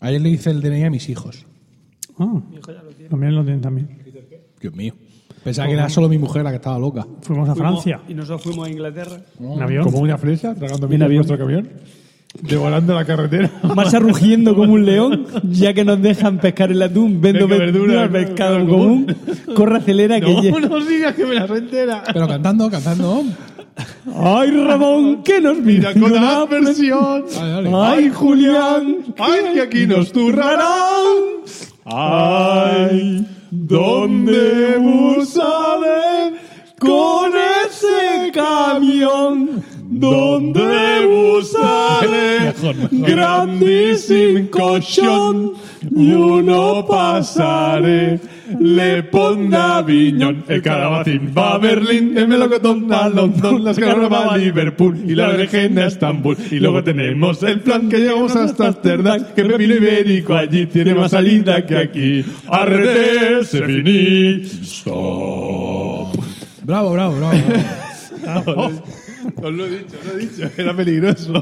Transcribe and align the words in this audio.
Ayer 0.00 0.20
le 0.20 0.28
hice 0.30 0.50
el 0.50 0.60
DNI 0.60 0.84
a 0.84 0.90
mis 0.90 1.08
hijos. 1.08 1.44
Ah, 2.18 2.40
también 3.10 3.34
lo 3.34 3.42
tienen 3.42 3.60
también. 3.60 3.88
Dios 4.60 4.74
mío. 4.74 4.94
Pensaba 5.44 5.68
que 5.68 5.74
era 5.74 5.88
solo 5.88 6.08
mi 6.08 6.18
mujer 6.18 6.42
la 6.42 6.50
que 6.50 6.56
estaba 6.56 6.78
loca. 6.78 7.06
Fuimos 7.22 7.48
a 7.48 7.54
Francia. 7.54 8.00
Y 8.08 8.14
nosotros 8.14 8.42
fuimos 8.42 8.66
a 8.66 8.70
Inglaterra. 8.70 9.20
En 9.40 9.62
avión. 9.62 9.84
Como 9.84 9.98
una 10.00 10.18
fresa, 10.18 10.54
tragando 10.54 10.86
En 10.88 10.92
en 10.94 11.02
avión. 11.02 11.16
nuestro 11.26 11.38
camión. 11.38 11.68
Devorando 12.42 12.92
la 12.94 13.04
carretera. 13.04 13.50
Marcha 13.74 13.98
rugiendo 13.98 14.54
como 14.54 14.74
un 14.74 14.84
león, 14.84 15.26
ya 15.44 15.72
que 15.72 15.84
nos 15.84 16.00
dejan 16.02 16.38
pescar 16.38 16.70
el 16.70 16.82
atún, 16.82 17.20
vendo 17.20 17.48
Venga, 17.48 17.64
verdura, 17.64 18.06
verdura, 18.06 18.10
pescado 18.26 18.56
claro, 18.56 18.68
común, 18.68 19.16
corre, 19.54 19.78
acelera, 19.78 20.20
que 20.20 20.26
No, 20.34 20.42
lle- 20.42 20.68
no 20.68 20.84
digas 20.84 21.14
que 21.14 21.24
me 21.24 21.34
la 21.36 21.46
entera. 21.46 22.04
Pero 22.12 22.28
cantando, 22.28 22.70
cantando. 22.70 23.24
¡Ay, 24.14 24.50
Ramón, 24.50 25.22
que 25.22 25.40
nos 25.40 25.58
mira 25.58 25.92
Con 25.92 26.12
la 26.12 26.44
versión. 26.46 27.24
Dale, 27.34 27.70
dale. 27.70 27.70
¡Ay, 27.74 28.10
Julián! 28.10 29.04
Ay, 29.18 29.54
que 29.54 29.60
aquí 29.62 29.86
nos 29.86 30.12
turrarán. 30.12 31.38
Ay, 31.84 33.26
¿dónde 33.50 34.76
busaré 34.78 36.34
Con 36.78 37.32
ese 37.66 38.30
camión, 38.32 39.64
¿Dónde 39.90 41.06
busaré 41.06 42.52
grandísimo 42.92 44.50
colchón 44.50 45.54
y 45.96 46.12
uno 46.12 46.84
pasaré 46.86 48.20
le 48.60 49.02
pondrá 49.04 49.80
Viñón 49.80 50.44
el 50.46 50.60
calabacín 50.60 51.32
va 51.36 51.54
a 51.54 51.58
Berlín 51.58 52.18
el 52.18 52.28
melocotón 52.28 52.92
a 52.92 53.08
London 53.08 53.64
las 53.64 53.78
garras 53.78 54.12
va 54.12 54.34
a 54.34 54.36
Liverpool 54.36 54.98
y 55.06 55.14
la 55.14 55.28
berenjena 55.28 55.84
a 55.84 55.86
Estambul. 55.86 56.36
Y 56.50 56.60
luego 56.60 56.84
tenemos 56.84 57.42
el 57.42 57.60
plan 57.60 57.88
que 57.88 57.98
llegamos 57.98 58.36
hasta 58.36 58.68
Amsterdam 58.68 59.24
que 59.34 59.42
pepino 59.42 59.74
ibérico 59.74 60.34
allí 60.34 60.66
tiene 60.66 60.94
más 60.94 61.12
salida 61.12 61.64
que 61.64 61.78
aquí. 61.78 62.24
Arrete 62.46 63.42
se 63.44 63.62
finí 63.62 64.42
stop 64.62 66.14
Bravo, 66.62 66.92
bravo, 66.92 67.16
bravo. 67.16 67.38
bravo. 68.44 68.70
os 69.36 69.52
lo 69.52 69.66
he 69.66 69.70
dicho, 69.70 69.96
os 69.98 70.06
lo 70.06 70.12
he 70.12 70.18
dicho, 70.18 70.50
era 70.56 70.76
peligroso. 70.76 71.32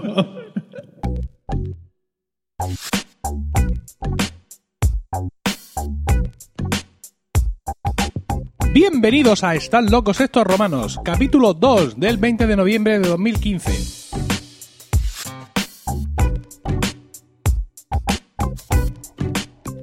Bienvenidos 8.73 9.43
a 9.43 9.55
Están 9.55 9.91
locos 9.91 10.21
estos 10.21 10.45
romanos, 10.45 11.01
capítulo 11.03 11.55
2 11.55 11.99
del 11.99 12.19
20 12.19 12.47
de 12.47 12.57
noviembre 12.57 12.99
de 12.99 13.09
2015. 13.09 13.97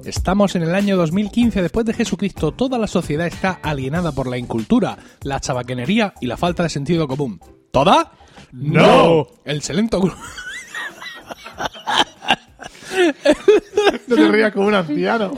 Estamos 0.04 0.54
en 0.54 0.62
el 0.62 0.74
año 0.74 0.96
2015 0.96 1.60
después 1.60 1.84
de 1.86 1.92
Jesucristo. 1.92 2.52
Toda 2.52 2.78
la 2.78 2.86
sociedad 2.86 3.26
está 3.26 3.58
alienada 3.62 4.12
por 4.12 4.28
la 4.28 4.38
incultura, 4.38 4.96
la 5.22 5.40
chabaquenería 5.40 6.14
y 6.20 6.26
la 6.26 6.36
falta 6.36 6.62
de 6.62 6.68
sentido 6.68 7.08
común. 7.08 7.40
¿Toda? 7.74 8.12
¡No! 8.52 9.26
El 9.44 9.60
selecto 9.60 10.00
grupo... 10.00 10.16
No 14.06 14.16
te 14.16 14.28
rías 14.28 14.52
como 14.52 14.68
un 14.68 14.74
anciano. 14.74 15.32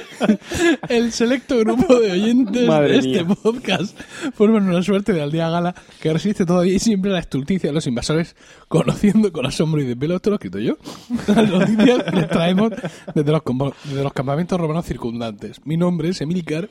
El 0.88 1.12
selecto 1.12 1.58
grupo 1.58 2.00
de 2.00 2.12
oyentes 2.12 2.66
Madre 2.66 2.92
de 2.92 2.98
este 2.98 3.24
mía. 3.24 3.36
podcast 3.42 3.98
forman 4.34 4.68
una 4.68 4.82
suerte 4.82 5.12
de 5.12 5.20
aldea 5.22 5.50
gala 5.50 5.74
que 6.00 6.12
resiste 6.12 6.46
todavía 6.46 6.74
y 6.74 6.78
siempre 6.78 7.10
a 7.10 7.14
la 7.14 7.20
estulticia 7.20 7.68
de 7.68 7.74
los 7.74 7.86
invasores, 7.86 8.34
conociendo 8.68 9.30
con 9.30 9.44
asombro 9.44 9.82
y 9.82 9.84
desvelo, 9.84 10.16
esto 10.16 10.30
lo 10.30 10.36
he 10.36 10.38
escrito 10.38 10.58
yo, 10.58 10.78
las 11.26 11.50
noticias 11.50 12.04
que 12.04 12.16
les 12.16 12.28
traemos 12.28 12.70
desde 13.14 13.32
los, 13.32 13.42
desde 13.84 14.02
los 14.02 14.12
campamentos 14.12 14.58
romanos 14.58 14.86
circundantes. 14.86 15.60
Mi 15.66 15.76
nombre 15.76 16.08
es 16.08 16.20
Emilcar 16.22 16.70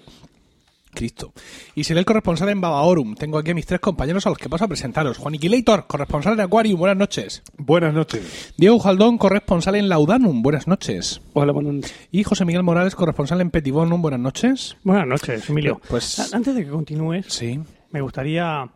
Cristo. 0.94 1.33
Y 1.75 1.83
seré 1.83 1.99
el 1.99 2.05
corresponsal 2.05 2.49
en 2.49 2.61
Babaorum. 2.61 3.16
Tengo 3.16 3.38
aquí 3.38 3.52
a 3.52 3.53
mis 3.55 3.66
tres 3.66 3.79
compañeros 3.79 4.25
a 4.25 4.29
los 4.29 4.38
que 4.38 4.50
paso 4.50 4.66
a 4.66 4.68
presentaros. 4.68 5.18
Juan 5.18 5.35
Iquilator, 5.35 5.88
corresponsal 5.88 6.34
en 6.34 6.41
Aquarium, 6.41 6.79
buenas 6.79 6.97
noches. 6.97 7.44
Buenas 7.57 7.94
noches. 7.94 8.53
Diego 8.57 8.79
Jaldón, 8.79 9.18
corresponsal 9.18 9.75
en 9.75 9.90
Laudanum, 9.90 10.41
buenas 10.41 10.68
noches. 10.68 11.22
Hola, 11.34 11.51
buenas 11.51 11.73
noches. 11.73 11.95
Y 12.12 12.23
José 12.23 12.45
Miguel 12.45 12.63
Morales, 12.63 12.95
corresponsal 12.95 13.41
en 13.41 13.51
Petibonum, 13.51 14.01
buenas 14.01 14.19
noches. 14.19 14.78
Buenas 14.84 15.07
noches, 15.07 15.50
Emilio. 15.50 15.81
Pues- 15.90 16.19
A- 16.19 16.35
Antes 16.38 16.56
de 16.56 16.63
que 16.66 16.69
continúes, 16.72 17.25
Sí. 17.29 17.59
me 17.91 18.01
gustaría 18.01 18.69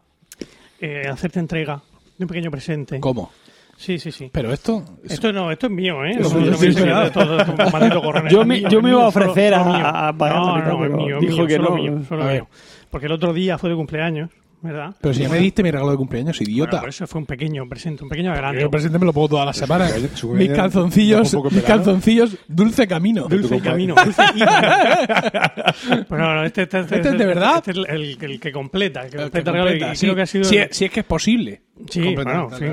eh, 0.79 1.07
hacerte 1.11 1.39
entrega 1.39 1.81
de 2.17 2.25
un 2.25 2.27
pequeño 2.27 2.51
presente. 2.51 2.99
¿Cómo? 2.99 3.31
Sí, 3.77 3.99
sí, 3.99 4.11
sí. 4.11 4.29
Pero 4.33 4.51
esto... 4.51 4.83
Esto 5.03 5.31
no, 5.31 5.51
esto 5.51 5.67
es 5.67 5.71
mío, 5.71 6.03
¿eh? 6.03 6.15
Eso 6.19 6.37
No, 6.39 6.45
yo 6.45 6.51
no 6.51 6.57
sí, 6.57 6.65
me 6.67 6.73
sí, 6.73 6.79
sí. 6.79 6.85
todo, 7.13 7.37
todo. 7.37 8.27
Yo 8.27 8.43
me- 8.43 8.61
yo 8.61 8.79
iba 8.79 9.03
a 9.03 9.07
ofrecer 9.07 9.53
solo 9.53 9.71
a- 9.75 10.09
a 10.09 10.11
No, 10.13 10.57
no, 10.57 10.57
es 10.57 10.63
pero 10.63 10.97
mío, 10.97 11.15
es 11.17 11.21
dijo 11.21 11.37
mío, 11.37 11.47
que 11.47 11.55
solo 11.57 11.69
no. 11.69 11.75
mío, 11.75 12.01
solo 12.09 12.23
A 12.23 12.31
mío. 12.33 12.47
Porque 12.89 13.05
el 13.05 13.11
otro 13.11 13.33
día 13.33 13.57
fue 13.59 13.69
de 13.69 13.75
cumpleaños, 13.75 14.31
¿verdad? 14.63 14.95
Pero 14.99 15.13
si 15.13 15.21
ya 15.21 15.29
me 15.29 15.37
diste 15.37 15.61
mi 15.61 15.69
regalo 15.69 15.91
de 15.91 15.97
cumpleaños, 15.97 16.39
Bueno, 16.39 16.51
idiota. 16.51 16.79
por 16.79 16.89
eso 16.89 17.05
fue 17.05 17.19
un 17.21 17.27
pequeño 17.27 17.69
presente, 17.69 18.03
un 18.03 18.09
pequeño 18.09 18.29
Yo 18.29 18.33
adelanto. 18.33 18.59
el 18.61 18.69
presente 18.71 18.97
me 18.97 19.05
lo 19.05 19.13
pongo 19.13 19.29
todas 19.29 19.45
las 19.45 19.57
semanas. 19.57 19.93
Mis 20.33 20.49
calzoncillos, 20.49 21.37
mis 21.51 21.63
calzoncillos, 21.63 22.35
dulce 22.47 22.87
camino. 22.87 23.27
Dulce 23.29 23.59
camino. 23.61 23.93
Dulce 24.03 24.23
camino. 24.25 24.45
No, 26.09 26.35
no, 26.35 26.43
este, 26.45 26.63
este, 26.63 26.79
¿Este 26.79 26.97
es 27.09 27.17
de 27.17 27.25
verdad? 27.25 27.57
Este 27.57 27.71
es 27.71 27.77
el, 27.77 27.85
el- 27.89 28.17
el 28.31 28.39
que 28.39 28.51
completa. 28.51 29.01
El 29.03 29.09
que 29.11 29.17
El 29.17 29.23
que 29.31 29.43
completa 29.43 29.51
el 29.51 29.67
regalo. 29.67 29.93
creo 29.99 30.15
que 30.15 30.21
ha 30.21 30.25
sido. 30.25 30.43
si, 30.45 30.57
es, 30.57 30.91
que 30.91 30.99
es 31.01 31.05
posible. 31.05 31.61
Sí, 31.89 32.15
bueno, 32.15 32.49
sí. 32.57 32.65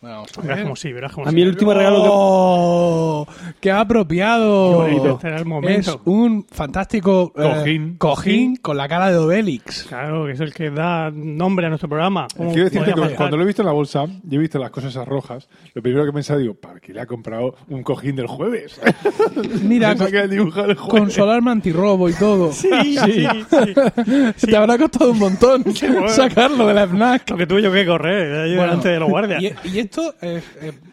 Bueno, 0.00 0.22
Verás 0.42 0.56
ver. 0.58 0.62
como 0.62 0.76
sí, 0.76 0.92
verás 0.92 1.12
como 1.12 1.26
A 1.26 1.30
sí. 1.30 1.34
mí 1.34 1.42
el 1.42 1.48
último 1.48 1.74
regalo 1.74 2.02
que... 2.02 2.08
¡Oh! 2.08 3.26
¡Qué 3.60 3.72
apropiado! 3.72 4.70
Qué 4.70 4.92
bonito, 4.92 5.10
este 5.14 5.26
era 5.26 5.38
el 5.38 5.44
momento. 5.44 5.90
Es 5.90 5.98
un 6.04 6.46
fantástico 6.48 7.32
eh, 7.36 7.42
Cojín. 7.42 7.96
cojín 7.98 8.56
con 8.56 8.76
la 8.76 8.86
cara 8.86 9.10
de 9.10 9.16
Obélix. 9.16 9.86
Claro, 9.88 10.26
que 10.26 10.32
es 10.32 10.40
el 10.40 10.54
que 10.54 10.70
da 10.70 11.10
nombre 11.10 11.66
a 11.66 11.68
nuestro 11.68 11.88
programa. 11.88 12.28
¿Cómo 12.36 12.50
Quiero 12.52 12.66
decirte 12.70 12.94
que 12.94 13.14
cuando 13.16 13.36
lo 13.36 13.42
he 13.42 13.46
visto 13.46 13.62
en 13.62 13.66
la 13.66 13.72
bolsa, 13.72 14.04
y 14.30 14.36
he 14.36 14.38
visto 14.38 14.60
las 14.60 14.70
cosas 14.70 14.90
esas 14.90 15.08
rojas, 15.08 15.48
lo 15.74 15.82
primero 15.82 16.04
que 16.04 16.10
he 16.10 16.12
pensado, 16.12 16.38
digo, 16.38 16.54
¿para 16.54 16.78
qué 16.78 16.94
le 16.94 17.00
ha 17.00 17.06
comprado 17.06 17.56
un 17.68 17.82
cojín 17.82 18.14
del 18.14 18.28
jueves? 18.28 18.80
Mira, 19.64 19.92
era 19.98 20.22
el 20.22 20.76
con 20.76 21.10
antirrobo 21.48 22.08
y 22.08 22.12
todo. 22.12 22.52
Sí, 22.58 22.70
sí, 22.98 23.26
sí. 23.50 24.46
Te 24.46 24.56
habrá 24.56 24.78
costado 24.78 25.10
un 25.12 25.18
montón 25.18 25.64
sacarlo 26.08 26.66
de 26.66 26.74
la 26.74 26.86
FNAC. 26.86 27.30
Lo 27.30 27.36
que 27.36 27.46
tuve 27.46 27.62
yo 27.62 27.72
que 27.72 27.86
correr 27.86 28.46
Bueno, 28.48 28.62
delante 28.62 28.88
de 28.88 29.00
los 29.00 29.08
guardias. 29.08 29.42
¿Y, 29.42 29.78
y 29.78 29.87
esto 29.88 30.14
eh, 30.22 30.42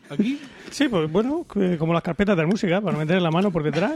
aquí? 0.09 0.39
Sí, 0.72 0.88
pues 0.88 1.11
bueno, 1.11 1.45
como 1.78 1.94
las 1.94 2.03
carpetas 2.03 2.35
de 2.38 2.45
música, 2.45 2.81
para 2.81 2.97
meter 2.97 3.22
la 3.22 3.31
mano 3.31 3.51
por 3.51 3.63
detrás. 3.63 3.94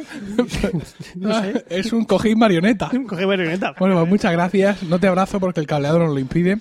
no 1.15 1.29
Ah, 1.33 1.41
sé. 1.43 1.65
Es 1.69 1.91
un 1.93 2.05
cojín 2.05 2.37
marioneta. 2.37 2.89
Coge 3.07 3.25
marioneta. 3.25 3.73
Bueno, 3.79 3.95
pues 3.95 4.07
muchas 4.09 4.31
gracias. 4.31 4.83
No 4.83 4.99
te 4.99 5.07
abrazo 5.07 5.39
porque 5.39 5.59
el 5.59 5.67
cableado 5.67 5.99
nos 5.99 6.13
lo 6.13 6.19
impide. 6.19 6.59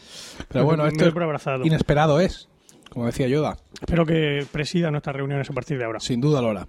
Pero 0.49 0.65
bueno, 0.65 0.87
esto 0.87 1.05
abrazado. 1.07 1.65
inesperado 1.65 2.21
es, 2.21 2.49
como 2.91 3.07
decía 3.07 3.29
Yoda. 3.29 3.57
Espero 3.81 4.07
que 4.07 4.47
presida 4.51 4.91
nuestras 4.91 5.17
reuniones 5.17 5.49
a 5.51 5.53
partir 5.53 5.79
de 5.79 5.85
ahora. 5.85 6.01
Sin 6.01 6.21
duda 6.21 6.41
lo 6.43 6.51
hará. 6.51 6.67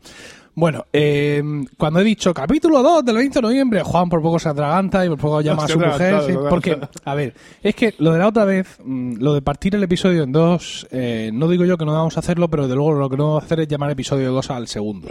Bueno, 0.55 0.85
eh, 0.91 1.41
cuando 1.77 1.99
he 2.01 2.03
dicho 2.03 2.33
capítulo 2.33 2.83
2 2.83 3.05
del 3.05 3.15
20 3.15 3.39
de 3.39 3.41
noviembre, 3.41 3.81
Juan 3.83 4.09
por 4.09 4.21
poco 4.21 4.39
se 4.39 4.49
atraganta 4.49 5.05
y 5.05 5.09
por 5.09 5.17
poco 5.17 5.41
llama 5.41 5.63
a 5.63 5.67
su 5.67 5.79
mujer. 5.79 6.21
sí, 6.27 6.33
porque, 6.49 6.77
a 7.05 7.15
ver, 7.15 7.33
es 7.63 7.75
que 7.75 7.93
lo 7.99 8.11
de 8.11 8.19
la 8.19 8.27
otra 8.27 8.43
vez, 8.45 8.77
mm, 8.83 9.15
lo 9.19 9.33
de 9.35 9.41
partir 9.41 9.75
el 9.75 9.83
episodio 9.83 10.23
en 10.23 10.31
dos, 10.33 10.85
eh, 10.91 11.29
no 11.33 11.47
digo 11.47 11.63
yo 11.65 11.77
que 11.77 11.85
no 11.85 11.93
vamos 11.93 12.17
a 12.17 12.19
hacerlo, 12.19 12.49
pero 12.49 12.67
de 12.67 12.75
luego 12.75 12.93
lo 12.93 13.09
que 13.09 13.15
no 13.15 13.27
vamos 13.27 13.43
a 13.43 13.45
hacer 13.45 13.61
es 13.61 13.67
llamar 13.69 13.91
episodio 13.91 14.31
2 14.33 14.49
al 14.51 14.67
segundo. 14.67 15.07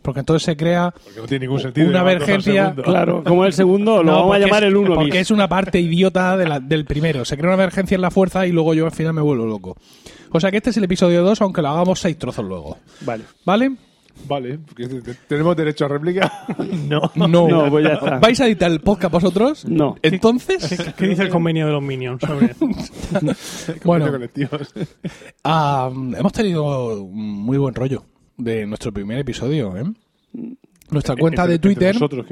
Porque 0.00 0.20
entonces 0.20 0.42
se 0.44 0.54
crea 0.56 0.92
Porque 1.02 1.18
no 1.20 1.26
tiene 1.26 1.46
ningún 1.46 1.60
sentido. 1.60 1.88
una 1.88 2.02
segundo. 2.42 2.82
Claro, 2.82 3.24
como 3.24 3.46
el 3.46 3.52
segundo, 3.54 4.02
lo 4.02 4.12
No, 4.12 4.18
vamos 4.18 4.36
a 4.36 4.38
llamar 4.38 4.62
es- 4.64 4.68
el 4.68 4.76
uno 4.76 4.94
Porque 4.96 5.12
bis. 5.12 5.20
es 5.22 5.30
una 5.30 5.48
parte 5.48 5.80
idiota 5.80 6.36
de 6.36 6.46
la- 6.46 6.60
del 6.60 6.84
primero. 6.84 7.24
Se 7.24 7.36
crea 7.38 7.48
una 7.54 7.62
emergencia 7.62 7.94
en 7.94 8.02
la 8.02 8.10
fuerza 8.10 8.46
y 8.46 8.52
luego 8.52 8.74
yo 8.74 8.84
al 8.84 8.92
final 8.92 9.14
me 9.14 9.22
vuelvo 9.22 9.46
loco. 9.46 9.76
O 10.30 10.38
sea 10.40 10.50
que 10.50 10.58
este 10.58 10.70
es 10.70 10.76
el 10.76 10.84
episodio 10.84 11.22
2, 11.24 11.40
aunque 11.40 11.62
lo 11.62 11.68
hagamos 11.70 12.00
seis 12.00 12.18
trozos 12.18 12.44
luego. 12.44 12.76
Vale. 13.00 13.24
¿Vale? 13.46 13.72
Vale, 14.26 14.58
porque 14.58 14.88
tenemos 15.28 15.56
derecho 15.56 15.84
a 15.84 15.88
réplica. 15.88 16.32
No. 16.88 17.10
No. 17.14 17.48
No, 17.48 17.70
pues 17.70 17.84
ya 17.86 17.94
está. 17.94 18.18
¿Vais 18.18 18.40
a 18.40 18.46
editar 18.46 18.70
el 18.70 18.80
podcast 18.80 19.12
vosotros? 19.12 19.64
No. 19.66 19.96
Entonces, 20.02 20.68
¿Qué, 20.68 20.92
qué 20.96 21.06
dice 21.08 21.22
el 21.22 21.28
convenio 21.30 21.66
de 21.66 21.72
los 21.72 21.82
Minions 21.82 22.20
sobre 22.20 22.54
Bueno. 23.84 24.06
ah, 25.44 25.90
hemos 26.18 26.32
tenido 26.32 27.02
un 27.04 27.16
muy 27.44 27.58
buen 27.58 27.74
rollo 27.74 28.04
de 28.36 28.66
nuestro 28.66 28.92
primer 28.92 29.18
episodio, 29.18 29.76
¿eh? 29.76 29.84
Nuestra 30.90 31.16
cuenta 31.16 31.42
Entre- 31.42 31.52
de 31.54 31.58
Twitter 31.60 31.94
Nosotros, 31.94 32.26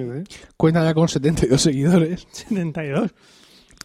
cuenta 0.56 0.84
ya 0.84 0.94
con 0.94 1.08
72 1.08 1.60
seguidores, 1.60 2.26
72? 2.30 3.10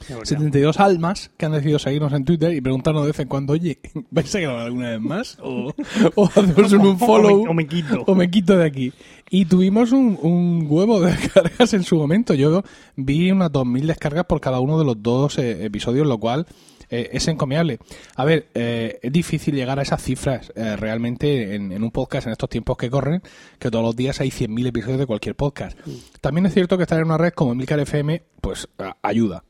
Qué 0.06 0.14
bonito. 0.14 0.26
72 0.30 0.80
almas 0.80 1.32
que 1.38 1.46
han 1.46 1.52
decidido 1.54 1.80
seguirnos 1.80 2.14
en 2.14 2.24
Twitter 2.26 2.54
y 2.54 2.62
preguntarnos 2.62 3.04
de 3.04 3.08
vez 3.12 3.20
en 3.20 3.28
cuando, 3.28 3.54
oye, 3.54 3.80
¿vais 4.12 4.34
a 4.36 4.40
grabar 4.40 4.62
alguna 4.68 4.90
vez 4.92 5.02
más? 5.02 5.38
O, 5.42 5.74
o 6.16 6.26
hacemos 6.26 6.72
un 6.74 7.00
follow. 7.00 7.42
O 7.42 7.44
me, 7.46 7.50
o 7.50 7.54
me 7.54 7.68
quito. 7.68 8.04
o 8.06 8.16
me 8.16 8.30
quito 8.30 8.58
de 8.58 8.66
aquí. 8.66 8.94
Y 9.30 9.46
tuvimos 9.46 9.92
un, 9.92 10.18
un 10.22 10.66
huevo 10.70 11.00
de 11.02 11.12
descargas 11.18 11.74
en 11.74 11.84
su 11.84 11.96
momento. 11.98 12.34
Yo 12.34 12.64
vi 12.96 13.32
unas 13.32 13.52
2.000 13.52 13.86
descargas 13.86 14.26
por 14.26 14.40
cada 14.40 14.60
uno 14.60 14.78
de 14.80 14.86
los 14.86 15.02
dos 15.02 15.38
eh, 15.40 15.66
episodios, 15.66 16.08
lo 16.08 16.18
cual 16.20 16.46
eh, 16.90 17.10
es 17.12 17.28
encomiable. 17.28 17.80
A 18.16 18.24
ver, 18.24 18.48
eh, 18.54 19.00
es 19.02 19.12
difícil 19.12 19.56
llegar 19.56 19.78
a 19.80 19.82
esas 19.82 20.02
cifras 20.02 20.54
eh, 20.56 20.78
realmente 20.78 21.56
en, 21.56 21.72
en 21.74 21.84
un 21.84 21.92
podcast 21.92 22.28
en 22.28 22.32
estos 22.32 22.50
tiempos 22.50 22.78
que 22.78 22.90
corren, 22.90 23.22
que 23.60 23.70
todos 23.70 23.84
los 23.84 23.96
días 23.96 24.22
hay 24.22 24.30
100.000 24.30 24.68
episodios 24.68 25.00
de 25.00 25.06
cualquier 25.06 25.36
podcast. 25.36 25.78
También 26.22 26.46
es 26.46 26.54
cierto 26.54 26.78
que 26.78 26.84
estar 26.84 27.00
en 27.00 27.06
una 27.06 27.18
red 27.18 27.34
como 27.34 27.52
Emilcar 27.52 27.80
FM, 27.82 28.24
pues 28.40 28.70
a- 28.80 28.96
ayuda. 29.02 29.44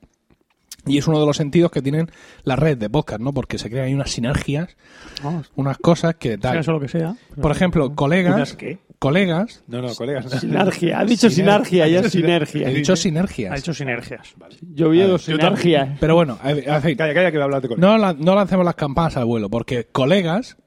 Y 0.88 0.98
es 0.98 1.08
uno 1.08 1.20
de 1.20 1.26
los 1.26 1.38
sentidos 1.38 1.72
que 1.72 1.82
tienen 1.82 2.10
las 2.44 2.58
redes 2.60 2.80
de 2.80 2.90
podcast, 2.90 3.22
¿no? 3.22 3.34
Porque 3.34 3.58
se 3.58 3.70
crean 3.70 3.88
ahí 3.88 3.94
unas 3.94 4.12
sinergias, 4.12 4.76
Vamos, 5.24 5.52
unas 5.56 5.78
cosas 5.78 6.16
que 6.16 6.30
sea 6.30 6.40
tal. 6.40 6.58
eso 6.60 6.72
lo 6.72 6.80
que 6.80 6.88
sea. 6.88 7.16
Por 7.42 7.52
ejemplo, 7.52 7.94
colegas, 7.96 8.36
¿Unas 8.36 8.56
qué? 8.56 8.80
colegas, 9.00 9.64
No, 9.68 9.82
no, 9.82 9.94
colegas. 9.96 10.26
Sinergia. 10.42 11.00
Ha 11.00 11.06
dicho 11.06 11.30
sinergia, 11.30 11.88
ya 11.88 12.00
es 12.00 12.12
sinergia. 12.12 12.70
he 12.70 12.74
dicho 12.74 12.94
Ha 12.94 12.96
sinergias. 12.96 13.60
hecho 13.60 13.74
sinergias. 13.74 14.36
Yo 14.74 14.90
vi 14.90 15.02
dos 15.02 15.26
también. 15.26 15.48
sinergias. 15.58 15.98
Pero 16.00 16.16
bueno, 16.16 16.40
a 16.42 16.50
a 16.50 16.82
Calla, 16.82 16.96
calla, 17.14 17.32
que 17.32 17.38
voy 17.38 17.42
a 17.42 17.44
hablarte 17.46 17.68
con 17.68 17.80
no, 17.80 17.98
la- 17.98 18.14
no 18.14 18.34
lancemos 18.36 18.66
las 18.66 18.76
campanas 18.76 19.18
al 19.18 19.26
vuelo, 19.26 19.50
porque 19.50 19.86
colegas 19.92 20.58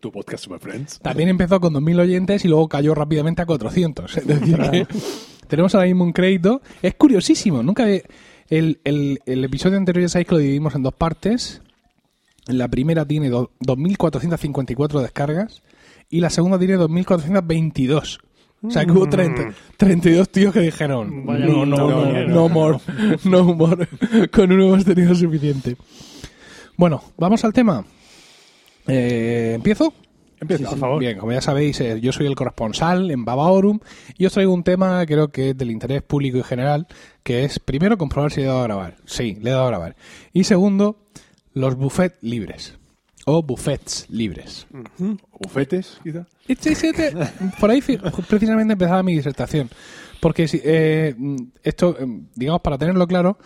tu 0.00 0.12
podcast 0.12 0.44
Super 0.44 0.60
Friends. 0.60 1.00
también 1.00 1.28
empezó 1.28 1.58
con 1.60 1.72
2.000 1.74 2.00
oyentes 2.00 2.44
y 2.44 2.48
luego 2.48 2.68
cayó 2.68 2.94
rápidamente 2.94 3.42
a 3.42 3.46
400. 3.46 4.16
Es 4.16 4.26
decir, 4.26 4.56
que 4.58 4.86
tenemos 5.48 5.74
ahora 5.74 5.86
mismo 5.86 6.04
un 6.04 6.12
crédito. 6.12 6.60
Es 6.82 6.94
curiosísimo, 6.94 7.62
nunca... 7.62 7.88
he- 7.90 8.04
El, 8.50 8.80
el, 8.84 9.20
el 9.26 9.44
episodio 9.44 9.76
anterior 9.76 10.02
ya 10.02 10.08
sabéis 10.08 10.28
que 10.28 10.34
lo 10.34 10.40
dividimos 10.40 10.74
en 10.74 10.82
dos 10.82 10.94
partes. 10.94 11.62
La 12.46 12.68
primera 12.68 13.04
tiene 13.04 13.28
do- 13.28 13.50
2.454 13.60 15.00
descargas 15.02 15.62
y 16.10 16.20
la 16.20 16.30
segunda 16.30 16.58
tiene 16.58 16.76
2.422. 16.78 18.20
O 18.62 18.70
sea 18.70 18.84
que 18.84 18.92
hubo 18.92 19.08
30, 19.08 19.52
32 19.76 20.28
tíos 20.30 20.52
que 20.52 20.60
dijeron, 20.60 21.26
Vaya 21.26 21.46
no, 21.46 21.66
no, 21.66 21.76
no, 21.76 22.02
tablero". 22.02 22.28
no 22.34 22.48
more, 22.48 22.78
no 23.24 23.44
more, 23.54 23.86
con 24.32 24.50
uno 24.50 24.64
hemos 24.68 24.84
tenido 24.84 25.14
suficiente. 25.14 25.76
Bueno, 26.76 27.02
vamos 27.16 27.44
al 27.44 27.52
tema. 27.52 27.84
Eh, 28.88 29.52
¿Empiezo? 29.56 29.92
Empieza. 30.40 30.68
por 30.70 30.78
favor. 30.78 30.98
Bien, 31.00 31.18
como 31.18 31.32
ya 31.32 31.40
sabéis, 31.40 31.80
eh, 31.80 32.00
yo 32.00 32.12
soy 32.12 32.26
el 32.26 32.34
corresponsal 32.34 33.10
en 33.10 33.24
Babaorum 33.24 33.80
y 34.18 34.26
os 34.26 34.32
traigo 34.32 34.52
un 34.52 34.62
tema 34.64 35.04
creo 35.06 35.28
que 35.28 35.50
es 35.50 35.58
del 35.58 35.70
interés 35.70 36.02
público 36.02 36.38
y 36.38 36.42
general, 36.42 36.86
que 37.22 37.44
es 37.44 37.58
primero 37.58 37.96
comprobar 37.98 38.32
si 38.32 38.42
he 38.42 38.44
dado 38.44 38.60
a 38.60 38.64
grabar. 38.64 38.96
Sí, 39.06 39.36
le 39.40 39.50
he 39.50 39.52
dado 39.52 39.64
a 39.64 39.68
grabar. 39.68 39.96
Y 40.32 40.44
segundo, 40.44 40.98
los 41.54 41.76
buffets 41.76 42.16
libres. 42.22 42.74
O 43.28 43.42
buffets 43.42 44.06
libres. 44.08 44.66
Bufetes, 45.40 45.98
quizá. 46.04 46.26
Este- 46.46 46.70
este- 46.72 46.90
este- 46.90 47.16
por 47.58 47.70
ahí 47.70 47.80
precisamente 48.28 48.74
empezaba 48.74 49.02
mi 49.02 49.14
disertación. 49.14 49.68
Porque 50.20 50.46
si, 50.48 50.60
eh, 50.64 51.14
esto, 51.62 51.96
eh, 51.98 52.06
digamos, 52.36 52.60
para 52.62 52.78
tenerlo 52.78 53.06
claro, 53.06 53.36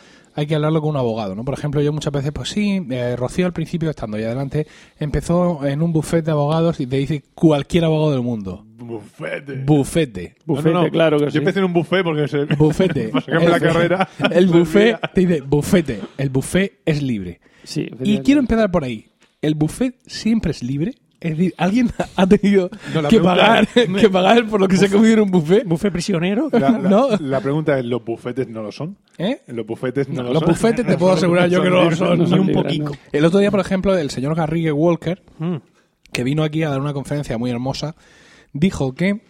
hay 0.41 0.47
que 0.47 0.55
hablarlo 0.55 0.81
con 0.81 0.91
un 0.91 0.97
abogado, 0.97 1.35
¿no? 1.35 1.45
Por 1.45 1.55
ejemplo, 1.55 1.83
yo 1.83 1.93
muchas 1.93 2.13
veces, 2.13 2.33
pues 2.33 2.49
sí, 2.49 2.85
eh, 2.91 3.15
Rocío 3.15 3.45
al 3.45 3.53
principio, 3.53 3.91
estando 3.91 4.17
ahí 4.17 4.25
adelante, 4.25 4.67
empezó 4.99 5.67
en 5.67 5.83
un 5.83 5.93
buffet 5.93 6.25
de 6.25 6.31
abogados 6.31 6.81
y 6.81 6.87
te 6.87 6.97
dice 6.97 7.23
cualquier 7.35 7.85
abogado 7.85 8.13
del 8.13 8.23
mundo. 8.23 8.65
Bufete. 8.79 9.57
Bufete. 9.65 10.35
Bufete, 10.47 10.91
claro 10.91 11.19
que 11.19 11.27
Yo 11.27 11.31
sí. 11.33 11.39
empecé 11.39 11.59
en 11.59 11.67
un 11.67 11.73
buffet 11.75 12.03
porque 12.03 12.27
se... 12.27 12.45
Bufete. 12.57 13.09
para 13.27 13.49
la 13.49 13.61
carrera. 13.61 14.09
El 14.31 14.47
buffet, 14.49 14.99
te 15.13 15.21
dice, 15.27 15.41
bufete. 15.43 16.01
El 16.17 16.31
buffet 16.31 16.81
es 16.87 17.03
libre. 17.03 17.41
Sí, 17.63 17.89
Y 18.03 18.19
quiero 18.21 18.41
empezar 18.41 18.71
por 18.71 18.85
ahí. 18.85 19.11
¿El 19.43 19.55
buffet 19.55 19.97
siempre 20.07 20.53
es 20.53 20.63
libre? 20.63 20.95
Es 21.21 21.37
decir, 21.37 21.55
¿alguien 21.59 21.91
ha 22.17 22.27
tenido 22.27 22.71
No, 22.95 23.07
que, 23.09 23.21
pagar, 23.21 23.69
es- 23.75 23.89
que 23.89 24.09
pagar 24.09 24.47
por 24.49 24.61
lo 24.61 24.67
que 24.69 24.77
se 24.77 24.87
ha 24.87 24.91
comido 24.91 25.15
en 25.15 25.21
un 25.21 25.31
buffet? 25.31 25.65
¿Buffet 25.67 25.93
prisionero? 25.93 26.49
La, 26.53 26.71
la- 26.71 26.79
No. 26.79 27.09
la 27.19 27.41
pregunta 27.41 27.79
es, 27.79 27.85
¿los 27.85 28.03
bufetes 28.05 28.49
no 28.49 28.63
lo 28.63 28.73
son? 28.73 28.97
¿Eh? 29.19 29.43
Los 29.49 29.67
bufetes 29.67 30.09
no, 30.09 30.23
lo 30.23 30.33
Los 30.33 30.41
son. 30.41 30.49
bufetes 30.49 30.87
te 30.87 30.97
puedo 30.97 31.13
asegurar 31.13 31.49
yo 31.51 31.63
que 31.63 31.69
no 31.71 31.85
lo 31.91 31.95
son. 31.97 32.19
Ni 32.25 32.39
un 32.39 32.53
poquito. 32.53 32.93
El 33.13 33.25
otro 33.27 33.39
día, 33.39 33.51
por 33.51 33.61
ejemplo, 33.61 33.97
el 33.99 34.09
señor 34.11 34.35
Garrigue 34.35 34.73
Walker, 34.73 35.23
Mm. 35.39 35.57
que 36.13 36.25
vino 36.25 36.43
aquí 36.43 36.63
a 36.63 36.71
dar 36.71 36.81
una 36.81 36.93
conferencia 36.95 37.37
muy 37.39 37.51
hermosa, 37.51 37.97
dijo 38.55 38.95
que 38.95 39.21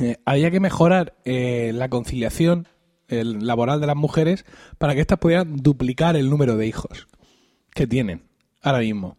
eh, 0.00 0.16
había 0.24 0.50
que 0.50 0.60
mejorar 0.60 1.14
eh, 1.24 1.72
la 1.74 1.88
conciliación 1.88 2.68
el 3.08 3.46
laboral 3.46 3.80
de 3.80 3.86
las 3.86 3.96
mujeres 3.96 4.44
para 4.78 4.94
que 4.94 5.00
éstas 5.00 5.18
pudieran 5.18 5.56
duplicar 5.56 6.16
el 6.16 6.30
número 6.30 6.56
de 6.56 6.66
hijos 6.66 7.06
que 7.74 7.86
tienen 7.86 8.22
ahora 8.62 8.78
mismo. 8.78 9.18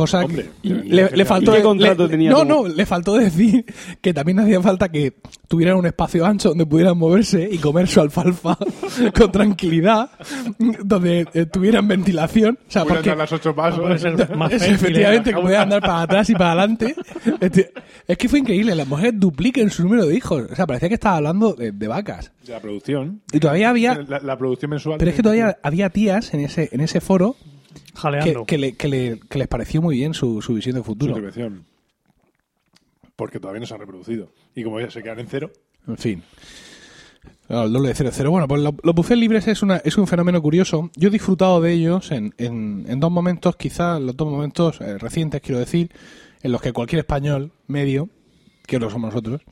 Cosa 0.00 0.24
Hombre, 0.24 0.48
que 0.62 0.68
le, 0.70 1.10
le 1.10 1.24
faltó 1.26 1.50
¿y 1.50 1.54
qué 1.54 1.58
de- 1.58 1.62
contrato 1.64 2.02
le- 2.04 2.08
tenía 2.08 2.30
No, 2.30 2.38
como? 2.38 2.62
no, 2.62 2.68
le 2.68 2.86
faltó 2.86 3.14
decir 3.16 3.66
que 4.00 4.14
también 4.14 4.38
hacía 4.40 4.62
falta 4.62 4.88
que 4.88 5.12
tuvieran 5.46 5.76
un 5.76 5.84
espacio 5.84 6.24
ancho 6.24 6.48
donde 6.50 6.64
pudieran 6.64 6.96
moverse 6.96 7.46
y 7.52 7.58
comer 7.58 7.86
su 7.86 8.00
alfalfa 8.00 8.56
con 9.14 9.30
tranquilidad, 9.30 10.10
donde 10.58 11.26
eh, 11.34 11.44
tuvieran 11.46 11.86
ventilación. 11.86 12.58
O 12.66 12.70
sea, 12.70 12.84
porque 12.86 13.14
las 13.14 13.30
ocho 13.30 13.54
pasos. 13.54 13.80
Puede 13.90 13.98
ser 13.98 14.36
más 14.36 14.52
es 14.52 14.62
fértil, 14.62 14.74
efectivamente 14.76 15.34
que 15.34 15.40
puedan 15.40 15.62
andar 15.64 15.80
para 15.82 16.02
atrás 16.02 16.30
y 16.30 16.32
para 16.32 16.52
adelante. 16.52 16.94
Este, 17.40 17.72
Es 18.08 18.16
que 18.16 18.28
fue 18.28 18.38
increíble, 18.38 18.74
las 18.74 18.88
mujeres 18.88 19.12
dupliquen 19.16 19.68
su 19.70 19.82
número 19.82 20.06
de 20.06 20.14
hijos. 20.16 20.44
O 20.50 20.54
sea, 20.56 20.66
parecía 20.66 20.88
que 20.88 20.94
estaba 20.94 21.16
hablando 21.18 21.52
de, 21.52 21.72
de 21.72 21.88
vacas. 21.88 22.32
De 22.46 22.52
la 22.52 22.60
producción. 22.60 23.20
Y 23.32 23.38
todavía 23.38 23.68
había, 23.68 23.94
La, 24.08 24.18
la 24.20 24.38
producción 24.38 24.70
mensual. 24.70 24.96
pero 24.98 25.10
es 25.10 25.16
que 25.16 25.22
todavía 25.22 25.58
había 25.62 25.90
tías 25.90 26.32
en 26.32 26.40
ese, 26.40 26.70
en 26.72 26.80
ese 26.80 27.00
foro 27.02 27.36
Jaleando. 28.00 28.44
que, 28.46 28.58
le- 28.58 28.72
que 28.76 28.88
le- 28.88 29.20
que 29.28 29.38
les 29.38 29.48
pareció 29.48 29.80
muy 29.82 29.96
bien 29.96 30.14
su, 30.14 30.40
su 30.42 30.54
visión 30.54 30.74
de 30.74 30.80
Su 30.80 30.84
futuro. 30.84 31.10
intervención. 31.12 31.64
Porque 33.16 33.38
todavía 33.40 33.60
no 33.60 33.66
se 33.66 33.74
han 33.74 33.80
reproducido. 33.80 34.32
Y 34.54 34.62
como 34.64 34.80
ya 34.80 34.90
se 34.90 35.02
quedan 35.02 35.20
en 35.20 35.26
cero, 35.28 35.50
En 35.86 35.96
fin. 35.98 36.22
Claro, 37.46 37.64
el 37.66 37.72
doble 37.72 37.88
de 37.88 37.94
cero 37.94 38.10
cero. 38.12 38.30
Bueno, 38.30 38.46
pues 38.46 38.62
lo- 38.62 38.74
los 38.82 38.94
buffets 38.94 39.18
libres 39.20 39.48
es, 39.48 39.62
una, 39.62 39.78
es 39.78 39.98
un 39.98 40.06
fenómeno 40.06 40.40
curioso. 40.40 40.90
Yo 40.96 41.08
he 41.08 41.10
disfrutado 41.12 41.60
de 41.60 41.72
ellos 41.72 42.12
en, 42.12 42.32
en, 42.38 42.84
en 42.88 43.00
dos 43.00 43.10
momentos, 43.10 43.56
quizás 43.56 44.00
los 44.00 44.16
dos 44.16 44.28
momentos 44.30 44.80
eh, 44.80 44.98
recientes, 44.98 45.40
quiero 45.40 45.58
decir, 45.58 45.90
en 46.42 46.52
los 46.52 46.62
que 46.62 46.72
cualquier 46.72 47.00
español 47.00 47.50
medio, 47.66 48.08
que 48.66 48.78
lo 48.78 48.88
somos 48.88 49.12
nosotros, 49.12 49.42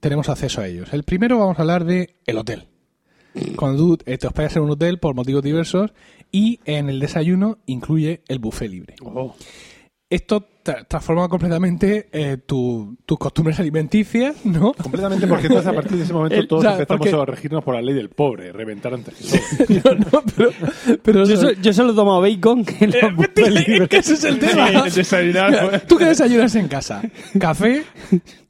tenemos 0.00 0.28
acceso 0.28 0.60
a 0.60 0.66
ellos. 0.68 0.92
El 0.92 1.04
primero 1.04 1.38
vamos 1.38 1.58
a 1.58 1.62
hablar 1.62 1.84
de 1.86 2.14
el 2.26 2.36
hotel. 2.36 2.68
Cuando 3.56 3.78
tú 3.96 3.98
eh, 4.06 4.18
te 4.18 4.26
hospedas 4.26 4.56
en 4.56 4.62
un 4.62 4.70
hotel 4.70 4.98
por 4.98 5.14
motivos 5.14 5.42
diversos 5.42 5.92
y 6.30 6.60
en 6.64 6.88
el 6.88 7.00
desayuno 7.00 7.58
incluye 7.66 8.22
el 8.28 8.38
buffet 8.38 8.70
libre. 8.70 8.94
Oh. 9.02 9.34
Esto 10.10 10.42
tra- 10.64 10.86
transforma 10.88 11.28
completamente 11.28 12.08
eh, 12.12 12.38
tu- 12.46 12.96
tus 13.04 13.18
costumbres 13.18 13.60
alimenticias, 13.60 14.36
¿no? 14.46 14.72
completamente 14.72 15.26
porque 15.26 15.48
entonces 15.48 15.66
a 15.70 15.74
partir 15.74 15.98
de 15.98 16.04
ese 16.04 16.14
momento 16.14 16.34
El- 16.36 16.48
todos 16.48 16.60
o 16.60 16.62
sea, 16.62 16.72
empezamos 16.72 17.06
porque- 17.10 17.22
a 17.22 17.24
regirnos 17.26 17.62
por 17.62 17.74
la 17.74 17.82
ley 17.82 17.94
del 17.94 18.08
pobre, 18.08 18.50
reventar 18.50 18.94
antes 18.94 19.14
que 19.14 19.80
todo. 19.80 19.94
No, 19.98 20.04
no, 20.12 20.22
pero, 20.34 20.50
pero 21.02 21.24
Yo, 21.26 21.36
so- 21.36 21.52
yo 21.52 21.72
solo 21.74 21.94
tomo 21.94 22.22
bacon 22.22 22.64
los 22.80 23.16
buffets 23.16 23.66
es 23.66 23.88
que 23.90 23.96
ese 23.98 24.14
es 24.14 24.24
el 24.24 24.38
tema. 24.38 24.68
el 24.70 24.90
desayunar, 24.94 25.50
Mira, 25.50 25.68
pues. 25.68 25.86
¿Tú 25.86 25.98
qué 25.98 26.06
desayunas 26.06 26.54
en 26.54 26.68
casa? 26.68 27.02
Café 27.38 27.84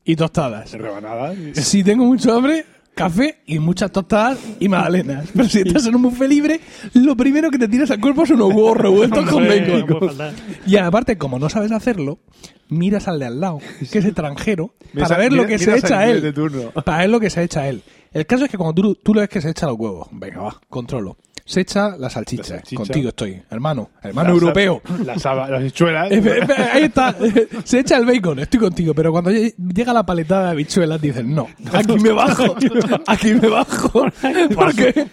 y 0.05 0.15
tostadas. 0.15 0.71
Rebanadas. 0.75 1.37
y- 1.39 1.55
Si 1.61 1.83
tengo 1.83 2.05
mucho 2.05 2.37
hambre, 2.37 2.67
café 2.99 3.39
y 3.47 3.61
muchas 3.61 3.93
tostadas 3.93 4.39
y 4.59 4.69
magdalenas. 4.69 5.29
Pero 5.33 5.49
si 5.49 5.61
estás 5.61 5.87
en 5.87 5.95
un 5.95 6.03
buffet 6.03 6.29
libre, 6.29 6.61
lo 6.95 7.17
primero 7.17 7.49
que 7.51 7.59
te 7.59 7.69
tiras 7.69 7.91
al 7.93 8.01
cuerpo 8.01 8.27
son 8.27 8.43
unos 8.43 8.55
huevos 8.55 8.77
revueltos 8.77 9.31
con 9.31 9.47
bacon. 9.47 9.87
no. 9.89 10.31
Y 10.67 10.77
aparte, 10.77 11.17
como 11.17 11.39
no 11.39 11.49
sabes 11.49 11.71
hacerlo, 11.71 12.19
miras 12.69 13.07
al 13.07 13.21
de 13.21 13.27
al 13.27 13.41
lado, 13.41 13.61
que 13.91 13.99
es 14.01 14.05
extranjero, 14.05 14.75
para 14.99 15.17
ver 15.17 15.33
lo 15.33 15.47
que 15.47 15.59
se 15.59 15.77
echa 15.77 16.09
él. 16.09 16.35
Para 16.85 16.99
ver 16.99 17.11
lo 17.11 17.21
que 17.21 17.31
se 17.31 17.43
echa 17.45 17.69
él. 17.69 17.83
El 18.13 18.27
caso 18.27 18.47
es 18.47 18.51
que 18.51 18.57
cuando 18.57 18.75
tú, 18.75 18.95
tú 18.97 19.15
le 19.15 19.21
ves 19.21 19.29
que 19.29 19.41
se 19.41 19.51
echa 19.51 19.67
los 19.67 19.79
huevos, 19.79 20.09
venga, 20.11 20.41
va, 20.41 20.61
controlo. 20.69 21.19
Se 21.49 21.63
echa 21.63 21.97
la 21.97 22.11
salchicha. 22.11 22.43
La 22.43 22.49
salchicha. 22.61 22.77
Contigo 22.77 23.09
estoy, 23.09 23.41
hermano. 23.51 23.89
Hermano 24.03 24.31
europeo. 24.31 24.83
Las, 25.05 25.25
las 25.25 25.51
habichuelas. 25.51 26.11
Ahí 26.73 26.83
está, 26.85 27.17
se 27.65 27.81
echa 27.81 27.97
el 27.97 28.05
bacon, 28.05 28.39
estoy 28.41 28.61
contigo, 28.61 28.93
pero 28.95 29.11
cuando 29.13 29.31
lle- 29.31 29.55
llega 29.57 29.95
la 29.95 30.05
paletada 30.05 30.45
de 30.45 30.51
habichuelas 30.51 31.01
dicen, 31.01 31.35
no, 31.35 31.49
aquí 31.73 31.95
me 32.01 32.11
bajo, 32.13 32.55
aquí 33.07 33.33
me 33.35 33.49
bajo, 33.49 34.05
porque 34.55 35.07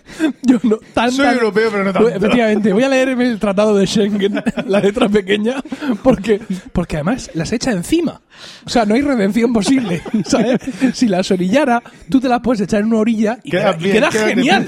yo 0.44 0.58
no, 0.64 0.78
tan, 0.94 1.12
Soy 1.14 1.26
tan- 1.26 1.36
europeo, 1.36 1.70
pero 1.72 1.84
no 1.86 1.94
tanto. 1.94 2.10
Efectivamente, 2.10 2.74
voy 2.74 2.84
a 2.84 2.90
leerme 2.90 3.30
el 3.30 3.40
tratado 3.40 3.74
de 3.78 3.88
Schengen, 3.88 4.44
la 4.68 4.82
letra 4.82 5.08
pequeña, 5.08 5.64
porque, 6.04 6.42
porque 6.74 6.98
además 6.98 7.32
las 7.34 7.54
echa 7.54 7.72
encima. 7.72 8.22
O 8.66 8.70
sea, 8.70 8.84
no 8.86 8.96
hay 8.96 9.02
redención 9.02 9.54
posible, 9.54 10.02
¿sabes? 10.26 10.60
Si 10.94 11.08
las 11.08 11.32
orillara, 11.32 11.82
tú 12.10 12.20
te 12.20 12.28
las 12.28 12.42
puedes 12.42 12.60
echar 12.60 12.82
en 12.82 12.88
una 12.88 12.98
orilla 12.98 13.40
y 13.44 13.52
Queda 13.52 13.78
queda, 13.78 13.80
y 13.80 13.84
bien, 13.84 13.96
queda 13.96 14.12
genial. 14.12 14.66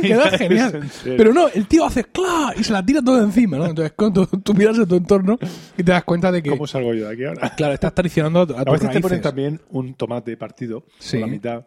Queda 0.00 0.30
genial. 0.38 0.90
Pero 1.04 1.32
no, 1.32 1.48
el 1.48 1.66
tío 1.66 1.84
hace 1.84 2.04
¡cla! 2.04 2.54
y 2.56 2.64
se 2.64 2.72
la 2.72 2.84
tira 2.84 3.00
todo 3.02 3.22
encima, 3.22 3.56
¿no? 3.58 3.66
Entonces, 3.66 3.92
cuando 3.96 4.26
tú, 4.26 4.54
miras 4.54 4.76
en 4.78 4.86
tu 4.86 4.96
entorno 4.96 5.38
y 5.76 5.82
te 5.82 5.92
das 5.92 6.04
cuenta 6.04 6.30
de 6.32 6.42
que, 6.42 6.50
¿Cómo 6.50 6.66
salgo 6.66 6.94
yo 6.94 7.06
de 7.08 7.12
aquí 7.14 7.24
ahora? 7.24 7.50
claro, 7.56 7.74
estás 7.74 7.94
traicionando 7.94 8.40
a, 8.40 8.46
tu- 8.46 8.54
a 8.56 8.60
A 8.60 8.64
veces 8.72 8.90
te 8.90 9.00
ponen 9.00 9.20
también 9.20 9.60
un 9.70 9.94
tomate 9.94 10.36
partido 10.36 10.84
Sí. 10.98 11.18
por 11.18 11.20
la 11.28 11.32
mitad 11.32 11.66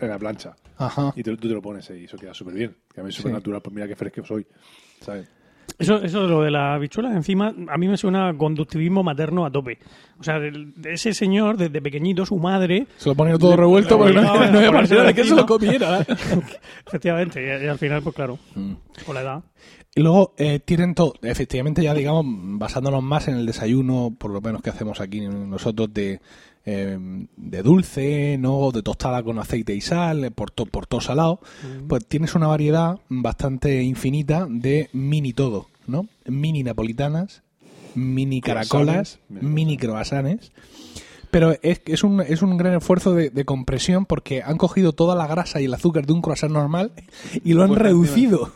en 0.00 0.08
la 0.08 0.18
plancha. 0.18 0.54
Ajá. 0.76 1.12
Y 1.16 1.22
te- 1.22 1.36
tú 1.36 1.48
te 1.48 1.54
lo 1.54 1.62
pones 1.62 1.88
ahí 1.90 2.02
y 2.02 2.04
eso 2.04 2.16
queda 2.16 2.34
súper 2.34 2.54
bien. 2.54 2.76
Que 2.94 3.00
a 3.00 3.04
mí 3.04 3.10
es 3.10 3.14
súper 3.16 3.32
natural. 3.32 3.60
Pues 3.62 3.74
mira 3.74 3.88
qué 3.88 3.96
fresco 3.96 4.24
soy. 4.24 4.46
¿Sabes? 5.00 5.28
Eso, 5.78 6.02
eso 6.02 6.22
de 6.22 6.28
lo 6.28 6.42
de 6.42 6.50
las 6.50 6.74
habichuelas, 6.74 7.14
encima, 7.14 7.54
a 7.68 7.78
mí 7.78 7.86
me 7.86 7.96
suena 7.96 8.28
a 8.28 8.34
conductivismo 8.36 9.04
materno 9.04 9.46
a 9.46 9.50
tope. 9.50 9.78
O 10.18 10.24
sea, 10.24 10.40
de 10.40 10.72
ese 10.92 11.14
señor, 11.14 11.56
desde 11.56 11.80
pequeñito, 11.80 12.26
su 12.26 12.36
madre, 12.36 12.88
Se 12.96 13.08
lo 13.08 13.14
ponía 13.14 13.38
todo 13.38 13.56
revuelto 13.56 13.96
porque 13.96 14.14
no, 14.14 14.20
a 14.22 14.46
no 14.50 14.58
había 14.58 14.72
manera 14.72 15.04
de 15.04 15.14
que 15.14 15.22
se 15.22 15.36
lo 15.36 15.46
comiera. 15.46 16.00
efectivamente, 16.86 17.42
y, 17.42 17.64
y 17.64 17.68
al 17.68 17.78
final, 17.78 18.02
pues 18.02 18.14
claro, 18.14 18.38
Mm. 18.54 18.72
con 19.06 19.14
la 19.14 19.20
edad. 19.22 19.42
Y 19.94 20.00
luego 20.02 20.34
eh, 20.36 20.60
tienen 20.60 20.94
todo, 20.94 21.14
efectivamente 21.22 21.82
ya 21.82 21.94
digamos, 21.94 22.24
basándonos 22.58 23.02
más 23.02 23.28
en 23.28 23.36
el 23.36 23.46
desayuno, 23.46 24.14
por 24.18 24.30
lo 24.32 24.40
menos 24.40 24.62
que 24.62 24.70
hacemos 24.70 25.00
aquí 25.00 25.20
nosotros 25.20 25.92
de, 25.92 26.20
eh, 26.70 26.98
de 27.36 27.62
dulce, 27.62 28.36
¿no? 28.38 28.70
de 28.72 28.82
tostada 28.82 29.22
con 29.22 29.38
aceite 29.38 29.74
y 29.74 29.80
sal, 29.80 30.24
eh, 30.24 30.30
por, 30.30 30.50
to- 30.50 30.66
por 30.66 30.86
todo 30.86 31.00
salado, 31.00 31.40
pues 31.88 32.04
tienes 32.06 32.34
una 32.34 32.46
variedad 32.46 32.98
bastante 33.08 33.82
infinita 33.82 34.46
de 34.50 34.90
mini 34.92 35.32
todo, 35.32 35.68
¿no? 35.86 36.06
Mini 36.26 36.62
napolitanas, 36.62 37.42
mini 37.94 38.40
caracolas, 38.40 39.18
mini 39.28 39.76
croissants. 39.78 40.52
Pero 41.30 41.54
es, 41.62 41.82
es, 41.86 42.04
un, 42.04 42.20
es 42.22 42.40
un 42.42 42.56
gran 42.56 42.74
esfuerzo 42.74 43.12
de, 43.14 43.28
de 43.30 43.44
compresión 43.44 44.06
porque 44.06 44.42
han 44.42 44.56
cogido 44.56 44.92
toda 44.92 45.14
la 45.14 45.26
grasa 45.26 45.60
y 45.60 45.66
el 45.66 45.74
azúcar 45.74 46.06
de 46.06 46.14
un 46.14 46.22
croissant 46.22 46.52
normal 46.52 46.92
y 47.44 47.52
lo 47.52 47.62
han 47.62 47.68
Pues, 47.68 47.80
reducido. 47.82 48.52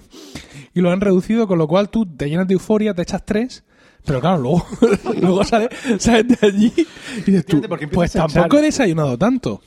Y 0.75 0.81
lo 0.81 0.91
han 0.91 1.03
reducido, 1.03 1.47
con 1.47 1.59
lo 1.59 1.69
cual 1.69 1.91
tú 1.91 2.07
te 2.07 2.31
llenas 2.31 2.49
de 2.49 2.55
euforia, 2.55 2.95
te 2.95 3.03
echas 3.03 3.27
tres, 3.27 3.63
pero 4.05 4.21
claro, 4.21 4.39
luego, 4.39 4.67
luego 5.21 5.45
sales, 5.45 5.69
sales 5.99 6.29
de 6.29 6.47
allí 6.47 6.73
y 6.77 7.21
dices 7.23 7.47
tú, 7.47 7.63
pues 7.93 8.13
tampoco 8.13 8.59
he 8.59 8.63
desayunado 8.63 9.17
tanto. 9.19 9.61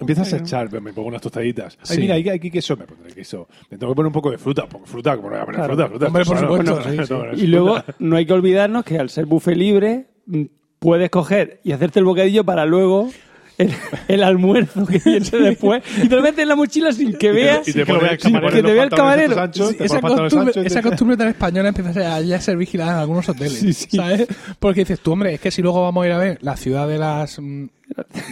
Empiezas 0.00 0.32
a 0.32 0.38
echar, 0.38 0.72
me 0.80 0.92
pongo 0.92 1.06
unas 1.08 1.22
tostaditas. 1.22 1.78
Ay, 1.88 1.96
Sí. 1.96 2.00
mira, 2.02 2.16
aquí 2.34 2.50
queso, 2.50 2.76
me 2.76 2.84
pondré 2.84 3.12
queso. 3.14 3.46
Me 3.70 3.78
tengo 3.78 3.92
que 3.92 3.96
poner 3.96 4.08
un 4.08 4.12
poco 4.12 4.30
de 4.32 4.38
fruta, 4.38 4.66
porque 4.68 4.88
fruta, 4.90 5.16
como 5.16 5.30
no 5.30 5.36
voy 5.36 5.42
a 5.42 5.44
poner 5.46 5.58
Claro. 5.60 5.74
fruta, 5.74 5.88
fruta. 5.88 6.06
Hombre, 6.08 6.24
por 6.24 6.36
Claro, 6.36 6.56
supuesto, 6.56 6.74
no, 6.76 6.82
sí, 6.90 6.96
no, 6.96 7.06
sí. 7.06 7.12
no, 7.12 7.24
no, 7.26 7.32
Y 7.34 7.46
luego 7.46 7.74
fruta. 7.76 7.94
no 8.00 8.16
hay 8.16 8.26
que 8.26 8.32
olvidarnos 8.32 8.84
que 8.84 8.98
al 8.98 9.08
ser 9.08 9.26
buffet 9.26 9.56
libre 9.56 10.06
mm, 10.26 10.42
puedes 10.80 11.10
coger 11.10 11.60
y 11.62 11.70
hacerte 11.72 12.00
el 12.00 12.04
bocadillo 12.06 12.42
para 12.44 12.66
luego 12.66 13.08
el, 13.58 13.72
el 14.08 14.22
almuerzo 14.22 14.84
que 14.86 14.98
viene 15.04 15.28
después 15.30 15.82
y 16.02 16.08
te 16.08 16.16
lo 16.16 16.22
metes 16.22 16.40
en 16.40 16.48
la 16.48 16.56
mochila 16.56 16.92
sin 16.92 17.12
que 17.16 17.30
veas 17.32 17.66
y 17.68 17.72
te 17.72 17.80
y 17.82 17.84
te 17.84 17.92
que 17.92 18.62
vea 18.62 18.82
el 18.84 18.90
camarero. 18.90 19.40
anchos, 19.40 19.68
Sí, 19.70 19.76
te 19.76 19.84
esa, 19.84 20.00
costumbre, 20.00 20.48
anchos 20.50 20.66
esa 20.66 20.82
te- 20.82 20.88
costumbre 20.88 21.16
tan 21.16 21.28
española 21.28 21.68
empieza 21.68 22.16
a, 22.16 22.20
ya 22.20 22.36
a 22.36 22.40
ser 22.40 22.56
vigilada 22.56 22.92
en 22.92 22.98
algunos 22.98 23.28
hoteles, 23.28 23.88
¿sabes? 23.90 24.26
Porque 24.58 24.80
dices 24.80 25.00
tú, 25.00 25.12
hombre, 25.12 25.34
es 25.34 25.40
que 25.40 25.50
si 25.50 25.62
luego 25.62 25.82
vamos 25.82 26.04
a 26.04 26.06
ir 26.08 26.12
a 26.12 26.18
ver 26.18 26.38
la 26.42 26.56
ciudad 26.56 26.88
de 26.88 26.98
las... 26.98 27.38
mm, 27.38 27.64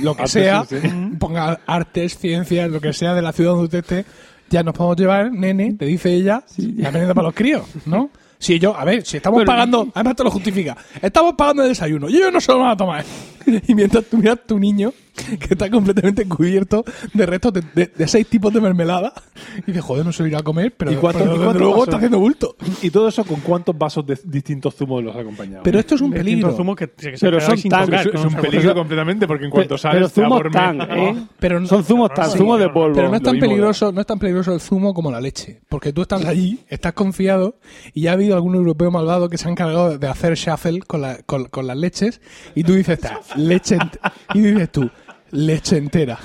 lo 0.03 0.17
que 0.17 0.27
sea, 0.27 0.65
sí, 0.69 0.77
sí. 0.81 0.89
ponga 1.19 1.61
artes, 1.67 2.19
ciencias, 2.19 2.71
lo 2.71 2.81
que 2.81 2.93
sea 2.93 3.15
de 3.15 3.23
la 3.23 3.33
ciudad 3.33 3.51
donde 3.53 3.65
usted 3.65 3.79
esté, 3.79 4.05
ya 4.51 4.63
nos 4.63 4.75
podemos 4.75 4.97
llevar, 4.97 5.31
nene, 5.33 5.75
te 5.75 5.85
dice 5.87 6.13
ella, 6.13 6.43
la 6.59 6.91
merienda 6.91 7.15
para 7.15 7.29
los 7.29 7.35
críos, 7.35 7.63
¿no? 7.87 8.11
Si 8.39 8.59
yo, 8.59 8.77
a 8.77 8.85
ver, 8.85 9.07
si 9.07 9.19
estamos 9.19 9.45
pagando, 9.45 9.87
además 9.95 10.17
te 10.17 10.25
lo 10.25 10.31
justifica, 10.33 10.77
estamos 11.01 11.35
pagando 11.35 11.63
el 11.63 11.69
desayuno 11.69 12.09
y 12.09 12.17
ellos 12.17 12.33
no 12.33 12.41
se 12.41 12.51
lo 12.51 12.59
van 12.59 12.71
a 12.71 12.77
tomar. 12.77 13.05
Y 13.69 13.75
mientras 13.75 14.05
tú 14.05 14.19
miras 14.19 14.39
tu 14.47 14.59
niño, 14.59 14.93
que 15.13 15.49
está 15.55 15.71
completamente 15.71 16.27
cubierto 16.27 16.85
de 17.13 17.27
restos 17.27 17.53
de, 17.53 17.63
de- 17.75 17.87
de 17.95 18.09
seis 18.09 18.27
tipos 18.27 18.53
de 18.53 18.61
mermelada, 18.61 19.13
y 19.59 19.67
dices, 19.67 19.83
joder, 19.83 20.05
no 20.07 20.13
se 20.13 20.23
lo 20.23 20.29
irá 20.29 20.39
a 20.39 20.43
comer, 20.43 20.75
pero, 20.77 20.91
¿Y 20.93 20.97
cuánto- 20.97 21.19
pero 21.21 21.31
y 21.31 21.35
desde 21.35 21.45
cuánto 21.45 21.59
luego 21.59 21.73
vasos? 21.75 21.89
está 21.89 21.97
haciendo 21.97 22.19
bulto. 22.19 22.57
Y 22.83 22.91
todo 22.91 23.09
eso 23.09 23.25
con 23.25 23.41
cuántos 23.41 23.77
vasos 23.77 24.07
de 24.07 24.19
distintos 24.25 24.75
zumos 24.75 25.03
los 25.05 25.15
acompañamos. 25.15 25.61
Pero 25.65 25.79
esto 25.79 25.95
es 25.95 26.01
un 26.01 26.11
De 26.11 26.17
peligro. 26.19 26.53
zumos 26.57 26.77
que, 26.77 26.89
que 26.91 27.17
se 27.17 27.27
Pero 27.27 27.41
son 27.41 27.59
sin 27.59 27.71
tan- 27.71 27.85
tocar, 27.87 28.07
es, 28.09 28.25
un 28.25 28.35
peligro 28.35 28.75
completamente 28.75 29.27
porque 29.27 29.45
en 29.45 29.51
cuanto 29.51 29.77
sales 29.79 30.11
pero 30.15 30.29
zumos 30.29 30.43
tan. 30.53 30.81
¿eh? 30.83 31.27
Pero 31.39 31.61
no- 31.61 31.67
Son 31.67 31.85
zumos 31.85 32.13
tan, 32.15 32.31
Sí, 32.31 32.39
zumo 32.39 32.57
de 32.59 32.69
polvo. 32.69 32.95
Pero 32.97 33.09
no 33.09 33.17
es 33.17 33.23
tan 33.23 33.39
peligroso, 33.39 33.93
no 33.93 34.01
es 34.01 34.07
tan 34.07 34.19
peligroso 34.19 34.53
el 34.55 34.61
zumo 34.61 34.95
como 34.95 35.11
la 35.11 35.21
leche, 35.21 35.61
porque 35.69 35.93
tú 35.93 36.03
estás 36.03 36.25
allí, 36.25 36.61
estás 36.69 36.93
confiado 36.95 37.59
y 37.95 38.03
ya 38.03 38.11
ha 38.11 38.15
habido 38.15 38.35
algún 38.35 38.55
europeo 38.55 38.91
malvado 38.91 39.29
que 39.29 39.39
se 39.39 39.49
ha 39.49 39.51
encargado 39.51 39.99
de 39.99 40.07
hacer 40.09 40.35
shuffle 40.35 40.81
con, 40.81 41.03
la- 41.03 41.19
con- 41.25 41.47
con 41.47 41.67
las 41.67 41.77
leches 41.77 42.21
y 42.55 42.65
tú 42.65 42.75
dices, 42.75 42.99
"Ta, 43.01 43.21
leche 43.37 43.77
ent-". 43.77 43.99
y 44.35 44.41
dices 44.41 44.71
tú, 44.73 44.91
leche 45.33 45.77
entera, 45.77 46.19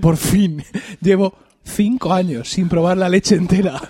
por 0.00 0.16
fin, 0.16 0.64
llevo 1.00 1.34
cinco 1.64 2.12
años 2.12 2.48
sin 2.48 2.68
probar 2.68 2.96
la 2.96 3.08
leche 3.08 3.36
entera, 3.36 3.80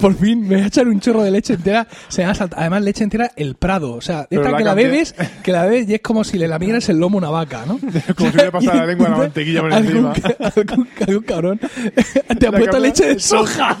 por 0.00 0.14
fin 0.14 0.40
me 0.40 0.56
voy 0.56 0.64
a 0.64 0.66
echar 0.66 0.88
un 0.88 1.00
chorro 1.00 1.22
de 1.22 1.30
leche 1.30 1.54
entera, 1.54 1.86
se 2.08 2.24
me 2.24 2.30
además 2.30 2.82
leche 2.82 3.04
entera 3.04 3.30
el 3.36 3.56
prado, 3.56 3.92
o 3.94 4.00
sea, 4.00 4.26
Pero 4.28 4.42
esta 4.42 4.52
la 4.52 4.58
que 4.58 4.64
la 4.64 4.74
bebes, 4.74 5.14
que 5.42 5.52
la 5.52 5.64
bebes 5.64 5.88
y 5.88 5.94
es 5.94 6.00
como 6.00 6.24
si 6.24 6.38
le 6.38 6.48
lamieras 6.48 6.88
el 6.88 6.98
lomo 6.98 7.18
a 7.18 7.20
una 7.20 7.30
vaca, 7.30 7.64
¿no? 7.66 7.78
Como 8.16 8.30
si 8.30 8.36
le 8.36 8.50
pasara 8.50 8.78
la 8.78 8.86
lengua 8.86 9.06
a 9.06 9.10
la 9.10 9.16
mantequilla 9.18 9.60
por 9.60 9.72
algún, 9.72 10.06
encima. 10.06 10.12
algún, 10.54 10.88
algún 11.06 11.22
cabrón 11.22 11.60
te 12.38 12.46
ha 12.46 12.52
puesto 12.52 12.78
leche 12.78 13.06
de 13.06 13.20
soja. 13.20 13.78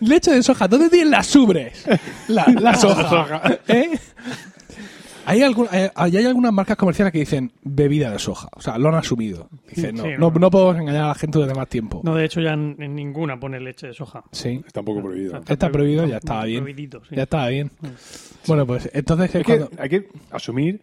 leche 0.00 0.32
de 0.32 0.42
soja. 0.42 0.68
¿Dónde 0.68 0.88
tienen 0.88 1.10
las 1.10 1.34
ubres? 1.34 1.84
La, 2.28 2.46
la 2.46 2.74
soja. 2.74 3.58
¿Eh? 3.68 3.98
Hay, 5.26 5.42
algún, 5.42 5.66
hay, 5.70 5.88
hay 5.94 6.24
algunas 6.26 6.52
marcas 6.52 6.76
comerciales 6.76 7.12
que 7.12 7.18
dicen 7.18 7.52
bebida 7.62 8.10
de 8.10 8.18
soja. 8.18 8.48
O 8.54 8.60
sea, 8.62 8.78
lo 8.78 8.88
han 8.88 8.94
asumido. 8.94 9.48
Dicen, 9.68 9.96
no, 9.96 10.04
Sí, 10.04 10.10
no, 10.18 10.30
no. 10.30 10.38
no 10.38 10.50
podemos 10.50 10.76
engañar 10.76 11.04
a 11.04 11.08
la 11.08 11.14
gente 11.14 11.38
durante 11.38 11.58
más 11.58 11.68
tiempo. 11.68 12.00
No, 12.04 12.14
de 12.14 12.24
hecho, 12.24 12.40
ya 12.40 12.52
en, 12.52 12.76
en 12.80 12.94
ninguna 12.94 13.38
pone 13.38 13.58
leche 13.60 13.88
de 13.88 13.92
soja. 13.94 14.22
Sí. 14.32 14.62
Está 14.66 14.80
un 14.80 14.86
poco 14.86 15.02
prohibido. 15.02 15.40
Está 15.48 15.68
prohibido, 15.70 16.06
ya 16.06 16.16
estaba 16.18 16.44
bien. 16.44 16.62
Prohibidito, 16.62 17.02
sí. 17.08 17.16
Ya 17.16 17.24
estaba 17.24 17.48
bien. 17.48 17.70
Bueno, 18.46 18.66
pues 18.66 18.88
entonces 18.94 19.28
es 19.30 19.34
Es 19.34 19.46
que 19.46 19.58
cuando- 19.58 19.82
hay 19.82 19.88
que 19.88 20.08
asumir 20.30 20.80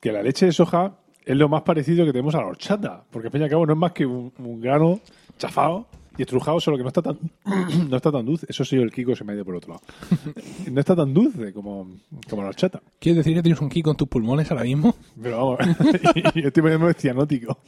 que 0.00 0.12
la 0.12 0.22
leche 0.22 0.46
de 0.46 0.52
soja 0.52 0.94
es 1.24 1.36
lo 1.36 1.48
más 1.48 1.62
parecido 1.62 2.04
que 2.04 2.12
tenemos 2.12 2.34
a 2.34 2.38
la 2.38 2.46
horchata, 2.46 3.04
porque 3.10 3.28
al 3.28 3.32
fin 3.32 3.40
y 3.42 3.44
al 3.44 3.50
cabo 3.50 3.66
no 3.66 3.72
es 3.74 3.78
más 3.78 3.92
que 3.92 4.04
un, 4.06 4.32
un 4.38 4.60
grano 4.60 5.00
chafado 5.38 5.86
y 6.16 6.22
estrujado, 6.22 6.60
solo 6.60 6.76
que 6.76 6.82
no 6.82 6.88
está 6.88 7.02
tan 7.02 7.18
no 7.90 7.96
está 7.96 8.12
tan 8.12 8.24
dulce. 8.24 8.46
Eso 8.48 8.64
sí, 8.64 8.76
el 8.76 8.92
Kiko 8.92 9.14
se 9.16 9.24
me 9.24 9.32
ha 9.32 9.36
ido 9.36 9.44
por 9.44 9.56
otro 9.56 9.74
lado. 9.74 9.82
No 10.70 10.80
está 10.80 10.96
tan 10.96 11.12
dulce 11.12 11.52
como, 11.52 11.88
como 12.28 12.42
la 12.42 12.48
horchata. 12.48 12.82
¿Quieres 12.98 13.18
decir 13.18 13.34
que 13.36 13.42
tienes 13.42 13.60
un 13.60 13.68
kick 13.68 13.84
con 13.84 13.96
tus 13.96 14.08
pulmones 14.08 14.50
ahora 14.50 14.64
mismo? 14.64 14.94
Pero 15.22 15.36
vamos, 15.36 15.76
y 16.34 16.46
estoy 16.46 16.62
poniendo 16.62 16.92
cianótico. 16.94 17.58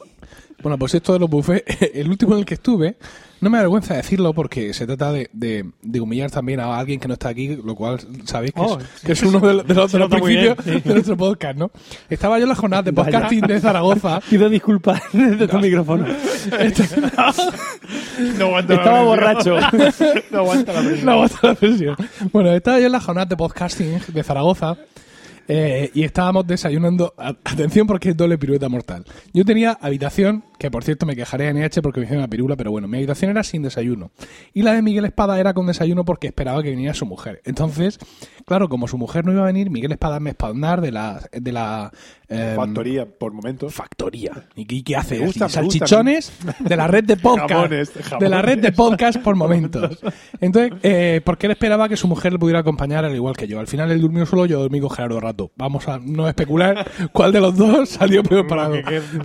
Bueno, 0.62 0.78
pues 0.78 0.94
esto 0.94 1.12
de 1.12 1.18
los 1.18 1.28
buffets, 1.30 1.64
el 1.94 2.08
último 2.08 2.32
en 2.34 2.40
el 2.40 2.44
que 2.46 2.54
estuve, 2.54 2.96
no 3.40 3.50
me 3.50 3.58
da 3.58 3.62
vergüenza 3.64 3.94
decirlo 3.94 4.32
porque 4.32 4.72
se 4.72 4.86
trata 4.86 5.12
de, 5.12 5.28
de- 5.34 5.70
de 5.82 6.00
humillar 6.00 6.30
también 6.30 6.58
a 6.60 6.78
alguien 6.78 6.98
que 6.98 7.06
no 7.08 7.14
está 7.14 7.28
aquí, 7.28 7.54
lo 7.62 7.74
cual 7.74 8.00
sabéis 8.24 8.52
que, 8.54 8.60
Oh, 8.62 8.78
es, 8.80 8.86
que 9.04 9.12
es 9.12 9.22
uno 9.22 9.38
de, 9.40 9.54
los- 9.54 9.66
de 9.66 9.74
los, 9.74 9.92
los 9.92 10.08
principios 10.08 10.56
bien, 10.64 10.78
sí. 10.82 10.88
de 10.88 10.94
nuestro 10.94 11.16
podcast, 11.18 11.58
¿no? 11.58 11.70
Estaba 12.08 12.38
yo 12.38 12.44
en 12.44 12.48
la 12.48 12.54
jornada 12.54 12.82
de 12.84 12.90
Vaya. 12.92 13.10
podcasting 13.12 13.40
de 13.42 13.60
Zaragoza. 13.60 14.20
Pido 14.30 14.48
disculpas 14.48 15.02
desde 15.12 15.46
tu 15.46 15.58
micrófono. 15.58 16.06
No 18.38 18.46
aguanta 18.46 18.74
la 18.74 18.80
Estaba 18.80 19.02
borracho. 19.02 19.56
No 20.30 20.38
aguanta 20.38 20.72
la 20.72 20.80
presión. 20.80 21.04
No 21.04 21.12
aguanta 21.12 21.38
la 21.42 21.54
presión. 21.54 21.96
Bueno, 22.32 22.52
estaba 22.52 22.80
yo 22.80 22.86
en 22.86 22.92
la 22.92 23.00
jornada 23.00 23.26
de 23.26 23.36
podcasting 23.36 24.00
de 24.08 24.22
Zaragoza 24.24 24.76
eh, 25.48 25.90
y 25.94 26.04
estábamos 26.04 26.46
desayunando. 26.46 27.14
Atención 27.16 27.86
porque 27.86 28.10
es 28.10 28.16
doble 28.16 28.38
pirueta 28.38 28.68
mortal. 28.68 29.04
Yo 29.32 29.44
tenía 29.44 29.78
habitación, 29.80 30.44
que 30.58 30.70
por 30.70 30.84
cierto 30.84 31.06
me 31.06 31.16
quejaré 31.16 31.48
en 31.48 31.58
NH 31.58 31.82
porque 31.82 32.00
me 32.00 32.06
hicieron 32.06 32.22
una 32.22 32.28
pirula, 32.30 32.56
pero 32.56 32.70
bueno, 32.70 32.88
mi 32.88 32.98
habitación 32.98 33.30
era 33.30 33.42
sin 33.42 33.62
desayuno. 33.62 34.10
Y 34.54 34.62
la 34.62 34.72
de 34.72 34.82
Miguel 34.82 35.04
Espada 35.04 35.38
era 35.38 35.54
con 35.54 35.66
desayuno 35.66 36.04
porque 36.04 36.28
esperaba 36.28 36.62
que 36.62 36.70
viniera 36.70 36.94
su 36.94 37.06
mujer. 37.06 37.42
Entonces, 37.44 37.98
claro, 38.46 38.68
como 38.68 38.88
su 38.88 38.98
mujer 38.98 39.24
no 39.24 39.32
iba 39.32 39.42
a 39.42 39.46
venir, 39.46 39.70
Miguel 39.70 39.92
Espada 39.92 40.20
me 40.20 40.30
espaldar 40.30 40.80
de 40.80 40.92
la. 40.92 41.20
De 41.32 41.52
la 41.52 41.90
em, 42.28 42.56
Factoría, 42.56 43.06
por 43.06 43.32
momentos. 43.32 43.74
Factoría. 43.74 44.46
¿Y 44.54 44.64
qué, 44.64 44.82
qué 44.82 44.96
hace? 44.96 45.18
Me 45.18 45.26
gusta, 45.26 45.46
Así, 45.46 45.58
me 45.58 45.64
gusta. 45.64 45.78
Salchichones 45.86 46.32
de 46.60 46.76
la 46.76 46.86
red 46.86 47.04
de 47.04 47.16
podcast. 47.16 47.50
Jamones, 47.50 47.92
De 48.18 48.28
la 48.28 48.42
red 48.42 48.58
de 48.58 48.72
jamones. 48.72 48.76
podcast 48.76 49.18
por 49.20 49.36
momentos. 49.36 49.98
Entonces, 50.40 50.72
eh, 50.82 51.20
porque 51.24 51.46
él 51.46 51.52
esperaba 51.52 51.88
que 51.88 51.96
su 51.96 52.08
mujer 52.08 52.32
le 52.32 52.38
pudiera 52.38 52.60
acompañar 52.60 53.04
al 53.04 53.14
igual 53.14 53.36
que 53.36 53.46
yo. 53.46 53.60
Al 53.60 53.66
final 53.66 53.90
él 53.90 54.00
durmió 54.00 54.24
solo, 54.26 54.46
yo 54.46 54.60
dormí 54.60 54.80
con 54.80 54.90
Gerardo 54.90 55.20
Rato. 55.20 55.50
Vamos 55.56 55.88
a 55.88 55.98
no 55.98 56.28
especular 56.28 56.90
cuál 57.12 57.32
de 57.32 57.40
los 57.40 57.56
dos 57.56 57.88
salió 57.90 58.22
peor 58.22 58.46
parado. 58.46 58.76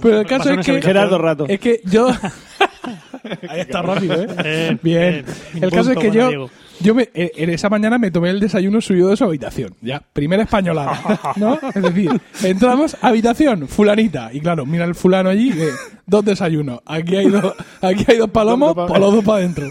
Pero 0.02 0.20
el 0.20 0.26
caso 0.26 0.52
es 0.52 0.66
que... 0.66 0.82
Gerardo 0.82 1.18
Rato. 1.22 1.46
Es 1.48 1.60
que 1.60 1.82
yo... 1.86 2.10
Ahí 3.50 3.62
está 3.62 3.82
rápido, 3.82 4.16
¿eh? 4.22 4.28
Eh, 4.44 4.78
Bien. 4.82 5.26
bien. 5.54 5.64
El 5.64 5.72
caso 5.72 5.92
es 5.92 5.98
que 5.98 6.12
yo, 6.12 6.28
Diego. 6.28 6.50
yo 6.80 6.96
me, 6.96 7.10
eh, 7.14 7.32
en 7.36 7.50
esa 7.50 7.70
mañana 7.70 7.98
me 7.98 8.12
tomé 8.12 8.30
el 8.30 8.40
desayuno 8.40 8.82
suyo 8.82 9.10
de 9.10 9.18
su 9.18 9.24
habitación. 9.24 9.76
Ya, 9.82 10.02
primera 10.14 10.44
españolada. 10.44 11.00
¿No? 11.36 11.60
Es 11.76 11.82
decir, 11.82 12.12
entramos, 12.44 12.98
habitación, 13.02 13.68
fulanita. 13.68 14.32
Y 14.34 14.40
claro, 14.40 14.66
mira 14.66 14.86
el 14.86 14.96
fulano 14.96 15.30
allí, 15.30 15.52
eh, 15.52 15.70
dos 16.06 16.26
desayunos. 16.26 16.80
Aquí 16.86 17.16
hay 17.16 17.30
dos, 17.30 17.54
aquí 17.82 18.06
hay 18.08 18.18
dos 18.18 18.30
palomos, 18.32 18.74
por 18.74 19.00
los 19.00 19.14
dos 19.14 19.24
para 19.24 19.40
adentro. 19.40 19.70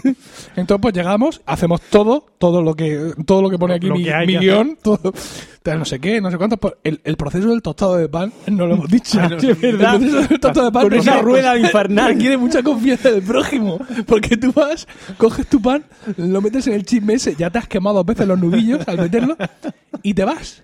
Entonces, 0.55 0.81
pues 0.81 0.93
llegamos, 0.93 1.41
hacemos 1.45 1.81
todo, 1.81 2.25
todo 2.37 2.61
lo 2.61 2.75
que, 2.75 3.13
todo 3.25 3.41
lo 3.41 3.49
que 3.49 3.57
pone 3.57 3.75
aquí 3.75 3.87
Lo 3.87 3.95
mi, 3.95 4.05
que 4.05 4.25
mi 4.25 4.37
guion, 4.37 4.77
todo, 4.81 5.13
tal, 5.63 5.79
no 5.79 5.85
sé 5.85 5.99
qué, 5.99 6.19
no 6.21 6.31
sé 6.31 6.37
cuánto. 6.37 6.57
pues, 6.57 6.73
El, 6.83 7.01
el 7.03 7.15
proceso 7.17 7.49
del 7.49 7.61
tostado 7.61 7.97
de 7.97 8.09
pan, 8.09 8.31
no 8.47 8.67
lo 8.67 8.75
hemos 8.75 8.89
dicho. 8.89 9.19
Sí, 9.39 9.49
es 9.49 9.61
verdad. 9.61 9.95
El 9.95 9.99
proceso 10.01 10.27
del 10.29 10.39
tostado 10.39 10.65
de 10.65 10.71
pan 10.71 10.83
Con 10.83 10.93
esa 10.93 11.21
rueda 11.21 11.57
infernal. 11.57 12.07
requiere 12.13 12.37
mucha 12.37 12.63
confianza 12.63 13.11
del 13.11 13.21
prójimo. 13.23 13.79
Porque 14.05 14.37
tú 14.37 14.51
vas, 14.53 14.87
coges 15.17 15.47
tu 15.47 15.61
pan, 15.61 15.83
lo 16.17 16.41
metes 16.41 16.67
en 16.67 16.73
el 16.73 16.85
chisme 16.85 17.13
ese, 17.15 17.35
ya 17.35 17.49
te 17.49 17.59
has 17.59 17.67
quemado 17.67 17.97
dos 17.97 18.05
veces 18.05 18.27
los 18.27 18.39
nudillos 18.39 18.87
al 18.87 18.97
meterlo 18.97 19.37
y 20.03 20.13
te 20.13 20.23
vas. 20.25 20.63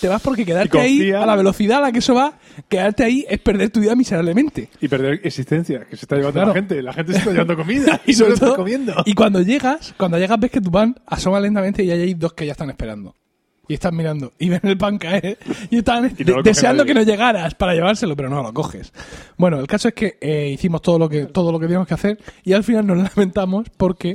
te 0.00 0.08
vas 0.08 0.20
porque 0.22 0.44
quedarte 0.44 0.78
ahí, 0.78 1.10
a 1.10 1.24
la 1.26 1.36
velocidad 1.36 1.78
a 1.78 1.80
la 1.82 1.92
que 1.92 1.98
eso 2.00 2.14
va, 2.14 2.34
quedarte 2.68 3.02
ahí 3.04 3.24
es 3.28 3.38
perder 3.40 3.70
tu 3.70 3.80
vida 3.80 3.94
miserablemente. 3.96 4.68
Y 4.80 4.88
perder 4.88 5.20
existencia, 5.24 5.80
que 5.88 5.96
se 5.96 6.04
está 6.04 6.16
llevando 6.16 6.34
Claro. 6.34 6.48
la 6.48 6.54
gente. 6.54 6.82
La 6.82 6.92
gente 6.92 7.12
se 7.12 7.18
está 7.18 7.30
llevando 7.32 7.56
comida 7.56 8.00
y, 8.06 8.12
sobre 8.14 8.28
no 8.30 8.34
está 8.34 8.46
todo, 8.46 8.56
comiendo. 8.56 8.94
y 9.04 9.14
cuando 9.14 9.40
llegas, 9.42 9.94
cuando 9.96 10.18
llegas 10.18 10.38
ves 10.38 10.50
que 10.50 10.60
tu 10.60 10.70
pan 10.70 10.94
asoma 11.06 11.40
lentamente 11.40 11.82
y 11.82 11.90
ahí 11.90 12.00
hay 12.02 12.14
dos 12.14 12.32
que 12.34 12.46
ya 12.46 12.52
están 12.52 12.70
esperando. 12.70 13.14
Y 13.68 13.74
están 13.74 13.96
mirando 13.96 14.32
y 14.38 14.48
ven 14.48 14.60
el 14.62 14.78
pan 14.78 14.96
caer 14.98 15.38
y 15.70 15.78
están 15.78 16.14
Y 16.18 16.24
no 16.24 16.42
deseando 16.42 16.84
nadie. 16.84 16.94
que 16.94 16.98
no 17.00 17.02
llegaras 17.04 17.54
para 17.56 17.74
llevárselo, 17.74 18.14
pero 18.16 18.28
no 18.28 18.42
lo 18.42 18.52
coges. 18.54 18.92
Bueno, 19.36 19.58
el 19.58 19.66
caso 19.66 19.88
es 19.88 19.94
que 19.94 20.18
eh, 20.20 20.50
hicimos 20.54 20.82
todo 20.82 20.98
lo 21.00 21.08
que 21.08 21.26
todo 21.26 21.50
lo 21.50 21.58
que 21.58 21.66
teníamos 21.66 21.88
que 21.88 21.94
hacer 21.94 22.18
y 22.44 22.52
al 22.52 22.62
final 22.62 22.86
nos 22.86 22.98
lamentamos 23.16 23.66
porque 23.76 24.14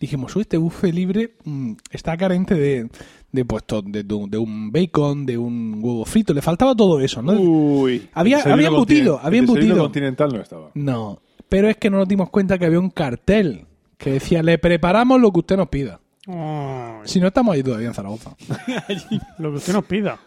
dijimos, 0.00 0.34
"Uy, 0.34 0.42
este 0.42 0.56
buffet 0.56 0.92
libre 0.92 1.34
mm, 1.44 1.72
está 1.92 2.16
carente 2.16 2.54
de 2.54 2.88
de, 3.30 3.44
pues, 3.44 3.62
to- 3.64 3.82
de, 3.82 4.04
de 4.04 4.14
un- 4.14 4.30
de 4.30 4.38
un 4.38 4.72
bacon, 4.72 5.26
de 5.26 5.36
un 5.36 5.80
huevo 5.82 6.04
frito, 6.06 6.32
le 6.32 6.40
faltaba 6.40 6.74
todo 6.74 6.98
eso, 6.98 7.20
¿no? 7.20 7.32
Uy. 7.34 8.08
Había- 8.14 8.40
había 8.40 8.68
embutido, 8.68 9.20
había 9.22 9.40
embutido. 9.40 9.76
continental 9.76 10.30
no 10.32 10.40
estaba. 10.40 10.70
No, 10.74 11.20
pero 11.48 11.68
es 11.68 11.76
que 11.76 11.90
no 11.90 11.98
nos 11.98 12.08
dimos 12.08 12.30
cuenta 12.30 12.58
que 12.58 12.64
había 12.64 12.80
un 12.80 12.88
cartel 12.90 13.66
que 13.98 14.12
decía, 14.12 14.42
le 14.42 14.56
preparamos 14.58 15.20
lo 15.20 15.30
que 15.30 15.40
usted 15.40 15.56
nos 15.58 15.68
pida. 15.68 16.00
Ay, 16.28 17.00
Si 17.04 17.20
no 17.20 17.28
estamos 17.28 17.54
ahí 17.54 17.62
todavía 17.62 17.88
en 17.88 17.94
Zaragoza. 17.94 18.36
lo 19.38 19.50
que 19.50 19.56
usted 19.56 19.72
nos 19.72 19.84
pida. 19.84 20.18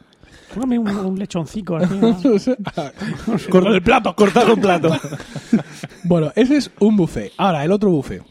Póngame 0.53 0.79
un, 0.79 0.89
un 0.89 1.19
lechoncito 1.19 1.77
así. 1.77 1.95
¿no? 1.95 2.17
Con 3.49 3.67
el 3.67 3.81
plato, 3.81 4.15
Cortar 4.15 4.49
un 4.51 4.59
plato. 4.59 4.89
Bueno, 6.03 6.31
ese 6.35 6.57
es 6.57 6.71
un 6.79 6.97
buffet. 6.97 7.31
Ahora, 7.37 7.63
el 7.63 7.71
otro 7.71 7.89
buffet. 7.89 8.23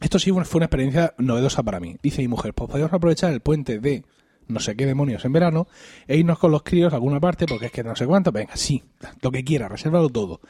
Esto 0.00 0.18
sí 0.18 0.30
fue 0.30 0.44
fue 0.44 0.58
una 0.58 0.66
experiencia 0.66 1.14
novedosa 1.18 1.62
para 1.62 1.80
mí. 1.80 1.96
Dice 2.02 2.22
mi 2.22 2.28
mujer, 2.28 2.52
pues 2.52 2.70
podemos 2.70 2.92
aprovechar 2.92 3.32
el 3.32 3.40
puente 3.40 3.78
de 3.78 4.04
no 4.48 4.60
sé 4.60 4.76
qué 4.76 4.86
demonios 4.86 5.24
en 5.24 5.32
verano 5.32 5.66
e 6.06 6.16
irnos 6.16 6.38
con 6.38 6.52
los 6.52 6.62
críos 6.62 6.92
a 6.92 6.96
alguna 6.96 7.18
parte 7.18 7.46
porque 7.46 7.66
es 7.66 7.72
que 7.72 7.82
no 7.82 7.96
sé 7.96 8.06
cuánto. 8.06 8.32
Venga, 8.32 8.56
sí, 8.56 8.82
lo 9.22 9.30
que 9.30 9.44
quiera, 9.44 9.68
resérvalo 9.68 10.08
todo. 10.08 10.40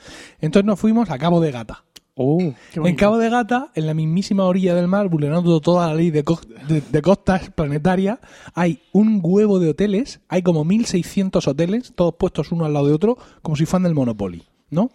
Entonces 0.41 0.67
nos 0.67 0.81
fuimos 0.81 1.11
a 1.11 1.19
Cabo 1.19 1.41
de 1.41 1.53
Gata. 1.53 1.85
Oh, 2.19 2.41
En. 2.75 2.97
Cabo 2.97 3.19
de 3.19 3.29
Gata, 3.29 3.71
en 3.75 3.87
la 3.87 3.93
mismísima 3.93 4.45
orilla 4.45 4.75
del 4.75 4.89
mar, 4.89 5.09
vulnerando 5.11 5.61
toda 5.61 5.89
la 5.89 5.95
ley 5.95 6.11
de, 6.11 6.25
co- 6.25 6.41
de- 6.67 6.81
de 6.81 7.03
costas 7.03 7.51
planetaria, 7.51 8.21
hay 8.55 8.81
un 8.93 9.21
huevo 9.23 9.59
de 9.59 9.69
hoteles, 9.69 10.21
hay 10.29 10.41
como 10.43 10.65
1.600 10.65 11.47
hoteles, 11.47 11.93
todos 11.95 12.15
puestos 12.15 12.53
uno 12.53 12.65
al 12.65 12.73
lado 12.73 12.87
de 12.87 12.95
otro, 12.95 13.19
como 13.43 13.55
si 13.55 13.67
fueran 13.67 13.83
del 13.85 13.95
Monopoly, 13.95 14.43
¿no? 14.71 14.91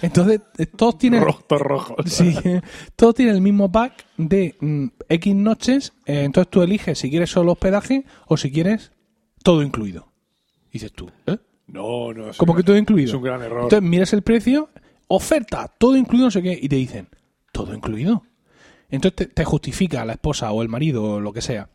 Entonces, 0.00 0.42
eh, 0.58 0.66
todos 0.66 0.96
tienen... 0.96 1.24
Rojos 1.24 1.60
rojos. 1.60 1.96
Sí, 2.06 2.36
todos 2.94 3.16
tienen 3.16 3.34
el 3.34 3.40
mismo 3.40 3.72
pack 3.72 4.04
de 4.16 4.54
mm, 4.60 4.86
X 5.08 5.34
noches, 5.34 5.92
eh, 6.06 6.22
entonces 6.22 6.50
tú 6.52 6.62
eliges 6.62 6.96
si 7.00 7.10
quieres 7.10 7.30
solo 7.30 7.50
hospedaje 7.50 8.04
o 8.28 8.36
si 8.36 8.52
quieres 8.52 8.92
todo 9.42 9.62
incluido. 9.64 10.06
Dices 10.72 10.92
tú, 10.92 11.10
¿eh? 11.26 11.36
No, 11.66 12.12
no. 12.12 12.30
es 12.30 12.36
Como 12.36 12.54
que 12.54 12.62
todo 12.62 12.76
incluido. 12.76 13.08
Es 13.08 13.14
un 13.14 13.22
gran 13.22 13.42
error. 13.42 13.64
Entonces 13.64 13.82
miras 13.88 14.12
el 14.12 14.22
precio, 14.22 14.68
oferta, 15.10 15.68
todo 15.76 15.96
incluido, 15.96 16.26
no 16.26 16.30
sé 16.30 16.42
qué, 16.42 16.58
y 16.60 16.68
te 16.68 16.76
dicen, 16.76 17.08
todo 17.52 17.74
incluido. 17.74 18.22
Entonces 18.90 19.16
te, 19.16 19.26
te 19.26 19.44
justifica 19.44 20.04
la 20.04 20.12
esposa 20.14 20.50
o 20.52 20.62
el 20.62 20.68
marido 20.68 21.02
o 21.04 21.20
lo 21.20 21.32
que 21.32 21.40
sea. 21.42 21.68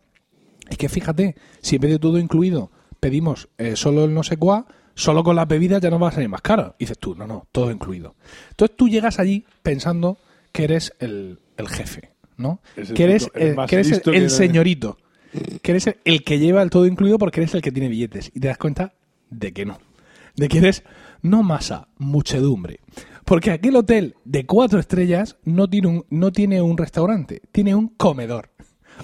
Es 0.70 0.78
que 0.78 0.90
fíjate, 0.90 1.36
si 1.62 1.76
en 1.76 1.82
vez 1.82 1.92
de 1.92 2.00
todo 2.00 2.18
incluido 2.18 2.72
pedimos 3.00 3.50
eh, 3.58 3.76
solo 3.76 4.06
el 4.06 4.14
no 4.14 4.24
sé 4.24 4.38
cuá, 4.38 4.66
solo 4.96 5.24
con 5.24 5.36
las 5.36 5.48
bebidas 5.48 5.82
ya 5.82 5.90
nos 5.90 6.02
va 6.02 6.08
a 6.10 6.12
salir 6.14 6.30
más 6.30 6.42
caro. 6.42 6.76
Y 6.80 6.84
dices 6.86 6.98
tú, 6.98 7.14
no, 7.16 7.28
no, 7.28 7.48
todo 7.52 7.72
incluido. 7.72 8.16
Entonces 8.52 8.76
tú 8.78 8.88
llegas 8.90 9.20
allí 9.20 9.46
pensando 9.64 10.18
que 10.52 10.64
eres 10.64 10.94
el, 11.00 11.40
el 11.58 11.68
jefe, 11.68 12.12
¿no? 12.38 12.62
Es 12.78 12.90
el 12.90 12.96
Que 12.96 13.04
eres, 13.04 13.30
el 13.36 13.56
que 13.68 13.76
eres 13.76 13.92
el- 13.92 14.02
que 14.02 14.30
señorito. 14.30 14.98
Que 15.62 15.72
eres 15.72 15.88
el, 15.88 15.98
el 16.06 16.24
que 16.24 16.40
lleva 16.40 16.62
el 16.62 16.70
todo 16.70 16.86
incluido 16.86 17.18
porque 17.20 17.42
eres 17.42 17.54
el 17.54 17.62
que 17.62 17.72
tiene 17.74 17.90
billetes. 17.90 18.32
Y 18.34 18.40
te 18.40 18.48
das 18.48 18.58
cuenta 18.58 18.94
de 19.30 19.52
que 19.52 19.66
no. 19.66 19.80
De 20.38 20.48
que 20.48 20.58
eres 20.60 20.84
no 21.22 21.44
masa, 21.44 21.88
muchedumbre. 21.98 22.80
Porque 23.26 23.52
aquel 23.52 23.76
hotel 23.76 24.16
de 24.24 24.46
cuatro 24.46 24.80
estrellas 24.80 25.38
no 25.44 25.68
tiene 25.68 25.88
un, 25.88 26.06
no 26.10 26.32
tiene 26.32 26.62
un 26.62 26.78
restaurante, 26.78 27.42
tiene 27.52 27.74
un 27.76 27.88
comedor. 27.90 28.50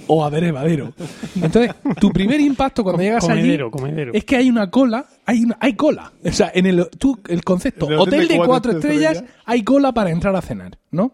O 0.08 0.24
aderevadero. 0.24 0.94
Entonces, 1.36 1.76
tu 2.00 2.12
primer 2.14 2.40
impacto 2.40 2.82
cuando 2.82 3.00
Com- 3.00 3.04
llegas 3.06 3.26
comedero, 3.26 3.66
allí 3.66 3.72
comedero. 3.72 4.12
es 4.14 4.24
que 4.24 4.38
hay 4.38 4.50
una 4.50 4.70
cola, 4.72 5.06
hay 5.26 5.44
una, 5.44 5.58
hay 5.60 5.74
cola. 5.74 6.14
O 6.24 6.32
sea, 6.32 6.50
en 6.54 6.66
el, 6.66 6.88
tú, 6.98 7.20
el 7.28 7.44
concepto 7.44 7.90
el 7.90 8.00
hotel, 8.00 8.26
de 8.30 8.38
cuatro, 8.38 8.72
estrellas, 8.72 9.16
estrellas. 9.18 9.36
hay 9.46 9.64
cola 9.64 9.92
para 9.92 10.12
entrar 10.12 10.34
a 10.34 10.42
cenar, 10.42 10.78
¿no? 10.92 11.14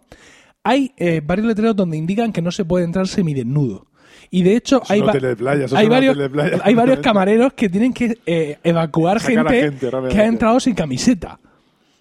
Hay 0.64 0.92
eh, 0.98 1.22
varios 1.26 1.48
letreros 1.48 1.76
donde 1.76 1.98
indican 1.98 2.32
que 2.32 2.42
no 2.44 2.52
se 2.52 2.66
puede 2.66 2.86
entrar 2.86 3.08
semidesnudo. 3.08 3.88
Y 4.30 4.44
de 4.44 4.56
hecho 4.56 4.84
hay, 4.90 5.02
va- 5.02 5.14
de 5.14 5.36
playa, 5.36 5.66
hay 5.76 5.88
varios, 5.88 6.16
de 6.18 6.30
playa, 6.30 6.60
hay 6.64 6.76
varios 6.76 7.00
camareros 7.00 7.54
que 7.54 7.70
tienen 7.70 7.94
que 7.94 8.20
eh, 8.28 8.60
evacuar 8.64 9.20
gente, 9.20 9.72
que 10.12 10.20
ha 10.20 10.26
entrado 10.26 10.60
sin 10.60 10.76
camiseta. 10.76 11.40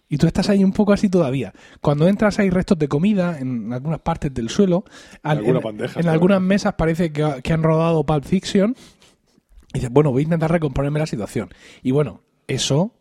Y 0.09 0.19
tú 0.19 0.27
estás 0.27 0.49
ahí 0.49 0.63
un 0.63 0.73
poco 0.73 0.93
así 0.93 1.09
todavía. 1.09 1.53
Cuando 1.81 2.07
entras 2.07 2.39
hay 2.39 2.51
restos 2.51 2.79
de 2.79 2.87
comida 2.89 3.39
en 3.41 3.73
algunas 3.73 4.01
partes 4.01 4.33
del 4.33 4.49
suelo. 4.49 4.85
Al- 5.23 5.39
alguna 5.39 5.59
en, 5.59 5.65
bandeja, 5.65 6.00
en 6.00 6.09
algunas 6.09 6.41
mesas 6.41 6.75
parece 6.75 7.11
que, 7.13 7.23
ha- 7.25 7.41
que 7.43 7.52
han 7.52 7.63
rodado 7.63 8.04
Pulp 8.07 8.25
Fiction. 8.25 8.76
Y 9.73 9.78
dices, 9.78 9.91
bueno, 9.91 10.13
voy 10.13 10.23
a 10.23 10.25
intentar 10.25 10.50
recomponerme 10.52 11.00
la 11.00 11.07
situación. 11.07 11.49
Y 11.83 11.91
bueno, 11.91 12.23
eso 12.47 12.93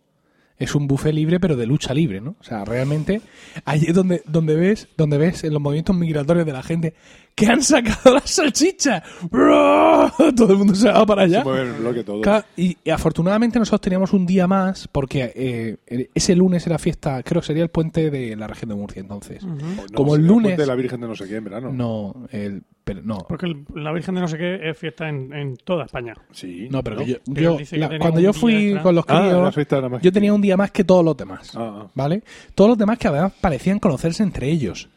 es 0.58 0.73
un 0.73 0.88
buffet 0.88 1.13
libre, 1.13 1.39
pero 1.39 1.56
de 1.56 1.67
lucha 1.67 1.93
libre, 1.93 2.21
¿no? 2.21 2.38
O 2.39 2.43
sea, 2.43 2.65
realmente 2.65 3.21
allí 3.65 3.86
es 3.88 3.93
donde, 3.93 4.23
donde 4.25 4.56
ves, 4.56 4.88
donde 4.97 5.17
ves 5.17 5.43
en 5.43 5.53
los 5.53 5.62
movimientos 5.62 5.95
migratorios 5.95 6.45
de 6.45 6.53
la 6.53 6.63
gente 6.63 6.93
que 7.36 7.48
han 7.48 7.62
sacado 7.62 8.13
las 8.15 8.30
salchichas. 8.32 9.04
¡Bro! 9.30 10.10
Todo 10.36 10.54
el 10.54 10.58
mundo 10.58 10.74
se 10.74 10.89
va 10.89 11.06
para 11.06 11.24
allá. 11.24 11.39
Se 11.39 11.43
mueve 11.43 11.63
el 11.69 11.74
bloque 11.74 12.04
todo. 12.04 12.21
Claro, 12.21 12.45
y, 12.56 12.78
y 12.84 12.89
afortunadamente 12.89 13.60
nosotros 13.60 13.82
teníamos 13.82 14.13
un 14.13 14.26
día 14.26 14.48
más 14.48 14.88
porque 14.88 15.34
eh, 15.36 16.10
ese 16.15 16.36
lunes 16.36 16.65
era 16.65 16.78
fiesta, 16.80 17.21
creo 17.24 17.41
que 17.41 17.48
sería 17.48 17.63
el 17.63 17.69
puente 17.69 18.10
de 18.10 18.36
la 18.38 18.48
región 18.48 18.69
de 18.69 18.76
Murcia 18.76 19.02
entonces. 19.02 19.43
No, 19.43 19.58
como 19.93 20.15
el 20.15 20.26
lunes- 20.26 20.43
puente 20.56 20.62
de 20.62 20.67
la 20.67 20.76
Virgen 20.76 21.02
de 21.02 21.08
no 21.08 21.15
sé 21.15 21.28
qué 21.28 21.36
en 21.36 21.43
verano. 21.43 21.71
No, 21.74 22.28
el, 22.32 22.63
pero 22.86 23.02
no. 23.04 23.17
Porque 23.28 23.48
el- 23.48 23.65
la 23.76 23.91
Virgen 23.91 24.15
de 24.15 24.21
no 24.21 24.28
sé 24.30 24.38
qué 24.38 24.69
es 24.69 24.78
fiesta 24.78 25.10
en, 25.10 25.34
en 25.34 25.58
toda 25.58 25.86
España. 25.86 26.13
Sí. 26.32 26.69
No, 26.71 26.82
pero 26.84 27.02
yo, 27.04 27.17
Pero 27.34 27.58
la- 27.71 28.00
cuando 28.00 28.21
yo 28.21 28.32
fui 28.32 28.67
extra. 28.67 28.84
con 28.84 28.95
los 28.95 29.06
Ah, 29.10 29.52
críos, 29.54 30.02
yo 30.02 30.12
tenía 30.13 30.34
un 30.34 30.41
día 30.41 30.56
más 30.56 30.71
que 30.71 30.84
todos 30.86 31.04
los 31.04 31.17
demás. 31.17 31.52
Ah, 31.56 31.82
ah. 31.84 31.88
¿Vale? 31.95 32.24
Todos 32.56 32.69
los 32.69 32.78
demás 32.78 32.98
que 32.98 33.10
además 33.10 33.34
parecían 33.41 33.80
conocerse 33.80 34.24
entre 34.24 34.50
ellos. 34.50 34.88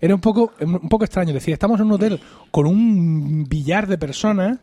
Era 0.00 0.14
un 0.14 0.20
poco, 0.20 0.52
un 0.60 0.88
poco 0.88 1.04
extraño. 1.04 1.32
Decir, 1.32 1.52
estamos 1.52 1.80
en 1.80 1.86
un 1.86 1.92
hotel 1.92 2.20
con 2.50 2.66
un 2.66 3.44
billar 3.44 3.86
de 3.86 3.98
personas 3.98 4.58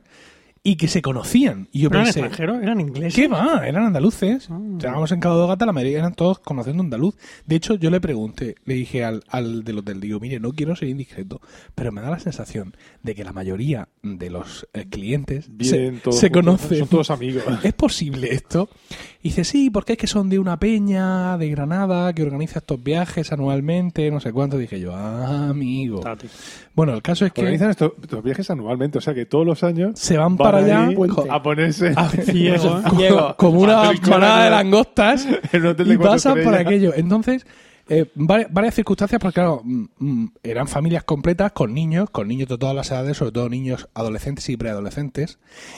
y 0.67 0.77
que 0.77 0.87
se 0.87 1.03
conocían. 1.03 1.69
Y 1.71 1.81
yo 1.81 1.89
¿Pero 1.89 2.01
eran 2.01 2.05
pensé, 2.07 2.19
extranjeros? 2.21 2.63
¿Eran 2.63 2.81
ingleses? 2.81 3.13
¿qué 3.13 3.27
va? 3.27 3.67
Eran 3.67 3.83
andaluces. 3.83 4.49
Ah. 4.49 4.59
Estábamos 4.71 5.11
en 5.11 5.19
Cabo 5.19 5.39
de 5.41 5.47
Gata, 5.47 5.67
la 5.67 5.73
mayoría 5.73 5.99
eran 5.99 6.15
todos 6.15 6.39
conociendo 6.39 6.81
andaluz. 6.81 7.15
De 7.45 7.55
hecho, 7.55 7.75
yo 7.75 7.91
le 7.91 8.01
pregunté, 8.01 8.55
le 8.65 8.73
dije 8.73 9.05
al, 9.05 9.23
al 9.29 9.63
del 9.63 9.77
hotel, 9.77 10.01
digo, 10.01 10.19
mire, 10.19 10.39
no 10.39 10.53
quiero 10.53 10.75
ser 10.75 10.89
indiscreto, 10.89 11.39
pero 11.75 11.91
me 11.91 12.01
da 12.01 12.09
la 12.09 12.17
sensación 12.17 12.75
de 13.03 13.13
que 13.13 13.23
la 13.23 13.31
mayoría 13.31 13.89
de 14.01 14.31
los 14.31 14.67
eh, 14.73 14.87
clientes 14.89 15.51
se, 15.61 15.91
todos 15.91 16.17
se 16.17 16.31
conocen. 16.31 16.79
Son 16.79 16.87
todos 16.87 17.11
amigos. 17.11 17.43
¿Es 17.63 17.73
posible 17.73 18.33
esto? 18.33 18.67
Y 19.21 19.29
dice, 19.29 19.43
sí, 19.43 19.69
porque 19.69 19.93
es 19.93 19.99
que 19.99 20.07
son 20.07 20.29
de 20.29 20.39
una 20.39 20.57
peña 20.57 21.37
de 21.37 21.47
Granada 21.49 22.11
que 22.13 22.23
organiza 22.23 22.57
estos 22.57 22.83
viajes 22.83 23.31
anualmente, 23.31 24.09
no 24.09 24.19
sé 24.19 24.33
cuánto. 24.33 24.57
Dije 24.57 24.79
yo, 24.79 24.95
ah, 24.95 25.49
amigo. 25.49 25.99
Tati. 25.99 26.27
Bueno, 26.75 26.93
el 26.93 27.01
caso 27.01 27.25
es 27.25 27.31
que 27.31 27.41
Organizan 27.41 27.69
estos, 27.69 27.93
estos 28.01 28.21
viajes 28.23 28.49
anualmente, 28.51 28.97
o 28.97 29.01
sea 29.01 29.13
que 29.13 29.25
todos 29.25 29.45
los 29.45 29.63
años 29.63 29.97
se 29.97 30.17
van 30.17 30.35
para 30.35 30.57
allá 30.59 30.89
a 31.29 31.41
ponerse 31.41 31.93
a- 31.95 32.09
Ciego, 32.09 32.79
¿eh? 32.79 32.89
Ciego. 32.97 33.35
como 33.37 33.61
una 33.61 33.83
Hacer 33.83 34.01
cola 34.01 34.17
manada 34.17 34.43
de 34.45 34.49
langostas 34.51 35.25
y 35.85 35.97
pasan 35.97 36.43
por 36.43 36.53
aquello. 36.55 36.91
Entonces, 36.95 37.45
eh, 37.87 38.11
varias, 38.15 38.51
varias 38.51 38.73
circunstancias, 38.75 39.19
porque 39.21 39.35
claro, 39.35 39.61
mm, 39.63 39.83
mm, 39.99 40.31
eran 40.43 40.67
familias 40.67 41.03
completas 41.03 41.51
con 41.53 41.73
niños, 41.73 42.09
con 42.09 42.27
niños 42.27 42.49
de 42.49 42.57
todas 42.57 42.75
las 42.75 42.89
edades, 42.91 43.15
sobre 43.17 43.31
todo 43.31 43.47
niños 43.47 43.87
adolescentes 43.93 44.49
y 44.49 44.57
preadolescentes. 44.57 45.37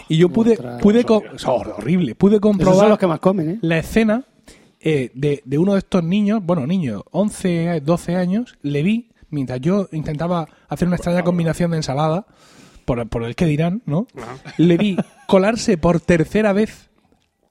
Y 0.09 0.17
yo 0.17 0.29
pude, 0.29 0.53
Ostras. 0.53 0.81
pude 0.81 1.03
co- 1.03 1.21
o 1.33 1.37
sea, 1.37 1.51
horrible, 1.51 2.15
pude 2.15 2.37
Esos 2.37 2.41
son 2.43 2.51
comprobar 2.53 2.89
los 2.89 2.97
que 2.97 3.07
más 3.07 3.19
comen, 3.19 3.49
¿eh? 3.51 3.59
la 3.61 3.77
escena 3.77 4.23
eh, 4.79 5.11
de, 5.13 5.41
de 5.45 5.57
uno 5.57 5.73
de 5.73 5.79
estos 5.79 6.03
niños, 6.03 6.39
bueno, 6.43 6.65
niños, 6.65 7.03
11, 7.11 7.81
12 7.81 8.15
años, 8.15 8.57
le 8.61 8.83
vi, 8.83 9.09
mientras 9.29 9.61
yo 9.61 9.87
intentaba 9.91 10.47
hacer 10.67 10.87
una 10.87 10.97
extraña 10.97 11.23
combinación 11.23 11.71
de 11.71 11.77
ensalada, 11.77 12.25
por, 12.85 13.07
por 13.09 13.23
el 13.23 13.35
que 13.35 13.45
dirán, 13.45 13.81
¿no? 13.85 14.07
Le 14.57 14.77
vi 14.77 14.97
colarse 15.27 15.77
por 15.77 15.99
tercera 15.99 16.53
vez 16.53 16.89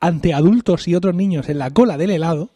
ante 0.01 0.35
adultos 0.35 0.89
y 0.89 0.95
otros 0.95 1.15
niños 1.15 1.49
en 1.49 1.59
la 1.59 1.71
cola 1.71 1.99
del 1.99 2.11
helado 2.11 2.51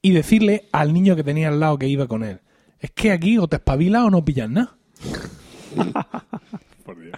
y 0.00 0.12
decirle 0.12 0.68
al 0.72 0.92
niño 0.92 1.16
que 1.16 1.24
tenía 1.24 1.48
al 1.48 1.60
lado 1.60 1.78
que 1.78 1.88
iba 1.88 2.06
con 2.06 2.24
él, 2.24 2.40
es 2.80 2.90
que 2.90 3.12
aquí 3.12 3.38
o 3.38 3.46
te 3.46 3.56
espabilas 3.56 4.04
o 4.04 4.10
no 4.10 4.24
pillas 4.24 4.50
nada. 4.50 4.76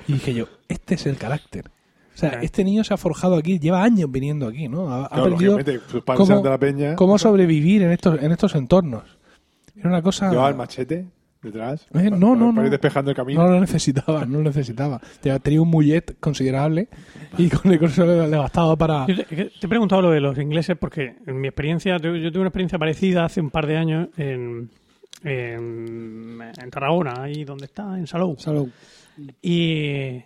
Y 0.06 0.14
dije 0.14 0.34
yo, 0.34 0.48
este 0.68 0.96
es 0.96 1.06
el 1.06 1.16
carácter. 1.16 1.70
O 2.14 2.16
sea, 2.16 2.40
este 2.42 2.62
niño 2.62 2.84
se 2.84 2.94
ha 2.94 2.96
forjado 2.96 3.36
aquí, 3.36 3.58
lleva 3.58 3.82
años 3.82 4.10
viniendo 4.10 4.46
aquí, 4.46 4.68
¿no? 4.68 4.88
Ha, 4.88 5.06
aprendido 5.06 5.58
la 5.58 6.58
peña. 6.58 6.94
cómo 6.94 7.18
sobrevivir 7.18 7.82
en 7.82 7.90
estos, 7.90 8.22
en 8.22 8.30
estos 8.30 8.54
entornos. 8.54 9.18
Era 9.76 9.88
una 9.88 10.02
cosa... 10.02 10.30
Llevaba 10.30 10.48
el 10.50 10.54
machete. 10.56 11.06
detrás. 11.42 11.86
Eh, 11.94 12.10
no, 12.10 12.10
para- 12.10 12.16
no, 12.18 12.36
para 12.36 12.52
no. 12.52 12.64
ir 12.64 12.70
despejando 12.70 13.10
el 13.10 13.16
camino. 13.16 13.42
No 13.42 13.50
lo 13.52 13.60
necesitaba, 13.60 14.24
no 14.24 14.38
lo 14.38 14.44
necesitaba. 14.44 15.00
Te- 15.20 15.38
Tenía 15.40 15.60
un 15.60 15.68
mullet 15.68 16.16
considerable 16.20 16.88
y 17.36 17.48
con, 17.50 17.76
con 17.76 17.88
eso 17.88 18.06
le, 18.06 18.36
bastaba 18.36 18.76
para... 18.76 19.06
Yo 19.06 19.16
te, 19.16 19.24
te 19.24 19.66
he 19.66 19.68
preguntado 19.68 20.00
lo 20.02 20.10
de 20.10 20.20
los 20.20 20.38
ingleses 20.38 20.76
porque 20.78 21.16
en 21.26 21.40
mi 21.40 21.48
experiencia, 21.48 21.98
yo 21.98 22.14
yo 22.16 22.30
tuve 22.32 22.40
una 22.40 22.48
experiencia 22.48 22.78
parecida 22.78 23.24
hace 23.26 23.40
un 23.42 23.50
par 23.50 23.66
de 23.66 23.76
años 23.76 24.08
en, 24.16 24.70
en, 25.22 26.38
en 26.58 26.70
Tarragona, 26.70 27.22
ahí 27.22 27.44
donde 27.44 27.66
está, 27.66 27.98
en 27.98 28.06
Salou. 28.06 28.36
Salud. 28.38 28.68
Y 29.42 30.22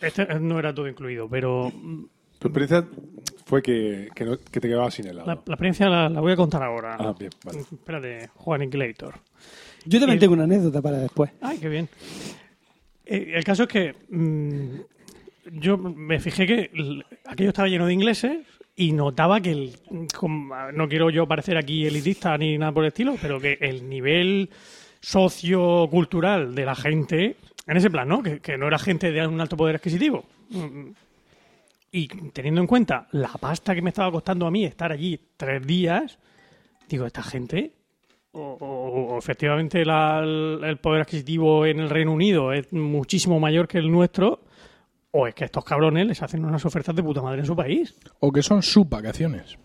este 0.00 0.26
no 0.40 0.58
era 0.58 0.74
todo 0.74 0.88
incluido, 0.88 1.28
pero 1.28 1.70
Tu 2.38 2.48
experiencia 2.48 2.84
fue 3.50 3.60
que, 3.62 4.08
que, 4.14 4.24
no- 4.24 4.38
que 4.38 4.60
te 4.60 4.68
quedabas 4.68 4.94
sin 4.94 5.06
helado. 5.08 5.26
la, 5.26 5.34
la 5.34 5.54
experiencia 5.54 5.88
la, 5.88 6.08
la 6.08 6.20
voy 6.20 6.32
a 6.32 6.36
contar 6.36 6.62
ahora. 6.62 6.96
Ah, 6.98 7.12
bien, 7.18 7.32
vale. 7.44 7.58
Espérate, 7.60 8.28
Juan 8.36 8.62
Inquilator. 8.62 9.14
Yo 9.84 9.98
también 9.98 10.14
El- 10.16 10.20
tengo 10.20 10.34
una 10.34 10.44
anécdota 10.44 10.80
para 10.80 10.98
después. 10.98 11.32
Ay, 11.40 11.58
qué 11.58 11.68
bien. 11.68 11.88
Eh, 13.04 13.32
el 13.34 13.42
caso 13.44 13.64
es 13.64 13.68
que 13.68 13.94
mm, 14.08 15.58
yo 15.58 15.76
me 15.76 16.20
fijé 16.20 16.46
que 16.46 16.70
aquello 17.26 17.48
estaba 17.50 17.66
lleno 17.68 17.86
de 17.86 17.92
ingleses 17.92 18.38
y 18.76 18.92
notaba 18.92 19.40
que 19.40 19.50
el, 19.50 19.76
no 20.74 20.88
quiero 20.88 21.10
yo 21.10 21.26
parecer 21.26 21.56
aquí 21.56 21.84
elitista 21.86 22.38
ni 22.38 22.56
nada 22.56 22.72
por 22.72 22.84
el 22.84 22.88
estilo, 22.88 23.16
pero 23.20 23.40
que 23.40 23.58
el 23.60 23.88
nivel 23.88 24.48
sociocultural 25.00 26.54
de 26.54 26.64
la 26.64 26.74
gente, 26.74 27.36
en 27.66 27.76
ese 27.76 27.90
plan, 27.90 28.08
¿no? 28.08 28.22
Que, 28.22 28.40
que 28.40 28.56
no 28.56 28.68
era 28.68 28.78
gente 28.78 29.10
de 29.10 29.26
un 29.26 29.40
alto 29.40 29.56
poder 29.56 29.76
adquisitivo. 29.76 30.24
Y 31.92 32.06
teniendo 32.30 32.60
en 32.60 32.66
cuenta 32.66 33.08
la 33.12 33.28
pasta 33.32 33.74
que 33.74 33.82
me 33.82 33.90
estaba 33.90 34.12
costando 34.12 34.46
a 34.46 34.50
mí 34.50 34.64
estar 34.64 34.92
allí 34.92 35.18
tres 35.36 35.66
días, 35.66 36.18
digo, 36.88 37.04
esta 37.06 37.22
gente 37.22 37.72
o, 38.32 38.40
o- 38.60 39.14
o 39.14 39.18
efectivamente 39.18 39.84
la- 39.84 40.20
el, 40.20 40.78
poder 40.78 41.02
adquisitivo 41.02 41.66
en 41.66 41.80
el 41.80 41.90
Reino 41.90 42.12
Unido 42.12 42.52
es 42.52 42.72
muchísimo 42.72 43.40
mayor 43.40 43.66
que 43.66 43.78
el 43.78 43.90
nuestro, 43.90 44.40
o 45.10 45.26
es 45.26 45.34
que 45.34 45.46
estos 45.46 45.64
cabrones 45.64 46.06
les 46.06 46.22
hacen 46.22 46.44
unas 46.44 46.64
ofertas 46.64 46.94
de 46.94 47.02
puta 47.02 47.20
madre 47.22 47.40
en 47.40 47.46
su 47.46 47.56
país. 47.56 47.92
O 48.20 48.30
que 48.30 48.42
son 48.42 48.62
sus 48.62 48.88
vacaciones. 48.88 49.56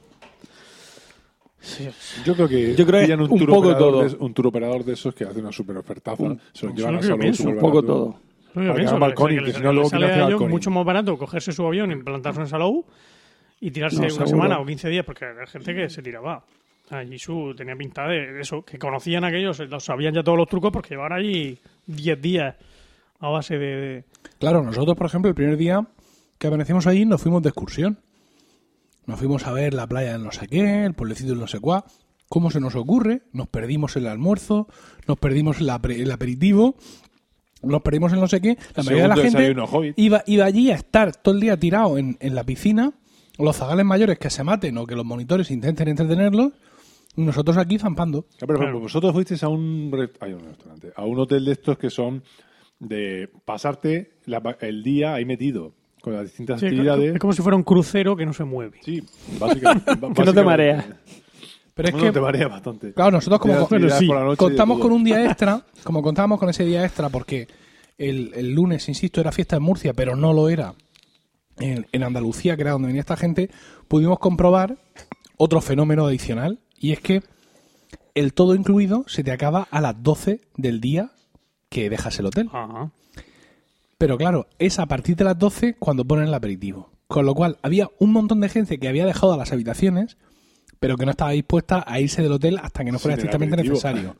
Yo 2.25 2.35
creo 2.35 2.47
que 2.47 2.75
Yo 2.75 2.85
creo 2.85 2.99
que 3.01 3.05
pillan 3.05 3.21
un, 3.21 3.31
un 3.31 3.39
tour 3.39 3.49
poco 3.49 3.75
todo. 3.77 4.03
de, 4.07 4.15
un 4.19 4.33
tour 4.33 4.47
operador 4.47 4.83
de 4.83 4.93
esos 4.93 5.13
que 5.15 5.23
hace 5.25 5.39
una 5.39 5.51
super 5.51 5.77
ofertaza. 5.77 6.17
se 6.53 6.65
lo 6.65 6.71
eso 6.73 6.75
llevan 6.75 6.95
a 6.95 6.99
Un 7.49 7.59
poco 7.59 7.75
barato. 7.81 7.81
todo. 7.87 8.19
Para 8.55 9.13
que 9.13 9.35
que 9.35 9.41
les- 9.41 9.55
si 9.57 9.61
no, 9.61 9.73
luego 9.73 9.89
sale 9.89 10.05
a 10.07 10.27
ellos 10.27 10.41
mucho 10.49 10.71
más 10.71 10.85
barato 10.85 11.17
cogerse 11.17 11.51
su 11.51 11.65
avión, 11.65 11.91
implantarse 11.91 12.41
en 12.41 12.47
Salou 12.47 12.85
y 13.61 13.71
tirarse 13.71 13.97
No, 14.07 14.15
una 14.15 14.27
semana 14.27 14.59
o 14.59 14.65
15 14.65 14.89
días, 14.89 15.05
porque 15.05 15.25
hay 15.25 15.47
gente 15.47 15.73
que 15.75 15.89
se 15.89 16.01
tiraba. 16.01 16.43
Allí 16.89 17.17
su 17.17 17.53
tenía 17.57 17.75
pinta 17.75 18.07
de 18.07 18.39
eso, 18.39 18.61
que 18.63 18.77
conocían 18.77 19.23
a 19.23 19.27
aquellos, 19.27 19.59
los 19.59 19.83
sabían 19.83 20.13
ya 20.13 20.21
todos 20.23 20.37
los 20.37 20.47
trucos 20.47 20.71
porque 20.71 20.89
llevaban 20.89 21.13
allí 21.13 21.57
10 21.87 22.21
días 22.21 22.55
a 23.19 23.29
base 23.29 23.57
de... 23.57 23.65
de- 23.75 24.03
Claro, 24.39 24.61
nosotros, 24.63 24.95
por 24.95 25.07
ejemplo, 25.07 25.29
el 25.29 25.35
primer 25.35 25.57
día 25.57 25.85
que 26.37 26.47
amanecimos 26.47 26.85
allí 26.85 27.05
nos 27.05 27.21
fuimos 27.21 27.41
de 27.41 27.49
excursión. 27.49 27.97
Nos 29.07 29.19
fuimos 29.19 29.45
a 29.47 29.51
ver 29.51 29.73
la 29.73 29.87
playa 29.87 30.13
del 30.13 30.23
no 30.23 30.31
sé 30.31 30.47
qué, 30.47 30.83
el 30.85 30.93
pueblecito 30.93 31.29
del 31.31 31.39
no 31.39 31.47
sé 31.47 31.59
cuá. 31.59 31.85
¿Cómo 32.27 32.49
se 32.51 32.59
nos 32.59 32.75
ocurre? 32.75 33.21
Nos 33.33 33.47
perdimos 33.47 33.95
el 33.95 34.07
almuerzo, 34.07 34.67
nos 35.07 35.17
perdimos 35.17 35.61
el, 35.61 35.69
el 35.91 36.11
aperitivo, 36.11 36.75
nos 37.61 37.81
perdimos 37.81 38.11
el 38.13 38.19
no 38.19 38.27
sé 38.27 38.41
qué. 38.41 38.57
La 38.75 38.83
mayoría 38.83 39.03
de 39.03 39.09
la 39.09 39.15
gente 39.17 39.55
iba, 39.97 40.23
iba 40.27 40.45
allí 40.45 40.71
a 40.71 40.75
estar 40.75 41.15
todo 41.15 41.33
el 41.35 41.41
día 41.41 41.57
tirado 41.57 41.97
en, 41.97 42.17
en 42.19 42.35
la 42.35 42.43
piscina, 42.43 42.93
los 43.37 43.55
zagales 43.55 43.85
mayores 43.85 44.17
que 44.19 44.29
se 44.29 44.43
maten 44.43 44.77
o 44.77 44.85
que 44.85 44.95
los 44.95 45.05
monitores 45.05 45.51
intenten 45.51 45.87
entretenerlos, 45.89 46.53
y 47.17 47.21
nosotros 47.21 47.57
aquí 47.57 47.79
zampando. 47.79 48.25
Ya, 48.33 48.39
pero, 48.41 48.47
por 48.47 48.55
Claro. 48.57 48.63
ejemplo, 48.65 48.79
vosotros 48.81 49.13
fuisteis 49.13 49.41
a 49.43 49.47
un, 49.47 49.89
re- 49.91 50.11
ay, 50.19 50.33
un 50.33 50.41
restaurante, 50.45 50.91
a 50.95 51.05
un 51.05 51.19
hotel 51.19 51.45
de 51.45 51.51
estos 51.53 51.77
que 51.77 51.89
son 51.89 52.23
de 52.79 53.29
pasarte 53.45 54.11
la- 54.25 54.57
el 54.61 54.83
día 54.83 55.13
ahí 55.15 55.23
metido 55.25 55.73
con 56.01 56.13
las 56.13 56.23
distintas 56.23 56.59
Sí, 56.59 56.67
actividades. 56.67 57.13
es 57.15 57.19
como 57.19 57.33
si 57.33 57.41
fuera 57.41 57.55
un 57.55 57.63
crucero 57.63 58.15
que 58.15 58.25
no 58.25 58.33
se 58.33 58.43
mueve. 58.43 58.79
Sí, 58.83 59.01
básicamente. 59.39 59.91
Que 60.15 60.23
no 60.25 60.33
te 60.33 60.43
mareas. 60.43 60.85
Pero 61.75 61.89
es 61.89 61.95
que, 61.95 62.05
no 62.05 62.13
te 62.13 62.21
marea 62.21 62.47
bastante. 62.47 62.93
claro, 62.93 63.11
nosotros 63.11 63.39
como 63.39 63.67
sí, 63.67 64.07
contamos 64.37 64.79
con 64.79 64.93
un 64.93 65.03
día 65.03 65.25
extra, 65.25 65.61
como 65.83 66.01
contábamos 66.01 66.39
con 66.39 66.49
ese 66.49 66.63
día 66.63 66.85
extra, 66.85 67.09
porque 67.09 67.47
el, 67.97 68.31
el 68.33 68.51
lunes, 68.53 68.87
insisto, 68.87 69.19
era 69.19 69.31
fiesta 69.31 69.57
en 69.57 69.63
Murcia, 69.63 69.93
pero 69.93 70.15
no 70.15 70.31
lo 70.31 70.47
era 70.49 70.73
en, 71.59 71.85
en 71.91 72.03
Andalucía, 72.03 72.55
que 72.55 72.61
era 72.61 72.71
donde 72.71 72.87
venía 72.87 73.01
esta 73.01 73.17
gente, 73.17 73.51
pudimos 73.89 74.19
comprobar 74.19 74.77
otro 75.37 75.59
fenómeno 75.59 76.07
adicional, 76.07 76.59
y 76.79 76.93
es 76.93 77.01
que 77.01 77.23
el 78.13 78.33
todo 78.33 78.55
incluido 78.55 79.03
se 79.07 79.23
te 79.23 79.33
acaba 79.33 79.67
a 79.69 79.81
las 79.81 80.01
12 80.01 80.39
del 80.55 80.79
día 80.79 81.11
que 81.67 81.89
dejas 81.89 82.17
el 82.19 82.27
hotel. 82.27 82.49
Ajá. 82.53 82.91
Pero 83.97 84.17
claro, 84.17 84.47
es 84.59 84.79
a 84.79 84.85
partir 84.85 85.15
de 85.15 85.23
las 85.25 85.37
12 85.37 85.75
cuando 85.75 86.05
ponen 86.05 86.27
el 86.27 86.33
aperitivo. 86.33 86.91
Con 87.07 87.25
lo 87.25 87.35
cual, 87.35 87.57
había 87.61 87.89
un 87.99 88.11
montón 88.11 88.41
de 88.41 88.49
gente 88.49 88.79
que 88.79 88.87
había 88.87 89.05
dejado 89.05 89.37
las 89.37 89.51
habitaciones, 89.51 90.17
pero 90.85 90.97
que 90.97 91.05
no 91.05 91.09
estaba 91.09 91.31
dispuesta 91.31 91.83
a 91.87 91.99
irse 91.99 92.21
del 92.21 92.31
hotel 92.33 92.59
hasta 92.61 92.85
que 92.85 92.91
no 92.91 92.99
fuera 92.99 93.15
el 93.15 93.19
estrictamente 93.21 93.57
necesario. 93.57 94.15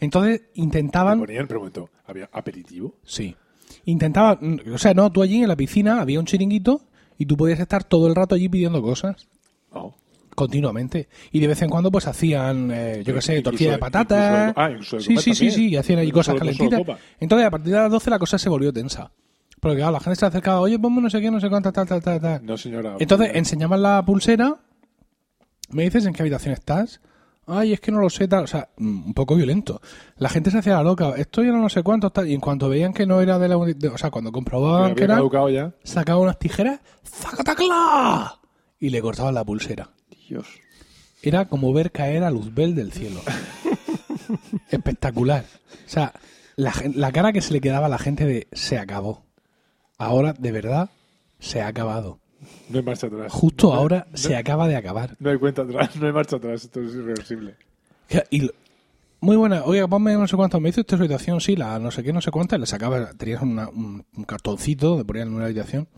Entonces, 0.00 0.40
Te 0.40 0.60
intentaban... 0.60 1.20
ponían, 1.20 1.46
pero 1.46 1.60
momento, 1.60 1.88
¿había 2.04 2.28
aperitivo? 2.32 2.96
Sí. 3.04 3.36
Intentaba, 3.84 4.36
o 4.74 4.76
sea, 4.78 4.92
no, 4.92 5.12
tú 5.12 5.22
allí 5.22 5.40
en 5.40 5.46
la 5.46 5.54
piscina 5.54 6.00
había 6.00 6.18
un 6.18 6.26
chiringuito 6.26 6.80
y 7.16 7.26
tú 7.26 7.36
podías 7.36 7.60
estar 7.60 7.84
todo 7.84 8.08
el 8.08 8.16
rato 8.16 8.34
allí 8.34 8.48
pidiendo 8.48 8.82
cosas 8.82 9.28
No. 9.72 9.94
continuamente. 10.34 11.06
Y 11.30 11.38
de 11.38 11.46
vez 11.46 11.62
en 11.62 11.70
cuando 11.70 11.92
pues 11.92 12.08
hacían, 12.08 12.72
eh, 12.72 13.04
yo 13.06 13.14
qué 13.14 13.22
sé, 13.22 13.40
tortilla 13.40 13.70
de 13.70 13.78
patatas. 13.78 14.52
ah, 14.56 14.70
sí, 14.98 15.16
sí, 15.16 15.32
sí, 15.32 15.50
sí, 15.52 15.68
y 15.68 15.76
hacían 15.76 16.00
allí 16.00 16.08
No 16.08 16.14
cosas 16.14 16.34
calentitas. 16.34 16.80
Entonces, 17.20 17.46
a 17.46 17.50
partir 17.52 17.72
de 17.72 17.78
las 17.78 17.90
12 17.92 18.10
la 18.10 18.18
cosa 18.18 18.36
se 18.36 18.48
volvió 18.48 18.72
tensa. 18.72 19.12
Porque 19.60 19.76
claro, 19.76 19.92
la 19.92 20.00
gente 20.00 20.18
se 20.18 20.26
acercaba, 20.26 20.58
oye, 20.58 20.76
ponme 20.76 21.00
no 21.02 21.08
sé 21.08 21.20
qué, 21.20 21.30
no 21.30 21.38
sé 21.38 21.48
cuánto, 21.48 21.70
tal, 21.70 21.86
tal, 21.86 22.02
tal, 22.02 22.20
tal. 22.20 22.44
No, 22.44 22.56
señora. 22.56 22.96
Entonces, 22.98 23.30
enseñaban 23.34 23.80
la 23.80 24.02
pulsera, 24.04 24.56
me 25.70 25.84
dices 25.84 26.06
en 26.06 26.12
qué 26.12 26.22
habitación 26.22 26.52
estás. 26.54 27.00
Ay, 27.46 27.72
es 27.72 27.80
que 27.80 27.90
no 27.90 27.98
lo 28.00 28.10
sé, 28.10 28.28
tal. 28.28 28.44
O 28.44 28.46
sea, 28.46 28.68
mm, 28.76 29.06
un 29.06 29.14
poco 29.14 29.34
violento. 29.34 29.80
La 30.18 30.28
gente 30.28 30.50
se 30.52 30.58
hacía 30.58 30.74
la 30.74 30.82
loca. 30.84 31.14
Esto 31.16 31.42
ya 31.42 31.50
no 31.50 31.68
sé 31.68 31.82
cuánto, 31.82 32.10
tal. 32.10 32.28
Y 32.28 32.34
en 32.34 32.40
cuanto 32.40 32.68
veían 32.68 32.92
que 32.92 33.06
no 33.06 33.20
era 33.20 33.38
de 33.40 33.48
la 33.48 33.56
de- 33.56 33.88
O 33.88 33.98
sea, 33.98 34.10
cuando 34.10 34.30
comprobaban 34.30 34.94
que 34.94 35.04
era, 35.04 35.18
ya. 35.50 35.72
sacaban 35.82 36.22
unas 36.22 36.38
tijeras, 36.38 36.80
¡zacatacla! 37.04 38.38
Y 38.78 38.90
le 38.90 39.00
cortaban 39.02 39.34
la 39.34 39.44
pulsera. 39.44 39.90
Dios. 40.28 40.46
Era 41.22 41.46
como 41.48 41.72
ver 41.72 41.90
caer 41.90 42.22
a 42.22 42.30
Luzbel 42.30 42.74
del 42.76 42.92
cielo. 42.92 43.20
Espectacular. 44.70 45.44
O 45.86 45.88
sea, 45.88 46.12
la, 46.56 46.72
la 46.94 47.12
cara 47.12 47.32
que 47.32 47.40
se 47.42 47.52
le 47.52 47.60
quedaba 47.60 47.86
a 47.86 47.90
la 47.90 47.98
gente 47.98 48.26
de 48.26 48.46
se 48.52 48.78
acabó. 48.78 49.24
Ahora, 49.98 50.32
de 50.32 50.52
verdad, 50.52 50.90
se 51.38 51.60
ha 51.62 51.66
acabado. 51.66 52.19
No 52.68 52.78
hay 52.78 52.84
marcha 52.84 53.06
atrás. 53.08 53.32
Justo 53.32 53.68
No 53.68 53.74
ahora 53.74 54.06
no- 54.10 54.16
se 54.16 54.36
acaba 54.36 54.68
de 54.68 54.76
acabar. 54.76 55.16
No 55.18 55.30
hay 55.30 55.38
cuenta 55.38 55.62
atrás, 55.62 55.96
no 55.96 56.06
hay 56.06 56.12
marcha 56.12 56.36
atrás, 56.36 56.64
esto 56.64 56.80
es 56.82 56.94
irreversible. 56.94 57.54
Y 58.30 58.40
lo- 58.42 58.52
muy 59.20 59.36
buena, 59.36 59.64
oiga, 59.64 59.86
ponme 59.86 60.14
no 60.14 60.26
sé 60.26 60.34
cuánto, 60.36 60.60
me 60.60 60.70
hizo 60.70 60.82
su 60.88 60.94
habitación, 60.94 61.40
sí, 61.40 61.54
la 61.56 61.78
no 61.78 61.90
sé 61.90 62.02
qué, 62.02 62.12
no 62.12 62.20
sé 62.22 62.30
cuánto, 62.30 62.56
y 62.56 62.58
le 62.58 62.66
sacaba, 62.66 63.10
tenías 63.12 63.42
una- 63.42 63.68
un, 63.68 64.04
un 64.16 64.24
cartoncito 64.24 64.96
de 64.96 65.04
ponían 65.04 65.28
en 65.28 65.34
una 65.34 65.44
habitación. 65.46 65.88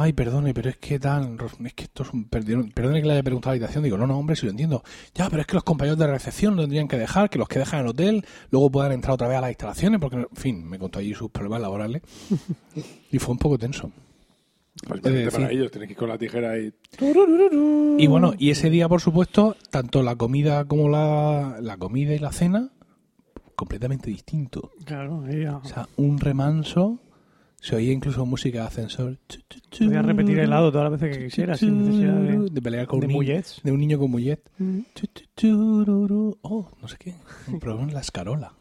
Ay, 0.00 0.12
perdone, 0.12 0.54
pero 0.54 0.70
es 0.70 0.76
que 0.76 1.00
tal, 1.00 1.36
es 1.64 1.74
que 1.74 1.82
esto 1.84 2.04
es 2.04 2.12
un, 2.12 2.24
perdone, 2.28 2.70
perdone 2.72 3.00
que 3.00 3.06
le 3.08 3.14
haya 3.14 3.22
preguntado 3.24 3.50
a 3.50 3.54
la 3.56 3.58
habitación, 3.64 3.82
digo, 3.82 3.98
no, 3.98 4.06
no, 4.06 4.16
hombre, 4.16 4.36
si 4.36 4.46
lo 4.46 4.50
entiendo. 4.52 4.84
Ya, 5.12 5.28
pero 5.28 5.40
es 5.42 5.46
que 5.48 5.54
los 5.54 5.64
compañeros 5.64 5.98
de 5.98 6.06
recepción 6.06 6.54
lo 6.54 6.62
tendrían 6.62 6.86
que 6.86 6.96
dejar, 6.96 7.28
que 7.28 7.38
los 7.38 7.48
que 7.48 7.58
dejan 7.58 7.80
el 7.80 7.88
hotel, 7.88 8.24
luego 8.52 8.70
puedan 8.70 8.92
entrar 8.92 9.14
otra 9.14 9.26
vez 9.26 9.38
a 9.38 9.40
las 9.40 9.50
instalaciones, 9.50 10.00
porque, 10.00 10.16
en 10.18 10.28
fin, 10.36 10.64
me 10.64 10.78
contó 10.78 11.00
allí 11.00 11.14
sus 11.14 11.30
problemas 11.32 11.60
laborales. 11.62 12.02
y 13.10 13.18
fue 13.18 13.32
un 13.32 13.38
poco 13.38 13.58
tenso. 13.58 13.90
Pues 14.86 15.02
vete 15.02 15.30
para 15.30 15.50
ellos, 15.50 15.70
tienes 15.70 15.88
que 15.88 15.92
ir 15.92 15.98
con 15.98 16.08
la 16.08 16.18
tijera 16.18 16.52
ahí. 16.52 16.72
Y 17.98 18.06
bueno, 18.06 18.32
y 18.38 18.50
ese 18.50 18.70
día, 18.70 18.88
por 18.88 19.00
supuesto, 19.00 19.56
tanto 19.70 20.02
la 20.02 20.16
comida 20.16 20.64
como 20.64 20.88
la, 20.88 21.58
la 21.60 21.76
comida 21.76 22.14
y 22.14 22.18
la 22.18 22.32
cena, 22.32 22.70
completamente 23.54 24.10
distinto. 24.10 24.72
Claro, 24.84 25.24
ahí 25.26 25.42
ya. 25.42 25.56
O 25.56 25.64
sea, 25.64 25.88
un 25.96 26.18
remanso. 26.18 27.00
Se 27.60 27.74
oía 27.74 27.92
incluso 27.92 28.24
música 28.24 28.60
de 28.60 28.66
ascensor. 28.68 29.18
Podías 29.76 30.06
repetir 30.06 30.38
el 30.38 30.50
lado 30.50 30.70
todas 30.70 30.92
las 30.92 31.00
veces 31.00 31.16
que 31.18 31.24
quisieras 31.24 31.58
sin 31.58 31.84
necesidad 31.84 32.14
de, 32.14 32.50
de 32.50 32.62
pelear 32.62 32.86
con 32.86 33.00
de 33.00 33.06
un, 33.06 33.08
niño, 33.08 33.18
mullets. 33.18 33.60
de 33.64 33.72
un 33.72 33.80
niño 33.80 33.98
con 33.98 34.12
mullet. 34.12 34.40
Oh, 36.42 36.70
no 36.80 36.86
sé 36.86 36.96
qué. 37.00 37.14
Pero 37.60 37.80
en 37.80 37.92
la 37.92 38.00
escarola. 38.00 38.52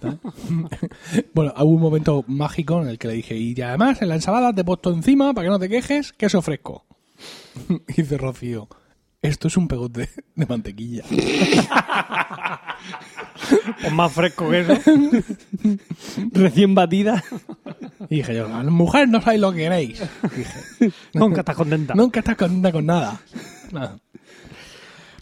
Bueno, 1.34 1.52
hubo 1.58 1.64
un 1.74 1.80
momento 1.82 2.24
mágico 2.28 2.80
en 2.82 2.88
el 2.88 2.98
que 2.98 3.08
le 3.08 3.14
dije, 3.14 3.36
y 3.36 3.60
además 3.60 4.00
en 4.02 4.08
la 4.08 4.14
ensalada 4.16 4.52
te 4.52 4.60
he 4.62 4.64
puesto 4.64 4.92
encima 4.92 5.32
para 5.34 5.46
que 5.46 5.50
no 5.50 5.58
te 5.58 5.68
quejes, 5.68 6.12
queso 6.12 6.42
fresco. 6.42 6.84
y 7.88 7.92
dice 8.02 8.16
Rocío, 8.18 8.68
esto 9.22 9.48
es 9.48 9.56
un 9.56 9.68
pegote 9.68 10.08
de 10.34 10.46
mantequilla. 10.46 11.02
O 13.86 13.90
más 13.92 14.12
fresco 14.12 14.48
que 14.50 14.60
eso. 14.60 14.74
Recién 16.32 16.74
batida. 16.74 17.22
Y 18.08 18.16
dije 18.16 18.34
yo, 18.34 18.48
mujer 18.48 19.08
no 19.08 19.20
sabéis 19.20 19.40
lo 19.42 19.52
que 19.52 19.58
queréis. 19.58 20.02
Dije, 20.34 20.92
Nunca 21.14 21.40
estás 21.40 21.56
contenta. 21.56 21.94
nunca 21.94 22.20
estás 22.20 22.36
contenta 22.36 22.72
con 22.72 22.86
nada. 22.86 23.20
Nada. 23.72 23.98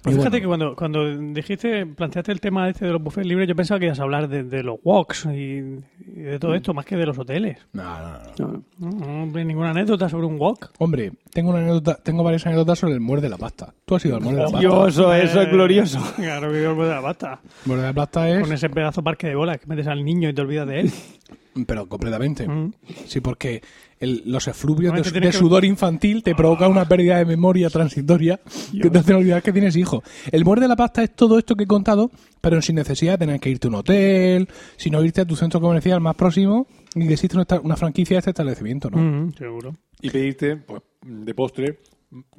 Pues 0.08 0.16
Y 0.16 0.18
fíjate 0.18 0.46
bueno. 0.46 0.70
que 0.70 0.76
cuando, 0.76 1.02
cuando 1.06 1.32
dijiste, 1.34 1.86
planteaste 1.86 2.32
el 2.32 2.40
tema 2.40 2.68
este 2.68 2.86
de 2.86 2.92
los 2.92 3.02
buffets 3.02 3.26
libres, 3.26 3.48
yo 3.48 3.54
pensaba 3.54 3.78
que 3.78 3.86
ibas 3.86 4.00
a 4.00 4.02
hablar 4.02 4.28
de, 4.28 4.42
de 4.44 4.62
los 4.62 4.78
walks 4.82 5.26
y, 5.26 5.28
y 5.36 6.20
de 6.20 6.36
Mm. 6.36 6.40
todo 6.40 6.54
esto, 6.54 6.74
más 6.74 6.84
que 6.84 6.96
de 6.96 7.06
los 7.06 7.18
hoteles. 7.18 7.58
No, 7.72 7.82
no, 7.84 8.08
no. 8.08 8.22
No, 8.38 8.62
No, 8.78 8.90
no, 9.06 9.22
hombre, 9.24 9.44
ninguna 9.44 9.70
anécdota 9.70 10.08
sobre 10.08 10.26
un 10.26 10.36
walk. 10.40 10.70
Hombre, 10.78 11.12
tengo 11.32 11.50
una 11.50 11.58
anécdota, 11.60 11.96
tengo 12.02 12.22
varias 12.22 12.46
anécdotas 12.46 12.78
sobre 12.78 12.94
el 12.94 13.00
muerde 13.00 13.22
de 13.26 13.30
la 13.30 13.38
pasta. 13.38 13.72
¿Tú 13.84 13.94
has 13.96 14.04
ido 14.04 14.16
al 14.16 14.22
muerde 14.22 14.38
de 14.38 14.44
la 14.44 14.50
pasta? 14.50 14.60
Dios, 14.60 14.88
eso, 14.88 15.14
eso 15.14 15.42
es 15.42 15.50
glorioso. 15.50 15.98
Claro 16.16 16.50
que 16.52 16.62
yo 16.62 16.74
de 16.74 16.88
la 16.90 17.02
pasta. 17.02 17.40
El 17.42 17.68
muerde 17.68 17.82
de 17.82 17.88
la 17.88 17.94
pasta 17.94 18.28
es... 18.30 18.40
Con 18.42 18.52
ese 18.52 18.68
pedazo 18.70 19.02
parque 19.02 19.28
de 19.28 19.34
bolas 19.34 19.58
que 19.58 19.66
metes 19.66 19.86
al 19.86 20.04
niño 20.04 20.28
y 20.28 20.32
te 20.34 20.40
olvidas 20.42 20.66
de 20.68 20.80
él. 20.80 20.92
Pero 21.66 21.88
completamente. 21.88 22.46
Mm. 22.48 22.72
Sí, 23.06 23.20
porque 23.20 23.62
el- 24.00 24.22
los 24.26 24.46
efluvios 24.48 24.92
Bueno, 24.92 25.10
de, 25.10 25.20
que- 25.20 25.32
sudor 25.32 25.64
infantil 25.64 26.22
te 26.22 26.34
provocan 26.34 26.70
una 26.70 26.86
pérdida 26.88 27.18
de 27.18 27.24
memoria 27.24 27.68
transitoria 27.70 28.40
que 28.80 28.90
te 28.90 28.98
hacen 28.98 29.16
olvidar 29.16 29.42
que 29.42 29.52
tienes 29.52 29.76
hijos. 29.76 30.02
El 30.30 30.44
muerde 30.44 30.62
de 30.62 30.68
la 30.68 30.76
pasta 30.76 31.02
es 31.02 31.14
todo 31.14 31.38
esto 31.38 31.56
que 31.56 31.64
he 31.64 31.66
contado, 31.66 32.10
pero 32.40 32.60
sin 32.62 32.76
necesidad 32.76 33.12
de 33.12 33.26
tener 33.26 33.40
que 33.40 33.50
irte 33.50 33.66
a 33.66 33.70
un 33.70 33.74
hotel, 33.76 34.48
sino 34.76 35.02
irte 35.04 35.20
a 35.20 35.24
tu 35.26 35.34
centro 35.36 35.60
comercial 35.60 36.00
más 36.00 36.14
próximo 36.16 36.66
y 36.94 37.06
que 37.06 37.14
existe 37.14 37.36
una, 37.36 37.46
una 37.62 37.76
franquicia 37.76 38.14
de 38.16 38.18
este 38.20 38.30
establecimiento, 38.30 38.88
¿no? 38.90 38.98
Mm, 38.98 39.34
seguro. 39.34 39.76
Y 40.00 40.10
pedirte, 40.10 40.56
pues, 40.56 40.82
de 41.02 41.34
postre, 41.34 41.78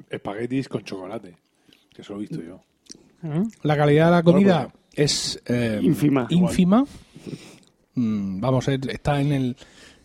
espaguetis 0.08 0.68
con 0.68 0.82
chocolate. 0.82 1.36
Que 1.94 2.02
eso 2.02 2.14
lo 2.14 2.18
he 2.20 2.22
visto 2.22 2.40
yo. 2.42 2.60
La 3.62 3.76
calidad 3.76 4.06
de 4.06 4.10
la 4.12 4.22
comida 4.22 4.56
Bueno, 4.62 4.72
es 4.94 5.42
eh, 5.46 5.78
Ínfima. 5.82 6.26
ínfima. 6.30 6.84
Mm, 7.94 8.40
vamos, 8.40 8.66
es- 8.68 8.80
está 8.88 9.20
en 9.20 9.32
el 9.32 9.56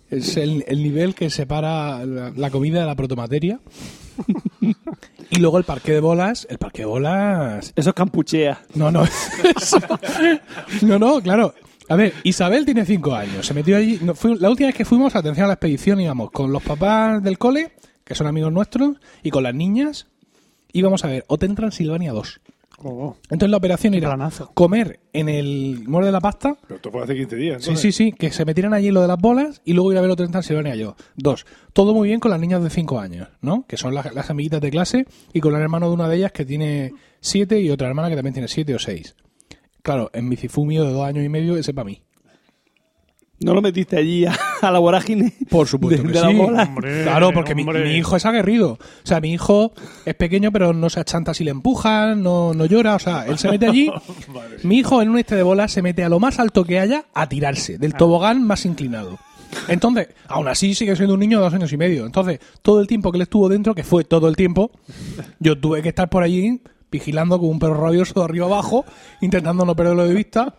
es 0.10 0.38
el, 0.38 0.64
el 0.68 0.84
nivel 0.84 1.16
que 1.16 1.30
separa 1.30 2.06
la, 2.06 2.32
la 2.36 2.50
comida 2.50 2.82
de 2.82 2.86
la 2.86 2.96
protomateria. 2.96 3.60
y 5.30 5.40
luego 5.40 5.58
el 5.58 5.64
parque 5.64 5.92
de 5.94 6.00
bolas, 6.00 6.48
el 6.50 6.58
parque 6.58 6.80
de 6.84 6.86
bolas. 6.86 7.74
Eso 7.76 7.90
es 7.90 7.96
campuchea. 7.96 8.62
No, 8.76 8.92
no. 8.92 9.04
eso- 9.58 9.80
no, 10.82 11.00
no, 11.00 11.22
claro. 11.22 11.54
A 11.88 11.96
ver, 11.96 12.14
Isabel 12.24 12.66
tiene 12.66 12.86
cinco 12.86 13.14
años. 13.14 13.46
Se 13.46 13.54
metió 13.54 13.78
allí. 13.78 14.00
no, 14.02 14.16
fue- 14.16 14.38
la 14.38 14.50
última 14.50 14.68
vez 14.68 14.76
que 14.76 14.86
fuimos, 14.86 15.16
atención 15.16 15.46
a 15.46 15.48
la 15.48 15.54
expedición, 15.54 16.00
íbamos 16.00 16.32
con 16.32 16.52
los 16.52 16.64
papás 16.64 17.22
del 17.22 17.38
cole, 17.38 17.74
que 18.04 18.16
son 18.16 18.28
amigos 18.28 18.52
nuestros, 18.52 18.98
y 19.24 19.30
con 19.30 19.44
las 19.44 19.54
niñas. 19.54 20.08
Íbamos 20.74 21.06
a 21.06 21.08
ver 21.08 21.24
Hotel 21.28 21.56
Transilvania 21.56 22.12
2. 22.12 22.42
Oh, 22.88 23.16
Entonces 23.32 23.50
la 23.50 23.58
operación 23.58 23.96
era 23.96 24.10
planazo. 24.10 24.52
comer 24.54 25.00
en 25.12 25.28
el 25.28 25.84
muerde 25.88 26.10
de 26.10 26.12
la 26.12 26.20
pasta. 26.22 26.56
Pero 26.62 26.76
esto 26.76 26.92
fue 26.92 27.02
hace 27.04 27.16
15 27.16 27.36
días. 27.36 27.64
Sí, 27.64 27.70
entonces. 27.72 27.96
sí, 27.96 28.04
sí, 28.06 28.12
que 28.12 28.30
se 28.32 28.46
metieran 28.46 28.76
allí 28.76 28.92
lo 28.92 29.02
de 29.02 29.08
las 29.08 29.18
bolas 29.18 29.62
y 29.66 29.74
luego 29.74 29.92
ir 29.92 29.98
a 29.98 30.02
ver 30.02 30.12
otro 30.12 30.24
en 30.24 30.32
Transilvania 30.32 30.76
yo. 30.76 30.96
Dos, 31.16 31.48
todo 31.74 31.96
muy 31.96 32.10
bien 32.10 32.20
con 32.20 32.30
las 32.30 32.40
niñas 32.40 32.62
de 32.64 32.70
5 32.70 33.00
años, 33.00 33.30
¿no? 33.42 33.66
Que 33.68 33.76
son 33.78 33.96
las, 33.96 34.14
las 34.14 34.30
amiguitas 34.30 34.62
de 34.62 34.70
clase 34.70 35.08
y 35.34 35.40
con 35.40 35.56
el 35.56 35.62
hermano 35.62 35.88
de 35.88 35.96
una 35.96 36.08
de 36.08 36.18
ellas 36.18 36.32
que 36.32 36.46
tiene 36.46 36.94
7 37.22 37.60
y 37.60 37.72
otra 37.72 37.88
hermana 37.88 38.10
que 38.10 38.16
también 38.16 38.34
tiene 38.34 38.48
7 38.48 38.76
o 38.76 38.78
6. 38.80 39.16
Claro, 39.82 40.12
en 40.14 40.30
mi 40.30 40.36
cifumio 40.36 40.84
de 40.84 40.92
dos 40.92 41.06
años 41.06 41.26
y 41.26 41.30
medio, 41.30 41.58
ese 41.58 41.74
para 41.74 41.86
mí. 41.86 42.02
¿No 43.40 43.54
lo 43.54 43.62
metiste 43.62 43.98
allí 43.98 44.26
a, 44.26 44.36
a 44.62 44.72
la 44.72 44.80
vorágine? 44.80 45.34
Por 45.50 45.68
supuesto 45.68 46.04
de, 46.04 46.08
que 46.08 46.14
de 46.14 46.22
la 46.24 46.30
sí. 46.30 46.36
bola. 46.36 46.64
Hombre, 46.64 47.04
Claro, 47.04 47.32
porque 47.34 47.54
mi, 47.54 47.64
hijo 47.64 48.16
es 48.16 48.26
aguerrido. 48.26 48.74
O 48.74 49.08
sea, 49.08 49.20
mi 49.20 49.34
hijo 49.34 49.74
es 50.06 50.16
pequeño, 50.16 50.52
pero 50.52 50.74
no 50.74 50.90
se 50.90 51.00
achanta 51.00 51.34
si 51.34 51.44
le 51.44 51.52
empujan, 51.52 52.24
no, 52.24 52.54
no 52.54 52.66
llora. 52.66 52.96
O 52.96 53.00
sea, 53.00 53.26
él 53.26 53.38
se 53.38 53.50
mete 53.50 53.68
allí. 53.68 53.92
mi 54.64 54.78
hijo 54.78 55.02
en 55.02 55.10
un 55.10 55.20
este 55.20 55.36
de 55.36 55.44
bolas 55.44 55.72
se 55.72 55.82
mete 55.82 56.04
a 56.04 56.10
lo 56.10 56.20
más 56.20 56.40
alto 56.40 56.64
que 56.64 56.80
haya 56.80 57.06
a 57.14 57.28
tirarse, 57.28 57.78
del 57.78 57.94
tobogán 57.94 58.44
más 58.44 58.66
inclinado. 58.66 59.20
Entonces, 59.68 60.10
aún 60.28 60.48
así 60.48 60.74
sigue 60.74 60.96
siendo 60.96 61.14
un 61.14 61.20
niño 61.20 61.40
de 61.40 61.46
dos 61.46 61.54
años 61.54 61.72
y 61.72 61.78
medio. 61.78 62.06
Entonces, 62.06 62.40
todo 62.62 62.82
el 62.82 62.88
tiempo 62.88 63.12
que 63.12 63.18
él 63.18 63.24
estuvo 63.24 63.50
dentro, 63.50 63.76
que 63.76 63.84
fue 63.84 64.04
todo 64.04 64.28
el 64.28 64.36
tiempo, 64.36 64.72
yo 65.40 65.58
tuve 65.58 65.82
que 65.82 65.90
estar 65.90 66.10
por 66.10 66.24
allí 66.24 66.62
vigilando 66.92 67.38
como 67.40 67.52
un 67.52 67.60
perro 67.60 67.82
rabioso 67.82 68.14
de 68.16 68.24
arriba 68.24 68.46
abajo, 68.46 68.86
intentando 69.22 69.66
no 69.66 69.76
perderlo 69.76 70.08
de 70.08 70.14
vista. 70.14 70.56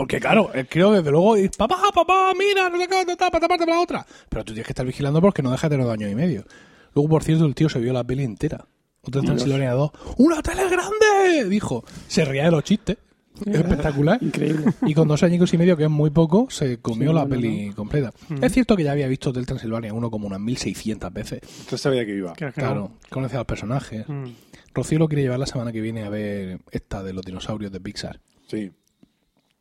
Porque 0.00 0.18
claro, 0.18 0.50
eh, 0.54 0.64
creo 0.66 0.92
desde 0.92 1.10
luego, 1.10 1.36
y, 1.36 1.50
papá, 1.50 1.76
papá, 1.94 2.32
mira, 2.32 2.70
no 2.70 2.78
sé 2.78 2.88
qué, 2.88 3.04
ta, 3.16 3.30
para 3.30 3.40
taparte 3.40 3.66
para 3.66 3.76
la 3.76 3.82
otra. 3.82 4.06
Pero 4.30 4.42
tú 4.46 4.54
tienes 4.54 4.66
que 4.66 4.72
estar 4.72 4.86
vigilando 4.86 5.20
porque 5.20 5.42
no 5.42 5.50
deja 5.50 5.68
de 5.68 5.74
tener 5.74 5.84
dos 5.84 5.92
años 5.92 6.10
y 6.10 6.14
medio. 6.14 6.46
Luego, 6.94 7.10
por 7.10 7.22
cierto, 7.22 7.44
el 7.44 7.54
tío 7.54 7.68
se 7.68 7.80
vio 7.80 7.92
la 7.92 8.02
peli 8.02 8.24
entera. 8.24 8.64
Otra 9.02 9.20
Transilvania 9.20 9.72
2. 9.72 9.90
¡Una 10.16 10.40
tele 10.40 10.62
grande! 10.70 11.50
Dijo. 11.50 11.84
Se 12.08 12.24
reía 12.24 12.44
de 12.46 12.50
los 12.50 12.64
chistes. 12.64 12.96
Espectacular. 13.44 14.18
Increíble. 14.22 14.72
Y 14.86 14.94
con 14.94 15.06
dos 15.06 15.22
añicos 15.22 15.52
y 15.52 15.58
medio, 15.58 15.76
que 15.76 15.84
es 15.84 15.90
muy 15.90 16.08
poco, 16.08 16.48
se 16.48 16.78
comió 16.78 17.10
Sí, 17.10 17.14
la 17.14 17.24
bueno, 17.26 17.42
peli 17.42 17.70
completa. 17.74 18.10
Es 18.40 18.52
cierto 18.52 18.76
que 18.76 18.84
ya 18.84 18.92
había 18.92 19.06
visto 19.06 19.28
Hotel 19.28 19.44
Transilvania 19.44 19.92
1 19.92 20.10
como 20.10 20.26
unas 20.28 20.40
1600 20.40 21.12
veces. 21.12 21.40
Entonces 21.42 21.80
sabía 21.82 22.06
que 22.06 22.16
iba. 22.16 22.32
¿Crees 22.32 22.54
que 22.54 22.62
Claro, 22.62 22.92
conoce 23.10 23.34
a 23.36 23.40
los 23.40 23.46
personajes. 23.46 24.08
Mm. 24.08 24.28
Rocío 24.72 24.98
lo 24.98 25.08
quiere 25.08 25.24
llevar 25.24 25.38
la 25.38 25.46
semana 25.46 25.72
que 25.72 25.82
viene 25.82 26.04
a 26.04 26.08
ver 26.08 26.60
esta 26.70 27.02
de 27.02 27.12
los 27.12 27.22
dinosaurios 27.22 27.70
de 27.70 27.80
Pixar. 27.80 28.18
Sí. 28.46 28.72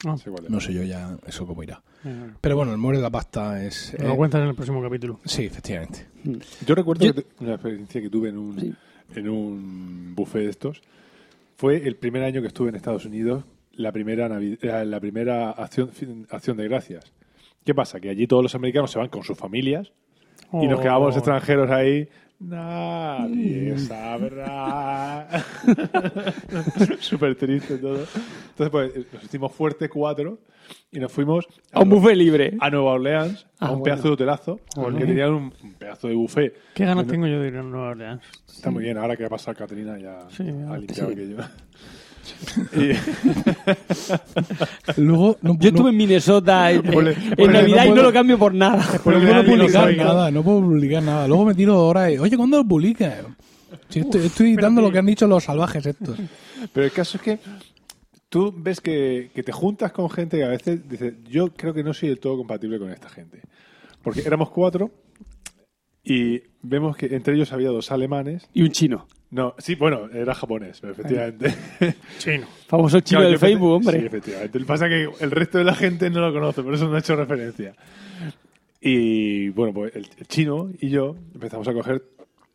Ah. 0.05 0.15
No 0.47 0.59
sé 0.61 0.73
yo 0.73 0.83
ya 0.83 1.17
eso 1.27 1.45
cómo 1.45 1.61
irá. 1.61 1.81
Eh, 2.05 2.29
Pero 2.39 2.55
bueno, 2.55 2.71
el 2.71 2.77
muere 2.77 2.99
de 2.99 3.03
la 3.03 3.09
pasta 3.09 3.61
es... 3.63 3.93
Lo 3.99 4.13
eh, 4.13 4.15
cuentas 4.15 4.41
en 4.41 4.47
el 4.47 4.55
próximo 4.55 4.81
capítulo. 4.81 5.19
sí, 5.25 5.43
efectivamente. 5.45 6.07
Yo 6.65 6.73
recuerdo 6.75 7.05
Yo- 7.05 7.13
que 7.13 7.21
te- 7.23 7.43
una 7.43 7.55
experiencia 7.55 8.01
que 8.01 8.09
tuve 8.09 8.29
en 8.29 8.37
un, 8.37 8.77
en 9.15 9.29
un 9.29 10.13
buffet 10.15 10.43
de 10.43 10.49
estos. 10.49 10.81
Fue 11.57 11.85
el 11.85 11.97
primer 11.97 12.23
año 12.23 12.39
que 12.41 12.47
estuve 12.47 12.69
en 12.69 12.75
Estados 12.75 13.03
Unidos, 13.05 13.43
la 13.73 13.91
primera, 13.91 14.29
Navi- 14.29 14.57
eh, 14.61 14.85
la 14.85 14.99
primera 15.01 15.51
acción, 15.51 15.89
acción 16.29 16.55
de 16.55 16.67
gracias. 16.69 17.11
¿Qué 17.65 17.75
pasa? 17.75 17.99
Que 17.99 18.09
allí 18.09 18.25
todos 18.27 18.41
los 18.43 18.55
americanos 18.55 18.91
se 18.91 18.99
van 18.99 19.09
con 19.09 19.23
sus 19.23 19.37
familias 19.37 19.91
y 20.53 20.67
nos 20.67 20.79
Oh. 20.79 20.81
quedamos 20.81 21.15
extranjeros 21.17 21.69
ahí. 21.69 22.07
Nadie 22.39 23.77
sabrá. 23.79 25.27
Súper 26.99 27.35
triste 27.35 27.77
todo. 27.77 28.05
Entonces, 28.49 28.69
pues, 28.71 28.91
nos 29.13 29.23
hicimos 29.23 29.51
fuertes 29.53 29.89
cuatro 29.89 30.39
y 30.91 30.99
nos 30.99 31.11
fuimos 31.11 31.45
A 31.73 31.81
un 31.81 31.89
buffet 31.89 32.15
libre. 32.15 32.55
a 32.59 32.69
Nueva 32.69 32.91
Orleans, 32.93 33.45
a 33.59 33.65
Ah, 33.67 33.71
un 33.71 33.79
bueno. 33.79 33.83
pedazo 33.83 34.03
de 34.07 34.13
hotelazo, 34.13 34.59
porque 34.73 35.05
tenían 35.05 35.33
un, 35.33 35.51
pedazo 35.77 36.07
de 36.07 36.15
buffet. 36.15 36.53
¿Qué 36.73 36.83
ganas 36.85 37.05
Bueno, 37.05 37.11
tengo 37.11 37.27
yo 37.27 37.41
de 37.41 37.47
ir 37.49 37.57
a 37.57 37.63
Nueva 37.63 37.89
Orleans? 37.89 38.21
Está 38.47 38.71
muy 38.71 38.83
bien, 38.83 38.97
ahora 38.97 39.17
que 39.17 39.25
ha 39.25 39.29
pasado 39.29 39.57
Caterina 39.57 39.97
ya 39.99 40.19
Sí, 40.29 40.43
ha 40.43 40.77
limpiado 40.77 41.07
Sí. 41.09 41.13
aquello. 41.13 41.37
Y- 42.73 42.93
Luego, 45.01 45.37
no, 45.41 45.53
Yo 45.59 45.71
no- 45.71 45.77
estuve 45.77 45.89
en 45.91 45.97
Minnesota 45.97 46.71
en, 46.71 46.85
en 46.85 47.51
Navidad 47.51 47.85
no 47.85 47.91
y 47.91 47.95
no 47.95 48.03
lo 48.03 48.13
cambio 48.13 48.37
por 48.37 48.53
nada. 48.53 48.85
No 48.93 49.01
puedo 49.03 49.45
publicar 49.45 49.95
nada, 49.97 50.31
no 50.31 50.43
puedo 50.43 50.61
publicar 50.61 51.03
nada. 51.03 51.27
Luego 51.27 51.45
me 51.45 51.55
tiro 51.55 51.85
horas. 51.85 52.11
y, 52.11 52.17
Oye, 52.17 52.37
¿cuándo 52.37 52.57
lo 52.57 52.65
publicas? 52.67 53.13
Si 53.89 53.99
estoy, 53.99 54.25
estoy 54.25 54.47
editando 54.53 54.81
lo 54.81 54.91
que 54.91 54.99
han 54.99 55.05
dicho 55.05 55.27
los 55.27 55.43
salvajes 55.43 55.85
estos. 55.85 56.17
Pero 56.73 56.85
el 56.85 56.91
caso 56.91 57.17
es 57.17 57.23
que 57.23 57.39
tú 58.29 58.53
ves 58.55 58.81
que, 58.81 59.31
que 59.33 59.43
te 59.43 59.51
juntas 59.51 59.91
con 59.91 60.09
gente 60.09 60.37
que 60.37 60.43
a 60.43 60.49
veces 60.49 60.87
dices, 60.87 61.13
yo 61.29 61.51
creo 61.53 61.73
que 61.73 61.83
no 61.83 61.93
soy 61.93 62.09
del 62.09 62.19
todo 62.19 62.37
compatible 62.37 62.79
con 62.79 62.91
esta 62.91 63.09
gente. 63.09 63.41
Porque 64.01 64.21
éramos 64.21 64.49
cuatro 64.49 64.91
y 66.03 66.41
vemos 66.61 66.95
que 66.97 67.07
entre 67.07 67.35
ellos 67.35 67.51
había 67.51 67.69
dos 67.69 67.91
alemanes. 67.91 68.47
Y 68.53 68.61
un 68.63 68.71
chino. 68.71 69.07
No, 69.31 69.53
sí, 69.59 69.75
bueno, 69.75 70.09
era 70.11 70.33
japonés, 70.33 70.79
pero 70.81 70.93
efectivamente. 70.93 71.53
Chino. 72.17 72.47
Famoso 72.67 72.99
chino 73.01 73.19
Claro, 73.19 73.29
del 73.29 73.39
Facebook, 73.39 73.71
hombre. 73.73 73.99
Sí, 73.99 74.05
efectivamente. 74.07 74.57
Lo 74.59 74.65
que 74.65 74.67
pasa 74.67 74.87
es 74.87 74.91
que 75.17 75.23
el 75.23 75.31
resto 75.31 75.57
de 75.59 75.63
la 75.65 75.75
gente 75.75 76.09
no 76.09 76.19
lo 76.21 76.33
conoce, 76.33 76.63
por 76.63 76.73
eso 76.73 76.87
no 76.87 76.95
he 76.95 76.99
hecho 76.99 77.15
referencia. 77.15 77.75
Y 78.81 79.49
bueno, 79.49 79.73
pues 79.73 79.95
el, 79.95 80.07
el 80.17 80.27
chino 80.27 80.69
y 80.79 80.89
yo 80.89 81.15
empezamos 81.33 81.67
a 81.67 81.73
coger 81.73 82.03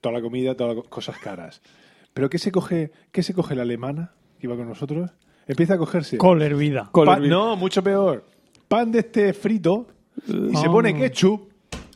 toda 0.00 0.14
la 0.14 0.20
comida, 0.22 0.54
todas 0.56 0.76
las 0.76 0.86
cosas 0.88 1.18
caras. 1.18 1.60
Pero 2.12 2.30
¿qué 2.30 2.38
se 2.38 2.50
coge, 2.50 2.90
qué 3.12 3.22
se 3.22 3.34
coge 3.34 3.54
la 3.54 3.62
alemana 3.62 4.12
que 4.40 4.46
iba 4.46 4.56
con 4.56 4.68
nosotros? 4.68 5.10
Empieza 5.46 5.74
a 5.74 5.78
cogerse. 5.78 6.16
Col 6.16 6.40
hervida. 6.42 6.88
Con 6.92 7.06
pan- 7.06 7.22
el- 7.24 7.28
no, 7.30 7.56
mucho 7.56 7.82
peor. 7.82 8.24
Pan 8.68 8.90
de 8.90 9.00
este 9.00 9.32
frito 9.34 9.86
y 10.26 10.56
se 10.56 10.66
Ah. 10.66 10.70
pone 10.72 10.94
ketchup 10.96 11.50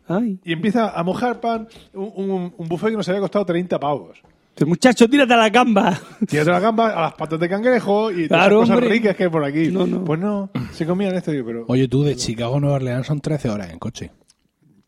Ay. 0.06 0.38
y 0.44 0.52
empieza 0.52 0.90
a 0.90 1.02
mojar 1.02 1.40
pan. 1.40 1.66
Un, 1.94 2.12
un, 2.30 2.54
un 2.56 2.68
buffet 2.68 2.90
que 2.90 2.96
nos 2.96 3.08
había 3.08 3.20
costado 3.22 3.46
30 3.46 3.80
pavos. 3.80 4.20
Dice, 4.58 4.64
Muchacho, 4.66 5.08
tírate 5.08 5.34
a 5.34 5.36
la 5.36 5.50
gamba. 5.50 5.96
Tírate 6.26 6.50
la 6.50 6.58
gamba 6.58 6.88
a 6.90 7.02
las 7.02 7.14
patas 7.14 7.38
de 7.38 7.48
cangrejo 7.48 8.10
y 8.10 8.26
todas 8.26 8.40
Claro, 8.42 8.56
las 8.60 8.68
cosas 8.68 8.76
hombre. 8.78 8.90
ricas 8.90 9.14
que 9.16 9.22
hay 9.24 9.30
por 9.30 9.44
aquí. 9.44 9.68
No, 9.70 9.86
no. 9.86 10.02
Pues 10.04 10.18
no, 10.18 10.50
se 10.72 10.84
comían 10.84 11.14
esto, 11.14 11.30
pero... 11.46 11.64
Oye, 11.68 11.86
tú 11.86 12.02
de 12.02 12.16
Chicago 12.16 12.56
a 12.56 12.60
Nueva 12.60 12.76
Orleans 12.76 13.06
son 13.06 13.20
13 13.20 13.50
horas 13.50 13.70
en 13.70 13.78
coche. 13.78 14.10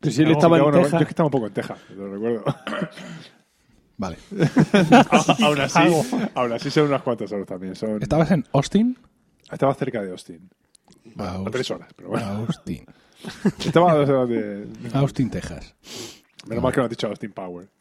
Pero 0.00 0.12
si 0.12 0.22
él 0.22 0.30
estaba 0.32 0.56
en 0.56 0.64
bueno, 0.64 0.78
Yo 0.78 0.82
Texas. 0.84 1.00
es 1.02 1.06
que 1.06 1.10
estaba 1.12 1.26
un 1.28 1.30
poco 1.30 1.46
en 1.46 1.52
Texas, 1.52 1.78
lo 1.96 2.12
recuerdo. 2.12 2.44
Vale. 3.96 4.16
A- 4.92 5.36
aún 5.44 5.60
así, 5.60 5.78
aún 6.34 6.52
así 6.52 6.70
son 6.70 6.86
unas 6.88 7.02
cuantas 7.02 7.30
horas 7.32 7.46
también. 7.46 7.76
Son... 7.76 8.02
¿Estabas 8.02 8.30
en 8.30 8.44
Austin? 8.52 8.98
Estaba 9.52 9.74
cerca 9.74 10.02
de 10.02 10.10
Austin. 10.10 10.48
A 11.18 11.36
Aus- 11.36 11.50
tres 11.50 11.70
horas, 11.70 11.88
pero 11.94 12.08
bueno. 12.08 12.26
Austin. 12.26 12.84
Estaba 13.64 13.92
a 13.92 13.94
dos 13.96 14.08
horas 14.08 14.28
de... 14.28 14.66
Austin, 14.94 15.30
Texas. 15.30 15.74
Menos 16.46 16.62
mal 16.64 16.72
que 16.72 16.78
no 16.78 16.84
has 16.84 16.90
dicho 16.90 17.06
Austin 17.06 17.32
Power. 17.32 17.68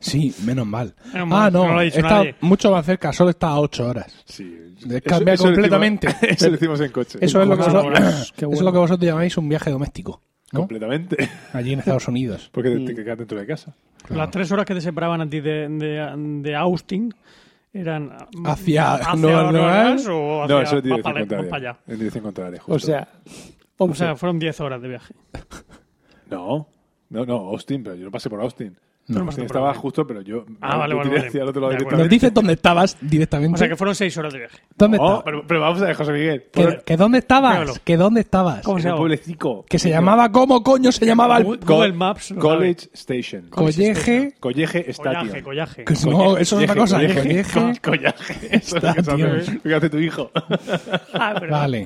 Sí, 0.00 0.34
menos 0.44 0.66
mal. 0.66 0.94
Menos 1.14 1.28
mal, 1.28 1.46
ah, 1.46 1.50
no, 1.50 1.66
no 1.66 1.72
lo 1.72 1.78
ha 1.78 1.82
dicho 1.82 1.96
está 1.96 2.10
nadie. 2.16 2.34
mucho 2.42 2.70
más 2.70 2.84
cerca, 2.84 3.10
solo 3.14 3.30
está 3.30 3.48
a 3.48 3.58
8 3.60 3.86
horas. 3.88 4.22
Sí. 4.26 4.74
Le 4.86 5.00
cambia 5.00 5.32
lo 5.32 5.34
hicimos- 5.34 5.52
completamente. 5.54 6.08
Eso 6.28 6.50
lo 6.50 6.56
hicimos 6.56 6.80
en 6.82 6.90
coche. 6.92 7.18
Eso 7.22 7.40
es, 7.40 7.48
lo 7.48 7.54
que 7.56 7.62
vosotros, 7.62 7.84
horas, 7.86 8.32
qué 8.36 8.44
eso 8.44 8.50
es 8.52 8.58
bueno. 8.58 8.62
lo 8.64 8.72
que 8.72 8.78
vosotros 8.78 9.06
llamáis 9.08 9.36
un 9.38 9.48
viaje 9.48 9.70
doméstico, 9.70 10.20
¿no? 10.52 10.60
Completamente. 10.60 11.16
Allí 11.54 11.72
en 11.72 11.78
Estados 11.78 12.06
Unidos. 12.06 12.50
Porque 12.52 12.68
te, 12.68 12.92
te 12.94 13.02
quedas 13.02 13.16
dentro 13.16 13.38
de 13.40 13.46
casa. 13.46 13.74
Claro. 14.02 14.16
Las 14.22 14.30
tres 14.30 14.52
horas 14.52 14.66
que 14.66 14.74
te 14.74 14.80
separaban 14.82 15.22
a 15.22 15.28
ti 15.30 15.40
de, 15.40 15.68
de, 15.70 16.40
de 16.42 16.54
Austin 16.54 17.14
eran 17.72 18.12
Hacia 18.44 18.94
hacia 18.96 19.14
Nueva 19.14 19.48
Orleans 19.48 20.06
Orleans. 20.06 20.08
o 20.08 20.42
hacia 20.44 20.54
No, 20.54 20.60
eso 20.62 20.68
es 20.68 20.72
más 20.74 20.82
dirección 20.84 21.02
para, 21.02 21.14
más 21.14 21.20
contraria. 21.28 21.50
para 21.50 21.70
allá. 21.70 21.78
En 21.86 21.96
dirección 21.98 22.24
contraria, 22.24 22.60
O 22.60 22.64
justo. 22.74 22.86
sea, 22.88 23.08
O 23.78 23.94
sea, 23.94 24.16
fueron 24.16 24.38
10 24.38 24.60
horas 24.60 24.82
de 24.82 24.88
viaje. 24.88 25.14
No, 26.30 26.68
no, 27.10 27.24
no, 27.26 27.34
Austin, 27.50 27.82
pero 27.82 27.96
yo 27.96 28.04
no 28.06 28.10
pasé 28.10 28.28
por 28.30 28.40
Austin. 28.40 28.76
No, 29.08 29.20
Austin 29.20 29.42
no, 29.42 29.46
estaba 29.46 29.72
justo, 29.72 30.04
pero 30.04 30.20
yo 30.20 30.44
Ah, 30.60 30.76
vale, 30.78 30.92
vale, 30.96 31.10
vale. 31.10 31.28
hacia 31.28 31.42
el 31.42 31.48
otro 31.48 31.60
lado 31.60 31.70
De 31.70 31.76
acuerdo. 31.76 31.98
Nos 31.98 32.08
directamente. 32.08 32.14
dices 32.16 32.34
dónde 32.34 32.52
estabas 32.54 32.96
directamente. 33.00 33.54
O 33.54 33.58
sea, 33.58 33.68
que 33.68 33.76
fueron 33.76 33.94
6 33.94 34.16
horas 34.18 34.32
de 34.32 34.38
viaje. 34.40 34.58
¿Dónde 34.76 34.98
No, 34.98 35.04
estabas? 35.04 35.22
pero, 35.24 35.44
pero 35.46 35.60
vamos 35.60 35.80
a 35.80 35.84
ver, 35.84 35.94
José 35.94 36.10
Miguel. 36.12 36.44
¿Que, 36.52 36.80
que 36.84 36.96
dónde 36.96 37.18
estabas? 37.18 37.78
¿Que 37.84 37.96
dónde 37.96 38.22
estabas? 38.22 38.64
¿Cómo 38.64 38.80
se 38.80 38.86
llama? 38.88 38.98
pueblecito. 38.98 39.64
Que 39.68 39.78
se 39.78 39.90
llamaba, 39.90 40.32
¿cómo 40.32 40.60
coño 40.64 40.90
se 40.90 41.06
llamaba 41.06 41.38
el 41.38 41.44
Google, 41.44 41.60
Google 41.64 41.92
Maps. 41.92 42.34
College 42.36 42.88
Station. 42.94 43.42
Colleje 43.48 44.32
sabe. 44.40 44.90
Station. 44.90 44.94
Collaje, 45.04 45.42
collaje. 45.44 45.84
No, 46.10 46.36
eso 46.38 46.58
es 46.60 46.68
otra 46.68 46.74
cosa. 46.74 46.96
Colleje. 46.96 47.80
Collaje. 47.80 48.56
Eso 48.56 48.76
es 48.78 48.82
lo 49.06 49.16
que 49.16 49.22
hace- 49.22 49.74
hace 49.76 49.90
tu 49.90 49.98
hijo. 49.98 50.32
Ah, 51.14 51.36
pero- 51.38 51.52
Vale. 51.52 51.84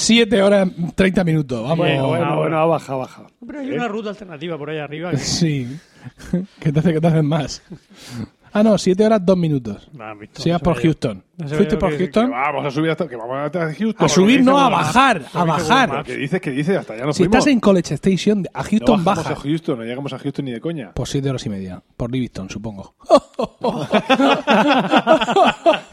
Siete 0.00 0.40
horas, 0.40 0.68
30 0.94 1.24
minutos. 1.24 1.60
Vamos. 1.60 1.78
bueno, 1.78 2.06
bueno, 2.06 2.36
bueno, 2.36 2.56
ha 2.60 2.66
bajado. 2.66 3.04
Pero 3.44 3.58
hay 3.58 3.72
una 3.72 3.88
ruta 3.88 4.10
alternativa 4.10 4.56
por 4.56 4.70
ahí 4.70 4.78
arriba. 4.78 5.10
Que... 5.10 5.16
Sí. 5.16 5.76
que 6.60 6.70
te 6.72 6.78
hace 6.78 6.92
que 6.92 7.00
te 7.00 7.06
haces 7.08 7.24
más. 7.24 7.62
Ah, 8.52 8.62
no, 8.62 8.78
siete 8.78 9.04
horas, 9.04 9.20
dos 9.26 9.36
minutos. 9.36 9.90
No, 9.92 10.04
has 10.04 10.16
visto, 10.16 10.40
Si 10.40 10.50
vas 10.50 10.62
no 10.62 10.72
por. 10.72 10.80
Houghton. 10.80 11.24
No 11.36 11.48
¿Fuiste 11.48 11.76
por 11.76 11.90
que- 11.90 11.98
Houston? 11.98 12.26
Que 12.26 12.30
vamos 12.32 12.64
a 12.64 12.70
subir 12.70 12.90
hasta 12.92 13.08
que 13.08 13.16
vamos 13.16 13.36
hasta 13.38 13.74
Houston. 13.74 14.06
A 14.06 14.08
subir, 14.08 14.42
no, 14.42 14.56
a 14.58 14.68
bajar. 14.70 15.22
A 15.34 15.44
bajar. 15.44 16.04
¿Qué 16.04 16.16
dices? 16.16 16.40
¿Qué 16.40 16.50
dices? 16.52 16.76
Hasta 16.76 16.94
allá 16.94 17.04
nos 17.04 17.16
Si 17.16 17.24
fuimos. 17.24 17.38
estás 17.38 17.52
en 17.52 17.60
College 17.60 17.94
Station, 17.94 18.44
a 18.54 18.62
no 18.62 18.68
Houston 18.70 19.04
bajamos 19.04 19.28
baja. 19.30 19.40
a 19.40 19.42
Houston, 19.42 19.78
no 19.78 19.84
llegamos 19.84 20.12
a 20.12 20.18
Houston 20.18 20.44
ni 20.44 20.52
de 20.52 20.60
coña. 20.60 20.92
Por 20.92 21.08
siete 21.08 21.28
horas 21.28 21.44
y 21.44 21.48
media. 21.50 21.82
Por 21.96 22.10
Livingston, 22.12 22.48
supongo. 22.48 22.94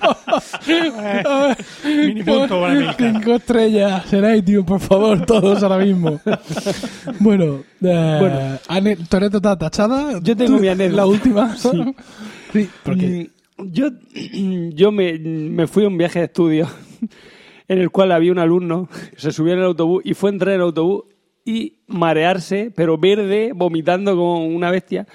Mini 1.86 2.24
punto 2.24 2.62
para 2.62 2.74
Milka. 2.74 2.96
Cinco 2.98 3.36
estrellas 3.36 4.14
en 4.14 4.36
iTunes, 4.36 4.66
por 4.66 4.80
favor, 4.80 5.26
todos 5.26 5.62
ahora 5.64 5.78
mismo. 5.84 6.20
bueno, 7.20 7.64
eh, 7.82 8.18
Bueno. 8.70 8.98
tu 9.10 9.18
anécdota 9.18 9.58
tachada. 9.58 10.20
Yo 10.22 10.36
tengo 10.36 10.58
mi 10.60 10.68
anécdota. 10.68 10.98
La 10.98 11.06
última. 11.06 11.56
Sí. 12.54 12.70
porque 12.84 13.30
Mm, 13.58 13.72
Yo, 13.72 13.88
yo 14.76 14.92
me, 14.92 15.18
me 15.20 15.68
fui 15.68 15.84
a 15.84 15.88
un 15.88 15.98
viaje 15.98 16.20
de 16.20 16.26
estudio 16.26 16.68
en 17.68 17.80
el 17.80 17.90
cual 17.90 18.12
había 18.14 18.32
un 18.32 18.40
alumno 18.40 18.88
que 19.12 19.20
se 19.20 19.32
subió 19.32 19.54
en 19.54 19.60
el 19.60 19.66
autobús 19.66 20.02
y 20.06 20.14
fue 20.14 20.30
a 20.30 20.34
entrar 20.34 20.50
en 20.54 20.62
el 20.62 20.68
autobús 20.68 21.04
y 21.44 21.80
marearse, 21.88 22.72
pero 22.76 22.98
verde, 22.98 23.52
vomitando 23.54 24.16
como 24.16 24.46
una 24.46 24.72
bestia. 24.72 25.06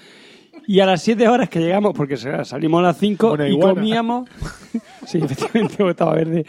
Y 0.71 0.79
a 0.79 0.87
las 0.87 1.03
7 1.03 1.27
horas 1.27 1.49
que 1.49 1.59
llegamos, 1.59 1.93
porque 1.97 2.17
sa- 2.17 2.45
salimos 2.45 2.79
a 2.79 2.83
las 2.83 2.97
5 2.99 3.33
Una 3.33 3.49
y 3.49 3.55
iguana. 3.55 3.75
comíamos. 3.75 4.29
Sí, 5.05 5.19
efectivamente, 5.19 5.89
estaba 5.91 6.15
verde. 6.15 6.47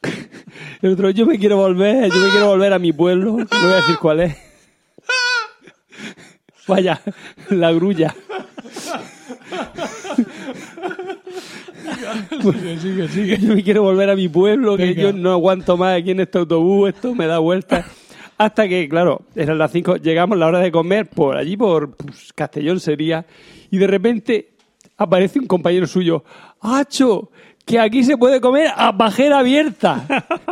El 0.80 0.92
otro, 0.94 1.10
yo 1.10 1.26
me 1.26 1.38
quiero 1.38 1.58
volver, 1.58 2.08
yo 2.10 2.16
me 2.24 2.30
quiero 2.30 2.46
volver 2.46 2.72
a 2.72 2.78
mi 2.78 2.90
pueblo. 2.94 3.32
No 3.36 3.46
voy 3.62 3.72
a 3.72 3.76
decir 3.76 3.96
cuál 4.00 4.20
es. 4.20 4.36
Vaya, 6.66 7.02
la 7.50 7.70
grulla. 7.72 8.14
sigue, 12.42 12.78
sigue, 12.78 13.08
sigue. 13.08 13.38
yo 13.38 13.54
me 13.54 13.62
quiero 13.62 13.82
volver 13.82 14.08
a 14.08 14.16
mi 14.16 14.28
pueblo, 14.30 14.78
que 14.78 14.94
yo 14.94 15.12
no 15.12 15.32
aguanto 15.32 15.76
más 15.76 15.98
aquí 15.98 16.12
en 16.12 16.20
este 16.20 16.38
autobús, 16.38 16.88
esto 16.94 17.14
me 17.14 17.26
da 17.26 17.38
vueltas. 17.40 17.84
Hasta 18.40 18.66
que, 18.66 18.88
claro, 18.88 19.20
eran 19.36 19.58
las 19.58 19.70
5, 19.70 19.96
llegamos 19.96 20.38
la 20.38 20.46
hora 20.46 20.60
de 20.60 20.72
comer 20.72 21.10
por 21.10 21.36
allí, 21.36 21.58
por 21.58 21.94
pues, 21.94 22.32
Castellón 22.32 22.80
sería, 22.80 23.26
y 23.70 23.76
de 23.76 23.86
repente 23.86 24.52
aparece 24.96 25.38
un 25.38 25.46
compañero 25.46 25.86
suyo, 25.86 26.24
¡Hacho! 26.58 27.28
Que 27.66 27.78
aquí 27.78 28.02
se 28.02 28.16
puede 28.16 28.40
comer 28.40 28.68
a 28.74 28.96
pajera 28.96 29.40
abierta. 29.40 30.06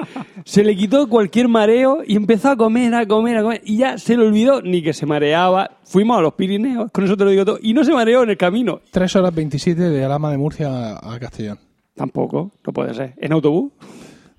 Se 0.44 0.62
le 0.62 0.76
quitó 0.76 1.08
cualquier 1.08 1.48
mareo 1.48 2.02
y 2.06 2.14
empezó 2.16 2.50
a 2.50 2.56
comer, 2.58 2.94
a 2.94 3.06
comer, 3.06 3.38
a 3.38 3.42
comer. 3.42 3.62
Y 3.64 3.78
ya 3.78 3.96
se 3.96 4.18
le 4.18 4.26
olvidó 4.26 4.60
ni 4.60 4.82
que 4.82 4.92
se 4.92 5.06
mareaba. 5.06 5.78
Fuimos 5.82 6.18
a 6.18 6.20
los 6.20 6.34
Pirineos, 6.34 6.92
con 6.92 7.04
eso 7.04 7.16
te 7.16 7.24
lo 7.24 7.30
digo 7.30 7.46
todo. 7.46 7.58
Y 7.62 7.72
no 7.72 7.84
se 7.84 7.92
mareó 7.92 8.22
en 8.22 8.30
el 8.30 8.36
camino. 8.36 8.82
3 8.90 9.16
horas 9.16 9.34
27 9.34 9.88
de 9.88 10.04
Alama 10.04 10.30
de 10.30 10.36
Murcia 10.36 10.98
a 10.98 11.18
Castellón. 11.18 11.58
Tampoco, 11.94 12.52
no 12.66 12.72
puede 12.72 12.92
ser. 12.92 13.14
¿En 13.16 13.32
autobús? 13.32 13.72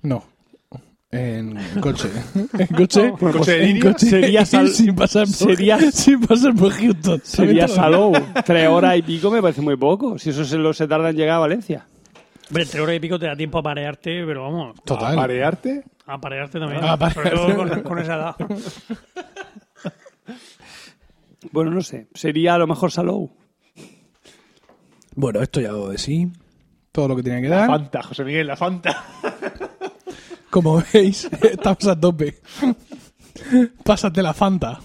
No. 0.02 0.29
En 1.12 1.56
coche. 1.80 2.08
En 2.58 2.66
coche. 2.68 3.12
¿Coche 3.18 3.50
de 3.58 3.70
en 3.70 3.80
coche. 3.80 4.06
Sería 4.06 4.44
sal- 4.46 4.68
sin 4.72 4.94
pasar 4.94 5.26
por, 5.26 5.34
sería- 5.34 5.78
sin 5.90 6.20
pasar 6.20 6.54
por 6.54 6.70
Houston. 6.72 7.20
Sería. 7.24 7.66
Salou. 7.66 8.12
Tres 8.44 8.68
horas 8.68 8.96
y 8.96 9.02
pico 9.02 9.30
me 9.30 9.42
parece 9.42 9.60
muy 9.60 9.76
poco. 9.76 10.18
Si 10.18 10.30
eso 10.30 10.44
se, 10.44 10.56
lo, 10.56 10.72
se 10.72 10.86
tarda 10.86 11.10
en 11.10 11.16
llegar 11.16 11.36
a 11.36 11.40
Valencia. 11.40 11.86
Hombre, 12.48 12.64
tres 12.66 12.82
horas 12.82 12.96
y 12.96 13.00
pico 13.00 13.18
te 13.18 13.26
da 13.26 13.34
tiempo 13.36 13.58
a 13.58 13.62
parearte, 13.62 14.24
pero 14.24 14.42
vamos, 14.44 14.76
Total. 14.84 15.12
¿A 15.12 15.16
parearte? 15.16 15.84
a 16.06 16.18
parearte 16.20 16.58
también. 16.58 16.82
A 16.84 16.96
Sobre 17.10 17.30
todo 17.30 17.46
parearte. 17.46 17.72
con, 17.74 17.82
con 17.82 17.98
esa 17.98 18.14
edad. 18.16 18.36
Bueno, 21.52 21.70
no 21.70 21.80
sé. 21.80 22.06
Sería 22.14 22.54
a 22.54 22.58
lo 22.58 22.66
mejor 22.66 22.92
Salou. 22.92 23.30
Bueno, 25.16 25.40
esto 25.40 25.60
ya 25.60 25.72
lo 25.72 25.88
de 25.88 25.96
sí. 25.98 26.30
Todo 26.92 27.08
lo 27.08 27.16
que 27.16 27.22
tenía 27.22 27.40
que 27.40 27.48
La 27.48 27.56
dar. 27.60 27.66
Fanta, 27.68 28.02
José 28.02 28.24
Miguel, 28.24 28.46
la 28.46 28.56
Fanta. 28.56 29.04
Como 30.50 30.82
veis, 30.92 31.28
estamos 31.42 31.86
a 31.86 31.98
tope. 31.98 32.38
Pásate 33.84 34.22
la 34.22 34.34
Fanta. 34.34 34.80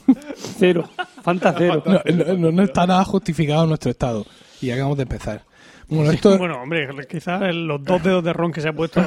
Cero. 0.58 0.90
Fanta 1.22 1.54
cero. 1.58 1.84
No, 1.86 2.02
no- 2.14 2.34
no- 2.38 2.52
no 2.52 2.64
está 2.64 2.86
nada 2.86 3.04
justificado 3.04 3.66
nuestro 3.66 3.92
estado. 3.92 4.26
Y 4.62 4.70
acabamos 4.72 4.98
de 4.98 5.04
empezar. 5.04 5.42
Bueno, 5.88 6.12
esto, 6.12 6.38
Bueno, 6.38 6.62
hombre, 6.62 6.88
quizás 7.08 7.54
los 7.54 7.84
dos 7.84 8.02
dedos 8.02 8.24
de 8.24 8.34
ron 8.34 8.52
que 8.52 8.60
se 8.62 8.70
ha 8.70 8.74
puesto 8.74 9.02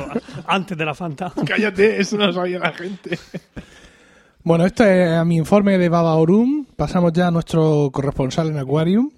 antes 0.47 0.77
de 0.79 0.85
la 0.85 0.95
Fanta. 0.95 1.33
Cállate, 1.47 2.01
eso 2.01 2.17
no 2.17 2.27
lo 2.27 2.33
sabía 2.33 2.59
la 2.61 2.73
gente. 2.73 3.19
bueno, 4.45 4.65
esto 4.67 4.85
es 4.85 5.11
a 5.11 5.25
mi 5.25 5.37
informe 5.37 5.77
de 5.79 5.89
Baba 5.89 6.15
Orum. 6.15 6.67
Pasamos 6.77 7.13
ya 7.13 7.29
a 7.29 7.31
nuestro 7.31 7.91
corresponsal 7.93 8.49
en 8.49 8.59
Aquarium. 8.59 9.11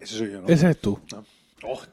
Eso 0.00 0.18
soy 0.18 0.32
yo, 0.32 0.42
¿no? 0.42 0.48
Ese 0.48 0.70
es 0.70 0.80
tú. 0.80 0.98
Oh, 1.12 1.22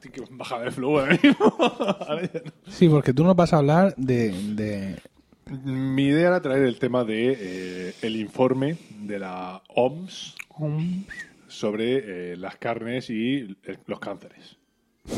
tío, 0.00 0.12
que 0.12 0.22
bajada 0.30 0.64
de 0.64 0.70
flow 0.70 0.98
ahora 1.00 1.18
mismo. 1.22 1.56
Sí, 2.68 2.88
porque 2.88 3.12
tú 3.12 3.24
nos 3.24 3.36
vas 3.36 3.52
a 3.52 3.58
hablar 3.58 3.94
de... 3.96 4.30
de- 4.54 4.96
Mi 5.64 6.04
idea 6.04 6.28
era 6.28 6.42
traer 6.42 6.62
el 6.64 6.78
tema 6.78 7.04
de 7.04 7.36
eh, 7.38 7.94
el 8.02 8.16
informe 8.16 8.76
de 9.00 9.18
la 9.18 9.62
OMS 9.74 10.34
sobre 11.48 12.32
eh, 12.32 12.36
las 12.36 12.56
carnes 12.56 13.10
y 13.10 13.56
eh, 13.64 13.76
los 13.86 14.00
cánceres. 14.00 14.56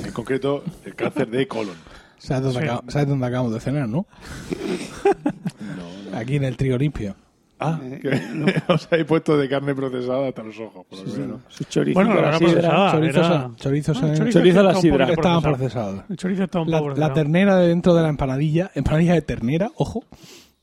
En 0.04 0.12
concreto, 0.12 0.64
el 0.84 0.94
cáncer 0.94 1.28
de 1.30 1.46
colon. 1.46 1.76
¿Sabes 2.18 2.54
dónde, 2.54 2.70
acab- 2.70 2.90
sabes 2.90 3.08
dónde 3.08 3.26
acabamos 3.26 3.52
de 3.52 3.60
cenar, 3.60 3.88
no? 3.88 4.06
Aquí 6.14 6.36
en 6.36 6.44
el 6.44 6.56
trigo 6.56 6.78
limpio. 6.78 7.16
Ah, 7.60 7.78
que 8.02 8.08
os 8.68 8.88
habéis 8.90 9.06
puesto 9.06 9.36
de 9.38 9.48
carne 9.48 9.74
procesada 9.74 10.28
hasta 10.28 10.42
los 10.42 10.58
ojos, 10.58 10.84
por 10.88 10.98
lo 10.98 11.12
veo, 11.14 11.26
¿no? 11.26 11.40
Su 11.48 11.64
chorizo 11.64 11.94
Bueno, 11.94 12.14
no 12.14 12.20
la 12.20 12.38
sidra. 12.38 12.50
procesada. 12.52 12.90
chorizos, 12.92 13.16
era- 13.26 13.50
chorizos, 13.56 13.96
Ah, 13.96 14.00
chorizo 14.14 14.38
Chorizo 14.38 14.62
la 14.62 14.74
sidra. 14.74 15.04
estaban 15.10 15.42
procesado. 15.42 15.54
procesados. 15.92 16.10
El 16.10 16.16
chorizo 16.16 16.44
está 16.44 16.60
un 16.60 16.70
La, 16.70 16.78
poco 16.78 16.88
la 16.90 16.94
procesado. 16.96 17.14
ternera 17.14 17.56
de 17.56 17.68
dentro 17.68 17.94
de 17.94 18.02
la 18.02 18.08
empanadilla, 18.08 18.70
empanadilla 18.74 19.14
de 19.14 19.22
ternera, 19.22 19.70
ojo, 19.76 20.04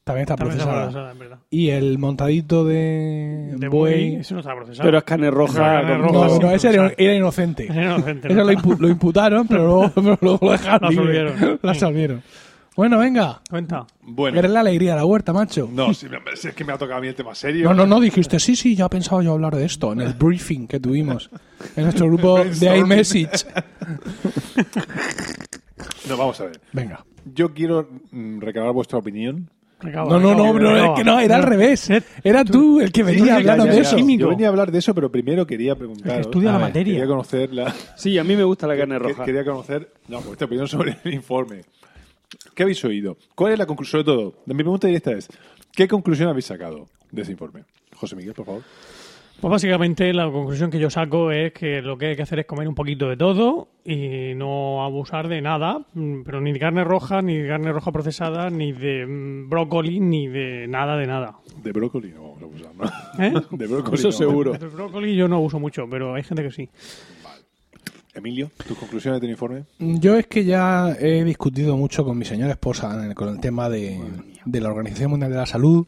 también 0.03 0.23
está 0.23 0.35
También 0.35 0.57
está 0.59 0.65
procesada. 0.65 0.81
procesada, 0.83 1.11
en 1.11 1.19
verdad. 1.19 1.37
Y 1.49 1.69
el 1.69 1.97
montadito 1.97 2.65
de, 2.65 3.53
De 3.55 3.67
buey. 3.69 4.09
buey, 4.09 4.15
eso 4.15 4.33
no 4.33 4.39
está 4.41 4.53
procesado. 4.55 4.85
Pero 4.87 4.97
es 4.97 5.03
carne 5.05 5.31
roja. 5.31 5.81
Con- 5.81 6.01
roja, 6.01 6.27
No, 6.27 6.29
sí, 6.29 6.39
no, 6.41 6.51
ese 6.51 6.67
era, 6.69 6.77
procesado. 6.77 6.93
era 6.97 7.15
inocente. 7.15 7.65
Era 7.71 7.83
inocente, 7.95 8.27
Eso 8.27 8.37
¿no? 8.37 8.43
lo, 8.43 8.51
impu- 8.51 8.77
lo 8.79 8.87
imputaron, 8.89 9.47
pero 9.47 9.63
luego, 9.63 9.91
pero 9.95 10.17
luego 10.21 10.39
lo 10.41 10.51
dejaron. 10.51 10.81
La 10.81 10.89
libre. 11.01 11.21
absolvieron. 11.21 11.59
La 11.61 11.71
absolvieron. 11.71 12.23
Bueno, 12.75 12.99
venga. 12.99 13.41
Cuenta. 13.49 13.85
Bueno, 14.01 14.39
Eres 14.39 14.49
la 14.51 14.61
alegría 14.61 14.91
de 14.91 14.97
la 14.97 15.05
huerta, 15.05 15.33
macho. 15.33 15.69
no, 15.71 15.93
si, 15.93 16.07
me- 16.07 16.19
si 16.35 16.47
es 16.47 16.53
que 16.55 16.63
me 16.63 16.71
ha 16.71 16.77
tocado 16.77 16.99
a 16.99 17.01
mí 17.01 17.07
el 17.07 17.15
tema 17.15 17.35
serio. 17.35 17.65
No, 17.67 17.73
no, 17.73 17.85
no, 17.85 17.99
dijiste, 17.99 18.39
sí, 18.39 18.55
sí, 18.55 18.75
ya 18.75 18.87
pensaba 18.89 19.21
yo 19.21 19.33
hablar 19.33 19.55
de 19.55 19.65
esto 19.65 19.91
en 19.91 20.01
el 20.01 20.13
briefing 20.13 20.67
que 20.67 20.79
tuvimos 20.79 21.29
en 21.75 21.83
nuestro 21.83 22.07
grupo 22.07 22.37
de 22.43 22.43
Brainstorming. 22.43 22.85
iMessage. 22.85 23.45
No, 26.07 26.17
vamos 26.17 26.39
a 26.41 26.45
ver. 26.45 26.59
Venga. 26.73 27.05
Yo 27.33 27.53
quiero 27.53 27.87
mm, 28.11 28.39
recabar 28.39 28.71
vuestra 28.73 28.99
opinión. 28.99 29.49
No, 29.83 30.05
no, 30.05 30.19
no, 30.19 30.53
no, 30.59 30.77
es 30.77 30.91
que 30.97 31.03
no, 31.03 31.19
era 31.19 31.37
al 31.37 31.43
revés. 31.43 31.89
Era 32.23 32.43
tú 32.45 32.79
el 32.81 32.91
que 32.91 33.01
venía 33.03 33.23
sí, 33.25 33.29
hablando 33.31 33.65
ya, 33.65 33.71
de 33.71 33.77
ya, 33.77 33.81
eso. 33.83 33.97
Yo 33.97 34.29
venía 34.29 34.47
a 34.47 34.49
hablar 34.49 34.71
de 34.71 34.77
eso, 34.77 34.93
pero 34.93 35.11
primero 35.11 35.47
quería 35.47 35.75
preguntar. 35.75 36.19
Estudia 36.21 36.51
la 36.51 36.57
ver, 36.57 36.67
materia. 36.67 36.93
Quería 36.93 37.07
conocer 37.07 37.51
la, 37.53 37.73
Sí, 37.95 38.17
a 38.19 38.23
mí 38.23 38.35
me 38.35 38.43
gusta 38.43 38.67
la 38.67 38.77
carne 38.77 38.95
que- 38.99 39.07
roja. 39.07 39.25
Quería 39.25 39.43
conocer 39.43 39.91
no, 40.07 40.21
vuestra 40.21 40.45
opinión 40.45 40.67
sobre 40.67 40.97
el 41.03 41.13
informe. 41.13 41.61
¿Qué 42.55 42.63
habéis 42.63 42.83
oído? 42.85 43.17
¿Cuál 43.35 43.53
es 43.53 43.59
la 43.59 43.65
conclusión? 43.65 44.03
Sobre 44.03 44.15
todo, 44.15 44.33
mi 44.45 44.55
pregunta 44.55 44.87
directa 44.87 45.11
es: 45.11 45.27
¿qué 45.73 45.87
conclusión 45.87 46.29
habéis 46.29 46.45
sacado 46.45 46.87
de 47.11 47.21
ese 47.21 47.31
informe? 47.31 47.63
José 47.95 48.15
Miguel, 48.15 48.33
por 48.33 48.45
favor. 48.45 48.63
Pues 49.41 49.49
básicamente 49.49 50.13
la 50.13 50.29
conclusión 50.29 50.69
que 50.69 50.77
yo 50.77 50.91
saco 50.91 51.31
es 51.31 51.51
que 51.51 51.81
lo 51.81 51.97
que 51.97 52.07
hay 52.07 52.15
que 52.15 52.21
hacer 52.21 52.37
es 52.37 52.45
comer 52.45 52.67
un 52.67 52.75
poquito 52.75 53.09
de 53.09 53.17
todo 53.17 53.69
y 53.83 54.35
no 54.35 54.83
abusar 54.83 55.27
de 55.29 55.41
nada, 55.41 55.81
mm, 55.95 56.21
pero 56.21 56.41
ni 56.41 56.51
de 56.51 56.59
carne 56.59 56.83
roja, 56.83 57.23
ni 57.23 57.37
de 57.37 57.47
carne 57.47 57.71
roja 57.71 57.91
procesada, 57.91 58.51
ni 58.51 58.71
de 58.71 59.03
mm, 59.07 59.49
brócoli, 59.49 59.99
ni 59.99 60.27
de 60.27 60.67
nada 60.67 60.95
de 60.95 61.07
nada. 61.07 61.39
De 61.63 61.71
brócoli 61.71 62.11
no 62.11 62.21
vamos 62.21 62.43
a 62.43 62.45
usar, 62.45 62.75
¿no? 62.75 62.85
¿Eh? 63.23 63.33
De 63.57 63.65
brócoli. 63.65 63.95
Eso 63.95 64.09
no. 64.09 64.11
seguro. 64.11 64.53
El 64.53 64.69
brócoli 64.69 65.15
yo 65.15 65.27
no 65.27 65.41
uso 65.41 65.59
mucho, 65.59 65.87
pero 65.89 66.13
hay 66.13 66.21
gente 66.21 66.43
que 66.43 66.51
sí. 66.51 66.69
Emilio, 68.13 68.51
tus 68.67 68.77
conclusiones 68.77 69.21
del 69.21 69.29
informe. 69.29 69.63
Yo 69.79 70.17
es 70.17 70.27
que 70.27 70.43
ya 70.43 70.95
he 70.99 71.23
discutido 71.23 71.77
mucho 71.77 72.03
con 72.03 72.17
mi 72.17 72.25
señora 72.25 72.51
esposa 72.51 73.13
con 73.15 73.29
el 73.29 73.39
tema 73.39 73.69
de, 73.69 73.99
de 74.43 74.61
la 74.61 74.69
Organización 74.69 75.11
Mundial 75.11 75.31
de 75.31 75.37
la 75.37 75.45
Salud 75.45 75.87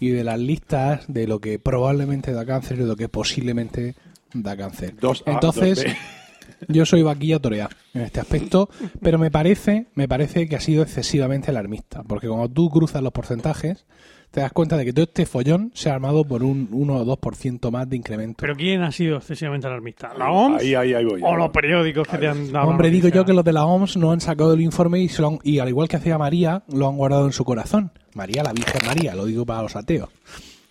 y 0.00 0.08
de 0.08 0.24
las 0.24 0.38
listas 0.38 1.04
de 1.06 1.28
lo 1.28 1.40
que 1.40 1.58
probablemente 1.58 2.32
da 2.32 2.44
cáncer 2.44 2.78
y 2.78 2.80
de 2.80 2.86
lo 2.86 2.96
que 2.96 3.08
posiblemente 3.08 3.94
da 4.34 4.56
cáncer. 4.56 4.96
Dos 4.96 5.22
A, 5.26 5.32
Entonces, 5.32 5.84
dos 5.84 5.94
yo 6.68 6.86
soy 6.86 7.02
vaquilla 7.02 7.38
toreá 7.38 7.68
en 7.94 8.02
este 8.02 8.20
aspecto, 8.20 8.68
pero 9.00 9.18
me 9.18 9.30
parece, 9.30 9.86
me 9.94 10.08
parece 10.08 10.48
que 10.48 10.56
ha 10.56 10.60
sido 10.60 10.82
excesivamente 10.82 11.50
alarmista, 11.50 12.02
porque 12.02 12.28
cuando 12.28 12.48
tú 12.48 12.68
cruzas 12.70 13.02
los 13.02 13.12
porcentajes, 13.12 13.84
te 14.30 14.40
das 14.40 14.52
cuenta 14.52 14.76
de 14.76 14.84
que 14.84 14.92
todo 14.92 15.04
este 15.04 15.26
follón 15.26 15.72
se 15.74 15.90
ha 15.90 15.94
armado 15.94 16.24
por 16.24 16.42
un 16.44 16.68
1 16.70 16.94
o 16.96 17.04
2% 17.16 17.70
más 17.70 17.88
de 17.90 17.96
incremento. 17.96 18.36
¿Pero 18.40 18.54
quién 18.54 18.82
ha 18.82 18.92
sido 18.92 19.16
excesivamente 19.16 19.66
alarmista? 19.66 20.12
¿La 20.16 20.30
OMS? 20.30 20.60
Ahí, 20.62 20.74
ahí, 20.74 20.94
ahí 20.94 21.04
voy. 21.04 21.20
¿O 21.24 21.34
los 21.36 21.50
periódicos 21.50 22.06
que 22.06 22.18
te 22.18 22.28
han 22.28 22.52
dado? 22.52 22.68
Hombre, 22.68 22.90
digo 22.90 23.08
yo 23.08 23.24
que 23.24 23.32
los 23.32 23.44
de 23.44 23.52
la 23.52 23.64
OMS 23.66 23.96
no 23.96 24.12
han 24.12 24.20
sacado 24.20 24.54
el 24.54 24.60
informe 24.60 25.00
y, 25.00 25.08
se 25.08 25.20
lo 25.22 25.28
han- 25.28 25.38
y 25.42 25.58
al 25.58 25.68
igual 25.68 25.88
que 25.88 25.96
hacía 25.96 26.16
María, 26.18 26.62
lo 26.72 26.88
han 26.88 26.96
guardado 26.96 27.26
en 27.26 27.32
su 27.32 27.44
corazón. 27.44 27.90
María, 28.14 28.42
la 28.44 28.52
Virgen 28.52 28.86
María, 28.86 29.14
lo 29.14 29.24
digo 29.26 29.44
para 29.44 29.62
los 29.62 29.74
ateos. 29.76 30.08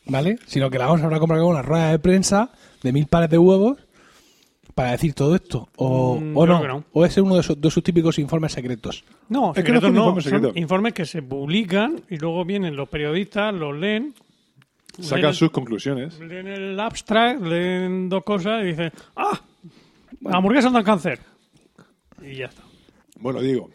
¿Vale? 0.06 0.40
Sino 0.48 0.70
que 0.70 0.80
la 0.80 0.90
OMS 0.92 1.04
habrá 1.04 1.20
comprado 1.20 1.46
una 1.48 1.62
rueda 1.62 1.92
de 1.92 2.00
prensa 2.00 2.50
de 2.82 2.94
mil 2.94 3.06
pares 3.08 3.30
de 3.30 3.38
huevos 3.38 3.78
para 4.80 4.92
decir 4.92 5.14
todo 5.14 5.36
esto. 5.36 5.68
O, 5.76 6.18
Mm, 6.18 6.38
o 6.38 6.46
no. 6.48 6.86
O 6.94 7.04
es 7.06 7.18
uno 7.18 7.36
de 7.36 7.44
sus, 7.44 7.60
de 7.60 7.70
sus 7.70 7.84
típicos 7.84 8.18
informes 8.18 8.54
secretos. 8.54 9.04
No, 9.28 9.52
Es 9.54 9.62
que 9.62 9.74
no 9.74 9.82
secretos 9.82 9.84
son 9.84 9.94
no, 9.96 10.02
informes 10.06 10.24
son 10.24 10.32
secretos. 10.32 10.58
informes 10.58 10.94
que 10.94 11.06
se 11.06 11.22
publican 11.22 12.02
y 12.10 12.16
luego 12.18 12.46
vienen 12.46 12.78
los 12.78 12.88
periodistas, 12.88 13.54
los 13.54 13.76
leen, 13.76 14.14
Sacan 14.98 15.22
leen, 15.24 15.34
sus 15.34 15.52
conclusiones. 15.52 16.18
leen 16.22 16.48
el 16.48 16.80
abstract, 16.80 17.42
leen 17.42 18.08
dos 18.08 18.24
cosas 18.24 18.64
y 18.64 18.68
dicen 18.68 18.94
¡Ah! 19.18 19.42
La 20.22 20.38
hamburguesa 20.38 20.70
da 20.70 20.82
cáncer. 20.82 21.20
Y 22.22 22.36
ya 22.38 22.46
está. 22.46 22.62
Bueno, 23.20 23.42
digo, 23.42 23.70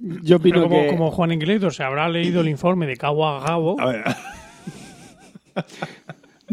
Yo 0.00 0.36
opino 0.36 0.62
como, 0.62 0.80
que... 0.80 0.86
como 0.88 1.10
Juan 1.10 1.32
Inquilitos 1.32 1.76
se 1.76 1.82
habrá 1.82 2.08
leído 2.08 2.40
el 2.40 2.48
informe 2.48 2.86
de 2.86 2.96
cabo 2.96 3.28
a 3.28 3.44
cabo, 3.44 3.78
a 3.78 3.84
ver, 3.86 4.04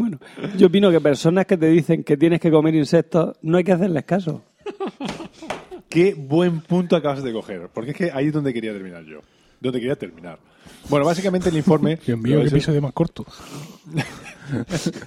Bueno, 0.00 0.18
yo 0.56 0.68
opino 0.68 0.90
que 0.90 1.00
personas 1.00 1.46
que 1.46 1.56
te 1.56 1.68
dicen 1.68 2.02
que 2.04 2.16
tienes 2.16 2.40
que 2.40 2.50
comer 2.50 2.74
insectos, 2.74 3.36
no 3.42 3.58
hay 3.58 3.64
que 3.64 3.72
hacerles 3.72 4.04
caso. 4.04 4.42
qué 5.88 6.14
buen 6.14 6.60
punto 6.62 6.96
acabas 6.96 7.22
de 7.22 7.32
coger. 7.32 7.68
Porque 7.72 7.90
es 7.90 7.96
que 7.96 8.10
ahí 8.12 8.28
es 8.28 8.32
donde 8.32 8.52
quería 8.54 8.72
terminar 8.72 9.04
yo. 9.04 9.20
Donde 9.60 9.78
quería 9.78 9.96
terminar. 9.96 10.38
Bueno, 10.88 11.04
básicamente 11.04 11.48
el 11.50 11.56
informe. 11.56 11.98
Dios 12.06 12.18
mío, 12.18 12.40
qué 12.40 12.48
episodio 12.48 12.80
más 12.82 12.92
corto. 12.92 13.26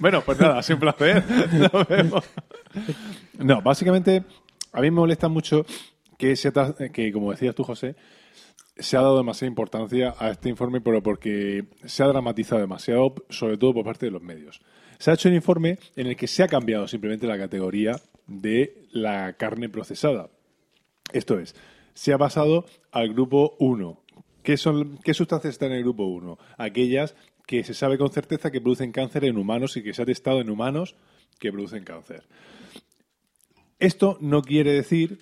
Bueno, 0.00 0.22
pues 0.24 0.40
nada, 0.40 0.62
un 0.70 0.78
placer. 0.80 1.22
Nos 1.52 1.86
vemos. 1.88 2.24
No, 3.38 3.60
básicamente, 3.60 4.24
a 4.72 4.80
mí 4.80 4.90
me 4.90 4.96
molesta 4.96 5.28
mucho 5.28 5.66
que, 6.16 6.34
se 6.34 6.50
tra- 6.50 6.90
que, 6.90 7.12
como 7.12 7.30
decías 7.30 7.54
tú, 7.54 7.62
José, 7.62 7.94
se 8.78 8.96
ha 8.96 9.02
dado 9.02 9.18
demasiada 9.18 9.50
importancia 9.50 10.14
a 10.18 10.30
este 10.30 10.48
informe, 10.48 10.80
pero 10.80 11.02
porque 11.02 11.66
se 11.84 12.02
ha 12.02 12.06
dramatizado 12.06 12.60
demasiado, 12.62 13.14
sobre 13.28 13.58
todo 13.58 13.74
por 13.74 13.84
parte 13.84 14.06
de 14.06 14.12
los 14.12 14.22
medios. 14.22 14.62
Se 15.04 15.10
ha 15.10 15.14
hecho 15.14 15.28
un 15.28 15.34
informe 15.34 15.78
en 15.96 16.06
el 16.06 16.16
que 16.16 16.26
se 16.26 16.42
ha 16.42 16.48
cambiado 16.48 16.88
simplemente 16.88 17.26
la 17.26 17.36
categoría 17.36 18.00
de 18.26 18.86
la 18.90 19.34
carne 19.34 19.68
procesada. 19.68 20.30
Esto 21.12 21.38
es, 21.38 21.54
se 21.92 22.14
ha 22.14 22.16
pasado 22.16 22.64
al 22.90 23.12
grupo 23.12 23.54
1. 23.58 24.00
¿Qué, 24.42 24.56
son, 24.56 24.96
¿Qué 25.04 25.12
sustancias 25.12 25.52
están 25.52 25.72
en 25.72 25.76
el 25.76 25.82
grupo 25.82 26.06
1? 26.06 26.38
Aquellas 26.56 27.16
que 27.46 27.64
se 27.64 27.74
sabe 27.74 27.98
con 27.98 28.12
certeza 28.12 28.50
que 28.50 28.62
producen 28.62 28.92
cáncer 28.92 29.26
en 29.26 29.36
humanos 29.36 29.76
y 29.76 29.82
que 29.82 29.92
se 29.92 30.00
ha 30.00 30.06
testado 30.06 30.40
en 30.40 30.48
humanos 30.48 30.96
que 31.38 31.52
producen 31.52 31.84
cáncer. 31.84 32.24
Esto 33.78 34.16
no 34.22 34.40
quiere 34.40 34.72
decir 34.72 35.18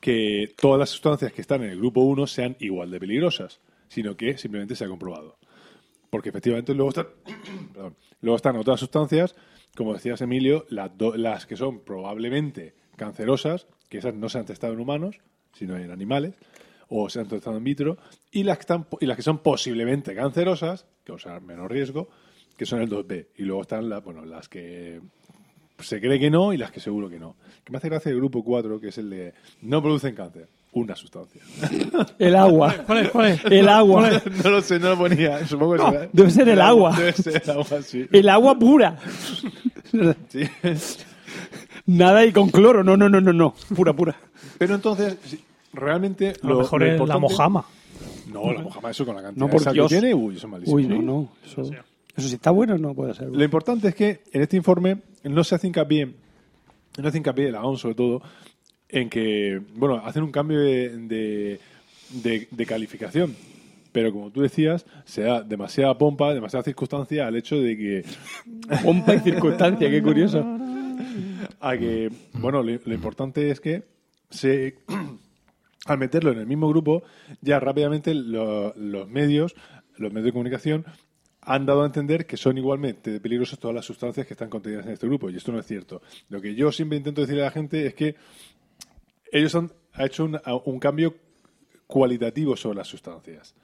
que 0.00 0.54
todas 0.56 0.78
las 0.78 0.90
sustancias 0.90 1.32
que 1.32 1.40
están 1.40 1.64
en 1.64 1.70
el 1.70 1.78
grupo 1.78 2.02
1 2.02 2.28
sean 2.28 2.56
igual 2.60 2.92
de 2.92 3.00
peligrosas, 3.00 3.58
sino 3.88 4.16
que 4.16 4.38
simplemente 4.38 4.76
se 4.76 4.84
ha 4.84 4.88
comprobado. 4.88 5.36
Porque 6.10 6.28
efectivamente 6.30 6.74
luego 6.74 6.90
están, 6.90 7.06
perdón, 7.72 7.96
luego 8.20 8.36
están 8.36 8.56
otras 8.56 8.80
sustancias, 8.80 9.34
como 9.76 9.94
decías 9.94 10.20
Emilio, 10.20 10.66
las, 10.68 10.96
do- 10.98 11.16
las 11.16 11.46
que 11.46 11.56
son 11.56 11.80
probablemente 11.80 12.74
cancerosas, 12.96 13.66
que 13.88 13.98
esas 13.98 14.14
no 14.14 14.28
se 14.28 14.38
han 14.38 14.44
testado 14.46 14.72
en 14.72 14.80
humanos, 14.80 15.18
sino 15.52 15.76
en 15.76 15.90
animales, 15.90 16.34
o 16.88 17.08
se 17.08 17.20
han 17.20 17.28
testado 17.28 17.56
in 17.56 17.64
vitro, 17.64 17.96
y 18.32 18.42
las 18.42 18.58
que, 18.58 18.62
están, 18.62 18.86
y 19.00 19.06
las 19.06 19.16
que 19.16 19.22
son 19.22 19.38
posiblemente 19.38 20.14
cancerosas, 20.14 20.84
que 21.04 21.12
causan 21.12 21.46
menos 21.46 21.70
riesgo, 21.70 22.08
que 22.56 22.66
son 22.66 22.82
el 22.82 22.90
2B. 22.90 23.28
Y 23.36 23.44
luego 23.44 23.62
están 23.62 23.88
la- 23.88 24.00
bueno, 24.00 24.24
las 24.24 24.48
que 24.48 25.00
se 25.78 26.00
cree 26.00 26.18
que 26.18 26.30
no 26.30 26.52
y 26.52 26.56
las 26.58 26.70
que 26.72 26.80
seguro 26.80 27.08
que 27.08 27.18
no. 27.20 27.36
Que 27.64 27.70
me 27.72 27.78
hace 27.78 27.88
gracia 27.88 28.10
el 28.10 28.16
grupo 28.16 28.42
4, 28.44 28.80
que 28.80 28.88
es 28.88 28.98
el 28.98 29.08
de 29.10 29.34
no 29.62 29.80
producen 29.80 30.14
cáncer, 30.14 30.48
una 30.72 30.94
sustancia. 30.94 31.42
El 32.18 32.36
agua. 32.36 32.74
¿cuál 32.86 32.98
es? 32.98 33.10
¿Cuál 33.10 33.26
es? 33.32 33.44
El 33.44 33.68
agua. 33.68 34.22
no 34.44 34.50
lo 34.50 34.62
sé, 34.62 34.78
no 34.78 34.90
lo 34.90 34.98
ponía. 34.98 35.46
Supongo 35.46 35.72
que 35.74 35.78
será- 35.82 36.08
debe 36.12 36.30
ser 36.30 36.48
el 36.48 36.60
agua. 36.60 36.96
Debe 36.96 37.12
ser 37.12 37.42
el 37.44 37.50
agua, 37.50 37.82
sí. 37.82 38.06
El 38.12 38.28
agua 38.28 38.58
pura. 38.58 38.98
Sí. 40.28 40.44
Nada 41.86 42.24
y 42.24 42.32
con 42.32 42.50
cloro. 42.50 42.84
No, 42.84 42.96
no, 42.96 43.08
no, 43.08 43.20
no, 43.20 43.32
no. 43.32 43.54
Pura, 43.74 43.92
pura. 43.92 44.14
Pero 44.58 44.76
entonces, 44.76 45.16
sí, 45.24 45.40
realmente. 45.72 46.34
A 46.42 46.46
lo, 46.46 46.58
mejor 46.58 46.84
es 46.84 47.00
la 47.00 47.18
mojama. 47.18 47.64
No, 48.32 48.52
la 48.52 48.62
mojama, 48.62 48.90
eso 48.90 49.04
con 49.04 49.16
la 49.16 49.22
cantidad 49.22 49.44
No, 49.46 49.50
por 49.50 49.72
Dios. 49.72 49.88
que 49.88 49.98
tiene, 50.00 50.14
uy, 50.14 50.36
eso 50.36 50.46
es 50.46 50.50
malísimo. 50.52 50.76
Uy, 50.76 50.86
no, 50.86 51.02
no. 51.02 51.28
Eso, 51.44 51.62
eso 51.62 52.28
si 52.28 52.34
está 52.34 52.50
bueno 52.50 52.78
no 52.78 52.94
puede 52.94 53.14
ser. 53.14 53.28
Lo 53.28 53.42
importante 53.42 53.88
es 53.88 53.94
que 53.94 54.22
en 54.32 54.42
este 54.42 54.56
informe 54.56 54.98
no 55.24 55.42
se 55.42 55.56
hace 55.56 55.66
hincapié, 55.66 56.06
no 56.06 57.02
se 57.02 57.08
hace 57.08 57.18
hincapié 57.18 57.50
la 57.50 57.62
OMS 57.62 57.80
sobre 57.80 57.94
todo, 57.96 58.22
en 58.92 59.08
que, 59.08 59.60
bueno, 59.74 59.96
hacen 60.04 60.22
un 60.22 60.32
cambio 60.32 60.60
de, 60.60 60.96
de, 60.98 61.60
de- 62.22 62.48
de 62.50 62.66
calificación. 62.66 63.34
Pero 63.92 64.12
como 64.12 64.30
tú 64.30 64.42
decías, 64.42 64.86
se 65.04 65.22
da 65.22 65.42
demasiada 65.42 65.98
pompa, 65.98 66.32
demasiada 66.32 66.62
circunstancia 66.62 67.26
al 67.26 67.34
hecho 67.36 67.60
de 67.60 67.76
que 67.76 68.04
Pompa 68.84 69.14
y 69.16 69.20
circunstancia, 69.20 69.90
qué 69.90 70.00
curioso. 70.02 70.44
a 71.60 71.76
que, 71.76 72.10
bueno, 72.34 72.62
lo, 72.62 72.72
lo 72.84 72.94
importante 72.94 73.50
es 73.50 73.60
que 73.60 73.82
se, 74.30 74.76
al 75.86 75.98
meterlo 75.98 76.30
en 76.32 76.38
el 76.38 76.46
mismo 76.46 76.68
grupo, 76.68 77.02
ya 77.40 77.58
rápidamente 77.58 78.14
lo- 78.14 78.72
los 78.76 79.08
medios, 79.08 79.54
los 79.96 80.12
medios 80.12 80.26
de 80.26 80.32
comunicación, 80.32 80.84
han 81.42 81.64
dado 81.66 81.82
a 81.82 81.86
entender 81.86 82.26
que 82.26 82.36
son 82.36 82.58
igualmente 82.58 83.18
peligrosas 83.18 83.58
todas 83.58 83.74
las 83.74 83.86
sustancias 83.86 84.26
que 84.26 84.34
están 84.34 84.50
contenidas 84.50 84.86
en 84.86 84.92
este 84.92 85.06
grupo, 85.06 85.30
y 85.30 85.36
esto 85.36 85.50
no 85.52 85.58
es 85.58 85.66
cierto. 85.66 86.00
Lo 86.28 86.40
que 86.40 86.54
yo 86.54 86.70
siempre 86.70 86.98
intento 86.98 87.22
decirle 87.22 87.42
a 87.42 87.46
la 87.46 87.50
gente 87.50 87.86
es 87.86 87.94
que 87.94 88.14
ellos 89.32 89.54
han 89.54 89.72
ha 89.92 90.06
hecho 90.06 90.24
un, 90.24 90.38
un 90.64 90.78
cambio 90.78 91.14
cualitativo 91.86 92.56
sobre 92.56 92.76
las 92.78 92.88
sustancias 92.88 93.54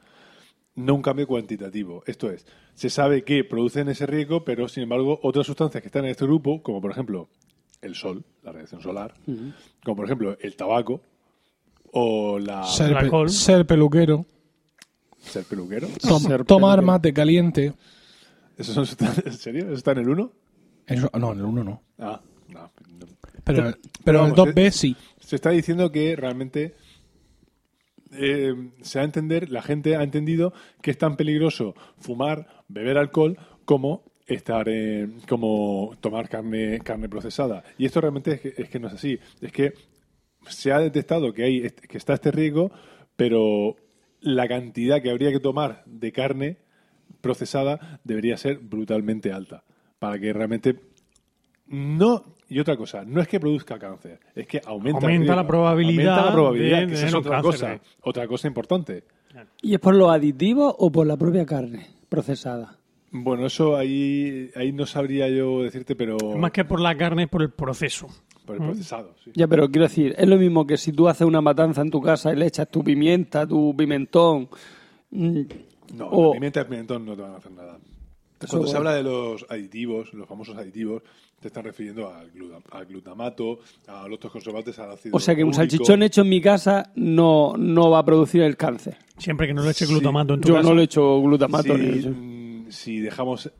no 0.74 0.94
un 0.94 1.00
cambio 1.00 1.26
cuantitativo. 1.26 2.02
Esto 2.06 2.30
es, 2.30 2.44
se 2.74 2.90
sabe 2.90 3.24
que 3.24 3.44
producen 3.44 3.88
ese 3.88 4.04
riesgo, 4.04 4.44
pero 4.44 4.68
sin 4.68 4.82
embargo 4.82 5.18
otras 5.22 5.46
sustancias 5.46 5.80
que 5.80 5.86
están 5.88 6.04
en 6.04 6.10
este 6.10 6.26
grupo, 6.26 6.62
como 6.62 6.82
por 6.82 6.90
ejemplo 6.90 7.28
el 7.80 7.94
sol, 7.94 8.24
la 8.42 8.52
radiación 8.52 8.82
solar, 8.82 9.14
como 9.82 9.96
por 9.96 10.04
ejemplo 10.04 10.36
el 10.38 10.54
tabaco 10.54 11.00
o 11.92 12.38
la 12.38 12.64
Ser, 12.64 12.92
pe- 12.92 13.08
peluquero, 13.66 14.26
ser 15.16 15.44
peluquero. 15.44 15.88
tom- 16.02 16.22
Ser 16.22 16.44
tomar 16.44 16.76
peluquero. 16.80 16.86
mate 16.92 17.12
caliente. 17.14 17.72
¿Esos 18.58 18.74
son 18.74 18.84
sustancias? 18.86 19.24
¿En 19.26 19.32
serio? 19.32 19.64
¿Eso 19.64 19.74
está 19.74 19.92
en 19.92 19.98
el 19.98 20.08
1? 20.10 20.32
Eso, 20.88 21.10
no, 21.18 21.32
en 21.32 21.38
el 21.38 21.44
1 21.46 21.64
no. 21.64 21.82
Ah, 21.98 22.20
no. 23.46 23.54
Pero, 23.54 23.76
pero 24.04 24.18
en 24.20 24.26
el 24.26 24.32
vamos, 24.32 24.54
2B 24.54 24.70
sí. 24.70 24.96
Se 25.20 25.36
está 25.36 25.50
diciendo 25.50 25.90
que 25.92 26.16
realmente 26.16 26.74
eh, 28.12 28.54
se 28.82 28.98
va 28.98 29.02
a 29.02 29.06
entender, 29.06 29.50
la 29.50 29.62
gente 29.62 29.96
ha 29.96 30.02
entendido 30.02 30.52
que 30.80 30.90
es 30.90 30.98
tan 30.98 31.16
peligroso 31.16 31.74
fumar, 31.98 32.64
beber 32.68 32.98
alcohol, 32.98 33.36
como 33.64 34.04
estar 34.26 34.68
en- 34.68 35.20
como 35.28 35.96
tomar 36.00 36.28
carne, 36.28 36.78
carne 36.80 37.08
procesada. 37.08 37.64
Y 37.78 37.84
esto 37.86 38.00
realmente 38.00 38.32
es 38.32 38.40
que, 38.40 38.54
es 38.56 38.68
que 38.68 38.78
no 38.80 38.88
es 38.88 38.94
así. 38.94 39.18
Es 39.40 39.52
que 39.52 39.72
se 40.48 40.72
ha 40.72 40.78
detectado 40.78 41.32
que 41.32 41.44
hay 41.44 41.70
que 41.70 41.98
está 41.98 42.14
este 42.14 42.30
riesgo, 42.30 42.70
pero 43.16 43.76
la 44.20 44.46
cantidad 44.48 45.02
que 45.02 45.10
habría 45.10 45.30
que 45.32 45.40
tomar 45.40 45.82
de 45.86 46.12
carne 46.12 46.58
procesada 47.20 48.00
debería 48.04 48.36
ser 48.36 48.58
brutalmente 48.58 49.32
alta 49.32 49.64
para 49.98 50.18
que 50.18 50.32
realmente 50.32 50.76
no 51.66 52.35
y 52.48 52.58
otra 52.60 52.76
cosa 52.76 53.04
no 53.04 53.20
es 53.20 53.28
que 53.28 53.40
produzca 53.40 53.78
cáncer 53.78 54.20
es 54.34 54.46
que 54.46 54.60
aumenta, 54.64 55.00
la 55.34 55.46
probabilidad 55.46 56.14
aumenta 56.14 56.26
la 56.26 56.32
probabilidad 56.32 56.80
de 56.80 56.86
que 56.86 56.94
esa 56.94 57.06
es 57.06 57.14
otra 57.14 57.30
cáncer, 57.42 57.50
cosa 57.52 57.72
eh. 57.74 57.80
otra 58.02 58.26
cosa 58.28 58.48
importante 58.48 59.04
¿Y 59.62 59.74
es 59.74 59.80
por 59.80 59.94
los 59.94 60.10
aditivos 60.10 60.74
o 60.78 60.90
por 60.90 61.06
la 61.06 61.16
propia 61.16 61.44
carne 61.44 61.86
procesada? 62.08 62.78
bueno 63.10 63.46
eso 63.46 63.76
ahí 63.76 64.50
ahí 64.54 64.72
no 64.72 64.86
sabría 64.86 65.28
yo 65.28 65.62
decirte 65.62 65.94
pero 65.96 66.16
Más 66.36 66.52
que 66.52 66.64
por 66.64 66.80
la 66.80 66.96
carne, 66.96 67.24
es 67.24 67.28
por 67.28 67.42
el 67.42 67.50
proceso. 67.50 68.06
por 68.46 68.56
el 68.56 68.62
procesado 68.62 69.14
sí. 69.24 69.32
Ya, 69.34 69.46
pero 69.48 69.68
quiero 69.70 69.88
decir, 69.88 70.14
es 70.16 70.28
lo 70.28 70.36
mismo 70.36 70.66
que 70.66 70.76
si 70.76 70.92
tú 70.92 71.08
haces 71.08 71.26
una 71.26 71.40
matanza 71.40 71.82
en 71.82 71.90
tu 71.90 72.00
casa 72.00 72.32
y 72.32 72.36
le 72.36 72.46
echas 72.46 72.68
tu 72.70 72.82
pimienta, 72.84 73.46
tu 73.46 73.74
pimentón. 73.76 74.48
mm, 75.10 75.40
no 75.96 76.08
o- 76.08 76.26
la 76.28 76.32
pimienta 76.34 76.60
y 76.60 76.62
el 76.62 76.68
pimentón 76.68 77.04
no 77.04 77.14
te 77.16 77.22
van 77.22 77.32
a 77.32 77.36
hacer 77.36 77.52
nada 77.52 77.78
Cuando 78.48 78.68
se 78.68 78.76
habla 78.76 78.94
de 78.94 79.02
los 79.02 79.44
aditivos, 79.48 80.12
los 80.14 80.28
famosos 80.28 80.56
aditivos, 80.56 81.02
te 81.46 81.48
están 81.48 81.64
refiriendo 81.64 82.12
al, 82.12 82.30
gluta- 82.32 82.60
al 82.72 82.86
glutamato, 82.86 83.60
a 83.86 84.08
los 84.08 84.16
otros 84.16 84.32
conservantes, 84.32 84.76
al 84.80 84.90
ácido 84.90 85.16
O 85.16 85.20
sea 85.20 85.34
que 85.36 85.44
un 85.44 85.54
salchichón 85.54 86.02
hecho 86.02 86.22
en 86.22 86.28
mi 86.28 86.40
casa 86.40 86.90
no, 86.96 87.54
no 87.56 87.90
va 87.90 88.00
a 88.00 88.04
producir 88.04 88.42
el 88.42 88.56
cáncer. 88.56 88.96
Siempre 89.16 89.46
que 89.46 89.54
no 89.54 89.62
le 89.62 89.70
eche 89.70 89.86
Sí. 89.86 89.92
glutamato 89.92 90.34
en 90.34 90.40
tu 90.40 90.48
Yo 90.48 90.54
casa. 90.56 90.68
no 90.68 90.74
le 90.74 90.82
echo 90.82 91.22
glutamato. 91.22 91.78
ni 91.78 91.92
Si, 91.92 91.98
eso. 92.00 92.10
mm, 92.10 92.66
si 92.70 93.00
dejamos 93.00 93.50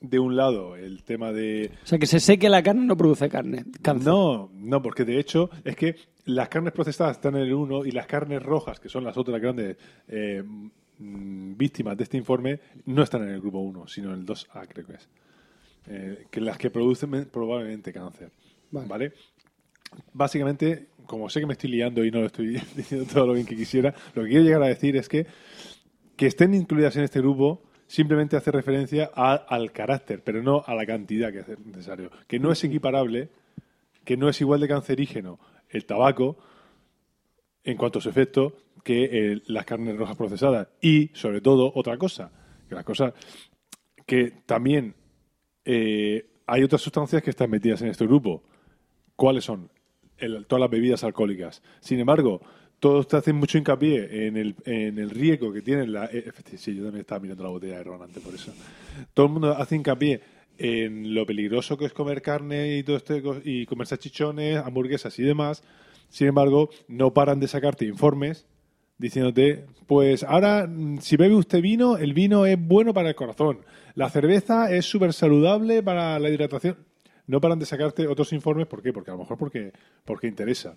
de 0.00 0.18
un 0.18 0.36
lado 0.36 0.76
el 0.76 1.04
tema 1.04 1.32
de... 1.32 1.70
O 1.84 1.86
sea 1.86 1.98
que 1.98 2.06
se 2.06 2.20
seque 2.20 2.48
la 2.48 2.62
carne 2.62 2.84
no 2.84 2.96
produce 2.96 3.28
carne. 3.28 3.64
Cáncer. 3.80 4.06
No, 4.08 4.50
no, 4.54 4.82
porque 4.82 5.04
de 5.04 5.18
hecho 5.20 5.48
es 5.64 5.76
que 5.76 5.96
las 6.26 6.48
carnes 6.48 6.72
procesadas 6.72 7.16
están 7.16 7.36
en 7.36 7.42
el 7.42 7.54
1 7.54 7.84
y 7.86 7.92
las 7.92 8.06
carnes 8.06 8.42
rojas, 8.42 8.80
que 8.80 8.88
son 8.88 9.04
las 9.04 9.16
otras 9.16 9.40
grandes 9.40 9.76
eh, 10.08 10.42
mm, 10.98 11.56
víctimas 11.56 11.96
de 11.96 12.04
este 12.04 12.16
informe, 12.18 12.58
no 12.86 13.02
están 13.02 13.22
en 13.22 13.30
el 13.30 13.40
grupo 13.40 13.58
1, 13.60 13.86
sino 13.88 14.12
en 14.12 14.20
el 14.20 14.26
2A, 14.26 14.66
creo 14.68 14.86
que 14.86 14.94
es. 14.94 15.08
Eh, 15.88 16.26
que 16.30 16.40
las 16.40 16.58
que 16.58 16.70
producen 16.70 17.10
men- 17.10 17.26
probablemente 17.26 17.92
cáncer. 17.92 18.30
Vale. 18.70 18.88
¿Vale? 18.88 19.12
Básicamente, 20.12 20.88
como 21.06 21.28
sé 21.30 21.40
que 21.40 21.46
me 21.46 21.52
estoy 21.52 21.70
liando 21.70 22.04
y 22.04 22.10
no 22.10 22.20
lo 22.20 22.26
estoy 22.26 22.48
diciendo 22.76 23.06
todo 23.12 23.26
lo 23.28 23.32
bien 23.34 23.46
que 23.46 23.56
quisiera, 23.56 23.94
lo 24.14 24.22
que 24.24 24.28
quiero 24.30 24.44
llegar 24.44 24.62
a 24.62 24.66
decir 24.68 24.96
es 24.96 25.08
que 25.08 25.26
que 26.16 26.26
estén 26.26 26.54
incluidas 26.54 26.96
en 26.96 27.04
este 27.04 27.20
grupo 27.20 27.62
simplemente 27.86 28.36
hace 28.36 28.50
referencia 28.50 29.10
a- 29.14 29.34
al 29.34 29.70
carácter, 29.70 30.22
pero 30.24 30.42
no 30.42 30.62
a 30.66 30.74
la 30.74 30.86
cantidad 30.86 31.30
que 31.30 31.40
es 31.40 31.58
necesario. 31.64 32.10
Que 32.26 32.38
no 32.38 32.50
es 32.50 32.64
equiparable, 32.64 33.28
que 34.04 34.16
no 34.16 34.28
es 34.28 34.40
igual 34.40 34.60
de 34.60 34.68
cancerígeno 34.68 35.38
el 35.68 35.84
tabaco 35.84 36.38
en 37.64 37.76
cuanto 37.76 37.98
a 37.98 38.02
su 38.02 38.08
efecto 38.08 38.56
que 38.82 39.04
eh, 39.34 39.42
las 39.46 39.66
carnes 39.66 39.96
rojas 39.96 40.16
procesadas. 40.16 40.68
Y, 40.80 41.08
sobre 41.12 41.40
todo, 41.42 41.70
otra 41.74 41.98
cosa, 41.98 42.30
que 42.68 42.74
las 42.74 42.84
cosas 42.84 43.12
que 44.06 44.32
también 44.46 44.94
eh, 45.66 46.26
hay 46.46 46.62
otras 46.62 46.80
sustancias 46.80 47.22
que 47.22 47.30
están 47.30 47.50
metidas 47.50 47.82
en 47.82 47.88
este 47.88 48.06
grupo. 48.06 48.42
¿Cuáles 49.16 49.44
son? 49.44 49.68
El- 50.18 50.46
todas 50.46 50.60
las 50.60 50.70
bebidas 50.70 51.04
alcohólicas. 51.04 51.62
Sin 51.80 51.98
embargo, 52.00 52.40
todos 52.80 53.08
te 53.08 53.16
hacen 53.16 53.36
mucho 53.36 53.58
hincapié 53.58 54.26
en 54.26 54.36
el, 54.36 54.54
en 54.64 54.98
el 54.98 55.10
riesgo 55.10 55.52
que 55.52 55.62
tienen 55.62 55.92
la... 55.92 56.06
eh, 56.06 56.30
sí, 56.56 56.74
yo 56.74 56.84
también 56.84 57.00
estaba 57.00 57.20
mirando 57.20 57.42
la 57.44 57.50
botella 57.50 57.78
de 57.78 57.84
ron 57.84 58.02
antes 58.02 58.22
por 58.22 58.34
eso. 58.34 58.52
Todo 59.14 59.26
el 59.26 59.32
mundo 59.32 59.52
hace 59.56 59.76
hincapié 59.76 60.20
en 60.58 61.14
lo 61.14 61.26
peligroso 61.26 61.76
que 61.76 61.84
es 61.84 61.92
comer 61.92 62.22
carne 62.22 62.78
y 62.78 62.82
todo 62.82 62.96
este 62.96 63.22
y 63.44 63.66
comer 63.66 63.86
salchichones, 63.86 64.58
hamburguesas 64.58 65.18
y 65.18 65.22
demás. 65.22 65.62
Sin 66.08 66.28
embargo, 66.28 66.70
no 66.88 67.12
paran 67.12 67.40
de 67.40 67.48
sacarte 67.48 67.84
informes 67.84 68.46
diciéndote, 68.98 69.66
pues 69.86 70.22
ahora, 70.24 70.66
mm, 70.66 70.98
si 71.00 71.16
bebe 71.16 71.34
usted 71.34 71.60
vino, 71.60 71.98
el 71.98 72.14
vino 72.14 72.46
es 72.46 72.58
bueno 72.58 72.94
para 72.94 73.10
el 73.10 73.14
corazón. 73.14 73.58
La 73.96 74.10
cerveza 74.10 74.70
es 74.70 74.84
súper 74.84 75.14
saludable 75.14 75.82
para 75.82 76.18
la 76.18 76.28
hidratación. 76.28 76.76
No 77.26 77.40
paran 77.40 77.58
de 77.58 77.64
sacarte 77.64 78.06
otros 78.06 78.32
informes, 78.34 78.66
¿por 78.66 78.82
qué? 78.82 78.92
Porque 78.92 79.10
a 79.10 79.14
lo 79.14 79.20
mejor 79.20 79.38
porque, 79.38 79.72
porque 80.04 80.28
interesa. 80.28 80.76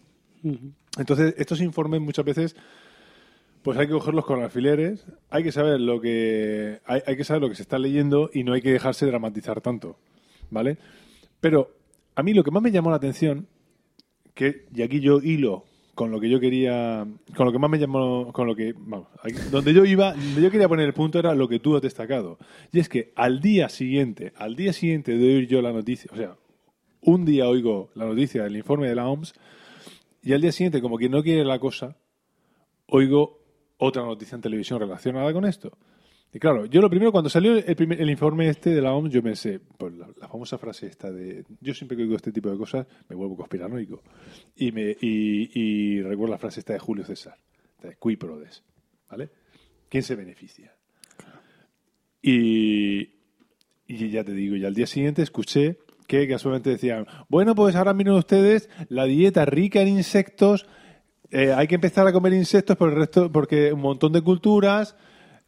Entonces, 0.98 1.36
estos 1.38 1.60
informes 1.60 2.00
muchas 2.00 2.24
veces, 2.24 2.56
pues 3.62 3.78
hay 3.78 3.88
que 3.88 3.94
cogerlos 3.94 4.26
con 4.26 4.42
alfileres, 4.42 5.06
hay 5.30 5.44
que 5.44 5.52
saber 5.52 5.82
lo 5.82 6.00
que, 6.00 6.80
hay, 6.86 7.02
hay 7.06 7.18
que 7.18 7.26
saber 7.26 7.42
lo 7.42 7.50
que 7.50 7.56
se 7.56 7.64
está 7.64 7.78
leyendo 7.78 8.30
y 8.34 8.46
no 8.46 8.54
hay 8.54 8.62
que 8.62 8.72
dejarse 8.72 9.06
dramatizar 9.06 9.60
tanto, 9.60 9.98
¿vale? 10.50 10.78
Pero 11.42 11.76
a 12.16 12.24
mí 12.24 12.34
lo 12.34 12.44
que 12.44 12.52
más 12.52 12.64
me 12.64 12.72
llamó 12.72 12.90
la 12.90 12.96
atención, 12.96 13.48
que, 14.34 14.66
y 14.74 14.82
aquí 14.82 15.02
yo 15.02 15.20
hilo 15.22 15.66
con 16.00 16.12
lo 16.12 16.22
que 16.22 16.30
yo 16.30 16.40
quería, 16.40 17.06
con 17.36 17.46
lo 17.46 17.52
que 17.52 17.60
más 17.60 17.70
me 17.70 17.78
llamó, 17.78 18.32
con 18.32 18.48
lo 18.48 18.56
que, 18.56 18.74
vamos, 18.74 19.10
donde 19.52 19.74
yo 19.74 19.84
iba, 19.84 20.16
yo 20.16 20.50
quería 20.50 20.70
poner 20.70 20.86
el 20.86 20.94
punto 20.94 21.20
era 21.20 21.36
lo 21.36 21.50
que 21.50 21.60
tú 21.60 21.76
has 21.76 21.82
destacado. 21.82 22.38
Y 22.72 22.80
es 22.80 22.88
que 22.88 23.12
al 23.18 23.42
día 23.42 23.68
siguiente, 23.68 24.32
al 24.38 24.56
día 24.56 24.72
siguiente 24.72 25.18
de 25.18 25.36
oír 25.36 25.50
yo 25.50 25.62
la 25.62 25.74
noticia, 25.74 26.10
o 26.14 26.16
sea, 26.16 26.38
un 27.02 27.26
día 27.26 27.50
oigo 27.50 27.90
la 27.96 28.06
noticia 28.06 28.44
del 28.44 28.56
informe 28.56 28.88
de 28.88 28.96
la 28.96 29.10
OMS 29.10 29.34
y 30.24 30.32
al 30.32 30.40
día 30.40 30.54
siguiente, 30.54 30.80
como 30.80 30.98
que 30.98 31.10
no 31.10 31.22
quiere 31.22 31.44
la 31.44 31.60
cosa, 31.60 31.98
oigo 32.88 33.42
otra 33.78 34.02
noticia 34.04 34.38
en 34.38 34.42
televisión 34.42 34.80
relacionada 34.80 35.34
con 35.34 35.44
esto. 35.44 35.78
Y 36.32 36.38
claro, 36.40 36.66
yo 36.68 36.80
lo 36.82 36.90
primero, 36.92 37.12
cuando 37.12 37.30
salió 37.30 37.58
el, 37.58 37.76
primer- 37.76 38.00
el 38.00 38.10
informe 38.10 38.50
este 38.50 38.70
de 38.70 38.82
la 38.82 38.94
OMS, 38.94 39.12
yo 39.12 39.24
pensé, 39.24 39.60
pues 39.78 39.94
la, 39.96 40.08
famosa 40.28 40.60
frase 40.60 40.86
esta 40.86 41.12
de, 41.12 41.44
yo 41.60 41.74
siempre 41.74 41.98
que 41.98 42.04
oigo 42.04 42.16
este 42.16 42.32
tipo 42.32 42.50
de 42.52 42.58
cosas 42.58 42.86
me 43.10 43.16
vuelvo 43.16 43.36
conspiranoico. 43.36 44.04
Y, 44.56 44.72
me, 44.72 44.92
y, 45.02 45.50
y 45.54 46.02
recuerdo 46.04 46.34
la 46.34 46.38
frase 46.38 46.60
esta 46.60 46.74
de 46.74 46.80
Julio 46.80 47.04
César, 47.04 47.36
de 47.82 47.98
Qui 48.00 48.16
Prodes, 48.16 48.64
¿vale? 49.10 49.30
¿Quién 49.90 50.04
se 50.04 50.16
beneficia? 50.16 50.72
Y, 52.22 53.10
y 53.88 54.10
ya 54.10 54.24
te 54.24 54.34
digo, 54.34 54.56
y 54.56 54.66
al 54.66 54.76
día 54.76 54.88
siguiente 54.88 55.22
escuché 55.22 55.78
que 56.08 56.28
casualmente 56.28 56.72
decían, 56.72 57.06
bueno, 57.28 57.56
pues 57.56 57.76
ahora 57.76 57.94
miren 57.94 58.14
ustedes 58.14 58.70
la 58.90 59.06
dieta 59.06 59.46
rica 59.46 59.82
en 59.82 59.88
insectos, 59.90 60.68
eh, 61.32 61.54
hay 61.54 61.68
que 61.68 61.76
empezar 61.76 62.08
a 62.08 62.12
comer 62.14 62.34
insectos 62.34 62.76
por 62.78 62.90
el 62.90 62.96
resto, 62.96 63.32
porque 63.32 63.72
un 63.74 63.82
montón 63.82 64.12
de 64.14 64.22
culturas 64.22 64.96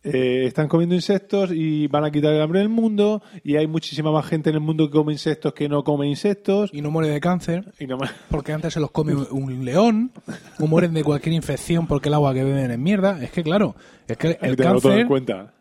eh, 0.03 0.45
están 0.47 0.67
comiendo 0.67 0.95
insectos 0.95 1.51
y 1.53 1.87
van 1.87 2.03
a 2.05 2.11
quitar 2.11 2.33
el 2.33 2.41
hambre 2.41 2.59
del 2.59 2.69
mundo, 2.69 3.21
y 3.43 3.55
hay 3.57 3.67
muchísima 3.67 4.11
más 4.11 4.25
gente 4.25 4.49
en 4.49 4.55
el 4.55 4.61
mundo 4.61 4.87
que 4.89 4.93
come 4.97 5.13
insectos 5.13 5.53
que 5.53 5.69
no 5.69 5.83
come 5.83 6.07
insectos. 6.07 6.71
Y 6.73 6.81
no 6.81 6.89
muere 6.91 7.09
de 7.09 7.19
cáncer, 7.19 7.71
Y 7.79 7.85
no 7.87 7.97
porque 8.29 8.51
antes 8.53 8.73
se 8.73 8.79
los 8.79 8.91
come 8.91 9.13
un- 9.15 9.63
león, 9.65 10.11
o 10.59 10.65
mueren 10.67 10.93
de 10.93 11.03
cualquier 11.03 11.33
infección 11.33 11.85
porque 11.87 12.09
el 12.09 12.15
agua 12.15 12.33
que 12.33 12.43
beben 12.43 12.71
es 12.71 12.79
mierda. 12.79 13.21
Es 13.23 13.31
que, 13.31 13.43
claro, 13.43 13.75
es 14.07 14.17
que 14.17 14.37
el 14.41 14.55
cáncer 14.55 15.05
cuenta. 15.07 15.53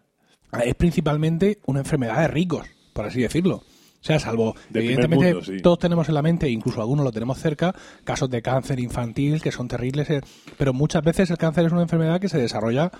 es 0.64 0.74
principalmente 0.74 1.58
una 1.66 1.80
enfermedad 1.80 2.20
de 2.20 2.28
ricos, 2.28 2.66
por 2.92 3.04
así 3.06 3.20
decirlo. 3.20 3.56
O 3.56 4.02
sea, 4.02 4.18
salvo, 4.18 4.54
De 4.70 4.80
evidentemente, 4.80 5.34
mundo, 5.34 5.44
sí. 5.44 5.58
todos 5.60 5.78
tenemos 5.78 6.08
en 6.08 6.14
la 6.14 6.22
mente, 6.22 6.48
incluso 6.48 6.80
algunos 6.80 7.04
lo 7.04 7.12
tenemos 7.12 7.36
cerca, 7.38 7.74
casos 8.04 8.30
de 8.30 8.40
cáncer 8.40 8.80
infantil 8.80 9.42
que 9.42 9.52
son 9.52 9.68
terribles, 9.68 10.08
eh, 10.08 10.22
pero 10.56 10.72
muchas 10.72 11.02
veces 11.04 11.30
el 11.30 11.36
cáncer 11.36 11.66
es 11.66 11.72
una 11.72 11.82
enfermedad 11.82 12.18
que 12.18 12.30
se 12.30 12.38
desarrolla 12.38 12.90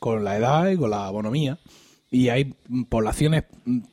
con 0.00 0.24
la 0.24 0.36
edad 0.36 0.68
y 0.70 0.76
con 0.76 0.90
la 0.90 1.08
bonomía. 1.10 1.58
Y 2.10 2.28
hay 2.28 2.56
poblaciones 2.88 3.44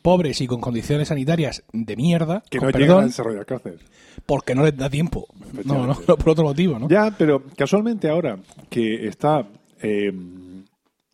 pobres 0.01 0.41
y 0.41 0.47
con 0.47 0.59
condiciones 0.59 1.09
sanitarias 1.09 1.63
de 1.71 1.95
mierda, 1.95 2.41
Que 2.49 2.59
no 2.59 2.71
llegan 2.71 3.01
a 3.01 3.05
desarrollar 3.05 3.45
cáncer. 3.45 3.77
porque 4.25 4.55
no 4.55 4.63
les 4.63 4.75
da 4.75 4.89
tiempo. 4.89 5.27
No, 5.63 5.85
no, 6.07 6.17
por 6.17 6.29
otro 6.29 6.45
motivo, 6.45 6.79
¿no? 6.79 6.89
Ya, 6.89 7.13
pero 7.15 7.43
casualmente 7.55 8.09
ahora 8.09 8.39
que 8.71 9.07
está 9.07 9.47
eh, 9.81 10.11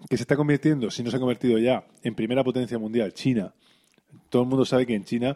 que 0.09 0.17
se 0.17 0.23
está 0.23 0.35
convirtiendo, 0.35 0.91
si 0.91 1.03
no 1.03 1.09
se 1.09 1.17
ha 1.17 1.19
convertido 1.19 1.57
ya, 1.57 1.85
en 2.01 2.15
primera 2.15 2.43
potencia 2.43 2.77
mundial, 2.77 3.13
China. 3.13 3.53
Todo 4.29 4.43
el 4.43 4.47
mundo 4.47 4.65
sabe 4.65 4.85
que 4.85 4.95
en 4.95 5.03
China 5.03 5.35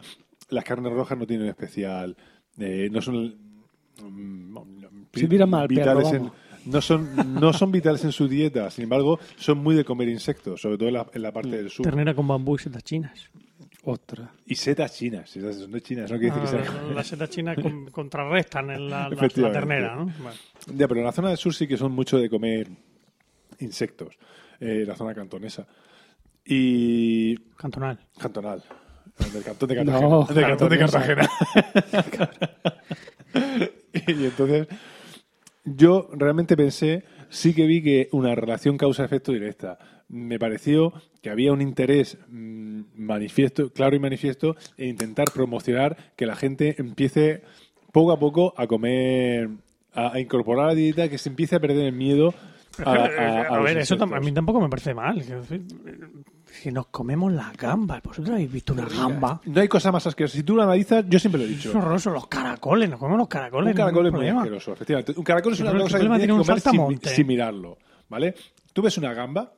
las 0.50 0.64
carnes 0.64 0.92
rojas 0.92 1.18
no 1.18 1.26
tienen 1.26 1.48
especial, 1.48 2.16
eh, 2.58 2.88
no 2.90 3.00
son 3.00 3.34
mm, 4.02 4.56
Se 5.14 5.28
tiran 5.28 5.50
mal 5.50 5.68
vitales 5.68 6.12
en, 6.12 6.24
vamos. 6.24 6.32
No 6.70 6.80
son 6.80 7.34
no 7.40 7.52
son 7.52 7.72
vitales 7.72 8.04
en 8.04 8.12
su 8.12 8.28
dieta. 8.28 8.70
Sin 8.70 8.84
embargo, 8.84 9.18
son 9.36 9.58
muy 9.58 9.74
de 9.74 9.84
comer 9.84 10.08
insectos, 10.08 10.60
sobre 10.60 10.76
todo 10.78 10.88
en 10.88 10.94
la, 10.94 11.06
en 11.12 11.22
la 11.22 11.32
parte 11.32 11.50
del 11.56 11.70
sur. 11.70 11.84
Ternera 11.84 12.14
con 12.14 12.26
bambú 12.28 12.56
y 12.56 12.58
setas 12.58 12.84
chinas. 12.84 13.28
Ostras. 13.84 14.28
Y 14.44 14.54
setas 14.54 14.92
chinas, 14.94 15.34
esas 15.34 15.56
son 15.56 15.72
de 15.72 15.80
chinas, 15.80 16.10
no 16.10 16.18
quiere 16.18 16.34
decir 16.38 16.58
que 16.60 16.66
Ah, 16.68 16.72
sean- 16.72 16.94
las 16.94 17.06
setas 17.06 17.30
chinas 17.30 17.56
con- 17.56 17.86
contrarrestan 17.90 18.70
en 18.70 18.90
la, 18.90 19.02
la- 19.04 19.08
la 19.08 19.14
Efectivamente. 19.16 19.58
ternera, 19.58 19.96
¿no? 19.96 20.12
Ya, 20.74 20.86
pero 20.88 21.00
en 21.00 21.06
la 21.06 21.12
zona 21.12 21.28
del 21.28 21.38
sur 21.38 21.54
sí 21.54 21.66
que 21.66 21.76
son 21.78 21.92
mucho 21.92 22.18
de 22.18 22.28
comer 22.28 22.68
insectos, 23.60 24.14
eh, 24.60 24.84
la 24.86 24.94
zona 24.94 25.14
cantonesa. 25.14 25.66
Y 26.44 27.36
Cantonal. 27.56 27.98
cantonal, 28.18 28.62
del 29.32 29.42
cantón 29.42 29.68
de 29.68 29.74
Cartagena. 29.76 30.08
No, 30.08 30.24
del 30.24 30.44
cantón 30.44 30.68
de. 30.68 30.78
Cartagena. 30.78 31.28
y 34.06 34.24
entonces 34.24 34.66
yo 35.76 36.08
realmente 36.12 36.56
pensé, 36.56 37.04
sí 37.28 37.54
que 37.54 37.66
vi 37.66 37.82
que 37.82 38.08
una 38.12 38.34
relación 38.34 38.76
causa-efecto 38.76 39.32
directa. 39.32 39.78
Me 40.08 40.38
pareció 40.38 40.92
que 41.22 41.30
había 41.30 41.52
un 41.52 41.60
interés 41.60 42.18
mm, 42.28 42.82
manifiesto, 42.94 43.70
claro 43.72 43.96
y 43.96 43.98
manifiesto, 43.98 44.56
en 44.76 44.88
intentar 44.88 45.26
promocionar 45.32 45.96
que 46.16 46.26
la 46.26 46.36
gente 46.36 46.76
empiece 46.78 47.42
poco 47.92 48.12
a 48.12 48.18
poco 48.18 48.54
a 48.56 48.66
comer, 48.66 49.50
a, 49.92 50.14
a 50.14 50.20
incorporar 50.20 50.66
a 50.66 50.68
la 50.68 50.74
dieta, 50.74 51.08
que 51.08 51.18
se 51.18 51.28
empiece 51.28 51.56
a 51.56 51.60
perder 51.60 51.86
el 51.86 51.92
miedo 51.92 52.34
a, 52.84 53.54
a, 53.56 53.58
ver, 53.62 53.78
eso 53.78 53.96
a 54.00 54.20
mí 54.20 54.32
tampoco 54.32 54.60
me 54.60 54.68
parece 54.68 54.94
mal. 54.94 55.22
Si 56.62 56.72
nos 56.72 56.86
comemos 56.88 57.32
las 57.32 57.56
gambas, 57.56 58.02
¿vosotros 58.02 58.34
habéis 58.34 58.50
visto 58.50 58.72
una 58.72 58.84
gamba? 58.86 59.40
No 59.44 59.60
hay 59.60 59.68
cosa 59.68 59.92
más 59.92 60.06
asquerosa. 60.06 60.36
Si 60.36 60.42
tú 60.42 60.56
lo 60.56 60.62
analizas, 60.62 61.04
yo 61.08 61.18
siempre 61.18 61.40
lo 61.40 61.46
he 61.46 61.50
dicho. 61.50 61.70
Es 61.70 61.74
horroroso, 61.74 62.10
los 62.10 62.26
caracoles, 62.26 62.90
nos 62.90 62.98
comemos 62.98 63.18
los 63.20 63.28
caracoles. 63.28 63.70
Un 63.72 63.76
caracol 63.76 64.06
es 64.06 64.12
ningún 64.12 64.28
muy 64.30 64.36
asqueroso, 64.38 64.72
efectivamente. 64.72 65.14
Un 65.16 65.24
caracol 65.24 65.52
es 65.52 65.58
¿Qué 65.58 65.62
una 65.62 65.72
cosa 65.80 65.98
que 65.98 66.04
tienes 66.06 66.20
que 66.26 66.28
comer 66.28 66.60
sin, 66.60 67.00
sin 67.14 67.26
mirarlo, 67.26 67.78
¿vale? 68.08 68.34
Tú 68.72 68.82
ves 68.82 68.98
una 68.98 69.12
gamba 69.14 69.52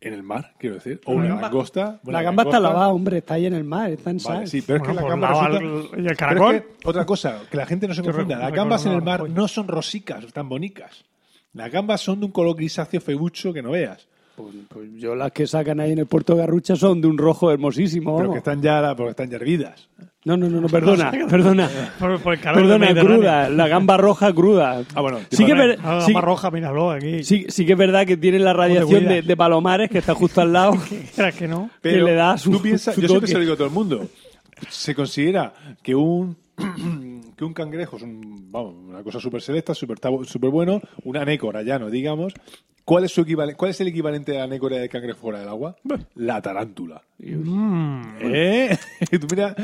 en 0.00 0.12
el 0.12 0.22
mar, 0.22 0.52
quiero 0.58 0.76
decir, 0.76 1.00
o 1.06 1.12
una 1.12 1.28
gamba- 1.28 1.42
langosta. 1.42 2.00
La 2.04 2.10
una 2.10 2.22
gamba 2.22 2.42
está 2.44 2.60
lavada, 2.60 2.88
hombre, 2.88 3.18
está 3.18 3.34
ahí 3.34 3.46
en 3.46 3.54
el 3.54 3.64
mar, 3.64 3.90
está 3.90 4.10
en 4.10 4.18
Vale, 4.18 4.38
sal. 4.40 4.48
sí, 4.48 4.62
pero 4.62 4.76
es 4.78 4.82
que 4.82 4.92
Bueno, 4.92 5.08
la 5.16 5.28
pues 5.28 5.38
gamba 5.38 5.48
resulta... 5.48 5.96
¿y 5.96 5.98
el 5.98 6.04
Pero 6.04 6.10
es 6.12 6.18
caracol? 6.18 6.54
que, 6.62 6.88
otra 6.88 7.06
cosa, 7.06 7.40
que 7.50 7.56
la 7.56 7.66
gente 7.66 7.88
no 7.88 7.94
se 7.94 8.02
confunda. 8.02 8.38
Las 8.38 8.52
gambas 8.52 8.84
en 8.86 8.92
el 8.92 9.02
mar 9.02 9.28
no 9.30 9.48
son 9.48 9.68
rosicas, 9.68 10.26
tan 10.32 10.48
bonitas. 10.48 11.04
Las 11.54 11.70
gambas 11.70 12.00
son 12.00 12.20
de 12.20 12.26
un 12.26 12.32
color 12.32 12.56
grisáceo 12.56 13.00
feucho 13.00 13.52
que 13.52 13.62
no 13.62 13.70
veas. 13.70 14.06
Pues, 14.36 14.54
pues 14.68 14.88
yo 14.96 15.14
las 15.14 15.30
que 15.32 15.46
sacan 15.46 15.78
ahí 15.80 15.92
en 15.92 15.98
el 16.00 16.06
puerto 16.06 16.34
de 16.34 16.40
Garrucha 16.40 16.74
son 16.74 17.00
de 17.00 17.06
un 17.06 17.16
rojo 17.18 17.52
hermosísimo. 17.52 18.16
Pero 18.18 18.32
que 18.32 18.38
están 18.38 18.60
ya, 18.60 18.94
porque 18.96 19.10
están 19.10 19.30
ya 19.30 19.36
hervidas. 19.36 19.88
No, 20.24 20.36
no, 20.36 20.48
no, 20.48 20.60
no, 20.60 20.68
perdona, 20.68 21.10
perdona. 21.30 21.70
Por, 21.98 22.18
por 22.20 22.32
el 22.34 22.40
calor 22.40 22.62
Perdona, 22.62 22.94
cruda, 23.00 23.48
la 23.50 23.68
gamba 23.68 23.96
roja 23.96 24.32
cruda. 24.32 24.82
Ah, 24.94 25.00
bueno. 25.02 25.18
Sí 25.30 25.44
que, 25.44 25.54
ver- 25.54 25.78
ah, 25.84 26.02
sí- 26.04 26.12
roja, 26.14 26.50
míralo 26.50 26.90
aquí. 26.90 27.22
sí, 27.22 27.44
sí 27.48 27.64
que 27.66 27.72
es 27.72 27.78
verdad 27.78 28.06
que 28.06 28.16
tiene 28.16 28.38
la 28.38 28.52
radiación 28.54 29.06
de, 29.06 29.22
de 29.22 29.36
Palomares, 29.36 29.90
que 29.90 29.98
está 29.98 30.14
justo 30.14 30.40
al 30.40 30.52
lado. 30.52 30.72
¿Crees 31.16 31.34
que 31.36 31.46
no? 31.46 31.70
que 31.82 31.92
le 31.98 32.14
da 32.14 32.36
su- 32.38 32.50
tú 32.50 32.62
piensas, 32.62 32.94
su 32.94 33.02
yo 33.02 33.08
siempre 33.08 33.28
se 33.28 33.34
lo 33.34 33.40
digo 33.40 33.52
a 33.52 33.56
todo 33.56 33.68
el 33.68 33.74
mundo. 33.74 34.08
Se 34.70 34.94
considera 34.94 35.52
que 35.82 35.94
un 35.94 36.36
que 37.44 37.48
un 37.48 37.54
cangrejo 37.54 37.96
es 37.96 38.02
un, 38.02 38.50
vamos, 38.50 38.74
una 38.88 39.02
cosa 39.02 39.20
súper 39.20 39.40
selecta, 39.42 39.74
súper 39.74 39.98
súper 40.26 40.50
bueno, 40.50 40.80
una 41.04 41.22
anécora 41.22 41.62
ya 41.62 41.78
no 41.78 41.90
digamos. 41.90 42.32
¿Cuál 42.84 43.04
es 43.04 43.12
su 43.12 43.22
equivalente? 43.22 43.56
¿Cuál 43.56 43.70
es 43.70 43.80
el 43.80 43.88
equivalente 43.88 44.32
de 44.32 44.38
la 44.38 44.44
anécora 44.44 44.76
de 44.76 44.88
cangrejo 44.90 45.18
fuera 45.20 45.38
del 45.40 45.48
agua? 45.48 45.74
La 46.16 46.42
tarántula. 46.42 47.00
Mm. 47.18 48.02
¿Eh? 48.20 48.78
Y 49.10 49.18
tú 49.18 49.26
mira, 49.30 49.54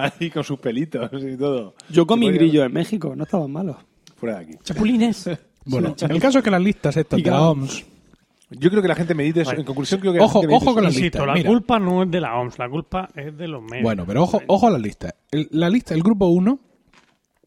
ahí 0.00 0.28
con 0.30 0.42
sus 0.42 0.58
pelitos 0.58 1.08
y 1.22 1.36
todo. 1.36 1.74
Yo 1.88 2.04
comí 2.06 2.30
grillo 2.32 2.64
en 2.64 2.72
México, 2.72 3.14
no 3.14 3.24
estaban 3.24 3.50
malos. 3.52 3.76
Fuera 4.16 4.38
de 4.38 4.44
aquí. 4.44 4.54
Chapulines. 4.62 5.30
Bueno, 5.66 5.94
el 5.98 6.20
caso 6.20 6.38
es 6.40 6.44
que 6.44 6.50
las 6.50 6.60
listas 6.60 6.94
estas 6.94 7.22
de 7.22 7.30
la. 7.30 7.40
OMS. 7.48 7.86
Yo 8.50 8.68
creo 8.68 8.82
que 8.82 8.88
la 8.88 8.94
gente 8.94 9.14
medite 9.14 9.40
eso. 9.40 9.48
Vale. 9.48 9.60
En 9.60 9.66
conclusión, 9.66 9.98
creo 9.98 10.12
que 10.12 10.18
la 10.18 10.26
Ojo, 10.26 10.40
gente 10.42 10.48
medite 10.48 10.62
ojo 10.66 10.74
con 10.74 10.84
las 10.84 10.94
listas. 10.94 11.26
la 11.26 11.32
mira. 11.32 11.48
culpa 11.48 11.78
no 11.78 12.02
es 12.02 12.10
de 12.10 12.20
la 12.20 12.36
OMS, 12.38 12.58
la 12.58 12.68
culpa 12.68 13.08
es 13.14 13.34
de 13.34 13.48
los 13.48 13.62
medios. 13.62 13.82
Bueno, 13.82 14.04
pero 14.06 14.24
ojo, 14.24 14.42
ojo 14.46 14.66
a 14.66 14.70
las 14.72 14.82
listas. 14.82 15.14
El- 15.30 15.48
la 15.52 15.70
lista, 15.70 15.94
el 15.94 16.02
grupo 16.02 16.26
1 16.26 16.58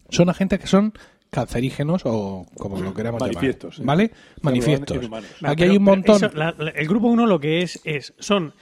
son 0.10 0.30
agentes 0.30 0.60
que 0.60 0.68
son 0.68 0.94
cancerígenos 1.30 2.04
o 2.06 2.46
como 2.58 2.80
lo 2.80 2.94
queramos 2.94 3.20
Manifiestos, 3.22 3.80
llamar. 3.80 3.98
¿Vale? 3.98 4.12
Manifiestos. 4.42 4.98
Aquí 5.44 5.64
hay 5.64 5.76
un 5.78 5.84
montón. 5.84 6.16
eso, 6.18 6.30
la- 6.34 6.56
la- 6.58 6.72
el 6.72 6.88
grupo 6.88 7.08
1 7.08 7.26
lo 7.28 7.40
que 7.40 7.62
es, 7.64 7.82
es 7.84 8.14
son 8.20 8.54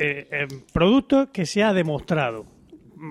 eh, 0.00 0.28
eh, 0.30 0.46
productos 0.72 1.28
que 1.32 1.46
se 1.46 1.62
ha 1.62 1.72
demostrado 1.72 2.44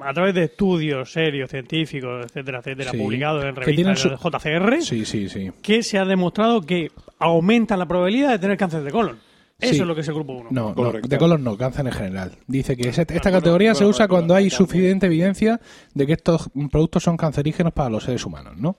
a 0.03 0.13
través 0.13 0.35
de 0.35 0.43
estudios 0.45 1.11
serios, 1.11 1.49
científicos, 1.49 2.25
etcétera, 2.25 2.59
etcétera, 2.59 2.91
Sí. 2.91 2.97
publicados 2.97 3.43
en 3.45 3.55
revistas 3.55 3.99
su- 3.99 4.09
del 4.09 4.17
JCR, 4.17 4.81
Sí, 4.81 5.05
sí, 5.05 5.27
sí. 5.29 5.49
que 5.61 5.81
se 5.81 5.97
ha 5.97 6.05
demostrado 6.05 6.61
que 6.61 6.91
aumentan 7.19 7.79
la 7.79 7.87
probabilidad 7.87 8.29
de 8.31 8.39
tener 8.39 8.57
cáncer 8.57 8.83
de 8.83 8.91
colon. 8.91 9.17
Eso 9.59 9.73
Sí. 9.73 9.81
es 9.81 9.87
lo 9.87 9.95
que 9.95 10.01
es 10.01 10.07
el 10.07 10.13
grupo 10.13 10.33
1. 10.33 10.49
No, 10.51 10.75
de 11.01 11.17
color 11.17 11.39
no, 11.39 11.57
cáncer 11.57 11.87
en 11.87 11.91
general. 11.93 12.31
Dice 12.45 12.77
que 12.77 12.89
esta 12.89 13.05
Bueno, 13.05 13.21
categoría 13.39 13.73
se 13.73 13.85
usa 13.85 14.07
cuando 14.07 14.35
hay 14.35 14.51
suficiente 14.51 15.07
evidencia 15.07 15.59
de 15.95 16.05
que 16.05 16.13
estos 16.13 16.49
productos 16.71 17.01
son 17.03 17.17
cancerígenos 17.17 17.73
para 17.73 17.89
los 17.89 18.03
seres 18.03 18.23
humanos, 18.23 18.53
¿no? 18.57 18.77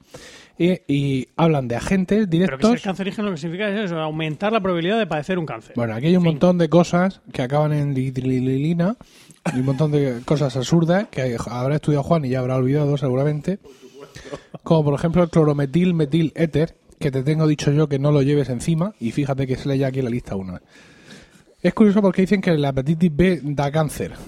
Y, 0.56 0.80
y 0.86 1.28
hablan 1.36 1.66
de 1.66 1.74
agentes 1.76 2.18
Pero 2.18 2.30
que 2.30 2.36
directos. 2.36 2.70
ser 2.70 2.80
cancerígeno 2.80 3.28
lo 3.28 3.34
que 3.34 3.40
significa 3.40 3.68
es 3.70 3.86
eso, 3.86 3.98
aumentar 4.00 4.52
la 4.52 4.60
probabilidad 4.60 4.98
de 4.98 5.06
padecer 5.08 5.38
un 5.38 5.46
cáncer. 5.46 5.72
Bueno, 5.74 5.94
aquí 5.94 6.06
hay 6.06 6.16
un 6.16 6.22
montón 6.24 6.58
de 6.58 6.68
cosas 6.68 7.20
que 7.32 7.42
acaban 7.42 7.72
en 7.72 7.94
lidrililina 7.94 8.96
y 9.54 9.58
un 9.58 9.66
montón 9.66 9.90
de 9.90 10.20
cosas 10.24 10.56
absurdas 10.56 11.08
que 11.10 11.36
habrá 11.48 11.74
estudiado 11.76 12.04
Juan 12.04 12.24
y 12.24 12.28
ya 12.30 12.38
habrá 12.38 12.54
olvidado 12.56 12.96
seguramente. 12.96 13.58
Como 14.62 14.84
por 14.84 14.94
ejemplo 14.94 15.22
el 15.24 15.30
clorometil 15.30 15.94
metil 15.94 16.32
éter, 16.34 16.76
que 16.98 17.10
te 17.10 17.22
tengo 17.22 17.46
dicho 17.46 17.70
yo 17.72 17.88
que 17.88 17.98
no 17.98 18.12
lo 18.12 18.22
lleves 18.22 18.48
encima 18.48 18.92
y 19.00 19.12
fíjate 19.12 19.46
que 19.46 19.56
se 19.56 19.68
lee 19.68 19.78
ya 19.78 19.88
aquí 19.88 19.98
en 20.00 20.04
la 20.06 20.10
lista 20.10 20.36
1. 20.36 20.58
Es 21.60 21.74
curioso 21.74 22.00
porque 22.00 22.22
dicen 22.22 22.40
que 22.40 22.52
la 22.56 22.68
hepatitis 22.68 23.10
B 23.14 23.40
da 23.42 23.70
cáncer. 23.72 24.12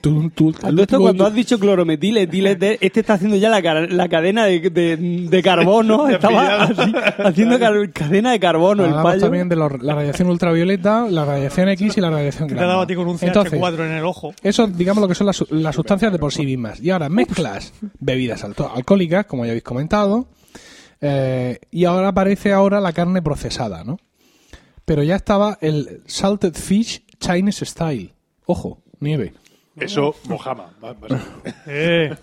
Tú- 0.00 0.28
tú- 0.30 0.52
esto 0.80 0.98
cuando 0.98 1.24
has 1.26 1.32
dicho 1.32 1.56
clorometil, 1.60 2.16
etil, 2.16 2.48
éter, 2.48 2.76
este 2.80 3.00
está 3.00 3.12
haciendo 3.14 3.36
ya 3.36 3.48
la, 3.48 3.60
la 3.86 4.08
cadena 4.08 4.44
de, 4.46 4.68
de, 4.68 4.96
de 4.96 5.42
carbono. 5.44 6.08
Estaba 6.10 6.64
así, 6.64 6.92
haciendo 7.18 7.56
car- 7.60 7.92
cadena 7.92 8.32
de 8.32 8.40
carbono 8.40 8.82
el 8.82 8.90
Hablamos 8.90 9.12
payo. 9.12 9.20
también 9.22 9.48
de 9.48 9.54
los- 9.54 9.80
la 9.80 9.94
radiación 9.94 10.28
ultravioleta, 10.28 11.06
la 11.08 11.24
radiación 11.24 11.68
X 11.68 11.96
y 11.96 12.00
la 12.00 12.10
radiación 12.10 12.48
te 12.48 12.54
gamma. 12.54 12.64
ha 12.66 12.68
dado 12.68 12.80
a 12.80 12.86
ti 12.88 12.96
con 12.96 13.06
un 13.06 13.16
Entonces, 13.20 13.52
CH4 13.60 13.86
en 13.86 13.92
el 13.92 14.04
ojo. 14.04 14.34
Eso, 14.42 14.66
digamos, 14.66 15.02
lo 15.02 15.06
que 15.06 15.14
son 15.14 15.28
las, 15.28 15.36
su- 15.36 15.46
las 15.50 15.76
sustancias 15.76 16.10
de 16.10 16.18
por 16.18 16.32
sí 16.32 16.44
mismas. 16.44 16.80
Y 16.80 16.90
ahora 16.90 17.08
mezclas 17.08 17.72
bebidas 18.00 18.42
alcohólicas, 18.42 19.26
como 19.26 19.44
ya 19.44 19.52
habéis 19.52 19.62
comentado, 19.62 20.26
eh, 21.00 21.58
y 21.70 21.84
ahora 21.84 22.08
aparece 22.08 22.52
ahora 22.52 22.80
la 22.80 22.92
carne 22.92 23.22
procesada, 23.22 23.84
¿no? 23.84 23.98
Pero 24.84 25.02
ya 25.02 25.16
estaba 25.16 25.58
el 25.60 26.02
salted 26.06 26.54
fish 26.54 27.04
Chinese 27.18 27.64
style. 27.64 28.12
Ojo, 28.46 28.82
nieve. 28.98 29.34
Eso, 29.76 30.14
Mojama. 30.28 30.72
Eh, 31.66 32.14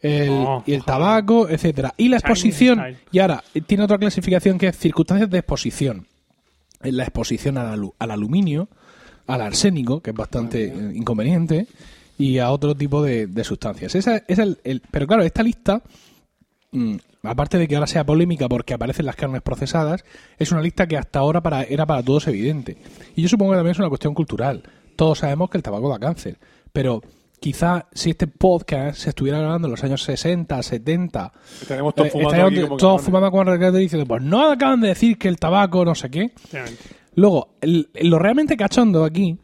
El, 0.00 0.30
Oh, 0.30 0.62
y 0.66 0.72
el 0.74 0.84
tabaco, 0.84 1.48
etcétera. 1.48 1.92
Y 1.96 2.08
la 2.08 2.16
exposición. 2.18 2.78
Y 3.10 3.18
ahora, 3.18 3.42
eh, 3.54 3.60
tiene 3.60 3.84
otra 3.84 3.98
clasificación 3.98 4.58
que 4.58 4.68
es 4.68 4.78
circunstancias 4.78 5.28
de 5.30 5.38
exposición. 5.38 6.06
Es 6.82 6.92
la 6.94 7.04
exposición 7.04 7.58
al, 7.58 7.78
alu- 7.80 7.94
al 7.98 8.10
aluminio, 8.10 8.68
al 9.26 9.40
arsénico, 9.40 10.00
que 10.00 10.10
es 10.10 10.16
bastante 10.16 10.66
eh, 10.66 10.92
inconveniente, 10.94 11.66
y 12.18 12.38
a 12.38 12.50
otro 12.50 12.74
tipo 12.74 13.02
de, 13.02 13.26
de 13.26 13.44
sustancias. 13.44 13.94
Esa 13.94 14.22
es 14.28 14.38
el, 14.38 14.58
el- 14.64 14.82
pero 14.90 15.06
claro, 15.06 15.22
esta 15.22 15.42
lista, 15.42 15.82
mm, 16.72 16.96
aparte 17.26 17.58
de 17.58 17.66
que 17.68 17.74
ahora 17.76 17.86
sea 17.86 18.04
polémica 18.04 18.48
porque 18.48 18.74
aparecen 18.74 19.06
las 19.06 19.16
carnes 19.16 19.42
procesadas, 19.42 20.04
es 20.38 20.52
una 20.52 20.62
lista 20.62 20.86
que 20.86 20.96
hasta 20.96 21.18
ahora 21.18 21.40
para, 21.42 21.62
era 21.62 21.86
para 21.86 22.02
todos 22.02 22.26
evidente. 22.28 22.76
Y 23.14 23.22
yo 23.22 23.28
supongo 23.28 23.52
que 23.52 23.56
también 23.58 23.72
es 23.72 23.78
una 23.78 23.88
cuestión 23.88 24.14
cultural. 24.14 24.62
Todos 24.96 25.18
sabemos 25.18 25.50
que 25.50 25.58
el 25.58 25.62
tabaco 25.62 25.88
da 25.90 25.98
cáncer, 25.98 26.38
pero 26.72 27.02
quizá 27.38 27.86
si 27.92 28.10
este 28.10 28.26
podcast 28.26 28.98
se 28.98 29.10
estuviera 29.10 29.38
grabando 29.38 29.68
en 29.68 29.72
los 29.72 29.84
años 29.84 30.02
60, 30.02 30.62
70, 30.62 31.32
Estaremos 31.60 31.94
todos 31.94 32.08
eh, 32.08 32.10
fumando 32.12 32.32
como 32.68 32.76
todos 32.78 33.30
con 33.30 33.46
Ricardo 33.46 33.78
diciendo, 33.78 34.06
pues 34.06 34.22
no 34.22 34.50
acaban 34.50 34.80
de 34.80 34.88
decir 34.88 35.18
que 35.18 35.28
el 35.28 35.38
tabaco 35.38 35.84
no 35.84 35.94
sé 35.94 36.10
qué. 36.10 36.32
Luego, 37.14 37.50
el- 37.60 37.88
lo 38.02 38.18
realmente 38.18 38.56
cachondo 38.56 39.04
aquí, 39.04 39.38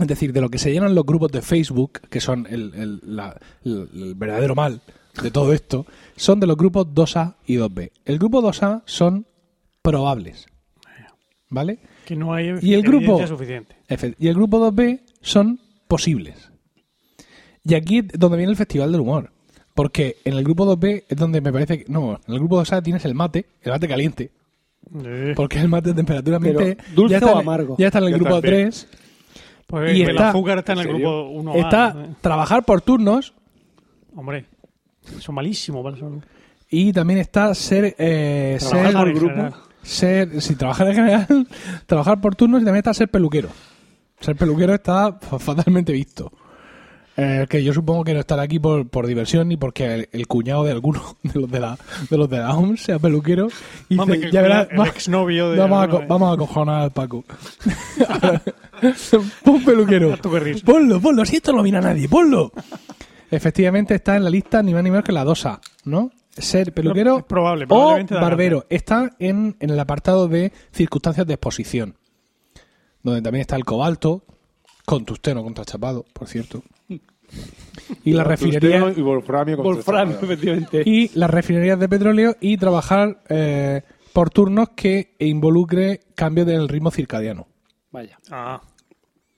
es 0.00 0.06
decir, 0.06 0.32
de 0.32 0.40
lo 0.40 0.50
que 0.50 0.58
se 0.58 0.72
llenan 0.72 0.94
los 0.94 1.06
grupos 1.06 1.32
de 1.32 1.42
Facebook, 1.42 2.00
que 2.10 2.20
son 2.20 2.46
el, 2.50 2.74
el- 2.74 3.00
la- 3.04 3.36
el- 3.64 3.88
el 3.94 4.14
verdadero 4.14 4.54
mal 4.54 4.80
de 5.22 5.30
todo 5.30 5.52
esto, 5.52 5.86
son 6.16 6.40
de 6.40 6.46
los 6.46 6.56
grupos 6.56 6.86
2A 6.88 7.34
y 7.46 7.56
2B. 7.56 7.90
El 8.04 8.18
grupo 8.18 8.42
2A 8.42 8.82
son 8.86 9.26
probables. 9.82 10.46
¿Vale? 11.48 11.78
Que 12.04 12.16
no 12.16 12.34
hay 12.34 12.52
Y 12.60 12.74
el 12.74 12.82
grupo- 12.82 13.04
evidencia 13.18 13.26
suficiente. 13.28 13.76
Y 14.18 14.28
el 14.28 14.34
grupo 14.34 14.58
2B 14.58 15.00
son 15.20 15.60
posibles. 15.88 16.50
Y 17.64 17.74
aquí 17.74 17.98
es 17.98 18.08
donde 18.18 18.36
viene 18.36 18.50
el 18.50 18.56
Festival 18.56 18.90
del 18.92 19.00
Humor. 19.00 19.30
Porque 19.74 20.16
en 20.24 20.34
el 20.34 20.42
grupo 20.44 20.64
2B 20.76 21.04
es 21.08 21.16
donde 21.16 21.40
me 21.40 21.52
parece 21.52 21.78
que... 21.84 21.92
No, 21.92 22.18
en 22.26 22.32
el 22.34 22.38
grupo 22.40 22.60
2A 22.62 22.82
tienes 22.82 23.04
el 23.04 23.14
mate, 23.14 23.46
el 23.62 23.72
mate 23.72 23.86
caliente. 23.88 24.30
Eh, 25.04 25.34
Porque 25.36 25.58
el 25.60 25.68
mate 25.68 25.90
de 25.90 25.94
temperatura 25.96 26.36
ambiente... 26.36 26.78
¿dulce 26.94 27.12
ya 27.12 27.18
está 27.18 27.30
o 27.32 27.34
en- 27.34 27.40
amargo? 27.40 27.76
Ya 27.78 27.86
está 27.86 27.98
en 27.98 28.04
el 28.04 28.10
Ya 28.12 28.16
grupo 28.16 28.36
está 28.36 28.48
en 28.48 28.54
B. 28.54 28.58
3. 28.62 28.88
pues 29.66 29.96
y 29.96 30.02
el 30.02 30.10
está- 30.10 30.30
azúcar 30.30 30.58
está 30.58 30.72
en 30.72 30.78
el 30.78 30.86
¿en 30.86 30.92
serio? 30.92 31.08
grupo 31.24 31.30
1 31.30 31.54
Está 31.56 32.06
trabajar 32.20 32.64
por 32.64 32.80
turnos 32.80 33.34
Hombre, 34.14 34.46
eso 35.10 35.18
es 35.18 35.28
malísimo 35.30 35.82
para 35.82 35.96
salud. 35.96 36.22
y 36.70 36.92
también 36.92 37.20
está 37.20 37.54
ser... 37.54 37.94
Eh, 37.98 38.58
Trabajar 38.60 38.92
ser, 38.92 38.94
por 38.94 39.04
ser, 39.82 40.26
grupo. 40.28 40.40
si 40.40 40.54
trabajar 40.56 40.88
en 40.88 40.94
general, 40.94 41.48
trabajar 41.86 42.20
por 42.20 42.34
turnos 42.34 42.62
y 42.62 42.64
también 42.64 42.80
está 42.80 42.94
ser 42.94 43.08
peluquero. 43.08 43.48
Ser 44.20 44.36
peluquero 44.36 44.74
está 44.74 45.18
fatalmente 45.38 45.92
visto. 45.92 46.32
Eh, 47.18 47.46
que 47.48 47.64
yo 47.64 47.72
supongo 47.72 48.04
que 48.04 48.12
no 48.12 48.20
estará 48.20 48.42
aquí 48.42 48.58
por, 48.58 48.88
por 48.88 49.06
diversión 49.06 49.48
ni 49.48 49.56
porque 49.56 49.94
el, 49.94 50.08
el 50.12 50.26
cuñado 50.26 50.64
de 50.64 50.72
alguno 50.72 51.16
de 51.22 51.40
los 51.40 51.50
de 51.50 51.60
la, 51.60 51.78
de 52.10 52.18
los 52.18 52.28
de 52.28 52.38
la 52.38 52.54
OMS 52.54 52.82
sea 52.82 52.98
peluquero. 52.98 53.48
Y 53.88 53.94
Mame, 53.94 54.16
dice, 54.18 54.30
ya 54.32 54.42
verás, 54.42 54.68
el 54.70 54.78
va- 54.80 54.88
exnovio 54.88 55.50
de 55.50 55.58
vamos, 55.58 55.82
a, 55.82 55.86
vamos 56.06 56.34
a 56.34 56.36
cojonar 56.36 56.82
al 56.82 56.90
Paco. 56.90 57.24
Pon 59.44 59.64
peluquero. 59.64 60.16
Ponlo, 60.64 61.00
ponlo. 61.00 61.24
Si 61.24 61.36
esto 61.36 61.52
no 61.52 61.58
lo 61.58 61.64
mira 61.64 61.80
nadie, 61.80 62.08
ponlo. 62.08 62.52
Efectivamente 63.30 63.94
está 63.94 64.16
en 64.16 64.24
la 64.24 64.30
lista 64.30 64.62
ni 64.62 64.74
más 64.74 64.82
ni 64.82 64.90
menos 64.90 65.04
que 65.04 65.12
la 65.12 65.24
2A, 65.24 65.60
¿no? 65.84 66.10
Ser 66.36 66.72
peluquero 66.72 67.26
probable, 67.26 67.66
o 67.68 67.98
barbero. 68.10 68.66
Está 68.68 69.16
en, 69.18 69.56
en 69.58 69.70
el 69.70 69.80
apartado 69.80 70.28
de 70.28 70.52
circunstancias 70.72 71.26
de 71.26 71.34
exposición, 71.34 71.96
donde 73.02 73.22
también 73.22 73.40
está 73.40 73.56
el 73.56 73.64
cobalto, 73.64 74.22
con 74.84 75.04
tusteno 75.04 75.42
contrachapado, 75.42 76.04
por 76.12 76.28
cierto. 76.28 76.62
Y 78.04 78.12
la 78.12 78.24
refinería 78.24 78.92
y 78.96 79.02
wolframio. 79.02 79.56
con 79.56 79.66
Wolframio, 79.66 80.18
efectivamente. 80.22 80.82
y 80.86 81.08
las 81.18 81.28
refinerías 81.28 81.78
de 81.78 81.88
petróleo 81.88 82.36
y 82.40 82.56
trabajar 82.56 83.22
eh, 83.28 83.82
por 84.12 84.30
turnos 84.30 84.70
que 84.70 85.14
involucre 85.18 86.00
cambio 86.14 86.44
del 86.44 86.68
ritmo 86.68 86.90
circadiano. 86.90 87.48
Vaya. 87.90 88.18
Ah, 88.30 88.62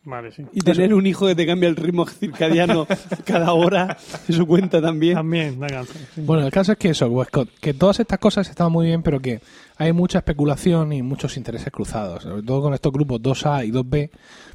vale, 0.09 0.32
sí. 0.32 0.42
Y 0.52 0.61
tener 0.61 0.94
un 0.94 1.06
hijo 1.06 1.26
que 1.26 1.34
te 1.34 1.46
cambia 1.46 1.68
el 1.68 1.76
ritmo 1.76 2.06
circadiano 2.06 2.86
cada 3.24 3.52
hora, 3.52 3.96
eso 4.28 4.46
cuenta 4.46 4.80
también. 4.80 5.14
También 5.14 5.59
da 5.61 5.66
cáncer. 5.68 5.96
sí. 6.14 6.20
Bueno, 6.22 6.44
el 6.46 6.50
caso 6.52 6.72
es 6.72 6.78
que 6.78 6.90
eso, 6.90 7.11
pues, 7.11 7.28
co- 7.30 7.46
que 7.61 7.74
todas 7.74 8.00
estas 8.00 8.18
cosas 8.18 8.48
están 8.48 8.72
muy 8.72 8.86
bien, 8.86 9.02
pero 9.02 9.20
que 9.20 9.40
hay 9.76 9.92
mucha 9.92 10.18
especulación 10.18 10.92
y 10.92 11.02
muchos 11.02 11.36
intereses 11.36 11.70
cruzados. 11.72 12.22
Sobre 12.24 12.42
todo 12.42 12.62
con 12.62 12.74
estos 12.74 12.92
grupos 12.92 13.20
2A 13.22 13.66
y 13.66 13.70
2B, 13.70 14.11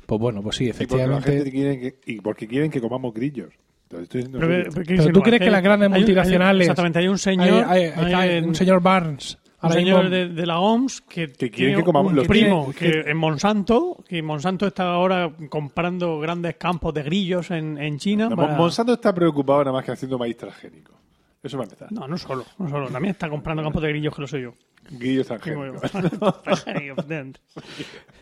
pues 0.05 0.19
bueno, 0.19 0.41
pues 0.41 0.55
sí, 0.57 0.65
Y 0.65 0.67
porque 0.73 0.83
efectivamente. 0.83 1.51
que, 1.51 1.95
y 2.13 2.19
porque 2.21 2.47
quieren 2.47 2.69
que 2.71 2.81
comamos 2.81 3.13
grillos. 3.13 3.53
Estoy 3.89 4.23
Pero, 4.23 4.47
pero, 4.47 4.63
¿qué 4.73 4.81
Pero 4.85 4.97
dice 5.03 5.11
tú 5.13 5.21
crees 5.21 5.39
que 5.39 5.51
las 5.51 5.61
grandes 5.61 5.85
Hay 5.85 5.91
un- 5.91 5.93
hay- 5.95 6.01
multinacionales- 6.15 6.61
Exactamente, 6.61 6.97
hay 6.99 7.07
un 7.07 7.13
Hay- 7.13 7.17
señor. 7.19 7.65
hay- 7.67 8.39
un 8.43 8.55
señor 8.55 8.81
Barnes 8.81 9.37
ahora 9.63 9.75
señor 9.75 10.03
mismo- 10.03 10.15
de, 10.15 10.29
de 10.29 10.45
la 10.45 10.59
OMS 10.59 11.01
que, 11.01 11.27
Que 11.27 11.49
quieren 11.49 11.51
tiene 11.51 11.75
que 11.77 11.83
comamos 11.83 12.11
un 12.11 12.17
los 12.17 12.27
primo 12.27 12.71
que 12.77 13.01
en 13.07 13.17
Monsanto, 13.17 14.03
que 14.07 14.21
Monsanto 14.21 14.67
está 14.67 14.83
ahora 14.91 15.31
comprando 15.49 16.19
grandes 16.19 16.55
campos 16.55 16.93
de 16.93 17.03
grillos 17.03 17.49
en, 17.51 17.77
en 17.77 17.97
China. 17.99 18.29
No, 18.29 18.35
para- 18.35 18.55
Monsanto 18.55 18.93
está 18.93 19.13
preocupado 19.13 19.59
nada 19.59 19.71
más 19.73 19.85
que 19.85 19.91
haciendo 19.91 20.17
maíz 20.17 20.37
transgénico. 20.37 20.93
Eso 21.41 21.57
va 21.57 21.63
a 21.63 21.65
empezar. 21.65 21.91
No, 21.91 22.07
no 22.07 22.17
solo, 22.17 22.45
no 22.57 22.69
solo. 22.69 22.87
También 22.87 23.11
está 23.11 23.29
comprando 23.29 23.61
campos 23.63 23.81
de 23.81 23.89
grillos 23.89 24.15
que 24.15 24.21
lo 24.21 24.27
sé 24.27 24.41
yo. 24.41 24.53
Grillos 24.91 25.27
transgénicos. 25.27 25.83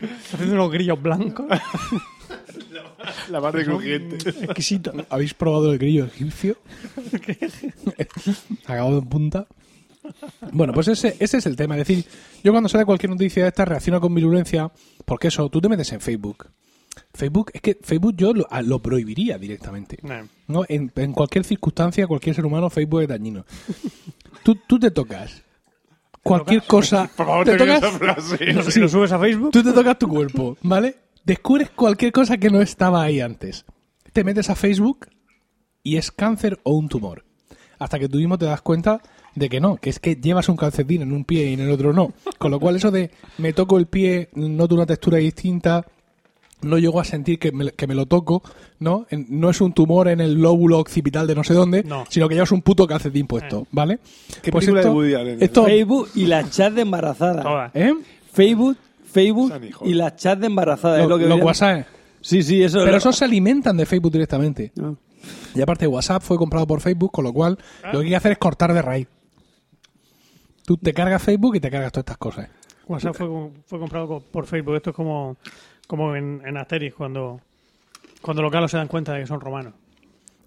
Está 0.00 0.36
haciendo 0.36 0.54
unos 0.54 0.72
grillos 0.72 1.00
blancos. 1.00 1.46
La 3.30 3.40
más 3.40 3.52
de 3.52 3.64
crujiente. 3.64 4.16
Exquisito. 4.28 4.92
¿Habéis 5.10 5.34
probado 5.34 5.72
el 5.72 5.78
grillo 5.78 6.04
egipcio? 6.06 6.56
Acabado 8.66 8.98
en 8.98 9.08
punta. 9.08 9.46
Bueno, 10.52 10.72
pues 10.72 10.88
ese, 10.88 11.16
ese 11.18 11.38
es 11.38 11.46
el 11.46 11.56
tema. 11.56 11.76
Es 11.76 11.86
decir, 11.86 12.04
yo 12.42 12.52
cuando 12.52 12.68
sale 12.68 12.84
cualquier 12.84 13.10
noticia 13.10 13.42
de 13.42 13.48
esta 13.48 13.64
reacciono 13.64 14.00
con 14.00 14.14
virulencia, 14.14 14.70
porque 15.04 15.28
eso, 15.28 15.48
tú 15.48 15.60
te 15.60 15.68
metes 15.68 15.92
en 15.92 16.00
Facebook. 16.00 16.48
Facebook, 17.14 17.50
es 17.54 17.60
que 17.60 17.78
Facebook 17.82 18.14
yo 18.16 18.32
lo, 18.34 18.82
prohibiría 18.82 19.38
directamente. 19.38 19.98
Eh, 20.02 20.24
¿no? 20.48 20.64
En, 20.68 20.92
en 20.96 21.12
cualquier 21.12 21.44
circunstancia, 21.44 22.06
cualquier 22.06 22.34
ser 22.34 22.44
humano, 22.44 22.70
Facebook 22.70 23.02
es 23.02 23.08
dañino. 23.08 23.44
Tú, 24.42 24.56
tú 24.66 24.78
te 24.78 24.90
tocas 24.90 25.42
cualquier 26.22 26.62
cosa. 26.64 27.10
Por 27.16 27.26
favor, 27.26 27.46
te 27.46 27.56
tocas. 27.56 27.82
¿Lo, 28.40 28.62
lo 28.82 28.88
subes 28.88 29.12
a 29.12 29.18
Facebook? 29.18 29.52
tú 29.52 29.62
te 29.62 29.72
tocas 29.72 29.98
tu 29.98 30.08
cuerpo, 30.08 30.56
¿vale? 30.62 30.96
Descubres 31.24 31.70
cualquier 31.70 32.12
cosa 32.12 32.36
que 32.36 32.50
no 32.50 32.60
estaba 32.60 33.02
ahí 33.02 33.20
antes. 33.20 33.64
Te 34.12 34.24
metes 34.24 34.50
a 34.50 34.56
Facebook 34.56 35.08
y 35.82 35.96
es 35.96 36.10
cáncer 36.10 36.60
o 36.64 36.72
un 36.72 36.88
tumor. 36.88 37.24
Hasta 37.78 37.98
que 37.98 38.08
tú 38.08 38.18
mismo 38.18 38.38
te 38.38 38.46
das 38.46 38.62
cuenta 38.62 39.00
de 39.34 39.48
que 39.48 39.60
no, 39.60 39.76
que 39.76 39.90
es 39.90 39.98
que 39.98 40.16
llevas 40.16 40.48
un 40.48 40.56
calcetín 40.56 41.02
en 41.02 41.12
un 41.12 41.24
pie 41.24 41.46
y 41.50 41.54
en 41.54 41.60
el 41.60 41.70
otro 41.70 41.92
no. 41.92 42.12
Con 42.38 42.50
lo 42.50 42.60
cual 42.60 42.76
eso 42.76 42.90
de 42.90 43.10
me 43.38 43.52
toco 43.52 43.78
el 43.78 43.86
pie, 43.86 44.28
noto 44.34 44.74
una 44.74 44.86
textura 44.86 45.18
distinta, 45.18 45.86
no 46.62 46.78
llego 46.78 47.00
a 47.00 47.04
sentir 47.04 47.38
que 47.40 47.50
me, 47.50 47.70
que 47.72 47.86
me 47.88 47.94
lo 47.94 48.06
toco, 48.06 48.40
¿no? 48.78 49.06
En- 49.10 49.26
no 49.30 49.50
es 49.50 49.60
un 49.60 49.72
tumor 49.72 50.06
en 50.08 50.20
el 50.20 50.34
lóbulo 50.34 50.78
occipital 50.78 51.26
de 51.26 51.34
no 51.34 51.42
sé 51.42 51.54
dónde, 51.54 51.82
No. 51.82 52.04
sino 52.08 52.28
que 52.28 52.34
llevas 52.36 52.52
un 52.52 52.62
puto 52.62 52.86
calcetín 52.86 53.26
puesto, 53.26 53.66
¿vale? 53.72 53.98
¿Qué 54.42 54.52
película 54.52 54.82
de 54.82 54.88
Woody 54.90 55.14
Allen 55.14 55.38
esto, 55.42 55.64
Facebook 55.64 56.08
y 56.14 56.26
la 56.26 56.48
chat 56.48 56.72
de 56.72 56.82
embarazada. 56.82 57.70
¿eh? 57.74 57.92
Facebook, 58.32 58.76
Facebook 59.04 59.52
y 59.84 59.94
la 59.94 60.14
chat 60.14 60.38
de 60.38 60.46
embarazada. 60.46 60.98
es 60.98 61.02
Lo- 61.08 61.16
lo 61.16 61.18
que 61.18 61.26
los 61.28 61.40
WhatsApp. 61.40 61.86
Sí, 62.20 62.42
sí, 62.44 62.62
eso. 62.62 62.78
Pero 62.78 62.92
lo- 62.92 62.96
esos 62.98 63.16
se 63.16 63.24
alimentan 63.24 63.76
de 63.76 63.84
Facebook 63.84 64.12
directamente. 64.12 64.70
No. 64.76 64.96
Y 65.56 65.60
aparte 65.62 65.86
WhatsApp 65.88 66.22
fue 66.22 66.36
comprado 66.36 66.66
por 66.66 66.80
Facebook, 66.80 67.10
con 67.10 67.24
lo 67.24 67.32
cual 67.32 67.58
lo 67.92 67.98
que 67.98 68.04
hay 68.04 68.10
que 68.10 68.16
hacer 68.16 68.32
es 68.32 68.38
cortar 68.38 68.72
de 68.72 68.82
raíz. 68.82 69.08
Tú 70.64 70.76
te 70.76 70.92
cargas 70.94 71.22
Facebook 71.22 71.56
y 71.56 71.60
te 71.60 71.70
cargas 71.70 71.92
todas 71.92 72.02
estas 72.02 72.18
cosas. 72.18 72.48
WhatsApp 72.86 73.14
fue, 73.16 73.28
fue 73.66 73.78
comprado 73.78 74.06
co- 74.08 74.20
por 74.20 74.46
Facebook. 74.46 74.76
Esto 74.76 74.90
es 74.90 74.96
como, 74.96 75.36
como 75.86 76.14
en, 76.16 76.42
en 76.44 76.56
Asterix, 76.56 76.94
cuando, 76.94 77.40
cuando 78.20 78.42
los 78.42 78.52
galos 78.52 78.70
se 78.70 78.76
dan 78.76 78.88
cuenta 78.88 79.12
de 79.14 79.20
que 79.20 79.26
son 79.26 79.40
romanos. 79.40 79.74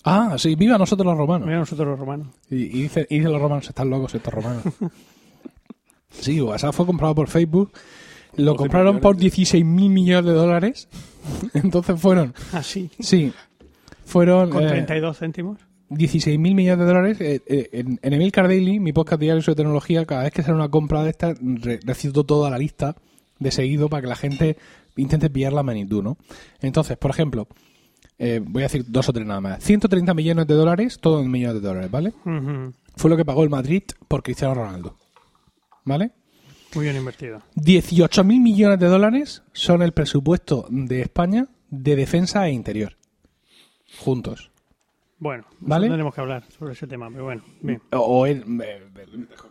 Ah, 0.04 0.36
sí, 0.38 0.56
viva 0.56 0.78
nosotros 0.78 1.06
los 1.06 1.18
romanos. 1.18 1.48
Mira 1.48 1.60
nosotros 1.60 1.88
los 1.88 1.98
romanos. 2.00 2.28
Y, 2.50 2.56
y 2.66 2.82
dice, 2.84 3.08
y 3.10 3.18
dicen 3.18 3.32
los 3.32 3.42
romanos, 3.42 3.68
están 3.68 3.90
locos 3.90 4.14
estos 4.16 4.34
romanos. 4.34 4.64
sí, 6.10 6.42
WhatsApp 6.42 6.74
fue 6.74 6.86
comprado 6.86 7.16
por 7.16 7.28
Facebook. 7.28 7.72
Lo 8.36 8.52
12 8.52 8.58
compraron 8.58 9.00
por 9.00 9.16
millones. 9.16 9.36
16 9.36 9.66
mil 9.66 9.90
millones 9.90 10.26
de 10.26 10.38
dólares. 10.38 10.88
Entonces 11.54 12.00
fueron, 12.00 12.34
Así. 12.54 12.90
sí, 13.00 13.34
fueron 14.06 14.50
Con 14.50 14.64
eh, 14.64 14.68
32 14.68 15.18
céntimos. 15.18 15.60
16 15.90 16.40
mil 16.40 16.56
millones 16.56 16.80
de 16.80 16.86
dólares. 16.86 17.22
Eh, 17.22 17.42
eh, 17.46 17.70
en, 17.74 18.00
en 18.02 18.14
Emilcar 18.14 18.48
Daily, 18.48 18.80
mi 18.80 18.94
podcast 18.94 19.22
diario 19.22 19.42
sobre 19.42 19.56
tecnología, 19.58 20.06
cada 20.06 20.24
vez 20.24 20.32
que 20.32 20.42
sale 20.44 20.56
una 20.56 20.70
compra 20.70 21.04
de 21.04 21.10
esta, 21.12 21.34
re- 21.40 21.80
recito 21.84 22.24
toda 22.24 22.50
la 22.50 22.58
lista 22.58 22.96
de 23.40 23.52
seguido 23.52 23.90
para 23.90 24.02
que 24.02 24.08
la 24.08 24.16
gente 24.16 24.58
intente 24.96 25.30
pillar 25.30 25.54
la 25.54 25.64
magnitud, 25.64 26.02
¿no? 26.04 26.18
Entonces, 26.62 26.98
por 26.98 27.12
ejemplo, 27.12 27.48
eh, 28.18 28.42
voy 28.44 28.64
a 28.64 28.66
decir 28.68 28.86
dos 28.88 29.10
o 29.10 29.14
tres 29.14 29.26
nada 29.28 29.42
más. 29.42 29.64
130 29.64 30.14
millones 30.14 30.48
de 30.48 30.54
dólares, 30.54 31.00
todo 31.02 31.22
en 31.22 31.30
millones 31.30 31.62
de 31.62 31.68
dólares, 31.68 31.92
¿vale? 31.92 32.14
Fue 32.96 33.10
lo 33.10 33.18
que 33.18 33.26
pagó 33.26 33.44
el 33.44 33.50
Madrid 33.50 33.84
por 34.08 34.24
Cristiano 34.24 34.54
Ronaldo. 34.56 34.96
¿Vale? 35.84 36.12
Muy 36.74 36.86
bien 36.86 36.96
invertido. 36.96 37.42
18 37.56 38.24
mil 38.24 38.40
millones 38.42 38.80
de 38.80 38.88
dólares 38.88 39.44
son 39.54 39.82
el 39.82 39.92
presupuesto 39.92 40.66
de 40.70 41.02
España 41.02 41.48
de 41.70 41.96
defensa 41.96 42.48
e 42.48 42.52
interior. 42.54 42.98
Juntos. 44.00 44.52
Bueno, 45.18 45.46
¿Vale? 45.62 45.88
tendremos 45.88 46.14
que 46.14 46.22
hablar 46.22 46.44
sobre 46.58 46.74
ese 46.74 46.88
tema, 46.88 47.10
pero 47.10 47.24
bueno, 47.26 47.44
bien. 47.62 47.82
O, 47.94 48.00
o 48.00 48.26
el- 48.26 48.44
eh, 48.64 48.82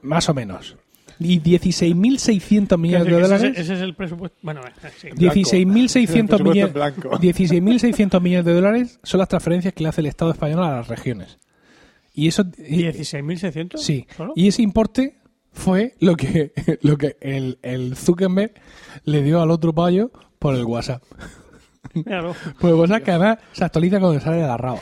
más 0.02 0.28
o 0.28 0.34
menos. 0.34 0.76
Y 1.20 1.40
16.600 1.40 2.76
millones 2.78 3.06
de 3.06 3.12
ese, 3.12 3.20
dólares. 3.22 3.52
ese 3.58 3.74
es 3.74 3.80
el 3.80 3.94
presupuesto. 3.94 4.36
Bueno, 4.42 4.60
eh, 4.62 4.70
sí. 4.98 5.08
16.600 5.08 6.26
Presupuesto 6.26 6.38
millones, 6.44 6.66
en 6.66 6.72
blanco. 6.72 7.10
16.600 7.20 8.20
millones 8.20 8.44
de 8.46 8.52
dólares 8.54 9.00
son 9.04 9.18
las 9.18 9.28
transferencias 9.28 9.72
que 9.74 9.82
le 9.84 9.88
hace 9.90 10.00
el 10.00 10.06
Estado 10.08 10.32
español 10.32 10.62
a 10.64 10.76
las 10.76 10.88
regiones. 10.88 11.38
Y 12.14 12.28
eso 12.28 12.42
y- 12.58 12.82
16.600. 12.84 13.76
sí, 13.78 14.06
¿Solo? 14.16 14.32
y 14.36 14.48
ese 14.48 14.62
importe 14.62 15.18
fue 15.52 15.94
lo 16.00 16.16
que 16.16 16.52
lo 16.82 16.98
que 16.98 17.16
el, 17.20 17.58
el 17.62 17.96
Zuckerberg 17.96 18.52
le 19.04 19.22
dio 19.22 19.40
al 19.40 19.50
otro 19.50 19.72
payo 19.72 20.10
por 20.38 20.54
el 20.54 20.64
WhatsApp. 20.64 21.02
Míralo. 21.92 22.34
El 22.62 22.74
WhatsApp 22.74 23.02
que 23.02 23.10
además 23.12 23.38
se 23.52 23.64
actualiza 23.64 24.00
cuando 24.00 24.20
sale 24.20 24.36
de 24.38 24.46
la 24.46 24.56
raba. 24.56 24.80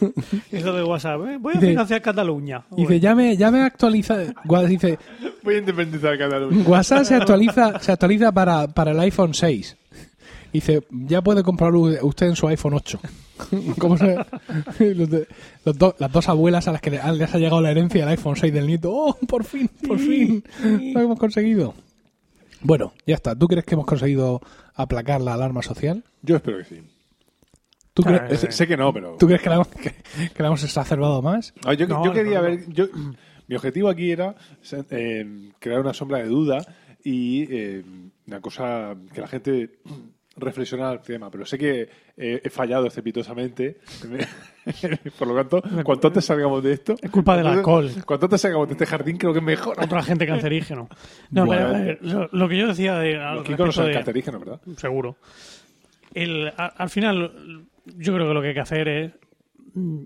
Eso 0.50 0.72
de 0.72 0.82
WhatsApp. 0.82 1.20
¿eh? 1.26 1.38
Voy 1.40 1.52
a 1.54 1.60
Dice- 1.60 1.68
financiar 1.70 2.02
Cataluña. 2.02 2.64
Dice, 2.70 3.00
ya 3.00 3.14
me, 3.14 3.36
ya 3.36 3.50
me 3.50 3.62
actualiza. 3.62 4.18
Dice, 4.68 4.98
Voy 5.42 5.54
a 5.54 5.58
independizar 5.58 6.18
Cataluña. 6.18 6.64
WhatsApp 6.68 7.04
se 7.04 7.14
actualiza, 7.14 7.78
se 7.80 7.92
actualiza 7.92 8.32
para, 8.32 8.68
para 8.68 8.90
el 8.92 9.00
iPhone 9.00 9.34
6. 9.34 9.76
Dice, 10.52 10.82
ya 10.90 11.22
puede 11.22 11.42
comprar 11.42 11.74
usted 11.74 12.26
en 12.26 12.36
su 12.36 12.46
iPhone 12.48 12.74
8. 12.74 13.00
¿Cómo 13.78 13.96
se- 13.96 14.16
los 14.94 15.08
de- 15.08 15.26
los 15.64 15.78
do- 15.78 15.94
las 15.98 16.12
dos 16.12 16.28
abuelas 16.28 16.68
a 16.68 16.72
las 16.72 16.80
que 16.82 16.90
le- 16.90 17.00
a- 17.00 17.12
les 17.12 17.34
ha 17.34 17.38
llegado 17.38 17.62
la 17.62 17.70
herencia 17.70 18.00
del 18.02 18.10
iPhone 18.10 18.36
6 18.36 18.52
del 18.52 18.66
nieto. 18.66 18.90
¡Oh, 18.92 19.16
por 19.26 19.44
fin, 19.44 19.70
por 19.86 19.98
fin! 19.98 20.44
Lo 20.94 21.00
hemos 21.00 21.18
conseguido. 21.18 21.74
Bueno, 22.60 22.92
ya 23.06 23.14
está. 23.14 23.34
¿Tú 23.34 23.48
crees 23.48 23.64
que 23.64 23.74
hemos 23.74 23.86
conseguido 23.86 24.40
aplacar 24.74 25.20
la 25.22 25.34
alarma 25.34 25.62
social? 25.62 26.04
Yo 26.22 26.36
espero 26.36 26.58
que 26.58 26.64
sí. 26.64 26.82
¿Tú, 27.94 28.02
Ah, 28.06 28.10
cre- 28.10 28.32
eh, 28.32 28.36
Sé, 28.36 28.52
sé 28.52 28.66
que 28.66 28.76
no, 28.76 28.92
pero. 28.92 29.16
¿tú 29.18 29.26
crees 29.26 29.42
que 29.42 29.48
la, 29.50 29.56
hemos, 29.56 29.68
que, 29.68 29.90
que 30.34 30.42
la 30.42 30.46
hemos 30.48 30.62
exacerbado 30.64 31.20
más? 31.20 31.52
Ah, 31.64 31.74
yo, 31.74 31.86
No, 31.86 32.04
yo 32.04 32.12
quería 32.12 32.40
no, 32.40 32.48
no. 32.48 32.56
ver. 32.56 32.64
Yo, 32.68 32.86
mi 33.48 33.56
objetivo 33.56 33.88
aquí 33.90 34.10
era 34.10 34.34
eh, 34.90 35.50
crear 35.58 35.80
una 35.80 35.92
sombra 35.92 36.18
de 36.18 36.26
duda 36.26 36.64
y 37.04 37.46
eh, 37.54 37.82
una 38.26 38.40
cosa 38.40 38.94
que 39.12 39.20
la 39.20 39.26
gente 39.28 39.78
reflexionara 40.36 40.90
al 40.90 41.02
tema. 41.02 41.30
Pero 41.30 41.44
sé 41.44 41.58
que 41.58 41.82
eh, 42.16 42.40
he 42.42 42.48
fallado 42.48 42.86
estrepitosamente. 42.86 43.80
Por 45.18 45.28
lo 45.28 45.34
tanto, 45.34 45.62
cuanto 45.84 46.06
antes 46.08 46.24
salgamos 46.24 46.62
de 46.62 46.72
esto. 46.72 46.94
Es 47.02 47.10
culpa 47.10 47.36
del 47.36 47.46
alcohol. 47.48 47.90
Cuanto 48.06 48.26
antes 48.26 48.40
salgamos 48.40 48.68
de 48.68 48.72
este 48.72 48.86
jardín, 48.86 49.18
creo 49.18 49.32
que 49.32 49.40
es 49.40 49.44
mejor. 49.44 49.76
Otro 49.78 49.98
agente 49.98 50.26
cancerígeno. 50.26 50.88
No, 51.30 51.44
Bueno. 51.46 51.68
pero, 51.72 51.98
lo, 52.00 52.28
lo 52.32 52.48
que 52.48 52.56
yo 52.58 52.68
decía 52.68 52.94
de. 52.98 53.16
al 53.18 53.36
Los 53.36 53.48
respecto 53.48 53.72
son 53.72 53.86
de- 53.88 53.92
cancerígenos, 53.92 54.40
¿verdad? 54.40 54.60
Seguro. 54.78 55.16
El, 56.14 56.52
al 56.56 56.90
final, 56.90 57.66
yo 57.96 58.14
creo 58.14 58.28
que 58.28 58.34
lo 58.34 58.42
que 58.42 58.48
hay 58.48 58.54
que 58.54 58.60
hacer 58.60 58.88
es 58.88 59.12
mm, 59.74 60.02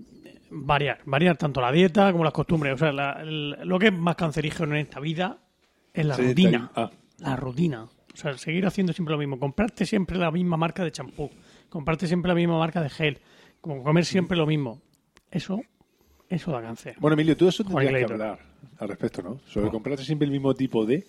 variar. 0.51 0.99
Variar 1.05 1.37
tanto 1.37 1.61
la 1.61 1.71
dieta 1.71 2.11
como 2.11 2.23
las 2.23 2.33
costumbres. 2.33 2.73
O 2.73 2.77
sea, 2.77 2.91
la- 2.91 3.21
el- 3.21 3.57
lo 3.63 3.77
que 3.79 3.87
es 3.87 3.93
más 3.93 4.15
cancerígeno 4.15 4.73
en 4.75 4.81
esta 4.81 4.99
vida 4.99 5.37
es 5.93 6.05
la 6.05 6.15
Sí, 6.15 6.23
rutina. 6.27 6.71
Ah. 6.75 6.89
La 7.19 7.35
rutina. 7.35 7.83
O 7.83 8.15
sea, 8.19 8.37
seguir 8.37 8.65
haciendo 8.65 8.93
siempre 8.93 9.13
lo 9.13 9.19
mismo. 9.19 9.37
Comprarte 9.39 9.85
siempre 9.85 10.17
la 10.17 10.31
misma 10.31 10.57
marca 10.57 10.83
de 10.83 10.91
champú. 10.91 11.29
Comprarte 11.69 12.07
siempre 12.07 12.29
la 12.29 12.35
misma 12.35 12.57
marca 12.57 12.81
de 12.81 12.89
gel. 12.89 13.19
Como 13.61 13.83
comer 13.83 14.05
siempre 14.05 14.37
lo 14.37 14.45
mismo. 14.47 14.81
Eso, 15.29 15.61
eso 16.29 16.51
da 16.51 16.61
cáncer. 16.61 16.95
Bueno, 16.99 17.13
Emilio, 17.15 17.35
tú 17.35 17.47
eso 17.47 17.63
tendrías 17.63 18.05
que 18.07 18.13
hablar 18.13 18.39
al 18.79 18.87
respecto, 18.87 19.21
¿no? 19.21 19.39
Sobre 19.47 19.69
comprarte 19.69 20.03
siempre 20.03 20.25
el 20.25 20.31
mismo 20.31 20.53
tipo 20.55 20.85
de. 20.85 21.05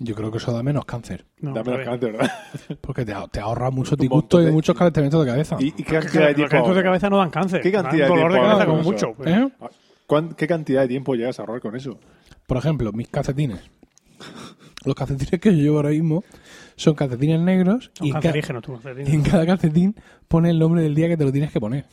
Yo 0.00 0.14
creo 0.16 0.30
que 0.32 0.38
eso 0.38 0.52
da 0.52 0.62
menos 0.62 0.84
cáncer. 0.84 1.24
No, 1.40 1.52
Dame 1.54 1.68
a 1.72 1.76
las 1.76 1.78
ver. 1.78 1.86
cáncer, 1.86 2.12
¿verdad? 2.12 2.32
Porque 2.80 3.04
te, 3.04 3.14
te 3.30 3.40
ahorra 3.40 3.70
mucho 3.70 3.94
disgusto 3.96 4.42
y 4.42 4.46
de- 4.46 4.50
muchos 4.52 4.76
calentamientos 4.76 5.24
de 5.24 5.30
cabeza. 5.30 5.56
¿Y, 5.60 5.66
y 5.68 5.70
qué 5.72 5.84
cantidad 5.84 6.22
de 6.22 6.26
Los 6.28 6.34
tiempo? 6.36 6.50
cantos 6.50 6.50
de 6.50 6.68
ahorras? 6.70 6.84
cabeza 6.84 7.10
no 7.10 7.18
dan 7.18 7.30
cáncer. 7.30 7.60
¿Qué 7.60 7.70
cantidad 7.72 8.04
de 8.04 8.08
dolor 8.08 8.32
de 8.32 8.38
tiempo 8.38 8.48
cabeza 8.58 8.66
con 8.66 8.82
mucho. 8.82 9.14
pero- 9.22 9.46
¿Eh? 9.46 9.52
¿Cuán- 10.06 10.34
¿Qué 10.34 10.46
cantidad 10.46 10.82
de 10.82 10.88
tiempo 10.88 11.14
llegas 11.14 11.38
a 11.38 11.42
ahorrar 11.42 11.60
con 11.60 11.76
eso? 11.76 11.98
Por 12.46 12.56
ejemplo, 12.58 12.92
mis 12.92 13.08
calcetines. 13.08 13.60
Los 14.84 14.94
calcetines 14.94 15.40
que 15.40 15.56
yo 15.56 15.62
llevo 15.62 15.76
ahora 15.76 15.90
mismo 15.90 16.24
son 16.76 16.94
calcetines 16.94 17.40
negros 17.40 17.90
y, 18.02 18.10
tú, 18.12 18.78
en 18.96 19.22
cada 19.22 19.46
calcetín 19.46 19.94
pone 20.28 20.50
el 20.50 20.58
nombre 20.58 20.82
del 20.82 20.94
día 20.94 21.08
que 21.08 21.16
te 21.16 21.24
lo 21.24 21.32
tienes 21.32 21.50
que 21.52 21.60
poner. 21.60 21.86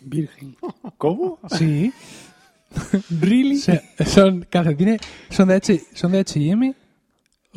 Virgen. 0.00 0.56
¿Cómo? 0.96 1.40
Sí. 1.50 1.92
¿Really? 3.20 3.60
son 4.06 4.46
calcetines, 4.48 5.00
son 5.28 5.48
de 5.48 5.54
H, 5.56 5.80
son 5.92 6.12
de 6.12 6.20
H&M 6.20 6.74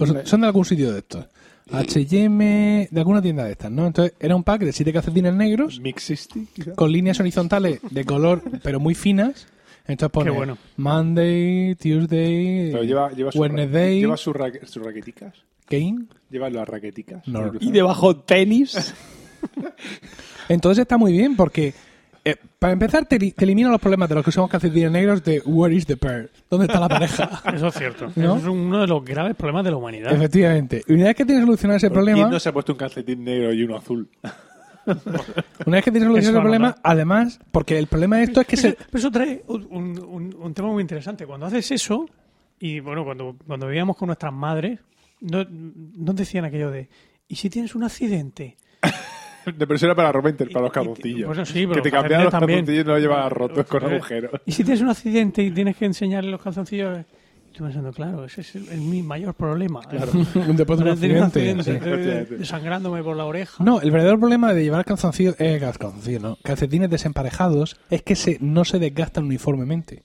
o 0.04 0.06
son, 0.08 0.26
son 0.26 0.42
de 0.42 0.48
algún 0.48 0.66
sitio 0.66 0.92
de 0.92 1.00
estos. 1.00 1.26
H&M, 1.72 2.88
de 2.92 3.00
alguna 3.00 3.22
tienda 3.22 3.46
de 3.46 3.52
estas, 3.54 3.72
¿no? 3.72 3.88
Entonces 3.88 4.14
era 4.20 4.36
un 4.36 4.44
pack 4.44 4.62
de 4.64 4.74
siete 4.74 4.92
calcetines 4.92 5.34
negros 5.34 5.80
Mixisty, 5.80 6.48
con 6.76 6.92
líneas 6.92 7.20
horizontales 7.20 7.80
de 7.90 8.04
color, 8.04 8.42
pero 8.62 8.80
muy 8.80 8.94
finas, 8.94 9.48
Entonces 9.88 10.12
pone 10.12 10.32
Qué 10.32 10.38
bueno. 10.38 10.58
Monday, 10.78 11.76
Tuesday, 11.76 12.72
Pero 12.72 12.84
lleva, 12.84 13.12
lleva, 13.14 13.32
su, 13.32 13.40
Wednesday, 13.40 14.00
lleva 14.02 14.18
sus, 14.18 14.36
raque- 14.36 14.66
sus 14.66 14.84
raqueticas. 14.84 15.34
Game. 15.70 16.06
Lleva 16.30 16.50
las 16.50 16.68
raqueticas. 16.68 17.26
No. 17.28 17.52
Y 17.60 17.72
debajo 17.72 18.18
tenis. 18.18 18.94
Entonces 20.50 20.82
está 20.82 20.98
muy 20.98 21.14
bien 21.14 21.36
porque, 21.36 21.74
eh, 22.24 22.36
para 22.60 22.74
empezar, 22.74 23.06
te, 23.06 23.18
li- 23.18 23.32
te 23.32 23.46
elimina 23.46 23.70
los 23.70 23.80
problemas 23.82 24.08
de 24.10 24.16
los 24.16 24.24
que 24.24 24.30
usamos 24.30 24.50
calcetines 24.50 24.92
negros 24.92 25.24
de 25.24 25.42
where 25.46 25.74
is 25.74 25.86
the 25.86 25.98
pair? 25.98 26.30
¿Dónde 26.50 26.68
está 26.68 26.80
la 26.80 26.88
pareja? 26.90 27.42
Eso 27.54 27.68
es 27.68 27.74
cierto. 27.76 28.12
¿No? 28.16 28.36
Eso 28.36 28.48
es 28.48 28.48
uno 28.48 28.80
de 28.82 28.88
los 28.88 29.04
graves 29.04 29.36
problemas 29.36 29.64
de 29.66 29.72
la 29.72 29.78
humanidad. 29.78 30.12
Efectivamente. 30.14 30.84
Y 30.88 30.94
una 30.94 31.06
vez 31.06 31.16
que 31.16 31.26
tienes 31.26 31.44
solucionado 31.46 31.78
ese 31.78 31.90
problema, 31.90 32.18
¿Quién 32.20 32.30
no 32.30 32.40
se 32.40 32.50
ha 32.50 32.54
puesto 32.54 32.74
un 32.74 32.78
calcetín 32.78 33.24
negro 33.24 33.52
y 33.54 33.64
uno 33.64 33.78
azul? 33.78 34.08
una 34.86 35.78
vez 35.78 35.84
que 35.86 35.92
tienes 35.92 36.08
solucionado 36.08 36.40
a 36.40 36.42
problema, 36.42 36.76
además, 36.84 37.40
porque 37.52 37.78
el 37.78 37.88
problema 37.88 38.18
de 38.18 38.24
esto 38.24 38.42
es 38.42 38.48
que 38.48 38.58
se... 38.58 38.74
pero 38.74 38.98
eso 38.98 39.12
trae 39.12 39.44
un, 39.48 40.00
un- 40.00 40.36
un 40.40 40.54
tema 40.54 40.70
muy 40.70 40.82
interesante. 40.82 41.26
Cuando 41.26 41.46
haces 41.46 41.70
eso, 41.72 42.06
y 42.60 42.80
bueno, 42.80 43.04
cuando, 43.04 43.36
cuando 43.46 43.68
vivíamos 43.68 43.96
con 43.98 44.08
nuestras 44.08 44.34
madres, 44.34 44.80
no, 45.22 45.46
no 45.50 46.14
decían 46.14 46.46
aquello 46.46 46.72
de, 46.72 46.90
¿y 47.28 47.36
si 47.36 47.50
tienes 47.50 47.76
un 47.76 47.84
accidente? 47.84 48.58
Depresión 49.58 49.90
era 49.90 49.96
para 49.96 50.12
Romenter, 50.12 50.50
para 50.52 50.66
los 50.66 50.74
bueno, 51.28 51.46
sí, 51.46 51.66
pero 51.68 51.82
que 51.82 51.82
te 51.82 51.90
los 51.92 52.00
cambiaron 52.02 52.24
los 52.26 52.32
también. 52.32 52.60
calzoncillos 52.60 52.84
y 52.84 52.88
no 52.88 52.94
los 52.94 53.02
llevabas 53.02 53.32
rotos 53.32 53.66
con 53.68 53.80
Joder. 53.82 53.96
agujeros. 53.96 54.32
¿Y 54.46 54.52
si 54.52 54.64
tienes 54.64 54.82
un 54.82 54.90
accidente 54.90 55.44
y 55.44 55.52
tienes 55.52 55.76
que 55.78 55.86
enseñarle 55.86 56.32
los 56.32 56.42
calzoncillos? 56.42 57.00
Y 57.50 57.54
tú 57.54 57.64
pensando, 57.66 57.92
claro, 57.92 58.24
ese 58.24 58.42
es 58.42 58.56
el, 58.56 58.70
el- 58.70 58.80
mi 58.82 59.02
mayor 59.04 59.34
problema. 59.34 59.82
Después 59.92 60.80
de 60.80 60.86
un 60.86 60.88
accidente, 60.92 61.52
accidente, 61.52 62.22
estoy 62.22 62.38
desangrándome 62.38 63.04
por 63.04 63.18
la 63.18 63.26
oreja. 63.26 63.62
No, 63.64 63.82
el 63.82 63.92
verdadero 63.92 64.18
problema 64.20 64.54
de 64.54 64.64
llevar 64.64 64.86
calzoncillos, 64.86 65.36
eh, 65.40 65.58
cal- 65.60 65.78
calzoncillos, 65.78 66.22
no, 66.22 66.38
calcetines 66.44 66.90
desemparejados 66.90 67.78
es 67.90 68.04
que 68.04 68.16
se, 68.16 68.38
no 68.40 68.64
se 68.64 68.80
desgastan 68.80 69.26
uniformemente. 69.26 70.04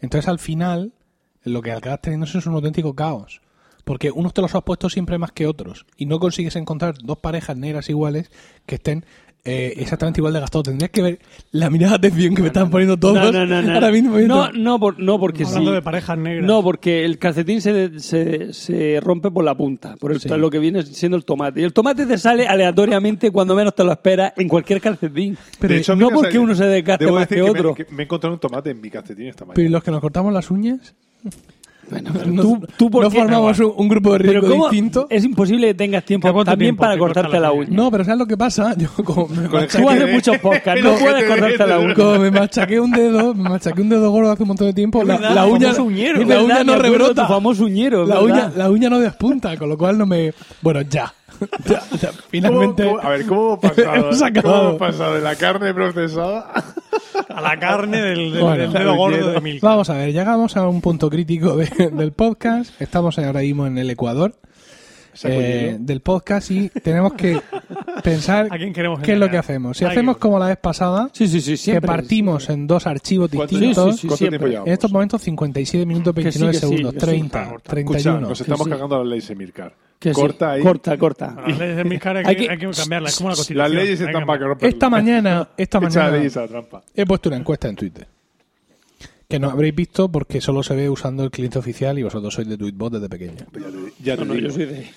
Entonces 0.00 0.28
al 0.28 0.38
final 0.38 0.92
lo 1.42 1.62
que 1.62 1.72
acabas 1.72 2.02
teniendo 2.02 2.26
es 2.26 2.46
un 2.46 2.54
auténtico 2.54 2.94
caos. 2.94 3.40
Porque 3.86 4.10
unos 4.10 4.34
te 4.34 4.42
los 4.42 4.52
has 4.52 4.64
puesto 4.64 4.90
siempre 4.90 5.16
más 5.16 5.30
que 5.30 5.46
otros 5.46 5.86
y 5.96 6.06
no 6.06 6.18
consigues 6.18 6.56
encontrar 6.56 6.96
dos 7.04 7.18
parejas 7.18 7.56
negras 7.56 7.88
iguales 7.88 8.32
que 8.66 8.74
estén 8.74 9.04
eh, 9.44 9.74
exactamente 9.76 10.18
igual 10.18 10.32
de 10.32 10.40
gastados. 10.40 10.64
Tendrías 10.64 10.90
que 10.90 11.02
ver 11.02 11.18
la 11.52 11.70
mirada 11.70 11.96
de 11.98 12.08
atención 12.08 12.34
que 12.34 12.42
me 12.42 12.48
están 12.48 12.68
poniendo 12.68 12.96
todos 12.96 13.14
No, 13.14 13.30
no, 13.30 13.46
no, 13.46 13.62
no. 13.62 13.74
ahora 13.74 13.92
mismo. 13.92 14.18
No, 14.18 14.50
no, 14.50 14.80
por- 14.80 14.98
no, 14.98 15.20
porque 15.20 15.44
Hablando 15.44 15.70
sí. 15.70 15.74
de 15.76 15.82
parejas 15.82 16.18
negras. 16.18 16.44
No, 16.44 16.64
porque 16.64 17.04
el 17.04 17.16
calcetín 17.20 17.60
se, 17.60 18.00
se, 18.00 18.52
se 18.52 18.98
rompe 19.00 19.30
por 19.30 19.44
la 19.44 19.54
punta, 19.56 19.94
por 20.00 20.10
el- 20.10 20.20
Sí. 20.20 20.28
lo 20.30 20.50
que 20.50 20.58
viene 20.58 20.82
siendo 20.82 21.16
el 21.16 21.24
tomate. 21.24 21.60
Y 21.60 21.62
el 21.62 21.72
tomate 21.72 22.06
te 22.06 22.18
sale 22.18 22.48
aleatoriamente 22.48 23.30
cuando 23.30 23.54
menos 23.54 23.72
te 23.76 23.84
lo 23.84 23.92
esperas 23.92 24.32
en 24.36 24.48
cualquier 24.48 24.80
calcetín. 24.80 25.38
Pero 25.60 25.74
De 25.74 25.78
hecho, 25.80 25.94
no 25.94 26.10
me 26.10 26.16
porque 26.16 26.40
uno 26.40 26.56
se 26.56 26.64
desgaste 26.66 27.08
más 27.12 27.28
que 27.28 27.36
me- 27.36 27.42
otro. 27.50 27.72
que 27.72 27.86
me 27.92 28.02
he 28.02 28.06
encontrado 28.06 28.34
un 28.34 28.40
tomate 28.40 28.70
en 28.70 28.80
mi 28.80 28.90
calcetín 28.90 29.28
esta 29.28 29.44
Pero 29.44 29.52
¿y 29.52 29.62
mañana. 29.62 29.72
los 29.76 29.84
que 29.84 29.90
nos 29.92 30.00
cortamos 30.00 30.32
las 30.32 30.50
uñas? 30.50 30.92
Bueno, 31.88 32.10
¿No, 32.26 32.42
tú, 32.42 32.66
tú 32.76 32.90
por 32.90 33.04
no 33.04 33.10
qué? 33.10 33.18
formamos 33.18 33.58
un, 33.60 33.72
un 33.76 33.88
grupo 33.88 34.12
de 34.14 34.18
Pero 34.18 34.30
riesgo 34.40 34.48
¿cómo? 34.50 34.64
distinto? 34.70 35.06
Es 35.08 35.24
imposible 35.24 35.68
que 35.68 35.74
tengas 35.74 36.04
tiempo 36.04 36.24
¿Cada 36.26 36.34
cuánto 36.34 36.50
también 36.52 36.68
tiempo 36.70 36.80
para 36.82 36.98
cortarte 36.98 37.38
la 37.38 37.52
uña? 37.52 37.68
No, 37.70 37.90
pero 37.90 38.04
¿sabes 38.04 38.18
lo 38.18 38.26
que 38.26 38.36
pasa? 38.36 38.74
Yo 38.76 38.88
como 39.04 39.28
me, 39.28 39.48
Con 39.48 39.66
Tú 39.68 39.88
haces 39.88 40.06
de- 40.06 40.12
muchos 40.12 40.38
podcasts, 40.42 40.82
no 40.82 40.94
puedes 40.94 41.22
de- 41.22 41.26
cortarte 41.28 41.66
la 41.66 41.78
uña. 41.80 41.94
como 41.94 42.18
me 42.18 42.30
machaqué 42.30 42.80
un 42.80 42.90
dedo, 42.90 43.34
me 43.34 43.48
machaqué 43.50 43.80
un 43.82 43.88
dedo 43.88 44.10
gordo 44.10 44.32
hace 44.32 44.42
un 44.42 44.48
montón 44.48 44.66
de 44.66 44.72
tiempo, 44.72 45.04
la, 45.04 45.14
verdad, 45.16 45.34
la 45.34 45.46
uña, 45.46 45.72
uñero. 45.80 46.20
La 46.20 46.26
verdad, 46.26 46.42
uña 46.44 46.64
no 46.64 46.76
rebrota. 46.78 47.22
Tu 47.26 47.32
famoso 47.32 47.64
uñero, 47.64 48.04
la, 48.04 48.20
uña, 48.20 48.52
la 48.56 48.68
uña 48.70 48.90
no 48.90 48.98
despunta, 48.98 49.56
con 49.56 49.68
lo 49.68 49.78
cual 49.78 49.96
no 49.98 50.06
me... 50.06 50.32
Bueno, 50.62 50.80
ya. 50.82 51.12
Finalmente... 52.28 52.84
¿Cómo- 52.84 52.96
cómo- 52.96 53.08
a 53.08 53.10
ver, 53.10 53.26
¿cómo 53.26 53.40
hemos 53.48 53.58
pasado, 53.60 53.94
Hemos 53.94 54.16
¿cómo 54.18 54.26
acabado. 54.26 54.68
hemos 54.68 54.78
pasado 54.78 55.14
de 55.14 55.20
la 55.20 55.34
carne 55.36 55.74
procesada 55.74 56.64
A 57.28 57.40
la 57.40 57.58
carne 57.58 58.00
del, 58.02 58.32
del- 58.32 58.42
Bueno. 58.42 58.62
del 58.62 58.72
dedo 58.72 58.96
gordo 58.96 59.30
de 59.32 59.40
Milka. 59.40 59.66
Vamos 59.68 59.90
a 59.90 59.94
ver, 59.94 60.12
llegamos 60.12 60.56
a 60.56 60.68
un 60.68 60.80
punto 60.80 61.08
crítico 61.10 61.56
de- 61.56 61.90
del 61.92 62.12
podcast. 62.12 62.80
Estamos 62.80 63.18
ahora 63.18 63.40
mismo 63.40 63.66
en 63.66 63.78
el 63.78 63.90
Ecuador 63.90 64.34
¿Se 65.14 65.28
ha 65.28 65.30
eh, 65.32 65.76
del 65.80 66.02
podcast 66.02 66.50
y 66.50 66.68
tenemos 66.68 67.14
que 67.14 67.40
pensar 68.04 68.48
¿A 68.50 68.58
quién 68.58 68.74
queremos 68.74 69.00
qué 69.00 69.14
es 69.14 69.18
lo 69.18 69.30
que 69.30 69.38
hacemos. 69.38 69.78
Si 69.78 69.84
hacemos 69.86 70.18
como 70.18 70.38
la 70.38 70.48
vez 70.48 70.58
pasada, 70.58 71.08
Sí, 71.14 71.26
sí, 71.26 71.40
sí, 71.40 71.52
que 71.52 71.56
siempre. 71.56 71.86
partimos 71.86 72.50
en 72.50 72.66
dos 72.66 72.86
archivos 72.86 73.30
¿Cuánto- 73.34 73.56
distintos, 73.58 74.04
en 74.04 74.68
estos 74.72 74.92
momentos 74.92 75.22
57 75.22 75.86
minutos 75.86 76.14
Que 76.14 76.20
sí, 76.20 76.38
29 76.38 76.52
que 76.52 76.58
sí, 76.58 76.60
segundos, 76.60 76.92
que 76.92 77.00
sí. 77.00 77.06
30, 77.06 77.38
Escucha, 77.42 77.56
Escucha, 77.56 77.70
31. 77.70 78.20
nos 78.28 78.40
estamos 78.42 78.64
sí. 78.64 78.70
cagando 78.70 78.98
las 78.98 79.06
leyes 79.06 79.30
Emilcar. 79.30 79.72
Que 79.98 80.10
sí. 80.12 80.20
Corta 80.20 80.52
ahí. 80.52 80.62
Corta, 80.62 80.96
corta. 80.98 81.34
Las 81.46 81.58
leyes 81.58 81.76
de 81.76 81.84
Milka 81.84 82.10
hay, 82.10 82.24
Hay 82.26 82.36
que, 82.36 82.50
hay 82.50 82.58
que 82.58 82.70
cambiarlas. 82.70 83.12
Es 83.12 83.18
como 83.18 83.30
la 83.30 83.32
Las 83.32 83.38
constitución. 83.38 83.74
leyes 83.74 84.00
Hay 84.00 84.06
que 84.06 84.12
están 84.12 84.26
para 84.26 84.56
que. 84.58 84.68
Esta 84.68 84.90
mañana, 84.90 85.48
esta 85.56 85.80
mañana 85.80 86.10
ley 86.10 86.26
esa 86.26 86.46
trampa. 86.46 86.82
he 86.94 87.06
puesto 87.06 87.28
una 87.28 87.38
encuesta 87.38 87.68
en 87.68 87.76
Twitter. 87.76 88.06
Que 89.28 89.40
no 89.40 89.50
habréis 89.50 89.74
visto 89.74 90.08
porque 90.08 90.40
solo 90.40 90.62
se 90.62 90.76
ve 90.76 90.88
usando 90.88 91.24
el 91.24 91.30
cliente 91.32 91.58
oficial 91.58 91.98
y 91.98 92.02
vosotros 92.04 92.32
sois 92.32 92.46
de 92.48 92.56
Tweetbot 92.56 92.92
desde 92.92 93.08
pequeño. 93.08 93.34
Ya 93.38 93.46
te, 93.70 94.02
ya 94.02 94.16
te 94.16 94.24
No, 94.24 94.34
yo 94.36 94.50
soy 94.50 94.66
de, 94.66 94.72
de 94.72 94.90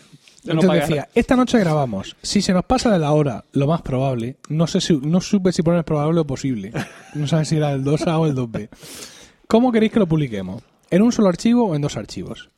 no 0.54 0.62
Entonces 0.62 0.82
decía, 0.88 1.08
esta 1.16 1.36
noche 1.36 1.58
grabamos. 1.60 2.16
Si 2.22 2.41
se 2.43 2.54
nos 2.54 2.64
pasa 2.66 2.91
de 2.91 3.00
la 3.00 3.12
hora, 3.12 3.45
lo 3.54 3.66
más 3.66 3.82
probable, 3.82 4.36
no 4.50 4.68
sé 4.68 4.82
si, 4.82 4.95
no 4.97 5.20
supe 5.22 5.52
si 5.52 5.64
poner 5.64 5.84
probable 5.84 6.20
o 6.20 6.28
posible. 6.28 6.72
No 7.16 7.26
sabes 7.26 7.47
si 7.47 7.58
era 7.58 7.72
el 7.72 7.84
2A 7.84 8.20
o 8.20 8.28
el 8.28 8.36
2B. 8.36 8.70
¿Cómo 9.47 9.72
queréis 9.72 9.91
que 9.93 10.00
lo 10.00 10.06
publiquemos? 10.08 10.62
¿En 10.91 11.02
un 11.02 11.12
solo 11.12 11.28
archivo 11.30 11.66
o 11.68 11.76
en 11.76 11.82
dos 11.82 11.97
archivos? 11.97 12.50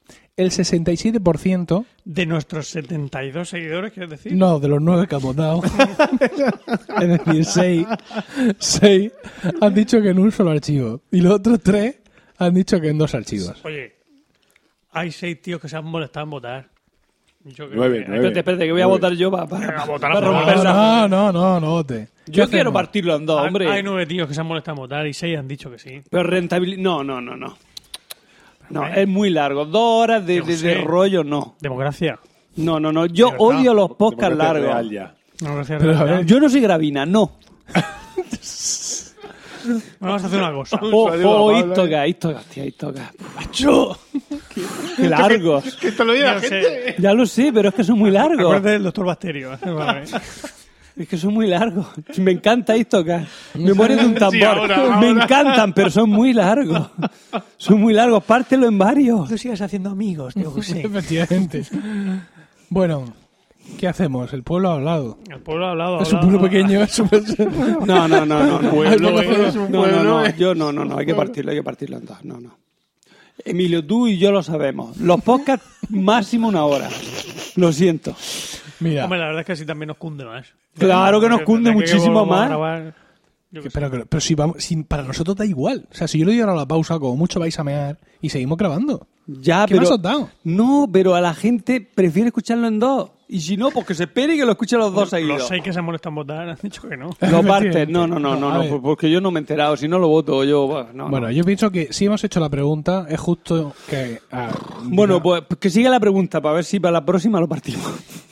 El 0.41 0.49
67%, 0.51 1.85
De 2.03 2.25
nuestros 2.25 2.67
72 2.69 3.49
seguidores, 3.49 3.91
¿quieres 3.93 4.09
decir? 4.09 4.33
no, 4.33 4.59
de 4.59 4.67
los 4.67 4.81
nueve 4.81 5.07
que 5.07 5.15
hemos 5.15 5.35
dado, 5.35 5.61
es 7.01 7.07
decir, 7.07 7.45
seis, 7.45 7.85
seis, 8.57 9.11
han 9.61 9.73
dicho 9.73 10.01
que 10.01 10.09
en 10.09 10.19
un 10.19 10.31
solo 10.31 10.51
archivo. 10.51 11.01
Y 11.11 11.21
los 11.21 11.33
otros 11.33 11.59
tres 11.61 11.97
han 12.37 12.53
dicho 12.53 12.79
que 12.81 12.89
en 12.89 12.97
dos 12.97 13.13
archivos. 13.13 13.53
Oye, 13.63 13.93
hay 14.91 15.11
seis 15.11 15.41
tíos 15.41 15.61
que 15.61 15.69
se 15.69 15.77
han 15.77 15.85
molestado 15.85 16.23
en 16.25 16.29
votar. 16.31 16.69
Yo 17.43 17.65
creo 17.67 17.77
Nueve, 17.77 17.99
que- 17.99 18.05
nueve. 18.07 18.27
Espérate, 18.27 18.39
espérate, 18.39 18.65
que 18.65 18.71
voy 18.71 18.81
a 18.81 18.85
Nueve. 18.85 18.99
votar 18.99 19.13
yo 19.13 19.31
para, 19.31 19.47
para, 19.47 19.85
votar 19.85 20.11
a 20.11 20.13
para 20.15 20.25
favor. 20.27 20.39
romper 20.45 20.57
No, 20.57 20.63
la- 20.63 20.73
no, 20.73 21.07
no, 21.07 21.31
no, 21.31 21.59
no 21.59 21.69
vote. 21.71 22.09
¿Qué 22.25 22.31
Yo 22.33 22.49
quiero 22.49 22.71
partirlo 22.71 23.15
en 23.15 23.25
dos, 23.25 23.41
Hay- 23.41 23.47
hombre. 23.47 23.67
Hay 23.69 23.81
nueve 23.83 24.05
tíos 24.05 24.27
que 24.27 24.33
se 24.35 24.41
han 24.41 24.47
molestado 24.47 24.75
en 24.75 24.81
votar 24.81 25.07
y 25.07 25.13
seis 25.13 25.37
han 25.37 25.47
dicho 25.47 25.71
que 25.71 25.79
sí. 25.79 26.01
Pero 26.09 26.23
rentabilidad. 26.23 26.81
No, 26.81 27.03
no, 27.03 27.19
no, 27.21 27.35
no. 27.35 27.57
No, 28.71 28.87
es 28.87 29.07
muy 29.07 29.29
largo. 29.29 29.65
Dos 29.65 30.03
horas 30.03 30.25
de, 30.25 30.37
Yo 30.37 30.45
de- 30.45 30.57
sé. 30.57 30.67
de 30.67 30.75
rollo, 30.75 31.23
no. 31.23 31.55
Democracia. 31.59 32.19
No, 32.55 32.79
no, 32.79 32.91
no. 32.91 33.05
Yo 33.05 33.29
odio 33.37 33.73
los 33.73 33.91
podcasts 33.91 34.37
Democracia 34.37 34.53
largos. 34.53 34.69
real 34.69 34.89
ya. 34.91 35.15
Democracia 35.39 35.77
Pero, 35.79 35.97
a 35.97 36.03
ver, 36.03 36.25
Yo 36.25 36.39
no 36.39 36.49
soy 36.49 36.61
Gravina, 36.61 37.05
no. 37.05 37.31
Vamos 39.99 40.23
a 40.23 40.27
hacer 40.27 40.39
una 40.39 40.51
cosa. 40.53 40.79
O, 40.81 41.09
saludo 41.11 41.29
o 41.29 41.49
a 41.49 41.53
Pablo, 41.53 41.69
Istoga, 41.69 42.07
Istoga, 42.07 42.37
hostia, 42.39 42.65
Istoga. 42.65 43.13
¡Qué 44.95 45.07
largos! 45.07 45.75
Que 45.75 45.89
esto 45.89 46.03
lo 46.03 46.13
diga 46.13 46.29
Yo 46.29 46.33
la 46.33 46.39
sé. 46.41 46.61
gente. 46.61 46.95
Ya 47.01 47.13
lo 47.13 47.25
sé, 47.27 47.51
pero 47.53 47.69
es 47.69 47.75
que 47.75 47.83
son 47.83 47.99
muy 47.99 48.09
largos. 48.09 48.39
Acuérdate 48.39 48.69
del 48.71 48.83
doctor 48.83 49.05
Bacterio. 49.05 49.51
Vale. 49.65 50.03
Es 51.01 51.07
que 51.07 51.17
son 51.17 51.33
muy 51.33 51.47
largos. 51.47 51.87
Me 52.17 52.31
encanta 52.31 52.77
Istoga. 52.77 53.25
Me 53.55 53.73
muere 53.73 53.95
de 53.95 54.05
un 54.05 54.13
tambor. 54.15 54.43
ahora, 54.43 54.75
ahora. 54.77 54.97
Me 54.99 55.09
encantan, 55.09 55.73
pero 55.73 55.89
son 55.89 56.09
muy 56.09 56.33
largos. 56.33 56.89
Son 57.57 57.79
muy 57.81 57.93
largos. 57.93 58.23
Pártelo 58.23 58.67
en 58.67 58.77
varios. 58.77 59.27
Tú 59.29 59.37
sigas 59.37 59.61
haciendo 59.61 59.89
amigos, 59.89 60.33
tío 60.33 60.51
José. 60.51 60.81
Efectivamente. 60.85 61.63
Bueno, 62.69 63.05
¿qué 63.79 63.87
hacemos? 63.87 64.31
El 64.33 64.43
pueblo 64.43 64.69
ha 64.69 64.73
hablado. 64.75 65.17
El 65.29 65.39
pueblo 65.39 65.65
ha 65.67 65.71
hablado. 65.71 65.99
ha 65.99 66.03
Es 66.03 66.11
un 66.11 66.19
hablado. 66.19 66.39
pueblo 66.39 66.49
pequeño, 66.49 66.83
es 66.83 66.91
súper... 66.91 67.23
No, 67.85 68.07
no, 68.07 68.25
no, 68.25 68.43
no. 68.45 68.61
no. 68.61 68.69
Pueblo, 68.69 69.19
es 69.21 69.55
un 69.55 69.71
No, 69.71 69.79
no, 69.79 69.91
pueblo, 69.91 70.03
no, 70.03 70.29
yo 70.35 70.53
no, 70.55 70.71
no, 70.71 70.85
no, 70.85 70.97
hay 70.97 71.05
que 71.05 71.15
partirlo, 71.15 71.51
hay 71.51 71.57
que 71.57 71.63
partirlo 71.63 71.97
en 71.97 72.05
dos, 72.05 72.23
no, 72.23 72.39
no. 72.39 72.57
Emilio, 73.43 73.83
tú 73.85 74.07
y 74.07 74.19
yo 74.19 74.31
lo 74.31 74.43
sabemos. 74.43 74.97
Los 74.97 75.21
podcasts 75.21 75.65
máximo 75.89 76.47
una 76.47 76.63
hora. 76.63 76.89
Lo 77.55 77.73
siento. 77.73 78.15
Mira, 78.81 79.03
Hombre, 79.05 79.19
la 79.19 79.25
verdad 79.27 79.41
es 79.41 79.45
que 79.45 79.51
así 79.53 79.65
también 79.65 79.87
nos 79.87 79.97
cunde 79.97 80.25
más. 80.25 80.47
Claro 80.77 81.21
que 81.21 81.29
nos 81.29 81.41
cunde 81.43 81.71
muchísimo 81.71 82.25
más. 82.25 82.51
pero, 83.73 84.05
pero 84.05 84.21
si 84.21 84.35
vamos, 84.35 84.63
si 84.63 84.83
para 84.83 85.03
nosotros 85.03 85.35
da 85.37 85.45
igual. 85.45 85.87
O 85.91 85.95
sea, 85.95 86.07
si 86.07 86.19
yo 86.19 86.25
le 86.25 86.31
doy 86.33 86.41
ahora 86.41 86.55
la 86.55 86.65
pausa, 86.67 86.99
como 86.99 87.15
mucho 87.15 87.39
vais 87.39 87.57
a 87.57 87.63
mear 87.63 87.97
y 88.21 88.29
seguimos 88.29 88.57
grabando. 88.57 89.07
Ya, 89.27 89.65
¿Qué 89.65 89.75
pero. 89.75 89.81
más 89.83 89.91
os 89.91 90.01
dado? 90.01 90.29
No, 90.43 90.89
pero 90.91 91.15
a 91.15 91.21
la 91.21 91.33
gente 91.33 91.79
prefiere 91.81 92.27
escucharlo 92.27 92.67
en 92.67 92.79
dos. 92.79 93.11
Y 93.27 93.39
si 93.39 93.55
no, 93.55 93.71
pues 93.71 93.85
que 93.85 93.93
se 93.93 94.03
espere 94.03 94.35
y 94.35 94.37
que 94.37 94.45
lo 94.45 94.51
escuche 94.51 94.75
los 94.75 94.93
dos 94.93 95.09
seguidos. 95.09 95.37
Los 95.39 95.47
seis 95.47 95.63
que 95.63 95.71
se 95.71 95.79
en 95.79 96.15
votar 96.15 96.49
han 96.49 96.57
dicho 96.61 96.81
que 96.87 96.97
no. 96.97 97.11
Lo 97.29 97.43
partes. 97.47 97.87
No, 97.87 98.05
no, 98.05 98.19
no, 98.19 98.35
No, 98.35 98.63
no, 98.63 98.81
porque 98.81 99.09
yo 99.09 99.21
no 99.21 99.31
me 99.31 99.39
he 99.39 99.41
enterado. 99.41 99.77
Si 99.77 99.87
no 99.87 99.99
lo 99.99 100.09
voto, 100.09 100.43
yo. 100.43 100.67
Bueno, 100.67 100.89
no, 100.93 101.09
bueno, 101.09 101.27
no. 101.27 101.31
yo 101.31 101.43
pienso 101.45 101.71
que 101.71 101.93
si 101.93 102.05
hemos 102.05 102.21
hecho 102.23 102.41
la 102.41 102.49
pregunta, 102.49 103.05
es 103.07 103.19
justo 103.19 103.73
que... 103.89 104.19
ah, 104.31 104.49
Bueno, 104.83 105.21
pues 105.23 105.43
que 105.59 105.69
siga 105.69 105.89
la 105.89 105.99
pregunta 105.99 106.41
para 106.41 106.55
ver 106.55 106.65
si 106.65 106.79
para 106.81 106.91
la 106.93 107.05
próxima 107.05 107.39
lo 107.39 107.47
partimos. 107.47 107.85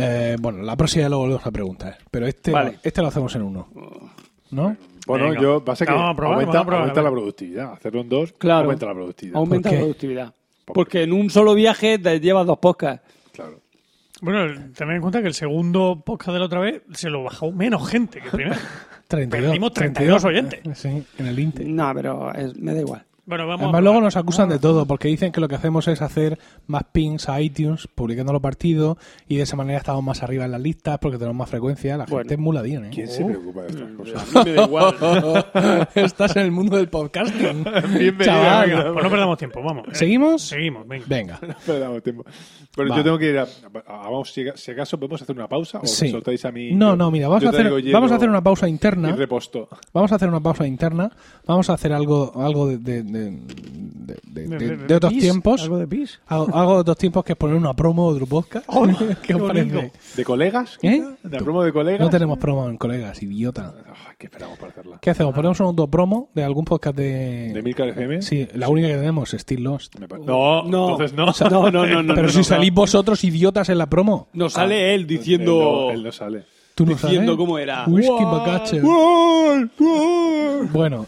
eh, 0.00 0.36
bueno, 0.40 0.62
la 0.62 0.76
próxima 0.76 1.08
lo 1.08 1.18
volvemos 1.18 1.46
a 1.46 1.50
preguntar. 1.50 1.98
Pero 2.10 2.26
este, 2.26 2.50
Vale. 2.50 2.78
este 2.82 3.00
lo 3.02 3.08
hacemos 3.08 3.34
en 3.36 3.42
uno. 3.42 3.68
¿No? 4.50 4.76
Bueno, 5.06 5.26
Venga. 5.30 5.40
yo 5.40 5.64
pasa 5.64 5.86
que 5.86 5.92
Vamos 5.92 6.12
a 6.12 6.16
probar, 6.16 6.34
aumenta, 6.34 6.52
vamos 6.52 6.62
a 6.62 6.66
probar, 6.66 6.80
aumenta 6.82 7.02
la 7.02 7.10
productividad. 7.10 7.72
Hacerlo 7.72 8.00
en 8.00 8.08
dos 8.08 8.32
Claro. 8.32 8.64
aumenta 8.64 8.86
la 8.86 8.94
productividad. 8.94 9.36
Aumenta 9.36 9.70
la 9.72 9.78
productividad. 9.78 10.34
Porque 10.66 11.02
en 11.02 11.12
un 11.12 11.30
solo 11.30 11.54
viaje 11.54 11.98
te 11.98 12.20
llevas 12.20 12.46
dos 12.46 12.58
podcasts. 12.58 13.04
Claro. 13.32 13.60
Bueno, 14.22 14.70
tener 14.76 14.96
en 14.96 15.00
cuenta 15.00 15.22
que 15.22 15.28
el 15.28 15.34
segundo 15.34 16.02
podcast 16.04 16.32
de 16.34 16.38
la 16.40 16.44
otra 16.44 16.60
vez 16.60 16.82
se 16.92 17.08
lo 17.08 17.22
bajó 17.24 17.50
menos 17.52 17.88
gente 17.88 18.20
que 18.20 18.26
el 18.26 18.32
primero. 18.32 18.56
32. 19.08 19.46
Perdimos 19.48 19.72
32 19.72 20.24
oyentes. 20.24 20.60
Sí, 20.78 21.02
en 21.18 21.26
el 21.26 21.38
Inte. 21.38 21.64
No, 21.64 21.90
pero 21.94 22.32
es- 22.34 22.56
me 22.56 22.74
da 22.74 22.80
igual. 22.80 23.04
Bueno, 23.30 23.46
vamos. 23.46 23.62
Además, 23.62 23.82
luego 23.84 24.00
nos 24.00 24.16
acusan 24.16 24.48
de 24.48 24.58
todo, 24.58 24.86
porque 24.86 25.06
dicen 25.08 25.30
que 25.30 25.40
lo 25.40 25.46
que 25.48 25.54
hacemos 25.54 25.86
es 25.88 26.02
hacer 26.02 26.38
más 26.66 26.82
pings 26.92 27.28
a 27.28 27.40
iTunes, 27.40 27.86
publicando 27.94 28.32
los 28.32 28.42
partidos, 28.42 28.98
y 29.28 29.36
de 29.36 29.42
esa 29.44 29.54
manera 29.56 29.78
estamos 29.78 30.02
más 30.02 30.22
arriba 30.22 30.44
en 30.46 30.50
las 30.50 30.60
listas, 30.60 30.98
porque 30.98 31.16
tenemos 31.16 31.36
más 31.36 31.48
frecuencia. 31.48 31.96
La 31.96 32.06
Bueno. 32.06 32.18
gente 32.18 32.34
es 32.34 32.40
muladín, 32.40 32.84
¿eh? 32.86 32.90
¿Quién 32.92 33.06
se 33.08 33.24
preocupa 33.24 33.62
de 33.62 33.68
estas 33.68 33.90
cosas? 33.92 34.36
A 34.36 34.44
mí 34.44 34.50
me 34.50 34.56
da 34.56 34.64
igual. 34.64 34.94
Estás 35.94 36.36
en 36.36 36.42
el 36.42 36.50
mundo 36.50 36.76
del 36.76 36.88
podcasting. 36.88 37.62
Bienvenido. 37.98 38.24
Chaval. 38.24 38.68
Venga, 38.68 38.92
pues 38.92 39.04
no 39.04 39.10
perdamos 39.10 39.38
tiempo, 39.38 39.62
vamos. 39.62 39.84
¿Seguimos? 39.92 40.42
Seguimos, 40.42 40.88
venga. 40.88 41.04
Venga. 41.08 41.38
Perdamos 41.66 42.02
tiempo. 42.02 42.24
Pero 42.74 42.88
Va. 42.90 42.96
yo 42.96 43.04
tengo 43.04 43.18
que 43.18 43.30
ir 43.30 43.38
a, 43.38 43.42
a- 43.42 43.48
vamos, 44.10 44.32
si, 44.32 44.44
si 44.56 44.72
acaso 44.72 44.98
podemos 44.98 45.22
hacer 45.22 45.36
una 45.36 45.46
pausa 45.48 45.78
o 45.78 45.86
Sí. 45.86 46.10
soltáis 46.10 46.44
a 46.44 46.50
mí. 46.50 46.72
No, 46.72 46.90
Yo- 46.90 46.96
no, 46.96 47.10
mira, 47.12 47.28
vamos 47.28 47.44
a, 47.44 47.50
hacer, 47.50 47.70
vamos 47.92 48.10
a 48.10 48.16
hacer 48.16 48.28
una 48.28 48.42
pausa 48.42 48.68
interna. 48.68 49.10
Y 49.10 49.12
reposto. 49.12 49.68
Vamos 49.92 50.10
a 50.10 50.16
hacer 50.16 50.28
una 50.28 50.40
pausa 50.40 50.66
interna. 50.66 51.10
Vamos 51.46 51.70
a 51.70 51.74
hacer 51.74 51.92
algo, 51.92 52.32
algo 52.42 52.66
de, 52.66 52.78
de, 52.78 53.02
de, 53.02 53.19
de- 53.20 54.20
de- 54.24 54.46
de- 54.58 54.76
de 54.76 54.94
otros 54.94 55.12
pis, 55.12 55.22
tiempos. 55.22 55.62
¿Algo 55.62 55.78
de 55.78 55.86
pis? 55.86 56.20
Algo, 56.26 56.54
algo 56.54 56.74
de 56.74 56.80
otros 56.80 56.98
tiempos 56.98 57.24
que 57.24 57.32
es 57.32 57.38
poner 57.38 57.56
una 57.56 57.74
promo 57.74 58.10
de 58.10 58.16
otro 58.16 58.26
podcast. 58.26 58.66
¿Qué 59.22 59.34
os 59.34 59.40
bonito. 59.40 59.76
parece? 59.76 59.92
¿De 60.16 60.24
colegas? 60.24 60.78
¿Eh? 60.82 61.02
¿De 61.22 61.38
la 61.38 61.44
promo 61.44 61.62
de 61.62 61.72
colegas? 61.72 62.00
No 62.00 62.10
tenemos 62.10 62.38
promo 62.38 62.68
en 62.68 62.76
colegas, 62.76 63.22
idiota. 63.22 63.74
Ay, 63.86 64.14
¿Qué 64.18 64.26
esperamos 64.26 64.58
para 64.58 64.72
hacerla? 64.72 64.98
¿Qué 65.00 65.10
hacemos? 65.10 65.34
¿Ponemos 65.34 65.58
una 65.60 65.68
autopromo 65.70 66.30
de 66.34 66.44
algún 66.44 66.64
podcast 66.64 66.96
de... 66.96 67.52
¿De 67.54 67.62
Milcar 67.62 67.88
FM? 67.88 68.22
Sí, 68.22 68.46
la 68.54 68.68
única 68.68 68.88
que 68.88 68.94
tenemos 68.94 69.32
es 69.34 69.42
Still 69.42 69.62
Lost. 69.62 69.96
No, 69.98 70.62
No. 70.64 70.90
entonces 70.92 71.12
no. 71.14 71.26
No, 71.50 71.70
no, 71.70 71.86
no, 71.86 72.02
no. 72.02 72.14
Pero 72.14 72.26
no, 72.26 72.32
si 72.32 72.38
no. 72.38 72.44
salís 72.44 72.72
vosotros 72.72 73.22
idiotas 73.24 73.68
en 73.68 73.78
la 73.78 73.86
promo. 73.88 74.28
Nos 74.32 74.54
sale 74.54 74.94
él 74.94 75.02
Él 75.02 75.06
diciendo. 75.06 75.58
no, 75.60 75.90
él 75.92 76.02
no 76.02 76.12
sale. 76.12 76.44
¿Tú 76.80 76.86
no 76.86 76.92
Diciendo 76.94 77.32
sabes? 77.32 77.36
cómo 77.36 77.58
era. 77.58 77.84
Whisky 77.86 78.24
Bacache. 78.24 78.80
Bueno, 80.72 81.06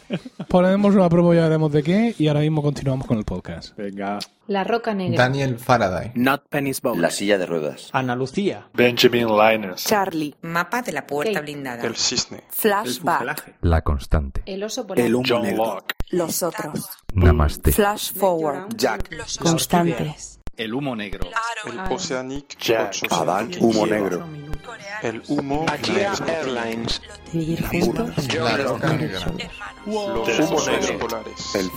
ponemos 0.49 0.95
una 0.95 1.09
promo 1.09 1.33
y 1.33 1.37
ya 1.39 1.45
veremos 1.45 1.73
de 1.73 1.83
qué. 1.83 2.15
Y 2.19 2.29
ahora 2.29 2.41
mismo 2.41 2.63
continuamos 2.63 3.07
con 3.07 3.17
el 3.17 3.25
podcast. 3.25 3.75
Venga. 3.75 4.19
La 4.49 4.65
Roca 4.65 4.93
Negra. 4.93 5.17
Daniel 5.17 5.59
Faraday. 5.59 6.13
Not 6.15 6.43
Penny's 6.51 6.83
Boat. 6.83 6.99
La 6.99 7.09
silla 7.11 7.39
de 7.39 7.47
ruedas. 7.47 7.89
Ana 7.95 8.15
Lucía. 8.15 8.69
Benjamin 8.75 9.29
Linus. 9.29 9.85
Charlie. 9.85 10.35
Mapa 10.43 10.83
de 10.83 10.93
la 10.93 11.07
puerta 11.07 11.33
Kate. 11.33 11.43
blindada. 11.45 11.83
El 11.87 11.97
cisne. 11.97 12.43
Flashback. 12.51 13.57
La 13.63 13.81
constante. 13.81 14.43
El 14.45 14.65
oso 14.65 14.87
polar. 14.87 15.07
El 15.07 15.15
John. 15.27 15.57
Locke. 15.57 15.95
Los 16.11 16.43
otros. 16.43 16.87
Namaste. 17.15 17.73
Flash 17.73 18.13
forward. 18.13 18.77
Jack. 18.77 19.09
Constantes. 19.41 20.42
El 20.57 20.75
humo 20.75 20.95
negro. 20.95 21.29
El. 21.67 21.93
Oceanic. 21.93 22.59
Jack. 22.59 22.89
800. 22.89 23.19
Adán. 23.19 23.51
Humo 23.59 23.87
negro. 23.87 24.27
El 25.03 25.23
humo. 25.29 25.65
Airlines. 25.69 27.01
Los 29.87 30.39
osos 30.41 30.91
polares. 31.01 31.55
El 31.55 31.71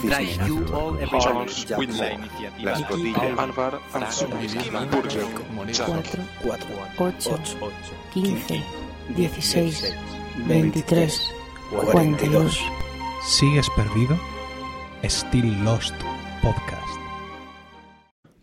Charles 1.20 1.66
Jack. 1.66 1.80
Whitmore. 1.80 2.10
La 2.10 2.14
iniciativa. 2.14 2.72
La 2.72 2.74
escotilla. 2.74 3.34
Álvar 3.38 3.80
Anzu. 3.94 4.28
Burger. 4.28 5.26
Jack. 5.72 5.88
Cuatro. 6.44 6.70
Ocho. 6.98 7.40
Quince. 8.14 8.62
Dieciséis. 9.16 9.94
Veintitrés. 10.46 11.32
Cuarenta 11.70 12.26
y 12.26 12.30
dos. 12.30 12.60
¿Sigues 13.26 13.70
perdido? 13.76 14.20
Still 15.04 15.64
Lost 15.64 15.96
Podcast. 16.42 16.85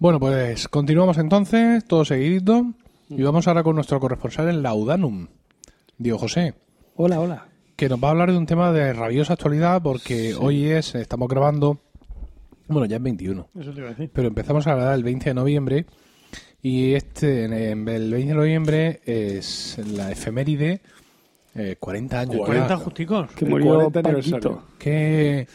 Bueno, 0.02 0.18
pues 0.18 0.66
continuamos 0.66 1.16
entonces, 1.18 1.84
todo 1.84 2.04
seguidito. 2.04 2.72
Y 3.08 3.22
vamos 3.22 3.46
ahora 3.46 3.62
con 3.62 3.76
nuestro 3.76 4.00
corresponsal 4.00 4.48
en 4.48 4.60
Laudanum, 4.60 5.28
Diego 5.96 6.18
José, 6.18 6.54
Hola, 6.96 7.20
hola. 7.20 7.46
que 7.76 7.88
nos 7.88 8.02
va 8.02 8.08
a 8.08 8.10
hablar 8.10 8.32
de 8.32 8.36
un 8.36 8.46
tema 8.46 8.72
de 8.72 8.92
rabiosa 8.94 9.34
actualidad 9.34 9.80
porque 9.80 10.34
hoy 10.34 10.64
es, 10.64 10.96
estamos 10.96 11.28
grabando, 11.28 11.78
bueno, 12.66 12.86
ya 12.86 12.96
es 12.96 13.02
21, 13.04 13.48
Eso 13.60 13.70
te 13.70 13.78
iba 13.78 13.90
a 13.90 13.90
decir. 13.90 14.10
pero 14.12 14.26
empezamos 14.26 14.66
a 14.66 14.74
grabar 14.74 14.94
el 14.96 15.04
20 15.04 15.30
de 15.30 15.34
noviembre 15.34 15.86
y 16.60 16.94
este, 16.94 17.44
en 17.44 17.52
el 17.52 18.10
20 18.10 18.26
de 18.26 18.34
noviembre 18.34 19.00
es 19.04 19.78
la 19.86 20.10
efeméride, 20.10 20.80
eh, 21.54 21.76
40 21.78 22.18
años. 22.18 22.38
ya. 22.38 22.44
40 22.44 22.76
justicos. 22.78 23.30
Que 23.36 23.44
murió 23.44 23.74
40 23.74 24.00
aniversario. 24.00 24.40
Paquito. 24.40 24.64
que 24.80 25.46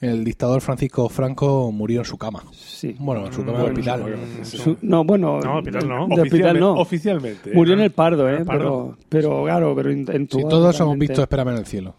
el 0.00 0.24
dictador 0.24 0.60
Francisco 0.60 1.08
Franco 1.08 1.70
murió 1.72 2.00
en 2.00 2.04
su 2.04 2.18
cama. 2.18 2.42
Sí. 2.52 2.94
Bueno, 2.98 3.26
en 3.26 3.32
su 3.32 3.44
cama 3.44 3.58
de 3.58 3.64
hospital. 3.64 4.04
Su- 4.42 4.76
no, 4.82 5.04
bueno. 5.04 5.40
No, 5.42 5.58
hospital 5.58 5.88
no. 5.88 6.06
De 6.08 6.22
hospital 6.22 6.60
no. 6.60 6.72
Oficialmente. 6.74 7.52
Murió 7.54 7.74
en 7.74 7.80
el 7.80 7.90
Pardo, 7.92 8.28
¿eh? 8.28 8.38
el 8.38 8.44
Pardo. 8.44 8.96
Pero, 9.08 9.30
pero 9.30 9.44
claro, 9.44 9.74
pero 9.74 9.90
en, 9.90 10.00
en 10.12 10.22
Si 10.22 10.38
todo 10.40 10.48
todos 10.48 10.80
hemos 10.80 10.98
visto 10.98 11.22
Espérame 11.22 11.48
en 11.50 11.56
el 11.56 11.66
cielo. 11.66 11.94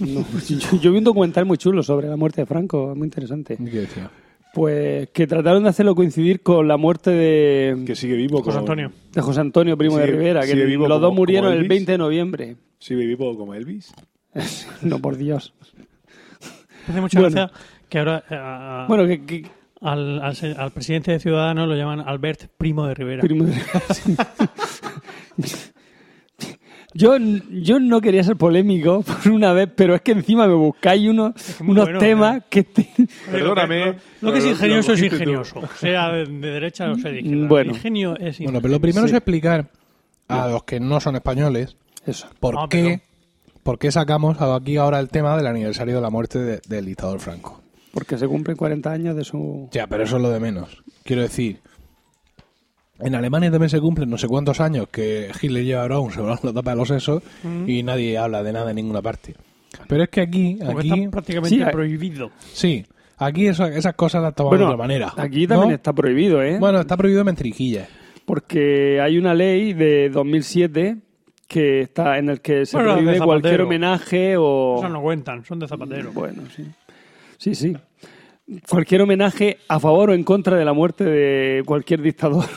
No, 0.00 0.24
yo, 0.48 0.78
yo 0.80 0.92
vi 0.92 0.98
un 0.98 1.04
documental 1.04 1.44
muy 1.44 1.58
chulo 1.58 1.82
sobre 1.82 2.08
la 2.08 2.16
muerte 2.16 2.40
de 2.42 2.46
Franco, 2.46 2.94
muy 2.96 3.06
interesante. 3.06 3.56
¿Qué 3.56 3.64
decía? 3.80 4.10
Pues 4.54 5.08
que 5.10 5.26
trataron 5.26 5.64
de 5.64 5.68
hacerlo 5.68 5.96
coincidir 5.96 6.40
con 6.40 6.68
la 6.68 6.76
muerte 6.76 7.10
de, 7.10 7.82
Que 7.84 7.96
sigue 7.96 8.14
vivo. 8.14 8.38
José 8.38 8.50
como- 8.50 8.60
Antonio. 8.60 8.92
de 9.12 9.20
José 9.20 9.40
Antonio 9.40 9.76
Primo 9.76 9.98
de 9.98 10.04
Sigue- 10.06 10.12
Rivera, 10.16 10.40
que 10.42 10.46
sigue 10.52 10.64
vivo 10.64 10.86
los 10.86 11.00
dos 11.00 11.08
como- 11.10 11.18
murieron 11.18 11.46
como 11.46 11.52
el 11.54 11.58
Elvis. 11.58 11.68
20 11.70 11.92
de 11.92 11.98
noviembre. 11.98 12.56
Sigue 12.78 13.04
vivo 13.04 13.36
como 13.36 13.52
Elvis. 13.54 13.92
No, 14.82 14.98
por 15.00 15.16
Dios. 15.16 15.54
Me 16.86 16.92
hace 16.92 17.00
mucha 17.00 17.20
Bueno. 17.20 17.34
gracia 17.34 17.60
que 17.88 17.98
ahora 17.98 18.24
eh, 18.30 18.34
a- 18.38 18.84
Bueno, 18.88 19.06
que, 19.06 19.24
que- 19.24 19.46
al, 19.80 20.20
al 20.22 20.34
se- 20.36 20.52
al 20.52 20.70
presidente 20.70 21.12
de 21.12 21.20
Ciudadanos 21.20 21.68
lo 21.68 21.74
llaman 21.76 22.00
Albert 22.00 22.48
Primo 22.56 22.86
de 22.86 22.94
Rivera. 22.94 23.20
Primo 23.22 23.44
de- 23.44 23.54
Yo, 26.96 27.16
yo 27.50 27.80
no 27.80 28.00
quería 28.00 28.22
ser 28.22 28.36
polémico 28.36 29.02
por 29.02 29.32
una 29.32 29.52
vez, 29.52 29.68
pero 29.74 29.96
es 29.96 30.02
que 30.02 30.12
encima 30.12 30.46
me 30.46 30.54
buscáis 30.54 31.08
unos, 31.10 31.32
unos 31.60 31.84
bueno, 31.86 31.98
temas 31.98 32.36
¿eh? 32.36 32.42
que... 32.48 32.62
te- 32.62 32.88
Perdóname. 33.32 33.96
Lo 34.20 34.32
que 34.32 34.38
es 34.38 34.46
ingenioso 34.46 34.92
es 34.92 35.00
tú. 35.00 35.06
ingenioso. 35.06 35.60
Sea 35.76 36.12
de, 36.12 36.24
de 36.26 36.50
derecha 36.52 36.88
o 36.92 36.94
sea 36.94 37.10
de 37.10 37.18
izquierda. 37.20 37.48
Bueno. 37.48 37.70
El 37.72 37.76
ingenio 37.76 38.12
es 38.14 38.20
ingenio. 38.38 38.46
Bueno, 38.52 38.62
pero 38.62 38.72
lo 38.74 38.80
primero 38.80 39.08
Sí. 39.08 39.12
es 39.12 39.16
explicar 39.16 39.68
a 40.28 40.46
los 40.48 40.62
que 40.62 40.78
no 40.78 41.00
son 41.00 41.16
españoles 41.16 41.76
Eso. 42.06 42.28
por 42.38 42.54
Ah, 42.56 42.66
qué, 42.70 43.00
por 43.64 43.78
qué 43.80 43.90
sacamos 43.90 44.40
aquí 44.40 44.76
ahora 44.76 45.00
el 45.00 45.08
tema 45.08 45.36
del 45.36 45.48
aniversario 45.48 45.96
de 45.96 46.00
la 46.00 46.10
muerte 46.10 46.38
de- 46.38 46.60
del 46.68 46.86
dictador 46.86 47.18
Franco. 47.18 47.60
Porque 47.92 48.16
se 48.18 48.28
cumplen 48.28 48.56
40 48.56 48.92
años 48.92 49.16
de 49.16 49.24
su... 49.24 49.68
Ya, 49.72 49.86
pero 49.88 50.04
eso 50.04 50.16
es 50.16 50.22
lo 50.22 50.30
de 50.30 50.38
menos. 50.40 50.82
Quiero 51.04 51.22
decir, 51.22 51.60
en 53.00 53.14
Alemania 53.14 53.50
también 53.50 53.70
se 53.70 53.80
cumplen 53.80 54.08
no 54.08 54.18
sé 54.18 54.28
cuántos 54.28 54.60
años 54.60 54.88
que 54.88 55.30
Hitler 55.40 55.64
lleva 55.64 55.98
un 55.98 56.12
sobre 56.12 56.34
la 56.42 56.52
tapa 56.52 56.70
de 56.70 56.76
los 56.76 56.88
sesos 56.88 57.22
y 57.66 57.82
nadie 57.82 58.16
habla 58.18 58.42
de 58.42 58.52
nada 58.52 58.70
en 58.70 58.76
ninguna 58.76 59.02
parte. 59.02 59.34
Pero 59.88 60.04
es 60.04 60.08
que 60.08 60.20
aquí, 60.20 60.58
Porque 60.64 60.78
aquí, 60.92 61.00
está 61.00 61.10
prácticamente 61.10 61.56
Sí, 61.56 61.64
prohibido. 61.72 62.30
sí, 62.52 62.86
aquí 63.16 63.46
eso- 63.48 63.66
esas 63.66 63.94
cosas 63.94 64.22
las 64.22 64.34
tomamos 64.34 64.58
de 64.58 64.64
otra 64.64 64.76
manera. 64.76 65.12
aquí 65.16 65.46
también 65.46 65.70
¿no? 65.70 65.74
está 65.74 65.92
prohibido, 65.92 66.42
¿eh? 66.42 66.58
Bueno, 66.58 66.80
está 66.80 66.96
prohibido 66.96 67.24
mentrijillas. 67.24 67.88
Porque 68.24 69.00
hay 69.00 69.18
una 69.18 69.34
ley 69.34 69.72
de 69.74 70.08
2007 70.10 70.96
que 71.46 71.82
está 71.82 72.18
en 72.18 72.28
el 72.30 72.40
que 72.40 72.66
se 72.66 72.76
Bueno, 72.76 72.94
prohíbe 72.94 73.18
cualquier 73.20 73.60
homenaje 73.62 74.36
o... 74.36 74.76
Eso 74.78 74.88
no 74.88 75.02
cuentan, 75.02 75.44
son 75.44 75.58
de 75.58 75.68
Zapatero. 75.68 76.12
Bueno, 76.12 76.42
sí. 76.54 76.64
Sí, 77.38 77.54
sí. 77.54 77.76
Cualquier 78.68 79.02
homenaje 79.02 79.58
a 79.68 79.80
favor 79.80 80.10
o 80.10 80.14
en 80.14 80.24
contra 80.24 80.56
de 80.56 80.64
la 80.64 80.72
muerte 80.72 81.04
de 81.04 81.62
cualquier 81.64 82.02
dictador. 82.02 82.44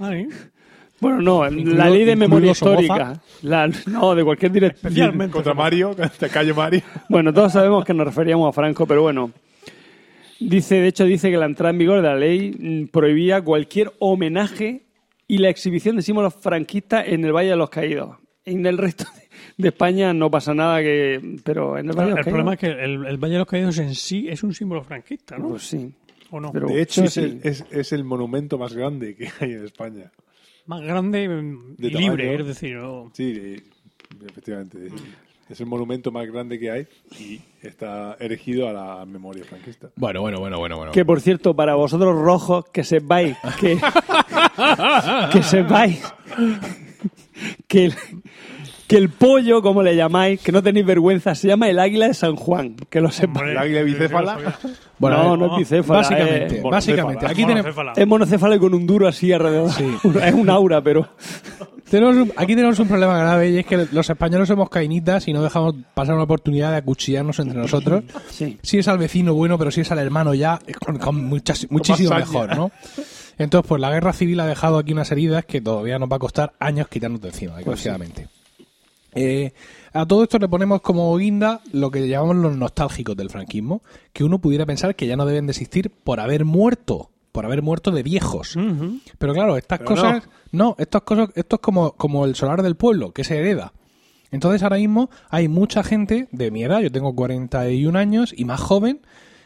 Ah, 0.00 0.10
¿sí? 0.12 0.26
Bueno, 1.00 1.20
no, 1.20 1.46
Incluido- 1.48 1.76
la 1.76 1.88
ley 1.88 2.04
de 2.04 2.16
memoria 2.16 2.50
histórica. 2.50 3.20
La- 3.42 3.70
no, 3.86 4.14
de 4.14 4.24
cualquier 4.24 4.50
director. 4.50 4.90
Especialmente. 4.90 5.32
Contra 5.32 5.54
Mario, 5.54 5.90
contra 5.96 6.28
Calle 6.28 6.52
Mario. 6.52 6.82
Bueno, 7.08 7.32
todos 7.32 7.52
sabemos 7.52 7.84
que 7.84 7.94
nos 7.94 8.06
referíamos 8.06 8.48
a 8.48 8.52
Franco, 8.52 8.86
pero 8.86 9.02
bueno. 9.02 9.30
Dice, 10.40 10.76
de 10.80 10.88
hecho, 10.88 11.04
dice 11.04 11.30
que 11.30 11.36
la 11.36 11.46
entrada 11.46 11.70
en 11.70 11.78
vigor 11.78 11.96
de 12.02 12.08
la 12.08 12.16
ley 12.16 12.50
mm, 12.58 12.88
prohibía 12.88 13.40
cualquier 13.42 13.92
homenaje 14.00 14.82
y 15.26 15.38
la 15.38 15.48
exhibición 15.48 15.96
de 15.96 16.02
símbolos 16.02 16.34
franquistas 16.34 17.06
en 17.08 17.24
el 17.24 17.32
Valle 17.32 17.50
de 17.50 17.56
los 17.56 17.70
Caídos. 17.70 18.16
En 18.44 18.66
el 18.66 18.76
resto 18.76 19.04
de, 19.16 19.62
de 19.62 19.68
España 19.68 20.12
no 20.12 20.30
pasa 20.30 20.52
nada 20.54 20.82
que... 20.82 21.38
Pero 21.44 21.78
en 21.78 21.88
el 21.88 21.96
Valle 21.96 22.08
de 22.08 22.10
El 22.12 22.16
los 22.16 22.24
problema 22.26 22.56
Caídos... 22.56 22.76
es 22.78 22.78
que 22.78 22.84
el, 22.84 23.06
el 23.06 23.16
Valle 23.18 23.32
de 23.32 23.38
los 23.38 23.48
Caídos 23.48 23.78
en 23.78 23.94
sí 23.94 24.26
es 24.28 24.42
un 24.42 24.52
símbolo 24.52 24.82
franquista, 24.84 25.38
¿no? 25.38 25.48
Pues 25.50 25.62
sí. 25.62 25.92
¿O 26.30 26.40
no? 26.40 26.52
pero- 26.52 26.68
De 26.68 26.82
hecho, 26.82 27.02
sí, 27.02 27.06
es, 27.06 27.12
sí. 27.14 27.20
El, 27.20 27.40
es, 27.42 27.64
es 27.70 27.92
el 27.92 28.04
monumento 28.04 28.58
más 28.58 28.74
grande 28.74 29.14
que 29.16 29.28
hay 29.40 29.52
en 29.52 29.64
España. 29.64 30.10
Más 30.66 30.82
grande 30.82 31.28
mm, 31.28 31.76
De 31.76 31.88
y 31.88 31.90
libre, 31.92 32.24
tamaño. 32.24 32.40
es 32.42 32.46
decir, 32.48 32.76
¿no? 32.76 33.10
Sí, 33.14 33.56
efectivamente. 34.26 34.78
Es 35.48 35.60
el 35.60 35.66
monumento 35.66 36.10
más 36.10 36.26
grande 36.26 36.58
que 36.58 36.70
hay 36.70 36.86
y 37.20 37.40
está 37.60 38.16
erigido 38.18 38.68
a 38.68 38.72
la 38.72 39.04
memoria 39.04 39.44
franquista. 39.44 39.88
Bueno, 39.96 40.22
bueno, 40.22 40.40
bueno, 40.40 40.58
bueno, 40.58 40.76
bueno. 40.78 40.92
Que 40.92 41.04
por 41.04 41.20
cierto, 41.20 41.54
para 41.54 41.74
vosotros 41.74 42.16
rojos, 42.18 42.64
que 42.72 42.82
sepáis 42.82 43.36
que, 43.60 43.78
que 45.32 45.42
sepáis 45.42 46.02
que, 47.68 47.84
el- 47.86 47.94
que 48.94 48.98
el 49.00 49.08
pollo, 49.08 49.60
como 49.60 49.82
le 49.82 49.96
llamáis, 49.96 50.40
que 50.40 50.52
no 50.52 50.62
tenéis 50.62 50.86
vergüenza, 50.86 51.34
se 51.34 51.48
llama 51.48 51.68
el 51.68 51.80
águila 51.80 52.06
de 52.06 52.14
San 52.14 52.36
Juan, 52.36 52.76
que 52.88 53.00
lo 53.00 53.10
sepáis. 53.10 53.50
¿El 53.50 53.58
águila 53.58 53.82
bicéfala? 53.82 54.38
Bueno, 55.00 55.24
no, 55.24 55.34
eh, 55.34 55.38
no 55.38 55.52
es 55.54 55.58
bicéfala. 55.58 55.98
Básicamente, 55.98 56.56
es- 56.58 56.62
básicamente. 56.62 57.26
Aquí 57.26 57.42
tenemos, 57.44 57.64
Monocéfala. 57.64 57.92
Es 57.96 58.06
monocéfalo 58.06 58.54
y 58.54 58.58
con 58.60 58.72
un 58.74 58.86
duro 58.86 59.08
así 59.08 59.32
alrededor. 59.32 59.70
Es 60.24 60.32
un 60.34 60.48
aura, 60.48 60.80
pero. 60.80 61.08
tenemos 61.90 62.14
un- 62.16 62.32
aquí 62.36 62.54
tenemos 62.54 62.78
un 62.78 62.86
problema 62.86 63.18
grave 63.18 63.50
y 63.50 63.58
es 63.58 63.66
que 63.66 63.88
los 63.90 64.08
españoles 64.08 64.46
somos 64.46 64.70
cainitas 64.70 65.26
y 65.26 65.32
no 65.32 65.42
dejamos 65.42 65.74
pasar 65.94 66.14
una 66.14 66.22
oportunidad 66.22 66.70
de 66.70 66.76
acuchillarnos 66.76 67.36
entre 67.40 67.58
nosotros. 67.58 68.04
Sí. 68.30 68.58
Si 68.62 68.78
es 68.78 68.86
al 68.86 68.98
vecino, 68.98 69.34
bueno, 69.34 69.58
pero 69.58 69.72
si 69.72 69.80
es 69.80 69.90
al 69.90 69.98
hermano 69.98 70.34
ya, 70.34 70.60
es 70.68 70.76
con, 70.76 70.98
con 70.98 71.24
muchas- 71.24 71.66
muchísimo 71.68 72.14
mejor, 72.14 72.56
¿no? 72.56 72.70
Entonces, 73.38 73.68
pues 73.68 73.80
la 73.80 73.90
guerra 73.90 74.12
civil 74.12 74.38
ha 74.38 74.46
dejado 74.46 74.78
aquí 74.78 74.92
unas 74.92 75.10
heridas 75.10 75.44
que 75.44 75.60
todavía 75.60 75.98
nos 75.98 76.08
va 76.08 76.14
a 76.16 76.20
costar 76.20 76.52
años 76.60 76.86
quitarnos 76.86 77.20
de 77.20 77.30
encima, 77.30 77.56
desgraciadamente. 77.56 78.28
Eh, 79.14 79.52
a 79.92 80.06
todo 80.06 80.24
esto 80.24 80.38
le 80.38 80.48
ponemos 80.48 80.80
como 80.80 81.16
guinda 81.16 81.60
lo 81.72 81.90
que 81.90 82.08
llamamos 82.08 82.36
los 82.36 82.56
nostálgicos 82.56 83.16
del 83.16 83.30
franquismo, 83.30 83.82
que 84.12 84.24
uno 84.24 84.40
pudiera 84.40 84.66
pensar 84.66 84.96
que 84.96 85.06
ya 85.06 85.16
no 85.16 85.26
deben 85.26 85.46
de 85.46 85.52
existir 85.52 85.90
por 85.90 86.20
haber 86.20 86.44
muerto, 86.44 87.10
por 87.32 87.44
haber 87.46 87.62
muerto 87.62 87.90
de 87.90 88.02
viejos. 88.02 88.56
Pero 89.18 89.32
claro, 89.32 89.56
estas 89.56 89.80
Pero 89.80 89.90
cosas, 89.90 90.28
no, 90.52 90.74
estas 90.78 91.02
cosas, 91.02 91.30
esto 91.34 91.56
es 91.56 91.62
como, 91.62 91.92
como 91.92 92.24
el 92.24 92.34
solar 92.34 92.62
del 92.62 92.76
pueblo, 92.76 93.12
que 93.12 93.24
se 93.24 93.38
hereda. 93.38 93.72
Entonces 94.30 94.62
ahora 94.64 94.78
mismo 94.78 95.10
hay 95.30 95.46
mucha 95.46 95.84
gente 95.84 96.28
de 96.32 96.50
mi 96.50 96.64
edad, 96.64 96.80
yo 96.80 96.90
tengo 96.90 97.14
41 97.14 97.96
años 97.96 98.34
y 98.36 98.44
más 98.44 98.60
joven, 98.60 99.00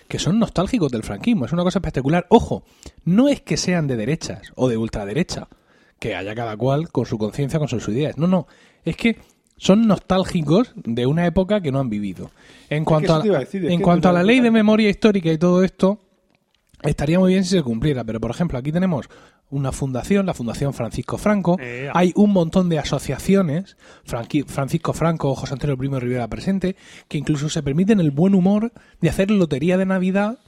que 0.09 0.19
son 0.19 0.39
nostálgicos 0.39 0.91
del 0.91 1.03
franquismo. 1.03 1.45
Es 1.45 1.53
una 1.53 1.63
cosa 1.63 1.79
espectacular. 1.79 2.27
Ojo, 2.31 2.65
no 3.05 3.29
es 3.29 3.43
que 3.43 3.59
sean 3.59 3.87
de 3.87 3.97
derechas 3.97 4.53
o 4.57 4.69
de 4.69 4.79
ultraderecha, 4.79 5.49
que 5.99 6.17
haya 6.17 6.35
cada 6.35 6.57
cual 6.57 6.89
con 6.89 7.05
su 7.05 7.19
conciencia, 7.19 7.59
con 7.59 7.69
sus 7.69 7.87
ideas. 7.89 8.17
No, 8.17 8.27
no, 8.27 8.47
es 8.85 8.97
que 8.97 9.19
son 9.59 9.87
nostálgicos 9.87 10.73
de 10.77 11.07
una 11.07 11.27
época 11.27 11.61
que 11.61 11.71
no 11.71 11.79
han 11.81 11.91
vivido. 11.91 12.31
En 12.71 12.85
cuanto, 12.85 13.15
a, 13.15 13.23
decir, 13.23 13.65
es 13.67 13.71
en 13.73 13.79
que 13.79 13.85
cuanto 13.85 14.09
a 14.09 14.13
la 14.13 14.23
ley 14.23 14.41
de 14.41 14.51
memoria 14.51 14.89
histórica 14.89 15.31
y 15.31 15.39
todo 15.39 15.63
esto, 15.63 15.99
estaría 16.83 17.19
muy 17.19 17.33
bien 17.33 17.45
si 17.45 17.51
se 17.57 17.63
cumpliera, 17.63 18.05
pero 18.05 18.21
por 18.21 18.31
ejemplo, 18.31 18.59
aquí 18.59 18.73
tenemos 18.73 19.09
una 19.51 19.73
fundación, 19.73 20.27
la 20.27 20.35
Fundación 20.35 20.75
Francisco 20.75 21.17
Franco, 21.17 21.57
Eh, 21.59 21.89
hay 21.95 22.13
un 22.17 22.33
montón 22.33 22.69
de 22.69 22.79
asociaciones, 22.79 23.77
Franqui- 24.07 24.45
Francisco 24.47 24.93
Franco, 24.93 25.35
José 25.35 25.55
Antonio 25.55 25.77
Primo 25.79 25.99
Rivera 25.99 26.29
presente, 26.29 26.77
que 27.09 27.17
incluso 27.17 27.49
se 27.49 27.63
permiten 27.63 27.99
el 27.99 28.11
buen 28.11 28.35
humor 28.35 28.73
de 29.01 29.09
hacer 29.09 29.31
lotería 29.31 29.79
de 29.79 29.87
Navidad 29.87 30.39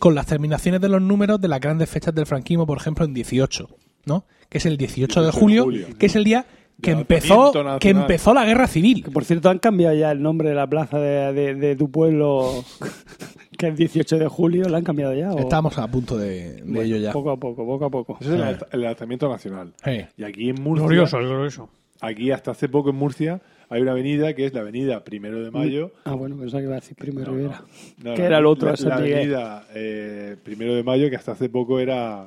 con 0.00 0.14
las 0.16 0.26
terminaciones 0.26 0.80
de 0.80 0.88
los 0.88 1.00
números 1.00 1.40
de 1.40 1.46
las 1.48 1.60
grandes 1.60 1.88
fechas 1.88 2.12
del 2.14 2.26
franquismo, 2.26 2.66
por 2.66 2.78
ejemplo, 2.78 3.04
en 3.04 3.14
18, 3.14 3.68
¿no? 4.06 4.24
Que 4.48 4.58
es 4.58 4.66
el 4.66 4.76
18 4.76 5.20
de 5.20 5.26
18 5.26 5.26
de 5.26 5.40
julio, 5.40 5.62
julio. 5.64 5.86
que 5.98 6.06
es 6.06 6.16
el 6.16 6.24
día 6.24 6.44
que 6.80 6.90
empezó, 6.92 7.52
que 7.80 7.90
empezó 7.90 8.34
la 8.34 8.44
guerra 8.44 8.66
civil. 8.66 9.04
Que 9.04 9.10
por 9.10 9.24
cierto, 9.24 9.50
han 9.50 9.58
cambiado 9.58 9.94
ya 9.94 10.10
el 10.12 10.22
nombre 10.22 10.48
de 10.50 10.54
la 10.54 10.66
plaza 10.68 10.98
de, 10.98 11.32
de- 11.32 11.54
de 11.54 11.76
tu 11.76 11.90
pueblo, 11.90 12.64
que 13.58 13.68
es 13.68 13.76
18 13.76 14.18
de 14.18 14.28
julio, 14.28 14.68
¿la 14.68 14.78
han 14.78 14.84
cambiado 14.84 15.14
ya? 15.14 15.30
o- 15.32 15.38
Estamos 15.38 15.76
a 15.78 15.86
punto 15.88 16.16
de, 16.16 16.54
de 16.54 16.62
Bueno, 16.62 16.80
ello 16.82 16.96
ya. 16.96 17.12
Poco 17.12 17.30
a 17.30 17.36
poco, 17.36 17.64
poco 17.66 17.84
a 17.84 17.90
poco. 17.90 18.18
Eso 18.20 18.34
es 18.34 18.40
el, 18.40 18.80
el 18.80 18.86
alzamiento 18.86 19.28
nacional. 19.28 19.72
Y 20.16 20.22
aquí 20.24 20.48
en 20.50 20.62
Murcia, 20.62 20.86
Glorioso, 20.86 21.18
el 21.18 21.26
glorioso. 21.26 21.68
aquí 22.00 22.30
hasta 22.30 22.52
hace 22.52 22.68
poco 22.68 22.90
en 22.90 22.96
Murcia, 22.96 23.40
hay 23.68 23.82
una 23.82 23.92
avenida 23.92 24.34
que 24.34 24.46
es 24.46 24.52
la 24.54 24.60
avenida 24.62 25.04
Primero 25.04 25.42
de 25.44 25.50
Mayo. 25.50 25.92
Ah, 26.04 26.14
bueno, 26.14 26.36
pensaba 26.36 26.60
que 26.60 26.66
iba 26.66 26.76
a 26.76 26.80
decir 26.80 26.96
Primo 26.96 27.20
de 27.20 27.26
No, 27.26 27.32
Rivera. 27.32 27.62
no, 28.02 28.14
que 28.14 28.20
no, 28.22 28.26
era 28.26 28.38
el 28.38 28.46
otro, 28.46 28.72
la, 28.72 28.88
la 28.88 28.94
avenida 28.96 29.64
eh, 29.74 30.36
Primero 30.42 30.74
de 30.74 30.82
Mayo, 30.82 31.08
que 31.10 31.16
hasta 31.16 31.32
hace 31.32 31.48
poco 31.48 31.78
era 31.78 32.26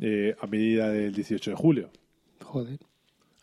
eh, 0.00 0.34
avenida 0.40 0.88
del 0.90 1.14
18 1.14 1.50
de 1.52 1.56
julio. 1.56 1.88
Joder. 2.42 2.78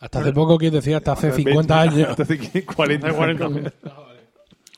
Hasta 0.00 0.20
hace 0.20 0.32
poco, 0.32 0.58
que 0.58 0.70
decía, 0.70 0.96
hasta 0.96 1.12
hace 1.12 1.28
Hasta 1.28 1.36
50 1.36 1.80
20, 1.82 1.94
años. 1.96 2.08
Hasta 2.10 2.22
hace 2.24 2.64
40 2.64 3.06
Hace 3.06 3.16
40 3.16 3.44
años. 3.44 3.72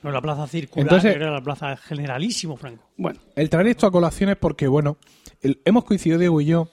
No, 0.03 0.11
la 0.11 0.21
plaza 0.21 0.47
circular 0.49 0.83
Entonces- 0.85 1.15
era 1.15 1.31
la 1.31 1.41
plaza 1.41 1.77
generalísimo, 1.77 2.57
Franco. 2.57 2.83
Bueno, 2.97 3.21
El 3.37 3.49
traer 3.49 3.69
esto 3.69 3.87
a 3.87 3.93
colación 3.93 4.31
es 4.31 4.37
porque, 4.37 4.67
bueno, 4.67 4.97
el- 5.41 5.61
hemos 5.65 5.85
coincidido 5.85 6.19
Diego 6.19 6.41
y 6.41 6.47
yo 6.47 6.69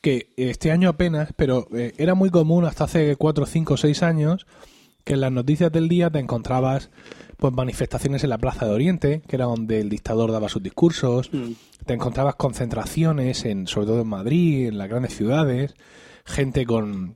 que 0.00 0.32
este 0.36 0.72
año 0.72 0.88
apenas, 0.88 1.30
pero 1.36 1.68
eh, 1.72 1.94
era 1.96 2.14
muy 2.14 2.30
común 2.30 2.64
hasta 2.64 2.84
hace 2.84 3.14
4, 3.16 3.46
5, 3.46 3.76
6 3.76 4.02
años 4.02 4.46
que 5.04 5.12
en 5.14 5.20
las 5.20 5.30
noticias 5.30 5.70
del 5.70 5.88
día 5.88 6.10
te 6.10 6.18
encontrabas 6.18 6.90
pues 7.36 7.52
manifestaciones 7.52 8.24
en 8.24 8.30
la 8.30 8.38
Plaza 8.38 8.66
de 8.66 8.72
Oriente, 8.72 9.22
que 9.28 9.36
era 9.36 9.44
donde 9.44 9.80
el 9.80 9.88
dictador 9.88 10.32
daba 10.32 10.48
sus 10.48 10.62
discursos, 10.62 11.30
te 11.84 11.94
encontrabas 11.94 12.34
concentraciones 12.34 13.44
en 13.44 13.68
sobre 13.68 13.86
todo 13.86 14.00
en 14.00 14.08
Madrid, 14.08 14.66
en 14.66 14.78
las 14.78 14.88
grandes 14.88 15.14
ciudades, 15.14 15.74
gente 16.24 16.64
con 16.66 17.14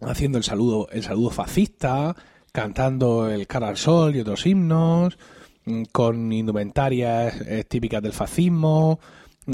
haciendo 0.00 0.38
el 0.38 0.44
saludo 0.44 0.88
el 0.90 1.02
saludo 1.02 1.30
fascista, 1.30 2.14
cantando 2.52 3.28
el 3.28 3.46
cara 3.46 3.68
al 3.68 3.76
sol 3.76 4.14
y 4.14 4.20
otros 4.20 4.46
himnos, 4.46 5.18
mm, 5.64 5.82
con 5.92 6.32
indumentarias 6.32 7.40
eh, 7.42 7.64
típicas 7.64 8.02
del 8.02 8.12
fascismo, 8.12 9.00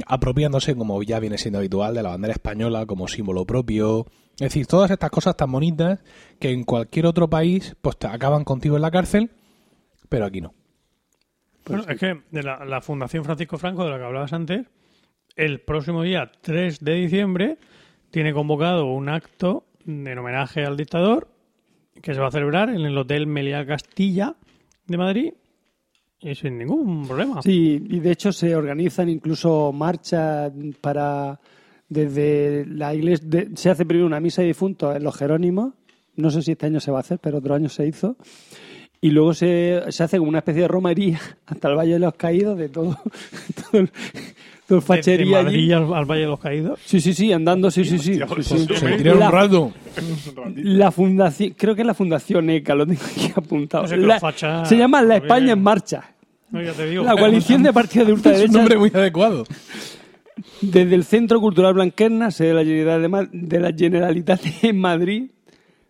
apropiándose, 0.06 0.76
como 0.76 1.02
ya 1.02 1.18
viene 1.18 1.38
siendo 1.38 1.58
habitual, 1.58 1.94
de 1.94 2.02
la 2.02 2.10
bandera 2.10 2.34
española 2.34 2.86
como 2.86 3.08
símbolo 3.08 3.44
propio. 3.44 4.06
Es 4.34 4.52
decir, 4.52 4.66
todas 4.66 4.90
estas 4.90 5.10
cosas 5.10 5.36
tan 5.36 5.50
bonitas 5.50 6.02
que 6.38 6.50
en 6.50 6.64
cualquier 6.64 7.06
otro 7.06 7.28
país 7.28 7.76
pues 7.80 7.98
te 7.98 8.06
acaban 8.06 8.44
contigo 8.44 8.76
en 8.76 8.82
la 8.82 8.90
cárcel, 8.90 9.30
pero 10.08 10.26
aquí 10.26 10.40
no. 10.40 10.54
Bueno, 11.66 11.84
es 11.88 11.98
que 11.98 12.22
de 12.30 12.42
la, 12.42 12.64
la 12.64 12.80
Fundación 12.80 13.24
Francisco 13.24 13.58
Franco, 13.58 13.84
de 13.84 13.90
la 13.90 13.98
que 13.98 14.04
hablabas 14.04 14.32
antes, 14.32 14.66
el 15.36 15.60
próximo 15.60 16.02
día 16.02 16.30
3 16.40 16.80
de 16.80 16.94
diciembre 16.94 17.58
tiene 18.10 18.32
convocado 18.32 18.86
un 18.86 19.08
acto 19.08 19.64
en 19.86 20.18
homenaje 20.18 20.64
al 20.64 20.76
dictador 20.76 21.28
que 22.02 22.14
se 22.14 22.20
va 22.20 22.28
a 22.28 22.30
celebrar 22.30 22.70
en 22.70 22.80
el 22.80 22.96
Hotel 22.96 23.26
Meliá 23.26 23.66
Castilla 23.66 24.34
de 24.86 24.96
Madrid 24.96 25.32
y 26.20 26.34
sin 26.34 26.58
ningún 26.58 27.06
problema. 27.06 27.40
sí, 27.42 27.82
y 27.88 28.00
de 28.00 28.10
hecho 28.12 28.32
se 28.32 28.54
organizan 28.54 29.08
incluso 29.08 29.72
marchas 29.72 30.52
para. 30.80 31.40
Desde 31.88 32.64
la 32.66 32.94
iglesia. 32.94 33.26
de- 33.28 33.50
se 33.56 33.68
hace 33.68 33.84
primero 33.84 34.06
una 34.06 34.20
misa 34.20 34.42
de 34.42 34.48
difuntos 34.48 34.94
en 34.94 35.02
los 35.02 35.16
Jerónimos. 35.16 35.74
No 36.14 36.30
sé 36.30 36.40
si 36.42 36.52
este 36.52 36.66
año 36.66 36.78
se 36.78 36.92
va 36.92 36.98
a 36.98 37.00
hacer, 37.00 37.18
pero 37.18 37.38
otro 37.38 37.52
año 37.52 37.68
se 37.68 37.84
hizo. 37.84 38.16
Y 39.00 39.10
luego 39.10 39.34
se, 39.34 39.82
se 39.88 40.04
hace 40.04 40.18
como 40.18 40.28
una 40.28 40.38
especie 40.38 40.62
de 40.62 40.68
romería 40.68 41.18
hasta 41.46 41.68
el 41.68 41.74
Valle 41.76 41.94
de 41.94 41.98
los 41.98 42.14
Caídos 42.14 42.56
de 42.58 42.68
todo. 42.68 42.96
todo, 43.72 43.86
De- 44.76 44.80
fachería 44.80 45.38
de 45.38 45.42
Madrid 45.44 45.58
allí. 45.58 45.72
al, 45.72 45.94
al 45.94 46.04
Valle 46.04 46.20
de 46.22 46.26
los 46.26 46.40
Caídos. 46.40 46.80
Sí, 46.84 47.00
sí, 47.00 47.12
sí, 47.14 47.32
andando, 47.32 47.70
sí, 47.70 47.84
sí, 47.84 47.98
sí. 47.98 48.14
sí, 48.14 48.42
sí. 48.42 48.66
Se 48.76 48.92
tiraron 48.96 49.20
La- 49.20 49.26
un 49.26 49.32
rato. 49.32 49.72
La 50.56 50.90
fundación, 50.90 51.54
creo 51.56 51.74
que 51.74 51.80
es 51.82 51.86
la 51.86 51.94
fundación 51.94 52.50
ECA, 52.50 52.74
lo 52.74 52.86
tengo 52.86 53.00
aquí 53.04 53.32
apuntado. 53.34 53.82
No 53.84 53.88
sé, 53.88 53.96
La- 53.96 54.64
se 54.64 54.76
llama 54.76 55.02
La 55.02 55.16
España 55.16 55.52
en 55.52 55.62
Marcha. 55.62 56.04
No, 56.50 56.60
ya 56.62 56.72
te 56.72 56.86
digo. 56.86 57.04
La 57.04 57.16
coalición 57.16 57.62
de 57.62 57.72
partidos 57.72 58.06
de 58.08 58.12
Es 58.14 58.18
un 58.18 58.18
ultraderecha 58.18 58.58
nombre 58.58 58.76
muy 58.78 58.90
adecuado. 58.92 59.44
desde 60.60 60.94
el 60.94 61.04
Centro 61.04 61.40
Cultural 61.40 61.74
Blanquerna, 61.74 62.30
sede 62.30 62.48
de 62.48 62.54
la 62.54 62.64
Generalitat 62.64 63.00
de, 63.02 63.08
Ma- 63.08 63.28
de 63.32 63.60
la 63.60 63.72
Generalitat 63.72 64.40
de 64.42 64.72
Madrid, 64.72 65.30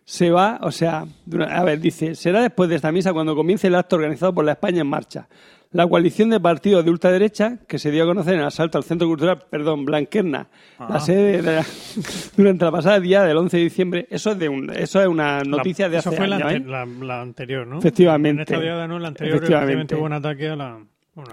se 0.05 0.29
va, 0.29 0.59
o 0.61 0.71
sea, 0.71 1.05
a 1.49 1.63
ver, 1.63 1.79
dice, 1.79 2.15
será 2.15 2.41
después 2.41 2.69
de 2.69 2.75
esta 2.75 2.91
misa 2.91 3.13
cuando 3.13 3.35
comience 3.35 3.67
el 3.67 3.75
acto 3.75 3.95
organizado 3.95 4.33
por 4.33 4.43
la 4.45 4.53
España 4.53 4.81
en 4.81 4.87
Marcha. 4.87 5.27
La 5.73 5.87
coalición 5.87 6.29
de 6.29 6.39
partidos 6.39 6.83
de 6.83 6.91
ultraderecha, 6.91 7.57
que 7.65 7.79
se 7.79 7.91
dio 7.91 8.03
a 8.03 8.05
conocer 8.07 8.33
en 8.33 8.41
el 8.41 8.45
asalto 8.45 8.77
al 8.77 8.83
Centro 8.83 9.07
Cultural, 9.07 9.39
perdón, 9.49 9.85
Blanquerna, 9.85 10.47
la 10.77 10.99
sede 10.99 11.41
de 11.41 11.41
la- 11.43 11.65
durante 12.37 12.65
la 12.65 12.71
pasada 12.71 12.99
día 12.99 13.23
del 13.23 13.37
11 13.37 13.55
de 13.57 13.63
diciembre, 13.63 14.07
eso 14.09 14.31
es, 14.31 14.39
de 14.39 14.49
un, 14.49 14.69
eso 14.69 15.01
es 15.01 15.07
una 15.07 15.41
noticia 15.43 15.87
de 15.87 15.97
hace 15.97 16.09
Eso 16.09 16.17
fue 16.17 16.27
la, 16.27 16.35
años, 16.35 16.51
ante- 16.53 16.67
¿eh? 16.69 17.05
la- 17.05 17.21
anterior, 17.21 17.65
¿no? 17.67 17.79
Efectivamente. 17.79 18.53
En 18.53 18.61
esta 18.63 18.87
¿no? 18.87 18.99
La 18.99 19.07
anterior, 19.07 19.37
Efectivamente. 19.37 19.95
hubo 19.95 20.03
un 20.05 20.13
ataque 20.13 20.49
a 20.49 20.55
la... 20.57 20.79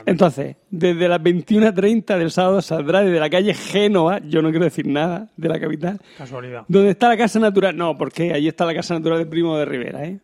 Entonces, 0.07 0.57
desde 0.70 1.09
las 1.09 1.20
21.30 1.20 2.18
del 2.18 2.30
sábado 2.32 2.61
saldrá 2.62 3.01
desde 3.03 3.20
la 3.20 3.30
calle 3.30 3.55
Génova, 3.55 4.20
yo 4.20 4.43
no 4.43 4.51
quiero 4.51 4.64
decir 4.64 4.86
nada 4.86 5.28
de 5.36 5.49
la 5.49 5.59
capital, 5.61 6.01
Casualidad. 6.16 6.64
donde 6.66 6.91
está 6.91 7.09
la 7.09 7.16
Casa 7.16 7.39
Natural. 7.39 7.76
No, 7.76 7.97
porque 7.97 8.32
allí 8.32 8.49
está 8.49 8.64
la 8.66 8.74
Casa 8.74 8.95
Natural 8.95 9.18
de 9.18 9.26
Primo 9.26 9.57
de 9.57 9.64
Rivera, 9.64 10.05
¿eh? 10.05 10.18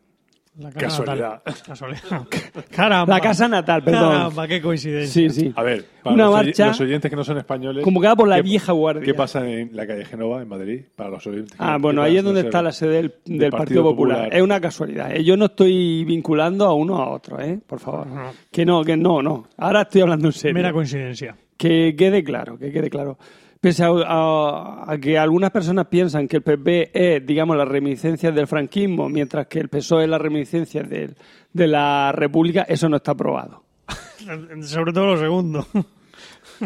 La 0.56 0.70
casa 0.70 0.86
Casualidad. 1.02 1.30
natal. 1.44 1.54
Casualidad. 1.66 2.28
Caramba. 2.70 3.14
La 3.14 3.20
casa 3.20 3.48
natal, 3.48 3.82
perdón. 3.82 4.12
Caramba, 4.12 4.46
qué 4.46 4.62
coincidencia. 4.62 5.28
Sí, 5.28 5.30
sí. 5.46 5.52
A 5.56 5.62
ver, 5.64 5.84
para 6.02 6.14
Una 6.14 6.24
los, 6.26 6.34
oy- 6.34 6.44
marcha 6.46 6.66
los 6.68 6.80
oyentes 6.80 7.10
que 7.10 7.16
no 7.16 7.24
son 7.24 7.38
españoles. 7.38 7.82
convocada 7.82 8.14
por 8.14 8.28
la 8.28 8.36
¿qué- 8.36 8.42
vieja 8.42 8.70
guardia. 8.72 9.02
¿Qué 9.04 9.14
pasa 9.14 9.44
en 9.48 9.70
la 9.74 9.84
calle 9.86 10.04
Genova, 10.04 10.42
en 10.42 10.48
Madrid? 10.48 10.82
Para 10.94 11.10
los 11.10 11.26
oyentes. 11.26 11.52
que 11.52 11.58
Ah, 11.58 11.72
no- 11.72 11.80
bueno, 11.80 12.02
ahí 12.02 12.16
es 12.18 12.22
donde 12.22 12.42
está 12.42 12.62
la 12.62 12.70
sede 12.70 12.92
del, 12.94 13.10
Partido, 13.10 13.50
Partido 13.50 13.82
Popular. 13.82 14.16
Popular. 14.18 14.36
Es 14.36 14.42
una 14.42 14.60
casualidad. 14.60 15.16
¿eh? 15.16 15.24
Yo 15.24 15.36
no 15.36 15.46
estoy 15.46 16.04
vinculando 16.04 16.66
a 16.66 16.74
uno 16.74 16.98
a 17.02 17.08
otro, 17.10 17.40
¿eh? 17.40 17.58
Por 17.66 17.80
favor. 17.80 18.06
Que 18.52 18.64
no, 18.64 18.84
que 18.84 18.96
no, 18.96 19.22
no. 19.22 19.48
Ahora 19.56 19.82
estoy 19.82 20.02
hablando 20.02 20.28
en 20.28 20.32
serio. 20.32 20.54
Mera 20.54 20.72
coincidencia. 20.72 21.36
Que 21.56 21.94
quede 21.98 22.22
claro, 22.22 22.56
que 22.58 22.70
quede 22.70 22.90
claro. 22.90 23.18
Pese 23.64 23.82
a, 23.82 23.88
a- 23.88 24.84
a 24.92 24.98
que 24.98 25.16
algunas 25.16 25.50
personas 25.50 25.86
piensan 25.86 26.28
que 26.28 26.36
el 26.36 26.42
PP 26.42 26.90
es, 26.92 27.24
digamos, 27.26 27.56
las 27.56 27.66
reminiscencias 27.66 28.34
del 28.34 28.46
franquismo, 28.46 29.08
mientras 29.08 29.46
que 29.46 29.58
el 29.58 29.70
PSOE 29.70 30.04
es 30.04 30.10
las 30.10 30.20
reminiscencias 30.20 30.86
del- 30.86 31.16
de 31.50 31.66
la 31.66 32.12
República, 32.12 32.66
eso 32.68 32.90
no 32.90 32.96
está 32.98 33.14
probado. 33.14 33.64
Sobre 34.60 34.92
todo 34.92 35.06
lo 35.14 35.16
segundo. 35.16 35.66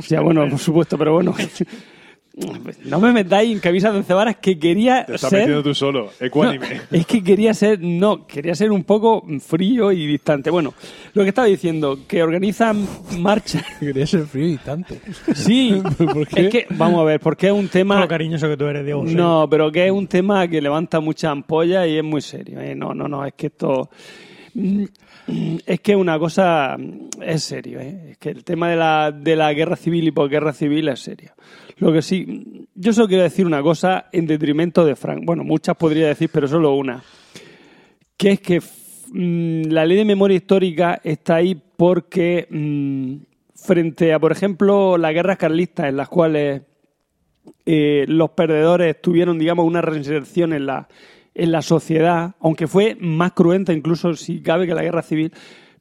Sea, 0.00 0.22
bueno, 0.22 0.48
por 0.50 0.58
supuesto, 0.58 0.98
pero 0.98 1.12
bueno. 1.12 1.34
No 2.84 3.00
me 3.00 3.12
metáis 3.12 3.52
en 3.52 3.58
camisa 3.58 3.90
de 3.90 3.98
once 3.98 4.14
varas 4.14 4.36
que 4.36 4.58
quería 4.58 5.04
Te 5.04 5.16
estás 5.16 5.30
ser... 5.30 5.40
metiendo 5.40 5.62
tú 5.62 5.74
solo, 5.74 6.10
ecuánime. 6.20 6.82
Es 6.90 7.06
que 7.06 7.22
quería 7.22 7.52
ser, 7.54 7.80
no, 7.80 8.26
quería 8.26 8.54
ser 8.54 8.70
un 8.70 8.84
poco 8.84 9.24
frío 9.40 9.90
y 9.92 10.06
distante. 10.06 10.50
Bueno, 10.50 10.74
lo 11.14 11.22
que 11.22 11.28
estaba 11.30 11.46
diciendo, 11.48 11.98
que 12.06 12.22
organizan 12.22 12.86
marchas. 13.18 13.64
Quería 13.80 14.06
ser 14.06 14.26
frío 14.26 14.46
y 14.46 14.50
distante. 14.52 15.00
Sí, 15.34 15.82
¿Por 15.98 16.26
qué? 16.28 16.46
es 16.46 16.50
que, 16.50 16.66
vamos 16.70 17.00
a 17.00 17.04
ver, 17.04 17.20
porque 17.20 17.48
es 17.48 17.52
un 17.52 17.68
tema. 17.68 18.00
lo 18.00 18.08
cariñoso 18.08 18.48
que 18.48 18.56
tú 18.56 18.66
eres, 18.66 18.84
Diego. 18.84 19.06
sí. 19.06 19.14
No, 19.14 19.48
pero 19.50 19.72
que 19.72 19.86
es 19.86 19.92
un 19.92 20.06
tema 20.06 20.46
que 20.48 20.60
levanta 20.60 21.00
mucha 21.00 21.30
ampolla 21.30 21.86
y 21.86 21.98
es 21.98 22.04
muy 22.04 22.20
serio. 22.20 22.60
¿eh? 22.60 22.74
No, 22.74 22.94
no, 22.94 23.08
no, 23.08 23.24
es 23.24 23.34
que 23.34 23.48
esto. 23.48 23.88
Mm, 25.28 25.56
Es 25.66 25.80
que 25.80 25.94
una 25.94 26.18
cosa 26.18 26.76
mm, 26.78 27.22
es 27.22 27.44
serio, 27.44 27.80
¿eh? 27.80 28.10
es 28.10 28.18
que 28.18 28.30
el 28.30 28.44
tema 28.44 28.70
de 28.70 28.76
la, 28.76 29.12
de 29.12 29.36
la 29.36 29.52
guerra 29.52 29.76
civil 29.76 30.08
y 30.08 30.10
posguerra 30.10 30.52
civil 30.52 30.88
es 30.88 31.00
serio. 31.00 31.32
Lo 31.76 31.92
que 31.92 32.02
sí, 32.02 32.26
mm, 32.26 32.64
yo 32.74 32.92
solo 32.92 33.08
quiero 33.08 33.22
decir 33.22 33.46
una 33.46 33.62
cosa 33.62 34.06
en 34.12 34.26
detrimento 34.26 34.84
de 34.84 34.96
Frank. 34.96 35.22
Bueno, 35.24 35.44
muchas 35.44 35.76
podría 35.76 36.08
decir, 36.08 36.30
pero 36.32 36.48
solo 36.48 36.74
una. 36.74 37.02
Que 38.16 38.32
es 38.32 38.40
que 38.40 38.60
la 39.12 39.86
ley 39.86 39.96
de 39.96 40.04
memoria 40.04 40.36
histórica 40.36 41.00
está 41.02 41.36
ahí 41.36 41.54
porque 41.76 42.46
frente 43.54 44.12
a, 44.12 44.18
por 44.18 44.32
ejemplo, 44.32 44.98
las 44.98 45.14
guerras 45.14 45.38
carlistas 45.38 45.88
en 45.88 45.96
las 45.96 46.08
cuales 46.08 46.62
eh, 47.64 48.04
los 48.08 48.30
perdedores 48.30 49.00
tuvieron, 49.00 49.38
digamos, 49.38 49.66
una 49.66 49.80
reinserción 49.80 50.52
en 50.52 50.66
la, 50.66 50.88
en 51.34 51.52
la 51.52 51.62
sociedad, 51.62 52.34
aunque 52.40 52.66
fue 52.66 52.96
más 53.00 53.32
cruenta 53.32 53.72
incluso 53.72 54.14
si 54.14 54.40
cabe 54.42 54.66
que 54.66 54.74
la 54.74 54.82
guerra 54.82 55.02
civil, 55.02 55.32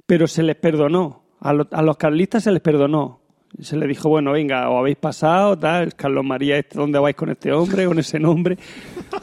pero 0.06 0.28
se 0.28 0.44
les 0.44 0.56
perdonó. 0.56 1.24
A, 1.40 1.54
lo- 1.54 1.68
a 1.72 1.82
los 1.82 1.98
carlistas 1.98 2.44
se 2.44 2.52
les 2.52 2.62
perdonó. 2.62 3.22
Se 3.60 3.78
les 3.78 3.88
dijo, 3.88 4.10
bueno, 4.10 4.34
venga, 4.34 4.70
os 4.70 4.80
habéis 4.80 4.98
pasado, 4.98 5.58
tal, 5.58 5.96
Carlos 5.96 6.24
María, 6.26 6.58
este, 6.58 6.78
¿dónde 6.78 7.00
vais 7.00 7.16
con 7.16 7.30
este 7.30 7.52
hombre, 7.54 7.86
con 7.86 7.98
ese 7.98 8.20
nombre? 8.20 8.58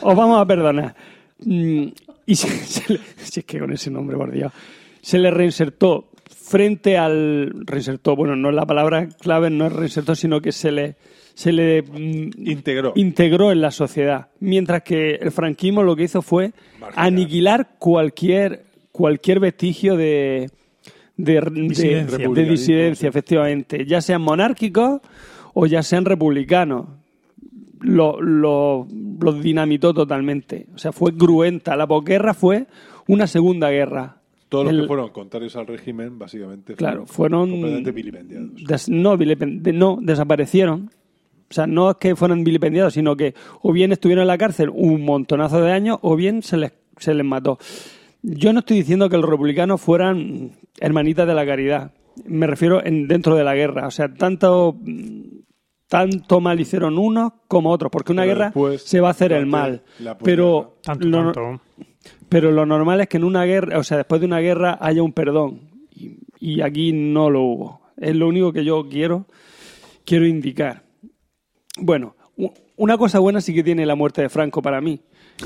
Os 0.01 0.17
vamos 0.17 0.41
a 0.41 0.47
perdonar. 0.47 0.95
Mm, 1.45 1.87
y 2.27 2.35
se, 2.37 2.49
se 2.49 2.93
le- 2.95 3.01
si 3.17 3.41
es 3.41 3.47
que 3.47 3.59
con 3.59 3.73
ese 3.73 3.91
nombre, 3.91 4.17
por 4.17 4.31
Dios, 4.33 4.53
se 5.03 5.19
le 5.19 5.31
reinsertó 5.31 6.09
frente 6.31 6.97
al... 6.99 7.53
Reinsertó, 7.67 8.17
bueno, 8.17 8.35
no 8.37 8.49
es 8.49 8.55
la 8.55 8.67
palabra 8.67 9.09
clave, 9.09 9.51
no 9.51 9.67
es 9.67 9.73
reinsertó, 9.73 10.15
sino 10.15 10.41
que 10.41 10.53
se 10.53 10.73
le... 10.73 10.97
Se 11.35 11.53
le 11.53 11.83
mm, 11.83 12.31
Integró. 12.49 12.93
integró 12.95 13.51
en 13.53 13.61
la 13.61 13.71
sociedad. 13.73 14.29
Mientras 14.41 14.83
que 14.83 15.17
el 15.17 15.33
franquismo 15.33 15.83
lo 15.83 15.97
que 15.97 16.05
hizo 16.05 16.23
fue 16.23 16.53
aniquilar 16.95 17.71
cualquier, 17.79 18.65
cualquier 18.93 19.41
vestigio 19.41 19.97
de, 19.97 20.49
de, 21.17 21.41
de- 21.41 21.51
Disidencia. 21.69 22.29
de 22.29 22.45
disidencia, 22.45 23.09
efectivamente. 23.09 23.85
Ya 23.85 24.01
sean 24.01 24.23
monárquicos 24.23 25.01
o 25.55 25.67
ya 25.67 25.83
sean 25.83 26.05
republicanos. 26.05 26.87
Lo, 27.81 28.21
lo- 28.23 28.87
los 29.21 29.43
dinamitó 29.43 29.93
totalmente. 29.93 30.67
O 30.75 30.79
sea, 30.79 30.93
fue 30.93 31.15
cruenta. 31.17 31.77
La 31.77 31.87
posguerra 31.87 32.33
fue 32.33 32.67
una 33.09 33.27
segunda 33.27 33.71
guerra. 33.71 34.19
Todos 34.49 34.73
los 34.73 34.83
que 34.83 34.87
fueron 34.87 35.11
contrarios 35.11 35.57
al 35.57 35.67
régimen, 35.67 36.17
básicamente, 36.19 36.75
Claro, 36.75 37.07
fueron 37.07 37.51
completamente 37.51 37.91
vilipendiados. 37.91 38.51
des- 38.67 38.89
no, 38.89 39.99
desaparecieron. 40.01 40.91
O 41.51 41.55
sea, 41.55 41.67
no 41.67 41.91
es 41.91 41.97
que 41.99 42.17
fueran 42.17 42.43
vilipendiados, 42.45 42.95
sino 42.95 43.17
que 43.17 43.35
o 43.63 43.73
bien 43.73 43.93
estuvieron 43.93 44.23
en 44.23 44.29
la 44.29 44.39
cárcel 44.39 44.71
un 44.73 45.05
montonazo 45.05 45.61
de 45.61 45.73
años 45.73 45.99
o 46.03 46.17
bien 46.17 46.43
se 46.43 46.57
les, 46.57 46.73
se 46.99 47.15
les 47.15 47.25
mató. 47.25 47.59
Yo 48.23 48.53
no 48.53 48.61
estoy 48.61 48.79
diciendo 48.79 49.09
que 49.11 49.19
los 49.19 49.29
republicanos 49.29 49.81
fueran 49.81 50.53
hermanitas 50.81 51.27
de 51.27 51.35
la 51.35 51.45
caridad. 51.47 51.93
Me 52.25 52.47
refiero 52.47 52.85
en, 52.85 53.07
dentro 53.09 53.37
de 53.37 53.45
la 53.45 53.55
guerra. 53.55 53.87
O 53.87 53.91
sea, 53.91 54.13
tanto, 54.15 54.77
tanto 55.89 56.41
mal 56.41 56.59
hicieron 56.61 56.99
unos 56.99 57.33
como 57.49 57.71
otros, 57.71 57.91
porque 57.93 58.13
una 58.13 58.23
Pero 58.23 58.35
guerra 58.35 58.45
después, 58.47 58.83
se 58.83 59.01
va 59.01 59.09
a 59.09 59.11
hacer 59.13 59.33
el 59.33 59.47
mal. 59.47 59.83
Pero 60.25 60.79
Tanto, 60.83 61.07
lo- 61.09 61.33
tanto. 61.33 61.61
pero 62.29 62.51
lo 62.51 62.65
normal 62.67 63.01
es 63.01 63.09
que 63.09 63.19
en 63.19 63.25
una 63.25 63.45
guerra, 63.45 63.79
o 63.79 63.85
sea, 63.85 63.99
después 63.99 64.21
de 64.21 64.27
una 64.27 64.41
guerra 64.41 64.79
haya 64.81 65.03
un 65.03 65.13
perdón. 65.13 65.71
Y, 65.95 66.19
y 66.41 66.61
aquí 66.63 66.93
no 66.93 67.31
lo 67.31 67.43
hubo. 67.43 67.81
Es 67.97 68.17
lo 68.17 68.27
único 68.27 68.53
que 68.53 68.65
yo 68.65 68.89
quiero, 68.89 69.27
quiero 70.05 70.27
indicar. 70.27 70.84
Bueno, 71.79 72.15
una 72.77 72.97
cosa 72.99 73.19
buena 73.19 73.41
sí 73.41 73.55
que 73.55 73.63
tiene 73.63 73.87
la 73.87 73.95
muerte 73.95 74.23
de 74.23 74.29
Franco 74.29 74.63
para 74.63 74.81
mí. 74.81 75.01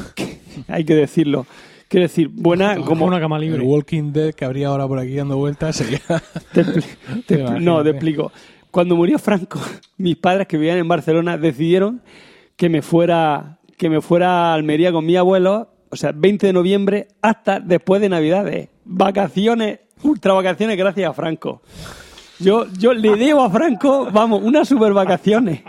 Hay 0.69 0.85
que 0.85 0.95
decirlo. 0.95 1.47
Quiero 1.89 2.03
decir, 2.05 2.29
buena 2.29 2.75
Como 2.75 2.87
como... 2.87 3.05
una 3.07 3.19
cama 3.21 3.37
El 3.37 3.43
libre. 3.43 3.63
Walking 3.63 4.13
Dead 4.13 4.35
que 4.35 4.45
habría 4.45 4.69
ahora 4.69 4.87
por 4.87 4.99
aquí 4.99 5.15
dando 5.15 5.37
vueltas 5.39 5.77
sería... 5.77 6.01
Te 6.53 6.63
expli- 6.65 6.85
te 7.27 7.43
expli- 7.45 7.61
no, 7.61 7.83
te 7.83 7.91
explico. 7.91 8.31
Cuando 8.71 8.95
murió 8.97 9.19
Franco, 9.19 9.59
mis 9.97 10.17
padres 10.17 10.47
que 10.47 10.59
vivían 10.59 10.77
en 10.79 10.87
Barcelona 10.89 11.39
decidieron 11.39 12.03
que 12.57 12.69
me 12.69 12.83
fuera 12.83 13.59
que 13.79 13.89
me 13.89 14.01
fuera 14.03 14.51
a 14.51 14.55
Almería 14.55 14.91
con 14.91 15.07
mi 15.07 15.15
abuelo, 15.17 15.71
o 15.89 15.95
sea, 15.97 16.11
20 16.13 16.49
de 16.49 16.53
noviembre 16.53 17.07
hasta 17.23 17.61
después 17.61 18.01
de 18.03 18.09
Navidades. 18.09 18.69
Vacaciones, 18.85 19.79
ultra 20.03 20.33
vacaciones 20.35 20.77
gracias 20.77 21.09
a 21.09 21.15
Franco. 21.15 21.63
Yo, 22.41 22.67
yo 22.77 22.93
le 22.93 23.15
debo 23.15 23.43
a 23.43 23.51
Franco, 23.51 24.09
vamos, 24.13 24.43
unas 24.43 24.67
super 24.69 24.93
vacaciones. 24.93 25.61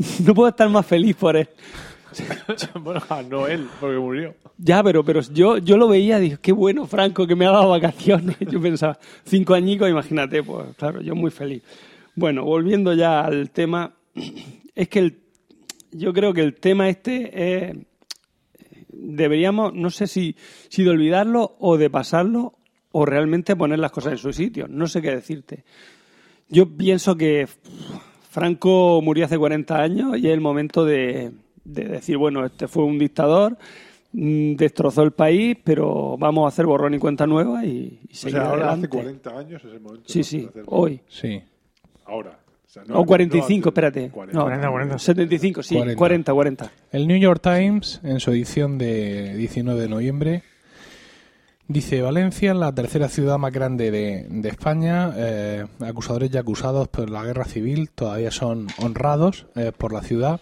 No 0.24 0.34
puedo 0.34 0.48
estar 0.48 0.68
más 0.68 0.86
feliz 0.86 1.16
por 1.16 1.36
él. 1.36 1.48
bueno, 2.80 3.00
a 3.08 3.22
Noel, 3.22 3.68
porque 3.78 3.98
murió. 3.98 4.34
Ya, 4.58 4.82
pero, 4.82 5.04
pero 5.04 5.20
yo, 5.20 5.58
yo 5.58 5.76
lo 5.76 5.88
veía 5.88 6.18
dije, 6.18 6.38
qué 6.40 6.52
bueno, 6.52 6.86
Franco, 6.86 7.26
que 7.26 7.36
me 7.36 7.46
ha 7.46 7.50
dado 7.50 7.70
vacaciones. 7.70 8.36
Yo 8.50 8.60
pensaba, 8.60 8.98
cinco 9.24 9.54
añicos, 9.54 9.88
imagínate, 9.88 10.42
pues 10.42 10.74
claro, 10.76 11.00
yo 11.00 11.14
muy 11.14 11.30
feliz. 11.30 11.62
Bueno, 12.16 12.44
volviendo 12.44 12.92
ya 12.94 13.20
al 13.20 13.50
tema, 13.50 13.94
es 14.74 14.88
que 14.88 14.98
el, 14.98 15.18
yo 15.92 16.12
creo 16.12 16.34
que 16.34 16.42
el 16.42 16.54
tema 16.54 16.88
este 16.88 17.68
es, 17.68 17.76
deberíamos, 18.88 19.72
no 19.72 19.90
sé 19.90 20.06
si, 20.06 20.36
si 20.68 20.82
de 20.82 20.90
olvidarlo 20.90 21.56
o 21.60 21.76
de 21.76 21.88
pasarlo 21.88 22.58
o 22.92 23.06
realmente 23.06 23.54
poner 23.54 23.78
las 23.78 23.92
cosas 23.92 24.12
en 24.12 24.18
su 24.18 24.32
sitio. 24.32 24.66
No 24.68 24.88
sé 24.88 25.00
qué 25.00 25.12
decirte. 25.12 25.64
Yo 26.48 26.66
pienso 26.76 27.16
que 27.16 27.46
Franco 28.30 29.00
murió 29.02 29.24
hace 29.26 29.36
40 29.36 29.76
años 29.82 30.16
y 30.18 30.26
es 30.28 30.32
el 30.32 30.40
momento 30.40 30.84
de, 30.84 31.32
de 31.64 31.84
decir, 31.84 32.16
bueno, 32.16 32.46
este 32.46 32.68
fue 32.68 32.84
un 32.84 32.98
dictador, 32.98 33.58
mm, 34.12 34.54
destrozó 34.54 35.02
el 35.02 35.10
país, 35.10 35.56
pero 35.64 36.16
vamos 36.16 36.44
a 36.44 36.48
hacer 36.48 36.64
borrón 36.64 36.94
y 36.94 36.98
cuenta 36.98 37.26
nueva 37.26 37.64
y, 37.66 38.00
y 38.08 38.12
O 38.12 38.14
seguir 38.14 38.36
sea, 38.38 38.48
ahora 38.50 38.72
adelante. 38.72 38.86
hace 38.86 38.96
40 39.02 39.38
años 39.38 39.64
es 39.64 39.72
el 39.72 39.80
momento. 39.80 40.04
Sí, 40.08 40.18
de 40.20 40.24
sí, 40.24 40.46
hacer- 40.48 40.62
hoy. 40.66 41.00
Sí. 41.08 41.42
Ahora. 42.06 42.38
O, 42.66 42.72
sea, 42.72 42.84
no 42.84 42.94
O 42.94 42.98
antes, 42.98 43.08
45, 43.08 43.64
no 43.64 43.68
espérate. 43.70 44.10
40. 44.10 44.38
No, 44.38 44.44
40, 44.44 44.70
40. 44.70 44.98
75, 45.00 45.62
sí, 45.64 45.74
40. 45.74 45.98
40, 45.98 46.32
40. 46.34 46.72
El 46.92 47.08
New 47.08 47.18
York 47.18 47.40
Times, 47.42 48.00
en 48.04 48.20
su 48.20 48.30
edición 48.30 48.78
de 48.78 49.34
19 49.36 49.80
de 49.80 49.88
noviembre, 49.88 50.42
dice 51.70 52.02
Valencia, 52.02 52.52
la 52.52 52.74
tercera 52.74 53.08
ciudad 53.08 53.38
más 53.38 53.52
grande 53.52 53.92
de, 53.92 54.26
de 54.28 54.48
España, 54.48 55.14
eh, 55.16 55.66
acusadores 55.78 56.30
y 56.34 56.36
acusados 56.36 56.88
por 56.88 57.08
la 57.08 57.24
guerra 57.24 57.44
civil 57.44 57.90
todavía 57.90 58.32
son 58.32 58.66
honrados 58.78 59.46
eh, 59.54 59.70
por 59.76 59.92
la 59.92 60.02
ciudad, 60.02 60.40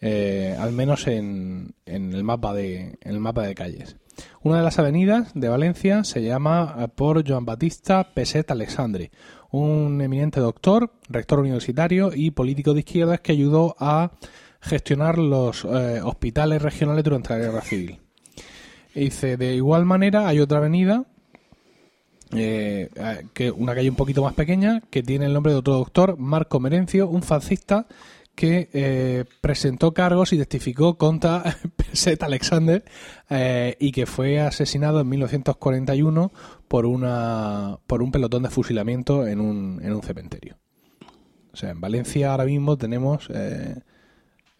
eh, 0.00 0.54
al 0.60 0.72
menos 0.72 1.06
en, 1.06 1.74
en 1.86 2.12
el 2.12 2.24
mapa 2.24 2.52
de 2.52 2.98
en 3.00 3.10
el 3.10 3.20
mapa 3.20 3.42
de 3.42 3.54
calles. 3.54 3.96
Una 4.42 4.58
de 4.58 4.62
las 4.62 4.78
avenidas 4.78 5.32
de 5.34 5.48
Valencia 5.48 6.04
se 6.04 6.22
llama 6.22 6.88
por 6.94 7.26
Joan 7.26 7.46
Batista 7.46 8.12
Peset 8.12 8.50
Alexandre, 8.50 9.10
un 9.50 10.02
eminente 10.02 10.40
doctor, 10.40 10.92
rector 11.08 11.38
universitario 11.38 12.10
y 12.14 12.32
político 12.32 12.74
de 12.74 12.80
izquierdas 12.80 13.20
que 13.20 13.32
ayudó 13.32 13.76
a 13.78 14.12
gestionar 14.60 15.16
los 15.16 15.64
hospitales 15.64 16.60
regionales 16.60 17.02
durante 17.02 17.30
la 17.30 17.38
guerra 17.38 17.62
civil. 17.62 17.98
Y 18.94 19.00
dice, 19.00 19.36
de 19.36 19.54
igual 19.54 19.84
manera 19.84 20.26
hay 20.28 20.40
otra 20.40 20.58
avenida, 20.58 21.04
eh, 22.32 22.90
que 23.34 23.50
una 23.50 23.74
calle 23.74 23.90
un 23.90 23.96
poquito 23.96 24.22
más 24.22 24.34
pequeña, 24.34 24.82
que 24.90 25.02
tiene 25.02 25.26
el 25.26 25.32
nombre 25.32 25.52
de 25.52 25.58
otro 25.58 25.74
doctor, 25.74 26.16
Marco 26.18 26.60
Merencio, 26.60 27.08
un 27.08 27.22
fascista 27.22 27.86
que 28.40 28.70
eh, 28.72 29.24
presentó 29.42 29.92
cargos 29.92 30.32
y 30.32 30.38
testificó 30.38 30.96
contra 30.96 31.56
Peset 31.76 32.22
Alexander 32.22 32.82
eh, 33.28 33.76
y 33.78 33.92
que 33.92 34.06
fue 34.06 34.40
asesinado 34.40 35.00
en 35.00 35.08
1941 35.10 36.32
por 36.66 36.86
una 36.86 37.78
por 37.86 38.02
un 38.02 38.10
pelotón 38.10 38.44
de 38.44 38.50
fusilamiento 38.50 39.26
en 39.26 39.40
un, 39.40 39.80
en 39.82 39.92
un 39.92 40.02
cementerio. 40.02 40.56
O 41.52 41.56
sea, 41.56 41.70
en 41.70 41.80
Valencia 41.80 42.30
ahora 42.30 42.46
mismo 42.46 42.78
tenemos 42.78 43.28
eh, 43.34 43.76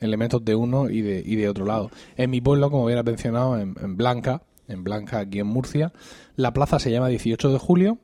elementos 0.01 0.45
de 0.45 0.55
uno 0.55 0.89
y 0.91 1.03
de, 1.03 1.23
y 1.25 1.37
de 1.37 1.49
otro 1.49 1.65
lado. 1.67 1.91
En 2.17 2.31
mi 2.31 2.41
pueblo, 2.41 2.71
como 2.71 2.85
hubiera 2.87 3.03
mencionado, 3.03 3.59
en, 3.59 3.75
en 3.81 3.97
Blanca, 3.97 4.43
en 4.67 4.83
Blanca, 4.85 5.19
aquí 5.21 5.39
en 5.41 5.47
Murcia, 5.47 5.93
la 6.37 6.53
plaza 6.53 6.79
se 6.79 6.91
llama 6.91 7.09
18 7.09 7.53
de 7.53 7.59
julio. 7.59 7.99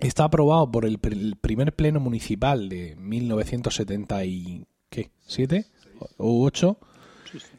Está 0.00 0.24
aprobado 0.24 0.70
por 0.70 0.84
el, 0.86 1.00
pr- 1.00 1.12
el 1.12 1.36
primer 1.36 1.74
pleno 1.74 2.00
municipal 2.00 2.68
de 2.70 2.96
1977 2.96 5.66
o 6.16 6.44
8. 6.44 6.78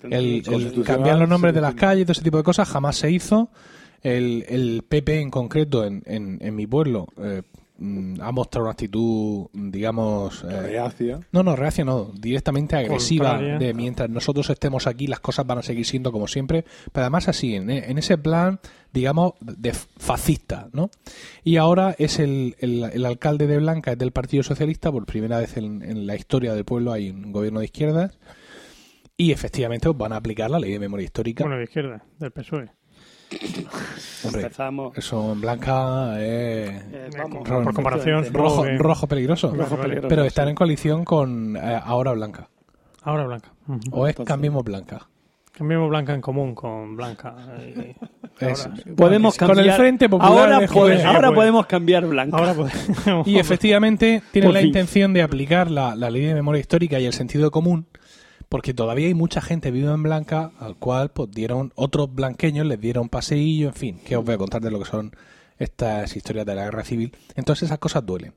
El, 0.03 0.41
el 0.53 0.83
cambiar 0.83 1.17
los 1.19 1.29
nombres 1.29 1.53
de 1.53 1.61
las 1.61 1.71
75. 1.73 1.79
calles 1.79 2.01
y 2.01 2.05
todo 2.05 2.11
ese 2.13 2.23
tipo 2.23 2.37
de 2.37 2.43
cosas 2.43 2.67
jamás 2.67 2.95
se 2.97 3.11
hizo. 3.11 3.51
El, 4.01 4.43
el 4.49 4.83
PP 4.87 5.21
en 5.21 5.29
concreto 5.29 5.85
en, 5.85 6.01
en, 6.07 6.39
en 6.41 6.55
mi 6.55 6.65
pueblo 6.65 7.07
eh, 7.17 7.43
ha 8.21 8.31
mostrado 8.31 8.65
una 8.65 8.71
actitud, 8.73 9.47
digamos... 9.53 10.43
eh, 10.43 10.61
Reacia. 10.61 11.19
no, 11.31 11.41
no, 11.41 11.55
reacia 11.55 11.83
no, 11.83 12.11
directamente 12.13 12.75
agresiva 12.75 13.31
Contraria. 13.31 13.57
de 13.57 13.73
mientras 13.73 14.09
nosotros 14.09 14.49
estemos 14.51 14.85
aquí 14.87 15.07
las 15.07 15.19
cosas 15.19 15.47
van 15.47 15.57
a 15.57 15.63
seguir 15.63 15.85
siendo 15.85 16.11
como 16.11 16.27
siempre, 16.27 16.63
pero 16.91 17.03
además 17.05 17.27
así, 17.27 17.55
en, 17.55 17.69
en 17.69 17.97
ese 17.97 18.17
plan, 18.17 18.59
digamos, 18.93 19.33
de 19.41 19.73
fascista, 19.73 20.69
¿no? 20.73 20.89
Y 21.43 21.57
ahora 21.57 21.95
es 21.97 22.19
el, 22.19 22.55
el- 22.59 22.83
el 22.93 23.05
alcalde 23.05 23.47
de 23.47 23.57
Blanca, 23.57 23.91
es 23.93 23.97
del 23.97 24.11
Partido 24.11 24.43
Socialista, 24.43 24.91
por 24.91 25.05
primera 25.05 25.39
vez 25.39 25.57
en, 25.57 25.81
en 25.81 26.05
la 26.05 26.15
historia 26.15 26.53
del 26.53 26.65
pueblo 26.65 26.91
hay 26.91 27.09
un 27.09 27.31
gobierno 27.31 27.59
de 27.59 27.65
izquierdas, 27.65 28.19
y 29.17 29.31
efectivamente 29.31 29.87
van 29.89 30.13
a 30.13 30.17
aplicar 30.17 30.49
la 30.49 30.59
ley 30.59 30.71
de 30.71 30.79
memoria 30.79 31.05
histórica. 31.05 31.43
Bueno, 31.43 31.57
de 31.57 31.63
izquierda, 31.65 32.03
del 32.19 32.31
PSOE. 32.31 32.69
Hombre, 34.23 34.41
Empezamos. 34.43 34.97
eso 34.97 35.31
en 35.33 35.41
Blanca 35.41 36.13
Eh, 36.17 37.09
vamos, 37.17 37.47
Ron- 37.47 37.63
por 37.63 37.73
comparación, 37.73 38.25
rojo, 38.33 38.63
que- 38.63 38.77
rojo 38.77 39.07
peligroso, 39.07 39.53
Rojo 39.55 39.77
peligroso, 39.77 40.07
pero 40.09 40.23
están 40.25 40.49
en 40.49 40.55
coalición 40.55 41.05
con 41.05 41.55
eh, 41.57 41.79
ahora 41.83 42.11
Blanca. 42.13 42.49
Ahora 43.03 43.25
Blanca. 43.25 43.51
O 43.91 44.05
es 44.07 44.15
Cambiemos 44.15 44.63
Blanca. 44.63 45.07
Cambiamos 45.53 45.89
Blanca 45.89 46.13
en 46.13 46.21
común 46.21 46.55
con 46.55 46.95
Blanca. 46.95 47.35
Es- 48.39 48.65
ahora, 48.65 48.75
sí. 48.83 48.89
Podemos 48.95 49.37
Con 49.37 49.59
el 49.59 49.71
Frente 49.73 50.09
Popular 50.09 50.31
Ahora, 50.53 50.59
de 50.59 51.03
ahora 51.03 51.31
podemos 51.31 51.65
cambiar 51.67 52.05
blanca. 52.07 52.37
Ahora 52.37 52.53
podemos. 52.53 53.27
Y 53.27 53.37
efectivamente 53.39 54.21
tienen 54.31 54.47
Por 54.49 54.53
la 54.55 54.59
fin. 54.61 54.67
intención 54.67 55.13
de 55.13 55.21
aplicar 55.21 55.69
la, 55.69 55.95
la 55.95 56.09
ley 56.09 56.23
de 56.25 56.33
memoria 56.33 56.59
histórica 56.59 56.99
y 56.99 57.05
el 57.05 57.13
sentido 57.13 57.51
común, 57.51 57.85
porque 58.52 58.73
todavía 58.73 59.07
hay 59.07 59.14
mucha 59.14 59.40
gente 59.40 59.72
viva 59.72 59.94
en 59.94 60.03
Blanca 60.03 60.52
al 60.60 60.76
cual 60.76 61.10
pues 61.11 61.32
dieron 61.32 61.72
otros 61.76 62.14
blanqueños 62.14 62.65
les 62.65 62.82
dieron 62.82 63.07
paseillo, 63.07 63.69
en 63.69 63.73
fin, 63.73 63.99
que 64.06 64.18
os 64.18 64.26
voy 64.26 64.36
a 64.36 64.38
contar 64.38 64.61
de 64.61 64.69
lo 64.72 64.80
que 64.80 64.90
son 64.90 65.14
estas 65.57 66.18
historias 66.18 66.45
de 66.45 66.56
la 66.56 66.65
guerra 66.65 66.84
civil. 66.84 67.15
Entonces 67.36 67.68
esas 67.69 67.80
cosas 67.80 68.06
duelen. 68.06 68.34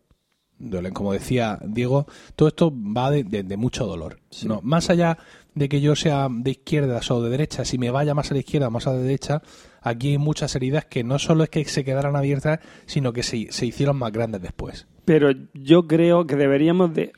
Duelen, 0.57 0.95
como 0.95 1.13
decía 1.13 1.59
Diego, 1.67 2.07
todo 2.37 2.47
esto 2.47 2.73
va 2.73 3.11
de, 3.11 3.25
de- 3.25 3.43
de 3.43 3.57
mucho 3.57 3.87
dolor. 3.87 4.21
No, 4.47 4.61
más 4.63 4.89
allá 4.89 5.19
de 5.53 5.69
que 5.69 5.81
yo 5.81 5.97
sea 5.97 6.29
de 6.31 6.53
izquierdas 6.53 7.11
o 7.11 7.21
de 7.21 7.31
derecha, 7.31 7.65
si 7.65 7.77
me 7.77 7.91
vaya 7.91 8.15
más 8.15 8.31
a 8.31 8.35
la 8.35 8.41
izquierda 8.41 8.69
o 8.69 8.71
más 8.71 8.87
a 8.87 8.93
la 8.93 9.01
derecha, 9.01 9.43
aquí 9.83 10.11
hay 10.11 10.19
muchas 10.19 10.55
heridas 10.55 10.85
que 10.85 11.03
no 11.03 11.19
solo 11.19 11.43
es 11.43 11.51
que 11.51 11.65
se 11.65 11.83
quedaran 11.85 12.15
abiertas, 12.15 12.61
sino 12.87 13.13
que 13.13 13.25
se, 13.25 13.51
se 13.51 13.67
hicieron 13.67 13.97
más 13.97 14.13
grandes 14.13 14.43
después. 14.43 14.87
Pero 15.05 15.33
yo 15.55 15.89
creo 15.89 16.25
que 16.29 16.37
deberíamos 16.37 16.95
de... 16.95 17.11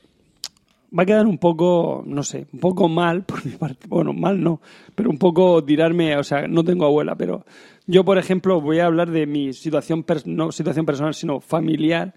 Va 0.96 1.02
a 1.02 1.06
quedar 1.06 1.26
un 1.26 1.38
poco, 1.38 2.02
no 2.06 2.22
sé, 2.22 2.46
un 2.52 2.60
poco 2.60 2.88
mal 2.88 3.24
por 3.24 3.44
mi 3.44 3.52
parte. 3.52 3.86
Bueno, 3.88 4.12
mal 4.12 4.42
no, 4.42 4.60
pero 4.94 5.10
un 5.10 5.18
poco 5.18 5.62
tirarme, 5.64 6.16
o 6.16 6.24
sea, 6.24 6.46
no 6.46 6.64
tengo 6.64 6.84
abuela, 6.86 7.14
pero 7.16 7.44
yo, 7.86 8.04
por 8.04 8.18
ejemplo, 8.18 8.60
voy 8.60 8.80
a 8.80 8.86
hablar 8.86 9.10
de 9.10 9.26
mi 9.26 9.52
situación, 9.52 10.04
no 10.24 10.50
situación 10.50 10.86
personal, 10.86 11.14
sino 11.14 11.40
familiar. 11.40 12.14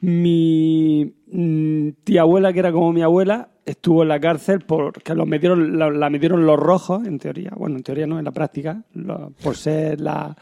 Mi 0.00 1.10
mm, 1.32 1.88
tía 2.04 2.20
abuela, 2.20 2.52
que 2.52 2.58
era 2.58 2.70
como 2.70 2.92
mi 2.92 3.00
abuela, 3.00 3.48
estuvo 3.64 4.02
en 4.02 4.08
la 4.08 4.20
cárcel 4.20 4.60
porque 4.60 5.14
los 5.14 5.26
metieron, 5.26 5.78
la, 5.78 6.10
metieron 6.10 6.44
los 6.44 6.58
rojos, 6.58 7.06
en 7.06 7.18
teoría. 7.18 7.50
Bueno, 7.56 7.76
en 7.76 7.82
teoría 7.82 8.06
no, 8.06 8.18
en 8.18 8.26
la 8.26 8.30
práctica, 8.30 8.82
por 9.42 9.56
ser 9.56 10.00
la, 10.00 10.36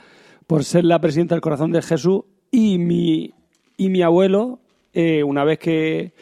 por 0.46 0.64
ser 0.64 0.84
la 0.84 1.01
presidenta 1.01 1.36
del 1.36 1.42
corazón 1.42 1.70
de 1.70 1.80
Jesús. 1.80 2.22
Y 2.51 2.78
mi, 2.78 3.32
y 3.76 3.88
mi 3.88 4.02
abuelo, 4.02 4.59
eh, 4.92 5.22
una 5.22 5.44
vez 5.44 5.60
que, 5.60 6.14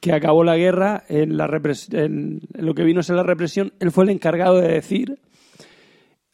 que 0.00 0.12
acabó 0.12 0.44
la 0.44 0.56
guerra, 0.56 1.04
en, 1.08 1.36
la 1.36 1.46
en- 1.92 2.40
lo 2.54 2.74
que 2.74 2.84
vino 2.84 3.00
a 3.00 3.02
ser 3.02 3.16
la 3.16 3.22
represión, 3.24 3.72
él 3.80 3.90
fue 3.90 4.04
el 4.04 4.10
encargado 4.10 4.56
de 4.60 4.68
decir 4.68 5.18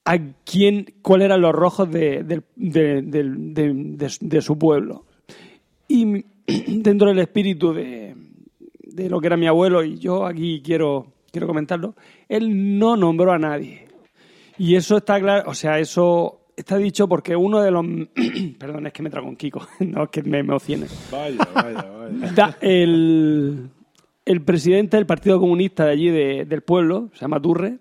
a 0.05 0.19
quién, 0.45 0.95
cuáles 1.03 1.27
eran 1.27 1.41
los 1.41 1.53
rojos 1.53 1.91
de, 1.91 2.23
de- 2.25 2.43
de- 2.57 4.09
de- 4.21 4.43
su 4.43 4.59
pueblo. 4.59 5.07
Y 5.89 6.25
dentro 6.47 7.09
del 7.09 7.21
espíritu 7.21 7.73
de 7.73 8.15
lo 9.09 9.21
que 9.21 9.27
era 9.29 9.37
mi 9.37 9.47
abuelo, 9.47 9.83
y 9.83 9.99
yo 9.99 10.27
aquí 10.27 10.61
quiero, 10.63 11.07
quiero 11.33 11.47
comentarlo, 11.47 11.95
él 12.29 12.79
no 12.79 12.97
nombró 12.97 13.33
a 13.33 13.39
nadie. 13.39 13.89
Y 14.59 14.77
eso 14.77 14.99
está 14.99 15.19
claro, 15.21 15.51
o 15.51 15.55
sea, 15.55 15.79
eso 15.81 16.43
está 16.57 16.77
dicho 16.77 17.09
porque 17.09 17.35
uno 17.35 17.61
de 17.61 17.71
los... 17.73 17.85
Perdón, 18.59 18.87
es 18.87 18.93
que 18.93 19.03
me 19.03 19.11
trago 19.11 19.27
un 19.29 19.35
Kiko, 19.37 19.67
no, 19.81 20.05
es 20.05 20.11
que 20.11 20.23
me 20.23 20.39
emocione. 20.41 20.87
Vaya, 21.11 21.39
vaya, 21.55 21.83
vaya. 21.91 22.04
Da- 22.35 22.57
el, 22.61 23.69
el 24.25 24.43
presidente 24.43 24.97
del 24.97 25.07
Partido 25.07 25.39
Comunista 25.41 25.85
de 25.87 25.91
allí, 25.93 26.09
de- 26.11 26.45
del 26.45 26.63
pueblo, 26.63 27.11
se 27.15 27.21
llama 27.21 27.41
Turre, 27.41 27.79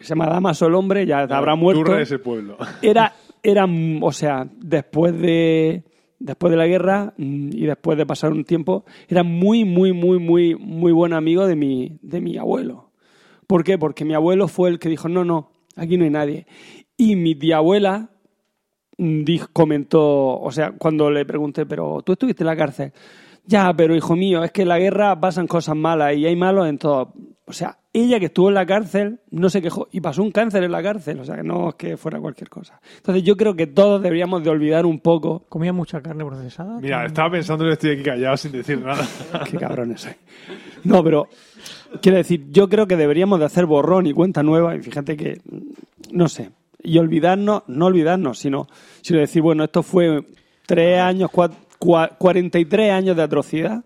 se 0.00 0.08
llama 0.08 0.26
Damaso 0.26 0.66
el 0.66 0.74
hombre, 0.74 1.06
ya 1.06 1.20
habrá 1.20 1.54
muerto. 1.54 1.82
Turra 1.84 2.00
ese 2.02 2.18
pueblo. 2.18 2.56
Era, 2.82 3.14
era, 3.42 3.66
o 4.00 4.12
sea, 4.12 4.48
después 4.56 5.18
de, 5.18 5.84
después 6.18 6.50
de 6.50 6.56
la 6.56 6.66
guerra 6.66 7.12
mm, 7.16 7.48
y 7.52 7.66
después 7.66 7.98
de 7.98 8.06
pasar 8.06 8.32
un 8.32 8.44
tiempo, 8.44 8.84
era 9.08 9.22
muy, 9.22 9.64
muy, 9.64 9.92
muy, 9.92 10.18
muy, 10.18 10.54
muy 10.54 10.92
buen 10.92 11.12
amigo 11.12 11.46
de 11.46 11.54
mi, 11.56 11.98
de 12.02 12.20
mi 12.20 12.36
abuelo. 12.38 12.90
¿Por 13.46 13.62
qué? 13.62 13.76
Porque 13.76 14.04
mi 14.06 14.14
abuelo 14.14 14.48
fue 14.48 14.70
el 14.70 14.78
que 14.78 14.88
dijo, 14.88 15.08
no, 15.10 15.24
no, 15.24 15.52
aquí 15.76 15.98
no 15.98 16.04
hay 16.04 16.10
nadie. 16.10 16.46
Y 16.96 17.16
mi 17.16 17.34
tía 17.34 17.58
abuela 17.58 18.10
mm, 18.96 19.24
dijo, 19.24 19.48
comentó, 19.52 20.38
o 20.40 20.50
sea, 20.50 20.72
cuando 20.72 21.10
le 21.10 21.26
pregunté, 21.26 21.66
pero 21.66 22.00
tú 22.02 22.12
estuviste 22.12 22.42
en 22.42 22.46
la 22.46 22.56
cárcel. 22.56 22.92
Ya, 23.46 23.72
pero 23.74 23.94
hijo 23.94 24.16
mío, 24.16 24.42
es 24.42 24.52
que 24.52 24.62
en 24.62 24.68
la 24.68 24.78
guerra 24.78 25.18
pasan 25.20 25.46
cosas 25.46 25.76
malas 25.76 26.14
y 26.16 26.26
hay 26.26 26.34
malos 26.36 26.66
en 26.68 26.78
todo. 26.78 27.12
O 27.46 27.52
sea, 27.52 27.76
ella 27.92 28.18
que 28.18 28.26
estuvo 28.26 28.48
en 28.48 28.54
la 28.54 28.64
cárcel 28.64 29.20
no 29.30 29.50
se 29.50 29.60
quejó 29.60 29.86
y 29.92 30.00
pasó 30.00 30.22
un 30.22 30.30
cáncer 30.30 30.64
en 30.64 30.72
la 30.72 30.82
cárcel. 30.82 31.20
O 31.20 31.24
sea, 31.26 31.36
que 31.36 31.42
no 31.42 31.68
es 31.68 31.74
que 31.74 31.98
fuera 31.98 32.18
cualquier 32.18 32.48
cosa. 32.48 32.80
Entonces 32.96 33.22
yo 33.22 33.36
creo 33.36 33.54
que 33.54 33.66
todos 33.66 34.02
deberíamos 34.02 34.42
de 34.42 34.48
olvidar 34.48 34.86
un 34.86 34.98
poco. 35.00 35.44
¿Comía 35.50 35.74
mucha 35.74 36.00
carne 36.00 36.24
procesada? 36.24 36.80
Mira, 36.80 37.04
estaba 37.04 37.30
pensando 37.32 37.66
que 37.66 37.72
estoy 37.72 37.90
aquí 37.92 38.02
callado 38.02 38.36
sin 38.38 38.52
decir 38.52 38.80
nada. 38.80 39.06
Qué 39.50 39.58
cabrones 39.58 40.00
soy. 40.00 40.12
No, 40.84 41.04
pero 41.04 41.28
quiero 42.00 42.16
decir, 42.16 42.46
yo 42.50 42.66
creo 42.70 42.86
que 42.86 42.96
deberíamos 42.96 43.38
de 43.38 43.44
hacer 43.44 43.66
borrón 43.66 44.06
y 44.06 44.14
cuenta 44.14 44.42
nueva. 44.42 44.74
Y 44.74 44.80
fíjate 44.80 45.18
que, 45.18 45.42
no 46.12 46.28
sé, 46.28 46.50
y 46.82 46.96
olvidarnos, 46.96 47.64
no 47.66 47.86
olvidarnos, 47.86 48.38
sino, 48.38 48.68
sino 49.02 49.18
decir, 49.20 49.42
bueno, 49.42 49.64
esto 49.64 49.82
fue 49.82 50.24
tres 50.66 50.98
años, 50.98 51.30
cua- 51.30 51.50
cua- 51.50 51.54
43 51.84 52.90
años 52.92 53.16
de 53.16 53.22
atrocidad. 53.22 53.84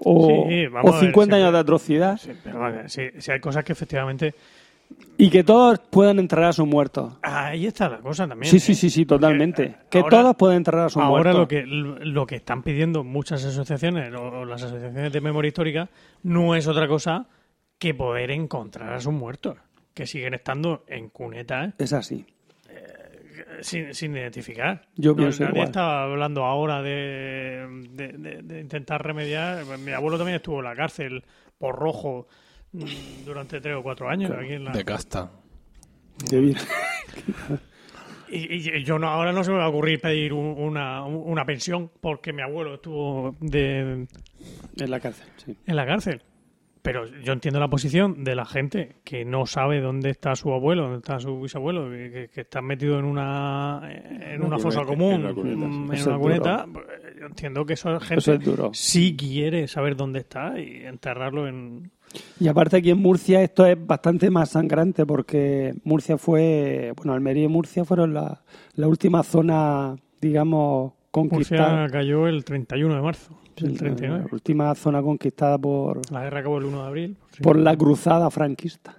O, 0.00 0.46
Sí, 0.48 0.66
vamos 0.66 0.92
o 0.92 0.94
a 0.94 1.00
ver, 1.00 1.06
50 1.10 1.36
años 1.36 1.52
de 1.52 1.58
atrocidad. 1.58 2.16
Sí, 2.18 2.30
pero 2.44 2.60
vale, 2.60 2.88
sí, 2.88 3.02
sí 3.18 3.30
hay 3.32 3.40
cosas 3.40 3.64
que 3.64 3.72
efectivamente... 3.72 4.34
Y 5.18 5.28
que 5.28 5.44
todos 5.44 5.80
puedan 5.90 6.18
enterrar 6.18 6.46
a 6.46 6.52
sus 6.54 6.66
muertos. 6.66 7.12
Ahí 7.22 7.66
está 7.66 7.88
la 7.90 7.98
cosa 7.98 8.26
también. 8.26 8.50
Sí, 8.50 8.56
¿eh? 8.56 8.60
sí, 8.60 8.74
sí, 8.74 8.88
sí, 8.88 9.04
totalmente. 9.04 9.66
Porque, 9.66 9.86
que 9.90 9.98
ahora- 9.98 10.10
todos 10.22 10.36
puedan 10.36 10.56
enterrar 10.56 10.86
a 10.86 10.88
sus 10.88 11.02
Ahora 11.02 11.32
muertos. 11.32 11.38
lo 11.40 11.48
que, 11.48 11.64
lo 11.66 12.26
que 12.26 12.36
están 12.36 12.62
pidiendo 12.62 13.04
muchas 13.04 13.44
asociaciones 13.44 14.14
o, 14.14 14.22
o 14.22 14.44
las 14.46 14.62
asociaciones 14.62 15.12
de 15.12 15.20
memoria 15.20 15.48
histórica 15.48 15.90
no 16.22 16.54
es 16.54 16.66
otra 16.68 16.88
cosa 16.88 17.26
que 17.78 17.92
poder 17.92 18.30
encontrar 18.30 18.94
a 18.94 19.00
sus 19.00 19.12
muertos, 19.12 19.56
que 19.92 20.06
siguen 20.06 20.32
estando 20.34 20.84
en 20.88 21.10
cunetas 21.10 21.74
Es 21.78 21.92
así. 21.92 22.24
Sin, 23.60 23.94
sin 23.94 24.16
identificar. 24.16 24.82
Yo 24.96 25.10
No, 25.12 25.16
pienso 25.16 25.42
nadie 25.44 25.54
igual. 25.56 25.68
está 25.68 26.02
hablando 26.04 26.44
ahora 26.44 26.82
de, 26.82 27.66
de- 27.90 28.12
de- 28.18 28.42
de 28.42 28.60
intentar 28.60 29.04
remediar. 29.04 29.64
Mi 29.78 29.92
abuelo 29.92 30.16
también 30.18 30.36
estuvo 30.36 30.58
en 30.58 30.64
la 30.64 30.74
cárcel 30.76 31.24
por 31.58 31.76
rojo 31.76 32.28
mm, 32.72 33.24
durante 33.24 33.60
tres 33.60 33.74
o 33.76 33.82
cuatro 33.82 34.08
años. 34.08 34.30
aquí 34.30 34.52
en 34.54 34.64
la- 34.64 34.72
De 34.72 34.84
casta. 34.84 35.30
De 36.30 36.40
vida. 36.40 36.60
Y, 38.30 38.76
y 38.76 38.84
yo 38.84 38.98
no, 38.98 39.08
ahora 39.08 39.32
no 39.32 39.42
se 39.42 39.50
me 39.50 39.56
va 39.56 39.64
a 39.64 39.68
ocurrir 39.70 40.02
pedir 40.02 40.34
un- 40.34 40.54
una, 40.58 41.02
una 41.06 41.46
pensión 41.46 41.90
porque 41.98 42.34
mi 42.34 42.42
abuelo 42.42 42.74
estuvo 42.74 43.34
de, 43.40 44.06
En 44.76 44.90
la 44.90 45.00
cárcel, 45.00 45.26
sí. 45.38 45.56
en 45.66 45.76
la 45.76 45.86
cárcel. 45.86 46.20
Pero 46.88 47.04
yo 47.22 47.34
entiendo 47.34 47.60
la 47.60 47.68
posición 47.68 48.24
de 48.24 48.34
la 48.34 48.46
gente 48.46 48.96
que 49.04 49.26
no 49.26 49.44
sabe 49.44 49.82
dónde 49.82 50.08
está 50.08 50.34
su 50.36 50.54
abuelo, 50.54 50.84
dónde 50.84 50.96
está 51.00 51.20
su 51.20 51.38
bisabuelo, 51.38 51.90
que, 51.90 52.30
está 52.34 52.62
metido 52.62 52.98
en 52.98 53.04
una 53.04 53.82
en 53.92 54.38
una, 54.38 54.56
Una 54.56 54.58
fosa 54.58 54.80
cuneta, 54.86 54.94
común, 54.94 55.12
en 55.12 55.20
una 55.20 55.34
cuneta, 55.34 55.66
mm, 55.66 55.84
en 55.84 55.92
Eso 55.92 56.08
una 56.08 56.16
es 56.16 56.22
cuneta. 56.22 56.66
pues, 56.72 56.86
Yo 57.20 57.26
entiendo 57.26 57.66
que 57.66 57.74
esa 57.74 58.00
gente 58.00 58.14
Eso 58.20 58.32
es 58.32 58.40
duro. 58.40 58.70
sí 58.72 59.14
quiere 59.18 59.68
saber 59.68 59.96
dónde 59.96 60.20
está 60.20 60.58
y 60.58 60.86
enterrarlo 60.86 61.46
en... 61.46 61.90
Y 62.40 62.48
aparte 62.48 62.78
aquí 62.78 62.88
en 62.88 63.02
Murcia 63.02 63.42
esto 63.42 63.66
es 63.66 63.76
bastante 63.86 64.30
más 64.30 64.48
sangrante 64.48 65.04
porque 65.04 65.74
Murcia 65.84 66.16
fue, 66.16 66.94
bueno, 66.96 67.12
Almería 67.12 67.44
y 67.44 67.48
Murcia 67.48 67.84
fueron 67.84 68.14
la, 68.14 68.40
la 68.76 68.88
última 68.88 69.22
zona, 69.24 69.94
digamos, 70.22 70.94
conquistada. 71.10 71.80
Murcia 71.82 71.98
cayó 71.98 72.26
el 72.28 72.44
31 72.44 72.94
de 72.94 73.00
marzo 73.02 73.38
La 73.56 73.72
39. 73.72 74.26
última 74.32 74.74
zona 74.74 75.02
conquistada 75.02 75.58
por, 75.58 76.00
La 76.12 76.22
guerra 76.24 76.40
acabó 76.40 76.58
el 76.58 76.64
1 76.66 76.82
de 76.82 76.86
abril. 76.86 77.16
Por 77.42 77.58
la 77.58 77.76
cruzada 77.76 78.30
franquista. 78.30 78.96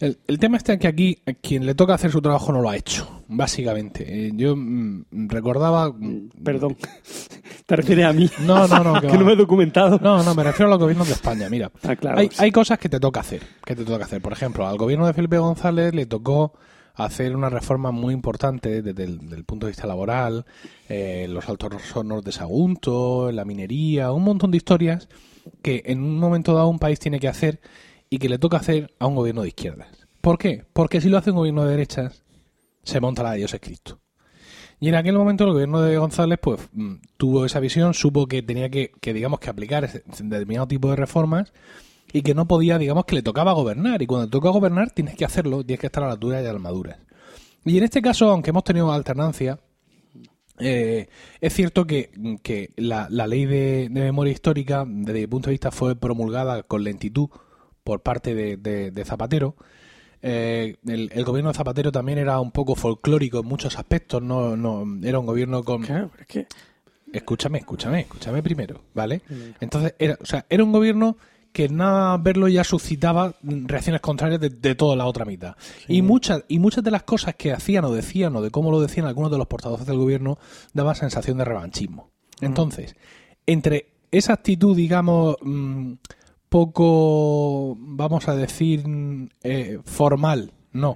El, 0.00 0.18
el 0.26 0.38
tema 0.40 0.56
está 0.56 0.72
en 0.72 0.80
que 0.80 0.88
aquí 0.88 1.18
quien 1.40 1.64
le 1.64 1.76
toca 1.76 1.94
hacer 1.94 2.10
su 2.10 2.20
trabajo 2.20 2.52
no 2.52 2.60
lo 2.60 2.68
ha 2.70 2.76
hecho, 2.76 3.22
básicamente. 3.28 4.26
Eh, 4.26 4.32
yo 4.34 4.56
mm, 4.56 5.04
recordaba... 5.28 5.90
mm, 5.92 6.30
Perdón. 6.42 6.76
¿Te 7.66 7.76
refieres 7.76 8.06
a 8.06 8.12
mí? 8.12 8.28
No, 8.44 8.66
no, 8.66 8.82
no. 8.82 8.94
que 9.00 9.06
que 9.06 9.16
no 9.16 9.24
me 9.24 9.34
he 9.34 9.36
documentado. 9.36 10.00
No, 10.02 10.20
no, 10.24 10.34
me 10.34 10.42
refiero 10.42 10.66
a 10.66 10.70
los 10.70 10.80
gobiernos 10.80 11.06
de 11.06 11.14
España. 11.14 11.48
Mira, 11.48 11.70
Ah, 11.84 11.94
claro. 11.94 12.18
hay, 12.18 12.28
hay 12.38 12.50
cosas 12.50 12.80
que 12.80 12.88
te 12.88 12.98
toca 12.98 13.20
hacer, 13.20 13.42
que 13.64 13.76
te 13.76 13.84
toca 13.84 14.04
hacer. 14.04 14.20
Por 14.20 14.32
ejemplo, 14.32 14.66
al 14.66 14.76
gobierno 14.76 15.06
de 15.06 15.12
Felipe 15.14 15.38
González 15.38 15.94
le 15.94 16.06
tocó 16.06 16.52
hacer 16.94 17.34
una 17.36 17.48
reforma 17.48 17.90
muy 17.90 18.12
importante 18.14 18.82
desde 18.82 19.04
el 19.04 19.44
punto 19.44 19.66
de 19.66 19.70
vista 19.72 19.86
laboral, 19.86 20.44
eh, 20.88 21.26
los 21.28 21.48
altos 21.48 21.72
hornos 21.96 22.22
de 22.24 22.32
Sagunto, 22.32 23.30
la 23.32 23.44
minería, 23.44 24.12
un 24.12 24.24
montón 24.24 24.50
de 24.50 24.58
historias 24.58 25.08
que 25.62 25.82
en 25.86 26.02
un 26.02 26.18
momento 26.18 26.54
dado 26.54 26.68
un 26.68 26.78
país 26.78 26.98
tiene 26.98 27.18
que 27.18 27.28
hacer 27.28 27.60
y 28.10 28.18
que 28.18 28.28
le 28.28 28.38
toca 28.38 28.58
hacer 28.58 28.92
a 28.98 29.06
un 29.06 29.14
gobierno 29.16 29.42
de 29.42 29.48
izquierdas. 29.48 29.88
¿Por 30.20 30.38
qué? 30.38 30.64
Porque 30.72 31.00
si 31.00 31.08
lo 31.08 31.18
hace 31.18 31.30
un 31.30 31.36
gobierno 31.38 31.64
de 31.64 31.70
derechas, 31.70 32.22
se 32.82 33.00
monta 33.00 33.22
la 33.22 33.32
de 33.32 33.38
Dios 33.38 33.54
es 33.54 33.60
Cristo. 33.60 33.98
Y 34.78 34.88
en 34.88 34.96
aquel 34.96 35.14
momento 35.16 35.44
el 35.44 35.52
gobierno 35.52 35.80
de 35.80 35.96
González 35.96 36.38
pues 36.42 36.60
mm, 36.72 36.94
tuvo 37.16 37.46
esa 37.46 37.60
visión, 37.60 37.94
supo 37.94 38.26
que 38.26 38.42
tenía 38.42 38.68
que, 38.68 38.90
que 39.00 39.14
digamos 39.14 39.38
que 39.40 39.48
aplicar 39.48 39.84
ese- 39.84 40.02
determinado 40.22 40.66
tipo 40.68 40.90
de 40.90 40.96
reformas 40.96 41.52
y 42.12 42.22
que 42.22 42.34
no 42.34 42.46
podía, 42.46 42.78
digamos 42.78 43.04
que 43.04 43.14
le 43.16 43.22
tocaba 43.22 43.52
gobernar. 43.52 44.02
Y 44.02 44.06
cuando 44.06 44.26
te 44.26 44.32
toca 44.32 44.50
gobernar 44.50 44.90
tienes 44.90 45.16
que 45.16 45.24
hacerlo, 45.24 45.64
tienes 45.64 45.80
que 45.80 45.86
estar 45.86 46.02
a 46.02 46.06
la 46.06 46.12
altura 46.12 46.38
a 46.38 46.42
las 46.42 46.60
maduras. 46.60 46.98
Y 47.64 47.78
en 47.78 47.84
este 47.84 48.02
caso, 48.02 48.30
aunque 48.30 48.50
hemos 48.50 48.64
tenido 48.64 48.92
alternancia, 48.92 49.58
eh, 50.58 51.08
es 51.40 51.52
cierto 51.54 51.86
que, 51.86 52.10
que 52.42 52.72
la, 52.76 53.06
la 53.10 53.26
ley 53.26 53.46
de, 53.46 53.88
de 53.90 54.00
memoria 54.02 54.32
histórica, 54.32 54.84
desde 54.86 55.20
mi 55.20 55.26
punto 55.26 55.46
de 55.48 55.52
vista, 55.54 55.70
fue 55.70 55.96
promulgada 55.96 56.62
con 56.62 56.84
lentitud 56.84 57.28
por 57.84 58.00
parte 58.02 58.34
de, 58.34 58.56
de- 58.56 58.90
de 58.90 59.04
Zapatero. 59.04 59.56
Eh, 60.24 60.76
el, 60.86 61.10
el 61.12 61.24
gobierno 61.24 61.50
de 61.50 61.56
Zapatero 61.56 61.90
también 61.90 62.18
era 62.18 62.38
un 62.38 62.52
poco 62.52 62.76
folclórico 62.76 63.40
en 63.40 63.46
muchos 63.46 63.76
aspectos, 63.76 64.22
no, 64.22 64.56
no 64.56 64.84
era 65.04 65.18
un 65.18 65.26
gobierno 65.26 65.64
con... 65.64 65.82
Claro, 65.82 66.10
pero 66.12 66.22
es 66.22 66.28
que 66.28 66.46
Escúchame, 67.12 67.58
escúchame, 67.58 68.00
escúchame 68.00 68.42
primero, 68.42 68.80
¿vale? 68.94 69.20
Entonces, 69.60 69.94
era, 69.98 70.16
o 70.18 70.24
sea, 70.24 70.46
era 70.48 70.64
un 70.64 70.72
gobierno 70.72 71.18
que 71.52 71.68
nada 71.68 72.16
verlo 72.18 72.48
ya 72.48 72.64
suscitaba 72.64 73.34
reacciones 73.42 74.00
contrarias 74.00 74.40
de, 74.40 74.48
de 74.50 74.74
toda 74.74 74.96
la 74.96 75.06
otra 75.06 75.24
mitad. 75.24 75.54
Y 75.88 76.02
muchas 76.02 76.44
y 76.48 76.58
muchas 76.58 76.82
de 76.82 76.90
las 76.90 77.02
cosas 77.02 77.34
que 77.36 77.52
hacían 77.52 77.84
o 77.84 77.92
decían 77.92 78.34
o 78.36 78.42
de 78.42 78.50
cómo 78.50 78.70
lo 78.70 78.80
decían 78.80 79.06
algunos 79.06 79.30
de 79.30 79.38
los 79.38 79.46
portavoces 79.46 79.86
del 79.86 79.98
gobierno 79.98 80.38
daba 80.72 80.94
sensación 80.94 81.38
de 81.38 81.44
revanchismo. 81.44 82.10
Entonces, 82.40 82.96
entre 83.46 83.88
esa 84.10 84.32
actitud, 84.32 84.74
digamos, 84.76 85.36
mm, 85.42 85.92
poco, 86.48 87.76
vamos 87.78 88.28
a 88.28 88.36
decir, 88.36 88.86
mm, 88.86 89.28
eh, 89.42 89.78
formal, 89.84 90.52
no, 90.72 90.94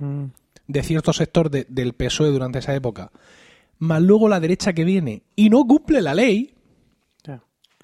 de 0.68 0.82
cierto 0.82 1.12
sector 1.12 1.50
de- 1.50 1.66
del 1.68 1.92
PSOE 1.92 2.30
durante 2.30 2.58
esa 2.60 2.74
época, 2.74 3.10
más 3.78 4.00
luego 4.02 4.28
la 4.28 4.40
derecha 4.40 4.72
que 4.72 4.84
viene 4.84 5.22
y 5.34 5.50
no 5.50 5.64
cumple 5.66 6.00
la 6.02 6.14
ley. 6.14 6.54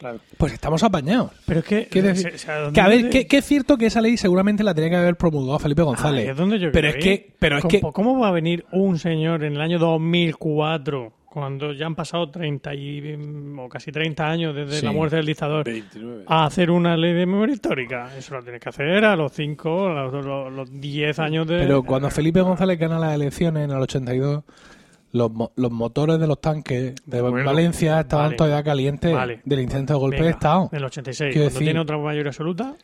Claro. 0.03 0.19
pues 0.37 0.53
estamos 0.53 0.83
apañados. 0.83 1.31
Pero 1.47 1.61
es 1.61 1.66
que, 1.66 1.87
Quiero 1.87 2.09
o 2.09 2.11
decir, 2.11 2.24
sea, 2.33 2.35
o 2.35 2.39
sea, 2.39 2.59
¿dónde- 2.59 2.73
que, 2.74 2.81
a 2.83 2.89
ver, 2.89 3.09
que, 3.11 3.27
que 3.27 3.39
es 3.39 3.45
cierto 3.47 3.79
que 3.79 3.87
esa 3.87 4.01
ley 4.03 4.16
seguramente 4.19 4.62
la 4.62 4.74
tenía 4.74 4.91
que 4.91 4.97
haber 4.97 5.16
promulgado 5.16 5.59
Felipe 5.59 5.81
Ah, 5.83 5.85
González. 5.87 6.29
es 6.29 6.37
donde 6.37 6.59
yo 6.59 6.70
pero 6.73 6.89
es 6.89 6.97
que, 6.97 7.33
pero 7.39 7.57
es 7.57 7.62
¿Cómo, 7.62 7.70
que, 7.70 7.81
¿Cómo 7.93 8.19
va 8.19 8.29
a 8.29 8.33
venir 8.33 8.66
un 8.73 8.99
señor 8.99 9.43
en 9.45 9.55
el 9.55 9.61
año 9.62 9.79
2004, 9.79 11.12
cuando 11.27 11.73
ya 11.73 11.87
han 11.87 11.95
pasado 11.95 12.31
30 12.31 12.74
y, 12.74 13.16
mm, 13.16 13.59
o 13.59 13.69
casi 13.69 13.91
30 13.91 14.27
años 14.29 14.55
desde 14.55 14.81
Sí. 14.81 14.85
la 14.87 14.93
muerte 14.93 15.16
del 15.16 15.24
dictador, 15.27 15.65
29. 15.65 16.24
a 16.27 16.45
hacer 16.45 16.70
una 16.70 16.97
ley 16.97 17.15
de 17.15 17.24
memoria 17.27 17.55
histórica? 17.55 18.11
Eso 18.19 18.35
lo 18.35 18.43
tienes 18.43 18.61
que 18.61 18.69
hacer 18.69 19.05
a 19.05 19.16
los 19.16 19.33
5, 19.33 19.89
a 19.89 20.05
los, 20.11 20.24
los- 20.27 20.53
los 20.53 20.81
10 20.81 21.19
años 21.19 21.47
de... 21.47 21.59
pero 21.61 21.83
cuando 21.83 22.11
Felipe 22.11 22.41
González 22.43 22.79
gana 22.79 22.99
las 22.99 23.15
elecciones 23.15 23.65
en 23.65 23.70
el 23.70 23.79
82, 23.81 24.45
los, 25.13 25.31
mo- 25.33 25.53
los 25.57 25.71
motores 25.71 26.19
de 26.19 26.27
los 26.27 26.41
tanques 26.41 26.95
de 27.07 27.21
Bueno, 27.21 27.45
Valencia 27.45 28.01
estaban 28.01 28.27
vale. 28.27 28.37
todavía 28.37 28.63
calientes 28.63 29.13
Vale. 29.15 29.41
del 29.45 29.61
intento 29.61 29.93
de 29.95 29.99
golpe 29.99 30.17
Venga, 30.17 30.27
de 30.27 30.31
Estado. 30.33 30.69
Del 30.73 30.85
86, 30.85 31.33
Quiero 31.33 31.45
cuando 31.45 31.55
decir- 31.59 31.67
tiene 31.67 31.81
otra 31.81 31.99
mayoría 31.99 32.31
absoluta. 32.31 32.75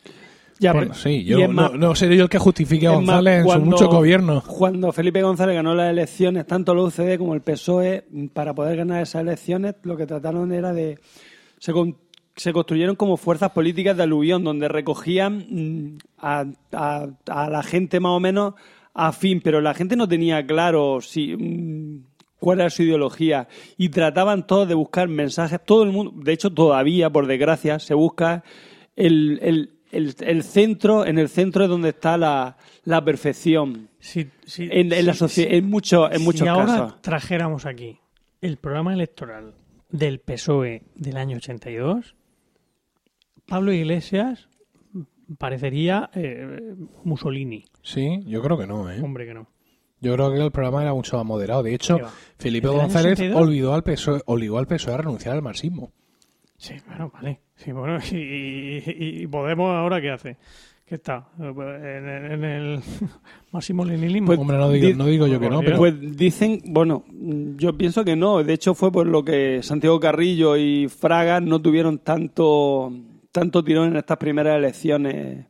Ya, 0.61 0.73
Bueno, 0.73 0.87
pero- 0.91 0.99
sí, 1.01 1.23
yo 1.23 1.39
no, 1.47 1.53
más- 1.53 1.73
no 1.73 1.95
seré 1.95 2.17
yo 2.17 2.23
el 2.23 2.29
que 2.29 2.37
justifique 2.37 2.85
a 2.85 2.91
más, 2.91 2.99
González 3.05 3.45
en 3.45 3.49
su 3.51 3.59
mucho 3.61 3.87
gobierno. 3.87 4.43
Cuando 4.45 4.91
Felipe 4.91 5.21
González 5.21 5.55
ganó 5.55 5.73
las 5.73 5.89
elecciones, 5.89 6.45
tanto 6.45 6.75
la 6.75 6.81
UCD 6.83 7.17
como 7.17 7.33
el 7.33 7.41
PSOE, 7.41 8.05
para 8.33 8.53
poder 8.53 8.75
ganar 8.77 9.01
esas 9.01 9.21
elecciones, 9.21 9.75
lo 9.83 9.95
que 9.95 10.05
trataron 10.05 10.51
era 10.51 10.73
de. 10.73 10.99
Se, 11.59 11.71
con- 11.71 11.95
se 12.35 12.51
construyeron 12.53 12.95
como 12.97 13.15
fuerzas 13.17 13.51
políticas 13.51 13.95
de 13.97 14.03
aluvión, 14.03 14.43
donde 14.43 14.67
recogían 14.67 15.45
mm, 15.49 15.97
a, 16.19 16.45
a- 16.73 17.07
a 17.27 17.49
la 17.49 17.63
gente 17.63 17.99
más 18.01 18.11
o 18.11 18.19
menos 18.19 18.53
afín, 18.93 19.39
pero 19.41 19.61
la 19.61 19.73
gente 19.73 19.95
no 19.95 20.09
tenía 20.09 20.45
claro 20.45 20.99
si. 20.99 21.37
Cuál 22.39 22.61
era 22.61 22.69
su 22.69 22.83
ideología 22.83 23.47
y 23.77 23.89
trataban 23.89 24.47
todos 24.47 24.67
de 24.67 24.73
buscar 24.75 25.07
mensajes 25.07 25.59
todo 25.65 25.83
el 25.83 25.91
mundo 25.91 26.13
de 26.15 26.33
hecho 26.33 26.51
todavía 26.51 27.09
por 27.09 27.27
desgracia 27.27 27.79
se 27.79 27.93
busca 27.93 28.43
el, 28.95 29.39
el- 29.41 29.73
el- 29.91 30.15
el 30.19 30.43
centro 30.43 31.05
en 31.05 31.17
el 31.17 31.29
centro 31.29 31.63
es 31.63 31.69
donde 31.69 31.89
está 31.89 32.17
la, 32.17 32.57
la 32.85 33.03
perfección 33.03 33.89
Si, 33.99 34.27
si- 34.45 34.69
en, 34.71 34.93
en 34.93 35.05
la 35.05 35.13
si- 35.13 35.43
en 35.49 35.69
muchos 35.69 36.11
en 36.11 36.21
muchos 36.23 36.41
si 36.41 36.47
ahora 36.47 36.97
trajéramos 37.01 37.65
aquí 37.65 37.99
el 38.41 38.57
programa 38.57 38.93
electoral 38.93 39.55
del 39.89 40.19
PSOE 40.19 40.83
del 40.95 41.17
año 41.17 41.37
82, 41.37 42.15
Pablo 43.47 43.73
Iglesias 43.73 44.47
parecería 45.37 46.09
eh, 46.13 46.75
Mussolini. 47.03 47.65
Sí, 47.81 48.21
yo 48.25 48.41
creo 48.41 48.57
que 48.57 48.67
no, 48.67 48.89
¿eh? 48.91 49.01
Hombre 49.01 49.25
que 49.25 49.33
no. 49.33 49.47
Yo 50.01 50.13
creo 50.13 50.31
que 50.31 50.37
el 50.41 50.51
programa 50.51 50.81
era 50.81 50.93
mucho 50.93 51.17
más 51.17 51.25
moderado. 51.25 51.63
De 51.63 51.73
hecho. 51.73 51.99
Felipe 52.37 52.67
¿El 52.67 52.71
del 52.73 52.79
año 52.81 52.87
González 52.87 53.11
82? 53.19 53.41
olvidó 53.41 53.73
al 53.73 53.83
PSOE, 53.83 54.21
obligó 54.25 54.57
al 54.59 54.67
PSOE 54.67 54.93
a 54.93 54.97
renunciar 54.97 55.35
al 55.35 55.41
marxismo. 55.41 55.91
Sí, 56.57 56.73
bueno, 56.87 57.11
vale. 57.13 57.39
Sí, 57.55 57.71
bueno, 57.71 57.97
y, 58.11 58.15
y- 58.15 58.83
y 59.23 59.27
Podemos 59.27 59.73
ahora 59.75 59.99
qué 60.01 60.11
hace? 60.11 60.37
¿Qué 60.85 60.95
está? 60.95 61.27
En, 61.37 61.45
el- 62.07 62.31
en 62.31 62.43
el 62.43 62.79
máximo 63.51 63.85
leninismo. 63.85 64.27
Pues, 64.27 64.39
Hombre, 64.39 64.57
no 64.57 64.71
digo, 64.71 64.87
di- 64.87 64.93
no 64.95 65.05
digo 65.05 65.27
yo 65.27 65.39
que 65.39 65.49
no, 65.49 65.57
por 65.57 65.65
pero 65.65 65.77
pues 65.77 66.17
dicen 66.17 66.61
bueno 66.65 67.03
yo 67.57 67.77
pienso 67.77 68.03
que 68.03 68.15
no 68.15 68.43
de 68.43 68.53
hecho 68.53 68.73
fue 68.73 68.91
por 68.91 69.05
lo 69.05 69.23
que 69.23 69.59
Santiago 69.61 69.99
Carrillo 69.99 70.57
y 70.57 70.87
Fraga 70.87 71.41
no 71.41 71.61
tuvieron 71.61 71.99
tanto 71.99 72.91
tanto 73.31 73.63
tirón 73.63 73.89
en 73.89 73.97
estas 73.97 74.17
primeras 74.17 74.57
elecciones 74.57 75.45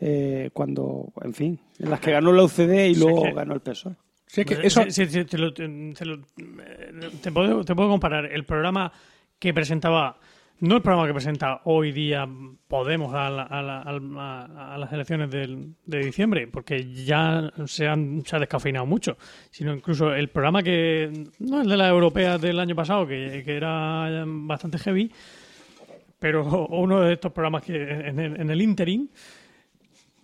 eh, 0.00 0.50
cuando 0.52 1.12
en 1.22 1.34
fin 1.34 1.60
en 1.78 1.90
las 1.90 2.00
que 2.00 2.12
ganó 2.12 2.32
la 2.32 2.44
UCD 2.44 2.86
y 2.88 2.94
luego 2.94 3.32
ganó 3.34 3.54
el 3.54 3.60
PSOE 3.60 3.94
Sí, 4.26 4.44
que 4.44 4.56
Sí, 4.56 4.60
eso, 4.64 4.84
sí, 4.90 5.06
sí, 5.06 5.24
te, 5.24 5.38
lo- 5.38 5.54
te- 5.54 5.66
te 5.96 6.04
lo- 6.04 6.16
eh, 6.16 6.92
te 7.22 7.32
puedo, 7.32 7.64
te 7.64 7.74
puedo 7.74 7.88
comparar. 7.88 8.26
El 8.26 8.44
programa 8.44 8.92
que 9.38 9.54
presentaba, 9.54 10.18
no 10.60 10.76
el 10.76 10.82
programa 10.82 11.06
que 11.06 11.14
presenta 11.14 11.62
hoy 11.64 11.92
día 11.92 12.28
Podemos 12.68 13.14
a, 13.14 13.30
la- 13.30 13.44
a 13.44 13.62
la- 13.62 13.80
al- 13.80 14.18
a- 14.18 14.74
a 14.74 14.76
las 14.76 14.92
elecciones 14.92 15.30
del- 15.30 15.72
de 15.86 15.98
diciembre, 16.04 16.46
porque 16.46 16.92
ya 16.92 17.50
se, 17.64 17.88
han, 17.88 18.22
se 18.26 18.36
ha 18.36 18.38
descafeinado 18.38 18.84
mucho, 18.84 19.16
sino 19.50 19.72
incluso 19.74 20.14
el 20.14 20.28
programa 20.28 20.62
que, 20.62 21.10
no 21.38 21.62
el 21.62 21.68
de 21.70 21.76
las 21.78 21.88
europeas 21.88 22.38
del 22.38 22.60
año 22.60 22.76
pasado, 22.76 23.06
que, 23.06 23.42
que 23.42 23.56
era 23.56 24.24
bastante 24.26 24.76
heavy, 24.76 25.10
pero 26.18 26.66
uno 26.66 27.00
de 27.00 27.14
estos 27.14 27.32
programas 27.32 27.62
que 27.62 27.76
en 27.82 28.18
el, 28.18 28.40
en 28.40 28.50
el 28.50 28.60
interim 28.60 29.08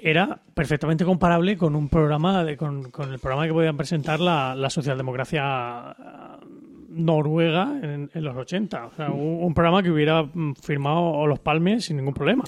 era 0.04 0.38
perfectamente 0.52 1.02
comparable 1.02 1.56
con 1.56 1.74
un 1.74 1.88
programa 1.88 2.44
con, 2.58 2.90
el 3.10 3.18
programa 3.18 3.46
que 3.46 3.54
podían 3.54 3.74
presentar 3.74 4.20
la, 4.20 4.54
la 4.54 4.68
socialdemocracia 4.68 5.96
eh, 5.98 6.46
noruega 6.90 7.80
en, 7.82 8.10
los 8.12 8.36
80. 8.36 8.86
O 8.86 8.94
sea, 8.94 9.10
un, 9.10 9.54
programa 9.54 9.82
que 9.82 9.90
hubiera 9.90 10.22
mm, 10.22 10.56
firmado 10.56 11.26
los 11.26 11.38
palmes 11.38 11.86
sin 11.86 11.96
ningún 11.96 12.12
problema. 12.12 12.44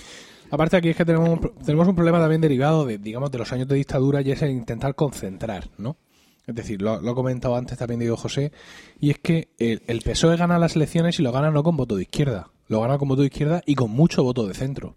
aparte 0.50 0.76
aquí 0.76 0.90
es 0.90 0.96
que 0.96 1.06
tenemos 1.06 1.40
tenemos 1.64 1.88
un 1.88 1.94
problema 1.94 2.20
también 2.20 2.42
derivado 2.42 2.84
de, 2.84 2.98
digamos, 2.98 3.30
de 3.30 3.38
los 3.38 3.50
años 3.54 3.66
de 3.68 3.76
dictadura 3.76 4.20
y 4.20 4.32
es 4.32 4.42
el 4.42 4.50
intentar 4.50 4.94
concentrar, 4.94 5.70
¿no? 5.78 5.96
Es 6.46 6.54
decir, 6.54 6.82
lo, 6.82 7.00
lo 7.00 7.12
ha 7.12 7.14
comentado 7.14 7.56
antes 7.56 7.78
también 7.78 8.00
Diego 8.00 8.18
José, 8.18 8.52
y 9.00 9.10
es 9.10 9.18
que 9.18 9.48
el, 9.58 9.82
el 9.86 10.02
PSOE 10.02 10.36
gana 10.36 10.58
las 10.58 10.76
elecciones 10.76 11.18
y 11.18 11.22
lo 11.22 11.32
gana 11.32 11.50
no 11.50 11.62
con 11.62 11.76
voto 11.76 11.96
de 11.96 12.02
izquierda, 12.02 12.50
lo 12.68 12.82
gana 12.82 12.98
con 12.98 13.08
voto 13.08 13.22
de 13.22 13.28
izquierda 13.28 13.62
y 13.64 13.74
con 13.74 13.90
mucho 13.90 14.22
voto 14.22 14.46
de 14.46 14.52
centro. 14.52 14.96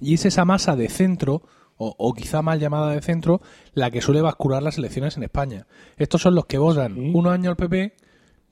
Y 0.00 0.14
es 0.14 0.24
esa 0.24 0.46
masa 0.46 0.74
de 0.74 0.88
centro, 0.88 1.42
o, 1.78 1.94
o 1.96 2.12
quizá 2.12 2.42
mal 2.42 2.58
llamada 2.60 2.90
de 2.92 3.00
centro, 3.00 3.40
la 3.72 3.90
que 3.90 4.00
suele 4.02 4.20
bascular 4.20 4.62
las 4.62 4.76
elecciones 4.78 5.16
en 5.16 5.22
España. 5.22 5.66
Estos 5.96 6.20
son 6.22 6.34
los 6.34 6.46
que 6.46 6.58
votan 6.58 6.94
Sí. 6.94 7.10
un 7.14 7.26
año 7.26 7.50
al 7.50 7.56
PP 7.56 7.94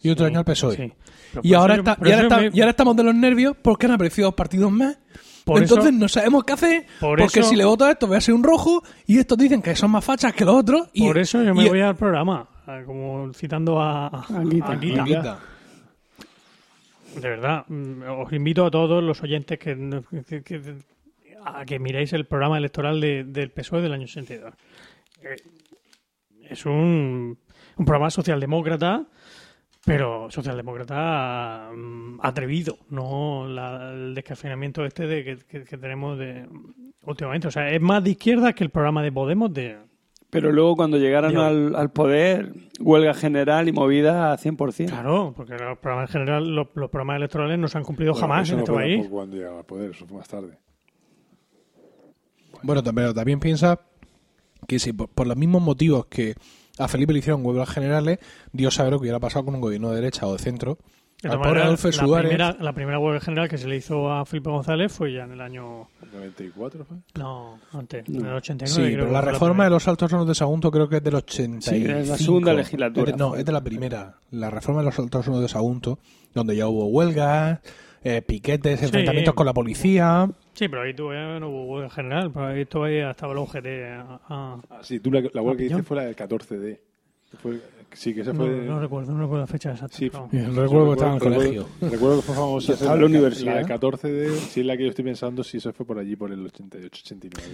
y 0.00 0.10
otro 0.10 0.24
Sí, 0.26 0.30
año 0.30 0.38
al 0.38 0.44
PSOE. 0.44 0.76
sí. 0.76 0.92
Pero 1.32 1.40
Y 1.44 1.54
ahora, 1.54 1.74
eso 1.74 1.82
yo- 1.82 1.90
está- 1.90 1.96
por 1.98 2.06
y, 2.08 2.12
ahora 2.12 2.26
eso 2.26 2.34
está- 2.34 2.50
me- 2.50 2.56
y 2.56 2.60
ahora 2.60 2.70
estamos 2.70 2.96
de 2.96 3.02
los 3.02 3.14
nervios 3.14 3.56
porque 3.60 3.86
han 3.86 3.92
aparecido 3.92 4.28
dos 4.28 4.34
partidos 4.34 4.70
más. 4.72 4.98
Por 5.44 5.62
Entonces 5.62 5.90
eso- 5.90 5.98
no 6.00 6.08
sabemos 6.08 6.44
qué 6.44 6.52
hacer. 6.54 6.86
por 6.98 7.18
porque 7.20 7.40
eso- 7.40 7.48
si 7.50 7.54
le 7.56 7.64
voto 7.64 7.84
a 7.84 7.92
esto 7.92 8.06
voy 8.08 8.16
a 8.16 8.20
ser 8.20 8.34
un 8.34 8.42
rojo 8.42 8.82
y 9.06 9.18
estos 9.18 9.38
dicen 9.38 9.62
que 9.62 9.76
son 9.76 9.90
más 9.92 10.04
fachas 10.04 10.32
que 10.32 10.44
los 10.44 10.54
otros. 10.56 10.88
Y, 10.92 11.06
Por 11.06 11.18
eso 11.18 11.40
yo 11.42 11.54
me 11.54 11.64
y- 11.64 11.68
voy 11.68 11.80
al 11.80 11.94
programa, 11.94 12.48
como 12.84 13.32
citando 13.32 13.80
a, 13.80 14.08
a 14.08 14.26
Anguita. 14.28 14.72
Anguita. 14.72 15.00
Anguita. 15.02 15.38
De 17.14 17.28
verdad, 17.28 17.64
mm, 17.68 18.02
os 18.24 18.32
invito 18.32 18.66
a 18.66 18.70
todos 18.70 19.02
los 19.02 19.22
oyentes 19.22 19.58
que, 19.58 19.74
que- 20.28 20.42
que- 20.42 20.74
a 21.46 21.64
que 21.64 21.78
miréis 21.78 22.12
el 22.12 22.26
programa 22.26 22.58
electoral 22.58 23.00
de- 23.00 23.24
del 23.24 23.50
PSOE 23.50 23.82
del 23.82 23.92
año 23.92 24.04
82. 24.04 24.54
Eh, 25.22 25.36
Es 26.48 26.64
un, 26.66 27.36
un 27.76 27.84
programa 27.84 28.08
socialdemócrata, 28.10 29.04
pero 29.84 30.30
socialdemócrata 30.30 31.70
mm, 31.74 32.18
atrevido, 32.22 32.78
no 32.90 33.46
la- 33.48 33.92
el 33.92 34.14
descafeinamiento 34.14 34.84
este 34.84 35.06
de 35.06 35.24
que, 35.24 35.36
que- 35.38 35.64
que 35.64 35.76
tenemos 35.78 36.18
de 36.18 36.46
últimamente. 37.02 37.48
O 37.48 37.50
sea, 37.50 37.70
es 37.70 37.80
más 37.80 38.02
de 38.04 38.10
izquierda 38.10 38.52
que 38.52 38.62
el 38.64 38.70
programa 38.70 39.02
de 39.02 39.10
Podemos 39.12 39.52
de... 39.52 39.76
Pero 40.30 40.50
luego 40.52 40.74
cuando 40.76 40.98
llegaron 40.98 41.36
al, 41.36 41.74
al 41.76 41.90
poder, 41.92 42.52
huelga 42.80 43.14
general 43.14 43.68
y 43.68 43.72
movida 43.72 44.32
a 44.32 44.36
100%. 44.38 44.88
Claro, 44.88 45.32
porque 45.36 45.54
los 45.56 45.78
programas 45.78 46.10
en 46.10 46.12
general, 46.20 46.48
los, 46.54 46.66
los 46.74 46.90
programas 46.90 47.16
electorales 47.16 47.58
no 47.58 47.68
se 47.68 47.78
han 47.78 47.84
cumplido 47.84 48.12
Bueno, 48.12 48.20
jamás 48.28 48.50
en 48.50 48.56
no 48.56 48.62
este 48.62 48.72
fue 48.72 48.82
país. 48.82 49.06
cuando 49.08 49.36
llegaba 49.36 49.58
al 49.60 49.64
poder, 49.64 49.90
eso 49.92 50.04
fue 50.06 50.18
más 50.18 50.28
tarde. 50.28 50.58
Bueno, 52.62 52.82
pero 52.82 53.14
también 53.14 53.40
piensa 53.40 53.80
que 54.66 54.78
si 54.78 54.92
por, 54.92 55.08
por 55.08 55.26
los 55.26 55.36
mismos 55.36 55.62
motivos 55.62 56.06
que 56.06 56.34
a 56.78 56.88
Felipe 56.88 57.12
le 57.12 57.20
hicieron 57.20 57.44
huelgas 57.44 57.68
generales, 57.70 58.18
Dios 58.52 58.74
sabe 58.74 58.90
lo 58.90 58.98
que 58.98 59.02
hubiera 59.02 59.20
pasado 59.20 59.44
con 59.44 59.54
un 59.54 59.60
gobierno 59.60 59.90
de 59.90 59.96
derecha 59.96 60.26
o 60.26 60.32
de 60.32 60.38
centro. 60.38 60.78
De 61.22 61.28
Al 61.30 61.36
todas 61.36 61.46
pobre 61.46 61.48
maneras, 61.48 61.66
Adolfo 61.66 61.88
la, 61.88 61.92
Suárez. 62.06 62.28
primera, 62.28 62.56
la 62.60 62.72
primera 62.74 62.98
huelga 62.98 63.20
general 63.20 63.48
que 63.48 63.56
se 63.56 63.66
le 63.66 63.76
hizo 63.76 64.12
a 64.12 64.26
Felipe 64.26 64.50
González 64.50 64.92
fue 64.92 65.14
ya 65.14 65.24
en 65.24 65.32
el 65.32 65.40
año... 65.40 65.88
94 66.12 66.84
fue. 66.84 66.96
No, 67.14 67.58
antes, 67.72 68.06
No. 68.08 68.20
en 68.20 68.26
el 68.26 68.32
89 68.34 68.66
Sí, 68.88 68.94
creo 68.94 69.04
pero 69.06 69.12
la 69.12 69.20
reforma 69.22 69.64
de 69.64 69.70
los 69.70 69.88
altos 69.88 70.12
hornos 70.12 70.28
de 70.28 70.34
Sagunto 70.34 70.70
creo 70.70 70.88
que 70.90 70.96
es 70.98 71.02
del 71.02 71.14
85. 71.14 71.74
Sí, 71.86 71.90
es 71.90 72.08
la 72.08 72.18
segunda 72.18 72.52
legislatura 72.52 73.10
Es 73.10 73.16
de- 73.16 73.18
no, 73.18 73.34
es 73.34 73.44
de 73.46 73.52
la 73.52 73.62
primera. 73.64 74.16
La 74.30 74.50
reforma 74.50 74.82
de 74.82 74.86
los 74.86 74.98
altos 74.98 75.26
hornos 75.26 75.40
de 75.42 75.48
Sagunto, 75.48 75.98
donde 76.34 76.54
ya 76.54 76.68
hubo 76.68 76.86
huelgas, 76.88 77.60
eh, 78.04 78.20
piquetes, 78.20 78.82
enfrentamientos 78.82 79.32
con 79.34 79.46
la 79.46 79.54
policía. 79.54 80.28
Sí, 80.56 80.68
pero 80.68 80.82
ahí 80.82 80.94
todavía 80.94 81.38
no 81.38 81.50
hubo 81.50 81.64
huelga 81.74 81.90
general, 81.90 82.30
pero 82.32 82.46
ahí 82.46 82.64
todavía 82.64 83.10
estaba 83.10 83.32
el 83.32 83.38
UGT 83.38 83.66
a- 83.84 84.20
a- 84.28 84.60
Ah, 84.70 84.80
sí, 84.82 84.98
tú 85.00 85.12
la, 85.12 85.20
la 85.32 85.42
huelga 85.42 85.58
que 85.58 85.64
hiciste 85.66 85.82
fue 85.82 85.96
la 85.98 86.04
del 86.06 86.16
14D. 86.16 86.80
Fue, 87.42 87.60
sí, 87.92 88.14
que 88.14 88.22
esa 88.22 88.32
No, 88.32 88.44
fue... 88.46 88.48
no 88.64 88.80
recuerdo, 88.80 89.12
no 89.12 89.20
recuerdo 89.20 89.40
la 89.42 89.46
fecha 89.46 89.72
exacta. 89.72 89.94
Sí, 89.96 90.08
pero- 90.08 90.28
Bien, 90.32 90.56
recuerdo 90.56 90.86
que 90.86 90.92
estaba 90.92 91.10
en 91.10 91.16
el 91.16 91.20
colegio. 91.22 91.66
Recuerdo 91.82 92.16
que 92.16 92.22
fue 92.22 92.34
famosa. 92.34 92.72
estaba 92.72 92.94
en 92.94 93.00
la 93.00 93.06
universidad. 93.06 93.52
La 93.52 93.58
del 93.58 93.66
14D, 93.66 94.30
si 94.30 94.60
es 94.60 94.66
la 94.66 94.76
que 94.76 94.84
yo 94.84 94.88
estoy 94.88 95.04
pensando, 95.04 95.44
si 95.44 95.58
eso 95.58 95.72
fue 95.74 95.84
por 95.84 95.98
allí, 95.98 96.16
por 96.16 96.32
el 96.32 96.46
88, 96.46 97.00
89. 97.04 97.48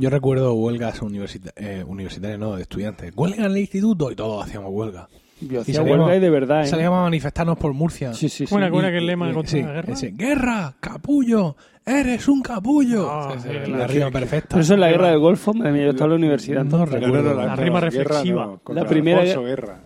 Yo 0.00 0.10
recuerdo 0.10 0.54
huelgas 0.54 1.00
universita- 1.02 1.52
eh, 1.56 1.84
universitarias, 1.86 2.40
no, 2.40 2.56
de 2.56 2.62
estudiantes. 2.62 3.12
Huelga 3.14 3.44
en 3.44 3.52
el 3.52 3.58
instituto 3.58 4.10
y 4.10 4.16
todos 4.16 4.44
hacíamos 4.44 4.70
huelga. 4.72 5.08
Y 5.40 5.72
salíamos- 5.72 6.06
huelga 6.06 6.16
y 6.16 6.20
de 6.20 6.30
verdad, 6.30 6.62
¿eh? 6.62 6.66
Salíamos 6.66 6.98
a 6.98 7.02
manifestarnos 7.02 7.56
por 7.58 7.72
Murcia. 7.72 8.12
Sí, 8.14 8.28
sí, 8.28 8.46
sí. 8.46 8.46
¿Cómo 8.46 8.58
era, 8.60 8.70
cómo 8.70 8.80
era 8.80 8.88
Y- 8.90 8.92
aquel 8.94 9.06
lema 9.06 9.30
y- 9.30 9.32
contra 9.34 9.50
sí, 9.50 9.62
la 9.62 9.72
guerra? 9.72 9.92
ese, 9.92 10.10
guerra, 10.10 10.74
capullo, 10.80 11.56
eres 11.86 12.28
un 12.28 12.42
capullo. 12.42 13.08
Ah, 13.10 13.34
Sí, 13.36 13.48
sí, 13.48 13.70
la 13.70 13.78
la- 13.78 13.86
rima 13.86 14.10
perfecta. 14.10 14.48
Pero 14.50 14.60
eso 14.62 14.74
es 14.74 14.80
la 14.80 14.88
guerra 14.90 15.08
del 15.10 15.18
Golfo, 15.20 15.54
madre 15.54 15.72
mía, 15.72 15.84
yo 15.84 15.90
estaba 15.90 16.06
en 16.06 16.10
la 16.10 16.16
universidad. 16.16 16.56
No 16.56 16.62
entonces. 16.84 17.00
recuerdo. 17.00 17.34
la 17.34 17.56
rima 17.56 17.80
guerra 17.80 17.80
reflexiva. 17.90 18.46
no, 18.46 18.74
La 18.74 18.84
primera 18.84 19.22
Guerra. 19.24 19.80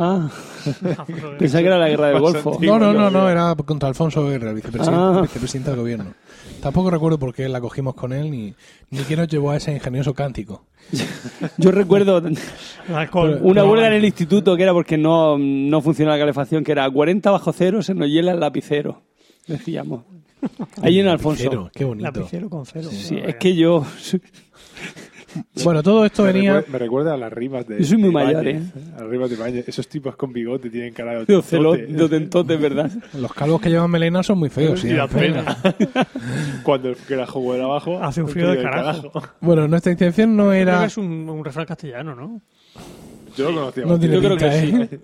Ah, 0.00 0.30
pensaba 1.38 1.60
que 1.62 1.66
era 1.66 1.78
la 1.78 1.88
guerra 1.88 2.08
del 2.08 2.20
Golfo. 2.20 2.58
No, 2.60 2.78
no, 2.78 2.92
no, 2.92 3.10
no, 3.10 3.28
era 3.28 3.54
contra 3.56 3.88
Alfonso 3.88 4.26
Guerra, 4.26 4.50
el 4.50 4.56
vicepresidente, 4.56 5.00
Ah. 5.00 5.20
vicepresidente 5.22 5.70
del 5.70 5.80
gobierno. 5.80 6.12
Tampoco 6.60 6.90
recuerdo 6.90 7.18
por 7.18 7.34
qué 7.34 7.48
la 7.48 7.60
cogimos 7.60 7.94
con 7.94 8.12
él 8.12 8.30
ni, 8.30 8.54
ni 8.90 8.98
quién 9.00 9.20
nos 9.20 9.28
llevó 9.28 9.50
a 9.50 9.56
ese 9.56 9.72
ingenioso 9.72 10.14
cántico. 10.14 10.64
Yo 11.58 11.70
recuerdo 11.70 12.22
alcohol. 12.94 13.38
una 13.42 13.64
huelga 13.64 13.88
en 13.88 13.92
el 13.94 14.04
instituto 14.04 14.56
que 14.56 14.62
era 14.62 14.72
porque 14.72 14.96
no, 14.96 15.36
no 15.38 15.80
funcionaba 15.80 16.16
la 16.16 16.22
calefacción, 16.22 16.64
que 16.64 16.72
era 16.72 16.84
a 16.84 16.90
40 16.90 17.30
bajo 17.30 17.52
cero 17.52 17.82
se 17.82 17.94
nos 17.94 18.08
hiela 18.08 18.32
el 18.32 18.40
lapicero, 18.40 19.02
decíamos. 19.46 20.04
Ahí 20.82 21.00
en 21.00 21.08
Alfonso. 21.08 21.42
Cero, 21.42 21.70
qué 21.74 21.84
bonito. 21.84 22.10
Lapicero 22.10 22.48
con 22.48 22.64
cero. 22.64 22.88
Sí, 22.92 23.18
es 23.22 23.34
que 23.36 23.54
yo, 23.56 23.84
Bueno, 25.64 25.82
todo 25.82 26.04
esto 26.04 26.22
Me, 26.22 26.32
venía... 26.32 26.52
recuerda, 26.54 26.72
me 26.72 26.78
recuerda 26.78 27.14
a 27.14 27.16
las 27.16 27.32
rimas 27.32 27.66
de. 27.66 27.78
Yo 27.80 27.84
soy 27.84 27.98
muy 27.98 28.10
mayor, 28.10 28.46
Ibáñez, 28.46 28.62
¿eh? 28.76 28.80
A 28.96 29.00
las 29.02 29.10
rimas 29.10 29.30
de 29.30 29.36
Ibáñez. 29.36 29.68
Esos 29.68 29.88
tipos 29.88 30.16
con 30.16 30.32
bigote 30.32 30.70
tienen 30.70 30.92
cara 30.94 31.12
de 31.12 31.36
otentote. 31.36 31.86
de 31.86 32.02
otentote, 32.02 32.56
¿verdad? 32.58 32.90
Los 33.14 33.32
calvos 33.32 33.60
que 33.60 33.68
llevan 33.70 33.90
melena 33.90 34.22
son 34.22 34.38
muy 34.38 34.48
feos. 34.50 34.80
sí, 34.80 34.88
Y 34.88 34.92
la 34.92 35.08
pena. 35.08 35.44
Cuando 36.62 36.90
el 36.90 36.96
que 36.96 37.14
era 37.14 37.26
juego 37.26 37.54
de 37.54 37.62
abajo. 37.62 38.02
Hace 38.02 38.22
un 38.22 38.28
frío 38.28 38.50
de 38.50 38.62
carajo. 38.62 39.10
Bueno, 39.40 39.68
nuestra 39.68 39.92
intención 39.92 40.36
no 40.36 40.44
Creo 40.48 40.54
que 40.54 40.60
era... 40.60 40.84
es 40.84 40.96
un, 40.96 41.28
un 41.28 41.44
refrán 41.44 41.66
castellano, 41.66 42.14
¿no? 42.14 42.40
Yo 43.36 43.50
lo 43.50 43.60
conocía. 43.60 43.84
No 43.84 43.98
tiene 43.98 44.14
Yo 44.16 44.20
creo 44.20 44.36
pinta, 44.36 44.50
que 44.50 44.58
¿eh? 44.58 44.88
sí. 44.90 44.98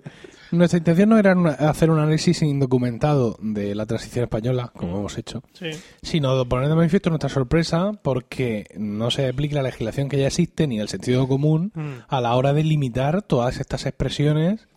Nuestra 0.51 0.77
intención 0.77 1.09
no 1.09 1.17
era 1.17 1.33
una- 1.33 1.51
hacer 1.51 1.89
un 1.89 1.99
análisis 1.99 2.41
indocumentado 2.41 3.37
de 3.41 3.75
la 3.75 3.85
transición 3.85 4.23
española, 4.23 4.71
como 4.75 4.99
hemos 4.99 5.17
hecho, 5.17 5.43
Sí. 5.53 5.69
sino 6.01 6.45
poner 6.47 6.69
de 6.69 6.75
manifiesto 6.75 7.09
nuestra 7.09 7.29
sorpresa 7.29 7.91
porque 8.01 8.67
no 8.77 9.11
se 9.11 9.27
aplica 9.27 9.55
la 9.55 9.63
legislación 9.63 10.07
que 10.09 10.17
ya 10.19 10.27
existe 10.27 10.67
ni 10.67 10.79
el 10.79 10.87
sentido 10.87 11.27
común 11.27 11.71
Mm. 11.75 11.89
a 12.07 12.21
la 12.21 12.35
hora 12.35 12.53
de 12.53 12.63
limitar 12.63 13.21
todas 13.21 13.59
estas 13.59 13.85
expresiones 13.85 14.67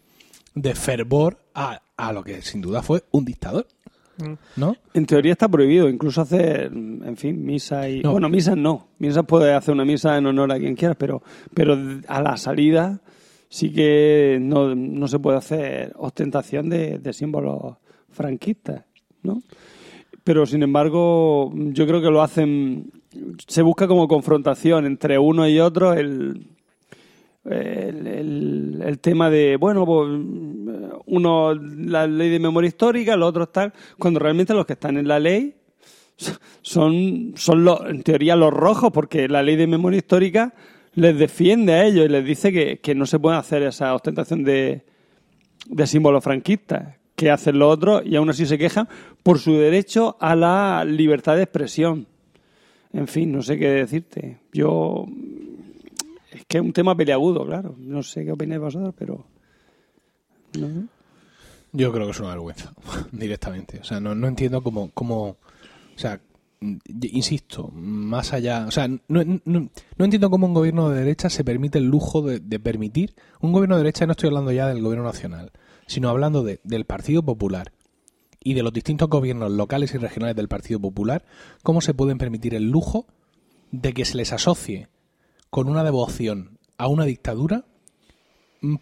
de 0.55 0.74
fervor 0.74 1.39
a, 1.55 1.82
a 1.97 2.12
lo 2.12 2.24
que 2.24 2.43
sin 2.43 2.61
duda 2.61 2.82
fue 2.82 3.05
un 3.11 3.24
dictador, 3.24 3.66
Mm. 4.19 4.32
¿no? 4.57 4.74
En 4.95 5.07
teoría 5.07 5.31
está 5.32 5.47
prohibido, 5.49 5.89
incluso 5.89 6.20
hacer, 6.23 6.73
en 6.73 7.16
fin, 7.16 7.45
misa 7.45 7.89
y... 7.89 8.01
No. 8.03 8.12
Bueno, 8.12 8.28
misas 8.28 8.57
no. 8.57 8.89
Misas 8.99 9.24
puede 9.27 9.55
hacer 9.55 9.73
una 9.74 9.85
misa 9.85 10.16
en 10.19 10.27
honor 10.27 10.51
a 10.51 10.59
quien 10.59 10.74
quieras, 10.74 10.97
pero, 10.99 11.23
pero 11.55 11.78
a 12.09 12.20
la 12.20 12.36
salida 12.36 12.99
sí 13.49 13.73
que 13.73 14.39
no, 14.41 14.75
no 14.75 15.09
se 15.09 15.19
puede 15.19 15.39
hacer 15.39 15.93
ostentación 15.97 16.69
de, 16.69 17.12
símbolos 17.12 17.77
franquistas, 18.11 18.85
¿no? 19.23 19.43
Pero, 20.25 20.45
sin 20.47 20.62
embargo, 20.62 21.53
yo 21.55 21.87
creo 21.87 22.03
que 22.03 22.11
lo 22.11 22.23
hacen... 22.23 22.91
Se 23.47 23.62
busca 23.62 23.89
como 23.89 24.07
confrontación 24.09 24.85
entre 24.85 25.19
uno 25.19 25.49
y 25.49 25.59
otro 25.59 25.95
el- 25.95 26.47
el 27.45 28.99
tema 29.01 29.31
de, 29.31 29.57
bueno, 29.57 29.87
pues, 29.87 30.09
uno 31.07 31.55
la 31.55 32.07
ley 32.07 32.31
de 32.31 32.39
memoria 32.39 32.69
histórica, 32.69 33.16
los 33.16 33.29
otros 33.31 33.53
tal, 33.53 33.73
cuando 33.99 34.20
realmente 34.20 34.55
los 34.55 34.66
que 34.66 34.75
están 34.75 34.97
en 34.97 35.09
la 35.09 35.19
ley 35.19 35.55
son, 36.62 37.33
son 37.37 37.65
los, 37.65 37.81
en 37.87 38.03
teoría 38.03 38.37
los 38.37 38.53
rojos, 38.53 38.91
porque 38.93 39.29
la 39.29 39.43
ley 39.43 39.57
de 39.57 39.66
memoria 39.66 39.99
histórica 39.99 40.55
les 40.99 41.16
defiende 41.16 41.73
a 41.73 41.85
ellos 41.85 42.07
y 42.07 42.09
les 42.09 42.25
dice 42.25 42.53
que, 42.53 42.79
que 42.79 42.95
no 42.95 43.07
se 43.07 43.19
puede 43.19 43.37
hacer 43.37 43.62
esa 43.62 43.95
ostentación 43.95 44.43
de, 44.43 44.85
de 45.69 45.87
símbolos 45.87 46.25
franquistas 46.25 46.97
que 47.15 47.31
hacen 47.31 47.59
los 47.59 47.73
otros 47.73 48.03
y 48.05 48.16
aún 48.16 48.31
así 48.31 48.47
se 48.47 48.59
quejan 48.59 48.89
por 49.23 49.39
su 49.39 49.55
derecho 49.55 50.16
a 50.20 50.35
la 50.35 50.85
libertad 50.85 51.37
de 51.37 51.43
expresión. 51.43 52.07
En 52.93 53.07
fin, 53.07 53.33
no 53.33 53.43
sé 53.43 53.59
qué 53.59 53.69
decirte. 53.69 54.39
Yo. 54.53 55.07
Es 56.33 56.45
que 56.47 56.59
es 56.59 56.65
un 56.65 56.73
tema 56.73 56.97
peleagudo, 56.97 57.47
claro. 57.47 57.75
No 57.79 58.03
sé 58.03 58.25
qué 58.25 58.33
opináis 58.33 58.61
vosotros, 58.61 58.95
pero. 58.99 59.25
no. 60.59 60.89
Yo 61.73 61.93
creo 61.93 62.07
que 62.07 62.12
es 62.12 62.20
una 62.20 62.31
vergüenza, 62.31 62.73
directamente. 63.12 63.79
O 63.79 63.85
sea, 63.85 64.01
no, 64.01 64.15
no 64.15 64.27
entiendo 64.27 64.62
cómo, 64.62 64.91
cómo, 64.95 65.27
o 65.27 65.99
sea, 65.99 66.19
insisto, 66.61 67.69
más 67.73 68.33
allá, 68.33 68.67
o 68.67 68.71
sea, 68.71 68.89
no, 68.89 68.99
no, 69.09 69.41
no 69.45 70.05
entiendo 70.05 70.31
cómo 70.31 70.47
un 70.47 70.55
gobierno 70.55 70.89
de 70.91 70.99
derecha 71.01 71.31
se 71.31 71.45
permite 71.45 71.79
el 71.79 71.85
lujo 71.85 72.23
de, 72.23 72.61
permitir, 72.61 73.15
un 73.41 73.53
gobierno 73.53 73.77
de 73.77 73.83
derecha, 73.85 74.07
no 74.07 74.13
estoy 74.13 74.29
hablando 74.29 74.51
ya 74.53 74.67
del 74.67 74.83
gobierno 74.83 75.05
nacional, 75.07 75.53
sino 75.87 76.09
hablando 76.09 76.43
de, 76.43 76.61
del 76.65 76.85
Partido 76.85 77.23
Popular 77.23 77.73
y 78.43 78.55
de 78.55 78.63
los 78.63 78.73
distintos 78.73 79.09
gobiernos 79.09 79.53
locales 79.53 79.95
y 79.95 79.99
regionales 79.99 80.37
del 80.37 80.49
Partido 80.49 80.81
Popular, 80.81 81.25
cómo 81.63 81.81
se 81.81 81.95
pueden 81.95 82.19
permitir 82.19 82.55
el 82.55 82.71
lujo 82.71 83.07
de 83.71 83.93
que 83.93 84.05
se 84.05 84.17
les 84.17 84.33
asocie 84.33 84.89
con 85.51 85.69
una 85.69 85.85
devoción 85.85 86.59
a 86.77 86.89
una 86.89 87.05
dictadura 87.05 87.65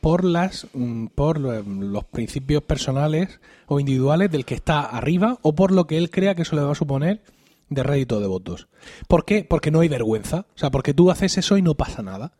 por 0.00 0.24
las 0.24 0.66
por 1.14 1.38
lo- 1.38 1.62
los 1.62 2.04
principios 2.04 2.62
personales 2.62 3.40
o 3.66 3.78
individuales 3.78 4.30
del 4.30 4.46
que 4.46 4.54
está 4.54 4.80
arriba 4.80 5.38
o 5.42 5.54
por 5.54 5.70
lo 5.70 5.86
que 5.86 5.98
él 5.98 6.10
crea 6.10 6.34
que 6.34 6.42
eso 6.42 6.56
le 6.56 6.62
va 6.62 6.72
a 6.72 6.76
suponer 6.76 7.20
de 7.68 7.82
rédito 7.82 8.20
de 8.20 8.26
votos. 8.26 8.68
¿Por 9.08 9.24
qué? 9.24 9.44
Porque 9.44 9.70
no 9.70 9.80
hay 9.80 9.88
vergüenza. 9.88 10.46
O 10.54 10.58
sea, 10.58 10.70
porque 10.70 10.94
tú 10.94 11.10
haces 11.10 11.38
eso 11.38 11.56
y 11.58 11.62
no 11.62 11.74
pasa 11.74 12.02
nada. 12.02 12.32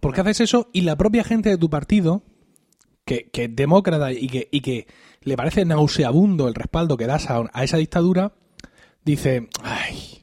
Porque 0.00 0.20
haces 0.20 0.40
eso 0.40 0.68
y 0.72 0.82
la 0.82 0.96
propia 0.96 1.24
gente 1.24 1.48
de 1.50 1.58
tu 1.58 1.68
partido, 1.70 2.22
que, 3.04 3.28
que 3.30 3.44
es 3.44 3.56
demócrata 3.56 4.12
y 4.12 4.28
que, 4.28 4.48
y 4.50 4.60
que 4.60 4.86
le 5.22 5.36
parece 5.36 5.64
nauseabundo 5.64 6.48
el 6.48 6.54
respaldo 6.54 6.96
que 6.96 7.06
das 7.06 7.28
a, 7.30 7.44
a 7.52 7.64
esa 7.64 7.76
dictadura, 7.76 8.32
dice, 9.04 9.48
ay, 9.62 10.20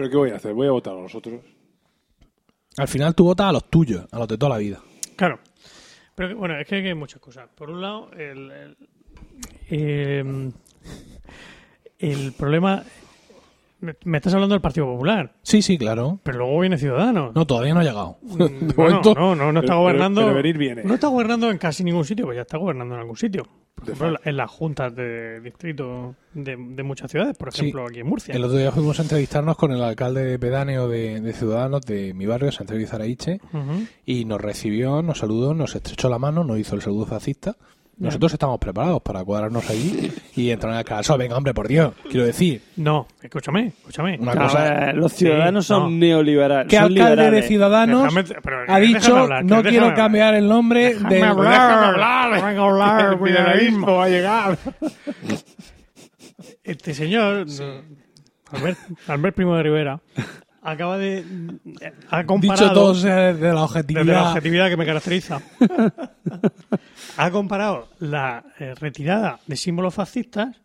¿Pero 0.00 0.08
qué 0.10 0.16
voy 0.16 0.30
a 0.30 0.36
hacer? 0.36 0.54
Voy 0.54 0.66
a 0.66 0.70
votar 0.70 0.96
a 0.96 1.00
los 1.02 1.14
otros. 1.14 1.42
al 2.78 2.88
final 2.88 3.14
tú 3.14 3.24
votas 3.24 3.48
a 3.48 3.52
los 3.52 3.68
tuyos, 3.68 4.06
a 4.10 4.18
los 4.18 4.28
de 4.28 4.38
toda 4.38 4.48
la 4.48 4.56
vida. 4.56 4.80
Claro. 5.14 5.40
Pero 6.14 6.36
bueno, 6.38 6.58
es 6.58 6.66
que 6.66 6.76
hay 6.76 6.94
muchas 6.94 7.20
cosas. 7.20 7.50
Por 7.54 7.68
un 7.68 7.82
lado, 7.82 8.10
el, 8.12 8.50
el, 8.50 8.76
eh, 9.68 10.50
el 11.98 12.32
problema. 12.32 12.82
Me, 13.80 14.18
estás 14.18 14.34
hablando 14.34 14.54
del 14.54 14.60
Partido 14.60 14.86
Popular, 14.86 15.32
Sí, 15.42 15.62
sí, 15.62 15.78
claro. 15.78 16.20
pero 16.22 16.38
luego 16.38 16.60
viene 16.60 16.76
Ciudadanos. 16.76 17.34
No, 17.34 17.46
todavía 17.46 17.72
no 17.74 17.80
ha 17.80 17.84
llegado. 17.84 18.18
De 18.22 18.44
Mm, 18.44 18.58
bueno, 18.76 18.90
momento- 19.00 19.14
no, 19.14 19.34
no, 19.34 19.52
no 19.52 19.60
está 19.60 19.72
Pero- 19.72 19.80
gobernando. 19.80 20.20
pero- 20.20 20.32
pero 20.32 20.42
venir 20.42 20.58
viene. 20.58 20.84
No 20.84 20.94
está 20.94 21.08
gobernando 21.08 21.50
en 21.50 21.58
casi 21.58 21.82
ningún 21.84 22.04
sitio, 22.04 22.26
pues 22.26 22.36
ya 22.36 22.42
está 22.42 22.58
gobernando 22.58 22.94
en 22.94 23.00
algún 23.00 23.16
sitio. 23.16 23.44
Por 23.74 23.84
ejemplo, 23.84 24.06
en 24.08 24.12
la- 24.12 24.20
en 24.24 24.36
las 24.36 24.50
juntas 24.50 24.94
de 24.94 25.40
distrito 25.40 26.14
de, 26.34 26.56
de 26.58 26.82
muchas 26.82 27.10
ciudades, 27.10 27.38
por 27.38 27.50
Sí. 27.52 27.60
ejemplo, 27.62 27.86
aquí 27.86 28.00
en 28.00 28.06
Murcia. 28.06 28.34
El 28.34 28.44
otro 28.44 28.58
día 28.58 28.70
fuimos 28.72 28.98
a 28.98 29.02
entrevistarnos 29.02 29.56
con 29.56 29.72
el 29.72 29.82
alcalde 29.82 30.38
pedáneo 30.38 30.86
de, 30.86 31.20
de 31.22 31.32
Ciudadanos 31.32 31.80
de 31.82 32.12
mi 32.12 32.26
barrio, 32.26 32.52
Santiago 32.52 32.78
de 32.80 32.86
Zaraiche, 32.86 33.40
Ujú. 33.52 33.86
y 34.04 34.26
nos 34.26 34.40
recibió, 34.40 35.00
nos 35.02 35.18
saludó, 35.18 35.54
nos 35.54 35.74
estrechó 35.74 36.10
la 36.10 36.18
mano, 36.18 36.44
nos 36.44 36.58
hizo 36.58 36.74
el 36.74 36.82
saludo 36.82 37.06
fascista 37.06 37.56
Nosotros 38.00 38.32
estamos 38.32 38.58
preparados 38.58 39.02
para 39.02 39.22
cuadrarnos 39.22 39.68
allí 39.68 40.10
y 40.34 40.50
entrar 40.50 40.72
en 40.72 40.78
el 40.78 40.84
canal. 40.86 41.04
Venga, 41.18 41.36
hombre, 41.36 41.52
por 41.52 41.68
Dios, 41.68 41.92
quiero 42.10 42.24
decir. 42.24 42.62
No, 42.76 43.06
escúchame, 43.22 43.66
escúchame. 43.78 44.16
Una 44.18 44.32
A 44.32 44.36
cosa- 44.36 44.62
ver, 44.62 44.96
los 44.96 45.12
ciudadanos 45.12 45.66
Sí, 45.66 45.68
son 45.68 45.82
no. 45.82 45.90
neoliberales. 46.06 46.66
¿Qué 46.68 46.76
son 46.76 46.84
alcalde 46.86 47.10
de 47.10 47.16
liberales. 47.16 47.46
Ciudadanos 47.46 48.02
Déjame- 48.14 48.40
pero 48.42 48.56
ha 48.56 48.60
déjame 48.62 48.86
dicho 48.86 49.16
hablar, 49.16 49.44
no 49.44 49.48
déjame 49.56 49.68
quiero 49.70 49.84
hablar. 49.84 49.96
cambiar 49.98 50.34
el 50.34 50.48
nombre 50.48 50.94
Déjame 50.94 51.14
de... 51.14 51.22
hablar, 51.22 51.52
Déjame 51.52 51.86
hablar, 51.86 52.34
déjame 52.34 52.58
hablar, 52.58 53.12
El 53.12 53.18
federalismo 53.18 53.94
va 53.96 54.04
a 54.04 54.08
llegar. 54.08 54.58
Este 56.64 56.94
señor, 56.94 57.46
Albert, 58.52 58.78
Albert 59.08 59.36
Primo 59.36 59.56
de 59.56 59.62
Rivera, 59.62 60.00
acaba 60.62 60.98
de. 60.98 61.24
Ha 62.10 62.24
comparado. 62.24 62.62
Dicho 62.62 62.72
todo 62.72 62.94
sea 62.94 63.14
de 63.16 63.22
la 63.22 63.32
desde 63.32 63.52
la 63.52 63.64
objetividad. 63.64 64.28
objetividad 64.28 64.68
que 64.68 64.76
me 64.76 64.86
caracteriza. 64.86 65.40
ha 67.16 67.30
comparado 67.30 67.88
la 68.00 68.44
eh, 68.58 68.74
retirada 68.74 69.40
de 69.46 69.56
símbolos 69.56 69.94
fascistas, 69.94 70.56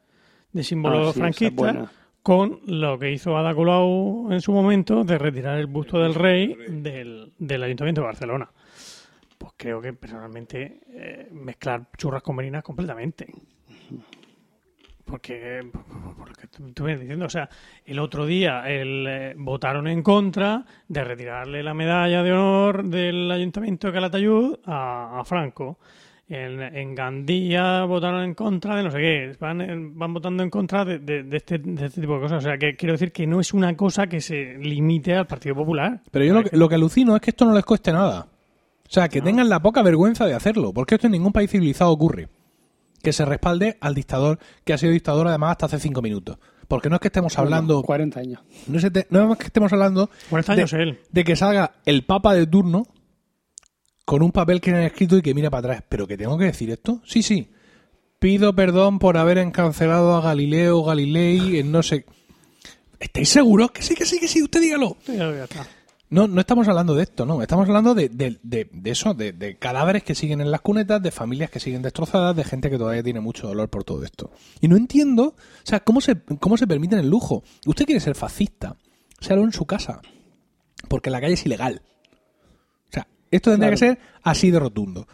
de 0.51 0.63
símbolos 0.63 1.09
Ah, 1.09 1.13
sí, 1.13 1.19
franquistas, 1.19 1.89
con 2.22 2.59
lo 2.65 2.97
que 2.97 3.11
hizo 3.11 3.38
Ada 3.38 3.53
Colau 3.53 4.31
en 4.31 4.41
su 4.41 4.51
momento 4.51 5.03
de 5.03 5.17
retirar 5.17 5.57
el 5.59 5.67
busto 5.67 5.99
del 5.99 6.15
rey 6.15 6.55
del, 6.69 7.34
del 7.38 7.63
Ayuntamiento 7.63 8.01
de 8.01 8.07
Barcelona. 8.07 8.49
Pues 9.38 9.53
creo 9.57 9.81
que 9.81 9.93
personalmente 9.93 10.80
eh, 10.89 11.30
mezclar 11.31 11.88
churras 11.97 12.23
con 12.23 12.35
merinas 12.35 12.63
completamente. 12.63 13.27
Porque, 15.06 15.61
por 16.18 16.27
lo 16.30 16.34
que 16.36 16.48
tú, 16.73 16.84
vienes 16.84 17.02
diciendo, 17.02 17.27
o 17.27 17.30
sea, 17.30 17.48
el 17.86 17.99
otro 17.99 18.26
día 18.26 18.68
el, 18.68 19.06
eh, 19.07 19.34
votaron 19.38 19.88
en 19.88 20.02
contra 20.02 20.65
de 20.88 21.03
retirarle 21.03 21.61
la 21.61 21.76
medalla 21.76 22.23
de 22.23 22.32
honor 22.32 22.84
del 22.86 23.32
Ayuntamiento 23.32 23.88
de 23.88 23.94
Calatayud 23.94 24.56
a, 24.65 25.19
a 25.19 25.23
Franco. 25.23 25.77
En, 26.27 26.60
en 26.60 26.95
Gandía 26.95 27.84
votaron 27.84 28.23
en 28.23 28.34
contra 28.34 28.76
de 28.77 28.84
no 28.84 28.90
sé 28.90 28.98
qué. 28.98 29.36
Van, 29.40 29.61
eh, 29.61 29.76
van 29.94 30.11
votando 30.11 30.41
en 30.41 30.49
contra 30.49 30.84
de, 30.84 30.98
de- 30.98 31.22
de 31.22 31.38
este, 31.38 31.60
de 31.60 31.86
este 31.86 32.02
tipo 32.02 32.15
de 32.15 32.22
cosas. 32.22 32.40
O 32.44 32.48
sea, 32.48 32.57
que 32.57 32.76
quiero 32.76 32.94
decir 32.94 33.11
que 33.11 33.27
no 33.27 33.40
es 33.40 33.53
una 33.53 33.77
cosa 33.77 34.07
que 34.07 34.19
se 34.19 34.57
limite 34.57 35.14
al 35.14 35.27
Partido 35.27 35.53
Popular. 35.53 36.02
Pero 36.10 36.26
yo 36.26 36.34
lo 36.34 36.44
que, 36.44 36.57
lo 36.57 36.68
que 36.68 36.73
alucino 36.76 37.15
es 37.15 37.22
que 37.22 37.30
esto 37.30 37.45
no 37.45 37.53
les 37.53 37.64
cueste 37.64 37.94
nada. 37.94 38.22
O 38.88 38.90
sea, 38.90 39.07
que 39.07 39.22
tengan 39.22 39.49
la 39.49 39.60
poca 39.61 39.84
vergüenza 39.84 40.26
de 40.26 40.34
hacerlo, 40.34 40.73
porque 40.73 40.95
esto 40.95 41.06
en 41.06 41.11
ningún 41.11 41.32
país 41.32 41.52
civilizado 41.52 41.91
ocurre. 41.91 42.27
Que 43.06 43.14
se 43.14 43.23
respalde 43.23 43.77
al 43.82 43.94
dictador, 43.94 44.40
que 44.64 44.73
ha 44.73 44.77
sido 44.80 44.91
dictador 44.91 45.27
además 45.27 45.52
hasta 45.52 45.68
hace 45.68 45.80
cinco 45.80 46.02
minutos. 46.02 46.38
Porque 46.68 46.90
no 46.90 46.95
es 46.95 47.02
que 47.02 47.10
estemos 47.10 47.38
hablando, 47.38 47.84
40 47.84 48.19
años. 48.19 48.41
no 48.65 48.80
es, 48.80 48.84
este- 48.84 49.06
no 49.11 49.32
es 49.32 49.38
que 49.38 49.45
estemos 49.45 49.72
hablando 49.72 50.10
40 50.32 50.53
años 50.53 50.72
de, 50.72 50.82
él. 50.82 50.99
de 51.11 51.23
que 51.23 51.36
salga 51.36 51.73
el 51.86 52.03
papa 52.03 52.34
de 52.34 52.48
turno 52.48 52.88
con 54.06 54.23
un 54.23 54.32
papel 54.32 54.60
que 54.61 54.72
han 54.72 54.82
escrito 54.82 55.18
y 55.18 55.22
que 55.22 55.36
mira 55.36 55.52
para 55.52 55.60
atrás. 55.73 55.84
¿Pero 55.88 56.07
que 56.07 56.18
tengo 56.18 56.36
que 56.38 56.45
decir 56.45 56.72
esto? 56.72 57.02
Sí, 57.06 57.22
sí. 57.22 57.52
Pido 58.18 58.56
perdón 58.56 58.98
por 58.98 59.18
haber 59.18 59.38
encarcelado 59.38 60.15
a 60.15 60.22
Galileo 60.22 60.84
Galilei 60.84 61.60
en 61.60 61.72
no 61.72 61.84
sé... 61.84 62.06
¿Estáis 62.99 63.30
seguros? 63.30 63.69
Que 63.69 63.84
sí, 63.84 63.94
que 63.94 64.06
sí, 64.06 64.19
que 64.19 64.27
sí, 64.27 64.41
usted 64.41 64.61
dígalo. 64.61 64.98
Sí, 65.06 65.15
ya 65.15 65.44
está. 65.44 65.68
No, 66.10 66.27
no 66.27 66.40
estamos 66.40 66.68
hablando 66.68 66.94
de 66.95 67.03
esto, 67.03 67.26
no. 67.26 67.41
Estamos 67.41 67.68
hablando 67.68 67.95
de, 67.95 68.10
de, 68.10 68.38
de- 68.44 68.69
de 68.72 68.91
eso, 68.91 69.14
de, 69.14 69.34
de 69.34 69.57
cadáveres 69.57 70.03
que 70.03 70.14
siguen 70.15 70.40
en 70.40 70.52
las 70.52 70.61
cunetas, 70.61 71.02
de 71.02 71.11
familias 71.11 71.49
que 71.49 71.60
siguen 71.60 71.82
destrozadas, 71.82 72.36
de 72.36 72.44
gente 72.44 72.69
que 72.69 72.77
todavía 72.77 73.02
tiene 73.03 73.19
mucho 73.19 73.48
dolor 73.48 73.69
por 73.69 73.84
todo 73.84 74.03
esto. 74.03 74.32
Y 74.61 74.68
no 74.68 74.77
entiendo, 74.77 75.23
o 75.30 75.36
sea, 75.64 75.80
cómo 75.80 76.02
se, 76.02 76.22
cómo 76.40 76.57
se 76.57 76.68
permiten 76.68 76.99
el 76.99 77.10
lujo. 77.10 77.44
Usted 77.65 77.86
quiere 77.86 77.99
ser 77.99 78.15
fascista, 78.15 78.76
séalo 79.19 79.44
en 79.44 79.52
su 79.52 79.65
casa, 79.65 80.02
porque 80.88 81.10
la 81.10 81.19
calle 81.19 81.34
es 81.34 81.45
ilegal. 81.45 81.82
O 82.90 82.94
sea, 82.94 83.07
esto 83.32 83.49
tendría 83.52 83.72
que 83.72 83.77
ser 83.77 83.99
así 84.22 84.52
de 84.52 84.60
rotundo. 84.60 85.07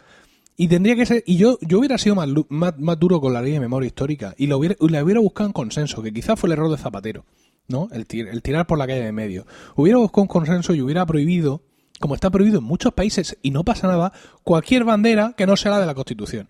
Y 0.58 0.68
tendría 0.68 0.94
que 0.94 1.06
ser, 1.06 1.24
y 1.26 1.38
yo, 1.38 1.58
yo 1.62 1.78
hubiera 1.78 1.96
sido 1.96 2.14
más, 2.14 2.28
más, 2.50 2.78
más 2.78 2.98
duro 2.98 3.18
con 3.22 3.32
la 3.32 3.40
ley 3.40 3.52
de 3.52 3.60
memoria 3.60 3.86
histórica 3.86 4.34
y 4.36 4.46
lo 4.46 4.58
hubiera, 4.58 4.76
y 4.78 4.88
la 4.90 5.02
hubiera 5.02 5.20
buscado 5.20 5.48
en 5.48 5.54
consenso, 5.54 6.02
que 6.02 6.12
quizás 6.12 6.38
fue 6.38 6.48
el 6.48 6.52
error 6.52 6.70
de 6.70 6.76
Zapatero, 6.76 7.24
¿no? 7.68 7.88
El, 7.92 8.06
el 8.10 8.42
tirar 8.42 8.66
por 8.66 8.78
la 8.78 8.86
calle 8.86 9.02
de 9.02 9.12
medio. 9.12 9.46
Hubiera 9.76 9.98
buscado 9.98 10.22
un 10.22 10.28
consenso 10.28 10.74
y 10.74 10.80
hubiera 10.80 11.06
prohibido, 11.06 11.62
como 12.00 12.14
está 12.14 12.30
prohibido 12.30 12.58
en 12.58 12.64
muchos 12.64 12.92
países 12.92 13.38
y 13.42 13.50
no 13.50 13.64
pasa 13.64 13.88
nada, 13.88 14.12
cualquier 14.42 14.84
bandera 14.84 15.34
que 15.36 15.46
no 15.46 15.56
sea 15.56 15.72
la 15.72 15.80
de 15.80 15.86
la 15.86 15.94
Constitución. 15.94 16.48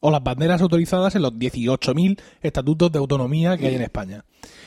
O 0.00 0.10
las 0.10 0.22
banderas 0.22 0.60
autorizadas 0.60 1.14
en 1.14 1.22
los 1.22 1.32
18.000 1.34 2.20
estatutos 2.40 2.90
de 2.90 2.98
autonomía 2.98 3.56
que 3.56 3.68
hay 3.68 3.76
en 3.76 3.82
España. 3.82 4.24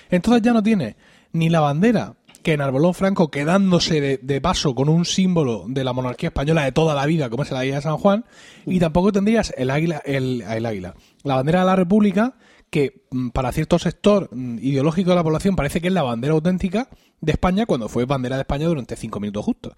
Entonces 0.09 0.41
ya 0.41 0.53
no 0.53 0.63
tiene 0.63 0.95
ni 1.33 1.49
la 1.49 1.59
bandera 1.59 2.15
que 2.45 2.53
enarboló 2.53 2.93
Franco 2.93 3.31
quedándose 3.31 3.99
de, 3.99 4.19
de 4.21 4.39
paso 4.39 4.75
con 4.75 4.87
un 4.87 5.03
símbolo 5.03 5.65
de 5.67 5.83
la 5.83 5.93
monarquía 5.93 6.29
española 6.29 6.63
de 6.63 6.71
toda 6.71 6.93
la 6.93 7.07
vida, 7.07 7.27
como 7.27 7.41
es 7.41 7.49
el 7.49 7.57
águila 7.57 7.77
de 7.77 7.81
San 7.81 7.97
Juan, 7.97 8.23
y 8.67 8.79
tampoco 8.79 9.11
tendrías 9.11 9.51
el 9.57 9.71
águila, 9.71 10.01
el, 10.05 10.43
el 10.43 10.65
águila, 10.65 10.93
la 11.23 11.35
bandera 11.35 11.61
de 11.61 11.65
la 11.65 11.75
República, 11.75 12.35
que 12.69 13.05
mm, 13.11 13.29
para 13.29 13.51
cierto 13.51 13.79
sector 13.79 14.29
mm, 14.31 14.57
ideológico 14.59 15.11
de 15.11 15.15
la 15.15 15.23
población 15.23 15.55
parece 15.55 15.81
que 15.81 15.87
es 15.87 15.93
la 15.93 16.03
bandera 16.03 16.33
auténtica 16.33 16.89
de 17.21 17.31
España 17.31 17.65
cuando 17.65 17.87
fue 17.89 18.05
bandera 18.05 18.35
de 18.35 18.41
España 18.41 18.67
durante 18.67 18.95
cinco 18.95 19.19
minutos 19.19 19.45
justo. 19.45 19.73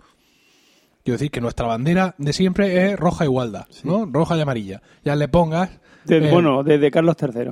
Quiero 1.04 1.18
decir 1.18 1.32
que 1.32 1.40
nuestra 1.42 1.68
bandera 1.68 2.16
de 2.18 2.34
siempre 2.34 2.92
es 2.92 3.00
roja 3.00 3.24
igualdad, 3.24 3.66
¿no? 3.84 4.06
Roja 4.06 4.36
y 4.38 4.42
amarilla. 4.42 4.82
Ya 5.06 5.16
le 5.16 5.28
pongas. 5.30 5.70
Desde- 6.04 6.28
eh, 6.28 6.32
bueno, 6.32 6.64
desde 6.64 6.92
Carlos 6.92 7.16
III. 7.22 7.52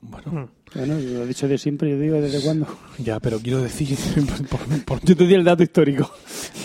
bueno, 0.00 0.50
Bueno, 0.74 0.98
yo 0.98 1.18
lo 1.18 1.24
he 1.24 1.26
dicho 1.26 1.46
de 1.48 1.58
siempre, 1.58 1.90
yo 1.90 1.98
digo 1.98 2.20
desde 2.20 2.40
cuándo. 2.42 2.66
ya, 2.98 3.20
pero 3.20 3.38
quiero 3.38 3.60
decir, 3.60 3.96
por- 4.50 4.84
por- 4.84 5.00
Yo 5.04 5.16
te 5.16 5.26
di 5.26 5.34
el 5.34 5.44
dato 5.44 5.62
histórico. 5.62 6.10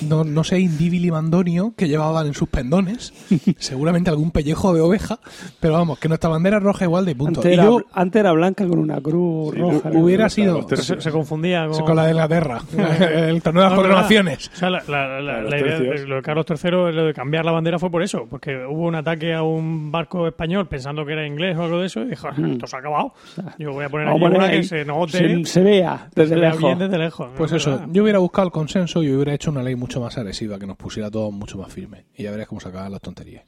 no, 0.07 0.23
no 0.23 0.43
sé, 0.43 0.59
Indíbil 0.59 1.05
y 1.05 1.11
Mandonio 1.11 1.73
que 1.75 1.87
llevaban 1.87 2.27
en 2.27 2.33
sus 2.33 2.47
pendones, 2.47 3.13
seguramente 3.57 4.09
algún 4.09 4.31
pellejo 4.31 4.73
de 4.73 4.81
oveja, 4.81 5.19
pero 5.59 5.73
vamos, 5.73 5.99
que 5.99 6.07
nuestra 6.07 6.29
bandera 6.29 6.57
es 6.57 6.63
roja 6.63 6.85
igual 6.85 7.05
de 7.05 7.15
punto. 7.15 7.39
Antes 7.41 7.51
Y 7.51 7.53
era, 7.55 7.63
yo 7.65 7.81
antes 7.93 8.19
era 8.19 8.31
blanca 8.31 8.65
con 8.67 8.79
una 8.79 9.01
cruz 9.01 9.55
roja. 9.57 9.89
hubiera 9.93 10.29
sido 10.29 10.65
Pero 10.65 10.81
se, 10.81 11.01
se 11.01 11.11
confundía 11.11 11.67
con, 11.67 11.85
con 11.85 11.95
la 11.95 12.05
de 12.05 12.11
Inglaterra, 12.11 12.61
el 12.77 13.41
torneo 13.41 13.63
de 13.63 13.69
las 13.69 13.77
No, 13.77 13.81
coronaciones. 13.83 14.49
O 14.53 14.55
sea, 14.55 14.69
la, 14.69 14.83
la- 14.87 15.19
la- 15.21 15.41
la 15.41 15.59
idea 15.59 15.79
de 15.79 16.05
lo 16.07 16.15
de 16.17 16.21
Carlos 16.21 16.45
III, 16.49 16.71
lo 16.71 17.05
de 17.05 17.13
cambiar 17.13 17.43
la 17.45 17.51
bandera 17.51 17.77
fue 17.79 17.89
por 17.91 18.03
eso, 18.03 18.25
porque 18.29 18.55
hubo 18.65 18.87
un 18.87 18.95
ataque 18.95 19.33
a 19.33 19.43
un 19.43 19.91
barco 19.91 20.27
español 20.27 20.67
pensando 20.67 21.05
que 21.05 21.13
era 21.13 21.25
inglés 21.27 21.57
o 21.57 21.63
algo 21.63 21.79
de 21.79 21.87
eso, 21.87 22.01
y 22.03 22.09
dijo, 22.09 22.27
"Ah, 22.27 22.35
esto 22.51 22.67
se 22.67 22.75
ha 22.75 22.79
acabado. 22.79 23.13
Yo 23.57 23.71
voy 23.73 23.83
a 23.85 23.89
poner 23.89 23.96
Vamos 24.05 24.15
aquí 24.21 24.25
a 24.25 24.27
poner 24.27 24.37
una 24.39 24.47
ahí, 24.47 24.57
que 24.61 24.67
se 24.67 24.85
note, 24.85 25.11
se, 25.17 25.45
se 25.45 25.61
vea 25.61 26.09
desde 26.15 26.35
se 26.35 26.41
lejos. 26.41 26.59
bien 26.61 26.79
desde 26.79 26.97
lejos. 26.97 27.29
Pues 27.37 27.51
eso, 27.51 27.71
¿Verdad? 27.71 27.87
yo 27.91 28.03
hubiera 28.03 28.19
buscado 28.19 28.47
el 28.47 28.51
consenso 28.51 29.03
y 29.03 29.11
hubiera 29.11 29.33
hecho 29.33 29.51
una 29.51 29.63
ley 29.63 29.75
mucho 29.75 29.99
más 30.01 30.17
agresiva 30.17 30.57
que 30.59 30.67
nos 30.67 30.77
pusiera 30.77 31.09
todos 31.11 31.31
mucho 31.33 31.57
más 31.57 31.71
firmes. 31.73 32.05
Y 32.15 32.23
ya 32.23 32.31
veréis 32.31 32.47
cómo 32.47 32.61
se 32.61 32.69
acaban 32.69 32.91
las 32.91 33.01
tonterías. 33.01 33.45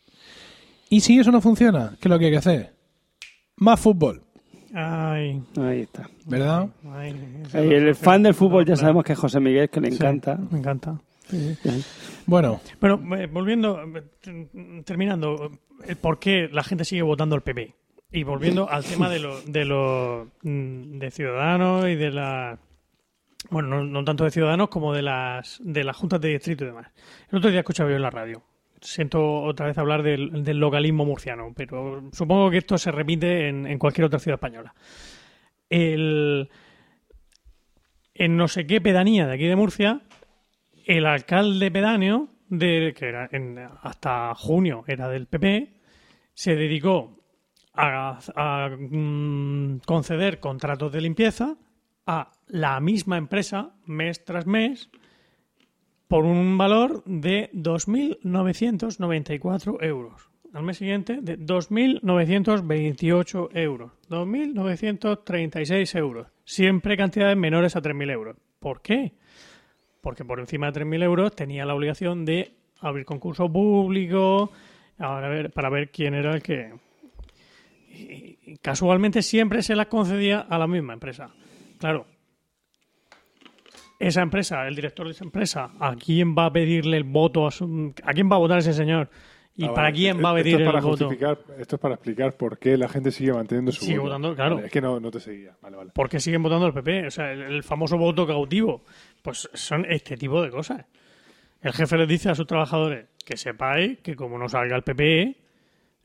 Y 0.89 1.01
si 1.01 1.19
eso 1.19 1.31
no 1.31 1.39
funciona, 1.41 1.91
¿qué 2.01 2.07
es 2.07 2.09
lo 2.09 2.17
que 2.17 2.25
hay 2.25 2.31
que 2.31 2.37
hacer? 2.37 2.73
Más 3.57 3.79
fútbol, 3.79 4.23
Ay, 4.73 5.41
Ahí 5.59 5.81
está. 5.81 6.07
¿verdad? 6.27 6.67
ay, 6.91 7.13
el 7.53 7.95
fan 7.95 8.21
del 8.21 8.35
fútbol 8.35 8.65
ya 8.65 8.75
sabemos 8.75 9.03
que 9.03 9.13
es 9.13 9.19
José 9.19 9.39
Miguel, 9.39 9.69
que 9.69 9.81
le 9.81 9.89
Sí, 9.89 9.95
encanta. 9.95 10.37
me 10.51 10.59
encanta. 10.59 10.99
Bueno, 12.25 12.59
Bueno, 12.79 13.15
eh, 13.17 13.27
volviendo, 13.31 13.79
eh, 13.81 14.83
terminando, 14.85 15.51
el 15.87 15.95
por 15.95 16.19
qué 16.19 16.47
la 16.51 16.63
gente 16.63 16.85
sigue 16.85 17.01
votando 17.01 17.35
al 17.35 17.41
PP. 17.41 17.75
Y 18.11 18.23
volviendo 18.23 18.69
al 18.69 18.83
tema 18.83 19.07
de 19.09 19.19
los 19.19 19.45
de 19.51 19.65
los 19.65 20.27
mm, 20.41 20.97
de 20.97 21.11
ciudadanos 21.11 21.87
y 21.87 21.95
de 21.95 22.11
la 22.11 22.57
bueno, 23.51 23.69
no, 23.69 23.83
no 23.85 24.03
tanto 24.03 24.23
de 24.23 24.31
ciudadanos 24.31 24.69
como 24.69 24.93
de 24.93 25.01
las 25.03 25.59
de 25.63 25.83
las 25.83 25.95
juntas 25.95 26.19
de 26.19 26.29
distrito 26.29 26.63
y 26.63 26.67
demás. 26.67 26.87
El 27.31 27.37
otro 27.37 27.51
día 27.51 27.59
escuchaba 27.59 27.89
yo 27.89 27.95
en 27.95 28.01
la 28.01 28.09
radio. 28.09 28.41
Siento 28.81 29.41
otra 29.43 29.65
vez 29.67 29.77
hablar 29.77 30.03
del, 30.03 30.43
del 30.43 30.57
localismo 30.57 31.05
murciano, 31.05 31.53
pero 31.55 32.09
supongo 32.13 32.49
que 32.49 32.57
esto 32.59 32.77
se 32.77 32.91
repite 32.91 33.47
en, 33.49 33.67
en 33.67 33.77
cualquier 33.77 34.05
otra 34.05 34.19
ciudad 34.19 34.35
española. 34.37 34.73
El, 35.69 36.49
en 38.13 38.37
no 38.37 38.47
sé 38.47 38.65
qué 38.65 38.79
pedanía 38.81 39.27
de 39.27 39.33
aquí 39.35 39.45
de 39.45 39.55
Murcia, 39.57 40.01
el 40.85 41.05
alcalde 41.05 41.69
pedáneo, 41.71 42.29
de, 42.47 42.93
que 42.97 43.05
era 43.09 43.27
en- 43.33 43.59
hasta 43.81 44.33
junio 44.33 44.83
era 44.87 45.09
del 45.09 45.27
PP, 45.27 45.73
se 46.33 46.55
dedicó 46.55 47.18
a, 47.73 48.69
mm, 48.77 49.79
conceder 49.85 50.39
contratos 50.39 50.91
de 50.91 51.01
limpieza 51.01 51.55
a 52.05 52.31
la 52.47 52.79
misma 52.79 53.17
empresa 53.17 53.73
mes 53.85 54.23
tras 54.25 54.47
mes 54.47 54.89
por 56.07 56.25
un 56.25 56.57
valor 56.57 57.03
de 57.05 57.51
2.994 57.53 59.77
euros. 59.81 60.29
Al 60.53 60.63
mes 60.63 60.77
siguiente, 60.77 61.19
de 61.21 61.37
2.928 61.37 63.49
euros. 63.53 63.91
2.936 64.09 65.95
euros. 65.95 66.25
Siempre 66.43 66.97
cantidades 66.97 67.37
menores 67.37 67.75
a 67.75 67.83
3.000 67.83 68.11
euros. 68.11 68.35
¿Por 68.59 68.81
qué? 68.81 69.13
Porque 70.01 70.25
por 70.25 70.39
encima 70.39 70.71
de 70.71 70.81
3.000 70.81 71.03
euros 71.03 71.35
tenía 71.35 71.65
la 71.65 71.75
obligación 71.75 72.25
de 72.25 72.55
abrir 72.81 73.05
concurso 73.05 73.47
público 73.51 74.51
ver, 74.97 75.51
para 75.51 75.69
ver 75.69 75.91
quién 75.91 76.15
era 76.15 76.33
el 76.33 76.41
que... 76.41 76.73
y- 77.99 78.39
y 78.53 78.57
casualmente 78.57 79.21
siempre 79.21 79.61
se 79.61 79.75
las 79.75 79.87
concedía 79.87 80.39
a 80.41 80.57
la 80.57 80.67
misma 80.67 80.93
empresa. 80.93 81.31
Claro, 81.77 82.05
esa 83.99 84.21
empresa, 84.21 84.65
el 84.67 84.75
director 84.75 85.05
de 85.05 85.11
esa 85.11 85.25
empresa, 85.25 85.71
¿a 85.79 85.95
quién 85.95 86.35
va 86.35 86.45
a 86.45 86.53
pedirle 86.53 86.97
el 86.97 87.03
voto? 87.03 87.45
A, 87.45 87.51
su- 87.51 87.93
¿A 88.03 88.13
quién 88.13 88.31
va 88.31 88.35
a 88.37 88.39
votar 88.39 88.59
ese 88.59 88.73
señor? 88.73 89.09
¿Y 89.57 89.65
Ah, 89.65 89.73
para 89.73 89.91
quién 89.91 90.23
va 90.23 90.29
a 90.31 90.37
Esto 90.37 90.43
pedir 90.43 90.61
es 90.61 90.65
para 90.65 90.79
el 90.79 90.85
voto? 90.85 91.09
Esto 91.57 91.75
es 91.75 91.81
para 91.81 91.95
explicar 91.95 92.37
por 92.37 92.57
qué 92.59 92.77
la 92.77 92.87
gente 92.87 93.11
sigue 93.11 93.33
manteniendo 93.33 93.73
su 93.73 93.83
Sigue 93.83 93.97
voto. 93.97 94.07
votando, 94.11 94.33
claro. 94.35 94.55
Vale, 94.55 94.67
es 94.67 94.71
que 94.71 94.79
no, 94.79 95.01
no 95.01 95.11
te 95.11 95.19
seguía. 95.19 95.57
Vale, 95.61 95.75
vale. 95.75 95.91
¿Por 95.93 96.07
qué 96.07 96.21
siguen 96.21 96.41
votando 96.41 96.65
al 96.65 96.73
PP? 96.73 97.07
O 97.07 97.11
sea, 97.11 97.33
el, 97.33 97.41
el 97.41 97.63
famoso 97.63 97.97
voto 97.97 98.25
cautivo. 98.25 98.85
Pues 99.21 99.49
son 99.53 99.85
este 99.89 100.15
tipo 100.15 100.41
de 100.41 100.49
cosas. 100.49 100.85
El 101.61 101.73
jefe 101.73 101.97
les 101.97 102.07
dice 102.07 102.29
a 102.29 102.35
sus 102.35 102.47
trabajadores 102.47 103.07
que 103.25 103.35
sepáis 103.35 103.99
que 103.99 104.15
como 104.15 104.37
no 104.37 104.47
salga 104.47 104.77
el 104.77 104.83
PP, 104.83 105.35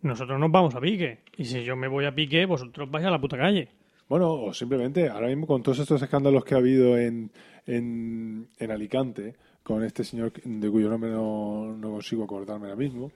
nosotros 0.04 0.38
nos 0.38 0.52
vamos 0.52 0.74
a 0.74 0.80
pique. 0.80 1.20
Y 1.36 1.44
si 1.44 1.64
yo 1.64 1.76
me 1.76 1.88
voy 1.88 2.04
a 2.04 2.14
pique, 2.14 2.46
vosotros 2.46 2.90
vais 2.90 3.04
a 3.06 3.10
la 3.10 3.20
puta 3.20 3.36
calle. 3.36 3.68
Bueno, 4.08 4.32
o 4.34 4.52
simplemente, 4.52 5.08
ahora 5.08 5.28
mismo 5.28 5.46
con 5.46 5.62
todos 5.62 5.78
estos 5.78 6.02
escándalos 6.02 6.44
que 6.44 6.54
ha 6.54 6.58
habido 6.58 6.98
en, 6.98 7.30
en, 7.66 8.48
en 8.58 8.70
Alicante, 8.70 9.34
con 9.62 9.82
este 9.82 10.04
señor 10.04 10.32
de 10.32 10.70
cuyo 10.70 10.90
nombre 10.90 11.10
no, 11.10 11.74
no 11.74 11.90
consigo 11.90 12.24
acordarme 12.24 12.66
ahora 12.66 12.76
mismo, 12.76 13.10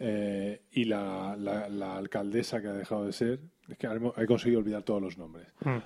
eh, 0.00 0.62
y 0.72 0.84
la, 0.84 1.36
la, 1.38 1.68
la 1.68 1.96
alcaldesa 1.96 2.60
que 2.60 2.66
ha 2.66 2.72
dejado 2.72 3.06
de 3.06 3.12
ser, 3.12 3.38
es 3.68 3.78
que 3.78 3.86
he 4.16 4.26
conseguido 4.26 4.58
olvidar 4.58 4.82
todos 4.82 5.00
los 5.00 5.16
nombres. 5.16 5.46
Mm. 5.64 5.78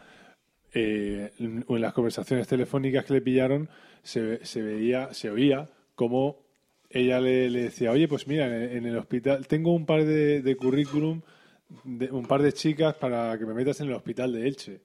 Eh, 0.73 1.33
en 1.39 1.81
las 1.81 1.93
conversaciones 1.93 2.49
telefónicas 2.49 3.05
que 3.05 3.15
le 3.15 3.21
pillaron, 3.21 3.69
se, 4.03 4.45
se 4.47 4.63
veía, 4.63 5.13
se 5.13 5.31
oía 5.31 5.69
como 5.95 6.48
ella 6.91 7.21
le, 7.21 7.51
le 7.51 7.63
decía, 7.65 7.91
oye, 7.91 8.09
pues 8.09 8.27
mira, 8.27 8.47
en, 8.47 8.87
el 8.87 8.97
hospital 8.97 9.47
tengo 9.47 9.75
un 9.75 9.85
par 9.85 10.05
de, 10.05 10.43
de 10.43 10.57
currículum, 10.57 11.21
un 11.85 12.27
par 12.27 12.43
de 12.43 12.53
chicas 12.53 12.95
para 12.95 13.39
que 13.39 13.45
me 13.45 13.55
metas 13.55 13.81
en 13.81 13.89
el 13.89 13.95
hospital 13.95 14.33
de 14.33 14.49
Elche. 14.49 14.81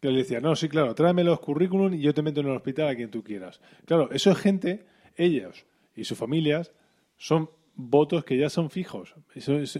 Que 0.00 0.10
le 0.10 0.18
decía, 0.18 0.40
no, 0.40 0.54
sí, 0.54 0.68
claro, 0.68 0.94
tráeme 0.94 1.24
los 1.24 1.40
currículum 1.40 1.94
y 1.94 2.00
yo 2.00 2.12
te 2.12 2.22
meto 2.22 2.40
en 2.40 2.48
el 2.48 2.56
hospital 2.56 2.88
a 2.88 2.94
quien 2.94 3.10
tú 3.10 3.22
quieras. 3.22 3.60
Claro, 3.86 4.10
eso 4.12 4.30
es 4.30 4.38
gente, 4.38 4.84
ellos 5.16 5.64
y 5.96 6.04
sus 6.04 6.18
familias 6.18 6.72
son 7.16 7.48
votos 7.76 8.24
que 8.24 8.36
ya 8.36 8.50
son 8.50 8.70
fijos, 8.70 9.14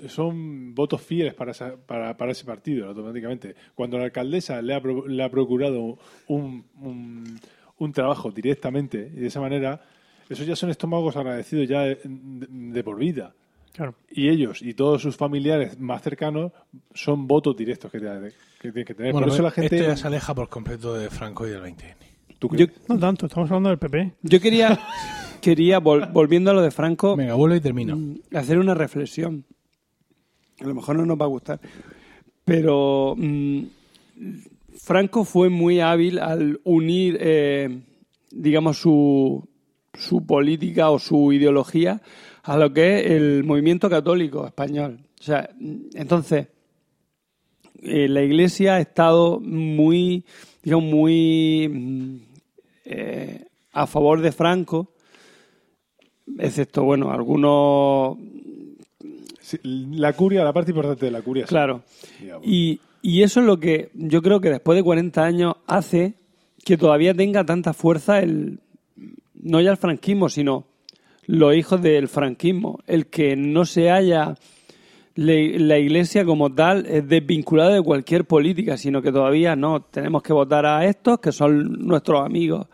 son, 0.09 0.75
votos 0.75 1.03
fieles 1.03 1.35
para, 1.35 1.53
para, 2.17 2.31
ese 2.33 2.45
partido 2.45 2.89
automáticamente. 2.89 3.55
Cuando 3.75 3.99
la 3.99 4.05
alcaldesa 4.05 4.61
le 4.63 4.75
ha, 4.75 4.81
pro- 4.81 5.07
le 5.07 5.23
ha 5.23 5.29
procurado 5.29 5.99
un, 6.27 6.65
un, 6.81 7.39
un 7.79 7.93
trabajo 7.93 8.31
directamente 8.33 9.13
y 9.15 9.21
de 9.21 9.27
esa 9.29 9.41
manera, 9.41 9.83
esos 10.29 10.47
ya 10.47 10.57
son 10.57 10.71
estómagos 10.71 11.17
agradecidos 11.17 11.69
ya 11.69 11.83
de, 11.83 11.97
de- 12.05 12.47
de 12.49 12.85
por 12.85 12.97
vida. 12.99 13.35
Claro. 13.73 13.95
Y 14.11 14.29
ellos 14.29 14.63
y 14.63 14.75
todos 14.75 15.03
sus 15.03 15.17
familiares 15.17 15.81
más 15.81 16.01
cercanos 16.03 16.53
son 16.95 17.27
votos 17.27 17.57
directos 17.57 17.91
que, 17.91 17.99
tienen 17.99 18.33
que, 18.85 18.95
tener. 18.95 19.13
Bueno, 19.13 19.27
por 19.27 19.35
eso 19.35 19.43
la 19.43 19.51
gente... 19.51 19.75
esto 19.77 19.89
ya 19.89 19.97
se 19.97 20.07
aleja 20.07 20.33
por 20.35 20.49
completo 20.49 20.95
de 20.95 21.11
Franco 21.11 21.47
y 21.47 21.51
del 21.51 21.61
20N. 21.63 21.95
¿Tú 22.39 22.49
Yo, 22.51 22.67
crees? 22.69 22.89
No 22.89 22.99
tanto, 22.99 23.27
estamos 23.27 23.51
hablando 23.51 23.71
del 23.71 23.79
PP. 23.79 24.13
yo 24.23 24.41
quería, 24.41 24.79
quería 25.41 25.81
vol- 25.81 26.13
volviendo 26.13 26.53
a 26.53 26.55
lo 26.55 26.63
de 26.63 26.71
Franco, 26.71 27.17
Venga, 27.17 27.35
vuelvo 27.35 27.57
y 27.57 27.61
termino. 27.61 27.97
mm, 27.97 28.21
hacer 28.37 28.59
una 28.59 28.75
reflexión. 28.75 29.45
A 30.61 30.67
lo 30.67 30.75
mejor 30.75 30.95
no 30.97 31.05
nos 31.05 31.19
va 31.21 31.25
a 31.25 31.29
gustar. 31.29 31.59
Pero 32.45 33.15
mm, 33.17 33.63
Franco 34.79 35.25
fue 35.25 35.49
muy 35.49 35.81
hábil 35.81 36.19
al 36.21 36.61
unir, 36.65 37.17
eh, 37.21 37.81
digamos, 38.31 38.79
su, 38.79 39.49
su 39.99 40.27
política 40.27 40.91
o 40.91 40.99
su 40.99 41.33
ideología 41.33 42.01
a 42.43 42.57
lo 42.57 42.73
que 42.73 43.01
es 43.01 43.11
el 43.11 43.45
movimiento 43.45 43.89
católico 43.89 44.47
español. 44.47 45.01
O 45.21 45.23
sea, 45.23 45.49
entonces, 45.95 46.49
eh, 47.83 48.09
la 48.09 48.23
Iglesia 48.23 48.75
ha 48.75 48.81
estado 48.81 49.41
muy, 49.41 50.25
digamos, 50.63 50.91
muy 50.91 51.69
mm, 51.69 52.17
eh, 52.85 53.45
a 53.73 53.87
favor 53.87 54.21
de 54.21 54.33
Franco, 54.33 54.93
excepto, 56.39 56.85
bueno, 56.85 57.11
algunos 57.11 58.19
Sí, 59.41 59.59
la 59.63 60.15
curia, 60.15 60.43
la 60.43 60.55
parte 60.55 60.71
importante 60.71 61.05
de 61.05 61.13
la 61.13 61.21
curia. 61.21 61.45
sí. 61.45 61.51
Claro. 61.51 61.83
Digamos. 62.19 62.47
Y, 62.47 62.81
y 63.03 63.23
eso 63.23 63.41
es 63.41 63.47
lo 63.47 63.61
que 63.61 63.91
yo 63.93 64.23
creo 64.23 64.41
que 64.41 64.49
después 64.49 64.75
de 64.75 64.83
40 64.83 65.23
años 65.23 65.57
hace 65.67 66.15
que 66.65 66.79
todavía 66.79 67.13
tenga 67.13 67.45
tanta 67.45 67.75
fuerza 67.75 68.21
el 68.21 68.61
no 69.35 69.61
ya 69.61 69.71
el 69.71 69.77
franquismo, 69.77 70.29
sino 70.29 70.67
los 71.27 71.55
hijos 71.57 71.81
del 71.83 72.09
franquismo. 72.09 72.79
El 72.87 73.07
que 73.07 73.37
no 73.37 73.65
se 73.65 73.91
haya 73.91 74.35
la 75.17 75.79
iglesia 75.79 76.25
como 76.25 76.53
tal 76.53 76.87
es 76.87 77.07
desvinculada 77.09 77.75
de 77.75 77.83
cualquier 77.83 78.25
política, 78.25 78.77
sino 78.77 79.01
que 79.01 79.13
todavía 79.13 79.55
no, 79.55 79.83
tenemos 79.83 80.23
que 80.23 80.33
votar 80.33 80.67
a 80.67 80.85
estos 80.87 81.21
que 81.21 81.31
son 81.33 81.87
nuestros 81.87 82.25
amigos. 82.25 82.67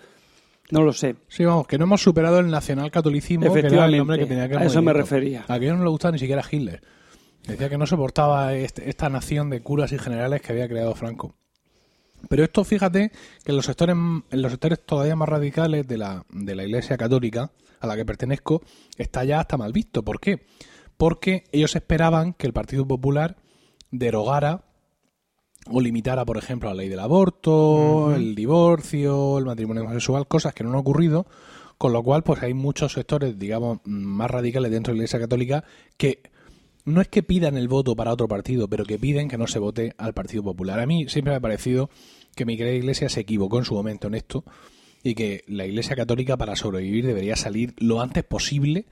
No 0.70 0.82
lo 0.82 0.92
sé. 0.92 1.16
Sí, 1.28 1.44
vamos, 1.44 1.66
que 1.66 1.76
no 1.78 1.84
hemos 1.84 2.00
superado 2.00 2.38
el 2.38 2.48
nacionalcatolicismo, 2.48 3.42
que 3.52 3.58
era 3.58 3.58
el 3.58 3.64
Efectivamente, 3.66 3.98
nombre 3.98 4.18
que 4.20 4.26
tenía 4.26 4.48
que 4.48 4.56
a 4.56 4.64
eso 4.64 4.80
me 4.80 4.92
refería. 4.92 5.44
A 5.48 5.54
aquello 5.54 5.76
no 5.76 5.82
le 5.84 5.90
gustaba 5.90 6.12
ni 6.12 6.18
siquiera 6.18 6.42
Hitler. 6.48 6.80
Decía 7.46 7.68
que 7.68 7.76
no 7.76 7.86
soportaba 7.86 8.54
este- 8.54 8.88
esta 8.88 9.08
nación 9.08 9.50
de 9.50 9.62
curas 9.62 9.92
y 9.92 9.98
generales 9.98 10.40
que 10.42 10.52
había 10.52 10.68
creado 10.68 10.94
Franco. 10.94 11.34
Pero 12.28 12.44
esto, 12.44 12.64
fíjate, 12.64 13.10
que 13.44 13.52
en 13.52 13.56
los 13.56 13.66
sectores, 13.66 13.96
en 13.96 14.42
los 14.42 14.52
sectores 14.52 14.84
todavía 14.84 15.16
más 15.16 15.28
radicales 15.28 15.86
de 15.86 15.98
la, 15.98 16.24
de 16.30 16.54
la 16.54 16.64
Iglesia 16.64 16.96
Católica, 16.96 17.50
a 17.80 17.86
la 17.86 17.96
que 17.96 18.04
pertenezco, 18.04 18.62
está 18.96 19.24
ya 19.24 19.40
hasta 19.40 19.56
mal 19.56 19.72
visto. 19.72 20.02
¿Por 20.02 20.20
qué? 20.20 20.44
Porque 20.96 21.44
ellos 21.52 21.74
esperaban 21.74 22.34
que 22.34 22.46
el 22.46 22.52
Partido 22.52 22.86
Popular 22.86 23.36
derogara 23.90 24.64
o 25.66 25.80
limitara, 25.80 26.24
por 26.24 26.36
ejemplo, 26.36 26.68
la 26.68 26.74
ley 26.74 26.88
del 26.88 27.00
aborto, 27.00 28.14
el 28.14 28.34
divorcio, 28.34 29.38
el 29.38 29.44
matrimonio 29.44 29.82
homosexual, 29.82 30.26
cosas 30.26 30.54
que 30.54 30.64
no 30.64 30.70
han 30.70 30.76
ocurrido, 30.76 31.26
con 31.78 31.92
lo 31.92 32.02
cual 32.02 32.22
pues 32.22 32.42
hay 32.42 32.54
muchos 32.54 32.92
sectores, 32.92 33.38
digamos, 33.38 33.78
más 33.84 34.30
radicales 34.30 34.70
dentro 34.70 34.92
de 34.92 34.98
la 34.98 35.02
Iglesia 35.02 35.20
Católica 35.20 35.64
que 35.96 36.22
no 36.84 37.00
es 37.00 37.08
que 37.08 37.22
pidan 37.22 37.56
el 37.56 37.68
voto 37.68 37.94
para 37.96 38.12
otro 38.12 38.28
partido, 38.28 38.68
pero 38.68 38.84
que 38.84 38.98
piden 38.98 39.28
que 39.28 39.38
no 39.38 39.46
se 39.46 39.58
vote 39.58 39.94
al 39.98 40.14
Partido 40.14 40.42
Popular. 40.42 40.80
A 40.80 40.86
mí 40.86 41.08
siempre 41.08 41.32
me 41.32 41.36
ha 41.36 41.40
parecido 41.40 41.90
que 42.34 42.44
mi 42.44 42.56
querida 42.56 42.74
Iglesia 42.74 43.08
se 43.08 43.20
equivocó 43.20 43.58
en 43.58 43.64
su 43.64 43.74
momento 43.74 44.08
en 44.08 44.14
esto 44.14 44.44
y 45.02 45.14
que 45.14 45.44
la 45.46 45.66
Iglesia 45.66 45.96
Católica 45.96 46.36
para 46.36 46.56
sobrevivir 46.56 47.06
debería 47.06 47.36
salir 47.36 47.74
lo 47.78 48.00
antes 48.00 48.24
posible 48.24 48.86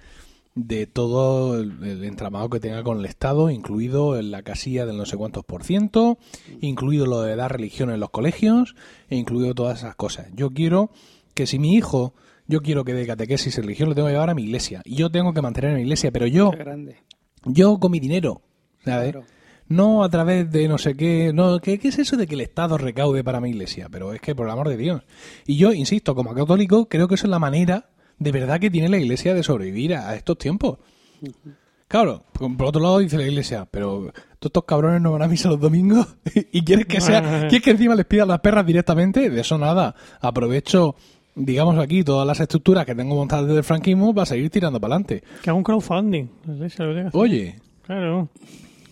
de 0.54 0.86
todo 0.86 1.60
el, 1.60 2.02
entramado 2.04 2.50
que 2.50 2.58
tenga 2.58 2.82
con 2.82 2.98
el 2.98 3.04
Estado, 3.04 3.50
incluido 3.50 4.18
en 4.18 4.30
la 4.30 4.42
casilla 4.42 4.86
del 4.86 4.96
no 4.96 5.06
sé 5.06 5.16
cuántos 5.16 5.44
por 5.44 5.62
ciento, 5.62 6.18
incluido 6.60 7.06
lo 7.06 7.22
de 7.22 7.36
dar 7.36 7.52
religión 7.52 7.90
en 7.90 8.00
los 8.00 8.10
colegios, 8.10 8.74
e 9.08 9.16
incluido 9.16 9.54
todas 9.54 9.78
esas 9.78 9.94
cosas. 9.94 10.26
Yo 10.34 10.50
quiero 10.50 10.90
que 11.34 11.46
si 11.46 11.60
mi 11.60 11.74
hijo, 11.74 12.12
yo 12.48 12.60
quiero 12.60 12.84
que 12.84 12.94
de 12.94 13.06
catequesis 13.06 13.56
y 13.56 13.60
religión 13.60 13.88
lo 13.88 13.94
tengo 13.94 14.08
que 14.08 14.14
llevar 14.14 14.30
a 14.30 14.34
mi 14.34 14.42
iglesia, 14.42 14.82
y 14.84 14.96
yo 14.96 15.10
tengo 15.10 15.32
que 15.32 15.42
mantener 15.42 15.72
a 15.72 15.74
mi 15.74 15.82
iglesia, 15.82 16.10
pero 16.10 16.26
yo. 16.26 16.50
Yo 17.44 17.78
con 17.78 17.92
mi 17.92 18.00
dinero, 18.00 18.42
¿sabes? 18.84 19.12
Claro. 19.12 19.26
No 19.68 20.02
a 20.02 20.08
través 20.08 20.50
de 20.50 20.66
no 20.66 20.78
sé 20.78 20.94
qué, 20.94 21.32
no, 21.34 21.60
¿qué, 21.60 21.78
¿qué 21.78 21.88
es 21.88 21.98
eso 21.98 22.16
de 22.16 22.26
que 22.26 22.34
el 22.34 22.40
Estado 22.40 22.78
recaude 22.78 23.22
para 23.22 23.40
mi 23.40 23.50
iglesia? 23.50 23.88
Pero 23.90 24.14
es 24.14 24.20
que, 24.20 24.34
por 24.34 24.46
el 24.46 24.52
amor 24.52 24.68
de 24.68 24.78
Dios. 24.78 25.02
Y 25.46 25.56
yo, 25.56 25.74
insisto, 25.74 26.14
como 26.14 26.34
católico, 26.34 26.88
creo 26.88 27.06
que 27.06 27.16
esa 27.16 27.26
es 27.26 27.30
la 27.30 27.38
manera 27.38 27.90
de 28.18 28.32
verdad 28.32 28.60
que 28.60 28.70
tiene 28.70 28.88
la 28.88 28.98
iglesia 28.98 29.34
de 29.34 29.42
sobrevivir 29.42 29.94
a, 29.94 30.08
a 30.08 30.16
estos 30.16 30.38
tiempos. 30.38 30.78
Claro, 31.88 32.24
por 32.32 32.54
por 32.56 32.66
otro 32.66 32.82
lado 32.82 32.98
dice 32.98 33.16
la 33.16 33.26
iglesia, 33.26 33.66
pero 33.70 34.12
todos 34.38 34.50
estos 34.50 34.64
cabrones 34.64 35.00
no 35.00 35.12
van 35.12 35.22
a 35.22 35.28
misa 35.28 35.48
los 35.48 35.58
domingos 35.58 36.06
y 36.52 36.62
quieres 36.62 36.86
que 36.86 37.00
sea, 37.00 37.22
quieres 37.48 37.62
que 37.62 37.70
encima 37.70 37.94
les 37.94 38.04
pidan 38.04 38.28
las 38.28 38.40
perras 38.40 38.66
directamente, 38.66 39.30
de 39.30 39.40
eso 39.40 39.56
nada. 39.56 39.94
Aprovecho, 40.20 40.96
digamos 41.38 41.78
aquí, 41.78 42.02
todas 42.04 42.26
las 42.26 42.40
estructuras 42.40 42.84
que 42.84 42.94
tengo 42.94 43.14
montadas 43.14 43.46
desde 43.46 43.58
el 43.58 43.64
franquismo 43.64 44.14
para 44.14 44.26
seguir 44.26 44.50
tirando 44.50 44.80
para 44.80 44.94
adelante. 44.94 45.22
Que 45.42 45.50
haga 45.50 45.56
un 45.56 45.62
crowdfunding. 45.64 46.28
lo 46.46 46.56
que. 46.68 47.08
Oye, 47.12 47.56
Claro. 47.86 48.28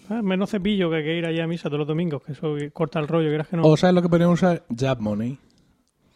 Ah, 0.08 0.22
menos 0.22 0.50
cepillo 0.50 0.88
que 0.88 0.96
hay 0.96 1.02
que 1.04 1.18
ir 1.18 1.26
allá 1.26 1.44
a 1.44 1.46
misa 1.48 1.64
todos 1.68 1.80
los 1.80 1.88
domingos, 1.88 2.22
que 2.22 2.32
eso 2.32 2.54
corta 2.72 3.00
el 3.00 3.08
rollo, 3.08 3.28
quieras 3.28 3.48
que 3.48 3.56
no. 3.56 3.64
o 3.64 3.76
sabes 3.76 3.94
lo 3.94 4.02
que 4.02 4.08
podríamos 4.08 4.40
usar, 4.40 4.64
Jab 4.74 5.00
Money. 5.00 5.36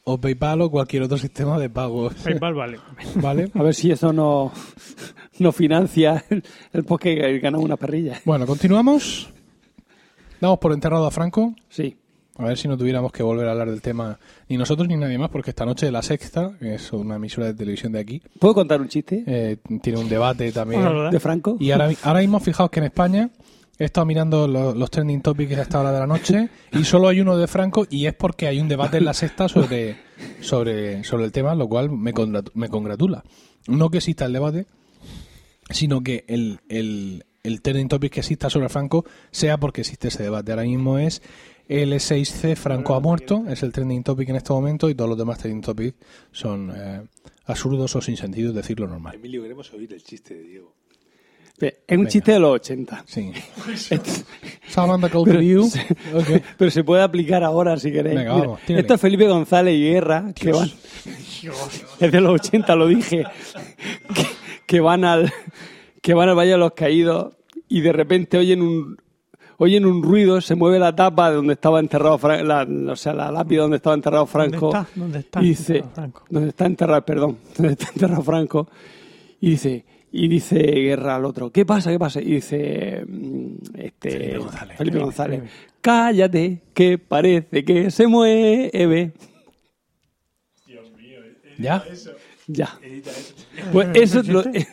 O 0.05 0.19
PayPal 0.19 0.63
o 0.63 0.71
cualquier 0.71 1.03
otro 1.03 1.19
sistema 1.19 1.59
de 1.59 1.69
pago. 1.69 2.11
PayPal 2.25 2.55
vale. 2.55 2.79
¿Vale? 3.17 3.51
A 3.53 3.63
ver 3.63 3.75
si 3.75 3.91
eso 3.91 4.13
no, 4.13 4.51
no 5.41 5.53
financia 5.53 6.25
el, 6.31 6.43
el 6.73 6.85
podcast 6.85 7.17
que 7.17 7.39
ganamos 7.41 7.65
una 7.67 7.77
perrilla. 7.77 8.19
Bueno, 8.25 8.47
continuamos. 8.47 9.29
Damos 10.41 10.59
por 10.59 10.73
enterrado 10.73 11.05
a 11.07 11.11
Franco. 11.11 11.55
Sí. 11.69 11.97
A 12.41 12.45
ver 12.49 12.59
si 12.59 12.69
no 12.69 12.77
tuviéramos 12.77 13.13
que 13.13 13.23
volver 13.23 13.47
a 13.49 13.53
hablar 13.53 13.71
del 13.71 13.83
tema 13.83 14.19
ni 14.49 14.57
nosotros 14.57 14.89
ni 14.89 14.97
nadie 14.97 15.19
más, 15.19 15.31
porque 15.31 15.51
esta 15.51 15.65
noche 15.67 15.91
La 15.91 16.03
Sexta, 16.03 16.53
que 16.59 16.75
es 16.75 16.93
una 16.93 17.17
emisora 17.17 17.47
de 17.49 17.55
televisión 17.55 17.93
de 17.93 18.01
aquí, 18.01 18.23
¿Puedo 18.39 18.55
contar 18.55 18.81
un 18.81 18.89
chiste 18.89 19.23
eh, 19.27 19.57
tiene 19.83 19.99
un 19.99 20.09
debate 20.09 20.51
también. 20.53 21.11
De 21.11 21.21
Franco? 21.21 21.57
Y 21.61 21.71
ahora, 21.71 21.91
ahora 22.03 22.21
mismo 22.21 22.41
fijaos 22.41 22.71
que 22.71 22.81
en 22.81 22.87
España 22.87 23.31
he 23.79 23.85
estado 23.85 24.05
mirando 24.07 24.47
lo- 24.49 24.75
los 24.75 24.91
trending 24.91 25.23
topics 25.23 25.57
a 25.59 25.63
esta 25.63 25.81
hora 25.81 25.93
de 25.93 25.99
la 26.01 26.07
noche 26.07 26.49
y 26.73 26.85
solo 26.85 27.09
hay 27.09 27.21
uno 27.21 27.37
de 27.37 27.47
Franco 27.47 27.87
y 27.89 28.07
es 28.07 28.15
porque 28.15 28.47
hay 28.47 28.61
un 28.61 28.69
debate 28.69 28.97
en 28.99 29.05
La 29.05 29.15
Sexta 29.15 29.49
sobre, 29.49 29.97
sobre, 30.41 31.03
sobre 31.05 31.25
el 31.25 31.33
tema, 31.33 31.55
lo 31.55 31.69
cual 31.69 31.91
me, 31.91 32.13
me 32.55 32.69
congratula. 32.69 33.23
No 33.69 33.91
que 33.91 33.99
exista 33.99 34.25
el 34.27 34.33
debate, 34.33 34.67
sino 35.71 36.03
que 36.03 36.25
el, 36.29 36.61
el, 36.69 37.25
el 37.43 37.63
trending 37.63 37.89
topic 37.89 38.13
que 38.15 38.21
exista 38.21 38.51
sobre 38.51 38.69
Franco 38.69 39.05
sea 39.31 39.59
porque 39.59 39.83
existe 39.83 40.09
ese 40.09 40.23
debate. 40.23 40.53
Ahora 40.53 40.65
mismo 40.65 40.99
es 40.99 41.23
L6C 41.71 42.57
Franco 42.57 42.95
ha 42.97 43.01
muerto, 43.01 43.45
es 43.49 43.63
el 43.63 43.73
trending 43.73 44.03
topic 44.03 44.29
en 44.29 44.37
este 44.37 44.53
momento 44.53 44.91
y 44.91 44.95
todos 44.97 45.09
los 45.09 45.17
demás 45.19 45.39
trending 45.39 45.63
topics 45.63 45.97
son 46.33 46.73
eh, 46.75 47.03
absurdos 47.45 47.95
o 47.95 48.01
sin 48.01 48.17
sentido, 48.17 48.49
es 48.51 48.57
decir, 48.57 48.81
lo 48.81 48.89
normal. 48.89 49.15
Emilio, 49.15 49.43
queremos 49.43 49.73
oír 49.73 49.93
el 49.93 50.03
chiste 50.03 50.35
de 50.35 50.43
Diego. 50.43 50.75
Es 51.61 51.99
un 51.99 52.09
chiste 52.09 52.33
de 52.33 52.41
los 52.41 52.53
80. 52.55 53.05
Sí. 53.07 53.33
To 54.75 55.25
Pero, 55.25 55.43
You. 55.43 55.69
pero 56.59 56.71
se 56.71 56.83
puede 56.85 57.03
aplicar 57.03 57.45
ahora 57.45 57.77
si 57.77 57.93
queréis. 57.93 58.17
Venga, 58.17 58.33
vamos, 58.33 58.61
esto 58.67 58.95
es 58.95 59.01
Felipe 59.01 59.27
González 59.27 59.75
y 59.75 59.83
Guerra, 59.83 60.33
que 60.35 60.53
van. 60.53 60.71
Es 62.01 62.13
de 62.13 62.21
los 62.21 62.35
80, 62.35 62.77
lo 62.77 62.87
dije. 62.87 63.25
Que, 64.15 64.27
que 64.67 64.81
van 64.81 65.05
al 65.05 65.33
que 66.03 66.15
van 66.15 66.29
al 66.29 66.37
Valle 66.37 66.53
de 66.53 66.59
los 66.59 66.73
Caídos 66.73 67.35
y 67.69 67.81
de 67.81 67.93
repente 67.93 68.39
oyen 68.39 68.63
un 68.63 68.97
oyen 69.63 69.85
un 69.85 70.03
ruido, 70.03 70.41
se 70.41 70.55
mueve 70.55 70.79
la 70.79 70.95
tapa 70.97 71.29
de 71.31 71.37
donde 71.37 71.53
estaba 71.55 71.81
enterrado 71.81 72.17
Franco, 72.19 72.45
la, 72.45 72.67
o 72.93 72.97
sea, 72.97 73.13
la 73.13 73.31
lápida 73.31 73.63
donde 73.63 73.77
estaba 73.77 73.95
enterrado 73.95 74.27
Franco. 74.27 74.69
está? 74.69 74.87
¿Dónde 74.95 75.19
está 75.21 75.43
Y 75.43 75.49
dice, 75.51 75.77
enterrado 75.77 75.95
Franco? 75.95 76.25
donde 76.31 76.49
está 76.49 76.67
enterrado, 76.67 77.05
perdón, 77.05 77.39
donde 77.57 77.73
está 77.75 77.89
enterrado 77.95 78.23
Franco. 78.23 78.69
Y 79.41 79.51
dice, 79.51 79.85
y 80.13 80.29
dice 80.29 80.59
Guerra 80.59 81.17
al 81.17 81.25
otro, 81.25 81.51
¿qué 81.51 81.65
pasa? 81.67 81.91
¿Qué 81.91 81.99
pasa? 81.99 82.21
Y 82.21 82.33
dice 82.33 83.05
mm, 83.07 83.53
este 83.79 84.11
Felipe 84.11 84.39
González. 84.39 84.77
Felipe 84.79 84.99
González, 84.99 85.43
cállate, 85.81 86.63
que 86.75 86.99
parece 86.99 87.65
que 87.65 87.91
se 87.91 88.07
mueve. 88.07 89.13
¿Ya? 91.59 91.85
Ya. 92.47 92.79
Pues 93.73 93.89
eso 93.95 94.21
es, 94.21 94.29
lo- 94.29 94.41
es 94.53 94.67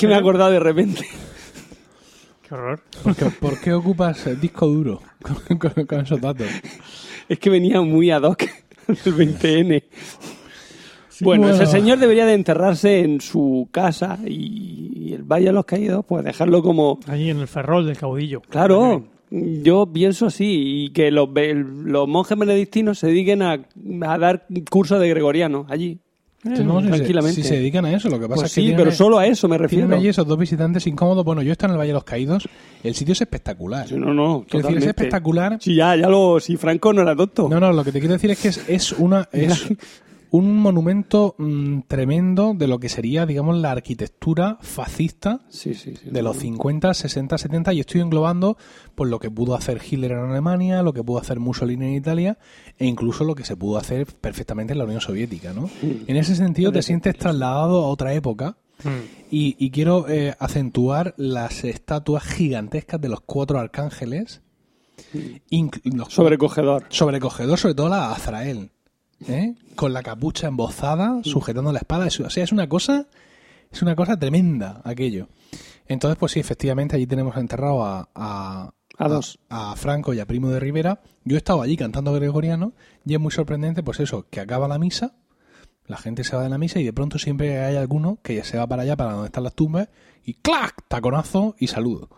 que 0.00 0.06
me 0.06 0.12
he 0.14 0.16
acordado 0.16 0.50
de 0.52 0.60
repente. 0.60 1.04
Qué 2.48 2.54
horror. 2.54 2.80
¿Por 3.02 3.14
qué, 3.16 3.24
por 3.26 3.60
qué 3.60 3.72
ocupas 3.74 4.26
el 4.26 4.40
disco 4.40 4.66
duro 4.66 5.00
con, 5.48 5.58
con- 5.58 5.86
con 5.86 6.00
esos 6.00 6.20
datos? 6.20 6.46
Es 7.28 7.38
que 7.38 7.50
venía 7.50 7.80
muy 7.82 8.10
ad 8.10 8.22
hoc 8.22 8.44
del 8.86 9.14
20N. 9.14 9.82
Bueno, 11.20 11.46
Bueno. 11.48 11.62
ese 11.62 11.66
señor 11.66 11.98
debería 11.98 12.26
de 12.26 12.34
enterrarse 12.34 13.00
en 13.00 13.20
su 13.20 13.68
casa 13.72 14.18
y, 14.24 14.92
y 15.10 15.12
el 15.14 15.24
Valle 15.24 15.46
de 15.46 15.52
los 15.52 15.64
Caídos, 15.64 16.04
pues 16.06 16.24
dejarlo 16.24 16.62
como... 16.62 17.00
Allí 17.08 17.28
en 17.30 17.40
el 17.40 17.48
ferrol 17.48 17.86
del 17.86 17.96
caudillo. 17.98 18.40
Claro, 18.42 19.04
yo 19.30 19.86
pienso 19.92 20.26
así, 20.26 20.84
y 20.86 20.90
que 20.90 21.10
los, 21.10 21.28
los 21.54 22.06
monjes 22.08 22.38
benedictinos 22.38 23.00
se 23.00 23.08
dediquen 23.08 23.42
a, 23.42 23.54
a 23.54 24.18
dar 24.18 24.46
cursos 24.70 25.00
de 25.00 25.08
gregoriano 25.08 25.66
allí. 25.68 25.98
Sí, 26.42 26.62
no, 26.62 26.80
si 26.80 26.88
se-. 26.88 27.32
Si 27.32 27.42
se 27.42 27.54
dedican 27.56 27.84
a 27.84 27.92
eso, 27.92 28.08
lo 28.08 28.20
que 28.20 28.28
pasa 28.28 28.42
Pues 28.42 28.50
es 28.50 28.54
que 28.54 28.60
sí, 28.60 28.66
tienen- 28.68 28.78
pero 28.84 28.92
solo 28.92 29.18
a 29.18 29.26
eso 29.26 29.48
me 29.48 29.58
refiero. 29.58 29.86
Tienen 29.86 29.98
allí 29.98 30.08
esos 30.08 30.26
dos 30.26 30.38
visitantes 30.38 30.86
incómodos. 30.86 31.24
Bueno, 31.24 31.42
yo 31.42 31.50
estoy 31.52 31.66
en 31.66 31.72
el 31.72 31.78
Valle 31.78 31.88
de 31.88 31.94
los 31.94 32.04
Caídos. 32.04 32.48
El 32.84 32.94
sitio 32.94 33.12
es 33.12 33.20
espectacular. 33.20 33.90
No, 33.92 34.14
no, 34.14 34.44
Quiero 34.48 34.68
decir, 34.68 34.82
es 34.82 34.86
espectacular. 34.88 35.58
Si 35.60 35.74
ya, 35.74 35.96
ya 35.96 36.08
lo, 36.08 36.38
si 36.38 36.56
Franco 36.56 36.92
no 36.92 37.02
era 37.02 37.16
tonto. 37.16 37.48
No, 37.48 37.58
no, 37.58 37.72
lo 37.72 37.82
que 37.82 37.90
te 37.90 37.98
quiero 37.98 38.12
decir 38.14 38.30
es 38.30 38.38
que 38.40 38.48
es, 38.48 38.68
es 38.68 38.92
una 38.92 39.28
es 39.32 39.66
un 40.30 40.56
monumento 40.58 41.34
mm, 41.38 41.80
tremendo 41.88 42.52
de 42.54 42.66
lo 42.66 42.78
que 42.78 42.88
sería, 42.88 43.24
digamos, 43.26 43.56
la 43.56 43.70
arquitectura 43.72 44.58
fascista 44.60 45.40
Sí, 45.48 45.74
sí, 45.74 45.94
sí. 45.96 46.10
de 46.10 46.22
los 46.22 46.36
50, 46.36 46.92
60, 46.92 47.38
70 47.38 47.72
y 47.72 47.80
estoy 47.80 48.00
englobando 48.00 48.56
pues 48.94 49.10
lo 49.10 49.18
que 49.18 49.30
pudo 49.30 49.54
hacer 49.54 49.80
Hitler 49.88 50.12
en 50.12 50.18
Alemania, 50.30 50.82
lo 50.82 50.92
que 50.92 51.02
pudo 51.02 51.18
hacer 51.18 51.40
Mussolini 51.40 51.86
en 51.86 51.94
Italia 51.94 52.38
e 52.78 52.86
incluso 52.86 53.24
lo 53.24 53.34
que 53.34 53.44
se 53.44 53.56
pudo 53.56 53.78
hacer 53.78 54.06
perfectamente 54.06 54.72
en 54.72 54.78
la 54.78 54.84
Unión 54.84 55.00
Soviética, 55.00 55.52
¿no? 55.52 55.70
En 55.82 56.16
ese 56.16 56.34
sentido 56.36 56.72
te 56.72 56.82
sientes 56.82 57.16
trasladado 57.16 57.84
a 57.84 57.88
otra 57.88 58.12
época 58.14 58.56
y, 59.30 59.56
y 59.58 59.70
quiero 59.70 60.08
eh, 60.08 60.34
acentuar 60.38 61.14
las 61.16 61.64
estatuas 61.64 62.22
gigantescas 62.24 63.00
de 63.00 63.08
los 63.08 63.20
cuatro 63.22 63.58
arcángeles 63.58 64.42
inclu- 65.50 66.08
Sobrecogedor. 66.10 66.84
sobrecogedor, 66.88 67.58
sobre 67.58 67.74
todo 67.74 67.88
la 67.88 68.12
Azrael, 68.12 68.70
¿eh? 69.26 69.54
con 69.74 69.92
la 69.92 70.02
capucha 70.02 70.48
embozada, 70.48 71.20
sujetando 71.24 71.72
la 71.72 71.78
espada. 71.80 72.06
Es- 72.06 72.20
O 72.20 72.30
sea, 72.30 72.44
es 72.44 72.52
una 72.52 72.68
cosa, 72.68 73.06
es 73.70 73.82
una 73.82 73.96
cosa 73.96 74.18
tremenda 74.18 74.80
aquello. 74.84 75.28
Entonces, 75.86 76.18
pues 76.18 76.32
sí, 76.32 76.40
efectivamente, 76.40 76.96
allí 76.96 77.06
tenemos 77.06 77.36
enterrado 77.36 77.84
a, 77.84 78.08
a, 78.14 78.70
A 78.98 79.08
dos. 79.08 79.38
a 79.48 79.74
Franco 79.76 80.12
y 80.14 80.20
a 80.20 80.26
Primo 80.26 80.50
de 80.50 80.60
Rivera. 80.60 81.00
Yo 81.24 81.36
he 81.36 81.38
estado 81.38 81.62
allí 81.62 81.76
cantando 81.76 82.12
gregoriano 82.12 82.72
y 83.04 83.14
es 83.14 83.20
muy 83.20 83.30
sorprendente, 83.32 83.82
pues 83.82 84.00
eso, 84.00 84.26
que 84.30 84.40
acaba 84.40 84.68
la 84.68 84.78
misa, 84.78 85.14
la 85.86 85.96
gente 85.96 86.24
se 86.24 86.36
va 86.36 86.42
de 86.42 86.50
la 86.50 86.58
misa 86.58 86.78
y 86.80 86.84
de 86.84 86.92
pronto 86.92 87.18
siempre 87.18 87.64
hay 87.64 87.76
alguno 87.76 88.18
que 88.22 88.34
ya 88.34 88.44
se 88.44 88.58
va 88.58 88.66
para 88.66 88.82
allá, 88.82 88.96
para 88.96 89.12
donde 89.12 89.26
están 89.26 89.44
las 89.44 89.54
tumbas, 89.54 89.88
y 90.24 90.34
¡clac! 90.34 90.84
Taconazo 90.88 91.54
y 91.58 91.68
saludo. 91.68 92.10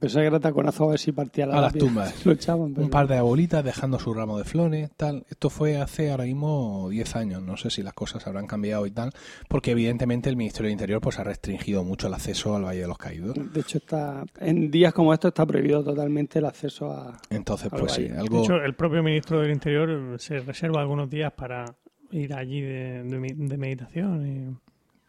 Pensé 0.00 0.20
que 0.20 0.26
era 0.26 0.40
taconazo 0.40 0.84
a 0.84 0.90
ver 0.90 0.98
si 0.98 1.12
partía 1.12 1.46
la 1.46 1.58
A 1.58 1.60
las 1.60 1.74
tumbas. 1.74 2.14
Lo 2.26 2.32
echaban, 2.32 2.72
pero 2.72 2.84
Un 2.84 2.90
par 2.90 3.06
de 3.08 3.16
abuelitas 3.18 3.62
dejando 3.64 3.98
su 3.98 4.14
ramo 4.14 4.38
de 4.38 4.44
flores, 4.44 4.90
tal. 4.96 5.26
Esto 5.28 5.50
fue 5.50 5.76
hace 5.76 6.10
ahora 6.10 6.24
mismo 6.24 6.88
10 6.90 7.16
años. 7.16 7.42
No 7.42 7.56
sé 7.56 7.70
si 7.70 7.82
las 7.82 7.92
cosas 7.92 8.26
habrán 8.26 8.46
cambiado 8.46 8.86
y 8.86 8.90
tal, 8.90 9.10
porque 9.48 9.72
evidentemente 9.72 10.30
el 10.30 10.36
Ministerio 10.36 10.68
del 10.68 10.72
Interior 10.72 11.00
pues 11.00 11.18
ha 11.18 11.24
restringido 11.24 11.84
mucho 11.84 12.06
el 12.06 12.14
acceso 12.14 12.56
al 12.56 12.64
Valle 12.64 12.80
de 12.80 12.88
los 12.88 12.98
Caídos. 12.98 13.34
De 13.52 13.60
hecho, 13.60 13.78
está 13.78 14.24
en 14.40 14.70
días 14.70 14.94
como 14.94 15.12
estos 15.12 15.28
está 15.28 15.44
prohibido 15.44 15.84
totalmente 15.84 16.38
el 16.38 16.46
acceso 16.46 16.90
a... 16.92 17.18
Entonces, 17.30 17.68
pues 17.70 17.92
sí, 17.92 18.02
valle. 18.04 18.14
De 18.14 18.18
algo... 18.20 18.42
hecho, 18.42 18.56
el 18.56 18.74
propio 18.74 19.02
ministro 19.02 19.40
del 19.40 19.50
Interior 19.52 20.18
se 20.18 20.38
reserva 20.40 20.80
algunos 20.80 21.10
días 21.10 21.32
para 21.32 21.64
ir 22.12 22.32
allí 22.34 22.60
de, 22.62 23.02
de 23.02 23.18
mi- 23.18 23.32
de 23.48 23.58
meditación. 23.58 24.60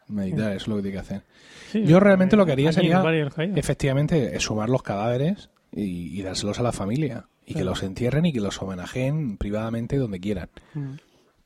Meditar, 0.08 0.52
eso 0.52 0.62
es 0.62 0.68
lo 0.68 0.76
que 0.76 0.82
tiene 0.82 0.94
que 0.96 1.00
hacer. 1.00 1.22
Sí, 1.70 1.84
Yo 1.84 2.00
realmente 2.00 2.36
lo 2.36 2.46
que 2.46 2.52
haría 2.52 2.72
sería, 2.72 3.02
efectivamente, 3.56 4.34
es 4.36 4.42
sumar 4.42 4.70
los 4.70 4.82
cadáveres 4.82 5.50
y, 5.72 6.18
y 6.18 6.22
dárselos 6.22 6.58
a 6.58 6.62
la 6.62 6.72
familia. 6.72 7.26
Y 7.44 7.54
que 7.54 7.64
los 7.64 7.82
entierren 7.82 8.26
y 8.26 8.32
que 8.32 8.40
los 8.40 8.60
homenajeen 8.60 9.38
privadamente 9.38 9.96
donde 9.96 10.20
quieran. 10.20 10.50
Mm. 10.74 10.94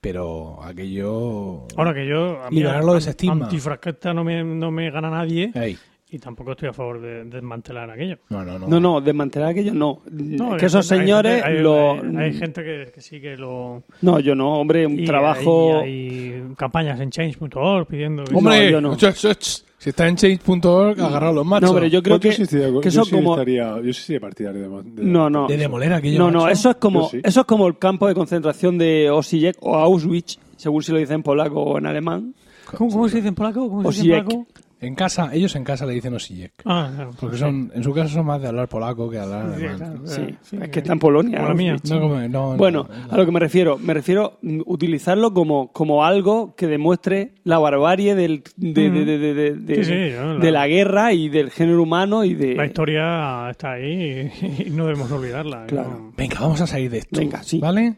Pero 0.01 0.61
aquello... 0.65 1.69
Ahora 1.77 1.95
que 1.95 2.09
yo, 2.09 2.43
a 2.43 2.51
mí, 2.51 2.57
Liberarlo 2.57 2.95
de 2.95 2.99
ese 2.99 3.11
estigma. 3.11 3.45
Antifrasqueta 3.45 4.13
no 4.13 4.25
me, 4.25 4.43
no 4.43 4.73
me 4.73 4.91
gana 4.91 5.11
nadie 5.11 5.53
Ey, 5.55 5.79
y 6.15 6.19
tampoco 6.19 6.53
estoy 6.53 6.69
a 6.69 6.73
favor 6.75 7.01
de, 7.01 7.25
desmantelar 7.25 7.91
aquello. 7.91 8.19
no, 8.29 8.45
no, 8.45 8.59
no. 8.59 8.69
No, 8.69 8.79
no, 8.81 9.01
desmantelar 9.01 9.49
aquello 9.51 9.73
no. 9.73 10.03
No, 10.11 10.57
que 10.59 10.67
esos 10.67 10.93
hay- 10.93 10.99
señores 11.01 11.43
hay, 11.43 11.59
lo... 11.61 11.93
hay- 11.95 12.17
hay 12.17 12.33
gente 12.35 12.63
que, 12.63 12.93
que 12.95 13.01
sí 13.01 13.19
que 13.21 13.37
lo... 13.37 13.83
No, 14.03 14.21
yo 14.21 14.35
no, 14.35 14.61
hombre, 14.61 14.87
un 14.87 15.01
y 15.01 15.05
trabajo... 15.07 15.81
Hay, 15.81 15.91
hay 16.35 16.43
campañas 16.57 17.01
en 17.01 17.11
change.org 17.11 17.87
pidiendo... 17.87 18.25
que- 18.25 18.35
Hombre, 18.35 18.71
yo 18.71 18.81
no. 18.81 18.93
ch- 18.97 19.13
ch- 19.15 19.37
ch- 19.39 19.65
si 19.79 19.89
está 19.91 20.07
en 20.07 20.17
change.org, 20.17 21.01
agarraros 21.01 21.35
los 21.35 21.47
machos. 21.47 21.71
No, 21.71 21.75
pero 21.75 21.87
yo 21.87 22.03
creo 22.03 22.21
que, 22.21 22.29
que 22.31 22.47
yo 22.47 22.81
eso 22.83 23.05
sí 23.05 23.11
como... 23.11 23.33
estaría, 23.35 23.75
yo 23.81 23.93
sí 23.93 24.03
sería 24.03 24.21
partidario 24.21 24.69
de, 24.83 24.91
de- 24.91 25.03
No, 25.05 25.29
no. 25.31 25.47
De 25.49 25.57
demoler 25.57 25.93
aquello. 25.95 26.19
No, 26.19 26.31
no, 26.31 26.41
macho. 26.43 26.53
eso 26.53 26.71
es 26.71 26.77
como 26.77 27.09
sí. 27.09 27.21
eso 27.25 27.41
es 27.41 27.47
como 27.47 27.67
el 27.67 27.79
campo 27.79 28.07
de 28.07 28.15
concentración 28.15 28.77
de 28.79 29.11
Osijek 29.11 29.57
o 29.61 29.75
Auschwitz, 29.77 30.39
según 30.57 30.83
si 30.83 30.93
lo 30.93 30.99
dicen 30.99 31.17
en 31.17 31.23
polaco 31.25 31.61
o 31.63 31.79
en 31.79 31.87
alemán. 31.87 32.35
¿Cómo, 32.77 32.91
cómo 32.93 33.09
se 33.09 33.17
dice 33.17 33.29
en 33.29 33.35
polaco? 33.35 33.69
¿Cómo 33.69 33.91
se 33.93 34.03
dice 34.03 34.17
en 34.19 34.25
polaco? 34.25 34.47
En 34.83 34.95
casa, 34.97 35.31
ellos 35.33 35.55
en 35.57 35.63
casa 35.65 35.87
le 35.87 35.95
dicen 35.95 36.13
osijek. 36.13 36.53
Ah, 36.65 36.91
claro. 36.95 37.11
Porque 37.21 37.37
son, 37.39 37.71
en 37.75 37.85
su 37.85 37.95
caso 37.95 38.09
son 38.15 38.27
más 38.27 38.43
de 38.43 38.49
hablar 38.49 38.69
polaco 38.69 39.09
que 39.09 39.19
hablar 39.19 39.47
Sí, 39.57 39.65
alemán. 39.65 39.77
claro, 39.79 40.01
Sí, 40.07 40.21
eh, 40.23 40.35
sí, 40.43 40.59
es 40.61 40.69
que 40.71 40.79
está 40.81 40.93
en 40.93 40.99
Polonia. 40.99 41.49
Mía. 41.55 41.77
No, 41.89 42.01
como- 42.01 42.19
no, 42.29 42.57
Bueno, 42.57 42.89
no. 42.89 43.13
a 43.13 43.17
lo 43.17 43.25
que 43.25 43.31
me 43.33 43.39
refiero, 43.41 43.79
me 43.79 43.95
refiero 43.95 44.39
mm, 44.43 44.63
utilizarlo 44.67 45.33
como, 45.33 45.71
como 45.73 46.05
algo 46.05 46.57
que 46.57 46.67
demuestre 46.67 47.37
la 47.45 47.59
barbarie 47.61 48.15
del, 48.17 48.43
de, 48.57 49.77
Sí, 49.85 49.85
sí, 49.85 50.51
la- 50.51 50.67
guerra 50.67 51.13
y 51.13 51.29
del 51.29 51.51
género 51.51 51.83
humano 51.83 52.25
y 52.25 52.35
de... 52.35 52.55
La 52.57 52.67
historia 52.67 53.51
está 53.51 53.73
ahí 53.75 54.31
y, 54.43 54.63
y 54.67 54.71
no 54.71 54.87
debemos 54.87 55.11
olvidarla. 55.13 55.67
Claro. 55.67 55.91
¿no? 55.91 56.13
Venga, 56.17 56.41
vamos 56.41 56.61
a 56.61 56.67
salir 56.67 56.91
de 56.91 56.99
esto. 56.99 57.21
Venga, 57.21 57.43
sí. 57.45 57.61
¿Vale? 57.61 57.95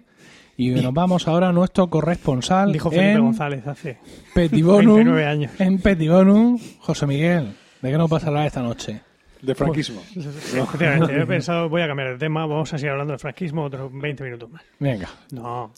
Y 0.57 0.71
nos 0.71 0.93
vamos 0.95 1.27
ahora 1.27 1.49
a 1.49 1.53
nuestro 1.53 1.89
corresponsal 1.89 2.73
Dijo 2.73 2.91
Felipe 2.91 3.13
en 3.13 3.21
González 3.23 3.67
hace... 3.67 3.99
Petibonum. 4.35 4.95
29 4.97 5.27
años. 5.27 5.61
En 5.61 5.79
Petibonum, 5.79 6.59
José 6.79 7.07
Miguel. 7.07 7.55
¿De 7.83 7.91
qué 7.91 7.99
nos 7.99 8.09
vas 8.09 8.25
a 8.25 8.29
hablar 8.29 8.47
esta 8.47 8.63
noche? 8.63 9.01
de 9.43 9.55
franquismo. 9.55 10.01
Efectivamente, 10.17 11.21
he 11.21 11.27
pensado, 11.27 11.69
voy 11.69 11.83
a 11.83 11.87
cambiar 11.87 12.13
de 12.13 12.19
tema, 12.19 12.47
vamos 12.47 12.73
a 12.73 12.79
seguir 12.79 12.93
hablando 12.93 13.13
del 13.13 13.21
franquismo 13.21 13.65
otros 13.65 13.91
20 13.93 14.25
minutos 14.25 14.49
más. 14.51 14.63
Venga. 14.79 15.07
No. 15.33 15.71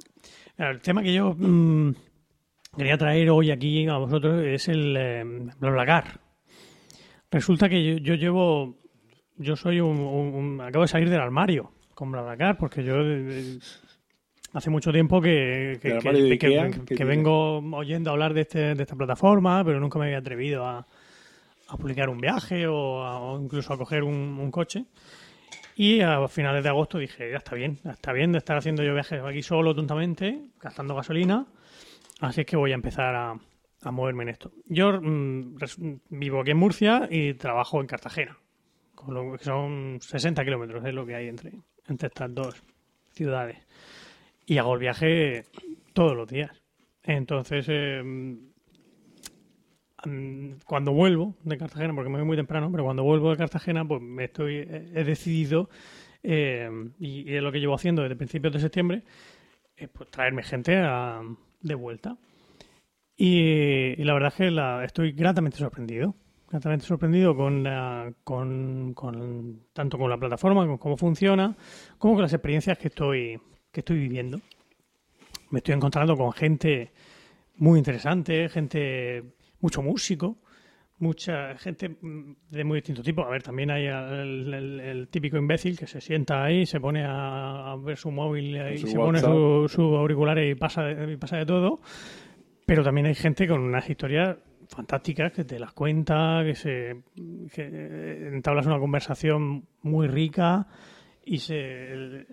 El 0.57 0.81
tema 0.81 1.03
que 1.03 1.13
yo 1.13 1.35
mm, 1.37 1.91
quería 2.77 2.97
traer 2.97 3.29
hoy 3.31 3.51
aquí 3.51 3.89
a 3.89 3.97
vosotros 3.97 4.45
es 4.45 4.69
el 4.69 4.97
eh, 4.97 5.25
BlaBlaCar. 5.59 6.21
Resulta 7.31 7.69
que 7.69 7.85
yo, 7.85 7.97
yo 7.99 8.15
llevo, 8.15 8.77
yo 9.37 9.57
soy 9.57 9.81
un, 9.81 9.99
un- 9.99 10.35
un- 10.35 10.61
acabo 10.61 10.83
de 10.85 10.89
salir 10.89 11.11
del 11.11 11.21
armario 11.21 11.73
con 11.95 12.13
BlaBlaCar 12.13 12.57
porque 12.59 12.85
yo 12.85 12.95
eh, 13.01 13.59
hace 14.53 14.71
mucho 14.71 14.93
tiempo 14.93 15.21
que, 15.21 15.79
que, 15.81 17.05
vengo 17.05 17.59
oyendo 17.77 18.11
hablar 18.11 18.33
de, 18.35 18.43
este, 18.43 18.75
de 18.75 18.83
esta 18.83 18.97
plataforma, 18.97 19.63
pero 19.65 19.81
nunca 19.81 19.99
me 19.99 20.07
había 20.07 20.19
atrevido 20.19 20.67
a, 20.67 20.87
a 21.69 21.77
publicar 21.77 22.09
un 22.09 22.19
viaje 22.21 22.67
o, 22.67 23.03
a- 23.05 23.21
o 23.21 23.41
incluso 23.41 23.73
a 23.73 23.79
coger 23.79 24.03
un, 24.03 24.15
un 24.41 24.51
coche. 24.51 24.85
Y 25.79 26.01
a 26.01 26.27
finales 26.29 26.63
de 26.63 26.71
agosto 26.71 26.97
dije, 26.99 27.31
ya 27.31 27.37
está 27.37 27.55
bien, 27.55 27.79
ya 27.85 27.91
está 27.91 28.13
bien 28.15 28.33
de 28.33 28.39
estar 28.39 28.57
haciendo 28.57 28.83
yo 28.83 28.95
viajes 28.95 29.21
aquí 29.23 29.43
solo 29.43 29.75
tontamente, 29.75 30.41
gastando 30.61 30.95
gasolina. 30.95 31.47
Así 32.21 32.41
es 32.41 32.47
que 32.47 32.57
voy 32.57 32.73
a 32.73 32.77
empezar 32.77 33.15
a, 33.15 33.35
a 33.83 33.91
moverme 33.91 34.23
en 34.23 34.31
esto. 34.31 34.53
Yo 34.65 34.99
mm, 34.99 35.57
vivo 36.09 36.41
aquí 36.41 36.53
en 36.53 36.57
Murcia 36.57 37.07
y 37.11 37.35
trabajo 37.35 37.79
en 37.83 37.87
Cartagena. 37.89 38.39
Con 38.95 39.13
lo 39.13 39.37
que 39.37 39.45
son 39.45 39.99
60 40.01 40.43
kilómetros, 40.47 40.83
es 40.87 40.95
lo 40.95 41.05
que 41.05 41.15
hay 41.15 41.29
entre, 41.29 41.53
entre 41.87 42.09
estas 42.09 42.35
dos 42.35 42.63
ciudades. 43.13 43.59
Y 44.47 44.59
hago 44.59 44.75
el 44.75 44.81
viaje 44.81 45.45
todos 45.93 46.17
los 46.17 46.29
días. 46.29 46.51
Entonces, 47.03 47.67
eh, 47.69 48.03
cuando 50.65 50.93
vuelvo 50.93 51.35
de 51.43 51.59
Cartagena, 51.59 51.95
porque 51.95 52.11
me 52.11 52.19
voy 52.19 52.27
muy 52.27 52.37
temprano, 52.37 52.71
pero 52.71 52.85
cuando 52.85 53.03
vuelvo 53.03 53.31
de 53.31 53.37
Cartagena, 53.37 53.85
pues 53.85 54.01
me 54.01 54.25
estoy, 54.25 54.57
he 54.59 55.05
decidido, 55.05 55.69
eh, 56.23 56.71
y, 56.99 57.35
es 57.35 57.43
lo 57.43 57.51
que 57.51 57.59
llevo 57.61 57.75
haciendo 57.75 58.03
desde 58.03 58.17
principios 58.17 58.53
de 58.53 58.61
septiembre, 58.61 59.03
eh, 59.77 59.89
pues 59.89 60.11
traerme 60.11 60.43
gente 60.43 60.77
a- 60.77 61.23
de 61.61 61.75
vuelta. 61.75 62.17
Y, 63.17 63.97
la 64.05 64.13
verdad 64.15 64.29
es 64.29 64.35
que 64.37 64.51
la- 64.51 64.85
estoy 64.85 65.13
gratamente 65.13 65.57
sorprendido. 65.59 66.15
Gratamente 66.49 66.87
sorprendido 66.87 67.35
con, 67.37 67.65
con- 68.25 69.61
tanto 69.73 69.99
con 69.99 70.09
la 70.11 70.17
plataforma, 70.19 70.65
con 70.67 70.79
cómo 70.79 70.97
funciona, 70.97 71.57
como 71.99 72.15
con 72.15 72.23
las 72.23 72.33
experiencias 72.33 72.79
que 72.79 72.89
estoy, 72.89 73.41
que 73.77 73.81
estoy 73.81 73.99
viviendo. 73.99 74.41
Me 75.51 75.59
estoy 75.59 75.75
encontrando 75.75 76.17
con 76.17 76.33
gente 76.33 76.93
muy 77.57 77.79
interesante, 77.79 78.49
gente, 78.49 79.23
mucho 79.61 79.83
músico, 79.83 80.39
mucha 80.99 81.57
gente 81.59 81.95
de 82.51 82.65
muy 82.65 82.77
distinto 82.79 83.03
tipo. 83.03 83.23
A 83.23 83.29
ver, 83.29 83.43
también 83.43 83.71
hay 83.71 83.85
el, 83.87 84.53
el- 84.55 84.81
el 84.81 85.09
típico 85.09 85.37
imbécil 85.37 85.79
que 85.79 85.87
se 85.87 86.01
sienta 86.01 86.43
ahí, 86.43 86.65
se 86.65 86.81
pone 86.81 87.05
a, 87.05 87.73
a 87.73 87.77
ver 87.77 87.99
su 87.99 88.11
móvil 88.11 88.57
y 88.73 88.79
Su 88.79 88.87
se 88.89 88.97
pone 88.97 89.19
WhatsApp. 89.21 89.69
su, 89.69 89.83
auriculares 89.97 90.51
y 90.51 90.55
pasa, 90.55 90.85
de- 90.85 91.13
y 91.13 91.17
pasa 91.19 91.37
de 91.37 91.45
todo. 91.45 91.81
Pero 92.65 92.83
también 92.83 93.07
hay 93.07 93.15
gente 93.15 93.47
con 93.47 93.61
unas 93.61 93.89
historias 93.91 94.39
fantásticas 94.69 95.33
que 95.33 95.45
te 95.45 95.59
las 95.59 95.73
cuenta, 95.75 96.41
que 96.45 96.55
se 96.55 97.03
que 97.55 97.63
eh, 97.71 98.31
entablas 98.33 98.65
una 98.67 98.79
conversación 98.81 99.67
muy 99.83 100.09
rica 100.09 100.67
y 101.25 101.39
se 101.39 102.25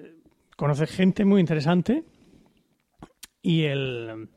conoces 0.57 0.89
gente 0.91 1.25
muy 1.25 1.39
interesante 1.41 2.03
y 3.41 3.63
el 3.63 4.30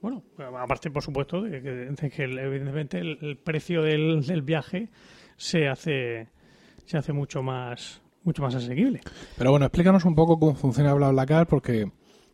bueno 0.00 0.22
aparte 0.60 0.90
por 0.90 1.02
supuesto 1.02 1.42
de 1.42 1.62
que, 1.62 1.70
de 1.70 2.10
que 2.10 2.24
el- 2.24 2.38
evidentemente 2.38 2.98
el, 2.98 3.18
el 3.22 3.36
precio 3.38 3.82
del, 3.82 4.24
del 4.26 4.42
viaje 4.42 4.88
se 5.36 5.68
hace 5.68 6.28
se 6.84 6.98
hace 6.98 7.12
mucho 7.12 7.42
más 7.42 8.02
mucho 8.24 8.42
más 8.42 8.54
asequible 8.54 9.00
Pero 9.38 9.50
bueno, 9.50 9.66
explícanos 9.66 10.04
un 10.04 10.14
poco 10.14 10.38
cómo 10.38 10.54
funciona 10.54 10.94
BlaBlaCar, 10.94 11.46
porque 11.46 11.90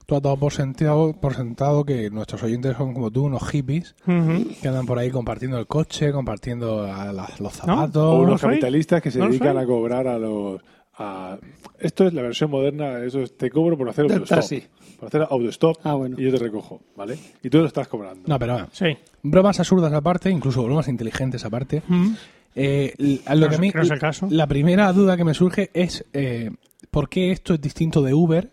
tú 0.07 0.15
has 0.17 0.23
dado 0.23 0.37
por 0.37 0.53
sentado, 0.53 1.13
por 1.21 1.35
sentado 1.35 1.85
que 1.85 2.11
nuestros 2.11 2.43
oyentes 2.45 2.77
son 2.77 2.95
como 2.95 3.11
tú, 3.11 3.25
unos 3.25 3.49
hippies, 3.49 3.95
que 4.05 4.69
andan 4.69 4.87
por 4.87 4.99
ahí 4.99 5.11
compartiendo 5.11 5.59
el 5.59 5.67
coche, 5.67 6.13
compartiendo 6.13 6.83
a 6.85 7.13
las- 7.13 7.41
los 7.41 7.53
zapatos. 7.55 8.03
O 8.05 8.19
no 8.19 8.23
unos 8.23 8.41
soy. 8.41 8.51
capitalistas 8.51 9.03
que 9.03 9.11
se 9.11 9.19
No 9.19 9.27
dedican 9.29 9.55
soy. 9.55 9.65
a 9.65 9.67
cobrar 9.67 10.07
a 10.07 10.19
los... 10.19 10.61
a- 11.01 11.39
Esto 11.79 12.07
es 12.07 12.13
la 12.13 12.23
versión 12.23 12.51
moderna, 12.51 13.03
eso 13.03 13.21
es, 13.23 13.37
te 13.37 13.51
cobro 13.51 13.77
por 13.79 13.89
hacer 13.89 14.05
autostop. 14.05 14.29
taxi. 14.29 14.63
Por 14.99 15.09
hacer 15.09 15.23
autostop 15.31 15.77
Ah, 15.83 15.95
bueno. 15.95 16.17
y 16.19 16.25
yo 16.25 16.31
te 16.31 16.37
recojo, 16.39 16.81
¿vale? 16.95 17.19
Y 17.43 17.49
tú 17.49 17.59
lo 17.59 17.67
estás 17.67 17.89
cobrando. 17.89 18.23
No, 18.29 18.39
pero 18.39 18.53
bueno, 18.53 18.69
sí 18.73 18.97
bromas 19.23 19.59
absurdas 19.61 19.93
aparte, 19.93 20.31
incluso 20.31 20.63
bromas 20.63 20.89
inteligentes 20.89 21.45
aparte. 21.45 21.83
Mm. 21.89 22.13
Eh, 22.55 22.95
lo 22.99 23.35
No 23.37 23.49
que 23.49 23.55
es- 23.55 23.59
a 23.59 23.61
mí- 23.61 23.71
que 23.73 23.79
no 23.79 23.85
es 23.85 23.91
el 23.91 23.99
caso. 23.99 24.27
La 24.31 24.47
primera 24.47 24.93
duda 24.93 25.17
que 25.17 25.25
me 25.25 25.35
surge 25.35 25.71
es 25.73 26.05
eh, 26.13 26.51
¿por 26.91 27.09
qué 27.09 27.31
esto 27.33 27.55
es 27.55 27.61
distinto 27.61 28.03
de 28.03 28.13
Uber, 28.15 28.51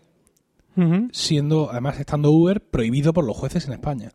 siendo, 1.12 1.70
además 1.70 1.98
estando 1.98 2.30
Uber 2.30 2.60
prohibido 2.60 3.12
por 3.12 3.24
los 3.26 3.36
jueces 3.36 3.66
en 3.66 3.72
España? 3.74 4.10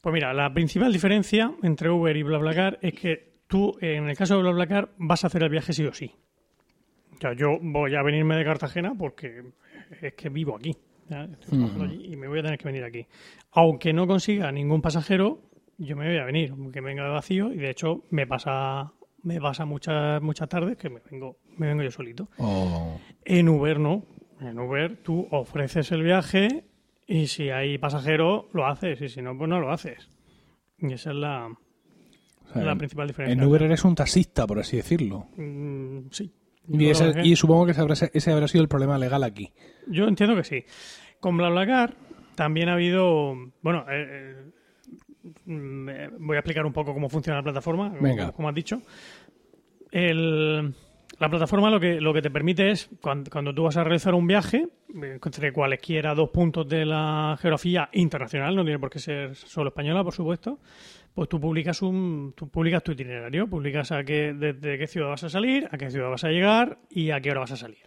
Pues 0.00 0.12
mira, 0.12 0.32
la 0.34 0.52
principal 0.52 0.92
diferencia 0.92 1.52
entre 1.62 1.90
Uber 1.90 2.16
y 2.16 2.22
BlaBlaCar 2.24 2.78
es 2.82 2.94
que 2.94 3.32
tú, 3.46 3.76
en 3.80 4.08
el 4.08 4.16
caso 4.16 4.34
de 4.36 4.42
BlaBlaCar, 4.42 4.90
vas 4.98 5.22
a 5.24 5.28
hacer 5.28 5.44
el 5.44 5.48
viaje 5.50 5.72
sí 5.72 5.84
o 5.84 5.92
sí. 5.94 6.10
Yo 7.32 7.58
voy 7.60 7.94
a 7.94 8.02
venirme 8.02 8.36
de 8.36 8.44
Cartagena 8.44 8.94
porque 8.98 9.42
es 10.00 10.14
que 10.14 10.28
vivo 10.28 10.56
aquí. 10.56 10.76
y 12.10 12.16
me 12.16 12.26
voy 12.28 12.38
a 12.38 12.42
tener 12.42 12.58
que 12.58 12.64
venir 12.64 12.84
aquí. 12.84 13.06
Aunque 13.52 13.92
no 13.92 14.06
consiga 14.06 14.50
ningún 14.50 14.80
pasajero, 14.82 15.40
yo 15.78 15.94
me 15.96 16.06
voy 16.08 16.18
a 16.18 16.24
venir, 16.24 16.52
que 16.72 16.80
venga 16.80 17.04
de 17.04 17.10
vacío 17.10 17.52
y 17.52 17.58
de 17.58 17.70
hecho 17.70 18.02
me 18.10 18.26
pasa 18.26 18.92
me 19.24 19.40
pasa 19.40 19.64
muchas 19.64 20.20
muchas 20.20 20.48
tardes 20.48 20.76
que 20.76 20.90
me 20.90 21.00
vengo 21.10 21.36
me 21.56 21.68
vengo 21.68 21.82
yo 21.82 21.90
solito. 21.90 22.28
O- 22.38 22.98
En 23.24 23.48
Uber 23.48 23.78
no. 23.78 24.04
En 24.40 24.58
Uber 24.58 24.96
tú 25.02 25.28
ofreces 25.30 25.92
el 25.92 26.02
viaje 26.02 26.64
y 27.06 27.26
si 27.28 27.50
hay 27.50 27.78
pasajero 27.78 28.48
lo 28.52 28.66
haces 28.66 29.00
y 29.02 29.08
si 29.08 29.22
no, 29.22 29.36
pues 29.36 29.48
no 29.48 29.60
lo 29.60 29.70
haces. 29.70 30.08
Y 30.78 30.92
esa 30.94 31.10
es 31.10 31.16
la, 31.16 31.46
o 31.46 32.52
sea, 32.52 32.62
la 32.64 32.72
en- 32.72 32.78
principal 32.78 33.06
diferencia. 33.06 33.40
En 33.42 33.48
Uber 33.48 33.62
eres 33.64 33.84
un 33.84 33.94
taxista, 33.94 34.46
por 34.46 34.58
así 34.58 34.76
decirlo. 34.78 35.26
Mm, 35.36 36.08
sí. 36.10 36.32
Y, 36.68 36.88
ese- 36.90 37.36
supongo 37.36 37.66
que 37.66 37.72
ese 37.72 37.80
habrá, 37.80 37.94
ese 37.94 38.30
habrá 38.32 38.48
sido 38.48 38.62
el 38.62 38.68
problema 38.68 38.98
legal 38.98 39.22
aquí. 39.24 39.52
yo 39.88 40.06
entiendo 40.06 40.36
que 40.36 40.44
sí. 40.44 40.64
Con 41.20 41.36
BlaBlaCar 41.36 41.94
también 42.34 42.68
ha 42.68 42.74
habido... 42.74 43.34
Bueno, 43.62 43.84
eh, 43.90 44.34
eh, 44.44 45.30
mm, 45.46 45.88
eh, 45.88 46.10
voy 46.18 46.36
a 46.36 46.40
explicar 46.40 46.64
un 46.66 46.72
poco 46.72 46.94
cómo 46.94 47.08
funciona 47.08 47.38
la 47.38 47.42
plataforma, 47.44 47.90
como- 47.90 48.02
Venga. 48.02 48.32
como 48.32 48.48
has 48.48 48.54
dicho. 48.54 48.80
El- 49.90 50.74
la 51.18 51.28
plataforma 51.28 51.70
lo 51.70 51.78
que, 51.78 52.00
lo 52.00 52.12
que 52.12 52.22
te 52.22 52.30
permite 52.30 52.70
es, 52.70 52.88
cuando, 53.00 53.30
cuando 53.30 53.54
tú 53.54 53.62
vas 53.64 53.76
a 53.76 53.84
realizar 53.84 54.14
un 54.14 54.26
viaje, 54.26 54.66
eh, 55.02 55.18
entre 55.24 55.52
cualesquiera 55.52 56.14
dos 56.14 56.30
puntos 56.30 56.66
de 56.68 56.84
la 56.86 57.36
geografía 57.40 57.88
internacional, 57.92 58.56
no 58.56 58.64
tiene 58.64 58.78
por 58.78 58.90
qué 58.90 58.98
ser 58.98 59.34
solo 59.36 59.68
española, 59.68 60.02
por 60.02 60.14
supuesto, 60.14 60.58
pues 61.14 61.28
tú 61.28 61.38
publicas 61.40 61.82
un 61.82 62.32
tú 62.36 62.48
publicas 62.48 62.82
tu 62.82 62.92
itinerario, 62.92 63.46
publicas 63.46 63.92
a 63.92 64.02
qué, 64.04 64.32
desde 64.32 64.78
qué 64.78 64.86
ciudad 64.86 65.08
vas 65.08 65.24
a 65.24 65.28
salir, 65.28 65.68
a 65.70 65.76
qué 65.76 65.90
ciudad 65.90 66.08
vas 66.08 66.24
a 66.24 66.30
llegar 66.30 66.78
y 66.88 67.10
a 67.10 67.20
qué 67.20 67.30
hora 67.30 67.40
vas 67.40 67.52
a 67.52 67.56
salir. 67.56 67.84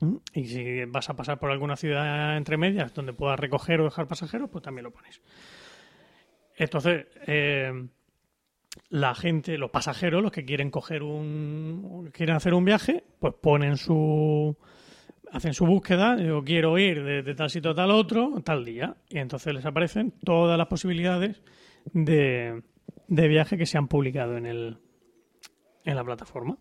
¿Mm? 0.00 0.16
Y 0.34 0.46
si 0.46 0.84
vas 0.86 1.10
a 1.10 1.14
pasar 1.14 1.38
por 1.38 1.50
alguna 1.50 1.76
ciudad 1.76 2.36
entre 2.36 2.56
medias 2.56 2.94
donde 2.94 3.12
puedas 3.12 3.38
recoger 3.38 3.80
o 3.80 3.84
dejar 3.84 4.08
pasajeros, 4.08 4.48
pues 4.50 4.64
también 4.64 4.84
lo 4.84 4.90
pones. 4.90 5.20
Entonces, 6.56 7.06
eh, 7.26 7.88
la 8.88 9.14
gente, 9.14 9.58
los 9.58 9.70
pasajeros, 9.70 10.22
los 10.22 10.32
que 10.32 10.44
quieren 10.44 10.70
coger 10.70 11.02
un, 11.02 12.10
quieren 12.12 12.36
hacer 12.36 12.54
un 12.54 12.64
viaje, 12.64 13.04
pues 13.18 13.34
ponen 13.34 13.76
su, 13.76 14.56
hacen 15.30 15.52
su 15.52 15.66
búsqueda, 15.66 16.16
yo 16.16 16.42
quiero 16.42 16.78
ir 16.78 17.04
de, 17.04 17.22
de 17.22 17.34
tal 17.34 17.50
sitio 17.50 17.72
a 17.72 17.74
tal 17.74 17.90
otro, 17.90 18.40
tal 18.42 18.64
día, 18.64 18.96
y 19.08 19.18
entonces 19.18 19.52
les 19.54 19.66
aparecen 19.66 20.12
todas 20.24 20.56
las 20.56 20.66
posibilidades 20.66 21.42
de, 21.92 22.62
de 23.08 23.28
viaje 23.28 23.56
que 23.58 23.66
se 23.66 23.78
han 23.78 23.88
publicado 23.88 24.36
en 24.36 24.46
el, 24.46 24.78
en 25.84 25.96
la 25.96 26.04
plataforma. 26.04 26.58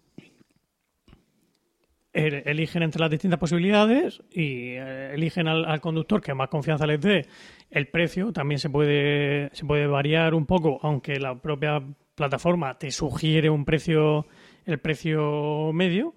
El- 2.13 2.43
Eligen 2.45 2.83
entre 2.83 2.99
las 2.99 3.09
distintas 3.09 3.39
posibilidades 3.39 4.21
y 4.31 4.71
eh, 4.71 5.13
eligen 5.13 5.47
al, 5.47 5.63
al 5.65 5.79
conductor 5.79 6.21
que 6.21 6.33
más 6.33 6.49
confianza 6.49 6.85
les 6.85 6.99
dé. 6.99 7.25
El 7.69 7.87
precio 7.87 8.33
también 8.33 8.59
se 8.59 8.69
puede, 8.69 9.49
se 9.53 9.65
puede 9.65 9.87
variar 9.87 10.33
un 10.33 10.45
poco, 10.45 10.77
aunque 10.81 11.19
la 11.19 11.39
propia 11.39 11.81
plataforma 12.15 12.77
te 12.77 12.91
sugiere 12.91 13.49
un 13.49 13.63
precio, 13.63 14.25
el 14.65 14.79
precio 14.79 15.71
medio, 15.73 16.15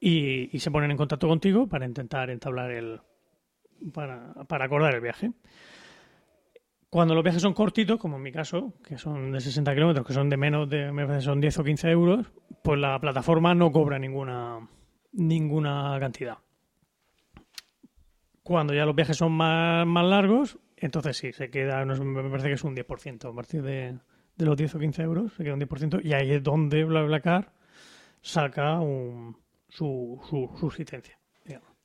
y, 0.00 0.56
y 0.56 0.58
se 0.58 0.70
ponen 0.70 0.90
en 0.90 0.96
contacto 0.96 1.28
contigo 1.28 1.68
para 1.68 1.84
intentar 1.84 2.30
entablar 2.30 2.70
el. 2.70 3.00
para, 3.92 4.32
para 4.48 4.64
acordar 4.64 4.94
el 4.94 5.02
viaje. 5.02 5.32
Cuando 6.92 7.14
los 7.14 7.24
viajes 7.24 7.40
son 7.40 7.54
cortitos, 7.54 7.98
como 7.98 8.18
en 8.18 8.22
mi 8.22 8.30
caso, 8.30 8.74
que 8.86 8.98
son 8.98 9.32
de 9.32 9.40
60 9.40 9.72
kilómetros, 9.72 10.06
que 10.06 10.12
son 10.12 10.28
de 10.28 10.36
menos 10.36 10.68
de, 10.68 10.92
son 11.22 11.40
10 11.40 11.60
o 11.60 11.64
15 11.64 11.88
euros, 11.88 12.26
pues 12.62 12.78
la 12.78 13.00
plataforma 13.00 13.54
no 13.54 13.72
cobra 13.72 13.98
ninguna, 13.98 14.68
ninguna 15.12 15.96
cantidad. 15.98 16.36
Cuando 18.42 18.74
ya 18.74 18.84
los 18.84 18.94
viajes 18.94 19.16
son 19.16 19.32
más, 19.32 19.86
más 19.86 20.04
largos, 20.04 20.58
entonces 20.76 21.16
sí, 21.16 21.32
se 21.32 21.48
queda, 21.48 21.82
me 21.86 22.28
parece 22.28 22.48
que 22.48 22.54
es 22.54 22.64
un 22.64 22.76
10%, 22.76 23.30
a 23.30 23.34
partir 23.34 23.62
de, 23.62 23.98
de 24.36 24.44
los 24.44 24.54
10 24.54 24.74
o 24.74 24.78
15 24.78 25.02
euros, 25.02 25.32
se 25.32 25.44
queda 25.44 25.54
un 25.54 25.60
10%, 25.62 26.04
y 26.04 26.12
ahí 26.12 26.30
es 26.32 26.42
donde 26.42 26.84
BlaBlaCar 26.84 27.54
saca 28.20 28.80
un, 28.80 29.38
su, 29.70 30.20
su 30.28 30.54
subsistencia. 30.60 31.21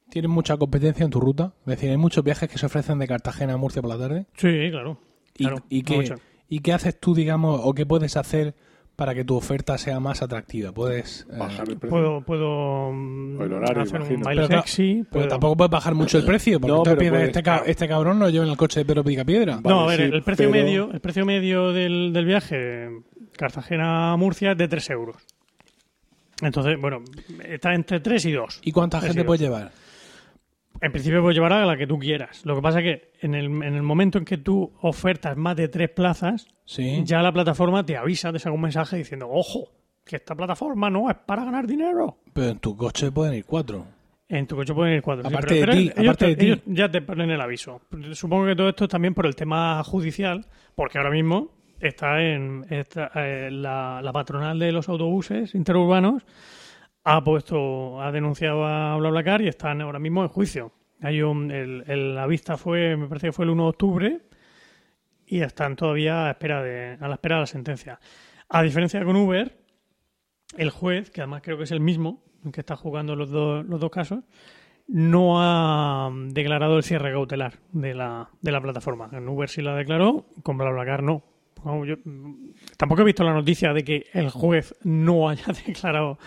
¿Tienes 0.10 0.30
mucha 0.32 0.58
competencia 0.58 1.04
en 1.04 1.10
tu 1.12 1.20
ruta? 1.20 1.54
Es 1.62 1.66
decir, 1.66 1.90
hay 1.90 1.98
muchos 1.98 2.24
viajes 2.24 2.50
que 2.50 2.58
se 2.58 2.66
ofrecen 2.66 2.98
de 3.00 3.08
Cartagena 3.08 3.54
a 3.54 3.58
Murcia 3.58 3.82
por 3.82 3.92
la 3.92 3.98
tarde. 3.98 4.26
Sí, 4.38 4.70
claro. 4.72 5.00
¿Y, 5.38 5.44
claro, 5.44 5.58
y 5.70 5.84
qué, 5.84 5.96
mucho. 5.98 6.16
¿Y 6.50 6.60
qué 6.60 6.74
haces 6.74 7.00
tú, 7.00 7.14
digamos, 7.14 7.60
o 7.64 7.74
qué 7.74 7.86
puedes 7.86 8.16
hacer 8.18 8.56
para 8.96 9.14
que 9.14 9.24
tu 9.24 9.36
oferta 9.36 9.78
sea 9.78 10.00
más 10.00 10.22
atractiva? 10.22 10.72
Puedes... 10.72 11.28
eh, 11.32 11.38
Bajar 11.38 11.68
el 11.70 11.78
precio. 11.78 11.90
Puedo, 11.90 12.22
puedo 12.22 12.90
el 13.44 13.54
horario, 13.54 13.84
hacer 13.84 13.96
un 14.02 14.06
imagino. 14.08 14.24
baile 14.26 14.42
Pero 14.42 14.48
claro, 14.48 14.62
sexy. 14.64 14.94
Pero 14.96 15.10
puedo- 15.12 15.28
tampoco 15.28 15.58
puedes 15.58 15.72
bajar 15.72 15.94
mucho 15.94 16.18
el 16.18 16.26
precio, 16.26 16.60
porque 16.60 16.76
No, 16.76 16.84
pero 16.84 16.98
piensas, 16.98 17.18
puedes- 17.18 17.28
este, 17.30 17.44
ca- 17.44 17.64
este 17.66 17.88
cabrón 17.88 18.18
no 18.18 18.30
lleva 18.30 18.46
en 18.46 18.52
el 18.52 18.58
coche 18.58 18.80
de 18.80 18.86
Pedro 18.86 19.04
Picapiedra. 19.04 19.60
Vale, 19.62 19.76
no, 19.76 19.84
a 19.84 19.88
ver, 19.88 19.98
sí, 19.98 20.04
el 20.16 20.24
precio 20.24 20.50
pero- 20.50 20.64
medio, 20.66 20.92
el 20.92 21.00
precio 21.02 21.26
medio 21.26 21.74
del, 21.74 22.12
del 22.14 22.26
viaje 22.26 22.90
Cartagena-Murcia 23.38 24.54
es 24.54 24.58
de 24.58 24.68
3 24.68 24.90
euros. 24.92 25.18
Entonces, 26.42 26.80
bueno, 26.80 27.04
está 27.46 27.74
entre 27.74 28.00
3 28.00 28.26
y 28.26 28.32
2. 28.32 28.60
¿Y 28.64 28.72
cuánta 28.72 29.02
gente 29.02 29.24
puedes 29.24 29.42
llevar? 29.42 29.72
En 30.82 30.92
principio 30.92 31.22
puedes 31.22 31.36
llevar 31.36 31.54
a 31.54 31.66
la 31.66 31.78
que 31.78 31.88
tú 31.88 31.98
quieras. 31.98 32.46
Lo 32.46 32.56
que 32.56 32.62
pasa 32.62 32.80
es 32.80 32.84
que 32.84 33.12
en 33.26 33.34
el, 33.36 33.46
en 33.46 33.76
el 33.76 33.82
momento 33.84 34.18
en 34.18 34.26
que 34.26 34.38
tú 34.38 34.72
ofertas 34.82 35.36
más 35.38 35.56
de 35.56 35.68
tres 35.68 35.90
plazas, 35.90 36.48
Sí. 36.66 37.02
ya 37.06 37.22
la 37.22 37.32
plataforma 37.32 37.86
te 37.86 37.98
avisa, 37.98 38.32
te 38.32 38.40
saca 38.40 38.54
un 38.54 38.62
mensaje 38.62 38.98
diciendo, 38.98 39.28
ojo, 39.30 39.70
que 40.06 40.18
esta 40.18 40.36
plataforma 40.36 40.90
no 40.90 41.10
es 41.10 41.16
para 41.26 41.44
ganar 41.46 41.66
dinero. 41.68 42.18
Pero 42.34 42.50
en 42.50 42.60
tu 42.60 42.76
coche 42.78 43.12
pueden 43.12 43.34
ir 43.36 43.46
cuatro. 43.46 43.86
En 44.30 44.46
tu 44.46 44.56
coche 44.58 44.74
pueden 44.74 44.96
ir 44.96 45.02
cuatro. 45.02 45.24
sí, 45.28 45.34
Aparte 45.34 45.60
pero 45.60 45.74
de 45.74 45.78
ti, 45.82 45.92
ellos, 45.96 46.00
aparte 46.16 46.26
te- 46.26 46.36
de 46.36 46.46
ellos 46.46 46.60
ya 46.66 46.90
te 46.92 47.02
ponen 47.02 47.30
el 47.32 47.40
aviso. 47.42 47.82
Supongo 48.14 48.46
que 48.46 48.56
todo 48.56 48.70
esto 48.70 48.84
es 48.86 48.90
también 48.90 49.14
por 49.14 49.26
el 49.26 49.36
tema 49.36 49.82
judicial, 49.84 50.46
porque 50.76 50.98
ahora 50.98 51.12
mismo 51.12 51.52
está 51.80 52.22
en 52.22 52.66
está, 52.70 53.12
eh, 53.16 53.50
la, 53.52 54.02
la 54.04 54.12
patronal 54.12 54.60
de 54.60 54.72
los 54.72 54.90
autobuses 54.90 55.56
interurbanos 55.56 56.24
ha 57.10 57.24
puesto, 57.24 58.02
ha 58.02 58.12
denunciado 58.12 58.66
a 58.66 58.98
BlaBlaCar 58.98 59.42
y 59.42 59.48
están 59.48 59.80
ahora 59.80 59.98
mismo 59.98 60.24
en 60.24 60.28
juicio. 60.28 60.74
Hay 61.00 61.22
un, 61.22 61.48
la 61.88 62.28
vista 62.28 62.58
fue, 62.58 62.98
me 62.98 63.08
parece 63.08 63.28
que 63.28 63.32
fue 63.32 63.46
el 63.46 63.52
1 63.52 63.64
de 63.64 63.70
octubre 63.70 64.22
y 65.26 65.40
están 65.40 65.78
todavía 65.78 66.28
a, 66.28 66.32
espera 66.32 66.62
de, 66.62 66.98
a 67.00 67.08
la 67.08 67.14
espera 67.14 67.36
de 67.36 67.42
la 67.42 67.48
sentencia. 67.48 67.98
A 68.50 68.62
diferencia 68.62 69.06
con 69.06 69.16
Uber, 69.16 69.58
el 70.58 70.70
juez, 70.70 71.10
que 71.10 71.22
además 71.22 71.44
creo 71.44 71.58
que 71.58 71.64
es 71.64 71.72
el 71.72 71.80
mismo, 71.80 72.26
que 72.52 72.60
está 72.60 72.76
jugando 72.76 73.16
los 73.16 73.30
dos, 73.30 73.66
los 73.66 73.80
dos 73.80 73.90
casos, 73.90 74.26
no 74.88 75.42
ha 75.42 76.12
declarado 76.12 76.76
el 76.76 76.84
cierre 76.84 77.14
cautelar 77.14 77.54
de 77.72 77.94
la, 77.94 78.32
de 78.42 78.52
la 78.52 78.60
plataforma. 78.60 79.10
En 79.14 79.30
Uber 79.30 79.48
sí 79.48 79.62
la 79.62 79.76
declaró, 79.78 80.26
con 80.44 80.58
BlaBlaCar 80.58 81.04
no. 81.04 81.24
Tampoco 82.76 83.02
he 83.02 83.06
visto 83.06 83.24
la 83.24 83.34
noticia 83.34 83.72
de 83.72 83.86
que 83.86 84.08
el 84.12 84.30
juez 84.30 84.76
no 84.84 85.30
haya 85.30 85.46
declarado 85.66 86.20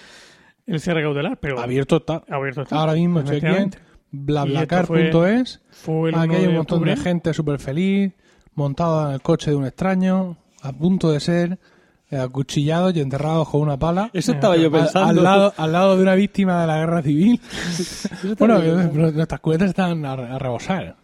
el 0.75 0.81
cierre 0.81 1.03
cautelar, 1.03 1.39
pero 1.39 1.61
Abierto 1.61 1.97
está. 1.99 2.23
abierto 2.29 2.63
está. 2.63 2.77
Ahora 2.77 2.95
mismo 2.95 3.21
estoy 3.21 3.37
aquí 3.39 3.47
en 3.47 3.53
Efectivamente. 3.53 3.79
blablacar.es. 4.13 5.61
Fue 5.71 6.11
el 6.11 6.15
Aquí 6.15 6.29
1 6.29 6.39
hay 6.39 6.47
un 6.47 6.55
montón 6.57 6.85
de 6.85 6.97
gente 6.97 7.35
súper 7.35 7.59
feliz, 7.59 8.13
montada 8.55 9.09
en 9.09 9.15
el 9.15 9.21
coche 9.23 9.51
de 9.51 9.57
un 9.57 9.67
extraño, 9.67 10.37
a 10.63 10.73
punto 10.73 11.11
de 11.11 11.21
ser 11.21 11.59
eh, 12.11 12.19
acuchillados 12.19 12.95
y 12.97 13.01
enterrados 13.01 13.49
con 13.49 13.61
una 13.63 13.79
pala. 13.79 14.11
Eso 14.13 14.33
estaba 14.33 14.57
yo 14.57 14.71
pensando. 14.71 15.09
al 15.09 15.23
lado, 15.23 15.55
al 15.57 15.73
lado 15.73 15.97
de 15.97 16.03
una 16.03 16.15
víctima 16.15 16.61
de 16.61 16.67
la 16.67 16.79
guerra 16.79 17.03
civil. 17.03 17.41
bueno, 18.39 18.59
nuestras 18.93 19.41
cunetas 19.41 19.69
están 19.71 20.05
a, 20.05 20.13
a 20.13 20.39
rebosar. 20.39 20.97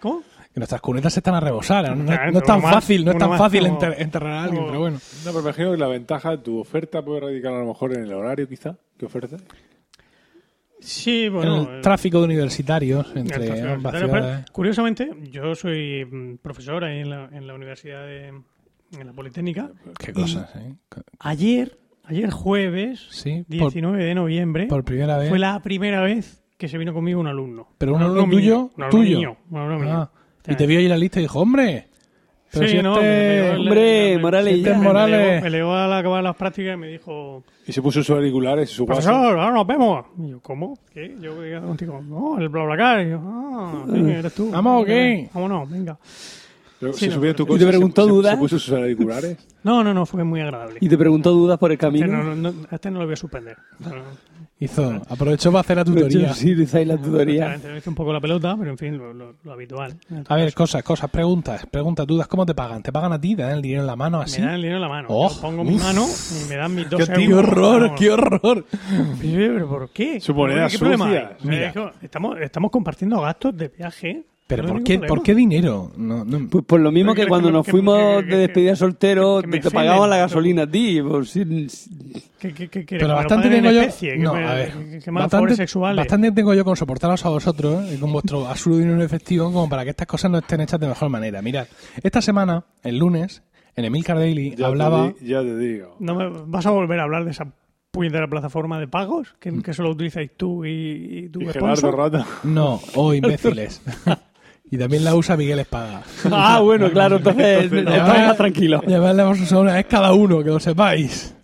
¿Cómo? 0.00 0.22
Que 0.52 0.60
nuestras 0.60 0.80
cunetas 0.82 1.16
están 1.16 1.34
a 1.34 1.40
rebosar. 1.40 1.84
No, 1.88 1.96
no 1.96 2.02
Efectivamente, 2.04 2.38
es 2.40 2.44
tan 2.44 2.60
más, 2.60 2.74
fácil, 2.74 3.04
no 3.06 3.12
es 3.12 3.18
tan 3.18 3.38
fácil 3.38 3.60
como- 3.62 3.72
enter- 3.80 3.94
enterrar 3.98 4.32
a 4.32 4.42
alguien, 4.44 4.66
pero 4.66 4.80
bueno. 4.80 4.96
No, 4.98 5.30
pero 5.30 5.34
me 5.36 5.40
imagino 5.40 5.70
que 5.72 5.76
la 5.78 5.86
ventaja 5.88 6.30
de 6.32 6.38
tu 6.38 6.58
oferta 6.60 7.02
puede 7.02 7.20
radicar 7.20 7.54
a 7.54 7.58
lo 7.60 7.66
mejor 7.66 7.96
en 7.96 8.04
el 8.04 8.12
horario, 8.12 8.46
quizá, 8.48 8.76
que 8.98 9.06
ofreces. 9.06 9.42
Sí, 10.80 11.24
En 11.26 11.32
bueno. 11.34 11.62
el 11.70 11.78
eh, 11.78 11.80
tráfico 11.80 12.18
de 12.18 12.24
universitarios 12.24 13.06
el 13.12 13.18
entre 13.18 13.46
tráfico 13.46 13.68
ambas 13.68 13.98
ciudades. 13.98 14.50
curiosamente, 14.50 15.10
yo 15.30 15.54
soy 15.54 16.04
mm, 16.04 16.36
profesor 16.38 16.84
ahí 16.84 16.98
en 17.00 17.10
la, 17.10 17.28
en 17.32 17.46
la 17.46 17.54
universidad 17.54 18.04
de 18.04 18.28
en 18.28 19.06
la 19.06 19.12
Politécnica. 19.12 19.70
Qué 19.98 20.12
cosas, 20.12 20.54
¿eh? 20.56 20.74
Ayer, 21.20 21.78
ayer 22.04 22.30
jueves, 22.30 23.06
Sí, 23.10 23.44
por, 23.48 23.72
19 23.72 24.04
de 24.04 24.14
noviembre, 24.14 24.66
por 24.66 24.84
primera 24.84 25.16
vez. 25.16 25.28
fue 25.30 25.38
la 25.38 25.62
primera 25.62 26.02
vez 26.02 26.42
que 26.58 26.68
se 26.68 26.76
vino 26.78 26.92
conmigo 26.92 27.20
un 27.20 27.26
alumno. 27.28 27.68
Pero 27.78 27.94
un 27.94 28.02
alumno 28.02 28.28
tuyo, 28.28 28.70
un 28.76 28.82
alumno 28.82 28.90
tuyo. 28.90 29.18
mío, 29.18 29.36
un 29.50 29.58
alumno 29.58 29.78
mío. 29.78 30.10
Y 30.48 30.54
te 30.56 30.66
vio 30.66 30.78
ahí 30.78 30.88
la 30.88 30.96
lista 30.96 31.18
y 31.20 31.22
dijo, 31.22 31.40
hombre, 31.40 31.86
pero 32.50 32.66
Sí, 32.68 32.76
si 32.76 32.82
no, 32.82 32.94
este- 32.96 33.06
me- 33.06 33.42
me 33.52 33.56
Hombre, 33.58 34.16
me- 34.16 34.22
Morales 34.22 34.62
ya. 34.62 34.74
Morales. 34.78 35.42
Me 35.42 35.50
llegó 35.50 35.74
al 35.74 35.92
acabar 35.92 36.22
las 36.22 36.36
prácticas 36.36 36.74
y 36.74 36.76
me 36.76 36.88
dijo, 36.88 37.42
Y 37.66 37.72
se 37.72 37.80
puso 37.80 38.00
sus 38.02 38.10
auriculares 38.16 38.70
y 38.70 38.74
su 38.74 38.84
profesor, 38.84 39.14
ahora 39.14 39.52
nos 39.52 39.66
vemos. 39.66 40.04
Y 40.18 40.30
yo, 40.30 40.40
¿cómo? 40.40 40.76
¿Qué? 40.92 41.14
Yo 41.20 41.34
contigo. 41.66 42.00
No, 42.02 42.38
el 42.38 42.48
BlaBlaCar. 42.48 43.06
Y 43.06 43.10
yo, 43.10 43.20
ah, 43.22 43.84
sí, 43.92 44.00
eres 44.10 44.34
tú. 44.34 44.50
Vamos, 44.50 44.84
¿qué? 44.84 45.28
Vámonos, 45.32 45.70
venga. 45.70 45.96
Pero 46.82 46.92
Sí, 46.94 46.98
se 47.04 47.06
no, 47.08 47.14
subió 47.14 47.34
tu 47.36 47.44
pero- 47.44 47.54
¿Y 47.54 47.58
coche. 47.58 47.64
te 47.64 47.70
preguntó 47.70 48.02
se, 48.02 48.08
se- 48.08 48.12
dudas? 48.14 48.32
Se 48.32 48.38
puso 48.38 48.58
sus 48.58 48.74
auriculares. 48.74 49.38
No, 49.62 49.84
no, 49.84 49.94
no, 49.94 50.04
fue 50.06 50.24
muy 50.24 50.40
agradable. 50.40 50.78
Y 50.80 50.88
te 50.88 50.98
preguntó 50.98 51.30
dudas 51.30 51.56
por 51.56 51.70
el 51.70 51.74
Este 51.74 51.86
camino. 51.86 52.08
no, 52.08 52.34
no, 52.34 52.34
no, 52.50 52.66
este 52.72 52.90
no 52.90 52.98
lo 52.98 53.04
voy 53.04 53.12
a 53.12 53.16
suspender. 53.16 53.56
No, 53.78 53.90
no. 53.90 54.02
hizo, 54.58 55.00
aprovechó 55.08 55.52
para 55.52 55.60
hacer 55.60 55.76
la 55.76 55.84
tutoría. 55.84 56.34
Sí, 56.34 56.52
dice 56.52 56.84
la 56.84 56.96
tutoría. 56.96 57.44
Efectivamente, 57.44 57.68
me 57.68 57.78
hice 57.78 57.88
un 57.88 57.94
poco 57.94 58.12
la 58.12 58.20
pelota, 58.20 58.56
pero 58.58 58.72
en 58.72 58.78
fin, 58.78 58.98
lo, 58.98 59.12
lo- 59.14 59.34
lo 59.44 59.52
habitual. 59.52 59.94
A 60.26 60.34
ver, 60.34 60.52
cosas, 60.52 60.82
cosas, 60.82 61.08
preguntas, 61.10 61.64
preguntas, 61.70 62.04
dudas, 62.08 62.26
¿cómo 62.26 62.44
te 62.44 62.56
pagan? 62.56 62.82
¿Te 62.82 62.90
pagan 62.90 63.12
a 63.12 63.20
ti? 63.20 63.36
¿Te 63.36 63.42
dan 63.42 63.52
el 63.52 63.62
dinero 63.62 63.82
en 63.82 63.86
la 63.86 63.94
mano 63.94 64.20
así? 64.20 64.40
Me 64.40 64.46
dan 64.46 64.54
el 64.56 64.62
dinero 64.62 64.78
en 64.78 64.82
la 64.82 64.88
mano. 64.88 65.06
Oh, 65.10 65.32
pongo 65.40 65.62
mi 65.62 65.76
uf. 65.76 65.82
mano 65.84 66.06
y 66.44 66.48
me 66.48 66.56
dan 66.56 66.74
mis 66.74 66.90
dos 66.90 67.08
¡Qué, 67.08 67.22
euros. 67.22 67.24
qué 67.24 67.34
horror, 67.34 67.82
Vamos. 67.82 68.00
qué 68.00 68.10
horror! 68.10 68.64
Pero 69.20 69.68
¿por 69.68 69.90
qué? 69.90 70.20
Su 70.20 70.34
moneda 70.34 70.66
¿Qué 70.68 70.78
problema 70.78 71.06
hay? 71.06 71.72
que 71.72 71.90
estamos, 72.02 72.40
estamos 72.40 72.70
compartiendo 72.72 73.20
gastos 73.20 73.56
de 73.56 73.68
viaje. 73.68 74.24
¿Pero 74.56 74.68
No 74.68 74.74
por 74.74 74.82
qué, 74.84 74.98
por 75.00 75.22
qué 75.22 75.34
dinero? 75.34 75.90
No, 75.96 76.24
no, 76.24 76.48
Pues 76.48 76.64
por 76.64 76.80
lo 76.80 76.90
mismo 76.92 77.12
¿Pero 77.14 77.24
que 77.24 77.28
cuando 77.28 77.48
que 77.48 77.52
nos 77.52 77.64
que- 77.64 77.70
fuimos 77.72 78.26
de 78.26 78.36
despedida 78.36 78.76
soltero, 78.76 79.40
que 79.40 79.46
me 79.46 79.60
te 79.60 79.70
pagaban 79.70 80.08
la 80.10 80.16
gasolina 80.18 80.62
a 80.62 80.66
ti. 80.70 81.00
Por 81.02 81.26
si- 81.26 81.44
¿Qué, 82.38 82.52
qué, 82.52 82.68
qué 82.68 82.84
quieres? 82.84 82.86
pero 82.86 82.98
¿Que 82.98 83.04
me 83.04 83.08
lo 83.08 83.14
bastante 83.16 83.48
tengo 83.50 83.70
yo... 83.70 83.80
especie? 83.82 84.16
Bastante 85.96 86.32
tengo 86.32 86.54
yo 86.54 86.64
con 86.64 86.76
soportaros 86.76 87.24
a 87.24 87.28
vosotros 87.28 87.84
¿eh? 87.90 87.94
y 87.94 87.98
con 87.98 88.12
vuestro 88.12 88.46
absurdo 88.48 88.78
dinero 88.78 89.02
efectivo 89.02 89.46
como 89.52 89.68
para 89.68 89.84
que 89.84 89.90
estas 89.90 90.06
cosas 90.06 90.30
no 90.30 90.38
estén 90.38 90.60
hechas 90.60 90.80
de 90.80 90.88
mejor 90.88 91.08
manera. 91.08 91.42
Mirad, 91.42 91.66
esta 92.02 92.20
semana, 92.22 92.64
el 92.82 92.98
lunes, 92.98 93.42
en 93.76 93.84
Emilcar 93.84 94.18
Daily 94.18 94.54
Ya 94.56 94.66
hablaba... 94.66 95.12
Te 95.12 95.20
di- 95.24 95.30
ya 95.30 95.40
te 95.42 95.56
digo. 95.56 95.96
¿No 96.00 96.14
me 96.14 96.28
vas 96.46 96.66
a 96.66 96.70
volver 96.70 97.00
a 97.00 97.04
hablar 97.04 97.24
de 97.24 97.30
esa 97.30 97.46
puñetera 97.90 98.26
plataforma 98.26 98.80
de 98.80 98.88
pagos 98.88 99.34
que, 99.38 99.52
que 99.62 99.74
solo 99.74 99.90
utilizáis 99.90 100.30
tú 100.36 100.64
y, 100.64 100.70
y 101.24 101.28
tu 101.28 101.42
Y? 101.42 101.46
Gerardo 101.46 101.90
Rato. 101.92 102.24
No, 102.44 102.80
oh, 102.94 103.12
imbéciles. 103.14 103.82
y 104.72 104.78
también 104.78 105.04
la 105.04 105.14
usa 105.14 105.36
Miguel 105.36 105.58
Espada. 105.58 106.02
Ah, 106.32 106.60
bueno, 106.60 106.90
claro, 106.90 107.16
entonces 107.18 107.70
además- 107.70 108.08
más 108.08 108.36
tranquilos. 108.38 108.82
Y 108.88 108.92
además 108.92 109.14
le 109.14 109.22
hemos 109.22 109.40
usado 109.40 109.60
una 109.60 109.74
vez 109.74 109.84
cada 109.86 110.14
uno, 110.14 110.38
que 110.42 110.48
lo 110.48 110.58
sepáis. 110.58 111.34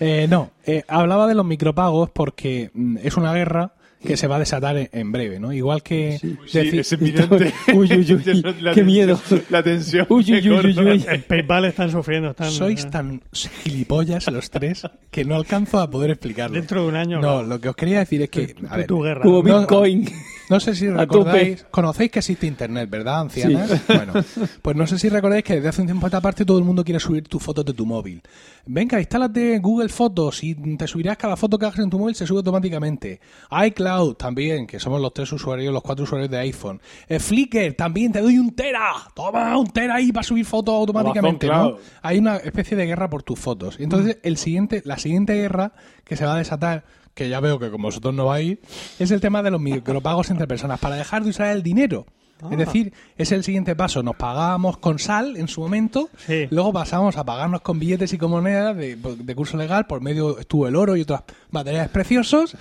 Eh, 0.00 0.26
no, 0.28 0.50
eh, 0.66 0.82
hablaba 0.88 1.26
de 1.26 1.34
los 1.34 1.44
micropagos 1.44 2.08
porque 2.10 2.70
mm, 2.72 2.96
es 3.02 3.16
una 3.18 3.34
guerra 3.34 3.72
que 4.04 4.16
se 4.16 4.26
va 4.26 4.36
a 4.36 4.38
desatar 4.38 4.76
en, 4.76 4.88
en 4.92 5.10
breve, 5.12 5.40
¿no? 5.40 5.52
Igual 5.52 5.82
que 5.82 6.18
Sí, 6.20 6.36
decir- 6.52 6.80
es 6.80 6.92
evidente. 6.92 7.52
Uy, 7.74 7.88
uy, 7.92 8.14
uy, 8.14 8.54
la 8.60 8.72
qué 8.72 8.84
miedo. 8.84 9.18
La 9.50 9.62
tensión. 9.62 10.06
Uy, 10.10 10.24
uy, 10.32 10.48
uy, 10.50 10.78
uy. 10.78 11.04
En 11.08 11.22
PayPal 11.22 11.64
están 11.66 11.90
sufriendo. 11.90 12.30
Están, 12.30 12.50
sois 12.50 12.84
eh, 12.84 12.88
tan 12.90 13.20
gilipollas 13.62 14.30
los 14.30 14.50
tres 14.50 14.82
que 15.10 15.24
no 15.24 15.34
alcanzo 15.36 15.80
a 15.80 15.90
poder 15.90 16.10
explicarlo. 16.10 16.56
Dentro 16.56 16.82
de 16.82 16.88
un 16.88 16.96
año. 16.96 17.20
No, 17.20 17.42
lo 17.42 17.60
que 17.60 17.68
os 17.68 17.76
quería 17.76 18.00
decir 18.00 18.22
es 18.22 18.30
que... 18.30 18.54
a 18.68 18.76
ver, 18.76 18.86
tu 18.86 19.00
guerra. 19.02 19.22
Como 19.22 19.42
No- 19.42 19.60
Bitcoin. 19.60 20.08
No 20.50 20.60
sé 20.60 20.74
si 20.74 20.86
recordáis, 20.90 21.64
conocéis 21.70 22.10
que 22.10 22.18
existe 22.18 22.46
Internet, 22.46 22.90
¿verdad, 22.90 23.20
ancianas? 23.20 23.80
Bueno, 23.88 24.12
pues 24.60 24.76
no 24.76 24.86
sé 24.86 24.98
si 24.98 25.08
recordáis 25.08 25.42
que 25.42 25.54
desde 25.54 25.68
hace 25.70 25.80
un 25.80 25.86
tiempo 25.86 26.04
a 26.04 26.08
esta 26.08 26.20
parte 26.20 26.44
todo 26.44 26.58
el 26.58 26.64
mundo 26.64 26.84
quiere 26.84 27.00
subir 27.00 27.26
tus 27.26 27.42
fotos 27.42 27.64
de 27.64 27.72
tu 27.72 27.86
móvil. 27.86 28.20
Venga, 28.66 28.98
instálate 29.00 29.58
Google 29.58 29.88
Fotos 29.88 30.44
y 30.44 30.54
te 30.76 30.86
subirás 30.86 31.16
cada 31.16 31.36
foto 31.36 31.58
que 31.58 31.64
hagas 31.64 31.78
en 31.78 31.88
tu 31.88 31.98
móvil, 31.98 32.14
se 32.14 32.26
sube 32.26 32.38
automáticamente. 32.38 33.20
iCloud 33.66 33.93
también, 34.16 34.66
que 34.66 34.78
somos 34.78 35.00
los 35.00 35.12
tres 35.12 35.32
usuarios, 35.32 35.72
los 35.72 35.82
cuatro 35.82 36.04
usuarios 36.04 36.30
de 36.30 36.38
iPhone. 36.38 36.80
Eh, 37.08 37.18
Flickr 37.18 37.74
también, 37.74 38.12
te 38.12 38.20
doy 38.20 38.38
un 38.38 38.54
tera. 38.54 38.92
Toma, 39.14 39.56
un 39.56 39.68
tera 39.68 39.96
ahí 39.96 40.12
para 40.12 40.24
subir 40.24 40.44
fotos 40.44 40.74
automáticamente, 40.74 41.46
¿no? 41.46 41.76
Hay 42.02 42.18
una 42.18 42.36
especie 42.36 42.76
de 42.76 42.86
guerra 42.86 43.08
por 43.08 43.22
tus 43.22 43.38
fotos. 43.38 43.76
Entonces, 43.78 44.18
el 44.22 44.36
siguiente, 44.36 44.82
la 44.84 44.98
siguiente 44.98 45.34
guerra 45.34 45.72
que 46.04 46.16
se 46.16 46.24
va 46.24 46.34
a 46.34 46.38
desatar, 46.38 46.84
que 47.14 47.28
ya 47.28 47.40
veo 47.40 47.58
que 47.58 47.70
como 47.70 47.88
vosotros 47.88 48.14
no 48.14 48.26
vais, 48.26 48.58
es 48.98 49.10
el 49.10 49.20
tema 49.20 49.42
de 49.42 49.50
los 49.50 49.60
micropagos 49.60 50.30
entre 50.30 50.46
personas, 50.46 50.80
para 50.80 50.96
dejar 50.96 51.24
de 51.24 51.30
usar 51.30 51.48
el 51.48 51.62
dinero. 51.62 52.06
Es 52.50 52.58
decir, 52.58 52.92
es 53.16 53.32
el 53.32 53.42
siguiente 53.42 53.74
paso. 53.74 54.02
Nos 54.02 54.16
pagábamos 54.16 54.76
con 54.76 54.98
sal 54.98 55.36
en 55.36 55.48
su 55.48 55.62
momento, 55.62 56.10
Sí. 56.26 56.46
luego 56.50 56.72
pasamos 56.74 57.16
a 57.16 57.24
pagarnos 57.24 57.62
con 57.62 57.78
billetes 57.78 58.12
y 58.12 58.18
con 58.18 58.30
monedas 58.30 58.76
de, 58.76 58.96
de 58.96 59.34
curso 59.34 59.56
legal, 59.56 59.86
por 59.86 60.02
medio 60.02 60.38
estuvo 60.38 60.68
el 60.68 60.76
oro 60.76 60.96
y 60.96 61.02
otros 61.02 61.20
materiales 61.50 61.88
preciosos, 61.88 62.56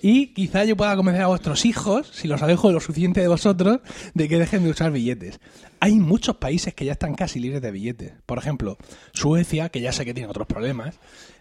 y 0.00 0.28
quizá 0.28 0.64
yo 0.64 0.76
pueda 0.76 0.96
convencer 0.96 1.22
a 1.24 1.26
vuestros 1.26 1.66
hijos, 1.66 2.08
si 2.12 2.28
los 2.28 2.40
alejo 2.42 2.72
lo 2.72 2.80
suficiente 2.80 3.20
de 3.20 3.28
vosotros, 3.28 3.80
de 4.14 4.28
que 4.28 4.38
dejen 4.38 4.64
de 4.64 4.70
usar 4.70 4.90
billetes. 4.90 5.38
Hay 5.80 5.96
muchos 5.96 6.36
países 6.36 6.72
que 6.72 6.86
ya 6.86 6.92
están 6.92 7.14
casi 7.14 7.38
libres 7.38 7.60
de 7.60 7.70
billetes. 7.70 8.12
Por 8.24 8.38
ejemplo, 8.38 8.78
Suecia, 9.12 9.68
que 9.68 9.82
ya 9.82 9.92
sé 9.92 10.06
que 10.06 10.14
tiene 10.14 10.30
otros 10.30 10.46
problemas. 10.46 10.98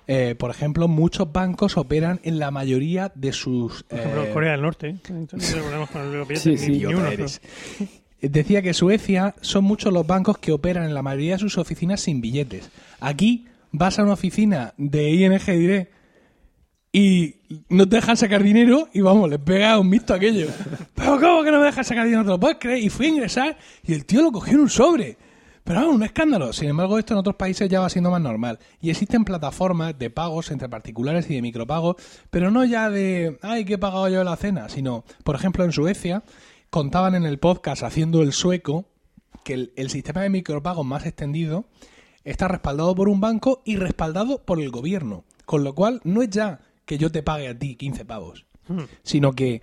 Eh, 0.08 0.36
por 0.38 0.52
ejemplo, 0.52 0.88
muchos 0.88 1.32
bancos 1.32 1.78
operan 1.78 2.20
en 2.24 2.40
la 2.40 2.52
mayoría 2.52 3.12
de 3.16 3.34
sus... 3.34 3.84
Por 3.84 4.00
ejemplo, 4.00 4.24
eh, 4.24 4.34
Corea 4.34 4.52
del 4.52 4.62
Norte. 4.62 4.96
Decía 8.22 8.62
que 8.62 8.74
Suecia 8.74 9.36
son 9.42 9.64
muchos 9.66 9.92
los 9.92 10.06
bancos 10.06 10.38
que 10.38 10.52
operan 10.52 10.86
en 10.86 10.94
la 10.94 11.02
mayoría 11.02 11.34
de 11.34 11.40
sus 11.40 11.58
oficinas 11.58 12.02
sin 12.02 12.22
billetes. 12.22 12.70
Aquí 13.00 13.46
vas 13.72 14.00
a 14.00 14.04
una 14.04 14.14
oficina 14.14 14.74
de 14.78 15.12
ING, 15.12 15.46
diré, 15.46 15.90
y 16.92 17.36
no 17.68 17.90
te 17.90 17.98
dejan 17.98 18.16
sacar 18.16 18.42
dinero 18.42 18.88
y 18.94 19.02
vamos, 19.02 19.30
les 19.30 19.40
pega 19.40 19.78
un 19.78 19.90
visto 19.90 20.14
aquello. 20.14 20.48
Pero 20.96 21.20
¿cómo 21.20 21.44
que 21.44 21.52
no 21.52 21.60
me 21.60 21.66
dejan 21.66 21.84
sacar 21.84 22.06
dinero? 22.06 22.24
¿Te 22.24 22.30
lo 22.30 22.40
puedes 22.40 22.58
creer? 22.58 22.84
Y 22.84 22.90
fui 22.90 23.08
a 23.08 23.10
ingresar 23.10 23.58
y 23.84 23.94
el 23.94 24.06
tío 24.06 24.22
lo 24.22 24.32
cogió 24.32 24.54
en 24.54 24.62
un 24.62 24.70
sobre. 24.70 25.18
Pero 25.66 25.82
vamos, 25.82 25.96
un 25.96 26.04
escándalo. 26.04 26.54
Sin 26.54 26.70
embargo, 26.70 27.00
esto 27.00 27.14
en 27.14 27.20
otros 27.20 27.36
países 27.36 27.68
ya 27.68 27.80
va 27.82 27.90
siendo 27.90 28.12
más 28.12 28.22
normal. 28.22 28.60
Y 28.80 28.92
existen 28.92 29.26
plataformas 29.26 29.98
de 29.98 30.12
pagos 30.12 30.52
entre 30.52 30.70
particulares 30.70 31.30
y 31.30 31.34
de 31.34 31.42
micropagos, 31.42 31.96
pero 32.30 32.52
no 32.52 32.64
ya 32.64 32.92
de, 32.92 33.40
ay, 33.42 33.66
que 33.66 33.74
he 33.74 33.78
pagado 33.80 34.08
yo 34.08 34.24
la 34.24 34.36
cena, 34.38 34.70
sino, 34.70 35.04
por 35.24 35.36
ejemplo, 35.36 35.66
en 35.66 35.72
Suecia, 35.72 36.24
contaban 36.70 37.16
en 37.16 37.26
el 37.26 37.40
podcast 37.40 37.82
haciendo 37.82 38.22
el 38.22 38.32
sueco 38.32 38.86
que 39.44 39.54
el, 39.56 39.74
el 39.76 39.90
sistema 39.90 40.22
de 40.22 40.30
micropagos 40.30 40.86
más 40.86 41.06
extendido 41.06 41.66
está 42.24 42.48
respaldado 42.48 42.94
por 42.94 43.10
un 43.10 43.20
banco 43.20 43.64
y 43.66 43.78
respaldado 43.78 44.44
por 44.44 44.62
el 44.62 44.70
gobierno. 44.70 45.26
Con 45.46 45.64
lo 45.64 45.74
cual, 45.74 46.00
no 46.04 46.22
es 46.22 46.30
ya 46.30 46.60
que 46.86 47.00
yo 47.00 47.12
te 47.12 47.24
pague 47.24 47.48
a 47.48 47.58
ti 47.58 47.76
15 47.76 48.06
pavos. 48.06 48.46
sino 49.04 49.34
que 49.34 49.62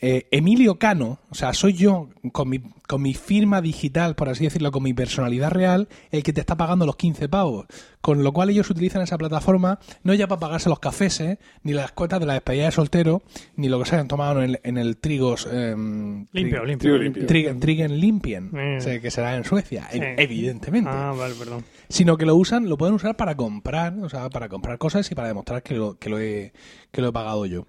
eh, 0.00 0.28
Emilio 0.30 0.78
Cano, 0.78 1.18
o 1.28 1.34
sea, 1.34 1.52
soy 1.52 1.72
yo 1.72 2.08
con 2.32 2.48
mi, 2.48 2.60
con 2.86 3.02
mi 3.02 3.14
firma 3.14 3.60
digital, 3.60 4.14
por 4.14 4.28
así 4.28 4.44
decirlo, 4.44 4.70
con 4.70 4.84
mi 4.84 4.94
personalidad 4.94 5.50
real, 5.50 5.88
el 6.12 6.22
que 6.22 6.32
te 6.32 6.40
está 6.40 6.56
pagando 6.56 6.86
los 6.86 6.94
15 6.94 7.28
pavos. 7.28 7.66
Con 8.00 8.22
lo 8.22 8.32
cual 8.32 8.48
ellos 8.50 8.70
utilizan 8.70 9.02
esa 9.02 9.18
plataforma 9.18 9.80
no 10.04 10.14
ya 10.14 10.28
para 10.28 10.38
pagarse 10.38 10.68
los 10.68 10.78
cafés, 10.78 11.18
¿eh? 11.20 11.40
ni 11.64 11.72
las 11.72 11.90
cuotas 11.90 12.20
de 12.20 12.26
la 12.26 12.34
despedida 12.34 12.66
de 12.66 12.70
soltero, 12.70 13.22
ni 13.56 13.68
lo 13.68 13.80
que 13.80 13.86
se 13.86 13.96
hayan 13.96 14.06
tomado 14.06 14.40
en 14.40 14.50
el, 14.50 14.60
en 14.62 14.78
el 14.78 14.98
Trigos... 14.98 15.48
em, 15.50 16.26
Limpio, 16.32 16.62
Tri- 16.62 16.66
limpio. 16.66 16.78
Trigo 16.78 16.96
limpio. 16.98 17.26
Trigen, 17.26 17.58
Trigen 17.60 18.00
Limpien, 18.00 18.50
Eh. 18.56 18.76
o 18.78 18.80
sea, 18.80 19.00
que 19.00 19.10
será 19.10 19.34
en 19.36 19.42
Suecia, 19.42 19.88
Sí. 19.90 19.98
evidentemente. 20.00 20.90
Ah, 20.92 21.12
vale, 21.18 21.34
perdón. 21.34 21.64
Sino 21.88 22.16
que 22.16 22.24
lo 22.24 22.36
usan, 22.36 22.68
lo 22.68 22.78
pueden 22.78 22.94
usar 22.94 23.16
para 23.16 23.34
comprar, 23.36 23.94
o 24.00 24.08
sea, 24.08 24.30
para 24.30 24.48
comprar 24.48 24.78
cosas 24.78 25.10
y 25.10 25.16
para 25.16 25.26
demostrar 25.26 25.64
que 25.64 25.74
lo, 25.74 25.98
que 25.98 26.08
lo, 26.08 26.20
he, 26.20 26.52
que 26.92 27.02
lo 27.02 27.08
he 27.08 27.12
pagado 27.12 27.44
yo. 27.46 27.66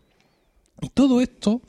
Y 0.82 0.90
todo 0.90 1.20
esto 1.20 1.62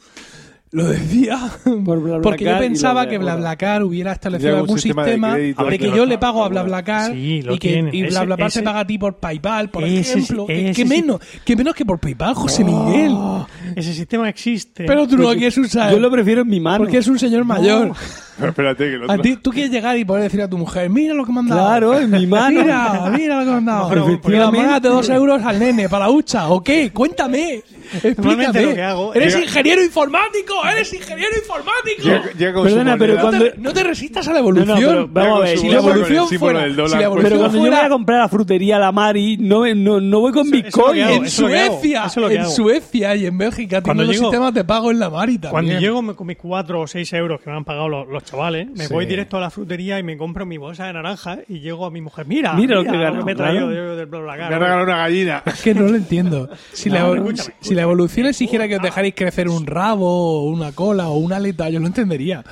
lo 0.72 0.84
decía 0.84 1.38
Por 1.84 2.22
porque 2.22 2.44
yo 2.44 2.58
pensaba 2.58 3.08
que. 3.08 3.18
BlaBlaCar 3.18 3.82
hubiera 3.82 4.12
establecido 4.12 4.56
algún 4.58 4.78
sistema 4.78 5.04
de 5.04 5.10
sistema 5.12 5.28
de, 5.34 5.34
crédito 5.54 5.66
que 5.68 5.78
que 5.78 5.96
yo 5.96 6.06
le 6.06 6.16
pago 6.18 6.44
a. 6.44 6.48
BlaBlaCar 6.48 7.12
Sí, 7.12 7.42
y 7.48 7.58
que 7.58 7.88
y 7.92 8.02
BlaBlaCar 8.04 8.46
ese- 8.48 8.60
te 8.60 8.64
paga 8.64 8.80
a 8.80 8.86
ti 8.86 8.96
por 8.98 9.16
PayPal, 9.18 9.70
por 9.70 9.82
Ese- 9.84 10.12
ejemplo. 10.18 10.46
que, 10.46 10.70
ese 10.70 10.82
que 10.82 10.88
sí- 10.88 10.88
menos, 10.88 11.20
que 11.44 11.56
menos 11.56 11.74
que 11.74 11.84
por 11.84 11.98
PayPal, 11.98 12.34
José 12.34 12.62
Miguel. 12.64 13.12
Oh, 13.14 13.46
ese 13.74 13.92
sistema 13.94 14.28
existe. 14.28 14.84
Pero 14.86 15.06
tú 15.08 15.16
no 15.16 15.24
lo 15.24 15.30
quieres 15.32 15.56
usar 15.58 15.90
Yo 15.92 15.98
lo 15.98 16.10
prefiero 16.10 16.42
en 16.42 16.48
mi 16.48 16.60
mano. 16.60 16.78
porque 16.78 16.98
es 16.98 17.08
un 17.08 17.18
señor 17.18 17.44
mayor. 17.44 17.92
Pero 18.36 18.48
espérate, 18.50 18.84
que. 18.90 19.12
A 19.12 19.18
ti, 19.18 19.36
tú 19.36 19.50
quieres 19.50 19.70
llegar 19.72 19.98
y 19.98 20.04
poder 20.04 20.22
decir 20.24 20.40
a 20.42 20.48
tu 20.48 20.56
mujer, 20.56 20.88
mira 20.88 21.14
lo 21.14 21.24
que 21.26 21.32
me 21.32 21.40
han 21.40 21.48
dado. 21.48 21.66
Claro, 21.66 21.98
en 21.98 22.10
mi 22.10 22.26
mano. 22.26 22.60
Mira, 22.62 23.10
mira 23.16 23.38
lo 23.40 23.44
que 23.44 23.50
me 23.50 23.56
han 23.56 23.64
dado. 23.64 23.88
Moneda 24.52 24.78
de 24.80 24.88
dos 24.88 25.08
euros 25.08 25.42
al 25.44 25.58
nene 25.58 25.88
para 25.88 26.06
la 26.06 26.10
hucha. 26.12 26.48
¿O 26.48 26.62
qué? 26.62 26.90
Cuéntame. 26.92 27.62
Explícame. 28.02 28.62
lo 28.62 28.74
que 28.74 28.82
hago- 28.82 29.14
Eres 29.14 29.36
ingeniero 29.36 29.82
informático. 29.84 30.54
Eres 30.68 30.92
ingeniero 30.92 31.30
informático. 31.38 32.02
Llega, 32.02 32.32
llega 32.38 32.52
con 32.52 32.64
Perdona, 32.64 32.96
pero 32.98 33.14
moneda. 33.18 33.30
No 33.30 33.44
te, 33.52 33.58
no 33.58 33.72
te 33.72 33.82
resistas 33.84 34.28
a 34.28 34.32
la 34.32 34.38
evolución. 34.40 34.68
No, 34.68 34.74
no, 34.74 34.80
pero 35.12 35.26
vamos 35.26 35.36
a 35.40 35.44
ver, 35.44 35.58
si 35.58 35.68
la 35.68 35.76
evolución 35.78 36.28
símbolo 36.28 36.38
fuera, 36.52 36.60
del 36.66 36.76
dólar, 36.76 36.90
si 36.90 36.96
la 36.96 36.98
pues- 36.98 37.04
evolución 37.04 37.22
Pero 37.30 37.38
cuando 37.40 37.56
yo 37.58 37.62
fuera 37.62 37.76
voy 37.78 37.86
a 37.86 37.88
comprar 37.88 38.18
a 38.18 38.22
la 38.22 38.28
frutería 38.28 38.78
La 38.78 38.92
Mari, 38.92 39.36
no, 39.38 39.74
no, 39.74 40.00
no 40.00 40.20
voy 40.20 40.32
con 40.32 40.46
Eso- 40.46 40.56
eso 40.56 40.68
es 40.68 40.76
lo 40.76 40.92
que 40.92 40.92
Bitcoin. 40.92 41.02
hago, 41.02 41.14
en 41.16 41.24
eso 41.24 41.34
es 41.36 41.40
lo 41.42 41.48
que 41.48 41.60
hago, 41.60 41.72
Suecia, 41.80 41.98
eso 42.00 42.06
es 42.08 42.16
lo 42.16 42.28
que 42.28 42.34
en 42.34 42.40
hago. 42.42 42.50
Suecia 42.50 43.16
y 43.16 43.26
en 43.26 43.38
Bélgica 43.38 43.82
Cuando 43.82 44.02
tienen 44.02 44.06
los 44.08 44.16
llego- 44.16 44.30
sistemas 44.30 44.54
de 44.54 44.64
pago 44.64 44.90
en 44.90 44.98
la 44.98 45.10
Mari 45.10 45.32
también. 45.38 45.50
Cuando 45.50 45.78
llego 45.80 46.02
me- 46.02 46.14
con 46.14 46.26
mis 46.26 46.36
4 46.38 46.80
o 46.80 46.86
6 46.86 47.12
euros 47.12 47.40
que 47.40 47.50
me 47.50 47.56
han 47.56 47.64
pagado 47.64 47.88
los, 47.88 48.08
los 48.08 48.24
chavales, 48.24 48.68
me 48.70 48.86
Sí. 48.86 48.92
voy 48.92 49.06
directo 49.06 49.36
a 49.36 49.40
la 49.40 49.50
frutería 49.50 49.98
y 49.98 50.02
me 50.02 50.16
compro 50.16 50.44
mi 50.46 50.56
bolsa 50.58 50.86
de 50.86 50.92
naranja 50.92 51.38
y 51.48 51.60
llego 51.60 51.86
a 51.86 51.90
mi 51.90 52.00
mujer. 52.00 52.26
Mira, 52.26 52.52
Mira 52.54 52.76
lo 52.76 52.84
que 52.84 52.90
me 52.90 53.32
he 53.32 53.34
traído 53.34 53.68
claro. 53.68 53.96
del. 53.96 54.08
Me 54.08 54.18
ha 54.18 54.48
regalado 54.58 54.84
una 54.84 54.96
gallina. 54.96 55.42
Es 55.46 55.62
que 55.62 55.74
no 55.74 55.82
lo 55.86 55.96
entiendo. 55.96 56.48
Si, 56.72 56.88
la, 56.90 57.00
No, 57.00 57.14
evol- 57.14 57.16
escúchame, 57.34 57.54
si 57.60 57.74
la 57.74 57.82
evolución 57.82 58.26
exigiera 58.26 58.68
que 58.68 58.76
os 58.76 58.82
dejarais 58.82 59.14
crecer 59.14 59.48
un 59.48 59.66
rabo, 59.66 60.42
o 60.44 60.49
una 60.50 60.72
cola 60.72 61.08
o 61.08 61.18
una 61.18 61.36
aleta, 61.36 61.68
yo 61.70 61.80
lo 61.80 61.86
entendería. 61.86 62.44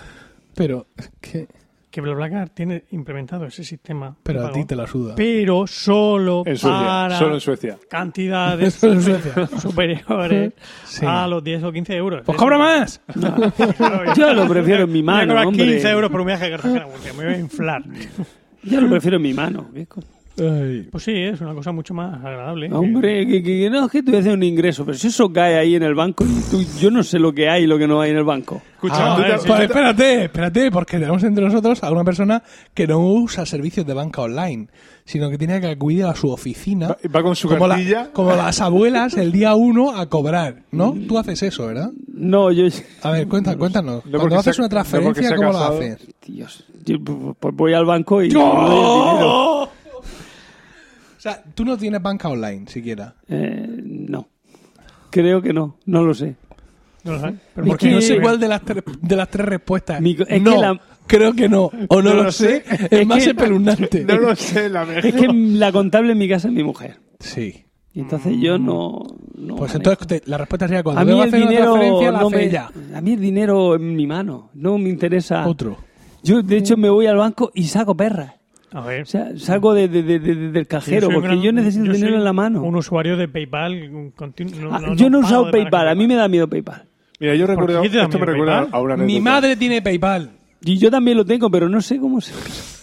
Pero, 0.54 0.86
es 0.96 1.10
que, 1.20 1.46
Que 1.90 2.00
BlaBlaCar 2.00 2.48
tiene 2.50 2.84
implementado 2.90 3.46
ese 3.46 3.64
sistema. 3.64 4.16
pero 4.22 4.46
a 4.46 4.52
ti 4.52 4.64
te 4.64 4.74
la 4.76 4.86
suda. 4.86 5.14
Pero 5.16 5.66
solo 5.66 6.42
En 6.46 6.56
Suecia. 6.56 6.78
para 6.78 7.18
Solo 7.18 7.34
en 7.34 7.40
Suecia. 7.40 7.78
cantidades 7.88 8.74
Solo 8.80 8.92
en 8.94 9.02
Suecia. 9.02 9.46
superiores 9.60 10.52
Sí. 10.84 11.04
a 11.06 11.26
los 11.26 11.42
10 11.44 11.62
o 11.64 11.72
15 11.72 11.96
euros. 11.96 12.22
Pues 12.24 12.36
cobra 12.38 12.58
más. 12.58 13.00
Yo 14.16 14.32
lo 14.34 14.46
prefiero 14.48 14.84
en 14.84 14.92
mi 14.92 15.02
mano, 15.02 15.40
hombre. 15.48 15.64
15 15.64 15.90
euros 15.90 16.10
por 16.10 16.20
un 16.20 16.26
viaje 16.26 16.46
a 16.46 16.50
Cartagena 16.50 16.86
porque 16.86 17.12
me 17.12 17.24
voy 17.24 17.34
a 17.34 17.38
inflar. 17.38 17.82
Yo 18.62 18.80
lo 18.80 18.88
prefiero 18.90 19.16
en 19.16 19.22
mi 19.22 19.32
mano. 19.34 19.68
¿qué 19.72 19.86
co- 20.38 20.90
Pues 20.90 21.04
sí, 21.04 21.12
es 21.14 21.40
una 21.40 21.54
cosa 21.54 21.72
mucho 21.72 21.94
más 21.94 22.14
agradable. 22.24 22.72
Hombre, 22.72 23.26
que, 23.26 23.42
que- 23.42 23.58
que 23.60 23.70
no, 23.70 23.86
es 23.86 23.90
que 23.92 24.16
hacer 24.16 24.32
un 24.32 24.42
ingreso, 24.42 24.84
pero 24.84 24.96
si 24.96 25.08
eso 25.08 25.32
cae 25.32 25.56
ahí 25.58 25.74
en 25.74 25.82
el 25.82 25.94
banco, 25.94 26.24
y 26.24 26.50
tú- 26.50 26.64
yo 26.80 26.90
no 26.90 27.02
sé 27.02 27.18
lo 27.18 27.32
que 27.32 27.48
hay 27.48 27.64
y 27.64 27.66
lo 27.66 27.78
que 27.78 27.86
no 27.86 28.00
hay 28.00 28.10
en 28.10 28.16
el 28.18 28.24
banco. 28.24 28.62
Escucha, 28.74 29.14
Ah, 29.14 29.16
tú 29.16 29.22
te- 29.22 29.28
pues 29.30 29.42
tú 29.44 29.52
te- 29.54 29.64
espérate, 29.64 30.24
espérate, 30.24 30.70
porque 30.70 30.98
tenemos 30.98 31.22
entre 31.24 31.44
nosotros 31.44 31.82
a 31.82 31.90
una 31.90 32.04
persona 32.04 32.42
que 32.74 32.86
no 32.86 33.00
usa 33.00 33.44
servicios 33.44 33.84
de 33.84 33.92
banca 33.94 34.22
online, 34.22 34.68
sino 35.04 35.28
que 35.30 35.38
tiene 35.38 35.60
que 35.60 35.66
acudir 35.68 36.04
a 36.04 36.14
su 36.14 36.30
oficina. 36.30 36.88
Va- 36.88 36.96
va 37.16 37.22
con 37.22 37.34
su 37.34 37.48
como 37.48 37.66
la- 37.66 37.74
cartilla. 37.74 38.10
como 38.12 38.36
las 38.36 38.60
abuelas 38.60 39.14
el 39.16 39.32
día 39.32 39.54
uno 39.56 39.96
a 39.96 40.06
cobrar, 40.08 40.62
¿no? 40.70 40.94
Tú 41.08 41.18
haces 41.18 41.42
eso, 41.42 41.66
¿verdad? 41.66 41.90
No, 42.06 42.52
yo... 42.52 42.66
A 43.02 43.10
ver, 43.10 43.26
cuenta, 43.26 43.56
cuéntanos. 43.56 44.04
No 44.06 44.18
Cuando 44.18 44.38
haces 44.38 44.58
una 44.58 44.68
no 44.68 44.70
porque 44.70 44.90
transferencia, 44.90 45.36
¿cómo 45.36 45.48
la 45.52 45.58
casado. 45.58 45.78
haces? 45.78 46.06
Dios, 46.26 46.64
yo, 46.84 46.96
pues 47.38 47.54
voy 47.56 47.72
al 47.72 47.84
banco 47.86 48.22
y... 48.22 48.28
le 48.30 48.34
doy 48.34 48.44
el 48.44 48.56
dinero. 48.60 49.57
O 51.18 51.20
sea, 51.20 51.42
tú 51.54 51.64
no 51.64 51.76
tienes 51.76 52.00
banca 52.00 52.28
online 52.28 52.64
siquiera. 52.68 53.14
Eh, 53.28 53.66
no. 53.84 54.28
Creo 55.10 55.42
que 55.42 55.52
no, 55.52 55.76
no 55.86 56.02
lo 56.04 56.14
sé. 56.14 56.36
No 57.04 57.12
lo 57.12 57.20
sé. 57.20 57.26
Pero 57.26 57.34
Es 57.34 57.40
¿por 57.54 57.66
Porque 57.66 57.90
no 57.90 58.00
sé 58.00 58.20
cuál 58.20 58.38
de 58.38 58.48
las 58.48 58.62
tres, 58.62 58.84
de 59.00 59.16
las 59.16 59.28
tres 59.28 59.46
respuestas. 59.46 60.00
Mi- 60.00 60.16
es 60.28 60.40
no, 60.42 60.52
que 60.52 60.58
la- 60.58 60.80
creo 61.06 61.32
que 61.34 61.48
no. 61.48 61.70
O 61.88 62.02
no, 62.02 62.14
lo 62.14 62.30
sé. 62.30 62.62
Es, 62.70 62.92
Es 63.00 63.06
más 63.06 63.24
que- 63.24 63.30
espeluznante. 63.30 64.04
No 64.04 64.16
lo 64.16 64.36
sé, 64.36 64.68
la 64.68 64.84
mejor. 64.84 65.06
Es 65.06 65.14
que 65.14 65.26
la 65.28 65.72
contable 65.72 66.12
en 66.12 66.18
mi 66.18 66.28
casa 66.28 66.48
es 66.48 66.54
mi 66.54 66.62
mujer. 66.62 66.96
Sí. 67.18 67.64
Y 67.94 68.00
entonces 68.00 68.36
yo 68.38 68.58
no... 68.58 69.02
no 69.36 69.56
Pues 69.56 69.74
manejo. 69.74 69.76
entonces 69.92 70.06
te- 70.06 70.30
la 70.30 70.38
respuesta 70.38 70.68
sería 70.68 70.82
cuando 70.84 71.00
a 71.00 71.04
mí 71.04 71.12
el 71.20 71.20
hacer 71.28 71.40
una 71.42 71.50
dinero 71.50 71.76
la 72.12 72.20
no 72.20 72.30
me, 72.30 72.44
ella. 72.44 72.70
a 72.94 73.00
mí 73.00 73.12
el 73.14 73.20
dinero 73.20 73.74
en 73.74 73.96
mi 73.96 74.06
mano 74.06 74.50
no 74.54 74.78
me 74.78 74.88
interesa 74.90 75.44
Otro. 75.48 75.78
yo 76.22 76.42
de 76.42 76.56
hecho 76.58 76.76
me 76.76 76.90
voy 76.90 77.06
al 77.06 77.16
banco 77.16 77.50
y 77.54 77.64
saco 77.64 77.96
perras 77.96 78.34
A 78.72 78.80
ver. 78.82 79.02
o 79.02 79.06
sea 79.06 79.28
saco 79.36 79.72
de, 79.74 79.88
de- 79.88 80.02
de- 80.02 80.18
de- 80.18 80.50
del 80.50 80.66
cajero 80.66 81.08
un 81.08 81.14
porque 81.14 81.28
gran- 81.28 81.40
yo 81.42 81.52
necesito 81.52 81.86
yo 81.86 81.92
dinero 81.92 82.16
en 82.16 82.24
la 82.24 82.32
mano 82.32 82.62
Un 82.62 82.76
usuario 82.76 83.16
de 83.16 83.26
PayPal 83.28 83.72
un 83.94 84.12
continu- 84.14 84.54
no- 84.56 84.74
Ah, 84.74 84.78
no- 84.80 84.94
yo 84.94 85.08
no 85.08 85.18
he 85.18 85.20
usado 85.22 85.50
PayPal 85.50 85.88
a 85.88 85.94
mí 85.94 86.06
me 86.06 86.14
da 86.16 86.28
miedo 86.28 86.48
PayPal 86.48 86.84
Mira, 87.20 87.34
yo 87.34 87.46
recuerdo. 87.48 87.82
Esto 87.82 88.18
me 88.18 88.26
recuerda 88.26 88.68
a 88.70 88.80
una 88.80 88.96
Mi 88.96 89.02
anécdota. 89.16 89.30
madre 89.30 89.56
tiene 89.56 89.82
PayPal. 89.82 90.30
y 90.62 90.76
yo 90.78 90.90
también 90.90 91.16
lo 91.16 91.24
tengo 91.24 91.50
pero 91.50 91.68
no 91.68 91.80
sé 91.80 91.98
cómo 91.98 92.20
se 92.20 92.32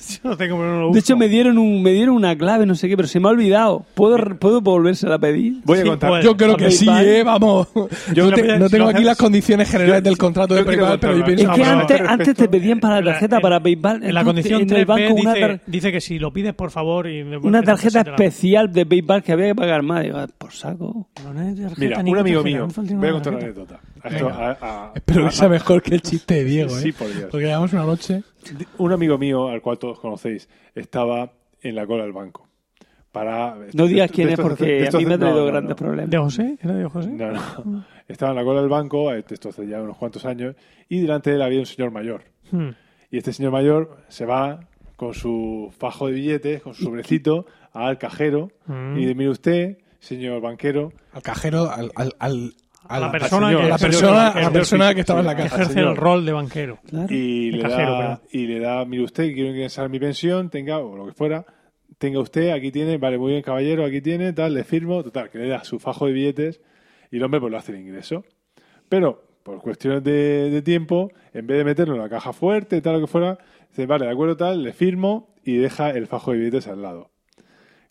Yo 0.23 0.29
no 0.29 0.37
tengo, 0.37 0.57
pero 0.57 0.75
no 0.75 0.81
lo 0.87 0.91
de 0.91 0.99
hecho 0.99 1.15
me 1.17 1.27
dieron 1.27 1.57
un 1.57 1.81
me 1.83 1.91
dieron 1.91 2.15
una 2.15 2.35
clave 2.37 2.65
no 2.65 2.75
sé 2.75 2.87
qué 2.87 2.95
pero 2.95 3.07
se 3.07 3.19
me 3.19 3.27
ha 3.27 3.31
olvidado 3.31 3.85
puedo 3.95 4.17
puedo 4.37 4.61
volvérsela 4.61 5.15
a 5.15 5.19
pedir 5.19 5.61
Voy 5.63 5.79
a 5.79 5.81
Sí, 5.81 5.87
contar. 5.87 6.09
pues. 6.09 6.23
Yo 6.25 6.35
creo 6.37 6.55
que 6.57 6.71
sí. 6.71 6.87
¿eh? 6.89 7.23
Vamos. 7.23 7.67
Yo 8.13 8.29
no, 8.29 8.35
te- 8.35 8.43
lo- 8.43 8.59
no 8.59 8.69
tengo 8.69 8.85
lo 8.85 8.89
aquí 8.91 9.03
las 9.03 9.17
condiciones 9.17 9.69
generales 9.69 10.03
del 10.03 10.17
contrato 10.17 10.53
de 10.53 10.61
yo 10.61 10.65
PayPal, 10.65 10.99
pero 10.99 11.13
yo 11.13 11.19
contarlo, 11.19 11.25
pienso 11.25 11.51
es 11.51 11.57
que 11.57 11.63
antes, 11.63 12.01
antes 12.07 12.35
te 12.35 12.47
pedían 12.47 12.79
para 12.79 13.01
la 13.01 13.11
tarjeta 13.11 13.35
en- 13.37 13.41
para 13.41 13.59
PayPal 13.59 14.03
En 14.03 14.13
la 14.13 14.21
tú- 14.21 14.25
condición 14.27 14.61
en 14.61 14.67
3 14.67 14.79
el 14.81 14.85
banco 14.85 15.13
una, 15.15 15.33
tar- 15.33 15.61
dice 15.65 15.91
que 15.91 16.01
si 16.01 16.19
lo 16.19 16.31
pides, 16.31 16.53
por 16.53 16.71
favor. 16.71 17.07
Y 17.09 17.21
una 17.21 17.61
tarjeta 17.63 18.01
especial 18.01 18.71
de 18.71 18.85
PayPal 18.85 19.23
que 19.23 19.31
había 19.31 19.47
que 19.47 19.55
pagar 19.55 19.81
más 19.83 20.03
Digo, 20.03 20.17
ah, 20.17 20.27
por 20.37 20.51
saco 20.51 21.07
No, 21.23 21.33
no 21.33 21.39
hay 21.39 21.55
tarjeta, 21.55 21.75
Mira, 21.79 21.99
un 21.99 22.17
amigo 22.17 22.43
mío. 22.43 22.67
Voy 22.75 23.09
a 23.09 23.11
contar 23.13 23.33
una 23.33 23.43
anécdota. 23.43 23.79
Esto, 24.09 24.29
a- 24.29 24.57
a- 24.61 24.91
Espero 24.95 25.25
a- 25.25 25.29
que 25.29 25.35
sea 25.35 25.49
mejor 25.49 25.81
que 25.81 25.95
el 25.95 26.01
chiste 26.01 26.35
de 26.35 26.43
Diego, 26.43 26.75
¿eh? 26.77 26.81
Sí, 26.81 26.91
por 26.91 27.07
Dios. 27.07 27.27
Porque 27.31 27.45
llevamos 27.45 27.73
una 27.73 27.83
noche. 27.83 28.23
Un 28.77 28.91
amigo 28.91 29.17
mío, 29.17 29.47
al 29.49 29.61
cual 29.61 29.77
todos 29.79 29.99
conocéis, 29.99 30.47
estaba 30.75 31.31
en 31.61 31.75
la 31.75 31.85
cola 31.87 32.03
del 32.03 32.13
banco. 32.13 32.47
Para, 33.11 33.55
no 33.73 33.87
digas 33.87 34.11
quién 34.11 34.27
es 34.27 34.33
estos- 34.33 34.45
porque 34.49 34.89
a 34.91 34.97
mí 34.97 35.05
me 35.05 35.13
ha 35.13 35.17
traído 35.17 35.39
no, 35.39 35.45
grandes 35.45 35.69
no. 35.69 35.75
problemas 35.77 36.09
¿De 36.09 36.17
José? 36.17 36.57
¿Era 36.61 36.73
de 36.73 36.85
José? 36.85 37.09
No, 37.11 37.31
no. 37.63 37.85
Estaba 38.09 38.31
en 38.33 38.35
la 38.37 38.43
cola 38.43 38.59
del 38.59 38.69
banco, 38.69 39.13
eh, 39.13 39.23
esto 39.29 39.49
hace 39.49 39.65
ya 39.67 39.81
unos 39.81 39.95
cuantos 39.97 40.25
años, 40.25 40.55
y 40.89 40.99
delante 40.99 41.29
de 41.29 41.37
él 41.37 41.41
había 41.41 41.59
un 41.59 41.65
señor 41.65 41.91
mayor. 41.91 42.23
Hmm. 42.51 42.71
Y 43.09 43.17
este 43.17 43.31
señor 43.31 43.53
mayor 43.53 43.97
se 44.09 44.25
va 44.25 44.67
con 44.97 45.13
su 45.13 45.73
fajo 45.77 46.07
de 46.07 46.13
billetes, 46.13 46.61
con 46.61 46.73
su 46.73 46.83
sobrecito, 46.83 47.45
al 47.71 47.97
cajero, 47.97 48.51
Mm. 48.67 48.97
y 48.97 48.99
dice, 49.01 49.15
mire 49.15 49.29
usted, 49.29 49.77
señor 49.99 50.41
banquero, 50.41 50.91
Al 51.13 51.21
cajero, 51.21 51.69
al, 51.71 51.91
al, 51.95 52.13
al, 52.19 52.53
A 52.87 52.99
la 52.99 53.11
persona 53.11 53.47
señor, 53.49 53.61
que- 53.63 53.69
la 53.69 53.77
persona, 53.77 54.33
la 54.41 54.51
persona 54.51 54.93
que 54.93 54.99
estaba 55.01 55.19
en 55.21 55.25
la 55.25 55.35
caja. 55.35 55.55
ejerce 55.63 55.79
el 55.79 55.95
rol 55.95 56.25
de 56.25 56.31
banquero. 56.33 56.79
Claro. 56.87 57.07
y 57.09 57.51
De 57.51 57.57
le, 57.57 57.63
cajero, 57.63 57.91
da, 57.93 58.21
y 58.31 58.47
le 58.47 58.59
da, 58.59 58.85
mire 58.85 59.03
usted, 59.03 59.33
quiero 59.33 59.49
ingresar 59.49 59.89
mi 59.89 59.99
pensión, 59.99 60.49
tenga, 60.49 60.77
o 60.79 60.95
lo 60.95 61.05
que 61.07 61.13
fuera, 61.13 61.45
tenga 61.97 62.19
usted, 62.19 62.51
aquí 62.51 62.71
tiene, 62.71 62.97
vale, 62.97 63.17
muy 63.17 63.31
bien, 63.31 63.41
caballero, 63.43 63.85
aquí 63.85 64.01
tiene, 64.01 64.33
tal, 64.33 64.53
le 64.53 64.63
firmo, 64.63 65.03
total, 65.03 65.29
que 65.29 65.37
le 65.39 65.47
da 65.47 65.63
su 65.63 65.79
fajo 65.79 66.05
de 66.07 66.13
billetes 66.13 66.61
y 67.11 67.17
el 67.17 67.23
hombre 67.23 67.39
pues 67.39 67.51
lo 67.51 67.57
hace 67.57 67.71
el 67.71 67.79
ingreso. 67.79 68.23
Pero, 68.89 69.23
por 69.43 69.61
cuestiones 69.61 70.03
de, 70.03 70.49
de 70.49 70.61
tiempo, 70.61 71.11
en 71.33 71.47
vez 71.47 71.57
de 71.57 71.63
meterlo 71.63 71.95
en 71.95 72.01
la 72.01 72.09
caja 72.09 72.33
fuerte, 72.33 72.81
tal, 72.81 72.93
lo 72.93 73.01
que 73.01 73.07
fuera, 73.07 73.37
dice, 73.69 73.85
vale, 73.85 74.05
de 74.05 74.11
acuerdo, 74.11 74.35
tal, 74.37 74.63
le 74.63 74.73
firmo 74.73 75.33
y 75.43 75.57
deja 75.57 75.89
el 75.91 76.07
fajo 76.07 76.31
de 76.31 76.37
billetes 76.39 76.67
al 76.67 76.81
lado. 76.81 77.09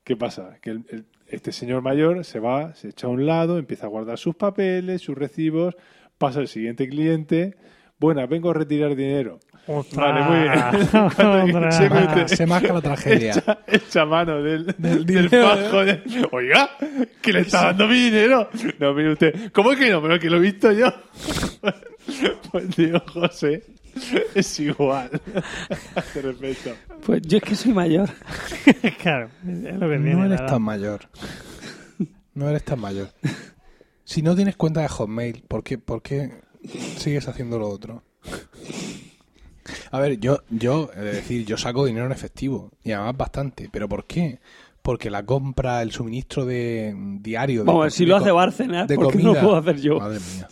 ¿Qué 0.05 0.17
pasa? 0.17 0.59
Que 0.61 0.71
el- 0.71 0.85
el- 0.91 1.07
este 1.35 1.53
señor 1.53 1.83
mayor 1.83 2.25
se 2.25 2.39
va, 2.41 2.75
se 2.75 2.89
echa 2.89 3.07
a 3.07 3.11
un 3.11 3.27
lado, 3.27 3.59
empieza 3.59 3.87
a 3.87 3.89
guardar 3.89 4.19
sus 4.19 4.35
papeles, 4.37 5.03
sus 5.03 5.17
recibos, 5.17 5.75
pasa 6.19 6.41
el 6.41 6.49
siguiente 6.49 6.89
cliente. 6.89 7.57
Buena, 7.99 8.27
vengo 8.27 8.51
a 8.51 8.55
retirar 8.55 8.95
dinero. 8.97 9.39
Vale, 9.95 10.23
muy 10.25 10.39
bien. 10.41 10.53
Cuando 11.17 11.59
Ostras. 11.69 12.31
se 12.31 12.45
masca 12.47 12.73
la 12.75 12.83
tragedia. 12.83 13.31
echa, 13.33 13.59
echa 13.67 14.05
mano 14.05 14.43
del, 14.43 14.67
del, 14.79 15.29
fajo. 15.31 15.85
de- 15.85 16.03
Oiga, 16.33 16.71
que 17.23 17.33
le 17.33 17.41
está 17.41 17.67
dando 17.67 17.87
mi 17.87 17.95
dinero. 17.95 18.51
No, 18.79 18.93
mire 18.93 19.13
usted. 19.13 19.53
¿Cómo 19.53 19.71
que 19.71 19.91
no? 19.91 20.03
Pero 20.03 20.19
que 20.19 20.29
lo 20.29 20.37
he 20.37 20.41
visto 20.41 20.71
yo. 20.73 20.87
Pues 22.53 22.77
digo, 22.77 23.01
José, 23.07 23.63
es 24.35 24.61
igual. 24.61 25.11
De 26.15 26.23
respeto. 26.23 26.71
Pues 27.05 27.23
yo 27.23 27.39
es 27.39 27.45
que 27.45 27.55
soy 27.55 27.73
mayor. 27.73 28.11
claro, 29.03 29.31
es 29.47 29.75
lo 29.75 29.89
que. 29.89 29.99
No 29.99 30.25
eres 30.25 30.47
tan 30.47 30.63
mayor. 30.63 31.09
No 32.35 32.49
eres 32.49 32.65
tan 32.65 32.81
mayor. 32.81 33.11
Si 34.05 34.23
no 34.23 34.35
tienes 34.35 34.57
cuenta 34.57 34.81
de 34.81 34.89
Hotmail, 34.89 35.45
¿por 35.49 35.63
qué, 35.63 35.79
por 35.79 36.03
qué 36.03 36.43
sigues 36.97 37.29
haciendo 37.29 37.59
lo 37.59 37.69
otro? 37.69 38.03
A 39.91 39.99
ver, 39.99 40.19
yo, 40.19 40.41
yo, 40.51 40.91
es 40.95 41.05
decir, 41.05 41.47
yo 41.47 41.57
saco 41.57 41.87
dinero 41.87 42.07
en 42.07 42.13
efectivo, 42.13 42.73
y 42.83 42.93
además 42.93 43.17
bastante, 43.17 43.69
pero 43.73 43.89
¿por 43.89 44.05
qué? 44.07 44.41
Porque 44.83 45.09
la 45.09 45.25
compra, 45.25 45.81
el 45.81 45.93
suministro 45.93 46.45
de 46.45 46.95
diario 47.21 47.61
de 47.61 47.67
Vamos, 47.67 47.95
si 47.95 48.05
de 48.05 48.11
lo 48.11 48.17
hace 48.17 48.27
de 48.27 48.97
¿por 48.97 49.13
qué 49.13 49.19
no 49.19 49.29
lo 49.29 49.35
comida. 49.35 49.41
puedo 49.41 49.57
hacer 49.57 49.81
yo? 49.81 49.99
Madre 49.99 50.21
mía. 50.21 50.49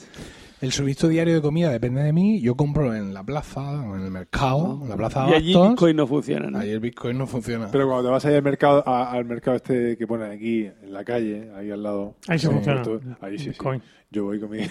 El 0.62 0.70
suministro 0.72 1.08
diario 1.08 1.34
de 1.34 1.42
comida 1.42 1.70
depende 1.70 2.02
de 2.02 2.12
mí. 2.12 2.40
Yo 2.40 2.54
compro 2.54 2.94
en 2.94 3.12
la 3.12 3.24
plaza, 3.24 3.60
o 3.60 3.96
en 3.96 4.04
el 4.04 4.10
mercado, 4.12 4.78
en 4.82 4.88
la 4.88 4.96
plaza 4.96 5.24
de 5.26 5.30
Y 5.30 5.34
allí 5.34 5.52
Abastos. 5.54 5.70
Bitcoin 5.72 5.96
no 5.96 6.06
funciona, 6.06 6.50
¿no? 6.50 6.58
Ahí 6.58 6.70
el 6.70 6.78
Bitcoin 6.80 7.18
no 7.18 7.26
funciona. 7.26 7.68
Pero 7.72 7.86
cuando 7.88 8.04
te 8.04 8.10
vas 8.12 8.24
ahí 8.24 8.34
al 8.36 8.42
mercado, 8.42 8.82
a- 8.86 9.10
al 9.10 9.24
mercado 9.24 9.56
este 9.56 9.96
que 9.96 10.06
ponen 10.06 10.30
aquí, 10.30 10.66
en 10.82 10.92
la 10.92 11.04
calle, 11.04 11.50
ahí 11.56 11.70
al 11.70 11.82
lado. 11.82 12.14
Ahí 12.28 12.38
sí 12.38 12.46
funciona. 12.46 12.80
tú- 12.82 13.00
Ahí 13.20 13.36
sí, 13.38 13.44
sí. 13.44 13.50
Bitcoin. 13.50 13.82
Yo 14.12 14.24
voy 14.24 14.38
con 14.38 14.50
mi, 14.50 14.58
con 14.58 14.68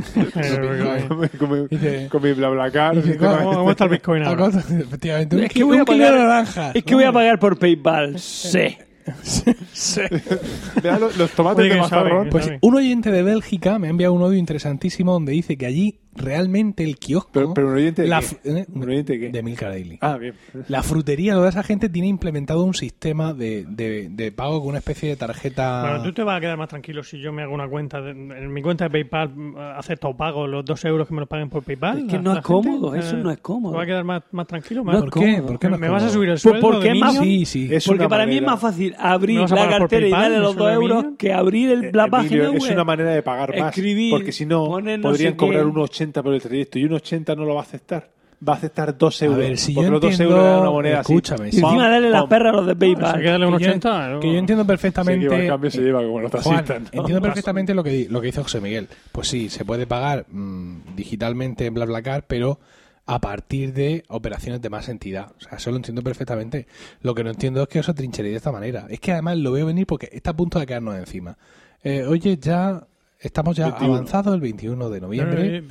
mi, 1.20 1.28
con 1.28 1.50
mi, 1.50 1.68
Dice- 1.68 2.08
con 2.10 2.22
mi 2.22 2.32
BlaBlaCar. 2.32 2.96
dice, 2.96 3.08
sistema 3.08 3.38
¿Cómo, 3.38 3.54
cómo 3.58 3.70
está 3.72 3.84
el 3.84 3.90
Bitcoin 3.90 4.22
Ah, 4.22 4.28
ahora? 4.28 4.46
Efectivamente. 4.80 5.44
Es 5.44 5.52
que 5.52 5.64
voy 5.64 5.76
a 5.76 5.80
un 5.80 5.84
kilo 5.86 5.98
pagar- 6.04 6.12
de 6.14 6.18
naranjas. 6.20 6.76
Es 6.76 6.84
que 6.84 6.94
voy 6.94 7.04
a 7.04 7.12
pagar 7.12 7.38
por 7.38 7.58
PayPal. 7.58 8.18
Sí. 8.18 8.78
Vea 10.82 10.98
los, 10.98 11.16
los 11.16 11.30
tomates 11.32 11.64
Oye, 11.64 11.74
de 11.74 11.74
sabe, 11.74 12.04
mazarrón. 12.04 12.28
Pues 12.30 12.44
sabe. 12.46 12.58
un 12.62 12.74
oyente 12.74 13.10
de 13.10 13.22
Bélgica 13.22 13.78
me 13.78 13.88
ha 13.88 13.90
enviado 13.90 14.12
un 14.14 14.22
audio 14.22 14.38
interesantísimo 14.38 15.12
donde 15.12 15.32
dice 15.32 15.56
que 15.56 15.66
allí 15.66 16.00
realmente 16.16 16.84
el 16.84 16.96
kiosco. 16.98 17.30
Pero, 17.32 17.54
pero 17.54 17.68
un 17.68 17.74
oyente 17.74 18.02
de 18.02 18.08
la 18.08 18.20
qué? 18.20 18.36
¿eh? 18.44 18.66
¿Un 18.72 18.82
oyente 18.88 19.12
de 19.14 19.20
qué? 19.20 19.28
de 19.30 19.42
Milka 19.42 19.68
Daily. 19.68 19.98
Ah, 20.00 20.16
bien. 20.16 20.34
La 20.68 20.82
frutería, 20.82 21.34
toda 21.34 21.48
esa 21.48 21.62
gente 21.62 21.88
tiene 21.88 22.08
implementado 22.08 22.64
un 22.64 22.74
sistema 22.74 23.32
de, 23.32 23.64
de, 23.68 24.08
de 24.10 24.32
pago 24.32 24.60
con 24.60 24.70
una 24.70 24.78
especie 24.78 25.08
de 25.08 25.16
tarjeta. 25.16 25.82
Bueno, 25.82 26.02
tú 26.02 26.12
te 26.12 26.22
vas 26.22 26.36
a 26.38 26.40
quedar 26.40 26.56
más 26.58 26.68
tranquilo 26.68 27.02
si 27.02 27.18
yo 27.20 27.32
me 27.32 27.42
hago 27.42 27.54
una 27.54 27.68
cuenta. 27.68 28.00
de- 28.00 28.10
en 28.12 28.52
mi 28.52 28.62
cuenta 28.62 28.84
de 28.84 28.90
PayPal 28.90 29.30
mm, 29.34 29.56
acepto 29.76 30.16
pago 30.16 30.46
los 30.46 30.64
dos 30.64 30.84
euros 30.84 31.06
que 31.08 31.14
me 31.14 31.20
lo 31.20 31.26
paguen 31.26 31.48
por 31.48 31.62
PayPal. 31.62 31.98
Es 31.98 32.04
que 32.04 32.16
la- 32.16 32.22
no 32.22 32.32
la 32.34 32.40
es 32.40 32.46
gente, 32.46 32.68
cómodo, 32.68 32.94
eso 32.94 33.16
no 33.16 33.30
es 33.30 33.38
cómodo. 33.38 33.72
¿Te 33.72 33.76
vas 33.78 33.84
a 33.84 33.86
quedar 33.86 34.04
más, 34.04 34.22
más 34.32 34.46
tranquilo? 34.46 34.84
Más, 34.84 34.96
es 34.96 35.00
¿Por 35.02 35.10
qué? 35.12 35.42
¿Por 35.42 35.58
qué 35.58 35.68
no 35.68 35.78
¿Me 35.78 35.88
vas 35.88 36.02
a 36.04 36.10
subir 36.10 36.28
el 36.28 36.34
Pues 36.34 36.42
sueldo 36.42 36.60
porque 36.70 36.88
de 36.88 36.94
es 36.94 37.00
más-? 37.00 37.18
Sí, 37.18 37.44
sí. 37.44 37.68
Es 37.70 37.86
Porque 37.86 38.08
para 38.08 38.26
mí 38.26 38.34
es 38.36 38.40
manera- 38.42 38.52
más 38.52 38.60
fácil 38.60 38.94
abrir 38.98 39.36
¿No 39.36 39.42
vas 39.42 39.52
a 39.52 39.54
la 39.56 39.62
por 39.62 39.78
cartera 39.78 40.06
y 40.06 40.10
PayPal? 40.10 40.22
darle 40.32 40.38
los 40.38 40.54
¿Eso 40.54 40.64
dos 40.64 40.72
euros 40.72 41.04
que 41.18 41.32
abrir 41.32 41.70
el- 41.70 41.84
Eh, 41.84 41.90
la 41.92 42.04
Emilio, 42.04 42.10
página 42.10 42.44
web. 42.50 42.56
Es 42.56 42.70
una 42.70 42.84
manera 42.84 43.10
de 43.10 43.22
pagar 43.22 43.58
más. 43.58 43.68
Escribir, 43.76 44.10
porque 44.10 44.32
si 44.32 44.46
no, 44.46 44.66
podrían 45.02 45.34
cobrar 45.34 45.62
qué. 45.62 45.68
un 45.68 45.78
80 46.04 46.22
por 46.22 46.34
el 46.34 46.42
trayecto 46.42 46.78
y 46.78 46.84
un 46.84 46.92
80 46.94 47.34
no 47.34 47.44
lo 47.44 47.54
va 47.54 47.60
a 47.60 47.64
aceptar. 47.64 48.08
Va 48.46 48.54
a 48.54 48.56
aceptar 48.56 48.98
2 48.98 49.22
A 49.22 49.24
euros. 49.24 49.38
ver, 49.40 49.56
si 49.58 49.72
porque 49.72 49.86
yo 49.86 49.92
los 49.92 50.00
2 50.02 50.10
entiendo. 50.10 50.34
euros 50.36 50.46
eran 50.48 50.60
una 50.60 50.70
moneda 50.70 51.00
así. 51.00 51.12
escúchame, 51.12 51.48
Y 51.48 51.52
si- 51.52 51.60
encima 51.60 51.88
darle 51.88 52.10
las 52.10 52.24
perras 52.26 52.52
a 52.52 52.56
los 52.56 52.66
de 52.66 52.72
Hay 52.72 52.78
que 52.78 53.00
PayPal. 53.00 53.24
darle 53.24 53.46
un 53.46 53.56
que 53.58 53.64
yo- 53.64 53.70
80. 53.70 54.08
¿no? 54.08 54.20
que 54.20 54.32
yo 54.32 54.38
entiendo 54.38 54.62
Sí, 54.62 54.66
que 54.66 54.72
perfectamente. 54.72 55.36
el 55.42 55.48
cambio 55.48 55.70
se 55.70 55.80
lleva 55.80 56.02
como 56.02 56.20
los 56.20 56.30
taxistas. 56.30 56.80
¿no? 56.82 56.88
entiendo 57.00 57.22
perfectamente 57.22 57.74
lo 57.74 57.82
que, 57.84 58.06
lo 58.10 58.20
que 58.20 58.26
dice 58.26 58.42
José 58.42 58.60
Miguel. 58.60 58.88
Pues 59.12 59.28
sí, 59.28 59.48
se 59.48 59.64
puede 59.64 59.86
pagar 59.86 60.26
mm, 60.30 60.94
digitalmente 60.94 61.64
en 61.66 61.74
BlaBlaCar, 61.74 62.24
pero 62.26 62.58
a 63.06 63.20
partir 63.20 63.72
de 63.72 64.02
operaciones 64.08 64.60
de 64.60 64.68
más 64.70 64.88
entidad. 64.88 65.32
O 65.38 65.40
sea, 65.40 65.56
eso 65.58 65.70
lo 65.70 65.76
entiendo 65.76 66.02
perfectamente. 66.02 66.66
Lo 67.02 67.14
que 67.14 67.22
no 67.24 67.30
entiendo 67.30 67.62
es 67.62 67.68
que 67.68 67.80
os 67.80 67.88
atrincheréis 67.88 68.32
de 68.34 68.36
esta 68.38 68.52
manera. 68.52 68.86
Es 68.90 68.98
que 69.00 69.12
además 69.12 69.38
lo 69.38 69.52
veo 69.52 69.64
venir 69.66 69.86
porque 69.86 70.08
está 70.12 70.30
a 70.30 70.36
punto 70.36 70.58
de 70.58 70.66
caernos 70.66 70.96
encima. 70.96 71.36
Eh, 71.82 72.04
oye, 72.06 72.36
ya 72.38 72.82
estamos 73.26 73.56
ya 73.56 73.66
21. 73.66 73.94
avanzados 73.94 74.34
el 74.34 74.40
21 74.40 74.90
de 74.90 75.00
No, 75.00 75.06
no, 75.06 75.06
noviembre 75.08 75.56
eh, 75.58 75.64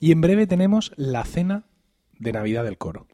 y 0.00 0.12
en 0.12 0.20
breve 0.20 0.46
tenemos 0.46 0.92
la 0.96 1.24
cena 1.24 1.64
de 2.18 2.32
Navidad 2.32 2.64
del 2.64 2.78
Coro. 2.78 3.06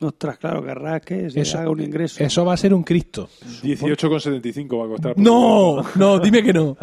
Ostras, 0.00 0.36
claro, 0.36 0.64
que 1.04 1.30
se 1.30 1.40
Eso- 1.42 1.58
haga 1.58 1.70
un 1.70 1.80
ingreso. 1.80 2.24
Eso 2.24 2.44
va 2.44 2.54
a 2.54 2.56
ser 2.56 2.74
un 2.74 2.82
Cristo. 2.82 3.28
18,75 3.62 4.76
va 4.80 4.86
a 4.86 4.88
costar. 4.88 5.14
No, 5.16 5.80
no, 5.94 6.18
dime 6.18 6.42
que 6.42 6.52
no. 6.52 6.76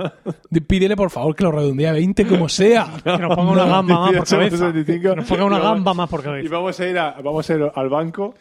Pídele 0.65 0.95
por 0.95 1.09
favor 1.09 1.35
que 1.35 1.43
lo 1.43 1.51
redondee 1.51 1.87
a 1.87 1.91
20 1.91 2.25
como 2.25 2.47
sea. 2.47 2.87
Que 3.03 3.17
nos 3.17 3.35
ponga 3.35 3.51
una 3.51 3.65
gamba 3.65 3.99
más 3.99 4.13
por 4.15 4.25
18,75. 4.25 4.29
cabeza. 4.29 4.71
Que 5.01 5.15
nos 5.17 5.25
ponga 5.27 5.43
una 5.45 5.57
Y 5.57 5.59
vamos- 5.59 5.73
gamba 5.75 5.93
más 5.93 6.09
por 6.09 6.19
Y 6.21 6.23
cabeza. 6.23 6.49
vamos 6.55 6.79
a 6.79 6.87
ir, 6.87 6.97
a, 6.97 7.11
vamos 7.21 7.49
a 7.49 7.53
ir 7.55 7.71
al 7.75 7.89
banco. 7.89 8.35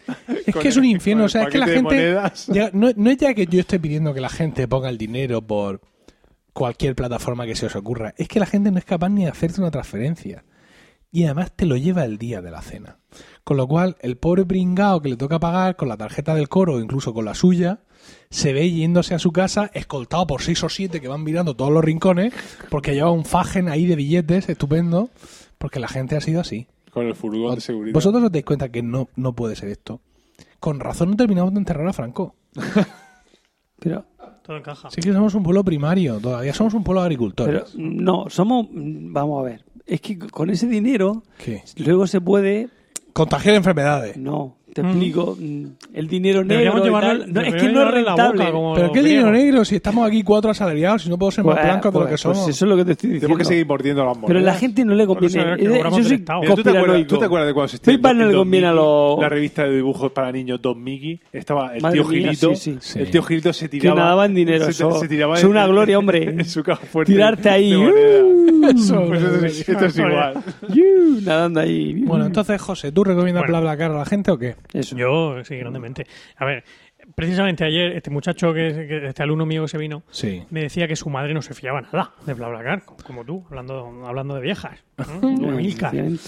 Es 0.46 0.54
que 0.54 0.68
es 0.68 0.76
un 0.76 0.84
infierno, 0.84 1.24
o 1.24 1.28
sea, 1.28 1.42
es 1.42 1.48
que 1.48 1.58
la 1.58 1.66
gente... 1.66 2.16
ya- 2.48 2.70
no, 2.72 2.90
no 2.94 3.10
es 3.10 3.16
ya 3.16 3.34
que 3.34 3.46
yo 3.46 3.58
esté 3.58 3.80
pidiendo 3.80 4.14
que 4.14 4.20
la 4.20 4.28
gente 4.28 4.68
ponga 4.68 4.88
el 4.90 4.96
dinero 4.98 5.42
por 5.42 5.80
cualquier 6.58 6.96
plataforma 6.96 7.46
que 7.46 7.54
se 7.54 7.66
os 7.66 7.76
ocurra, 7.76 8.14
es 8.16 8.26
que 8.26 8.40
la 8.40 8.46
gente 8.46 8.72
no 8.72 8.78
es 8.78 8.84
capaz 8.84 9.10
ni 9.10 9.22
de 9.22 9.30
hacerte 9.30 9.60
una 9.60 9.70
transferencia. 9.70 10.42
Y 11.12 11.22
además 11.22 11.52
te 11.54 11.66
lo 11.66 11.76
lleva 11.76 12.04
el 12.04 12.18
día 12.18 12.42
de 12.42 12.50
la 12.50 12.62
cena. 12.62 12.98
Con 13.44 13.56
lo 13.56 13.68
cual, 13.68 13.96
el 14.00 14.16
pobre 14.16 14.44
pringao 14.44 15.00
que 15.00 15.08
le 15.08 15.16
toca 15.16 15.38
pagar 15.38 15.76
con 15.76 15.88
la 15.88 15.96
tarjeta 15.96 16.34
del 16.34 16.48
coro 16.48 16.74
o 16.74 16.80
incluso 16.80 17.14
con 17.14 17.24
la 17.24 17.34
suya, 17.34 17.78
se 18.28 18.52
ve 18.52 18.72
yéndose 18.72 19.14
a 19.14 19.20
su 19.20 19.30
casa 19.30 19.70
escoltado 19.72 20.26
por 20.26 20.42
seis 20.42 20.64
o 20.64 20.68
siete 20.68 21.00
que 21.00 21.06
van 21.06 21.22
mirando 21.22 21.54
todos 21.54 21.70
los 21.70 21.84
rincones 21.84 22.34
porque 22.70 22.92
lleva 22.94 23.12
un 23.12 23.24
fajen 23.24 23.68
ahí 23.68 23.86
de 23.86 23.94
billetes 23.94 24.48
estupendo 24.48 25.10
porque 25.58 25.78
la 25.78 25.86
gente 25.86 26.16
ha 26.16 26.20
sido 26.20 26.40
así. 26.40 26.66
Con 26.90 27.06
el 27.06 27.14
furgón 27.14 27.54
de 27.54 27.60
seguridad. 27.60 27.94
¿Vosotros 27.94 28.24
os 28.24 28.32
dais 28.32 28.44
cuenta 28.44 28.68
que 28.68 28.82
no, 28.82 29.08
no 29.14 29.32
puede 29.32 29.54
ser 29.54 29.68
esto? 29.68 30.00
Con 30.58 30.80
razón 30.80 31.10
no 31.10 31.16
terminamos 31.16 31.54
de 31.54 31.60
enterrar 31.60 31.86
a 31.86 31.92
Franco. 31.92 32.34
Pero, 33.78 34.06
Todo 34.48 34.56
encaja. 34.56 34.90
Sí 34.90 35.02
que 35.02 35.12
somos 35.12 35.34
un 35.34 35.42
pueblo 35.42 35.62
primario, 35.62 36.18
todavía 36.20 36.54
somos 36.54 36.72
un 36.72 36.82
pueblo 36.82 37.02
pero 37.36 37.66
no, 37.76 38.30
somos. 38.30 38.66
Vamos 38.72 39.40
a 39.40 39.42
ver. 39.42 39.64
Es 39.84 40.00
que 40.00 40.18
con 40.18 40.48
ese 40.48 40.66
dinero 40.66 41.22
¿Qué? 41.44 41.62
luego 41.76 42.06
se 42.06 42.18
puede. 42.22 42.70
Contagiar 43.12 43.56
enfermedades. 43.56 44.16
No, 44.16 44.56
te 44.82 44.88
explico. 44.88 45.36
mm, 45.38 45.64
El 45.94 46.08
dinero 46.08 46.44
negro. 46.44 46.84
llevarle- 46.84 47.26
no, 47.26 47.40
es 47.40 47.54
que 47.54 47.60
no 47.62 47.66
es 47.68 47.72
llevarle 47.72 48.02
la 48.02 48.12
boca 48.12 48.22
rentable. 48.28 48.52
como 48.52 48.74
¿Pero 48.74 48.92
qué 48.92 49.02
dinero 49.02 49.30
negro 49.30 49.64
si 49.64 49.76
estamos 49.76 50.06
aquí 50.06 50.22
cuatro 50.22 50.50
asalariados 50.50 51.06
y 51.06 51.08
no 51.10 51.18
puedo 51.18 51.30
ser 51.30 51.44
más 51.44 51.54
Pues, 51.56 51.64
blancos 51.66 51.92
de 51.92 51.98
lo 51.98 52.04
que 52.06 52.10
pues, 52.10 52.20
somos? 52.20 52.38
pues 52.44 52.56
eso 52.56 52.64
es 52.64 52.68
lo 52.68 52.76
que 52.76 52.84
te 52.84 52.92
estoy 52.92 53.10
diciendo. 53.10 53.26
Tenemos 53.26 53.38
que 53.38 53.44
seguir 53.54 53.66
mordiendo 53.66 54.04
las 54.04 54.14
monedas. 54.16 54.26
Pero 54.28 54.38
a 54.38 54.42
la 54.42 54.54
gente 54.54 54.84
no 54.84 54.94
le 54.94 55.06
conviene. 55.06 55.56
que 55.56 55.64
Yo 55.64 55.70
soy 56.02 56.18
¿tú, 56.18 56.24
te 56.24 56.32
acuerdas, 56.32 56.48
conspiranoico. 56.48 57.08
¿Tú 57.14 57.18
te 57.18 57.24
acuerdas 57.26 57.46
de 57.48 57.54
cuando 57.54 57.68
se 57.68 57.78
PayPal 57.78 58.18
no 58.18 58.26
le 58.26 58.32
Don 58.32 58.40
conviene 58.42 58.66
a 58.66 58.70
Mickey, 58.72 58.84
los- 58.84 59.18
La 59.20 59.28
revista 59.28 59.64
de 59.64 59.76
dibujos 59.76 60.12
para 60.12 60.32
niños 60.32 60.60
Don 60.62 60.82
Mickey. 60.82 61.20
Estaba 61.32 61.74
el 61.74 61.82
Madre 61.82 62.00
tío 62.00 62.08
Gilito. 62.08 62.54
sí, 62.54 62.72
sí. 62.72 62.78
Sí. 62.80 62.98
El 63.00 63.10
tío 63.10 63.22
Gilito 63.22 63.52
se 63.52 63.66
Que 63.68 63.78
tiraba. 63.80 64.00
nadaban 64.00 64.34
dinero. 64.34 64.70
se, 64.72 65.08
tiraba 65.08 65.36
es 65.38 65.44
una 65.44 65.64
en- 65.64 65.70
gloria, 65.70 65.98
hombre. 65.98 66.22
En 66.38 66.44
su 66.44 66.62
caja 66.62 66.86
fuerte. 66.86 67.12
Tirarte 67.12 67.48
ahí. 67.50 67.74
Pues 68.60 69.68
esto 69.68 69.84
es, 69.86 69.98
igual. 69.98 70.34
Nadando 71.24 71.60
ahí. 71.60 71.94
Bueno, 72.04 72.26
entonces, 72.26 72.60
José, 72.60 72.92
¿tú 72.92 73.04
recomiendas. 73.04 73.44
BlaBlaCar 73.46 73.90
a 73.92 73.98
la 73.98 74.04
gente 74.04 74.30
o 74.30 74.38
qué? 74.38 74.56
Eso. 74.72 74.96
Yo, 74.96 75.42
sí, 75.44 75.56
grandemente. 75.56 76.06
A 76.36 76.44
ver, 76.44 76.64
precisamente 77.14 77.64
ayer, 77.64 77.92
este 77.92 78.10
muchacho, 78.10 78.52
que, 78.52 78.86
que 78.88 79.06
este 79.08 79.22
alumno 79.22 79.46
mío 79.46 79.62
que 79.62 79.68
se 79.68 79.78
vino, 79.78 80.02
Sí. 80.10 80.42
me 80.50 80.60
decía 80.62 80.86
que 80.86 80.96
su 80.96 81.08
madre 81.10 81.32
no 81.34 81.42
se 81.42 81.54
fiaba 81.54 81.80
nada 81.80 82.12
de 82.26 82.34
BlaBlaCar, 82.34 82.82
como 82.84 83.24
tú, 83.24 83.44
hablando, 83.48 84.02
hablando 84.06 84.34
de 84.34 84.40
viejas. 84.42 84.84
¿no? 85.22 85.58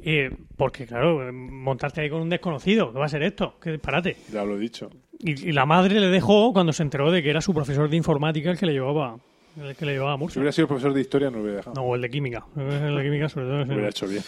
Eh, 0.00 0.30
porque, 0.56 0.86
claro, 0.86 1.32
montarte 1.32 2.00
ahí 2.00 2.08
con 2.08 2.22
un 2.22 2.28
desconocido, 2.28 2.92
¿qué 2.92 2.98
va 3.00 3.06
a 3.06 3.08
ser 3.08 3.24
esto? 3.24 3.56
¿Qué 3.60 3.72
disparate? 3.72 4.16
Ya 4.32 4.44
lo 4.44 4.54
he 4.56 4.58
dicho. 4.60 4.90
Y, 5.18 5.48
y 5.48 5.52
la 5.52 5.66
madre 5.66 5.98
le 5.98 6.06
dejó 6.06 6.52
cuando 6.52 6.72
se 6.72 6.84
enteró 6.84 7.10
de 7.10 7.20
que 7.20 7.30
era 7.30 7.40
su 7.40 7.52
profesor 7.52 7.90
de 7.90 7.96
informática 7.96 8.48
el 8.52 8.56
que 8.58 8.66
le 8.66 8.72
llevaba, 8.74 9.16
el 9.60 9.74
que 9.74 9.84
le 9.84 9.94
llevaba 9.94 10.14
a 10.14 10.30
Si 10.30 10.38
hubiera 10.38 10.52
sido 10.52 10.68
profesor 10.68 10.92
de 10.94 11.00
historia, 11.00 11.30
no 11.30 11.38
lo 11.38 11.42
hubiera 11.42 11.56
dejado. 11.58 11.74
No, 11.74 11.82
o 11.82 11.96
el 11.96 12.02
de 12.02 12.10
química. 12.10 12.46
El 12.56 12.96
de 12.96 13.02
química, 13.02 13.28
sobre 13.28 13.46
todo. 13.46 13.62
Hubiera 13.64 13.88
hecho 13.88 14.06
bien. 14.06 14.22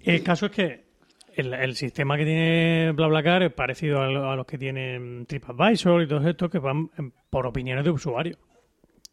El 0.00 0.22
caso 0.22 0.46
es 0.46 0.52
que 0.52 0.84
el, 1.36 1.52
el 1.54 1.74
sistema 1.76 2.16
que 2.16 2.24
tiene 2.24 2.92
BlaBlaCar 2.92 3.42
es 3.44 3.52
parecido 3.52 4.00
a, 4.02 4.06
lo- 4.08 4.30
a 4.30 4.36
los 4.36 4.46
que 4.46 4.58
tienen 4.58 5.26
TripAdvisor 5.26 6.02
y 6.02 6.08
todos 6.08 6.24
estos 6.26 6.50
que 6.50 6.58
van 6.58 6.90
en- 6.98 7.12
por 7.30 7.46
opiniones 7.46 7.84
de 7.84 7.90
usuarios. 7.90 8.36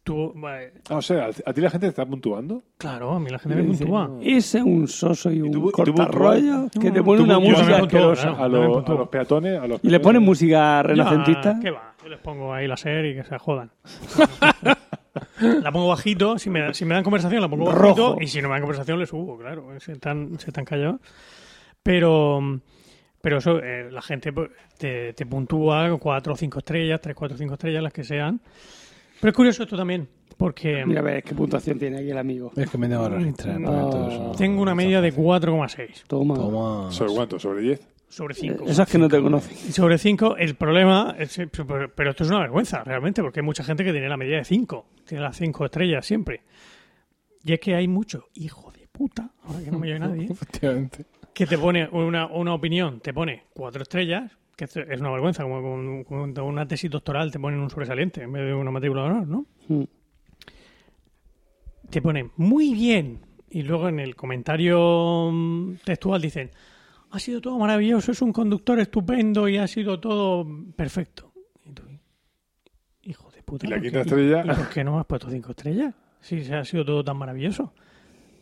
Tú, 0.04 0.32
eh, 0.48 0.72
Ah, 0.88 0.96
o 0.96 1.02
sea, 1.02 1.28
¿a 1.44 1.52
ti 1.52 1.60
la 1.60 1.68
gente 1.68 1.86
te 1.86 1.90
está 1.90 2.06
puntuando? 2.06 2.62
claro, 2.78 3.12
a 3.12 3.20
mí 3.20 3.28
la 3.28 3.38
gente 3.38 3.56
me 3.56 3.64
puntúa. 3.64 4.10
Ese 4.22 4.58
es 4.58 4.64
un 4.64 4.88
soso 4.88 5.30
y 5.30 5.42
un 5.42 5.50
tú- 5.52 5.58
y 5.68 5.70
tú 5.84 5.92
cortarrollo 5.94 6.68
que 6.80 6.90
te 6.90 7.02
pone 7.02 7.22
una 7.22 7.38
música 7.38 7.76
asquerosa. 7.76 8.30
A, 8.30 8.48
los- 8.48 8.88
a 8.88 8.94
los 8.94 9.08
peatones, 9.08 9.60
a 9.60 9.66
los 9.66 9.80
Y 9.84 9.90
le 9.90 10.00
ponen 10.00 10.22
música 10.22 10.82
renacentista. 10.82 11.58
¿Qué 11.62 11.70
va? 11.70 11.92
Yo 12.02 12.08
les 12.08 12.20
pongo 12.20 12.54
ahí 12.54 12.66
la 12.66 12.76
serie 12.78 13.10
y 13.12 13.14
que 13.16 13.24
se 13.24 13.36
jodan. 13.38 13.70
la 15.40 15.72
pongo 15.72 15.88
bajito, 15.88 16.38
si 16.38 16.48
me, 16.50 16.60
da- 16.60 16.74
si 16.74 16.84
me 16.84 16.94
dan 16.94 17.04
conversación 17.04 17.40
la 17.42 17.48
pongo 17.48 17.66
bajito 17.66 18.10
Rojo. 18.10 18.16
y 18.20 18.26
si 18.28 18.40
no 18.40 18.48
me 18.48 18.54
dan 18.54 18.62
conversación 18.62 18.98
le 18.98 19.06
subo, 19.06 19.36
claro, 19.38 19.66
se 19.80 19.92
están, 19.92 20.38
se 20.38 20.48
están 20.50 20.64
callados. 20.64 21.00
Pero, 21.82 22.60
pero 23.20 23.38
eso, 23.38 23.58
eh, 23.62 23.90
la 23.90 24.02
gente 24.02 24.32
pues, 24.32 24.50
te, 24.78 25.12
te 25.12 25.26
puntúa 25.26 25.96
cuatro 25.98 26.34
o 26.34 26.36
cinco 26.36 26.58
estrellas, 26.58 27.00
tres, 27.00 27.14
cuatro 27.16 27.34
o 27.34 27.38
cinco 27.38 27.54
estrellas, 27.54 27.82
las 27.82 27.92
que 27.92 28.04
sean. 28.04 28.40
Pero 29.20 29.30
es 29.30 29.36
curioso 29.36 29.62
esto 29.64 29.76
también, 29.76 30.08
porque 30.36 30.84
Mira 30.86 31.00
a 31.00 31.04
ver 31.04 31.22
qué 31.22 31.34
puntuación 31.34 31.78
tiene 31.78 31.98
aquí 31.98 32.10
el 32.10 32.18
amigo. 32.18 32.52
Es 32.56 32.70
que 32.70 32.78
me 32.78 32.88
debo 32.88 33.08
registrar. 33.08 33.60
todo 33.62 34.08
eso. 34.10 34.32
tengo 34.36 34.62
una 34.62 34.74
media 34.74 35.00
de 35.00 35.12
4,6 35.12 36.04
Toma. 36.06 36.34
Toma. 36.34 36.92
¿Sobre 36.92 37.14
cuánto? 37.14 37.38
¿Sobre 37.38 37.62
10? 37.62 37.88
sobre 38.08 38.34
5. 38.34 38.64
Esas 38.66 38.88
que 38.88 38.98
no 38.98 39.08
te 39.08 39.20
conocen. 39.20 39.56
Sobre 39.72 39.98
5, 39.98 40.36
el 40.38 40.54
problema, 40.54 41.14
es, 41.18 41.38
pero, 41.52 41.90
pero 41.94 42.10
esto 42.10 42.24
es 42.24 42.30
una 42.30 42.40
vergüenza 42.40 42.82
realmente, 42.82 43.22
porque 43.22 43.40
hay 43.40 43.46
mucha 43.46 43.62
gente 43.62 43.84
que 43.84 43.92
tiene 43.92 44.08
la 44.08 44.16
medida 44.16 44.38
de 44.38 44.44
5, 44.44 44.86
tiene 45.04 45.22
las 45.22 45.36
5 45.36 45.64
estrellas 45.66 46.06
siempre. 46.06 46.42
Y 47.44 47.52
es 47.52 47.60
que 47.60 47.74
hay 47.74 47.86
mucho 47.86 48.28
hijo 48.34 48.72
de 48.72 48.88
puta, 48.90 49.30
ahora 49.44 49.62
que 49.62 49.70
no 49.70 49.78
me 49.78 49.88
oye 49.90 49.98
nadie, 49.98 50.26
Efectivamente. 50.30 51.04
Que 51.38 51.46
te 51.46 51.56
pone 51.56 51.88
una, 51.92 52.26
una 52.26 52.52
opinión, 52.52 52.98
te 52.98 53.14
pone 53.14 53.44
4 53.54 53.82
estrellas, 53.82 54.36
que 54.56 54.64
es 54.64 55.00
una 55.00 55.12
vergüenza, 55.12 55.44
como 55.44 55.62
con, 55.62 56.32
con 56.34 56.44
una 56.44 56.66
tesis 56.66 56.90
doctoral 56.90 57.30
te 57.30 57.38
ponen 57.38 57.60
un 57.60 57.70
sobresaliente 57.70 58.22
en 58.22 58.32
vez 58.32 58.44
de 58.44 58.54
una 58.54 58.72
matrícula 58.72 59.02
de 59.02 59.08
honor, 59.08 59.28
¿no? 59.28 59.46
Mm. 59.68 59.84
te 61.90 62.02
ponen 62.02 62.32
muy 62.38 62.74
bien 62.74 63.20
y 63.50 63.62
luego 63.62 63.88
en 63.88 64.00
el 64.00 64.16
comentario 64.16 65.30
mm, 65.32 65.74
textual 65.84 66.20
dicen 66.20 66.50
ha 67.12 67.20
sido 67.20 67.40
todo 67.40 67.56
maravilloso, 67.56 68.10
es 68.10 68.20
un 68.20 68.32
conductor 68.32 68.80
estupendo 68.80 69.48
y 69.48 69.58
ha 69.58 69.68
sido 69.68 70.00
todo 70.00 70.44
perfecto. 70.74 71.32
Y 71.64 71.72
tú, 71.72 71.84
hijo 73.02 73.30
de 73.30 73.44
puta. 73.44 73.64
¿Y 73.64 73.70
la 73.70 73.76
¿por 73.76 73.82
quinta 73.84 74.00
estrella? 74.00 74.42
¿Y 74.44 74.48
por 74.48 74.68
qué 74.70 74.82
no 74.82 74.94
me 74.94 75.00
has 75.02 75.06
puesto 75.06 75.30
cinco 75.30 75.50
estrellas? 75.52 75.94
Si 76.20 76.42
se 76.42 76.56
ha 76.56 76.64
sido 76.64 76.84
todo 76.84 77.04
tan 77.04 77.16
maravilloso. 77.16 77.72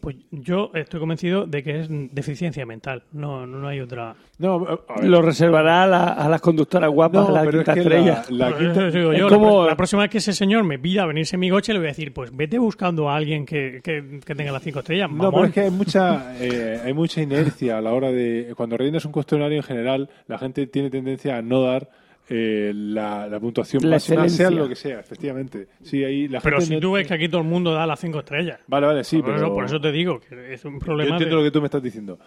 Pues 0.00 0.16
yo 0.30 0.70
estoy 0.74 1.00
convencido 1.00 1.46
de 1.46 1.62
que 1.62 1.80
es 1.80 1.88
deficiencia 1.90 2.64
mental. 2.64 3.02
No, 3.12 3.46
no 3.46 3.66
hay 3.66 3.80
otra. 3.80 4.14
No. 4.38 4.80
Lo 5.02 5.22
reservará 5.22 5.82
a, 5.82 5.86
la- 5.86 6.12
a 6.12 6.28
las 6.28 6.40
conductoras 6.40 6.90
guapas 6.90 7.28
No, 7.28 7.34
la 7.34 7.42
pero 7.44 7.60
es 7.60 7.64
quinta 7.64 7.74
que 7.74 7.80
estrella. 7.80 8.24
la, 8.30 8.50
la 8.50 8.56
quinta... 8.58 8.86
eso 8.88 8.98
digo 8.98 9.12
es 9.12 9.18
yo, 9.18 9.28
como- 9.28 9.62
la, 9.64 9.70
la 9.70 9.76
próxima 9.76 10.02
vez 10.02 10.10
que 10.10 10.18
ese 10.18 10.32
señor 10.32 10.62
me 10.64 10.78
pida 10.78 11.06
venirse 11.06 11.36
en 11.36 11.40
mi 11.40 11.50
coche, 11.50 11.72
le 11.72 11.78
voy 11.80 11.88
a 11.88 11.90
decir, 11.90 12.12
pues 12.12 12.30
vete 12.36 12.58
buscando 12.58 13.08
a 13.10 13.16
alguien 13.16 13.44
que, 13.46 13.80
que- 13.82 14.20
que 14.24 14.34
tenga 14.34 14.52
las 14.52 14.62
cinco 14.62 14.78
estrellas. 14.80 15.10
No, 15.10 15.32
pero 15.32 15.46
es 15.46 15.52
que 15.52 15.60
hay 15.60 15.70
mucha, 15.70 16.36
eh, 16.40 16.80
hay 16.84 16.92
mucha 16.92 17.20
inercia 17.22 17.78
a 17.78 17.80
la 17.80 17.92
hora 17.92 18.12
de... 18.12 18.52
Cuando 18.56 18.76
rellenas 18.76 19.04
un 19.04 19.12
cuestionario 19.12 19.56
en 19.56 19.62
general, 19.64 20.08
la 20.28 20.38
gente 20.38 20.66
tiene 20.66 20.90
tendencia 20.90 21.36
a 21.38 21.42
no 21.42 21.62
dar 21.62 21.88
eh, 22.28 22.72
la, 22.74 23.28
la 23.28 23.38
puntuación 23.40 23.82
La 23.84 23.96
máxima, 23.96 24.28
sea 24.28 24.50
lo 24.50 24.68
que 24.68 24.74
sea, 24.74 25.00
efectivamente. 25.00 25.68
Sí, 25.82 26.02
ahí 26.04 26.28
la 26.28 26.40
Pero 26.40 26.56
gente 26.56 26.66
si 26.66 26.74
no- 26.74 26.80
tú 26.80 26.92
ves 26.92 27.06
que 27.06 27.14
aquí 27.14 27.28
todo 27.28 27.40
el 27.42 27.46
mundo 27.46 27.72
da 27.72 27.86
las 27.86 28.00
cinco 28.00 28.18
estrellas. 28.20 28.58
Vale, 28.66 28.86
vale, 28.86 29.04
sí, 29.04 29.18
por, 29.18 29.26
pero... 29.26 29.36
eso, 29.46 29.54
por 29.54 29.64
eso 29.64 29.80
te 29.80 29.92
digo 29.92 30.18
que 30.20 30.54
es 30.54 30.64
un 30.64 30.74
Yo 30.74 30.78
problema 30.80 31.10
entiendo 31.16 31.36
de, 31.36 31.42
lo 31.42 31.46
que 31.46 31.52
tú 31.52 31.60
me 31.60 31.66
estás 31.66 31.82
diciendo. 31.82 32.18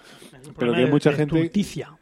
un 0.48 0.54
Pero 0.56 0.74
que 0.74 0.80
hay 0.80 0.86
mucha 0.90 1.10
de 1.12 1.16
gente... 1.18 1.52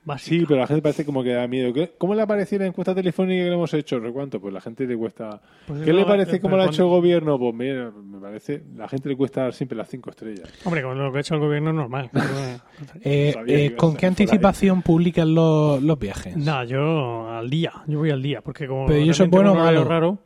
básica. 0.04 0.36
Sí, 0.40 0.46
pero 0.48 0.60
la 0.60 0.68
gente 0.68 0.82
parece 0.82 1.06
como 1.06 1.24
que 1.24 1.34
da 1.34 1.48
miedo. 1.48 1.74
¿Qué- 1.74 1.92
¿Cómo 1.98 2.14
le 2.16 2.22
apareció 2.22 2.60
la 2.60 2.68
encuesta 2.68 2.94
telefónica 2.94 3.44
que 3.44 3.50
le 3.50 3.56
hemos 3.56 3.74
hecho? 3.74 4.00
¿Re 4.00 4.12
cuánto? 4.12 4.40
Pues 4.40 4.54
la 4.54 4.62
gente 4.62 4.86
le 4.86 4.96
cuesta... 4.96 5.42
Pues 5.66 5.82
¿Qué 5.82 5.92
le 5.94 6.06
parece 6.06 6.40
cómo 6.40 6.56
lo 6.58 6.64
ha 6.64 6.68
hecho 6.68 6.84
el 6.84 6.90
gobierno? 6.90 7.40
Pues 7.40 7.54
mira, 7.56 7.92
me 7.92 8.20
parece... 8.20 8.62
La 8.76 8.88
gente 8.88 9.10
le 9.10 9.16
cuesta 9.18 9.42
dar 9.44 9.54
siempre 9.54 9.78
las 9.78 9.90
cinco 9.90 10.10
estrellas. 10.12 10.48
Hombre, 10.66 10.84
con 10.84 10.98
lo 10.98 11.12
que 11.12 11.18
ha 11.18 11.22
hecho 11.22 11.34
el 11.36 11.40
gobierno 11.42 11.70
es 11.72 11.76
normal. 11.76 12.10
Eh, 13.02 13.34
eh, 13.48 13.76
¿Con 13.76 13.96
qué 13.96 14.06
anticipación 14.06 14.82
publican 14.82 15.34
los, 15.34 15.82
los 15.82 15.98
viajes? 15.98 16.36
Nada, 16.38 16.64
yo 16.66 17.28
al 17.30 17.50
día. 17.50 17.72
Yo 17.88 18.00
voy 18.00 18.12
al 18.12 18.22
día. 18.22 18.42
Porque 18.42 18.68
como 18.68 18.86
Pero 18.86 19.00
¿y 19.00 19.10
eso 19.10 19.24
es 19.24 19.30
bueno 19.30 19.54
o 19.54 19.56
malo? 19.56 19.84
raro. 19.84 20.20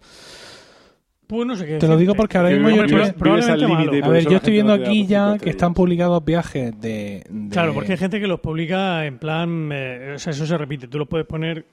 Pues 1.28 1.48
no 1.48 1.56
sé 1.56 1.66
qué 1.66 1.78
Te 1.78 1.88
lo 1.88 1.96
digo 1.96 2.14
porque 2.14 2.38
ahora 2.38 2.50
mismo 2.50 2.70
yo 2.72 2.84
estoy... 2.84 3.12
probablemente 3.14 3.66
malo. 3.68 3.92
A 4.06 4.10
ver, 4.10 4.26
yo 4.28 4.36
estoy 4.36 4.52
viendo 4.52 4.74
aquí 4.74 5.06
ya 5.06 5.38
que 5.38 5.50
están 5.52 5.74
publicados 5.74 6.26
viajes 6.26 6.78
de, 6.82 7.24
de- 7.30 7.50
Claro, 7.50 7.74
porque 7.74 7.94
hay 7.94 7.98
gente 7.98 8.20
que 8.20 8.28
los 8.28 8.42
publica 8.42 9.06
en 9.06 9.18
plan. 9.18 9.70
eh, 9.72 10.14
o 10.16 10.20
sea, 10.20 10.32
eso 10.32 10.46
se 10.46 10.58
repite. 10.58 10.88
Tú 10.90 10.98
los 11.00 11.08
puedes 11.08 11.26
poner. 11.26 11.66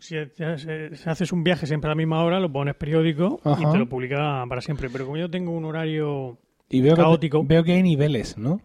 Si, 0.00 0.16
haces 0.16 1.32
un 1.32 1.44
viaje 1.44 1.66
siempre 1.66 1.88
a 1.88 1.92
la 1.92 1.94
misma 1.96 2.22
hora, 2.24 2.40
lo 2.40 2.50
pones 2.52 2.74
periódico 2.74 3.40
y 3.58 3.64
te 3.72 3.78
lo 3.78 3.86
publica 3.88 4.44
para 4.48 4.60
siempre. 4.60 4.90
Pero 4.90 5.04
como 5.06 5.16
yo 5.16 5.30
tengo 5.30 5.52
un 5.52 5.64
horario. 5.64 6.36
Y 6.68 6.80
veo 6.82 6.94
que, 6.96 7.02
caótico. 7.02 7.42
veo 7.44 7.62
que 7.64 7.72
hay 7.72 7.82
niveles, 7.82 8.36
¿no? 8.36 8.60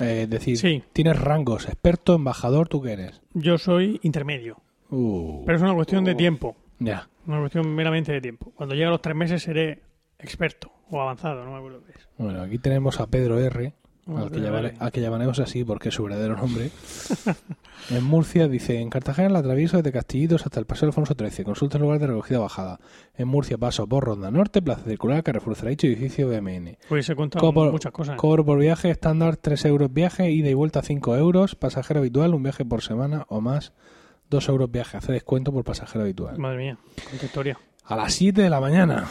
Eh, 0.00 0.22
es 0.22 0.30
decir, 0.30 0.56
Sí. 0.58 0.82
tienes 0.92 1.18
rangos, 1.18 1.66
experto, 1.66 2.14
embajador, 2.16 2.68
¿tú 2.68 2.82
qué 2.82 2.92
eres? 2.94 3.22
Yo 3.32 3.56
soy 3.58 4.00
intermedio. 4.02 4.56
Uh, 4.94 5.42
Pero 5.44 5.56
es 5.56 5.62
una 5.62 5.74
cuestión 5.74 6.04
de 6.04 6.14
tiempo. 6.14 6.56
ya. 6.78 7.08
Una 7.26 7.40
cuestión 7.40 7.74
meramente 7.74 8.12
de 8.12 8.20
tiempo. 8.20 8.52
Cuando 8.54 8.74
llegue 8.74 8.86
a 8.86 8.90
los 8.90 9.00
tres 9.00 9.16
meses 9.16 9.42
seré 9.42 9.82
experto 10.18 10.70
o 10.90 11.00
avanzado, 11.00 11.44
no 11.44 11.52
me 11.52 11.56
acuerdo 11.58 11.82
qué 11.86 11.92
es. 11.92 12.08
Bueno, 12.18 12.42
aquí 12.42 12.58
tenemos 12.58 13.00
a 13.00 13.06
Pedro 13.06 13.38
R, 13.40 13.72
al 14.06 14.30
que, 14.30 14.38
R. 14.38 14.74
al 14.78 14.92
que 14.92 15.00
llamaremos 15.00 15.38
así 15.40 15.64
porque 15.64 15.88
es 15.88 15.94
su 15.94 16.02
verdadero 16.04 16.36
nombre. 16.36 16.70
en 17.90 18.04
Murcia 18.04 18.46
dice, 18.46 18.78
en 18.78 18.90
Cartagena 18.90 19.30
la 19.30 19.38
atravieso 19.38 19.78
desde 19.78 19.90
Castillitos 19.90 20.44
hasta 20.44 20.60
el 20.60 20.66
Paseo 20.66 20.88
Alfonso 20.88 21.14
XIII, 21.18 21.44
consulta 21.44 21.78
el 21.78 21.82
lugar 21.84 21.98
de 21.98 22.08
recogida 22.08 22.38
bajada. 22.38 22.78
En 23.16 23.28
Murcia 23.28 23.56
paso 23.56 23.86
por 23.86 24.04
Ronda 24.04 24.30
Norte, 24.30 24.60
Plaza 24.60 24.84
Circular, 24.84 25.22
Carrefour 25.22 25.56
Ceraicho, 25.56 25.86
edificio 25.86 26.28
BMN. 26.28 26.76
Pues 26.90 27.06
se 27.06 27.14
cuentan 27.16 27.40
Cobro, 27.40 27.72
muchas 27.72 27.92
cosas. 27.92 28.16
cobro 28.16 28.44
por 28.44 28.58
viaje 28.58 28.90
estándar 28.90 29.38
3 29.38 29.64
euros 29.64 29.92
viaje, 29.92 30.30
ida 30.30 30.50
y 30.50 30.54
vuelta 30.54 30.82
5 30.82 31.16
euros, 31.16 31.54
pasajero 31.54 32.00
habitual, 32.00 32.34
un 32.34 32.42
viaje 32.42 32.66
por 32.66 32.82
semana 32.82 33.24
o 33.28 33.40
más, 33.40 33.72
2 34.34 34.48
euros 34.48 34.70
viaje, 34.70 34.96
hace 34.98 35.12
descuento 35.12 35.52
por 35.52 35.64
pasajero 35.64 36.02
habitual. 36.04 36.38
Madre 36.38 36.58
mía, 36.58 36.78
cuánta 37.08 37.26
historia. 37.26 37.58
A 37.86 37.96
las 37.96 38.12
7 38.14 38.42
de 38.42 38.50
la 38.50 38.60
mañana. 38.60 39.04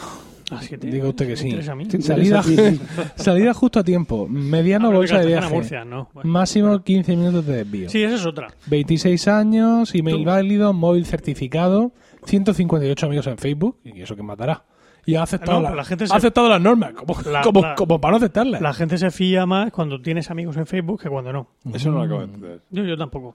Ah, 0.50 0.60
siete. 0.60 0.88
Diga 0.88 1.08
usted 1.08 1.26
que 1.26 1.36
sí. 1.36 1.58
a 1.68 1.74
mí. 1.74 1.86
Salida, 2.02 2.42
salida 3.16 3.54
justo 3.54 3.80
a 3.80 3.82
tiempo, 3.82 4.28
mediano 4.28 4.86
Ah, 4.86 4.90
pero 4.90 4.98
bolsa 4.98 5.18
de 5.18 5.26
viaje. 5.26 5.54
Murcia, 5.54 5.84
no. 5.86 6.10
Bueno. 6.12 6.30
Máximo 6.30 6.82
15 6.82 7.16
minutos 7.16 7.46
de 7.46 7.56
desvío. 7.64 7.88
Sí, 7.88 8.02
esa 8.02 8.16
es 8.16 8.26
otra. 8.26 8.48
26 8.66 9.26
años, 9.28 9.94
email 9.94 10.18
Tú- 10.18 10.24
válido, 10.24 10.72
móvil 10.74 11.06
certificado, 11.06 11.92
158 12.26 13.06
amigos 13.06 13.26
en 13.26 13.38
Facebook, 13.38 13.78
y 13.84 14.02
eso 14.02 14.14
que 14.16 14.22
matará. 14.22 14.64
Y 15.06 15.14
ha 15.16 15.22
aceptado, 15.22 15.60
No, 15.60 15.70
la- 15.70 15.76
la 15.76 15.84
gente 15.84 16.04
ha 16.04 16.08
se- 16.08 16.14
aceptado 16.16 16.48
las 16.48 16.60
normas, 16.60 16.92
como, 16.92 17.14
La- 17.30 17.40
como, 17.40 17.60
la- 17.62 17.74
como 17.74 17.98
para 18.00 18.12
no 18.12 18.16
aceptarlas. 18.18 18.60
La 18.60 18.74
gente 18.74 18.98
se 18.98 19.10
fía 19.10 19.46
más 19.46 19.70
cuando 19.72 20.00
tienes 20.02 20.30
amigos 20.30 20.56
en 20.58 20.66
Facebook 20.66 21.00
que 21.02 21.08
cuando 21.08 21.32
no. 21.32 21.48
Eso 21.72 21.90
no 21.90 21.98
lo 21.98 22.02
acabo 22.04 22.18
de 22.20 22.24
entender. 22.26 22.60
Yo, 22.70 22.84
yo 22.84 22.96
tampoco. 22.98 23.34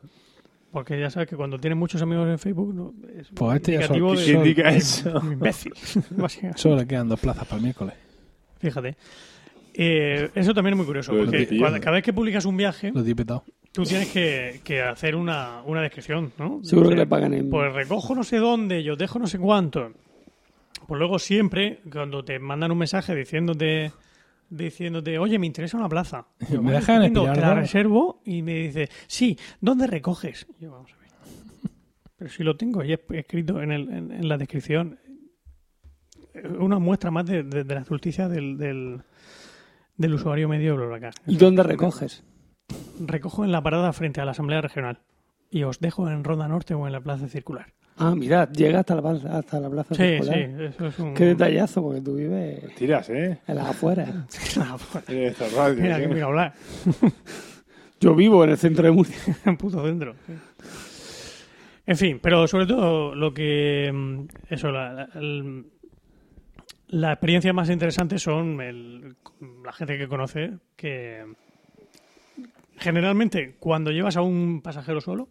Porque 0.72 1.00
ya 1.00 1.10
sabes 1.10 1.28
que 1.28 1.36
cuando 1.36 1.58
tienes 1.60 1.78
muchos 1.78 2.02
amigos 2.02 2.28
en 2.30 2.38
Facebook 2.38 2.74
no, 2.76 2.94
es 3.20 3.30
Pues 3.34 3.56
este 3.56 3.72
ya 3.74 3.88
son- 3.88 4.16
de, 4.16 4.24
¿Qué 4.26 4.32
indica 4.32 4.70
eso? 4.70 5.20
de 5.20 5.34
imbécil. 5.34 5.74
básicamente. 6.12 6.62
Solo 6.62 6.76
le 6.78 6.88
quedan 6.88 7.10
dos 7.10 7.20
plazas 7.20 7.46
para 7.46 7.58
el 7.58 7.64
miércoles. 7.64 7.96
Fíjate. 8.60 8.96
Eh, 9.74 10.30
eso 10.36 10.54
también 10.54 10.74
es 10.74 10.78
muy 10.78 10.86
curioso, 10.86 11.14
Lo 11.14 11.24
porque 11.26 11.58
cuando- 11.58 11.80
cada 11.80 11.92
vez 11.96 12.04
que 12.04 12.14
publicas 12.14 12.46
un 12.46 12.58
viaje, 12.58 12.92
Lo 12.94 13.04
tú 13.72 13.84
tienes 13.84 14.10
que, 14.12 14.62
que 14.64 14.82
hacer 14.82 15.16
una, 15.16 15.62
una 15.66 15.82
descripción, 15.82 16.34
¿no? 16.38 16.60
Seguro 16.64 16.90
que 16.90 16.96
le 16.96 17.08
pagan 17.08 17.34
en... 17.34 17.50
Pues 17.50 17.72
recojo 17.74 18.14
no 18.16 18.24
sé 18.24 18.38
dónde, 18.38 18.84
yo 18.84 18.96
dejo 18.96 19.20
no 19.20 19.28
sé 19.28 19.40
cuánto. 19.40 19.92
Pues 20.88 21.00
luego 21.00 21.18
siempre, 21.20 21.80
cuando 21.92 22.24
te 22.24 22.40
mandan 22.40 22.72
un 22.72 22.78
mensaje 22.80 23.16
diciéndote, 23.16 23.92
diciéndote 24.50 25.18
oye, 25.20 25.38
me 25.40 25.46
interesa 25.48 25.78
una 25.78 25.90
plaza. 25.90 26.28
Yo, 26.52 26.62
¿Me 26.62 26.72
"Vale, 26.74 26.80
dejan 26.80 27.14
Te 27.14 27.42
la 27.42 27.54
reservo 27.56 28.22
y 28.26 28.42
me 28.42 28.56
dice, 28.56 28.90
sí, 29.08 29.38
¿dónde 29.62 29.88
recoges? 29.88 30.48
Y 30.60 30.64
yo, 30.64 30.72
vamos 30.72 30.92
a 30.94 30.98
ver. 30.98 31.10
Pero 32.18 32.30
si 32.32 32.44
lo 32.44 32.56
tengo 32.58 32.84
ya 32.84 32.98
escrito 33.12 33.62
en, 33.62 33.72
el- 33.72 33.90
en- 33.90 34.12
en 34.12 34.28
la 34.28 34.38
descripción. 34.38 35.00
Una 36.60 36.80
muestra 36.80 37.12
más 37.12 37.26
de, 37.26 37.44
de, 37.44 37.64
de 37.64 37.74
la 37.76 37.82
estulticia 37.82 38.30
del, 38.30 38.58
del, 38.58 39.02
del 39.98 40.14
usuario 40.14 40.48
medio 40.48 40.72
de 40.72 40.78
BlaBlaCar. 40.78 41.14
¿Y 41.26 41.36
dónde 41.38 41.64
recoges? 41.64 42.24
Recojo 43.00 43.44
en 43.44 43.52
la 43.52 43.62
parada 43.64 43.92
frente 43.94 44.22
a 44.22 44.26
la 44.26 44.32
Asamblea 44.32 44.62
Regional 44.62 45.00
y 45.50 45.64
os 45.64 45.80
dejo 45.80 46.08
en 46.10 46.24
Ronda 46.24 46.48
Norte 46.48 46.76
o 46.76 46.86
en 46.86 46.94
la 46.94 47.02
Plaza 47.02 47.28
Circular. 47.28 47.74
Ah, 48.02 48.16
mira, 48.16 48.50
llega 48.52 48.80
hasta 48.80 48.96
la, 48.96 49.02
plaza- 49.02 49.38
hasta 49.38 49.60
la 49.60 49.70
plaza 49.70 49.94
Sí, 49.96 50.02
sí, 50.04 50.10
circular. 50.24 50.62
eso 50.62 50.88
es 50.88 51.00
un... 51.00 51.14
Qué 51.14 51.26
detallazo, 51.26 51.82
porque 51.84 52.02
tú 52.02 52.16
vives 52.16 52.74
Tiras, 52.76 53.10
¿eh? 53.10 53.40
en 53.46 53.56
las 53.56 53.68
afueras. 53.68 54.10
En 55.08 55.18
esta 55.24 55.48
radio. 55.50 55.82
Mira, 55.82 55.98
¿eh? 55.98 56.02
que 56.02 56.08
mira 56.08 56.26
hablar. 56.28 56.54
Yo 58.00 58.16
vivo 58.16 58.44
en 58.46 58.52
el 58.52 58.58
centro 58.58 58.84
de 58.86 58.92
Murcia. 58.92 59.36
En 59.46 59.58
puto 59.58 59.84
centro. 59.86 60.16
sí. 60.26 60.34
En 61.86 61.98
fin, 61.98 62.20
pero 62.22 62.48
sobre 62.48 62.68
todo 62.68 63.16
lo 63.16 63.34
que... 63.34 63.92
mm, 63.94 64.22
Eso, 64.50 64.72
la, 64.72 64.94
la, 64.94 65.10
el- 65.16 65.66
la 66.90 67.12
experiencia 67.14 67.52
más 67.54 67.70
interesante 67.70 68.18
son 68.20 68.62
el- 68.62 69.16
la 69.64 69.74
gente 69.74 69.98
que 69.98 70.08
conoce 70.08 70.52
que 70.76 71.24
generalmente 72.78 73.56
cuando 73.60 73.92
llevas 73.92 74.18
a 74.18 74.22
un 74.22 74.62
pasajero 74.62 75.02
solo 75.02 75.28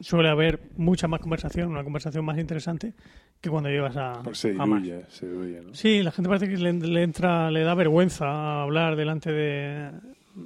suele 0.00 0.28
haber 0.28 0.60
mucha 0.76 1.08
más 1.08 1.20
conversación, 1.20 1.68
una 1.70 1.84
conversación 1.84 2.24
más 2.24 2.38
interesante 2.38 2.94
que 3.40 3.50
cuando 3.50 3.68
llevas 3.68 3.96
a, 3.96 4.20
Pues 4.22 4.38
se 4.38 4.54
a 4.58 4.66
más. 4.66 4.82
se 5.08 5.28
diluye, 5.28 5.60
¿no? 5.62 5.74
Sí, 5.74 6.02
la 6.02 6.12
gente 6.12 6.28
parece 6.28 6.48
que 6.48 6.56
le, 6.56 6.72
le 6.72 7.02
entra, 7.02 7.50
le 7.50 7.62
da 7.62 7.74
vergüenza 7.74 8.62
hablar 8.62 8.96
delante 8.96 9.32
de, 9.32 9.90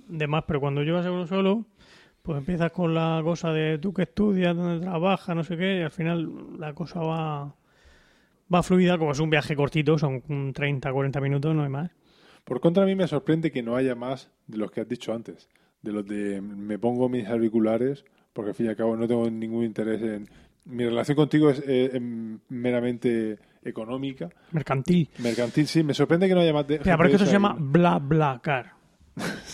de 0.09 0.27
más, 0.27 0.45
pero 0.47 0.61
cuando 0.61 0.83
llevas 0.83 1.07
a 1.07 1.11
uno 1.13 1.27
solo, 1.27 1.67
pues 2.23 2.39
empiezas 2.39 2.71
con 2.73 2.95
la 2.95 3.21
cosa 3.25 3.53
de 3.53 3.79
tú 3.79 3.93
que 3.93 4.03
estudias, 4.03 4.57
dónde 4.57 4.85
trabajas, 4.85 5.35
no 5.35 5.45
sé 5.45 5.57
qué, 5.57 5.79
y 5.79 5.83
al 5.83 5.91
final 5.91 6.59
la 6.59 6.75
cosa 6.75 7.01
va, 7.01 7.55
va 8.53 8.63
fluida, 8.63 8.99
como 8.99 9.13
es 9.13 9.21
un 9.21 9.31
viaje 9.31 9.57
cortito, 9.57 9.99
son 9.99 10.23
un 10.29 10.53
30, 10.53 10.93
40 10.93 11.21
minutos, 11.21 11.55
no 11.55 11.63
hay 11.63 11.71
más. 11.71 11.91
Por 12.45 12.61
contra, 12.61 12.83
a 12.83 12.87
mí 12.87 12.95
me 12.95 13.07
sorprende 13.07 13.51
que 13.51 13.63
no 13.63 13.77
haya 13.77 13.95
más 13.95 14.31
de 14.47 14.59
los 14.59 14.71
que 14.71 14.81
has 14.81 14.89
dicho 14.89 15.13
antes. 15.13 15.49
De 15.83 15.93
los 15.93 16.07
de 16.07 16.41
me 16.41 16.79
pongo 16.79 17.09
mis 17.09 17.27
auriculares, 17.27 18.05
porque 18.33 18.51
al 18.51 18.55
fin 18.55 18.67
y 18.67 18.69
al 18.71 18.77
cabo 18.77 18.97
no 18.97 19.07
tengo 19.09 19.29
ningún 19.31 19.65
interés 19.65 20.01
en. 20.03 20.29
Mi 20.67 20.85
relación 20.85 21.17
contigo 21.17 21.51
es 21.51 21.63
eh, 21.67 21.91
em, 21.95 22.39
meramente 22.51 23.39
económica. 23.65 24.29
Mercantil. 24.53 25.09
Mercantil, 25.19 25.67
sí. 25.67 25.83
Me 25.83 25.95
sorprende 25.95 26.29
que 26.29 26.35
no 26.35 26.41
haya 26.41 26.53
más 26.53 26.67
de. 26.67 26.79
Mira, 26.79 26.97
pero 26.97 27.05
es 27.05 27.11
que 27.11 27.17
esto 27.17 27.27
se 27.27 27.33
llama 27.33 27.57
bla 27.59 27.99
bla 27.99 28.39
car. 28.43 28.73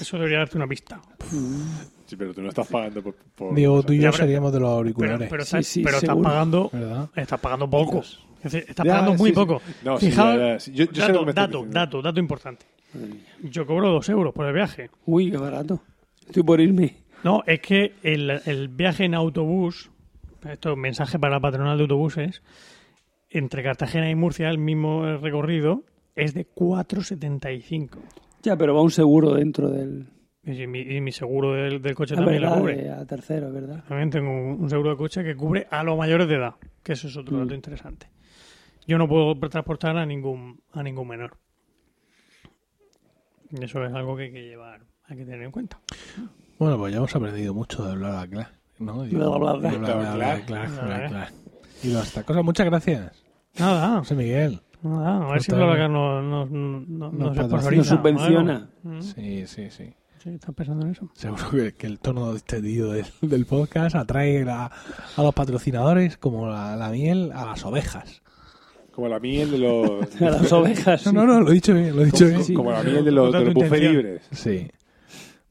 Eso 0.01 0.17
debería 0.19 0.39
darte 0.39 0.57
una 0.59 0.67
pista. 0.67 1.01
Sí, 2.07 2.15
pero 2.17 2.33
tú 2.35 2.43
no 2.43 2.49
estás 2.51 2.67
pagando 2.69 3.03
por. 3.03 3.15
por 3.35 3.55
Digo, 3.55 3.83
tú 3.83 3.93
y 3.93 3.97
yo 3.99 4.11
pero- 4.11 4.17
seríamos 4.25 4.53
de 4.53 4.61
los 4.61 4.69
Pero, 4.69 4.77
auriculares. 4.77 5.29
pero, 5.31 5.43
Sí, 5.45 5.49
estás, 5.57 5.67
sí, 5.67 5.83
pero 5.83 5.97
estás 5.99 6.17
pagando 6.17 6.71
¿Verdad? 6.73 7.09
Estás 7.17 7.41
pagando 7.41 7.69
poco. 7.71 7.99
Es 8.01 8.53
decir, 8.53 8.65
estás 8.69 8.87
Ya, 8.87 8.93
pagando 8.93 9.15
muy 9.15 9.31
sí, 9.31 9.35
poco. 9.35 9.63
No, 9.85 9.99
Fijaos- 9.99 10.37
ya, 10.39 10.53
ya, 10.53 10.61
sí. 10.61 10.73
Yo- 10.73 10.85
yo 10.93 11.07
sé 11.07 11.13
lo 11.13 11.25
dato, 11.33 11.65
dato, 11.69 12.03
dato 12.03 12.21
importante. 12.21 12.67
Yo 13.43 13.67
cobro 13.67 13.91
dos 13.91 14.09
euros 14.09 14.33
por 14.35 14.47
el 14.47 14.55
viaje. 14.55 14.91
Uy, 15.07 15.31
qué 15.31 15.37
barato. 15.37 15.81
Estoy 16.27 16.43
por 16.43 16.61
irme. 16.61 16.97
No, 17.27 17.43
es 17.45 17.59
que 17.59 17.93
el, 18.05 18.31
el 18.47 18.69
viaje 18.69 19.05
en 19.05 19.17
autobús, 19.17 19.91
esto 20.49 20.71
es 20.71 20.79
mensaje 20.79 21.19
para 21.19 21.35
la 21.35 21.41
patronal 21.41 21.77
de 21.77 21.83
autobuses, 21.83 22.41
entre 23.31 23.65
Cartagena 23.65 24.09
y 24.09 24.15
Murcia, 24.15 24.49
el 24.49 24.59
mismo 24.59 25.17
recorrido, 25.17 25.83
es 26.15 26.35
de 26.35 26.47
4,75. 26.47 27.99
Ya, 28.45 28.57
pero 28.57 28.77
va 28.77 28.81
un 28.81 28.93
seguro 28.93 29.35
dentro 29.35 29.69
del... 29.71 30.07
Y 30.45 30.69
mi, 30.69 30.83
y 30.83 31.01
mi 31.01 31.11
seguro 31.11 31.55
del, 31.55 31.83
del 31.83 31.97
coche 31.97 32.15
Ah, 32.15 32.19
también 32.19 32.43
verdad, 32.43 32.55
lo 32.59 32.61
cubre. 32.63 32.87
eh, 32.87 32.91
a 32.93 33.05
tercero, 33.05 33.53
¿verdad? 33.53 33.83
También 33.89 34.11
tengo 34.11 34.31
un, 34.31 34.71
seguro 34.71 34.91
de 34.91 34.97
coche 34.97 35.25
que 35.25 35.35
cubre 35.35 35.67
a 35.69 35.83
los 35.83 35.99
mayores 35.99 36.29
de 36.29 36.37
edad, 36.37 36.55
que 36.85 36.93
eso 36.93 37.09
es 37.09 37.17
otro 37.17 37.37
Mm. 37.37 37.41
dato 37.41 37.55
interesante. 37.57 38.07
Yo 38.87 38.99
no 38.99 39.09
puedo 39.09 39.35
transportar 39.49 39.97
a 39.97 40.07
ningún 40.07 40.61
a 40.73 40.81
ningún 40.85 41.09
menor. 41.09 41.37
Y 43.51 43.65
eso 43.65 43.85
es 43.85 43.93
algo 43.93 44.17
que 44.17 44.23
hay 44.25 44.33
que 44.33 44.43
llevar, 44.45 44.83
hay 45.09 45.17
que 45.17 45.25
tener 45.25 45.43
en 45.43 45.51
cuenta. 45.51 45.81
Bueno, 46.59 46.79
pues 46.79 46.93
ya 46.93 46.99
hemos 46.99 47.15
aprendido 47.15 47.55
mucho 47.55 47.85
de 47.87 47.97
bla 47.97 48.09
bla 48.11 48.27
bla. 48.27 48.53
¿no? 48.79 49.03
Digo, 49.05 49.39
Bla, 49.39 49.39
bla, 49.39 49.53
bla. 49.55 49.79
bla, 49.79 49.79
bla, 49.79 49.95
bla, 49.97 50.15
bla, 50.15 50.37
bla, 50.47 50.69
bla, 50.69 51.09
bla. 51.09 51.33
Y 51.83 51.91
todas 51.91 52.07
estas 52.09 52.25
cosas. 52.25 52.45
Muchas 52.45 52.67
gracias, 52.67 53.13
Nada, 53.59 53.99
José 53.99 54.15
Miguel. 54.15 54.61
nada, 54.83 55.27
a 55.29 55.33
ver 55.33 55.43
si 55.43 55.51
Total. 55.51 55.67
BlaBlaCar 55.67 55.91
nos. 55.91 56.51
Nos 56.51 57.87
subvenciona. 57.87 58.69
Mm, 58.83 59.01
Sí, 59.01 59.47
sí, 59.47 59.71
sí. 59.71 59.95
Sí, 60.23 60.31
¿estás 60.31 60.55
pensando 60.55 60.85
en 60.87 60.93
eso? 60.93 61.09
Seguro 61.15 61.51
que, 61.51 61.73
que 61.75 61.87
el 61.87 61.99
tono 62.01 62.33
extendido 62.33 62.91
del, 62.93 63.07
del 63.21 63.47
podcast 63.47 63.95
atrae 63.95 64.43
a, 64.51 64.71
a 65.17 65.23
los 65.23 65.33
patrocinadores 65.35 66.17
como 66.17 66.49
la, 66.49 66.75
la 66.77 66.89
miel 66.91 67.31
a 67.35 67.45
las 67.47 67.65
ovejas. 67.65 68.23
Como 68.91 69.09
la 69.09 69.21
miel 69.21 69.51
de 69.53 69.59
los. 69.59 69.91
A 70.23 70.31
las 70.31 70.51
ovejas. 70.53 71.05
No, 71.05 71.11
sí. 71.11 71.17
no, 71.17 71.27
no, 71.27 71.41
lo 71.43 71.51
he 71.51 71.55
dicho 71.55 71.75
bien, 71.75 71.95
lo 71.95 72.03
he 72.03 72.07
dicho 72.07 72.27
bien. 72.27 72.43
Sí. 72.43 72.55
Como 72.55 72.73
la 72.73 72.83
miel 72.83 73.05
de 73.05 73.11
los, 73.13 73.31
de 73.33 73.45
los 73.53 73.71
libres. 73.79 74.23
Sí. 74.33 74.69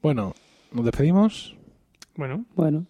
Bueno, 0.02 0.34
nos 0.72 0.84
despedimos. 0.84 1.56
Bueno, 2.16 2.44
Bueno, 2.54 2.86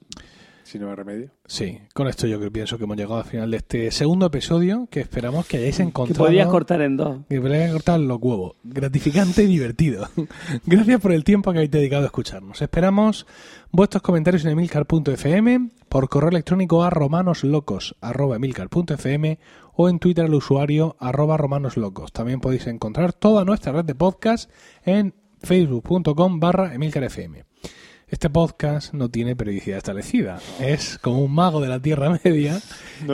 Si 0.62 0.78
no 0.80 0.88
hay 0.90 0.96
remedio. 0.96 1.30
Sí, 1.46 1.78
con 1.94 2.08
esto 2.08 2.26
yo 2.26 2.40
que 2.40 2.50
pienso 2.50 2.76
que 2.78 2.84
hemos 2.84 2.96
llegado 2.96 3.18
al 3.18 3.24
final 3.24 3.48
de 3.50 3.58
este 3.58 3.90
segundo 3.92 4.26
episodio 4.26 4.88
que 4.90 5.00
esperamos 5.00 5.46
que 5.46 5.58
hayáis 5.58 5.76
que 5.76 5.82
encontrado. 5.84 6.24
podías 6.26 6.48
cortar 6.48 6.80
en 6.82 6.96
dos. 6.96 7.20
Que 7.28 7.40
podíais 7.40 7.70
cortar 7.72 8.00
los 8.00 8.18
huevos. 8.20 8.54
Gratificante 8.64 9.44
y 9.44 9.46
divertido. 9.46 10.08
Gracias 10.66 11.00
por 11.00 11.12
el 11.12 11.22
tiempo 11.22 11.52
que 11.52 11.58
habéis 11.58 11.70
dedicado 11.70 12.02
a 12.02 12.06
escucharnos. 12.06 12.60
Esperamos 12.62 13.26
vuestros 13.70 14.02
comentarios 14.02 14.44
en 14.44 14.50
emilcar.fm, 14.52 15.70
por 15.88 16.08
correo 16.08 16.30
electrónico 16.30 16.82
a 16.82 16.90
romanoslocos.emilcar.fm 16.90 19.38
o 19.74 19.88
en 19.88 19.98
Twitter 19.98 20.24
al 20.24 20.34
usuario 20.34 20.96
arroba 20.98 21.36
romanoslocos. 21.36 22.12
También 22.12 22.40
podéis 22.40 22.66
encontrar 22.66 23.12
toda 23.12 23.44
nuestra 23.44 23.72
red 23.72 23.84
de 23.84 23.94
podcast 23.94 24.50
en 24.84 25.14
facebook.com 25.46 26.40
barra 26.40 26.74
emilcarfm. 26.74 27.44
Este 28.08 28.30
podcast 28.30 28.92
no 28.94 29.08
tiene 29.08 29.34
periodicidad 29.34 29.78
establecida. 29.78 30.38
Es 30.60 30.96
como 30.98 31.22
un 31.22 31.34
mago 31.34 31.60
de 31.60 31.68
la 31.68 31.80
Tierra 31.80 32.18
Media 32.24 32.60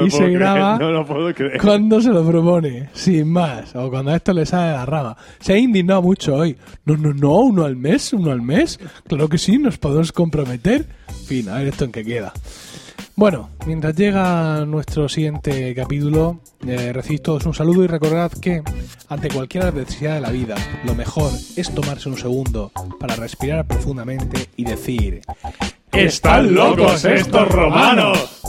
y 0.05 0.11
se 0.11 0.29
graba 0.31 0.77
No 0.79 0.91
lo 0.91 1.07
puedo 1.07 1.33
creer. 1.35 1.59
cuando 1.61 2.01
se 2.01 2.11
lo 2.11 2.27
propone, 2.27 2.91
sin 2.93 3.31
más, 3.31 3.75
o 3.75 3.89
cuando 3.89 4.11
a 4.11 4.17
esto 4.17 4.35
le 4.35 4.45
sale 4.45 4.67
de 4.69 4.73
la 4.73 4.85
rama. 4.87 5.17
Se 5.41 5.55
ha 5.55 5.59
indignado 5.59 6.03
mucho 6.03 6.35
hoy. 6.35 6.57
No, 6.85 6.97
no, 6.99 7.15
no, 7.15 7.39
uno 7.39 7.65
al 7.65 7.77
mes, 7.77 8.13
uno 8.13 8.33
al 8.33 8.43
mes. 8.43 8.79
Claro 9.07 9.29
que 9.29 9.39
sí, 9.39 9.57
nos 9.59 9.79
podemos 9.79 10.13
comprometer. 10.13 10.85
En 11.09 11.27
fin, 11.27 11.49
a 11.49 11.55
ver 11.57 11.69
esto 11.69 11.85
en 11.87 11.93
qué 11.93 12.05
queda. 12.05 12.33
Bueno, 13.23 13.51
mientras 13.67 13.95
llega 13.95 14.65
nuestro 14.67 15.09
siguiente 15.09 15.73
capítulo, 15.77 16.41
eh, 16.67 16.93
todos 17.23 17.47
un 17.47 17.55
saludo 17.55 17.85
y 17.85 17.87
recordad 17.87 18.33
que, 18.33 18.65
ante 19.09 19.29
cualquier 19.29 19.63
adversidad 19.63 20.15
de 20.15 20.21
la 20.21 20.33
vida, 20.33 20.57
lo 20.83 20.97
mejor 20.97 21.31
es 21.55 21.73
tomarse 21.73 22.09
un 22.09 22.19
segundo 22.19 22.73
para 22.99 23.15
respirar 23.15 23.65
profundamente 23.65 24.49
y 24.57 24.65
decir: 24.65 25.21
¡Están 25.93 26.53
locos 26.53 27.05
estos 27.05 27.49
romanos! 27.49 28.43